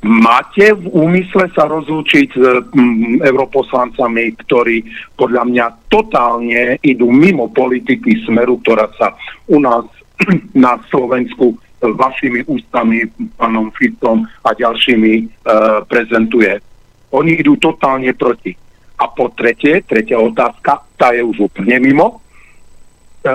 Máte 0.03 0.75
v 0.75 0.91
úmysle 0.91 1.47
sa 1.55 1.63
rozlúčiť 1.63 2.27
s 2.35 2.43
mm, 2.75 3.23
europoslancami, 3.23 4.35
ktorí 4.43 4.84
podľa 5.15 5.47
mňa 5.47 5.65
totálne 5.88 6.75
idú 6.84 7.07
mimo 7.07 7.47
politiky 7.47 8.19
smeru, 8.27 8.59
ktorá 8.59 8.91
sa 8.99 9.15
u 9.47 9.63
nás 9.63 9.88
na 10.59 10.75
Slovensku 10.91 11.55
vašimi 11.80 12.43
ústami, 12.47 13.07
pánom 13.39 13.71
Ficom 13.75 14.27
a 14.43 14.51
ďalšími 14.51 15.13
e, 15.19 15.23
prezentuje. 15.88 16.51
Oni 17.15 17.39
idú 17.39 17.59
totálne 17.59 18.11
proti. 18.15 18.55
A 18.99 19.07
po 19.11 19.31
tretie, 19.35 19.84
tretia 19.84 20.15
otázka, 20.19 20.84
tá 20.95 21.11
je 21.11 21.23
už 21.23 21.51
úplne 21.51 21.80
mimo. 21.84 22.23
E, 23.24 23.32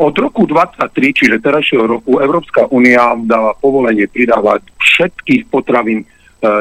od 0.00 0.14
roku 0.16 0.48
23, 0.48 0.88
čiže 1.12 1.44
terajšieho 1.44 1.84
roku, 1.84 2.16
Európska 2.16 2.64
únia 2.72 3.12
dala 3.28 3.52
povolenie 3.60 4.08
pridávať 4.08 4.64
všetkých 4.80 5.52
potravín 5.52 6.00
e, 6.00 6.06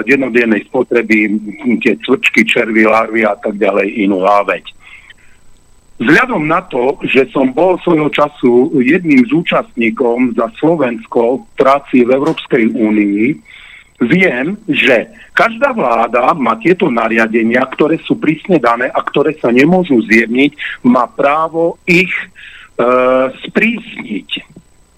jednodennej 0.03 0.67
spotreby, 0.67 1.31
tie 1.79 1.95
cvrčky, 2.03 2.43
červy, 2.43 2.83
larvy 2.83 3.23
a 3.23 3.39
tak 3.39 3.55
ďalej, 3.55 4.03
inú 4.03 4.19
láveť. 4.19 4.75
Vzhľadom 6.03 6.43
na 6.43 6.59
to, 6.67 6.99
že 7.07 7.31
som 7.31 7.55
bol 7.55 7.79
svojho 7.87 8.11
času 8.11 8.75
jedným 8.83 9.23
z 9.23 9.31
účastníkom 9.31 10.35
za 10.35 10.51
Slovensko 10.59 11.39
v 11.39 11.43
práci 11.55 12.03
v 12.03 12.19
Európskej 12.19 12.75
únii, 12.75 13.23
viem, 14.11 14.59
že 14.67 15.07
každá 15.31 15.71
vláda 15.71 16.35
má 16.35 16.59
tieto 16.59 16.91
nariadenia, 16.91 17.63
ktoré 17.71 17.95
sú 18.03 18.19
prísne 18.19 18.59
dané 18.59 18.91
a 18.91 18.99
ktoré 18.99 19.39
sa 19.39 19.55
nemôžu 19.55 20.03
zjemniť, 20.03 20.83
má 20.83 21.09
právo 21.09 21.79
ich 21.87 22.11
uh, 22.11 22.56
sprísniť. 23.47 24.29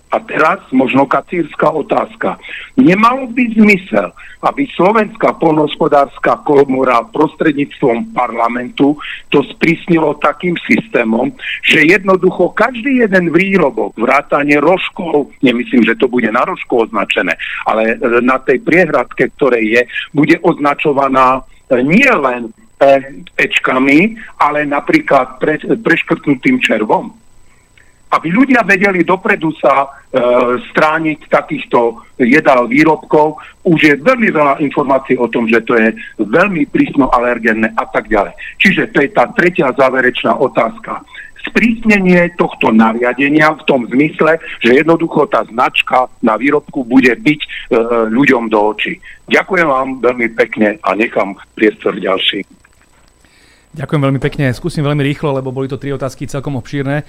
A 0.09 0.17
teraz 0.25 0.65
možno 0.73 1.05
kacírska 1.05 1.69
otázka. 1.69 2.41
Nemalo 2.81 3.29
by 3.29 3.53
zmysel, 3.53 4.09
aby 4.41 4.65
Slovenská 4.73 5.37
polnohospodárska 5.37 6.41
komora 6.41 7.05
prostredníctvom 7.13 8.17
parlamentu 8.17 8.97
to 9.29 9.45
sprísnilo 9.53 10.17
takým 10.17 10.57
systémom, 10.65 11.29
že 11.61 11.85
jednoducho 11.85 12.57
každý 12.57 13.05
jeden 13.05 13.29
výrobok, 13.29 13.93
vrátanie 14.01 14.57
rožkov, 14.57 15.29
nemyslím, 15.45 15.85
že 15.85 15.93
to 16.01 16.09
bude 16.09 16.33
na 16.33 16.41
rožku 16.41 16.89
označené, 16.89 17.37
ale 17.69 18.01
na 18.25 18.41
tej 18.41 18.65
priehradke, 18.65 19.29
ktorej 19.37 19.77
je, 19.77 19.81
bude 20.17 20.41
označovaná 20.41 21.45
nie 21.69 22.09
len 22.09 22.49
Ečkami, 23.37 24.17
ale 24.41 24.65
napríklad 24.65 25.37
pre, 25.37 25.61
preškrtnutým 25.61 26.63
červom 26.63 27.18
aby 28.09 28.27
ľudia 28.33 28.65
vedeli 28.65 29.05
dopredu 29.05 29.53
sa 29.61 29.85
e, 29.85 29.87
strániť 30.73 31.29
takýchto 31.29 32.01
jedál 32.17 32.65
výrobkov. 32.65 33.37
Už 33.69 33.79
je 33.85 33.93
veľmi 34.01 34.33
veľa 34.33 34.53
informácií 34.65 35.13
o 35.21 35.29
tom, 35.29 35.45
že 35.45 35.61
to 35.61 35.77
je 35.77 35.93
veľmi 36.17 36.65
prísno 36.73 37.13
alergenné 37.13 37.69
a 37.77 37.85
tak 37.85 38.09
ďalej. 38.09 38.33
Čiže 38.57 38.89
to 38.89 39.05
je 39.05 39.09
tá 39.13 39.29
tretia 39.37 39.69
záverečná 39.77 40.33
otázka. 40.41 41.05
Sprísnenie 41.39 42.35
tohto 42.35 42.73
nariadenia 42.73 43.55
v 43.55 43.63
tom 43.63 43.85
zmysle, 43.87 44.41
že 44.59 44.81
jednoducho 44.81 45.29
tá 45.29 45.45
značka 45.47 46.09
na 46.25 46.35
výrobku 46.35 46.81
bude 46.81 47.13
byť 47.13 47.41
e, 47.45 47.47
ľuďom 48.09 48.49
do 48.49 48.73
očí. 48.73 48.97
Ďakujem 49.29 49.67
vám 49.69 50.01
veľmi 50.01 50.27
pekne 50.33 50.81
a 50.81 50.97
nechám 50.97 51.37
priestor 51.53 51.93
ďalší. 51.93 52.41
Ďakujem 53.69 54.01
veľmi 54.01 54.17
pekne. 54.19 54.49
Skúsim 54.49 54.81
veľmi 54.81 55.05
rýchlo, 55.05 55.29
lebo 55.37 55.53
boli 55.53 55.69
to 55.69 55.77
tri 55.77 55.93
otázky 55.93 56.25
celkom 56.25 56.57
obšírne. 56.57 57.05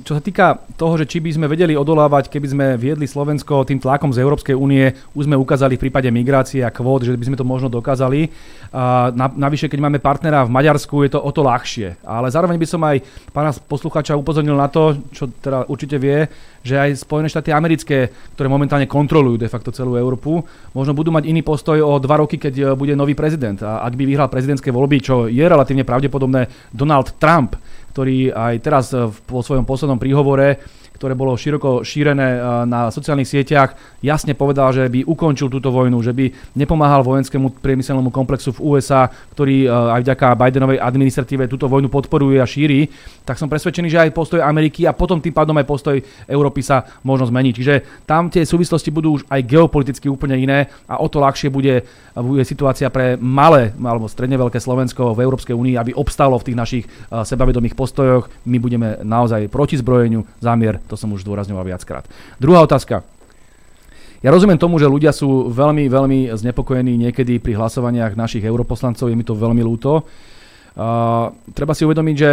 Čo 0.00 0.12
sa 0.16 0.22
týka 0.24 0.64
toho, 0.80 0.96
že 0.96 1.04
či 1.04 1.20
by 1.20 1.28
sme 1.36 1.44
vedeli 1.44 1.76
odolávať, 1.76 2.32
keby 2.32 2.46
sme 2.48 2.66
viedli 2.80 3.04
Slovensko 3.04 3.68
tým 3.68 3.76
tlakom 3.76 4.16
z 4.16 4.24
Európskej 4.24 4.56
únie, 4.56 4.96
už 5.12 5.28
sme 5.28 5.36
ukázali 5.36 5.76
v 5.76 5.88
prípade 5.88 6.08
migrácie 6.08 6.64
a 6.64 6.72
kvót, 6.72 7.04
že 7.04 7.12
by 7.12 7.28
sme 7.28 7.36
to 7.36 7.44
možno 7.44 7.68
dokázali. 7.68 8.32
Navyše, 9.36 9.68
keď 9.68 9.76
máme 9.76 10.00
partnera 10.00 10.48
v 10.48 10.54
Maďarsku, 10.56 11.04
je 11.04 11.12
to 11.12 11.20
o 11.20 11.28
to 11.36 11.44
ľahšie. 11.44 12.00
Ale 12.00 12.32
zároveň 12.32 12.56
by 12.56 12.64
som 12.64 12.80
aj 12.80 12.96
pána 13.28 13.52
posluchača 13.52 14.16
upozornil 14.16 14.56
na 14.56 14.72
to, 14.72 14.96
čo 15.12 15.28
teda 15.28 15.68
určite 15.68 16.00
vie, 16.00 16.24
že 16.64 16.80
aj 16.80 17.04
Spojené 17.04 17.28
štáty 17.28 17.52
americké, 17.52 18.08
ktoré 18.36 18.48
momentálne 18.48 18.88
kontrolujú 18.88 19.36
de 19.36 19.52
facto 19.52 19.68
celú 19.68 20.00
Európu, 20.00 20.40
možno 20.72 20.96
budú 20.96 21.12
mať 21.12 21.28
iný 21.28 21.44
postoj 21.44 21.76
o 21.80 21.96
dva 22.00 22.20
roky, 22.20 22.36
keď 22.36 22.54
e, 22.56 22.64
bude 22.76 22.92
nový 22.92 23.16
prezident. 23.16 23.56
A 23.64 23.80
ak 23.84 23.96
by 23.96 24.04
vyhral 24.04 24.28
prezidentské 24.28 24.68
voľby, 24.68 25.00
čo 25.00 25.24
je 25.28 25.40
relatívne 25.40 25.88
pravdepodobné, 25.88 26.52
Donald 26.68 27.16
Trump, 27.16 27.56
ktorý 27.90 28.30
aj 28.30 28.54
teraz 28.62 28.94
eh, 28.94 29.06
po 29.06 29.42
svojom 29.42 29.66
poslednom 29.66 29.98
príhovore 29.98 30.62
ktoré 31.00 31.16
bolo 31.16 31.32
široko 31.32 31.80
šírené 31.80 32.36
eh, 32.36 32.40
na 32.68 32.92
sociálnych 32.92 33.24
sieťach, 33.24 33.72
jasne 34.04 34.36
povedal, 34.36 34.68
že 34.76 34.84
by 34.84 35.08
ukončil 35.08 35.48
túto 35.48 35.72
vojnu, 35.72 35.96
že 36.04 36.12
by 36.12 36.28
nepomáhal 36.60 37.00
vojenskému 37.00 37.56
priemyselnému 37.64 38.12
komplexu 38.12 38.52
v 38.52 38.76
USA, 38.76 39.08
ktorý 39.08 39.64
eh, 39.64 39.72
aj 39.72 40.00
vďaka 40.04 40.36
Bidenovej 40.36 40.76
administratíve 40.76 41.48
túto 41.48 41.72
vojnu 41.72 41.88
podporuje 41.88 42.36
a 42.36 42.44
šíri, 42.44 42.84
tak 43.24 43.40
som 43.40 43.48
presvedčený, 43.48 43.88
že 43.88 44.02
aj 44.04 44.12
postoj 44.12 44.44
Ameriky 44.44 44.84
a 44.84 44.92
potom 44.92 45.24
tým 45.24 45.32
pádom 45.32 45.56
aj 45.56 45.64
postoj 45.64 45.96
Európy 46.28 46.60
sa 46.60 46.84
možno 47.00 47.32
zmení. 47.32 47.56
Čiže 47.56 48.04
tam 48.04 48.28
tie 48.28 48.44
súvislosti 48.44 48.92
budú 48.92 49.16
už 49.16 49.24
aj 49.32 49.40
geopoliticky 49.48 50.04
úplne 50.12 50.36
iné 50.36 50.68
a 50.84 51.00
o 51.00 51.08
to 51.08 51.16
ľahšie 51.16 51.48
bude, 51.48 51.88
bude 52.12 52.44
situácia 52.44 52.92
pre 52.92 53.16
malé 53.16 53.72
alebo 53.80 54.04
stredne 54.04 54.36
veľké 54.36 54.60
Slovensko 54.60 55.16
v 55.16 55.24
Európskej 55.24 55.56
únii, 55.56 55.80
aby 55.80 55.96
obstalo 55.96 56.36
v 56.36 56.52
tých 56.52 56.60
našich 56.60 56.84
eh, 56.84 57.24
sebavedomých 57.24 57.72
postojoch. 57.72 58.28
My 58.44 58.60
budeme 58.60 59.00
naozaj 59.00 59.48
proti 59.48 59.80
zbrojeniu, 59.80 60.28
zámier 60.44 60.76
to 60.90 60.98
som 60.98 61.14
už 61.14 61.22
zdôrazňoval 61.22 61.62
viackrát. 61.62 62.10
Druhá 62.42 62.66
otázka. 62.66 63.06
Ja 64.20 64.34
rozumiem 64.34 64.58
tomu, 64.58 64.76
že 64.76 64.90
ľudia 64.90 65.14
sú 65.14 65.48
veľmi, 65.48 65.86
veľmi 65.86 66.34
znepokojení 66.34 66.98
niekedy 67.08 67.38
pri 67.38 67.56
hlasovaniach 67.56 68.18
našich 68.18 68.44
europoslancov, 68.44 69.08
je 69.08 69.16
mi 69.16 69.24
to 69.24 69.38
veľmi 69.38 69.62
ľúto. 69.62 70.02
Uh, 70.74 71.32
treba 71.56 71.72
si 71.72 71.86
uvedomiť, 71.86 72.16
že 72.18 72.30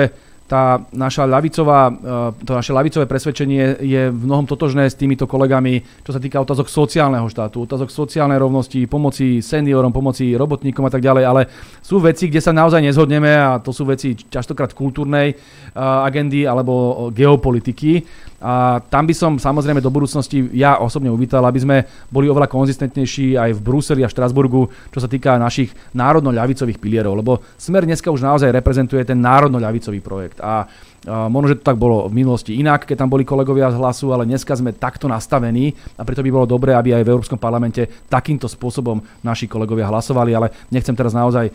tá 0.47 0.79
naša 0.95 1.27
ľavicová, 1.27 1.91
to 2.39 2.51
naše 2.55 2.71
ľavicové 2.71 3.03
presvedčenie 3.03 3.83
je 3.83 4.07
v 4.07 4.21
mnohom 4.23 4.47
totožné 4.47 4.87
s 4.87 4.95
týmito 4.95 5.27
kolegami, 5.27 5.83
čo 6.07 6.15
sa 6.15 6.23
týka 6.23 6.39
otázok 6.39 6.71
sociálneho 6.71 7.27
štátu, 7.27 7.67
otázok 7.67 7.91
sociálnej 7.91 8.39
rovnosti, 8.39 8.79
pomoci 8.87 9.43
seniorom, 9.43 9.91
pomoci 9.91 10.39
robotníkom 10.39 10.87
a 10.87 10.91
tak 10.91 11.03
ďalej, 11.03 11.23
ale 11.27 11.41
sú 11.83 11.99
veci, 11.99 12.31
kde 12.31 12.39
sa 12.39 12.55
naozaj 12.55 12.79
nezhodneme 12.79 13.27
a 13.27 13.59
to 13.59 13.75
sú 13.75 13.83
veci 13.83 14.15
častokrát 14.15 14.71
kultúrnej 14.71 15.35
agendy 15.75 16.47
alebo 16.47 17.11
geopolitiky. 17.11 18.07
A 18.37 18.77
tam 18.85 19.09
by 19.09 19.13
som 19.17 19.31
samozrejme 19.41 19.81
do 19.81 19.89
budúcnosti 19.89 20.45
ja 20.53 20.77
osobne 20.77 21.09
uvítal, 21.09 21.41
aby 21.41 21.57
sme 21.57 21.77
boli 22.13 22.29
oveľa 22.29 22.45
konzistentnejší 22.45 23.33
aj 23.33 23.57
v 23.57 23.63
Bruseli 23.65 24.01
a 24.05 24.11
Štrasburgu, 24.11 24.69
čo 24.93 24.99
sa 25.01 25.09
týka 25.09 25.41
našich 25.41 25.73
národno-ľavicových 25.97 26.77
pilierov, 26.77 27.17
lebo 27.17 27.41
Smer 27.57 27.89
dneska 27.89 28.13
už 28.13 28.21
naozaj 28.21 28.53
reprezentuje 28.53 29.01
ten 29.01 29.17
národno-ľavicový 29.17 29.99
projekt. 30.05 30.37
A 30.39 30.69
Možno, 31.05 31.53
že 31.53 31.61
to 31.61 31.67
tak 31.69 31.77
bolo 31.77 32.09
v 32.09 32.19
minulosti 32.19 32.57
inak, 32.57 32.89
keď 32.89 33.05
tam 33.05 33.09
boli 33.13 33.21
kolegovia 33.21 33.69
z 33.69 33.77
hlasu, 33.77 34.11
ale 34.11 34.25
dneska 34.25 34.57
sme 34.57 34.73
takto 34.73 35.05
nastavení 35.05 35.71
a 35.93 36.01
preto 36.01 36.25
by 36.25 36.29
bolo 36.33 36.49
dobré, 36.49 36.73
aby 36.73 36.97
aj 36.97 37.05
v 37.05 37.11
Európskom 37.13 37.37
parlamente 37.37 37.85
takýmto 38.09 38.49
spôsobom 38.49 38.99
naši 39.21 39.45
kolegovia 39.45 39.87
hlasovali, 39.87 40.33
ale 40.33 40.51
nechcem 40.73 40.97
teraz 40.97 41.13
naozaj 41.13 41.53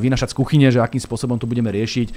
vynašať 0.00 0.32
z 0.32 0.38
kuchyne, 0.38 0.68
že 0.72 0.80
akým 0.80 0.98
spôsobom 0.98 1.38
to 1.38 1.46
budeme 1.46 1.68
riešiť. 1.70 2.08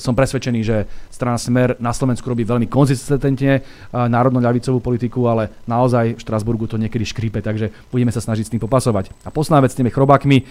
Som 0.00 0.16
presvedčený, 0.16 0.60
že 0.64 0.86
strana 1.12 1.36
Smer 1.36 1.76
na 1.76 1.90
Slovensku 1.90 2.24
robí 2.30 2.46
veľmi 2.46 2.70
konzistentne 2.70 3.60
národno-ľavicovú 3.92 4.80
politiku, 4.80 5.28
ale 5.28 5.50
naozaj 5.68 6.16
v 6.16 6.22
Štrasburgu 6.22 6.70
to 6.70 6.80
niekedy 6.80 7.04
škrípe, 7.04 7.42
takže 7.44 7.68
budeme 7.92 8.14
sa 8.14 8.22
snažiť 8.22 8.48
s 8.48 8.52
tým 8.54 8.62
popasovať. 8.62 9.12
A 9.26 9.34
posledná 9.34 9.60
vec 9.60 9.74
s 9.74 9.78
tými 9.78 9.92
chrobákmi. 9.92 10.46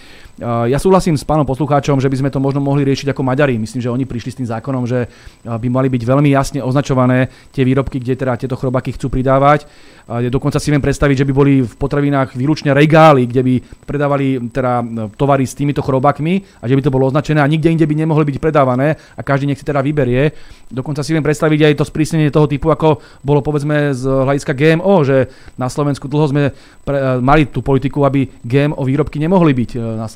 Ja 0.70 0.78
súhlasím 0.78 1.18
s 1.18 1.26
pánom 1.26 1.48
poslucháčom, 1.48 1.98
že 1.98 2.06
by 2.06 2.16
sme 2.20 2.30
to 2.30 2.38
možno 2.38 2.62
mohli 2.62 2.86
riešiť 2.86 3.10
ako 3.10 3.26
Maďari. 3.26 3.58
Myslím, 3.58 3.82
že 3.82 3.90
oni 3.90 4.06
prišli 4.06 4.30
s 4.30 4.38
tým 4.38 4.46
zákonom, 4.46 4.86
že 4.86 5.10
by 5.42 5.68
mali 5.68 5.90
byť 5.90 6.02
veľmi 6.06 6.30
jasne 6.30 6.60
označované 6.62 7.30
tie 7.50 7.66
výrobky, 7.66 7.98
kde 7.98 8.14
teda 8.14 8.38
tieto 8.38 8.54
chrobaky 8.54 8.94
chcú 8.94 9.10
pridávať. 9.10 9.66
Dokonca 10.02 10.58
si 10.58 10.74
viem 10.74 10.82
predstaviť, 10.82 11.22
že 11.22 11.26
by 11.30 11.32
boli 11.32 11.62
v 11.62 11.74
potravinách 11.78 12.34
výlučne 12.34 12.74
regály, 12.74 13.30
kde 13.30 13.42
by 13.42 13.54
predávali 13.86 14.50
teda 14.50 14.82
tovary 15.14 15.46
s 15.46 15.54
týmito 15.54 15.78
chrobakmi 15.78 16.42
a 16.58 16.66
že 16.66 16.74
by 16.74 16.82
to 16.82 16.90
bolo 16.90 17.06
označené 17.06 17.38
a 17.38 17.46
nikde 17.46 17.70
inde 17.70 17.86
by 17.86 17.94
nemohli 17.94 18.26
byť 18.26 18.38
predávané 18.42 18.98
a 19.14 19.20
každý 19.22 19.46
nech 19.46 19.62
si 19.62 19.66
teda 19.66 19.78
vyberie. 19.78 20.34
Dokonca 20.70 21.06
si 21.06 21.14
viem 21.14 21.22
predstaviť 21.22 21.70
aj 21.70 21.74
to 21.78 21.84
sprísnenie 21.86 22.34
toho 22.34 22.50
typu, 22.50 22.74
ako 22.74 22.98
bolo 23.22 23.46
povedzme 23.46 23.94
z 23.94 24.02
hľadiska 24.02 24.58
GMO, 24.58 25.06
že 25.06 25.30
na 25.54 25.70
Slovensku 25.70 26.10
dlho 26.10 26.26
sme 26.28 26.42
pre, 26.82 27.22
mali 27.22 27.46
tú 27.46 27.62
politiku, 27.62 28.02
aby 28.02 28.26
GMO 28.42 28.82
výrobky 28.82 29.22
nemohli 29.22 29.54
byť 29.54 29.70
na, 29.78 30.06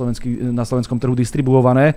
na 0.50 0.64
slovenskom 0.66 0.98
trhu 0.98 1.14
distribuované. 1.14 1.94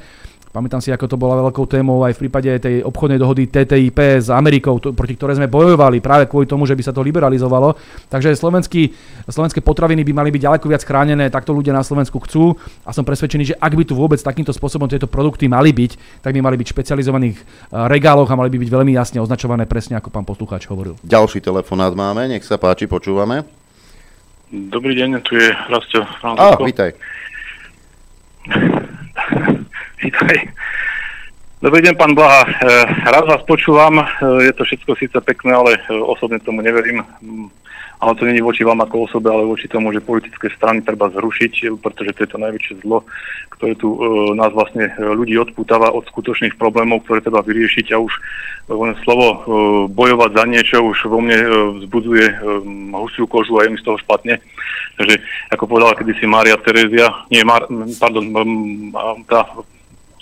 Pamätám 0.49 0.81
si, 0.81 0.89
ako 0.89 1.05
to 1.05 1.13
bola 1.13 1.37
veľkou 1.45 1.61
témou 1.69 2.01
aj 2.01 2.17
v 2.17 2.25
prípade 2.25 2.49
tej 2.57 2.81
obchodnej 2.81 3.21
dohody 3.21 3.45
TTIP 3.45 4.17
s 4.17 4.33
Amerikou, 4.33 4.81
to, 4.81 4.97
proti 4.97 5.13
ktorej 5.13 5.37
sme 5.37 5.45
bojovali 5.45 6.01
práve 6.01 6.25
kvôli 6.25 6.49
tomu, 6.49 6.65
že 6.65 6.73
by 6.73 6.81
sa 6.81 6.89
to 6.89 7.05
liberalizovalo. 7.05 7.77
Takže 8.09 8.33
slovenský, 8.33 8.89
slovenské 9.29 9.61
potraviny 9.61 10.01
by 10.01 10.09
mali 10.09 10.33
byť 10.33 10.41
ďaleko 10.49 10.65
viac 10.65 10.81
chránené, 10.81 11.29
takto 11.29 11.53
ľudia 11.53 11.69
na 11.69 11.85
Slovensku 11.85 12.17
chcú 12.25 12.57
a 12.81 12.89
som 12.89 13.05
presvedčený, 13.05 13.53
že 13.53 13.55
ak 13.61 13.77
by 13.77 13.83
tu 13.85 13.93
vôbec 13.93 14.17
takýmto 14.17 14.49
spôsobom 14.49 14.89
tieto 14.89 15.05
produkty 15.05 15.45
mali 15.45 15.69
byť, 15.69 16.25
tak 16.25 16.33
by 16.33 16.41
mali 16.41 16.57
byť 16.57 16.65
v 16.65 16.73
špecializovaných 16.73 17.37
eh, 17.37 17.45
regáloch 17.85 18.33
a 18.33 18.39
mali 18.39 18.49
by 18.49 18.57
byť 18.57 18.69
veľmi 18.73 18.97
jasne 18.97 19.21
označované 19.21 19.69
presne 19.69 20.01
ako 20.01 20.09
pán 20.09 20.25
poslucháč 20.25 20.65
hovoril. 20.65 20.97
Ďalší 21.05 21.45
telefonát 21.45 21.93
máme, 21.93 22.25
nech 22.25 22.41
sa 22.41 22.57
páči, 22.57 22.89
počúvame. 22.89 23.45
Dobrý 24.49 24.97
deň, 24.97 25.21
tu 25.21 25.37
je 25.37 25.45
Rastio 25.69 26.09
Francisco. 26.17 26.57
Á, 26.57 26.65
vítaj. 26.65 26.89
Vítaj. 29.99 30.47
Dobrý 31.59 31.83
deň, 31.83 31.95
pán 31.99 32.15
Blaha. 32.15 32.47
E, 32.47 32.51
rád 33.03 33.35
vás 33.35 33.43
počúvam. 33.43 33.99
E, 33.99 34.03
je 34.47 34.53
to 34.55 34.63
všetko 34.63 34.95
síce 34.95 35.19
pekné, 35.19 35.51
ale 35.51 35.75
e, 35.75 35.91
osobne 35.91 36.39
tomu 36.39 36.63
neverím. 36.63 37.03
Mm, 37.19 37.51
ale 37.99 38.15
to 38.15 38.23
není 38.23 38.39
voči 38.39 38.63
vám 38.63 38.79
ako 38.79 39.11
osobe, 39.11 39.27
ale 39.27 39.43
voči 39.43 39.67
tomu, 39.67 39.91
že 39.91 39.99
politické 39.99 40.47
strany 40.55 40.87
treba 40.87 41.11
zrušiť, 41.11 41.83
pretože 41.83 42.15
to 42.15 42.19
je 42.23 42.29
to 42.31 42.37
najväčšie 42.39 42.73
zlo, 42.79 43.03
ktoré 43.59 43.75
tu 43.75 43.99
nás 44.39 44.55
vlastne 44.55 44.87
ľudí 44.95 45.35
odpútava 45.35 45.91
od 45.91 46.07
skutočných 46.07 46.55
problémov, 46.55 47.03
ktoré 47.03 47.19
treba 47.19 47.43
vyriešiť 47.43 47.91
a 47.91 47.99
už 47.99 48.13
len 48.71 48.95
slovo 49.03 49.43
bojovať 49.91 50.31
za 50.31 50.43
niečo 50.47 50.79
už 50.79 51.11
vo 51.11 51.19
mne 51.19 51.43
vzbudzuje 51.83 52.39
husiu 52.95 53.27
kožu 53.27 53.59
a 53.59 53.67
je 53.67 53.75
mi 53.75 53.77
z 53.83 53.83
toho 53.83 53.99
špatne. 53.99 54.39
Takže 54.95 55.19
ako 55.51 55.67
povedala 55.67 55.99
kedysi 55.99 56.23
Mária 56.23 56.55
Terezia, 56.55 57.11
nie, 57.27 57.43
Mar, 57.43 57.67
pardon, 57.99 58.31
tá 59.27 59.43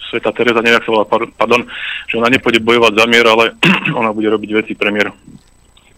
Sveta 0.07 0.31
Teresa, 0.31 0.63
neviem, 0.63 0.79
sa 0.83 0.91
volá, 0.91 1.05
pardon, 1.07 1.61
že 2.07 2.17
ona 2.17 2.31
nepôjde 2.31 2.63
bojovať 2.63 2.93
za 2.95 3.05
mier, 3.05 3.25
ale 3.27 3.55
ona 3.99 4.11
bude 4.15 4.31
robiť 4.31 4.49
veci 4.63 4.73
pre 4.73 4.91
mier. 4.91 5.11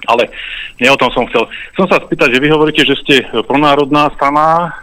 Ale 0.07 0.31
nie 0.80 0.90
o 0.90 0.98
tom 0.98 1.11
som 1.11 1.27
chcel. 1.30 1.45
Chcem 1.76 1.88
sa 1.91 2.02
spýtať, 2.02 2.34
že 2.34 2.41
vy 2.41 2.48
hovoríte, 2.49 2.81
že 2.88 2.98
ste 3.03 3.15
pronárodná 3.45 4.10
strana, 4.15 4.73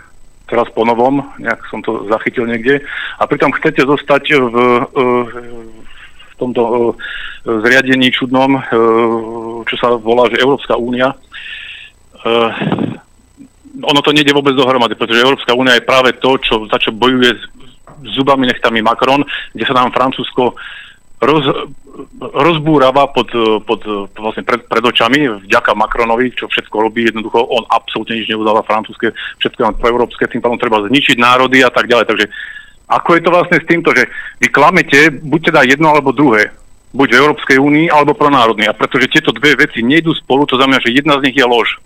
teraz 0.47 0.70
po 0.70 0.86
novom, 0.86 1.24
nejak 1.43 1.59
som 1.66 1.82
to 1.82 2.07
zachytil 2.07 2.47
niekde, 2.47 2.85
a 3.19 3.23
pritom 3.27 3.51
chcete 3.59 3.82
zostať 3.82 4.39
v, 4.39 4.57
v 6.31 6.35
tomto 6.39 6.94
zriadení 7.43 8.11
čudnom, 8.15 8.62
čo 9.66 9.74
sa 9.78 9.94
volá, 9.98 10.31
že 10.31 10.43
Európska 10.43 10.78
únia. 10.78 11.15
Ono 13.77 14.01
to 14.03 14.15
nejde 14.15 14.35
vôbec 14.35 14.55
dohromady, 14.55 14.94
pretože 14.94 15.23
Európska 15.23 15.55
únia 15.55 15.78
je 15.78 15.89
práve 15.89 16.15
to, 16.19 16.39
čo, 16.43 16.66
za 16.70 16.78
čo 16.78 16.94
bojuje 16.94 17.35
zubami 18.14 18.46
nechtami 18.46 18.84
Macron, 18.84 19.24
kde 19.54 19.64
sa 19.66 19.74
nám 19.74 19.90
Francúzsko 19.90 20.54
roz, 21.22 21.44
rozbúrava 22.20 23.08
pod, 23.08 23.32
pod 23.64 23.80
vlastne 24.16 24.44
pred, 24.44 24.68
pred 24.68 24.84
očami 24.84 25.48
vďaka 25.48 25.72
Macronovi, 25.72 26.32
čo 26.36 26.46
všetko 26.46 26.76
robí. 26.76 27.08
Jednoducho 27.08 27.40
on 27.40 27.64
absolútne 27.72 28.20
nič 28.20 28.28
neudáva 28.28 28.66
francúzske, 28.66 29.16
všetko 29.40 29.60
len 29.64 29.74
proeurópske, 29.80 30.28
tým 30.28 30.44
pádom 30.44 30.60
treba 30.60 30.84
zničiť 30.84 31.16
národy 31.16 31.64
a 31.64 31.70
tak 31.72 31.88
ďalej. 31.88 32.06
Takže 32.06 32.26
ako 32.86 33.08
je 33.16 33.22
to 33.24 33.30
vlastne 33.32 33.58
s 33.58 33.68
týmto, 33.68 33.90
že 33.96 34.06
vy 34.38 34.46
klamete 34.52 35.10
buď 35.24 35.40
teda 35.50 35.60
jedno 35.66 35.90
alebo 35.90 36.14
druhé 36.14 36.52
buď 36.96 37.08
v 37.12 37.20
Európskej 37.20 37.58
únii 37.60 37.86
alebo 37.92 38.16
pronárodný. 38.16 38.64
A 38.70 38.76
pretože 38.76 39.12
tieto 39.12 39.28
dve 39.36 39.52
veci 39.52 39.84
nejdú 39.84 40.16
spolu, 40.16 40.48
to 40.48 40.56
znamená, 40.56 40.80
že 40.80 40.96
jedna 40.96 41.20
z 41.20 41.28
nich 41.28 41.36
je 41.36 41.44
lož. 41.44 41.76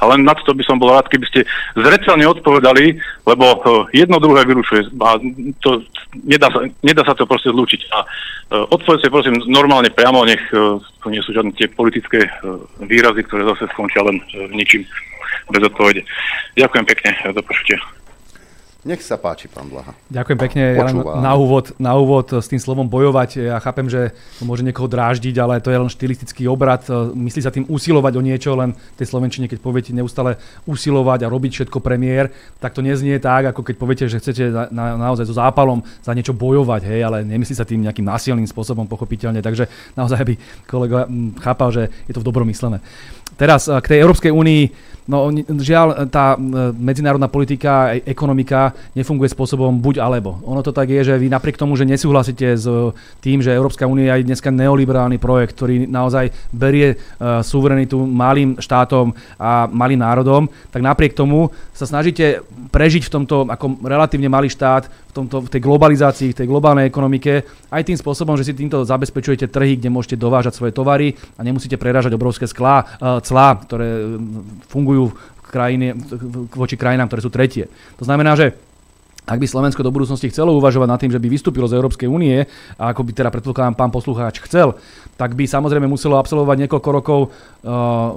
A 0.00 0.02
len 0.14 0.24
na 0.24 0.34
to 0.34 0.54
by 0.54 0.64
som 0.64 0.80
bol 0.80 0.90
rád, 0.90 1.10
keby 1.10 1.26
ste 1.28 1.40
zrecelne 1.76 2.24
odpovedali, 2.28 2.98
lebo 3.26 3.44
e, 3.44 3.58
jedno 4.04 4.18
druhé 4.22 4.46
vyrušuje. 4.46 4.94
A 5.02 5.18
to, 5.60 5.82
nedá, 6.24 6.48
sa, 6.50 6.60
nedá 6.82 7.02
sa 7.04 7.14
to 7.14 7.28
proste 7.28 7.50
zlúčiť. 7.52 7.80
A 7.92 7.98
e, 8.02 8.06
odpovedzte 8.72 9.12
prosím 9.12 9.38
normálne 9.50 9.92
priamo, 9.92 10.24
nech 10.24 10.42
e, 10.50 10.78
to 10.80 11.06
nie 11.10 11.22
sú 11.22 11.36
žiadne 11.36 11.52
tie 11.54 11.68
politické 11.70 12.26
výrazy, 12.82 13.22
ktoré 13.26 13.46
zase 13.54 13.70
skončia 13.74 14.02
len 14.06 14.18
ničím 14.54 14.86
bez 15.52 15.62
odpovede. 15.64 16.02
Ďakujem 16.56 16.84
pekne 16.84 17.10
za 17.32 17.42
počutie. 17.44 17.76
Nech 18.88 19.04
sa 19.04 19.20
páči, 19.20 19.52
pán 19.52 19.68
Blaha. 19.68 19.92
Ďakujem 20.08 20.38
pekne. 20.48 20.64
Ja 20.80 20.88
na, 21.20 21.36
úvod, 21.36 21.76
na 21.76 21.92
úvod 21.92 22.32
s 22.32 22.48
tým 22.48 22.56
slovom 22.56 22.88
bojovať, 22.88 23.52
ja 23.52 23.60
chápem, 23.60 23.84
že 23.84 24.16
to 24.40 24.48
môže 24.48 24.64
niekoho 24.64 24.88
dráždiť, 24.88 25.36
ale 25.36 25.60
to 25.60 25.68
je 25.68 25.76
len 25.76 25.92
štilistický 25.92 26.48
obrad. 26.48 26.88
Myslí 27.12 27.44
sa 27.44 27.52
tým 27.52 27.68
usilovať 27.68 28.16
o 28.16 28.24
niečo, 28.24 28.56
len 28.56 28.72
tej 28.96 29.12
Slovenčine, 29.12 29.44
keď 29.44 29.60
poviete 29.60 29.92
neustále 29.92 30.40
usilovať 30.64 31.20
a 31.20 31.28
robiť 31.28 31.52
všetko 31.52 31.84
premiér, 31.84 32.32
tak 32.64 32.72
to 32.72 32.80
neznie 32.80 33.20
tak, 33.20 33.52
ako 33.52 33.60
keď 33.60 33.74
poviete, 33.76 34.04
že 34.08 34.24
chcete 34.24 34.48
na, 34.48 34.64
na, 34.72 34.84
naozaj 34.96 35.28
so 35.28 35.36
zápalom 35.36 35.84
za 36.00 36.16
niečo 36.16 36.32
bojovať, 36.32 36.88
hej, 36.88 37.04
ale 37.04 37.28
nemyslí 37.28 37.60
sa 37.60 37.68
tým 37.68 37.84
nejakým 37.84 38.08
násilným 38.08 38.48
spôsobom, 38.48 38.88
pochopiteľne. 38.88 39.44
Takže 39.44 39.68
naozaj 40.00 40.24
by 40.24 40.34
kolega 40.64 41.04
chápal, 41.44 41.76
že 41.76 41.92
je 42.08 42.16
to 42.16 42.24
v 42.24 42.28
dobrom 42.32 42.48
myslené. 42.48 42.80
Teraz 43.36 43.68
k 43.68 43.84
tej 43.84 44.00
Európskej 44.00 44.32
únii 44.32 44.88
No 45.08 45.32
žiaľ, 45.56 46.04
tá 46.12 46.36
medzinárodná 46.76 47.32
politika, 47.32 47.96
ekonomika 48.04 48.76
nefunguje 48.94 49.30
spôsobom 49.30 49.78
buď 49.78 50.02
alebo. 50.02 50.40
Ono 50.46 50.62
to 50.62 50.74
tak 50.74 50.90
je, 50.90 51.02
že 51.02 51.14
vy 51.18 51.30
napriek 51.30 51.58
tomu, 51.58 51.76
že 51.78 51.88
nesúhlasíte 51.88 52.56
s 52.58 52.66
tým, 53.22 53.42
že 53.42 53.54
Európska 53.54 53.86
únia 53.86 54.16
je 54.18 54.28
dneska 54.28 54.50
neoliberálny 54.50 55.18
projekt, 55.20 55.58
ktorý 55.58 55.86
naozaj 55.86 56.30
berie 56.50 56.98
suverenitu 57.42 57.98
malým 58.02 58.58
štátom 58.58 59.14
a 59.38 59.66
malým 59.70 60.00
národom, 60.02 60.50
tak 60.72 60.82
napriek 60.82 61.14
tomu 61.14 61.50
sa 61.74 61.86
snažíte 61.86 62.42
prežiť 62.68 63.08
v 63.08 63.12
tomto 63.12 63.36
ako 63.48 63.80
relatívne 63.84 64.28
malý 64.28 64.52
štát, 64.52 64.88
v, 64.88 65.12
tomto, 65.12 65.44
v 65.44 65.50
tej 65.50 65.60
globalizácii, 65.64 66.36
v 66.36 66.38
tej 66.44 66.46
globálnej 66.46 66.86
ekonomike, 66.86 67.42
aj 67.72 67.82
tým 67.86 67.98
spôsobom, 67.98 68.36
že 68.36 68.46
si 68.46 68.58
týmto 68.58 68.84
zabezpečujete 68.84 69.48
trhy, 69.48 69.80
kde 69.80 69.88
môžete 69.88 70.20
dovážať 70.20 70.54
svoje 70.60 70.76
tovary 70.76 71.16
a 71.36 71.40
nemusíte 71.42 71.80
prerážať 71.80 72.12
obrovské 72.14 72.44
sklá, 72.44 72.84
clá, 73.24 73.48
ktoré 73.56 74.20
fungujú 74.68 75.16
krajine, 75.48 75.96
voči 76.52 76.76
krajinám, 76.76 77.08
ktoré 77.08 77.24
sú 77.24 77.32
tretie. 77.32 77.72
To 77.96 78.04
znamená, 78.04 78.36
že 78.36 78.52
ak 79.28 79.38
by 79.38 79.46
Slovensko 79.46 79.84
do 79.84 79.92
budúcnosti 79.92 80.32
chcelo 80.32 80.56
uvažovať 80.56 80.88
nad 80.88 80.96
tým, 80.96 81.12
že 81.12 81.20
by 81.20 81.28
vystúpilo 81.28 81.68
z 81.68 81.76
Európskej 81.76 82.08
únie, 82.08 82.48
a 82.80 82.96
ako 82.96 83.04
by 83.04 83.12
teda 83.12 83.28
predpokladám 83.28 83.76
pán 83.76 83.92
poslucháč 83.92 84.40
chcel, 84.48 84.72
tak 85.20 85.36
by 85.36 85.44
samozrejme 85.44 85.84
muselo 85.84 86.16
absolvovať 86.16 86.56
niekoľko 86.64 86.88
rokov 86.88 87.20
uh, 87.28 88.16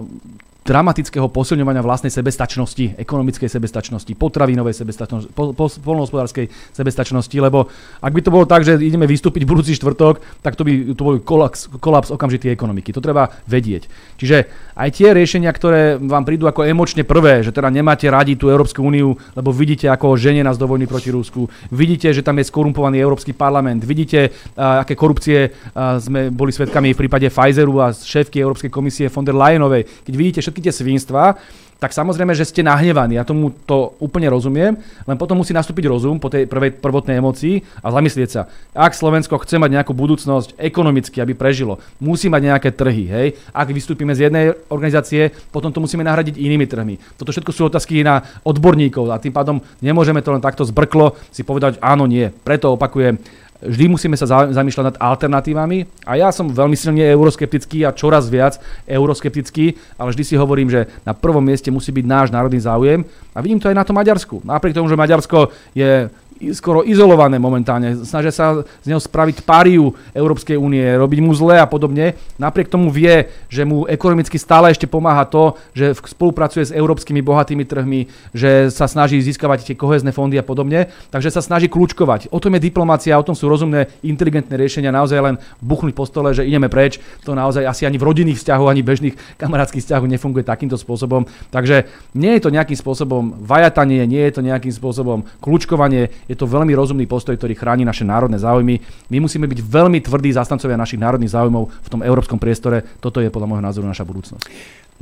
dramatického 0.61 1.25
posilňovania 1.25 1.81
vlastnej 1.81 2.13
sebestačnosti, 2.13 3.01
ekonomickej 3.01 3.49
sebestačnosti, 3.49 4.13
potravinovej 4.13 4.77
sebestačnosti, 4.77 5.33
po, 5.33 5.57
po, 5.57 5.65
polnohospodárskej 5.65 6.53
sebestačnosti, 6.69 7.33
lebo 7.41 7.65
ak 7.97 8.13
by 8.13 8.21
to 8.21 8.29
bolo 8.29 8.45
tak, 8.45 8.61
že 8.61 8.77
ideme 8.77 9.09
vystúpiť 9.09 9.41
budúci 9.41 9.73
štvrtok, 9.73 10.21
tak 10.45 10.53
to 10.53 10.61
by 10.61 10.93
to 10.93 11.01
bol 11.01 11.17
kolaps, 11.17 11.65
kolaps 11.81 12.13
okamžitý 12.13 12.53
ekonomiky. 12.53 12.93
To 12.93 13.01
treba 13.01 13.33
vedieť. 13.49 13.89
Čiže 14.21 14.37
aj 14.77 14.89
tie 14.93 15.17
riešenia, 15.17 15.49
ktoré 15.49 15.97
vám 15.97 16.29
prídu 16.29 16.45
ako 16.45 16.69
emočne 16.69 17.01
prvé, 17.09 17.41
že 17.41 17.49
teda 17.49 17.73
nemáte 17.73 18.05
radi 18.05 18.37
tú 18.37 18.53
Európsku 18.53 18.85
úniu, 18.85 19.17
lebo 19.33 19.49
vidíte, 19.49 19.89
ako 19.89 20.13
ženie 20.13 20.45
nás 20.45 20.61
do 20.61 20.69
vojny 20.69 20.85
proti 20.85 21.09
Rusku, 21.09 21.49
vidíte, 21.73 22.13
že 22.13 22.21
tam 22.21 22.37
je 22.37 22.45
skorumpovaný 22.45 23.01
Európsky 23.01 23.33
parlament, 23.33 23.81
vidíte, 23.81 24.29
uh, 24.29 24.85
aké 24.85 24.93
korupcie 24.93 25.49
uh, 25.49 25.97
sme 25.97 26.29
boli 26.29 26.53
svedkami 26.53 26.93
v 26.93 27.01
prípade 27.01 27.33
Pfizeru 27.33 27.81
a 27.81 27.89
šéfky 27.89 28.37
Európskej 28.37 28.69
komisie 28.69 29.09
von 29.09 29.25
der 29.25 29.33
Leyenovej, 29.33 30.05
keď 30.05 30.13
vidíte 30.13 30.50
všetky 30.51 30.67
tie 30.67 30.75
svinstva, 30.75 31.39
tak 31.81 31.97
samozrejme, 31.97 32.37
že 32.37 32.45
ste 32.45 32.61
nahnevaní. 32.61 33.17
Ja 33.17 33.25
tomu 33.25 33.49
to 33.65 33.97
úplne 33.97 34.29
rozumiem, 34.29 34.77
len 34.77 35.17
potom 35.17 35.41
musí 35.41 35.49
nastúpiť 35.49 35.89
rozum 35.89 36.21
po 36.21 36.29
tej 36.29 36.45
prvej 36.45 36.77
prvotnej 36.77 37.17
emocii 37.17 37.65
a 37.81 37.89
zamyslieť 37.89 38.29
sa. 38.29 38.45
Ak 38.77 38.93
Slovensko 38.93 39.41
chce 39.41 39.57
mať 39.57 39.81
nejakú 39.81 39.97
budúcnosť 39.97 40.61
ekonomicky, 40.61 41.17
aby 41.17 41.33
prežilo, 41.33 41.81
musí 41.97 42.29
mať 42.29 42.41
nejaké 42.53 42.69
trhy. 42.77 43.09
Hej? 43.09 43.27
Ak 43.49 43.73
vystúpime 43.73 44.13
z 44.13 44.29
jednej 44.29 44.53
organizácie, 44.69 45.33
potom 45.49 45.73
to 45.73 45.81
musíme 45.81 46.05
nahradiť 46.05 46.37
inými 46.37 46.69
trhmi. 46.69 47.17
Toto 47.17 47.33
všetko 47.33 47.49
sú 47.49 47.65
otázky 47.65 48.05
na 48.05 48.21
odborníkov 48.45 49.09
a 49.09 49.17
tým 49.17 49.33
pádom 49.33 49.57
nemôžeme 49.81 50.21
to 50.21 50.37
len 50.37 50.43
takto 50.43 50.61
zbrklo 50.61 51.17
si 51.33 51.41
povedať 51.41 51.81
áno, 51.81 52.05
nie. 52.05 52.29
Preto 52.29 52.77
opakujem, 52.77 53.17
vždy 53.61 53.85
musíme 53.87 54.17
sa 54.17 54.25
zamýšľať 54.49 54.85
nad 54.93 54.97
alternatívami 54.97 55.85
a 56.05 56.17
ja 56.17 56.29
som 56.33 56.49
veľmi 56.49 56.73
silne 56.73 57.05
euroskeptický 57.05 57.85
a 57.85 57.95
čoraz 57.95 58.27
viac 58.27 58.57
euroskeptický, 58.89 59.77
ale 59.95 60.11
vždy 60.11 60.23
si 60.25 60.35
hovorím, 60.35 60.69
že 60.73 60.89
na 61.05 61.13
prvom 61.13 61.45
mieste 61.45 61.69
musí 61.69 61.93
byť 61.93 62.05
náš 62.05 62.27
národný 62.33 62.59
záujem 62.61 63.05
a 63.33 63.37
vidím 63.39 63.61
to 63.61 63.69
aj 63.69 63.77
na 63.77 63.85
to 63.85 63.93
Maďarsku. 63.93 64.41
Napriek 64.43 64.75
tomu, 64.75 64.89
že 64.89 64.97
Maďarsko 64.97 65.53
je 65.77 66.09
skoro 66.49 66.81
izolované 66.81 67.37
momentálne. 67.37 67.93
Snažia 68.01 68.33
sa 68.33 68.65
z 68.65 68.87
neho 68.89 68.97
spraviť 68.97 69.45
pariu 69.45 69.93
Európskej 70.17 70.57
únie, 70.57 70.81
robiť 70.97 71.19
mu 71.21 71.37
zle 71.37 71.61
a 71.61 71.69
podobne. 71.69 72.17
Napriek 72.41 72.73
tomu 72.73 72.89
vie, 72.89 73.29
že 73.45 73.61
mu 73.61 73.85
ekonomicky 73.85 74.41
stále 74.41 74.73
ešte 74.73 74.89
pomáha 74.89 75.29
to, 75.29 75.53
že 75.77 75.93
spolupracuje 75.93 76.73
s 76.73 76.75
európskymi 76.75 77.21
bohatými 77.21 77.63
trhmi, 77.69 78.09
že 78.33 78.73
sa 78.73 78.89
snaží 78.89 79.21
získavať 79.21 79.69
tie 79.69 79.75
kohezné 79.77 80.09
fondy 80.09 80.41
a 80.41 80.45
podobne. 80.45 80.89
Takže 81.13 81.29
sa 81.29 81.45
snaží 81.45 81.69
kľúčkovať. 81.69 82.33
O 82.33 82.41
tom 82.41 82.57
je 82.57 82.65
diplomácia, 82.65 83.13
o 83.13 83.27
tom 83.27 83.37
sú 83.37 83.45
rozumné, 83.45 83.91
inteligentné 84.01 84.57
riešenia. 84.57 84.89
Naozaj 84.89 85.19
len 85.21 85.35
buchnúť 85.61 85.93
po 85.93 86.09
stole, 86.09 86.33
že 86.33 86.47
ideme 86.47 86.71
preč. 86.71 86.97
To 87.29 87.37
naozaj 87.37 87.67
asi 87.69 87.85
ani 87.85 88.01
v 88.01 88.07
rodinných 88.07 88.41
vzťahoch, 88.41 88.71
ani 88.71 88.81
bežných 88.81 89.15
kamarátskych 89.37 89.85
vzťahoch 89.85 90.09
nefunguje 90.09 90.47
takýmto 90.47 90.79
spôsobom. 90.79 91.29
Takže 91.53 91.85
nie 92.17 92.33
je 92.39 92.41
to 92.41 92.49
nejakým 92.49 92.79
spôsobom 92.79 93.37
vajatanie, 93.43 94.07
nie 94.07 94.23
je 94.25 94.33
to 94.39 94.41
nejakým 94.41 94.73
spôsobom 94.73 95.27
kľúčkovanie 95.43 96.09
je 96.31 96.39
to 96.39 96.47
veľmi 96.47 96.71
rozumný 96.71 97.03
postoj, 97.11 97.35
ktorý 97.35 97.59
chráni 97.59 97.83
naše 97.83 98.07
národné 98.07 98.39
záujmy. 98.39 98.79
My 99.11 99.19
musíme 99.19 99.51
byť 99.51 99.59
veľmi 99.59 99.99
tvrdí 99.99 100.31
zastancovia 100.31 100.79
našich 100.79 101.03
národných 101.03 101.35
záujmov 101.35 101.67
v 101.67 101.89
tom 101.91 101.99
európskom 101.99 102.39
priestore. 102.39 102.87
Toto 103.03 103.19
je 103.19 103.27
podľa 103.27 103.51
môjho 103.51 103.63
názoru 103.67 103.83
naša 103.83 104.07
budúcnosť. 104.07 104.47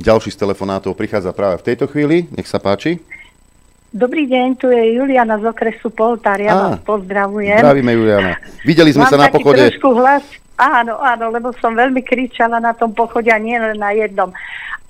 Ďalší 0.02 0.34
z 0.34 0.38
telefonátov 0.42 0.98
prichádza 0.98 1.30
práve 1.30 1.62
v 1.62 1.66
tejto 1.70 1.86
chvíli. 1.86 2.26
Nech 2.34 2.50
sa 2.50 2.58
páči. 2.58 2.98
Dobrý 3.90 4.26
deň, 4.26 4.48
tu 4.54 4.70
je 4.70 4.98
Juliana 4.98 5.34
z 5.38 5.50
okresu 5.50 5.90
Poltár, 5.90 6.38
ja 6.38 6.54
vás 6.54 6.78
pozdravujem. 6.86 7.58
Zdravíme 7.58 7.90
Juliana. 7.90 8.38
Videli 8.62 8.94
sme 8.94 9.02
Mám 9.06 9.10
sa 9.10 9.18
na 9.18 9.26
pochode. 9.34 9.66
trošku 9.66 9.98
hlas, 9.98 10.22
áno, 10.54 10.94
áno, 11.02 11.34
lebo 11.34 11.50
som 11.58 11.74
veľmi 11.74 11.98
kričala 12.06 12.62
na 12.62 12.70
tom 12.70 12.94
pochode 12.94 13.34
a 13.34 13.38
nie 13.42 13.58
len 13.58 13.74
na 13.82 13.90
jednom. 13.90 14.30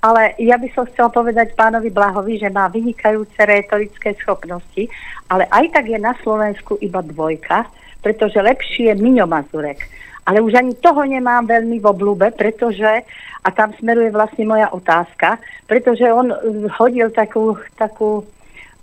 Ale 0.01 0.33
ja 0.41 0.57
by 0.57 0.65
som 0.73 0.89
chcela 0.89 1.13
povedať 1.13 1.53
pánovi 1.53 1.93
Blahovi, 1.93 2.41
že 2.41 2.49
má 2.49 2.65
vynikajúce 2.73 3.37
retorické 3.37 4.17
schopnosti, 4.17 4.89
ale 5.29 5.45
aj 5.53 5.77
tak 5.77 5.85
je 5.93 5.99
na 6.01 6.17
Slovensku 6.25 6.81
iba 6.81 7.05
dvojka, 7.05 7.69
pretože 8.01 8.41
lepší 8.41 8.89
je 8.89 8.97
Miňo 8.97 9.29
Mazurek. 9.29 9.85
Ale 10.25 10.41
už 10.41 10.57
ani 10.57 10.73
toho 10.81 11.05
nemám 11.05 11.45
veľmi 11.45 11.77
v 11.77 11.85
oblúbe, 11.85 12.33
pretože, 12.33 13.05
a 13.45 13.47
tam 13.53 13.73
smeruje 13.77 14.09
vlastne 14.09 14.45
moja 14.49 14.73
otázka, 14.73 15.37
pretože 15.69 16.05
on 16.09 16.33
hodil 16.81 17.13
takú, 17.13 17.57
takú 17.77 18.25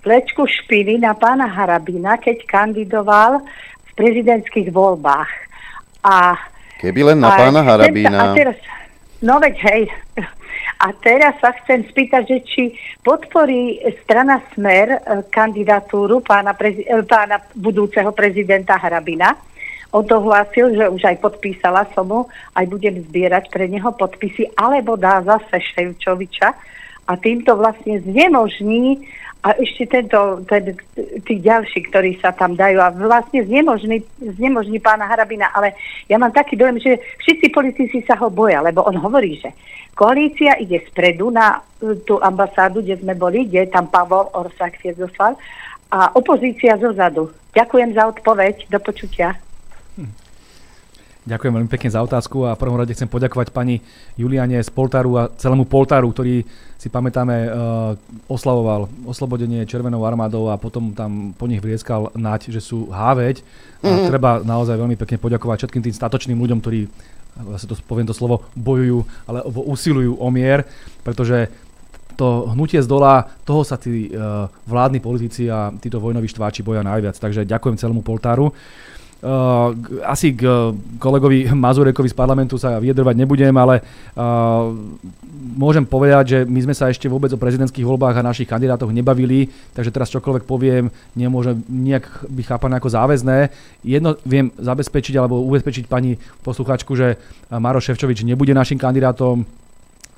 plečku 0.03 0.47
špiny 0.47 1.03
na 1.03 1.19
pána 1.19 1.51
Harabina, 1.51 2.19
keď 2.19 2.47
kandidoval 2.47 3.43
v 3.86 3.90
prezidentských 3.99 4.70
voľbách. 4.70 5.31
A, 6.07 6.39
Keby 6.78 7.11
len 7.11 7.19
na 7.19 7.35
pána 7.35 7.66
Harabína. 7.66 8.19
A 8.23 8.39
teraz, 8.39 8.59
no 9.19 9.43
veď 9.43 9.55
hej, 9.66 9.82
a 10.79 10.95
teraz 10.95 11.35
sa 11.43 11.51
chcem 11.59 11.83
spýtať, 11.91 12.23
že 12.23 12.39
či 12.47 12.63
podporí 13.03 13.83
strana 14.07 14.39
Smer 14.55 14.95
e, 14.95 14.99
kandidatúru 15.27 16.23
pána, 16.23 16.55
prezi- 16.55 16.87
e, 16.87 17.03
pána 17.03 17.43
budúceho 17.59 18.15
prezidenta 18.15 18.79
Hrabina. 18.79 19.35
On 19.91 20.07
to 20.07 20.23
hlásil, 20.23 20.77
že 20.79 20.87
už 20.87 21.03
aj 21.03 21.19
podpísala 21.19 21.89
som 21.97 22.07
mu, 22.07 22.21
aj 22.55 22.65
budem 22.71 23.03
zbierať 23.11 23.51
pre 23.51 23.67
neho 23.67 23.91
podpisy, 23.91 24.55
alebo 24.55 24.95
dá 24.95 25.19
zase 25.25 25.59
Ševčoviča 25.75 26.55
a 27.09 27.13
týmto 27.17 27.57
vlastne 27.57 27.99
znemožní 28.05 29.03
a 29.39 29.55
ešte 29.55 29.86
tento, 29.86 30.43
ten, 30.51 30.74
tí 31.23 31.39
ďalší, 31.39 31.86
ktorí 31.89 32.19
sa 32.19 32.35
tam 32.35 32.59
dajú 32.59 32.82
a 32.82 32.90
vlastne 32.90 33.47
znemožní, 33.47 34.02
znemožní 34.19 34.82
pána 34.82 35.06
Harabina, 35.06 35.55
ale 35.55 35.78
ja 36.10 36.19
mám 36.19 36.35
taký 36.35 36.59
dojem, 36.59 36.82
že 36.82 36.98
všetci 37.23 37.47
politici 37.55 38.02
sa 38.02 38.19
ho 38.19 38.28
boja, 38.35 38.59
lebo 38.60 38.82
on 38.82 38.98
hovorí, 38.98 39.39
že 39.39 39.55
Koalícia 39.98 40.55
ide 40.62 40.78
spredu 40.86 41.35
na 41.35 41.59
e, 41.82 41.98
tú 42.06 42.23
ambasádu, 42.23 42.86
kde 42.86 43.02
sme 43.02 43.19
boli, 43.19 43.51
kde 43.51 43.66
tam 43.66 43.90
Pavol 43.90 44.31
Orsak 44.31 44.78
Fiezoslav 44.78 45.35
a 45.90 46.15
opozícia 46.15 46.78
zozadu. 46.78 47.35
Ďakujem 47.51 47.98
za 47.98 48.06
odpoveď. 48.06 48.70
Do 48.70 48.78
počutia. 48.78 49.35
Ďakujem 51.29 51.53
veľmi 51.61 51.69
pekne 51.69 51.93
za 51.93 52.01
otázku 52.01 52.49
a 52.49 52.57
v 52.57 52.63
prvom 52.65 52.81
rade 52.81 52.97
chcem 52.97 53.05
poďakovať 53.05 53.53
pani 53.53 53.85
Juliane 54.17 54.65
z 54.65 54.71
Poltaru 54.73 55.21
a 55.21 55.29
celému 55.37 55.69
Poltaru, 55.69 56.09
ktorý 56.09 56.41
si 56.81 56.89
pamätáme 56.89 57.37
uh, 57.45 57.93
oslavoval 58.33 58.89
oslobodenie 59.05 59.69
Červenou 59.69 60.09
armádou 60.09 60.49
a 60.49 60.57
potom 60.57 60.97
tam 60.97 61.37
po 61.37 61.45
nich 61.45 61.61
vrieskal 61.61 62.09
nať, 62.17 62.49
že 62.49 62.65
sú 62.65 62.89
háveť. 62.89 63.45
A 63.85 63.93
mm-hmm. 63.93 64.09
treba 64.09 64.31
naozaj 64.41 64.81
veľmi 64.81 64.97
pekne 64.97 65.21
poďakovať 65.21 65.69
všetkým 65.69 65.85
tým 65.85 65.95
statočným 65.95 66.39
ľuďom, 66.41 66.65
ktorí 66.65 66.89
vlastne 67.45 67.69
to 67.71 67.77
poviem 67.85 68.09
to 68.09 68.17
slovo, 68.17 68.49
bojujú, 68.57 69.05
ale 69.29 69.45
usilujú 69.47 70.17
o 70.17 70.29
mier, 70.33 70.65
pretože 71.05 71.53
to 72.19 72.51
hnutie 72.51 72.83
z 72.83 72.89
dola, 72.91 73.31
toho 73.47 73.63
sa 73.63 73.79
tí 73.79 74.11
uh, 74.11 74.51
vládni 74.67 74.99
politici 74.99 75.47
a 75.47 75.71
títo 75.77 76.03
vojnoví 76.03 76.27
štváči 76.27 76.67
boja 76.67 76.83
najviac. 76.83 77.15
Takže 77.15 77.47
ďakujem 77.47 77.79
celému 77.79 78.03
Poltáru. 78.03 78.51
Uh, 79.19 79.74
asi 80.07 80.31
k 80.31 80.47
kolegovi 81.03 81.51
Mazurekovi 81.51 82.07
z 82.07 82.15
parlamentu 82.15 82.55
sa 82.55 82.78
vyjadrovať 82.78 83.19
nebudem, 83.19 83.51
ale 83.59 83.82
uh, 84.15 84.70
môžem 85.59 85.82
povedať, 85.82 86.24
že 86.31 86.39
my 86.47 86.61
sme 86.62 86.74
sa 86.78 86.86
ešte 86.86 87.11
vôbec 87.11 87.27
o 87.35 87.43
prezidentských 87.43 87.82
voľbách 87.82 88.15
a 88.15 88.23
našich 88.23 88.47
kandidátoch 88.47 88.95
nebavili, 88.95 89.51
takže 89.74 89.90
teraz 89.90 90.15
čokoľvek 90.15 90.47
poviem, 90.47 90.95
nemôže 91.19 91.59
nejak 91.66 92.31
byť 92.31 92.45
chápané 92.47 92.78
ako 92.78 92.95
záväzné. 92.95 93.51
Jedno 93.82 94.15
viem 94.23 94.55
zabezpečiť 94.55 95.19
alebo 95.19 95.43
ubezpečiť 95.51 95.90
pani 95.90 96.15
posluchačku, 96.47 96.95
že 96.95 97.19
Maro 97.51 97.82
Ševčovič 97.82 98.23
nebude 98.23 98.55
našim 98.55 98.78
kandidátom, 98.78 99.43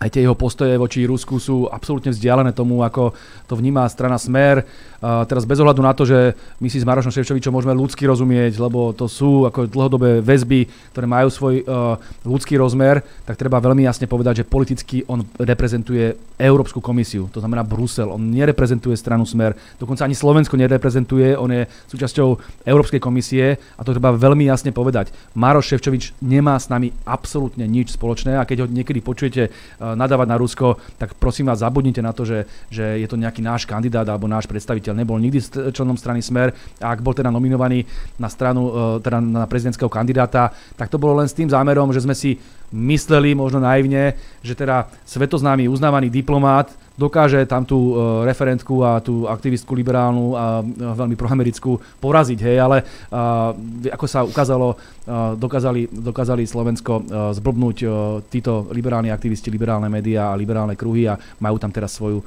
aj 0.01 0.17
tie 0.17 0.25
jeho 0.25 0.33
postoje 0.33 0.73
voči 0.81 1.05
Rusku 1.05 1.37
sú 1.37 1.69
absolútne 1.69 2.09
vzdialené 2.09 2.57
tomu, 2.57 2.81
ako 2.81 3.13
to 3.45 3.53
vníma 3.53 3.85
strana 3.93 4.17
Smer. 4.17 4.65
Uh, 5.01 5.25
teraz 5.29 5.45
bez 5.45 5.61
ohľadu 5.61 5.81
na 5.85 5.93
to, 5.93 6.09
že 6.09 6.33
my 6.57 6.69
si 6.73 6.81
s 6.81 6.89
Marošom 6.89 7.13
Ševčovičom 7.13 7.53
môžeme 7.53 7.77
ľudsky 7.77 8.09
rozumieť, 8.09 8.57
lebo 8.57 8.97
to 8.97 9.05
sú 9.09 9.45
ako 9.45 9.69
dlhodobé 9.69 10.25
väzby, 10.25 10.69
ktoré 10.97 11.05
majú 11.05 11.29
svoj 11.29 11.55
uh, 11.65 12.01
ľudský 12.25 12.57
rozmer, 12.57 13.05
tak 13.29 13.37
treba 13.37 13.61
veľmi 13.61 13.85
jasne 13.85 14.09
povedať, 14.09 14.45
že 14.45 14.49
politicky 14.49 15.05
on 15.05 15.25
reprezentuje 15.37 16.17
Európsku 16.41 16.81
komisiu, 16.81 17.29
to 17.29 17.45
znamená 17.45 17.61
Brusel. 17.61 18.09
On 18.09 18.21
nereprezentuje 18.21 18.97
stranu 18.97 19.29
Smer, 19.29 19.53
dokonca 19.77 20.09
ani 20.09 20.17
Slovensko 20.17 20.57
nereprezentuje, 20.57 21.37
on 21.37 21.53
je 21.53 21.69
súčasťou 21.93 22.29
Európskej 22.65 23.01
komisie 23.01 23.61
a 23.77 23.85
to 23.85 23.93
treba 23.93 24.17
veľmi 24.17 24.49
jasne 24.49 24.73
povedať. 24.73 25.13
Maroš 25.37 25.77
Ševčovič 25.77 26.17
nemá 26.25 26.57
s 26.57 26.73
nami 26.73 26.93
absolútne 27.05 27.69
nič 27.69 27.97
spoločné 27.97 28.37
a 28.41 28.49
keď 28.49 28.65
ho 28.65 28.67
niekedy 28.69 29.05
počujete 29.05 29.49
uh, 29.49 29.90
nadávať 29.95 30.29
na 30.29 30.37
Rusko, 30.41 30.79
tak 30.99 31.15
prosím 31.17 31.49
vás, 31.49 31.63
zabudnite 31.63 32.03
na 32.03 32.11
to, 32.11 32.27
že, 32.27 32.47
že 32.69 32.99
je 33.01 33.07
to 33.09 33.21
nejaký 33.21 33.41
náš 33.45 33.65
kandidát 33.65 34.07
alebo 34.07 34.31
náš 34.31 34.47
predstaviteľ. 34.51 34.97
Nebol 34.97 35.23
nikdy 35.23 35.41
členom 35.73 35.99
strany 35.99 36.21
Smer 36.21 36.53
a 36.83 36.93
ak 36.93 37.05
bol 37.05 37.15
teda 37.15 37.31
nominovaný 37.31 37.87
na 38.19 38.29
stranu, 38.29 38.99
e, 38.99 39.05
teda 39.05 39.19
na 39.21 39.47
prezidentského 39.47 39.89
kandidáta, 39.89 40.53
tak 40.75 40.91
to 40.91 40.99
bolo 41.01 41.19
len 41.21 41.29
s 41.29 41.37
tým 41.37 41.51
zámerom, 41.51 41.95
že 41.95 42.03
sme 42.03 42.15
si 42.17 42.37
mysleli 42.71 43.35
možno 43.35 43.59
naivne, 43.59 44.15
že 44.41 44.55
teda 44.55 44.87
svetoznámy 45.03 45.67
uznávaný 45.67 46.11
diplomát 46.11 46.71
dokáže 47.01 47.41
tam 47.49 47.65
tú 47.65 47.97
referentku 48.29 48.85
a 48.85 49.01
tú 49.01 49.25
aktivistku 49.25 49.73
liberálnu 49.73 50.37
a 50.37 50.61
veľmi 50.69 51.17
proamerickú 51.17 51.81
poraziť, 51.97 52.39
hej, 52.45 52.57
ale 52.61 52.85
ako 53.89 54.05
sa 54.05 54.21
ukázalo, 54.21 54.77
dokázali, 55.41 55.89
dokázali 55.89 56.45
Slovensko 56.45 57.01
zblbnúť 57.33 57.77
títo 58.29 58.69
liberálni 58.77 59.09
aktivisti, 59.09 59.49
liberálne 59.49 59.89
médiá 59.89 60.29
a 60.29 60.37
liberálne 60.37 60.77
kruhy 60.77 61.09
a 61.09 61.17
majú 61.41 61.57
tam 61.57 61.73
teraz 61.73 61.97
svoju 61.97 62.21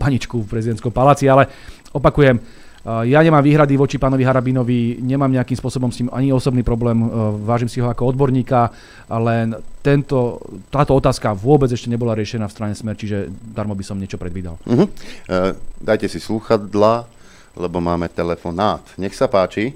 paničku 0.00 0.40
v 0.40 0.48
prezidentskom 0.48 0.88
paláci, 0.88 1.28
ale 1.28 1.44
opakujem, 1.92 2.40
ja 2.86 3.18
nemám 3.18 3.42
výhrady 3.42 3.74
voči 3.74 3.98
pánovi 3.98 4.22
Harabinovi, 4.22 5.02
nemám 5.02 5.34
nejakým 5.34 5.58
spôsobom 5.58 5.90
s 5.90 5.98
ním 5.98 6.10
ani 6.14 6.30
osobný 6.30 6.62
problém, 6.62 7.02
vážim 7.42 7.66
si 7.66 7.82
ho 7.82 7.90
ako 7.90 8.14
odborníka, 8.14 8.70
len 9.10 9.58
tento, 9.82 10.38
táto 10.70 10.94
otázka 10.94 11.34
vôbec 11.34 11.66
ešte 11.66 11.90
nebola 11.90 12.14
riešená 12.14 12.46
v 12.46 12.54
strane 12.54 12.74
Smer, 12.78 12.94
čiže 12.94 13.26
darmo 13.30 13.74
by 13.74 13.82
som 13.82 13.98
niečo 13.98 14.22
predvídal. 14.22 14.54
Uh-huh. 14.62 14.86
Uh, 15.26 15.58
dajte 15.82 16.06
si 16.06 16.22
slúchadla, 16.22 17.10
lebo 17.58 17.82
máme 17.82 18.06
telefonát. 18.06 18.86
Nech 19.02 19.18
sa 19.18 19.26
páči. 19.26 19.74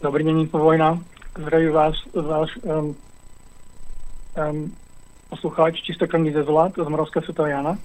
Dobrý 0.00 0.24
deň, 0.24 0.48
Vojna. 0.48 0.96
Zdraví 1.36 1.68
vás, 1.68 1.94
váš 2.14 2.50
um, 2.64 2.96
um, 4.38 4.72
poslucháč 5.28 5.84
čistokrvný 5.84 6.32
ze 6.32 6.42
Zlat 6.48 6.72
z 6.80 6.88
Moravského 6.88 7.22
sveta 7.28 7.44
Jana. 7.44 7.76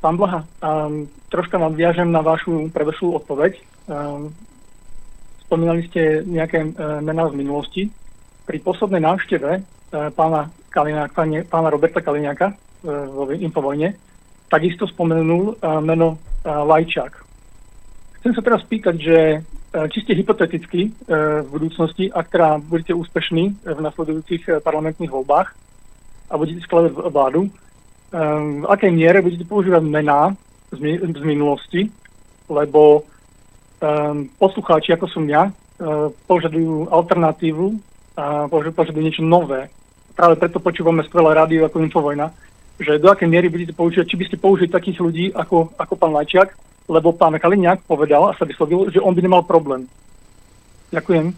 Pán 0.00 0.16
Blaha, 0.16 0.48
um, 0.64 1.04
troška 1.28 1.60
nadviažem 1.60 2.08
na 2.08 2.24
vašu 2.24 2.72
predošlú 2.72 3.20
odpoveď. 3.20 3.60
Um, 3.84 4.32
spomínali 5.44 5.84
ste 5.92 6.24
nejaké 6.24 6.72
uh, 6.72 7.04
mená 7.04 7.28
z 7.28 7.36
minulosti. 7.36 7.82
Pri 8.48 8.64
poslednej 8.64 9.04
návšteve 9.04 9.50
uh, 9.60 10.08
pána, 10.16 10.48
Kaliňáka, 10.72 11.20
nie, 11.28 11.44
pána 11.44 11.68
Roberta 11.68 12.00
Kaliňáka 12.00 12.48
uh, 12.48 12.56
vo 13.12 13.28
Infovojne 13.28 14.00
takisto 14.48 14.88
spomenul 14.88 15.60
uh, 15.60 15.84
meno 15.84 16.16
uh, 16.16 16.64
Lajčák. 16.64 17.12
Chcem 18.24 18.32
sa 18.32 18.40
teraz 18.40 18.64
spýtať, 18.64 18.96
že 19.00 19.16
čiste 19.88 20.12
hypoteticky 20.12 20.92
v 21.08 21.46
budúcnosti, 21.48 22.12
ak 22.12 22.28
teda 22.28 22.60
budete 22.60 22.92
úspešní 22.92 23.64
v 23.64 23.80
nasledujúcich 23.80 24.60
parlamentných 24.60 25.08
voľbách 25.08 25.48
a 26.28 26.34
budete 26.36 26.60
skladať 26.68 26.90
vládu, 27.08 27.48
v 28.10 28.66
akej 28.66 28.90
miere 28.90 29.22
budete 29.22 29.46
používať 29.46 29.82
mená 29.86 30.34
z, 30.74 30.98
z 30.98 31.22
minulosti, 31.22 31.86
lebo 32.50 33.06
um, 33.78 34.26
poslucháči, 34.34 34.98
ako 34.98 35.06
som 35.06 35.24
ja, 35.30 35.50
uh, 35.50 36.10
požadujú 36.26 36.90
alternatívu 36.90 37.78
a 38.18 38.50
požadujú 38.50 39.02
niečo 39.02 39.22
nové. 39.22 39.70
Práve 40.18 40.36
preto 40.36 40.58
počúvame 40.58 41.06
skvelé 41.06 41.32
rádio 41.32 41.64
ako 41.64 41.86
Infovojna, 41.86 42.34
že 42.82 42.98
do 42.98 43.08
akej 43.08 43.30
miery 43.30 43.46
budete 43.46 43.72
používať, 43.76 44.06
či 44.10 44.18
by 44.18 44.24
ste 44.26 44.36
použili 44.42 44.68
takých 44.68 44.98
ľudí 44.98 45.30
ako, 45.30 45.70
ako 45.78 45.94
pán 45.94 46.12
Lajčiak, 46.16 46.50
lebo 46.90 47.14
pán 47.14 47.38
Kaliňák 47.38 47.86
povedal 47.86 48.26
a 48.26 48.36
sa 48.36 48.42
vyslovil, 48.42 48.90
že 48.90 48.98
on 48.98 49.14
by 49.14 49.22
nemal 49.22 49.46
problém. 49.46 49.86
Ďakujem. 50.90 51.30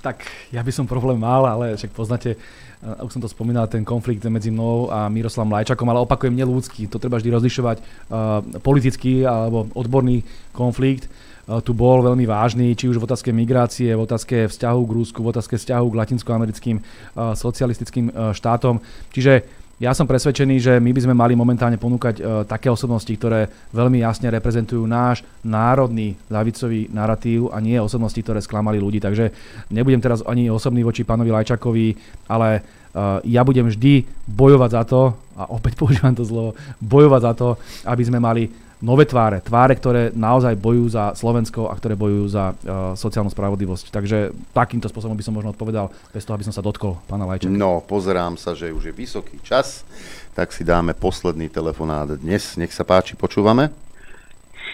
Tak 0.00 0.24
ja 0.50 0.64
by 0.64 0.72
som 0.72 0.88
problém 0.88 1.20
mal, 1.20 1.44
ale 1.44 1.76
však 1.76 1.92
poznáte 1.92 2.40
už 2.82 3.14
som 3.14 3.22
to 3.22 3.30
spomínal, 3.30 3.70
ten 3.70 3.86
konflikt 3.86 4.26
medzi 4.26 4.50
mnou 4.50 4.90
a 4.90 5.06
Miroslavom 5.06 5.54
Lajčakom, 5.54 5.86
ale 5.86 6.02
opakujem, 6.02 6.34
nelúdsky. 6.34 6.90
To 6.90 6.98
treba 6.98 7.22
vždy 7.22 7.30
rozlišovať. 7.30 7.76
Uh, 7.78 8.42
politický 8.58 9.22
alebo 9.22 9.70
odborný 9.78 10.26
konflikt 10.50 11.06
uh, 11.06 11.62
tu 11.62 11.78
bol 11.78 12.02
veľmi 12.02 12.26
vážny, 12.26 12.74
či 12.74 12.90
už 12.90 12.98
v 12.98 13.06
otázke 13.06 13.30
migrácie, 13.30 13.94
v 13.94 14.02
otázke 14.02 14.50
vzťahu 14.50 14.80
k 14.82 14.94
Rúsku, 14.98 15.18
v 15.22 15.30
otázke 15.30 15.54
vzťahu 15.62 15.86
k 15.86 15.98
latinskoamerickým 16.02 16.76
uh, 16.82 17.38
socialistickým 17.38 18.34
štátom. 18.34 18.82
Čiže 19.14 19.61
ja 19.82 19.90
som 19.98 20.06
presvedčený, 20.06 20.62
že 20.62 20.72
my 20.78 20.94
by 20.94 21.00
sme 21.02 21.14
mali 21.18 21.34
momentálne 21.34 21.74
ponúkať 21.74 22.22
uh, 22.22 22.46
také 22.46 22.70
osobnosti, 22.70 23.10
ktoré 23.10 23.50
veľmi 23.74 23.98
jasne 23.98 24.30
reprezentujú 24.30 24.86
náš 24.86 25.26
národný 25.42 26.14
ľavicový 26.30 26.86
narratív 26.94 27.50
a 27.50 27.58
nie 27.58 27.82
osobnosti, 27.82 28.22
ktoré 28.22 28.38
sklamali 28.38 28.78
ľudí. 28.78 29.02
Takže 29.02 29.34
nebudem 29.74 29.98
teraz 29.98 30.22
ani 30.22 30.46
osobný 30.46 30.86
voči 30.86 31.02
pánovi 31.02 31.34
Lajčakovi, 31.34 31.98
ale 32.30 32.62
uh, 32.62 33.18
ja 33.26 33.42
budem 33.42 33.66
vždy 33.66 34.06
bojovať 34.30 34.70
za 34.70 34.82
to, 34.86 35.18
a 35.34 35.50
opäť 35.50 35.74
používam 35.82 36.14
to 36.14 36.22
slovo, 36.22 36.54
bojovať 36.78 37.20
za 37.26 37.32
to, 37.34 37.48
aby 37.90 38.02
sme 38.06 38.22
mali 38.22 38.46
nové 38.82 39.06
tváre, 39.06 39.38
tváre, 39.38 39.78
ktoré 39.78 40.10
naozaj 40.10 40.58
bojujú 40.58 40.90
za 40.90 41.14
Slovensko 41.14 41.70
a 41.70 41.78
ktoré 41.78 41.94
bojujú 41.94 42.26
za 42.26 42.50
uh, 42.50 42.92
sociálnu 42.98 43.30
spravodlivosť. 43.30 43.94
Takže 43.94 44.34
takýmto 44.50 44.90
spôsobom 44.90 45.14
by 45.14 45.22
som 45.22 45.38
možno 45.38 45.54
odpovedal, 45.54 45.94
bez 46.10 46.26
toho, 46.26 46.34
aby 46.34 46.44
som 46.44 46.52
sa 46.52 46.60
dotkol 46.60 46.98
pána 47.06 47.24
Lajčaka. 47.24 47.54
No, 47.54 47.78
pozerám 47.80 48.34
sa, 48.34 48.58
že 48.58 48.74
už 48.74 48.90
je 48.90 48.94
vysoký 48.98 49.38
čas, 49.46 49.86
tak 50.34 50.50
si 50.50 50.66
dáme 50.66 50.98
posledný 50.98 51.46
telefonát 51.46 52.10
dnes. 52.18 52.58
Nech 52.58 52.74
sa 52.74 52.82
páči, 52.82 53.14
počúvame. 53.14 53.70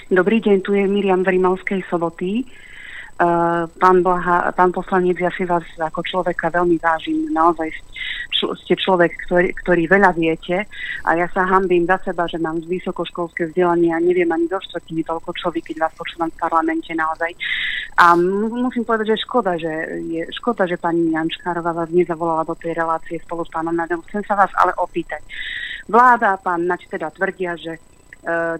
Dobrý 0.09 0.41
deň, 0.41 0.57
tu 0.65 0.73
je 0.73 0.89
Miriam 0.89 1.21
z 1.21 1.37
Rimavskej 1.37 1.85
soboty. 1.93 2.49
Uh, 3.19 3.67
pán, 3.83 4.07
Blaha, 4.07 4.55
pán 4.55 4.71
poslanec, 4.71 5.19
ja 5.19 5.27
si 5.35 5.43
vás 5.43 5.67
ako 5.75 6.07
človeka 6.07 6.55
veľmi 6.55 6.79
vážim. 6.79 7.27
Naozaj 7.35 7.67
ste 8.63 8.79
človek, 8.79 9.11
ktorý, 9.27 9.51
ktorý 9.59 9.83
veľa 9.91 10.15
viete 10.15 10.63
a 11.03 11.19
ja 11.19 11.27
sa 11.35 11.43
hambím 11.43 11.83
za 11.91 11.99
seba, 12.07 12.31
že 12.31 12.39
mám 12.39 12.63
vysokoškolské 12.63 13.51
vzdelanie 13.51 13.91
a 13.91 13.99
neviem 13.99 14.31
ani 14.31 14.47
do 14.47 14.63
štvrtiny 14.63 15.03
toľko 15.03 15.35
človek, 15.35 15.67
keď 15.67 15.91
vás 15.91 15.95
počúvam 15.99 16.31
v 16.31 16.39
parlamente 16.39 16.95
naozaj. 16.95 17.35
A 17.99 18.15
musím 18.15 18.87
povedať, 18.87 19.19
že 19.19 19.27
škoda, 19.27 19.59
že 19.59 19.99
je 20.07 20.23
škoda, 20.39 20.71
že 20.71 20.79
pani 20.79 21.11
Jančkárová 21.11 21.75
vás 21.75 21.91
nezavolala 21.91 22.47
do 22.47 22.55
tej 22.55 22.79
relácie 22.79 23.19
spolu 23.27 23.43
s 23.43 23.51
pánom 23.51 23.75
Nadom. 23.75 23.99
Chcem 24.07 24.23
sa 24.31 24.39
vás 24.39 24.55
ale 24.55 24.71
opýtať. 24.79 25.27
Vláda 25.91 26.39
a 26.39 26.41
pán 26.41 26.71
Naď 26.71 26.87
teda 26.87 27.11
tvrdia, 27.11 27.59
že 27.59 27.83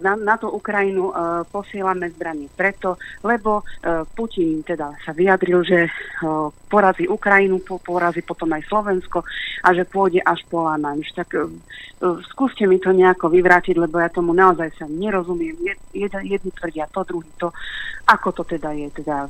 na, 0.01 0.17
na 0.17 0.35
tú 0.41 0.49
Ukrajinu 0.49 1.09
e, 1.09 1.13
posielame 1.45 2.09
zbranie 2.09 2.49
preto, 2.49 2.97
lebo 3.21 3.61
e, 3.61 4.03
Putin 4.17 4.65
teda 4.65 4.97
sa 5.05 5.13
vyjadril, 5.13 5.61
že 5.61 5.87
porazí 6.65 7.05
Ukrajinu, 7.05 7.61
porazí 7.61 8.25
potom 8.25 8.49
aj 8.53 8.65
Slovensko 8.65 9.21
a 9.65 9.69
že 9.73 9.85
pôjde 9.85 10.21
až 10.25 10.41
po 10.49 10.65
Lamanš. 10.65 11.13
Tak 11.17 11.33
skúste 12.29 12.65
mi 12.69 12.77
to 12.77 12.93
nejako 12.93 13.29
vyvrátiť, 13.33 13.75
lebo 13.77 13.97
ja 13.97 14.09
tomu 14.09 14.33
naozaj 14.33 14.69
sa 14.77 14.85
nerozumiem. 14.85 15.57
Jed, 15.93 16.13
jedni 16.21 16.51
tvrdia 16.53 16.85
to, 16.93 17.01
druhý 17.05 17.29
to. 17.41 17.49
Ako 18.05 18.33
to 18.33 18.43
teda 18.45 18.73
je? 18.73 18.87
Teda, 19.01 19.29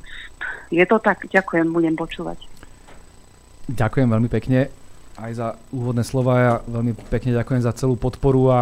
je 0.71 0.83
to 0.83 0.97
tak? 0.99 1.23
Ďakujem, 1.27 1.67
budem 1.71 1.95
počúvať. 1.95 2.39
Ďakujem 3.69 4.07
veľmi 4.09 4.29
pekne 4.31 4.59
aj 5.19 5.31
za 5.35 5.47
úvodné 5.75 6.03
slova. 6.07 6.33
Ja 6.39 6.53
veľmi 6.63 6.95
pekne 7.11 7.35
ďakujem 7.35 7.61
za 7.61 7.75
celú 7.75 7.99
podporu 7.99 8.49
a 8.49 8.59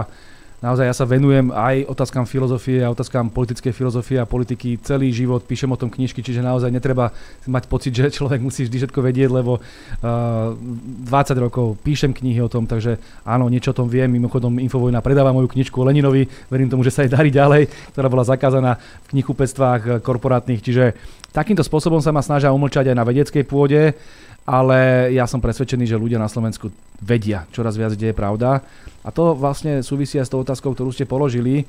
naozaj 0.58 0.86
ja 0.90 0.96
sa 0.96 1.06
venujem 1.06 1.54
aj 1.54 1.86
otázkam 1.86 2.26
filozofie 2.26 2.82
a 2.82 2.90
otázkam 2.90 3.30
politickej 3.30 3.74
filozofie 3.74 4.18
a 4.18 4.26
politiky. 4.26 4.82
Celý 4.82 5.14
život, 5.14 5.46
píšem 5.46 5.70
o 5.70 5.78
tom 5.78 5.94
knižky, 5.94 6.26
čiže 6.26 6.42
naozaj 6.42 6.74
netreba 6.74 7.14
mať 7.46 7.70
pocit, 7.70 7.94
že 7.94 8.10
človek 8.10 8.42
musí 8.42 8.66
vždy 8.66 8.78
všetko 8.82 9.00
vedieť, 9.06 9.30
lebo 9.30 9.62
uh, 9.62 10.58
20 10.58 11.46
rokov 11.46 11.78
píšem 11.86 12.12
knihy 12.14 12.42
o 12.42 12.50
tom, 12.50 12.66
takže 12.66 12.98
áno, 13.22 13.46
niečo 13.48 13.72
o 13.74 13.78
tom 13.78 13.88
viem, 13.88 14.10
mimochodom 14.10 14.58
Infovojna 14.58 15.06
predáva 15.06 15.30
moju 15.30 15.52
knižku 15.54 15.78
Leninovi, 15.86 16.26
verím 16.50 16.70
tomu, 16.74 16.82
že 16.82 16.94
sa 16.94 17.06
jej 17.06 17.12
darí 17.14 17.30
ďalej, 17.30 17.70
ktorá 17.94 18.08
bola 18.10 18.26
zakázaná 18.26 18.82
v 19.06 19.18
knihkupectvách 19.18 20.02
korporátnych, 20.02 20.66
čiže 20.66 20.98
takýmto 21.38 21.62
spôsobom 21.62 22.02
sa 22.02 22.10
ma 22.10 22.26
snažia 22.26 22.50
umlčať 22.50 22.90
aj 22.90 22.98
na 22.98 23.06
vedeckej 23.06 23.44
pôde, 23.46 23.94
ale 24.48 25.12
ja 25.12 25.28
som 25.28 25.44
presvedčený, 25.44 25.84
že 25.84 26.00
ľudia 26.00 26.16
na 26.16 26.32
Slovensku 26.32 26.72
vedia 27.04 27.44
čoraz 27.52 27.76
viac, 27.76 28.00
kde 28.00 28.16
je 28.16 28.16
pravda. 28.16 28.64
A 29.04 29.10
to 29.12 29.36
vlastne 29.36 29.84
súvisia 29.84 30.24
s 30.24 30.32
tou 30.32 30.40
otázkou, 30.40 30.72
ktorú 30.72 30.96
ste 30.96 31.04
položili. 31.04 31.68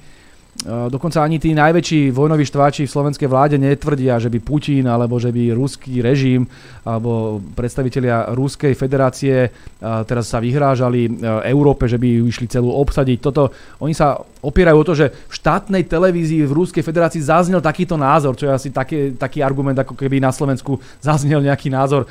E, 0.59 0.91
dokonca 0.91 1.23
ani 1.23 1.39
tí 1.39 1.55
najväčší 1.55 2.11
vojnoví 2.11 2.43
štváči 2.43 2.83
v 2.83 2.91
slovenskej 2.91 3.31
vláde 3.31 3.63
netvrdia, 3.63 4.19
že 4.19 4.27
by 4.27 4.43
Putin 4.43 4.91
alebo 4.91 5.15
že 5.23 5.31
by 5.31 5.55
ruský 5.55 6.03
režim 6.03 6.51
alebo 6.83 7.39
predstavitelia 7.55 8.35
Ruskej 8.35 8.75
federácie 8.75 9.37
e, 9.47 9.51
teraz 9.79 10.27
sa 10.27 10.43
vyhrážali 10.43 11.07
e, 11.07 11.11
Európe, 11.47 11.87
že 11.87 11.95
by 11.95 12.11
ju 12.11 12.25
išli 12.27 12.51
celú 12.51 12.75
obsadiť. 12.75 13.19
Toto, 13.23 13.55
oni 13.79 13.95
sa 13.95 14.19
opierajú 14.19 14.79
o 14.83 14.89
to, 14.91 14.95
že 14.99 15.07
v 15.31 15.33
štátnej 15.39 15.87
televízii 15.87 16.43
v 16.43 16.51
Ruskej 16.51 16.83
federácii 16.83 17.23
zaznel 17.23 17.63
takýto 17.63 17.95
názor, 17.95 18.35
čo 18.35 18.51
je 18.51 18.59
asi 18.59 18.69
taký, 18.75 19.15
taký 19.15 19.47
argument, 19.47 19.79
ako 19.79 19.95
keby 19.95 20.19
na 20.19 20.35
Slovensku 20.35 20.83
zaznel 21.07 21.39
nejaký 21.39 21.71
názor 21.71 22.07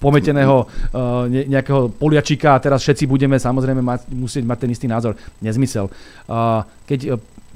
pometeného 0.00 0.68
nejakého 1.30 1.92
poliačika 1.96 2.56
a 2.56 2.62
teraz 2.62 2.84
všetci 2.84 3.04
budeme 3.08 3.36
samozrejme 3.36 3.80
mať, 3.80 4.00
musieť 4.12 4.44
mať 4.44 4.58
ten 4.60 4.70
istý 4.72 4.86
názor. 4.88 5.16
Nezmysel. 5.40 5.88
Keď 6.88 7.00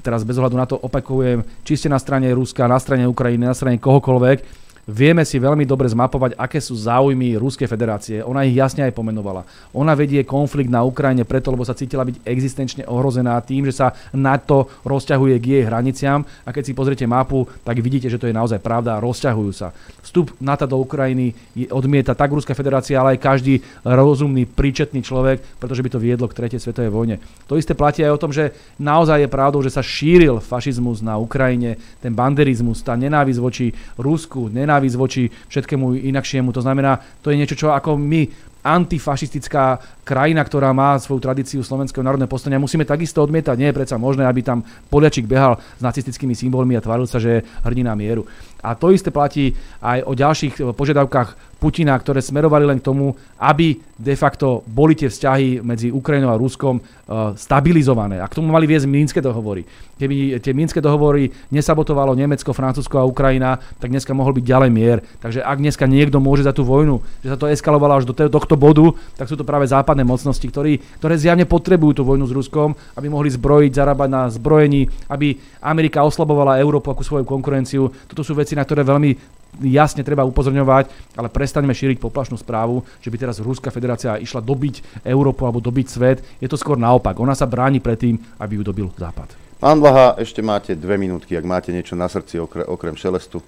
teraz 0.05 0.21
bez 0.21 0.37
ohľadu 0.37 0.53
na 0.53 0.69
to 0.69 0.77
opakujem, 0.77 1.41
či 1.65 1.73
ste 1.73 1.89
na 1.89 1.97
strane 1.97 2.29
Ruska, 2.29 2.69
na 2.69 2.77
strane 2.77 3.09
Ukrajiny, 3.09 3.49
na 3.49 3.57
strane 3.57 3.81
kohokoľvek, 3.81 4.64
vieme 4.85 5.25
si 5.25 5.41
veľmi 5.41 5.65
dobre 5.65 5.89
zmapovať, 5.89 6.37
aké 6.37 6.61
sú 6.61 6.77
záujmy 6.77 7.35
Ruskej 7.41 7.65
federácie. 7.65 8.21
Ona 8.21 8.45
ich 8.45 8.53
jasne 8.53 8.85
aj 8.85 8.93
pomenovala. 8.93 9.43
Ona 9.73 9.97
vedie 9.97 10.21
konflikt 10.21 10.69
na 10.69 10.85
Ukrajine 10.85 11.25
preto, 11.25 11.49
lebo 11.49 11.65
sa 11.65 11.73
cítila 11.73 12.05
byť 12.05 12.21
existenčne 12.21 12.83
ohrozená 12.85 13.37
tým, 13.41 13.65
že 13.65 13.73
sa 13.73 13.97
NATO 14.13 14.69
rozťahuje 14.85 15.35
k 15.41 15.45
jej 15.45 15.63
hraniciam 15.65 16.21
a 16.45 16.49
keď 16.53 16.63
si 16.69 16.77
pozriete 16.77 17.05
mapu, 17.09 17.49
tak 17.65 17.81
vidíte, 17.81 18.07
že 18.07 18.21
to 18.21 18.29
je 18.29 18.37
naozaj 18.37 18.61
pravda 18.61 19.01
rozťahujú 19.01 19.51
sa. 19.51 19.73
Vstup 20.05 20.37
NATO 20.37 20.69
do 20.69 20.77
Ukrajiny 20.77 21.33
odmieta 21.73 22.13
tak 22.13 22.29
Ruská 22.29 22.53
federácia, 22.53 23.01
ale 23.01 23.17
aj 23.17 23.25
každý 23.25 23.65
rozumný, 23.81 24.45
príčetný 24.45 25.01
človek, 25.01 25.41
pretože 25.57 25.81
by 25.81 25.89
to 25.89 25.99
viedlo 25.99 26.29
k 26.29 26.37
tretej 26.37 26.61
svetovej 26.61 26.93
vojne. 26.93 27.17
To 27.49 27.57
isté 27.57 27.73
platí 27.73 28.05
aj 28.05 28.13
o 28.13 28.21
tom, 28.21 28.29
že 28.29 28.53
naozaj 28.77 29.25
je 29.25 29.33
pravdou, 29.33 29.65
že 29.65 29.73
sa 29.73 29.81
šíril 29.81 30.37
fašizmus 30.37 31.01
na 31.01 31.17
Ukrajine, 31.17 31.81
ten 31.99 32.13
banderizmus, 32.13 32.85
tá 32.85 32.93
nenávisť 32.93 33.39
voči 33.41 33.73
Rusku, 33.97 34.45
nenávisť 34.53 34.74
voči 34.97 35.31
všetkému 35.31 35.95
inakšiemu. 36.11 36.51
To 36.51 36.61
znamená, 36.61 36.99
to 37.23 37.31
je 37.31 37.39
niečo, 37.39 37.55
čo 37.55 37.71
ako 37.71 37.95
my 37.95 38.53
antifašistická 38.65 39.77
krajina, 40.01 40.41
ktorá 40.41 40.73
má 40.73 40.97
svoju 40.97 41.21
tradíciu 41.21 41.61
slovenského 41.61 42.01
národného 42.01 42.25
postania, 42.25 42.57
musíme 42.57 42.81
takisto 42.81 43.21
odmietať. 43.21 43.53
Nie 43.61 43.69
je 43.69 43.77
predsa 43.77 44.01
možné, 44.01 44.25
aby 44.25 44.41
tam 44.41 44.65
Poliačik 44.89 45.29
behal 45.29 45.61
s 45.77 45.81
nacistickými 45.85 46.33
symbolmi 46.33 46.73
a 46.73 46.81
tváril 46.81 47.05
sa, 47.05 47.21
že 47.21 47.29
je 47.29 47.45
hrdina 47.61 47.93
mieru. 47.93 48.25
A 48.65 48.73
to 48.73 48.89
isté 48.89 49.13
platí 49.13 49.53
aj 49.85 50.01
o 50.09 50.17
ďalších 50.17 50.73
požiadavkách 50.73 51.55
Putina, 51.55 51.95
ktoré 51.95 52.19
smerovali 52.19 52.67
len 52.67 52.77
k 52.81 52.87
tomu, 52.91 53.15
aby 53.39 53.79
de 53.95 54.15
facto 54.19 54.59
boli 54.67 54.91
tie 54.91 55.07
vzťahy 55.07 55.63
medzi 55.63 55.87
Ukrajinou 55.87 56.35
a 56.35 56.37
Ruskom 56.37 56.77
uh, 56.77 57.31
stabilizované. 57.33 58.19
A 58.19 58.27
k 58.27 58.35
tomu 58.35 58.51
mali 58.51 58.67
viesť 58.67 58.85
Mínske 58.85 59.23
dohovory. 59.23 59.63
Keby 59.95 60.43
tie 60.43 60.51
Mínske 60.51 60.83
dohovory 60.83 61.31
nesabotovalo 61.55 62.11
Nemecko, 62.11 62.51
Francúzsko 62.51 62.99
a 62.99 63.07
Ukrajina, 63.07 63.55
tak 63.79 63.87
dneska 63.87 64.11
mohol 64.11 64.35
byť 64.35 64.43
ďalej 64.43 64.69
mier. 64.69 64.99
Takže 65.23 65.39
ak 65.39 65.57
dneska 65.63 65.87
niekto 65.87 66.19
môže 66.19 66.43
za 66.43 66.51
tú 66.51 66.67
vojnu, 66.67 66.99
že 67.23 67.31
sa 67.31 67.39
to 67.39 67.47
eskalovalo 67.47 68.03
až 68.03 68.05
do 68.11 68.13
tohto 68.13 68.59
bodu, 68.59 68.91
tak 69.15 69.31
sú 69.31 69.39
to 69.39 69.47
práve 69.47 69.63
západné 69.71 70.03
mocnosti, 70.03 70.43
ktorí, 70.43 70.83
ktoré 70.99 71.15
zjavne 71.15 71.47
potrebujú 71.47 72.03
tú 72.03 72.03
vojnu 72.03 72.27
s 72.27 72.35
Ruskom, 72.35 72.75
aby 72.99 73.07
mohli 73.07 73.31
zbrojiť, 73.31 73.71
zarábať 73.71 74.09
na 74.11 74.27
zbrojení, 74.27 74.91
aby 75.07 75.39
Amerika 75.63 76.03
oslabovala 76.03 76.59
Európu 76.59 76.91
ako 76.91 77.07
svoju 77.07 77.23
konkurenciu. 77.23 77.87
Toto 78.11 78.27
sú 78.27 78.35
veci, 78.35 78.54
na 78.55 78.63
ktoré 78.63 78.87
veľmi 78.87 79.35
jasne 79.63 80.03
treba 80.03 80.27
upozorňovať, 80.27 81.15
ale 81.15 81.31
prestaňme 81.31 81.71
šíriť 81.71 81.99
poplašnú 81.99 82.35
správu, 82.35 82.83
že 82.99 83.07
by 83.07 83.17
teraz 83.19 83.39
Ruská 83.39 83.71
federácia 83.71 84.19
išla 84.19 84.43
dobiť 84.43 85.03
Európu 85.07 85.47
alebo 85.47 85.63
dobiť 85.63 85.87
svet. 85.87 86.19
Je 86.43 86.49
to 86.51 86.59
skôr 86.59 86.75
naopak. 86.75 87.15
Ona 87.19 87.35
sa 87.37 87.47
bráni 87.47 87.79
pred 87.79 87.95
tým, 87.95 88.15
aby 88.39 88.59
ju 88.59 88.63
dobil 88.63 88.87
Západ. 88.99 89.31
Pán 89.55 89.79
Blaha, 89.79 90.19
ešte 90.19 90.43
máte 90.43 90.75
dve 90.75 90.99
minútky, 90.99 91.39
ak 91.39 91.47
máte 91.47 91.71
niečo 91.71 91.95
na 91.95 92.11
srdci 92.11 92.43
okrem, 92.43 92.67
okrem 92.67 92.95
šelestu 92.99 93.39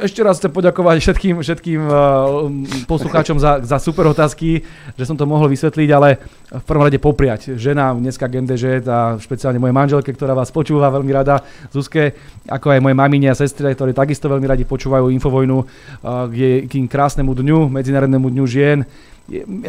ešte 0.00 0.22
raz 0.22 0.38
chcem 0.38 0.52
poďakovať 0.52 0.96
všetkým, 1.02 1.34
všetkým 1.42 1.80
uh, 1.84 1.94
poslucháčom 2.86 3.36
za, 3.36 3.60
za 3.60 3.76
super 3.82 4.06
otázky, 4.08 4.62
že 4.94 5.04
som 5.04 5.18
to 5.18 5.28
mohol 5.28 5.50
vysvetliť, 5.50 5.88
ale 5.90 6.22
v 6.50 6.64
prvom 6.64 6.86
rade 6.86 6.98
popriať. 7.02 7.58
Ženám 7.58 7.98
dneska 7.98 8.30
Gendeže 8.30 8.80
a 8.86 9.18
špeciálne 9.18 9.58
mojej 9.58 9.76
manželke, 9.76 10.10
ktorá 10.14 10.32
vás 10.32 10.54
počúva 10.54 10.88
veľmi 10.88 11.12
rada, 11.12 11.42
Zuzke, 11.74 12.14
ako 12.46 12.78
aj 12.78 12.80
moje 12.82 12.94
mamine 12.94 13.28
a 13.30 13.36
sestre, 13.36 13.74
ktorí 13.74 13.92
takisto 13.92 14.30
veľmi 14.30 14.46
radi 14.46 14.64
počúvajú 14.64 15.10
Infovojnu 15.10 15.58
uh, 15.58 15.66
k, 16.30 16.66
k 16.70 16.72
krásnemu 16.86 17.30
dňu, 17.34 17.58
Medzinárodnému 17.68 18.30
dňu 18.30 18.44
žien. 18.46 18.86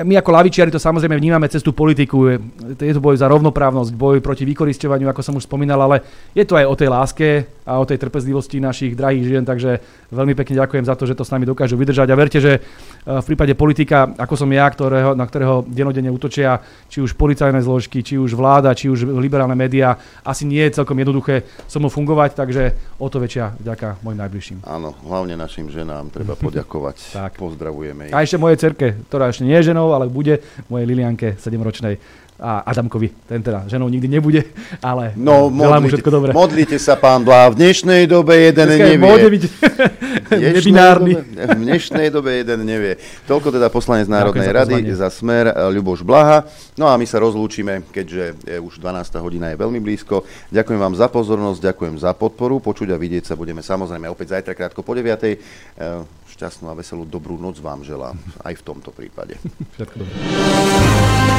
My 0.01 0.17
ako 0.17 0.33
lavičiari 0.33 0.73
to 0.73 0.81
samozrejme 0.81 1.13
vnímame 1.21 1.45
cez 1.45 1.61
tú 1.61 1.69
politiku. 1.69 2.33
Je 2.81 2.93
to 2.97 2.97
boj 2.97 3.13
za 3.13 3.29
rovnoprávnosť, 3.29 3.93
boj 3.93 4.17
proti 4.17 4.41
vykoristovaniu, 4.41 5.05
ako 5.05 5.21
som 5.21 5.37
už 5.37 5.45
spomínal, 5.45 5.77
ale 5.85 6.01
je 6.33 6.41
to 6.49 6.57
aj 6.57 6.65
o 6.65 6.73
tej 6.73 6.89
láske 6.89 7.27
a 7.65 7.77
o 7.77 7.85
tej 7.85 8.01
trpezlivosti 8.01 8.57
našich 8.57 8.97
drahých 8.97 9.25
žien, 9.25 9.43
takže 9.45 9.79
veľmi 10.09 10.33
pekne 10.33 10.61
ďakujem 10.65 10.85
za 10.85 10.95
to, 10.97 11.05
že 11.05 11.13
to 11.13 11.25
s 11.25 11.33
nami 11.33 11.45
dokážu 11.45 11.77
vydržať 11.77 12.09
a 12.09 12.15
verte, 12.17 12.39
že 12.41 12.57
eh, 12.57 12.61
v 13.05 13.25
prípade 13.25 13.53
politika, 13.53 14.09
ako 14.17 14.33
som 14.33 14.49
ja, 14.49 14.65
ktorého, 14.65 15.13
na 15.13 15.25
ktorého 15.25 15.65
denodene 15.69 16.09
útočia 16.09 16.61
či 16.89 17.01
už 17.01 17.13
policajné 17.13 17.61
zložky, 17.61 18.01
či 18.01 18.17
už 18.17 18.33
vláda, 18.33 18.73
či 18.73 18.89
už 18.89 19.05
liberálne 19.17 19.53
médiá, 19.53 19.97
asi 20.25 20.43
nie 20.49 20.61
je 20.67 20.81
celkom 20.81 20.97
jednoduché 20.97 21.45
som 21.69 21.85
fungovať, 21.85 22.37
takže 22.37 22.63
o 22.97 23.07
to 23.09 23.21
väčšia 23.21 23.57
vďaka 23.59 24.01
mojim 24.05 24.19
najbližším. 24.21 24.57
Áno, 24.65 24.95
hlavne 25.05 25.35
našim 25.37 25.67
ženám 25.69 26.13
treba 26.13 26.33
poďakovať. 26.45 27.17
tak. 27.17 27.37
Pozdravujeme 27.41 28.09
ich. 28.09 28.13
A 28.13 28.21
ešte 28.21 28.37
mojej 28.37 28.57
cerke, 28.59 29.01
ktorá 29.09 29.29
ešte 29.33 29.47
nie 29.47 29.57
je 29.59 29.73
ženou, 29.73 29.91
ale 29.93 30.11
bude 30.11 30.41
mojej 30.69 30.85
Lilianke 30.85 31.39
7-ročnej 31.41 31.97
a 32.41 32.65
Adamkovi, 32.65 33.13
ten 33.29 33.45
teda 33.45 33.69
ženou 33.69 33.85
nikdy 33.85 34.09
nebude, 34.09 34.41
ale 34.81 35.13
no, 35.13 35.53
modlite, 35.53 35.77
mu 35.77 35.87
všetko 35.93 36.09
dobré. 36.09 36.29
Modlite 36.33 36.77
sa, 36.81 36.97
pán 36.97 37.21
Blá, 37.21 37.53
v 37.53 37.61
dnešnej 37.61 38.09
dobe 38.09 38.33
jeden 38.33 38.65
Dneska 38.65 38.97
nevie. 38.97 39.29
byť 39.29 39.43
nebinárny. 40.57 41.13
v 41.21 41.57
dnešnej 41.61 42.09
dobe 42.09 42.41
jeden 42.41 42.65
nevie. 42.65 42.97
Toľko 43.29 43.53
teda 43.53 43.69
poslanec 43.69 44.09
Národnej 44.09 44.49
za 44.49 44.57
rady 44.57 44.81
za 44.89 45.13
smer 45.13 45.53
eh, 45.53 45.69
Ľuboš 45.69 46.01
Blaha. 46.01 46.49
No 46.81 46.89
a 46.89 46.97
my 46.97 47.05
sa 47.05 47.21
rozlúčime, 47.21 47.85
keďže 47.93 48.33
je 48.41 48.57
už 48.57 48.81
12. 48.81 49.21
hodina 49.21 49.53
je 49.53 49.61
veľmi 49.61 49.77
blízko. 49.77 50.25
Ďakujem 50.49 50.81
vám 50.81 50.97
za 50.97 51.13
pozornosť, 51.13 51.61
ďakujem 51.61 51.95
za 52.01 52.17
podporu. 52.17 52.57
Počuť 52.57 52.89
a 52.89 52.97
vidieť 52.97 53.29
sa 53.29 53.37
budeme 53.37 53.61
samozrejme 53.61 54.09
opäť 54.09 54.41
zajtra 54.41 54.57
krátko 54.57 54.81
po 54.81 54.97
9 54.97 56.17
šťastnú 56.41 56.73
a 56.73 56.77
veselú 56.77 57.05
dobrú 57.05 57.37
noc 57.37 57.61
vám 57.61 57.85
želám 57.85 58.17
aj 58.41 58.57
v 58.57 58.63
tomto 58.65 58.89
prípade. 58.89 59.37
Všetko 59.77 59.95
dobré. 60.01 60.13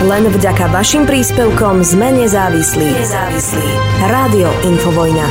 Len 0.07 0.25
vďaka 0.31 0.71
vašim 0.71 1.03
príspevkom 1.11 1.83
sme 1.83 2.23
nezávislí. 2.23 2.87
Nezávislí. 2.87 3.67
Rádio 4.07 4.47
Infovojna. 4.63 5.27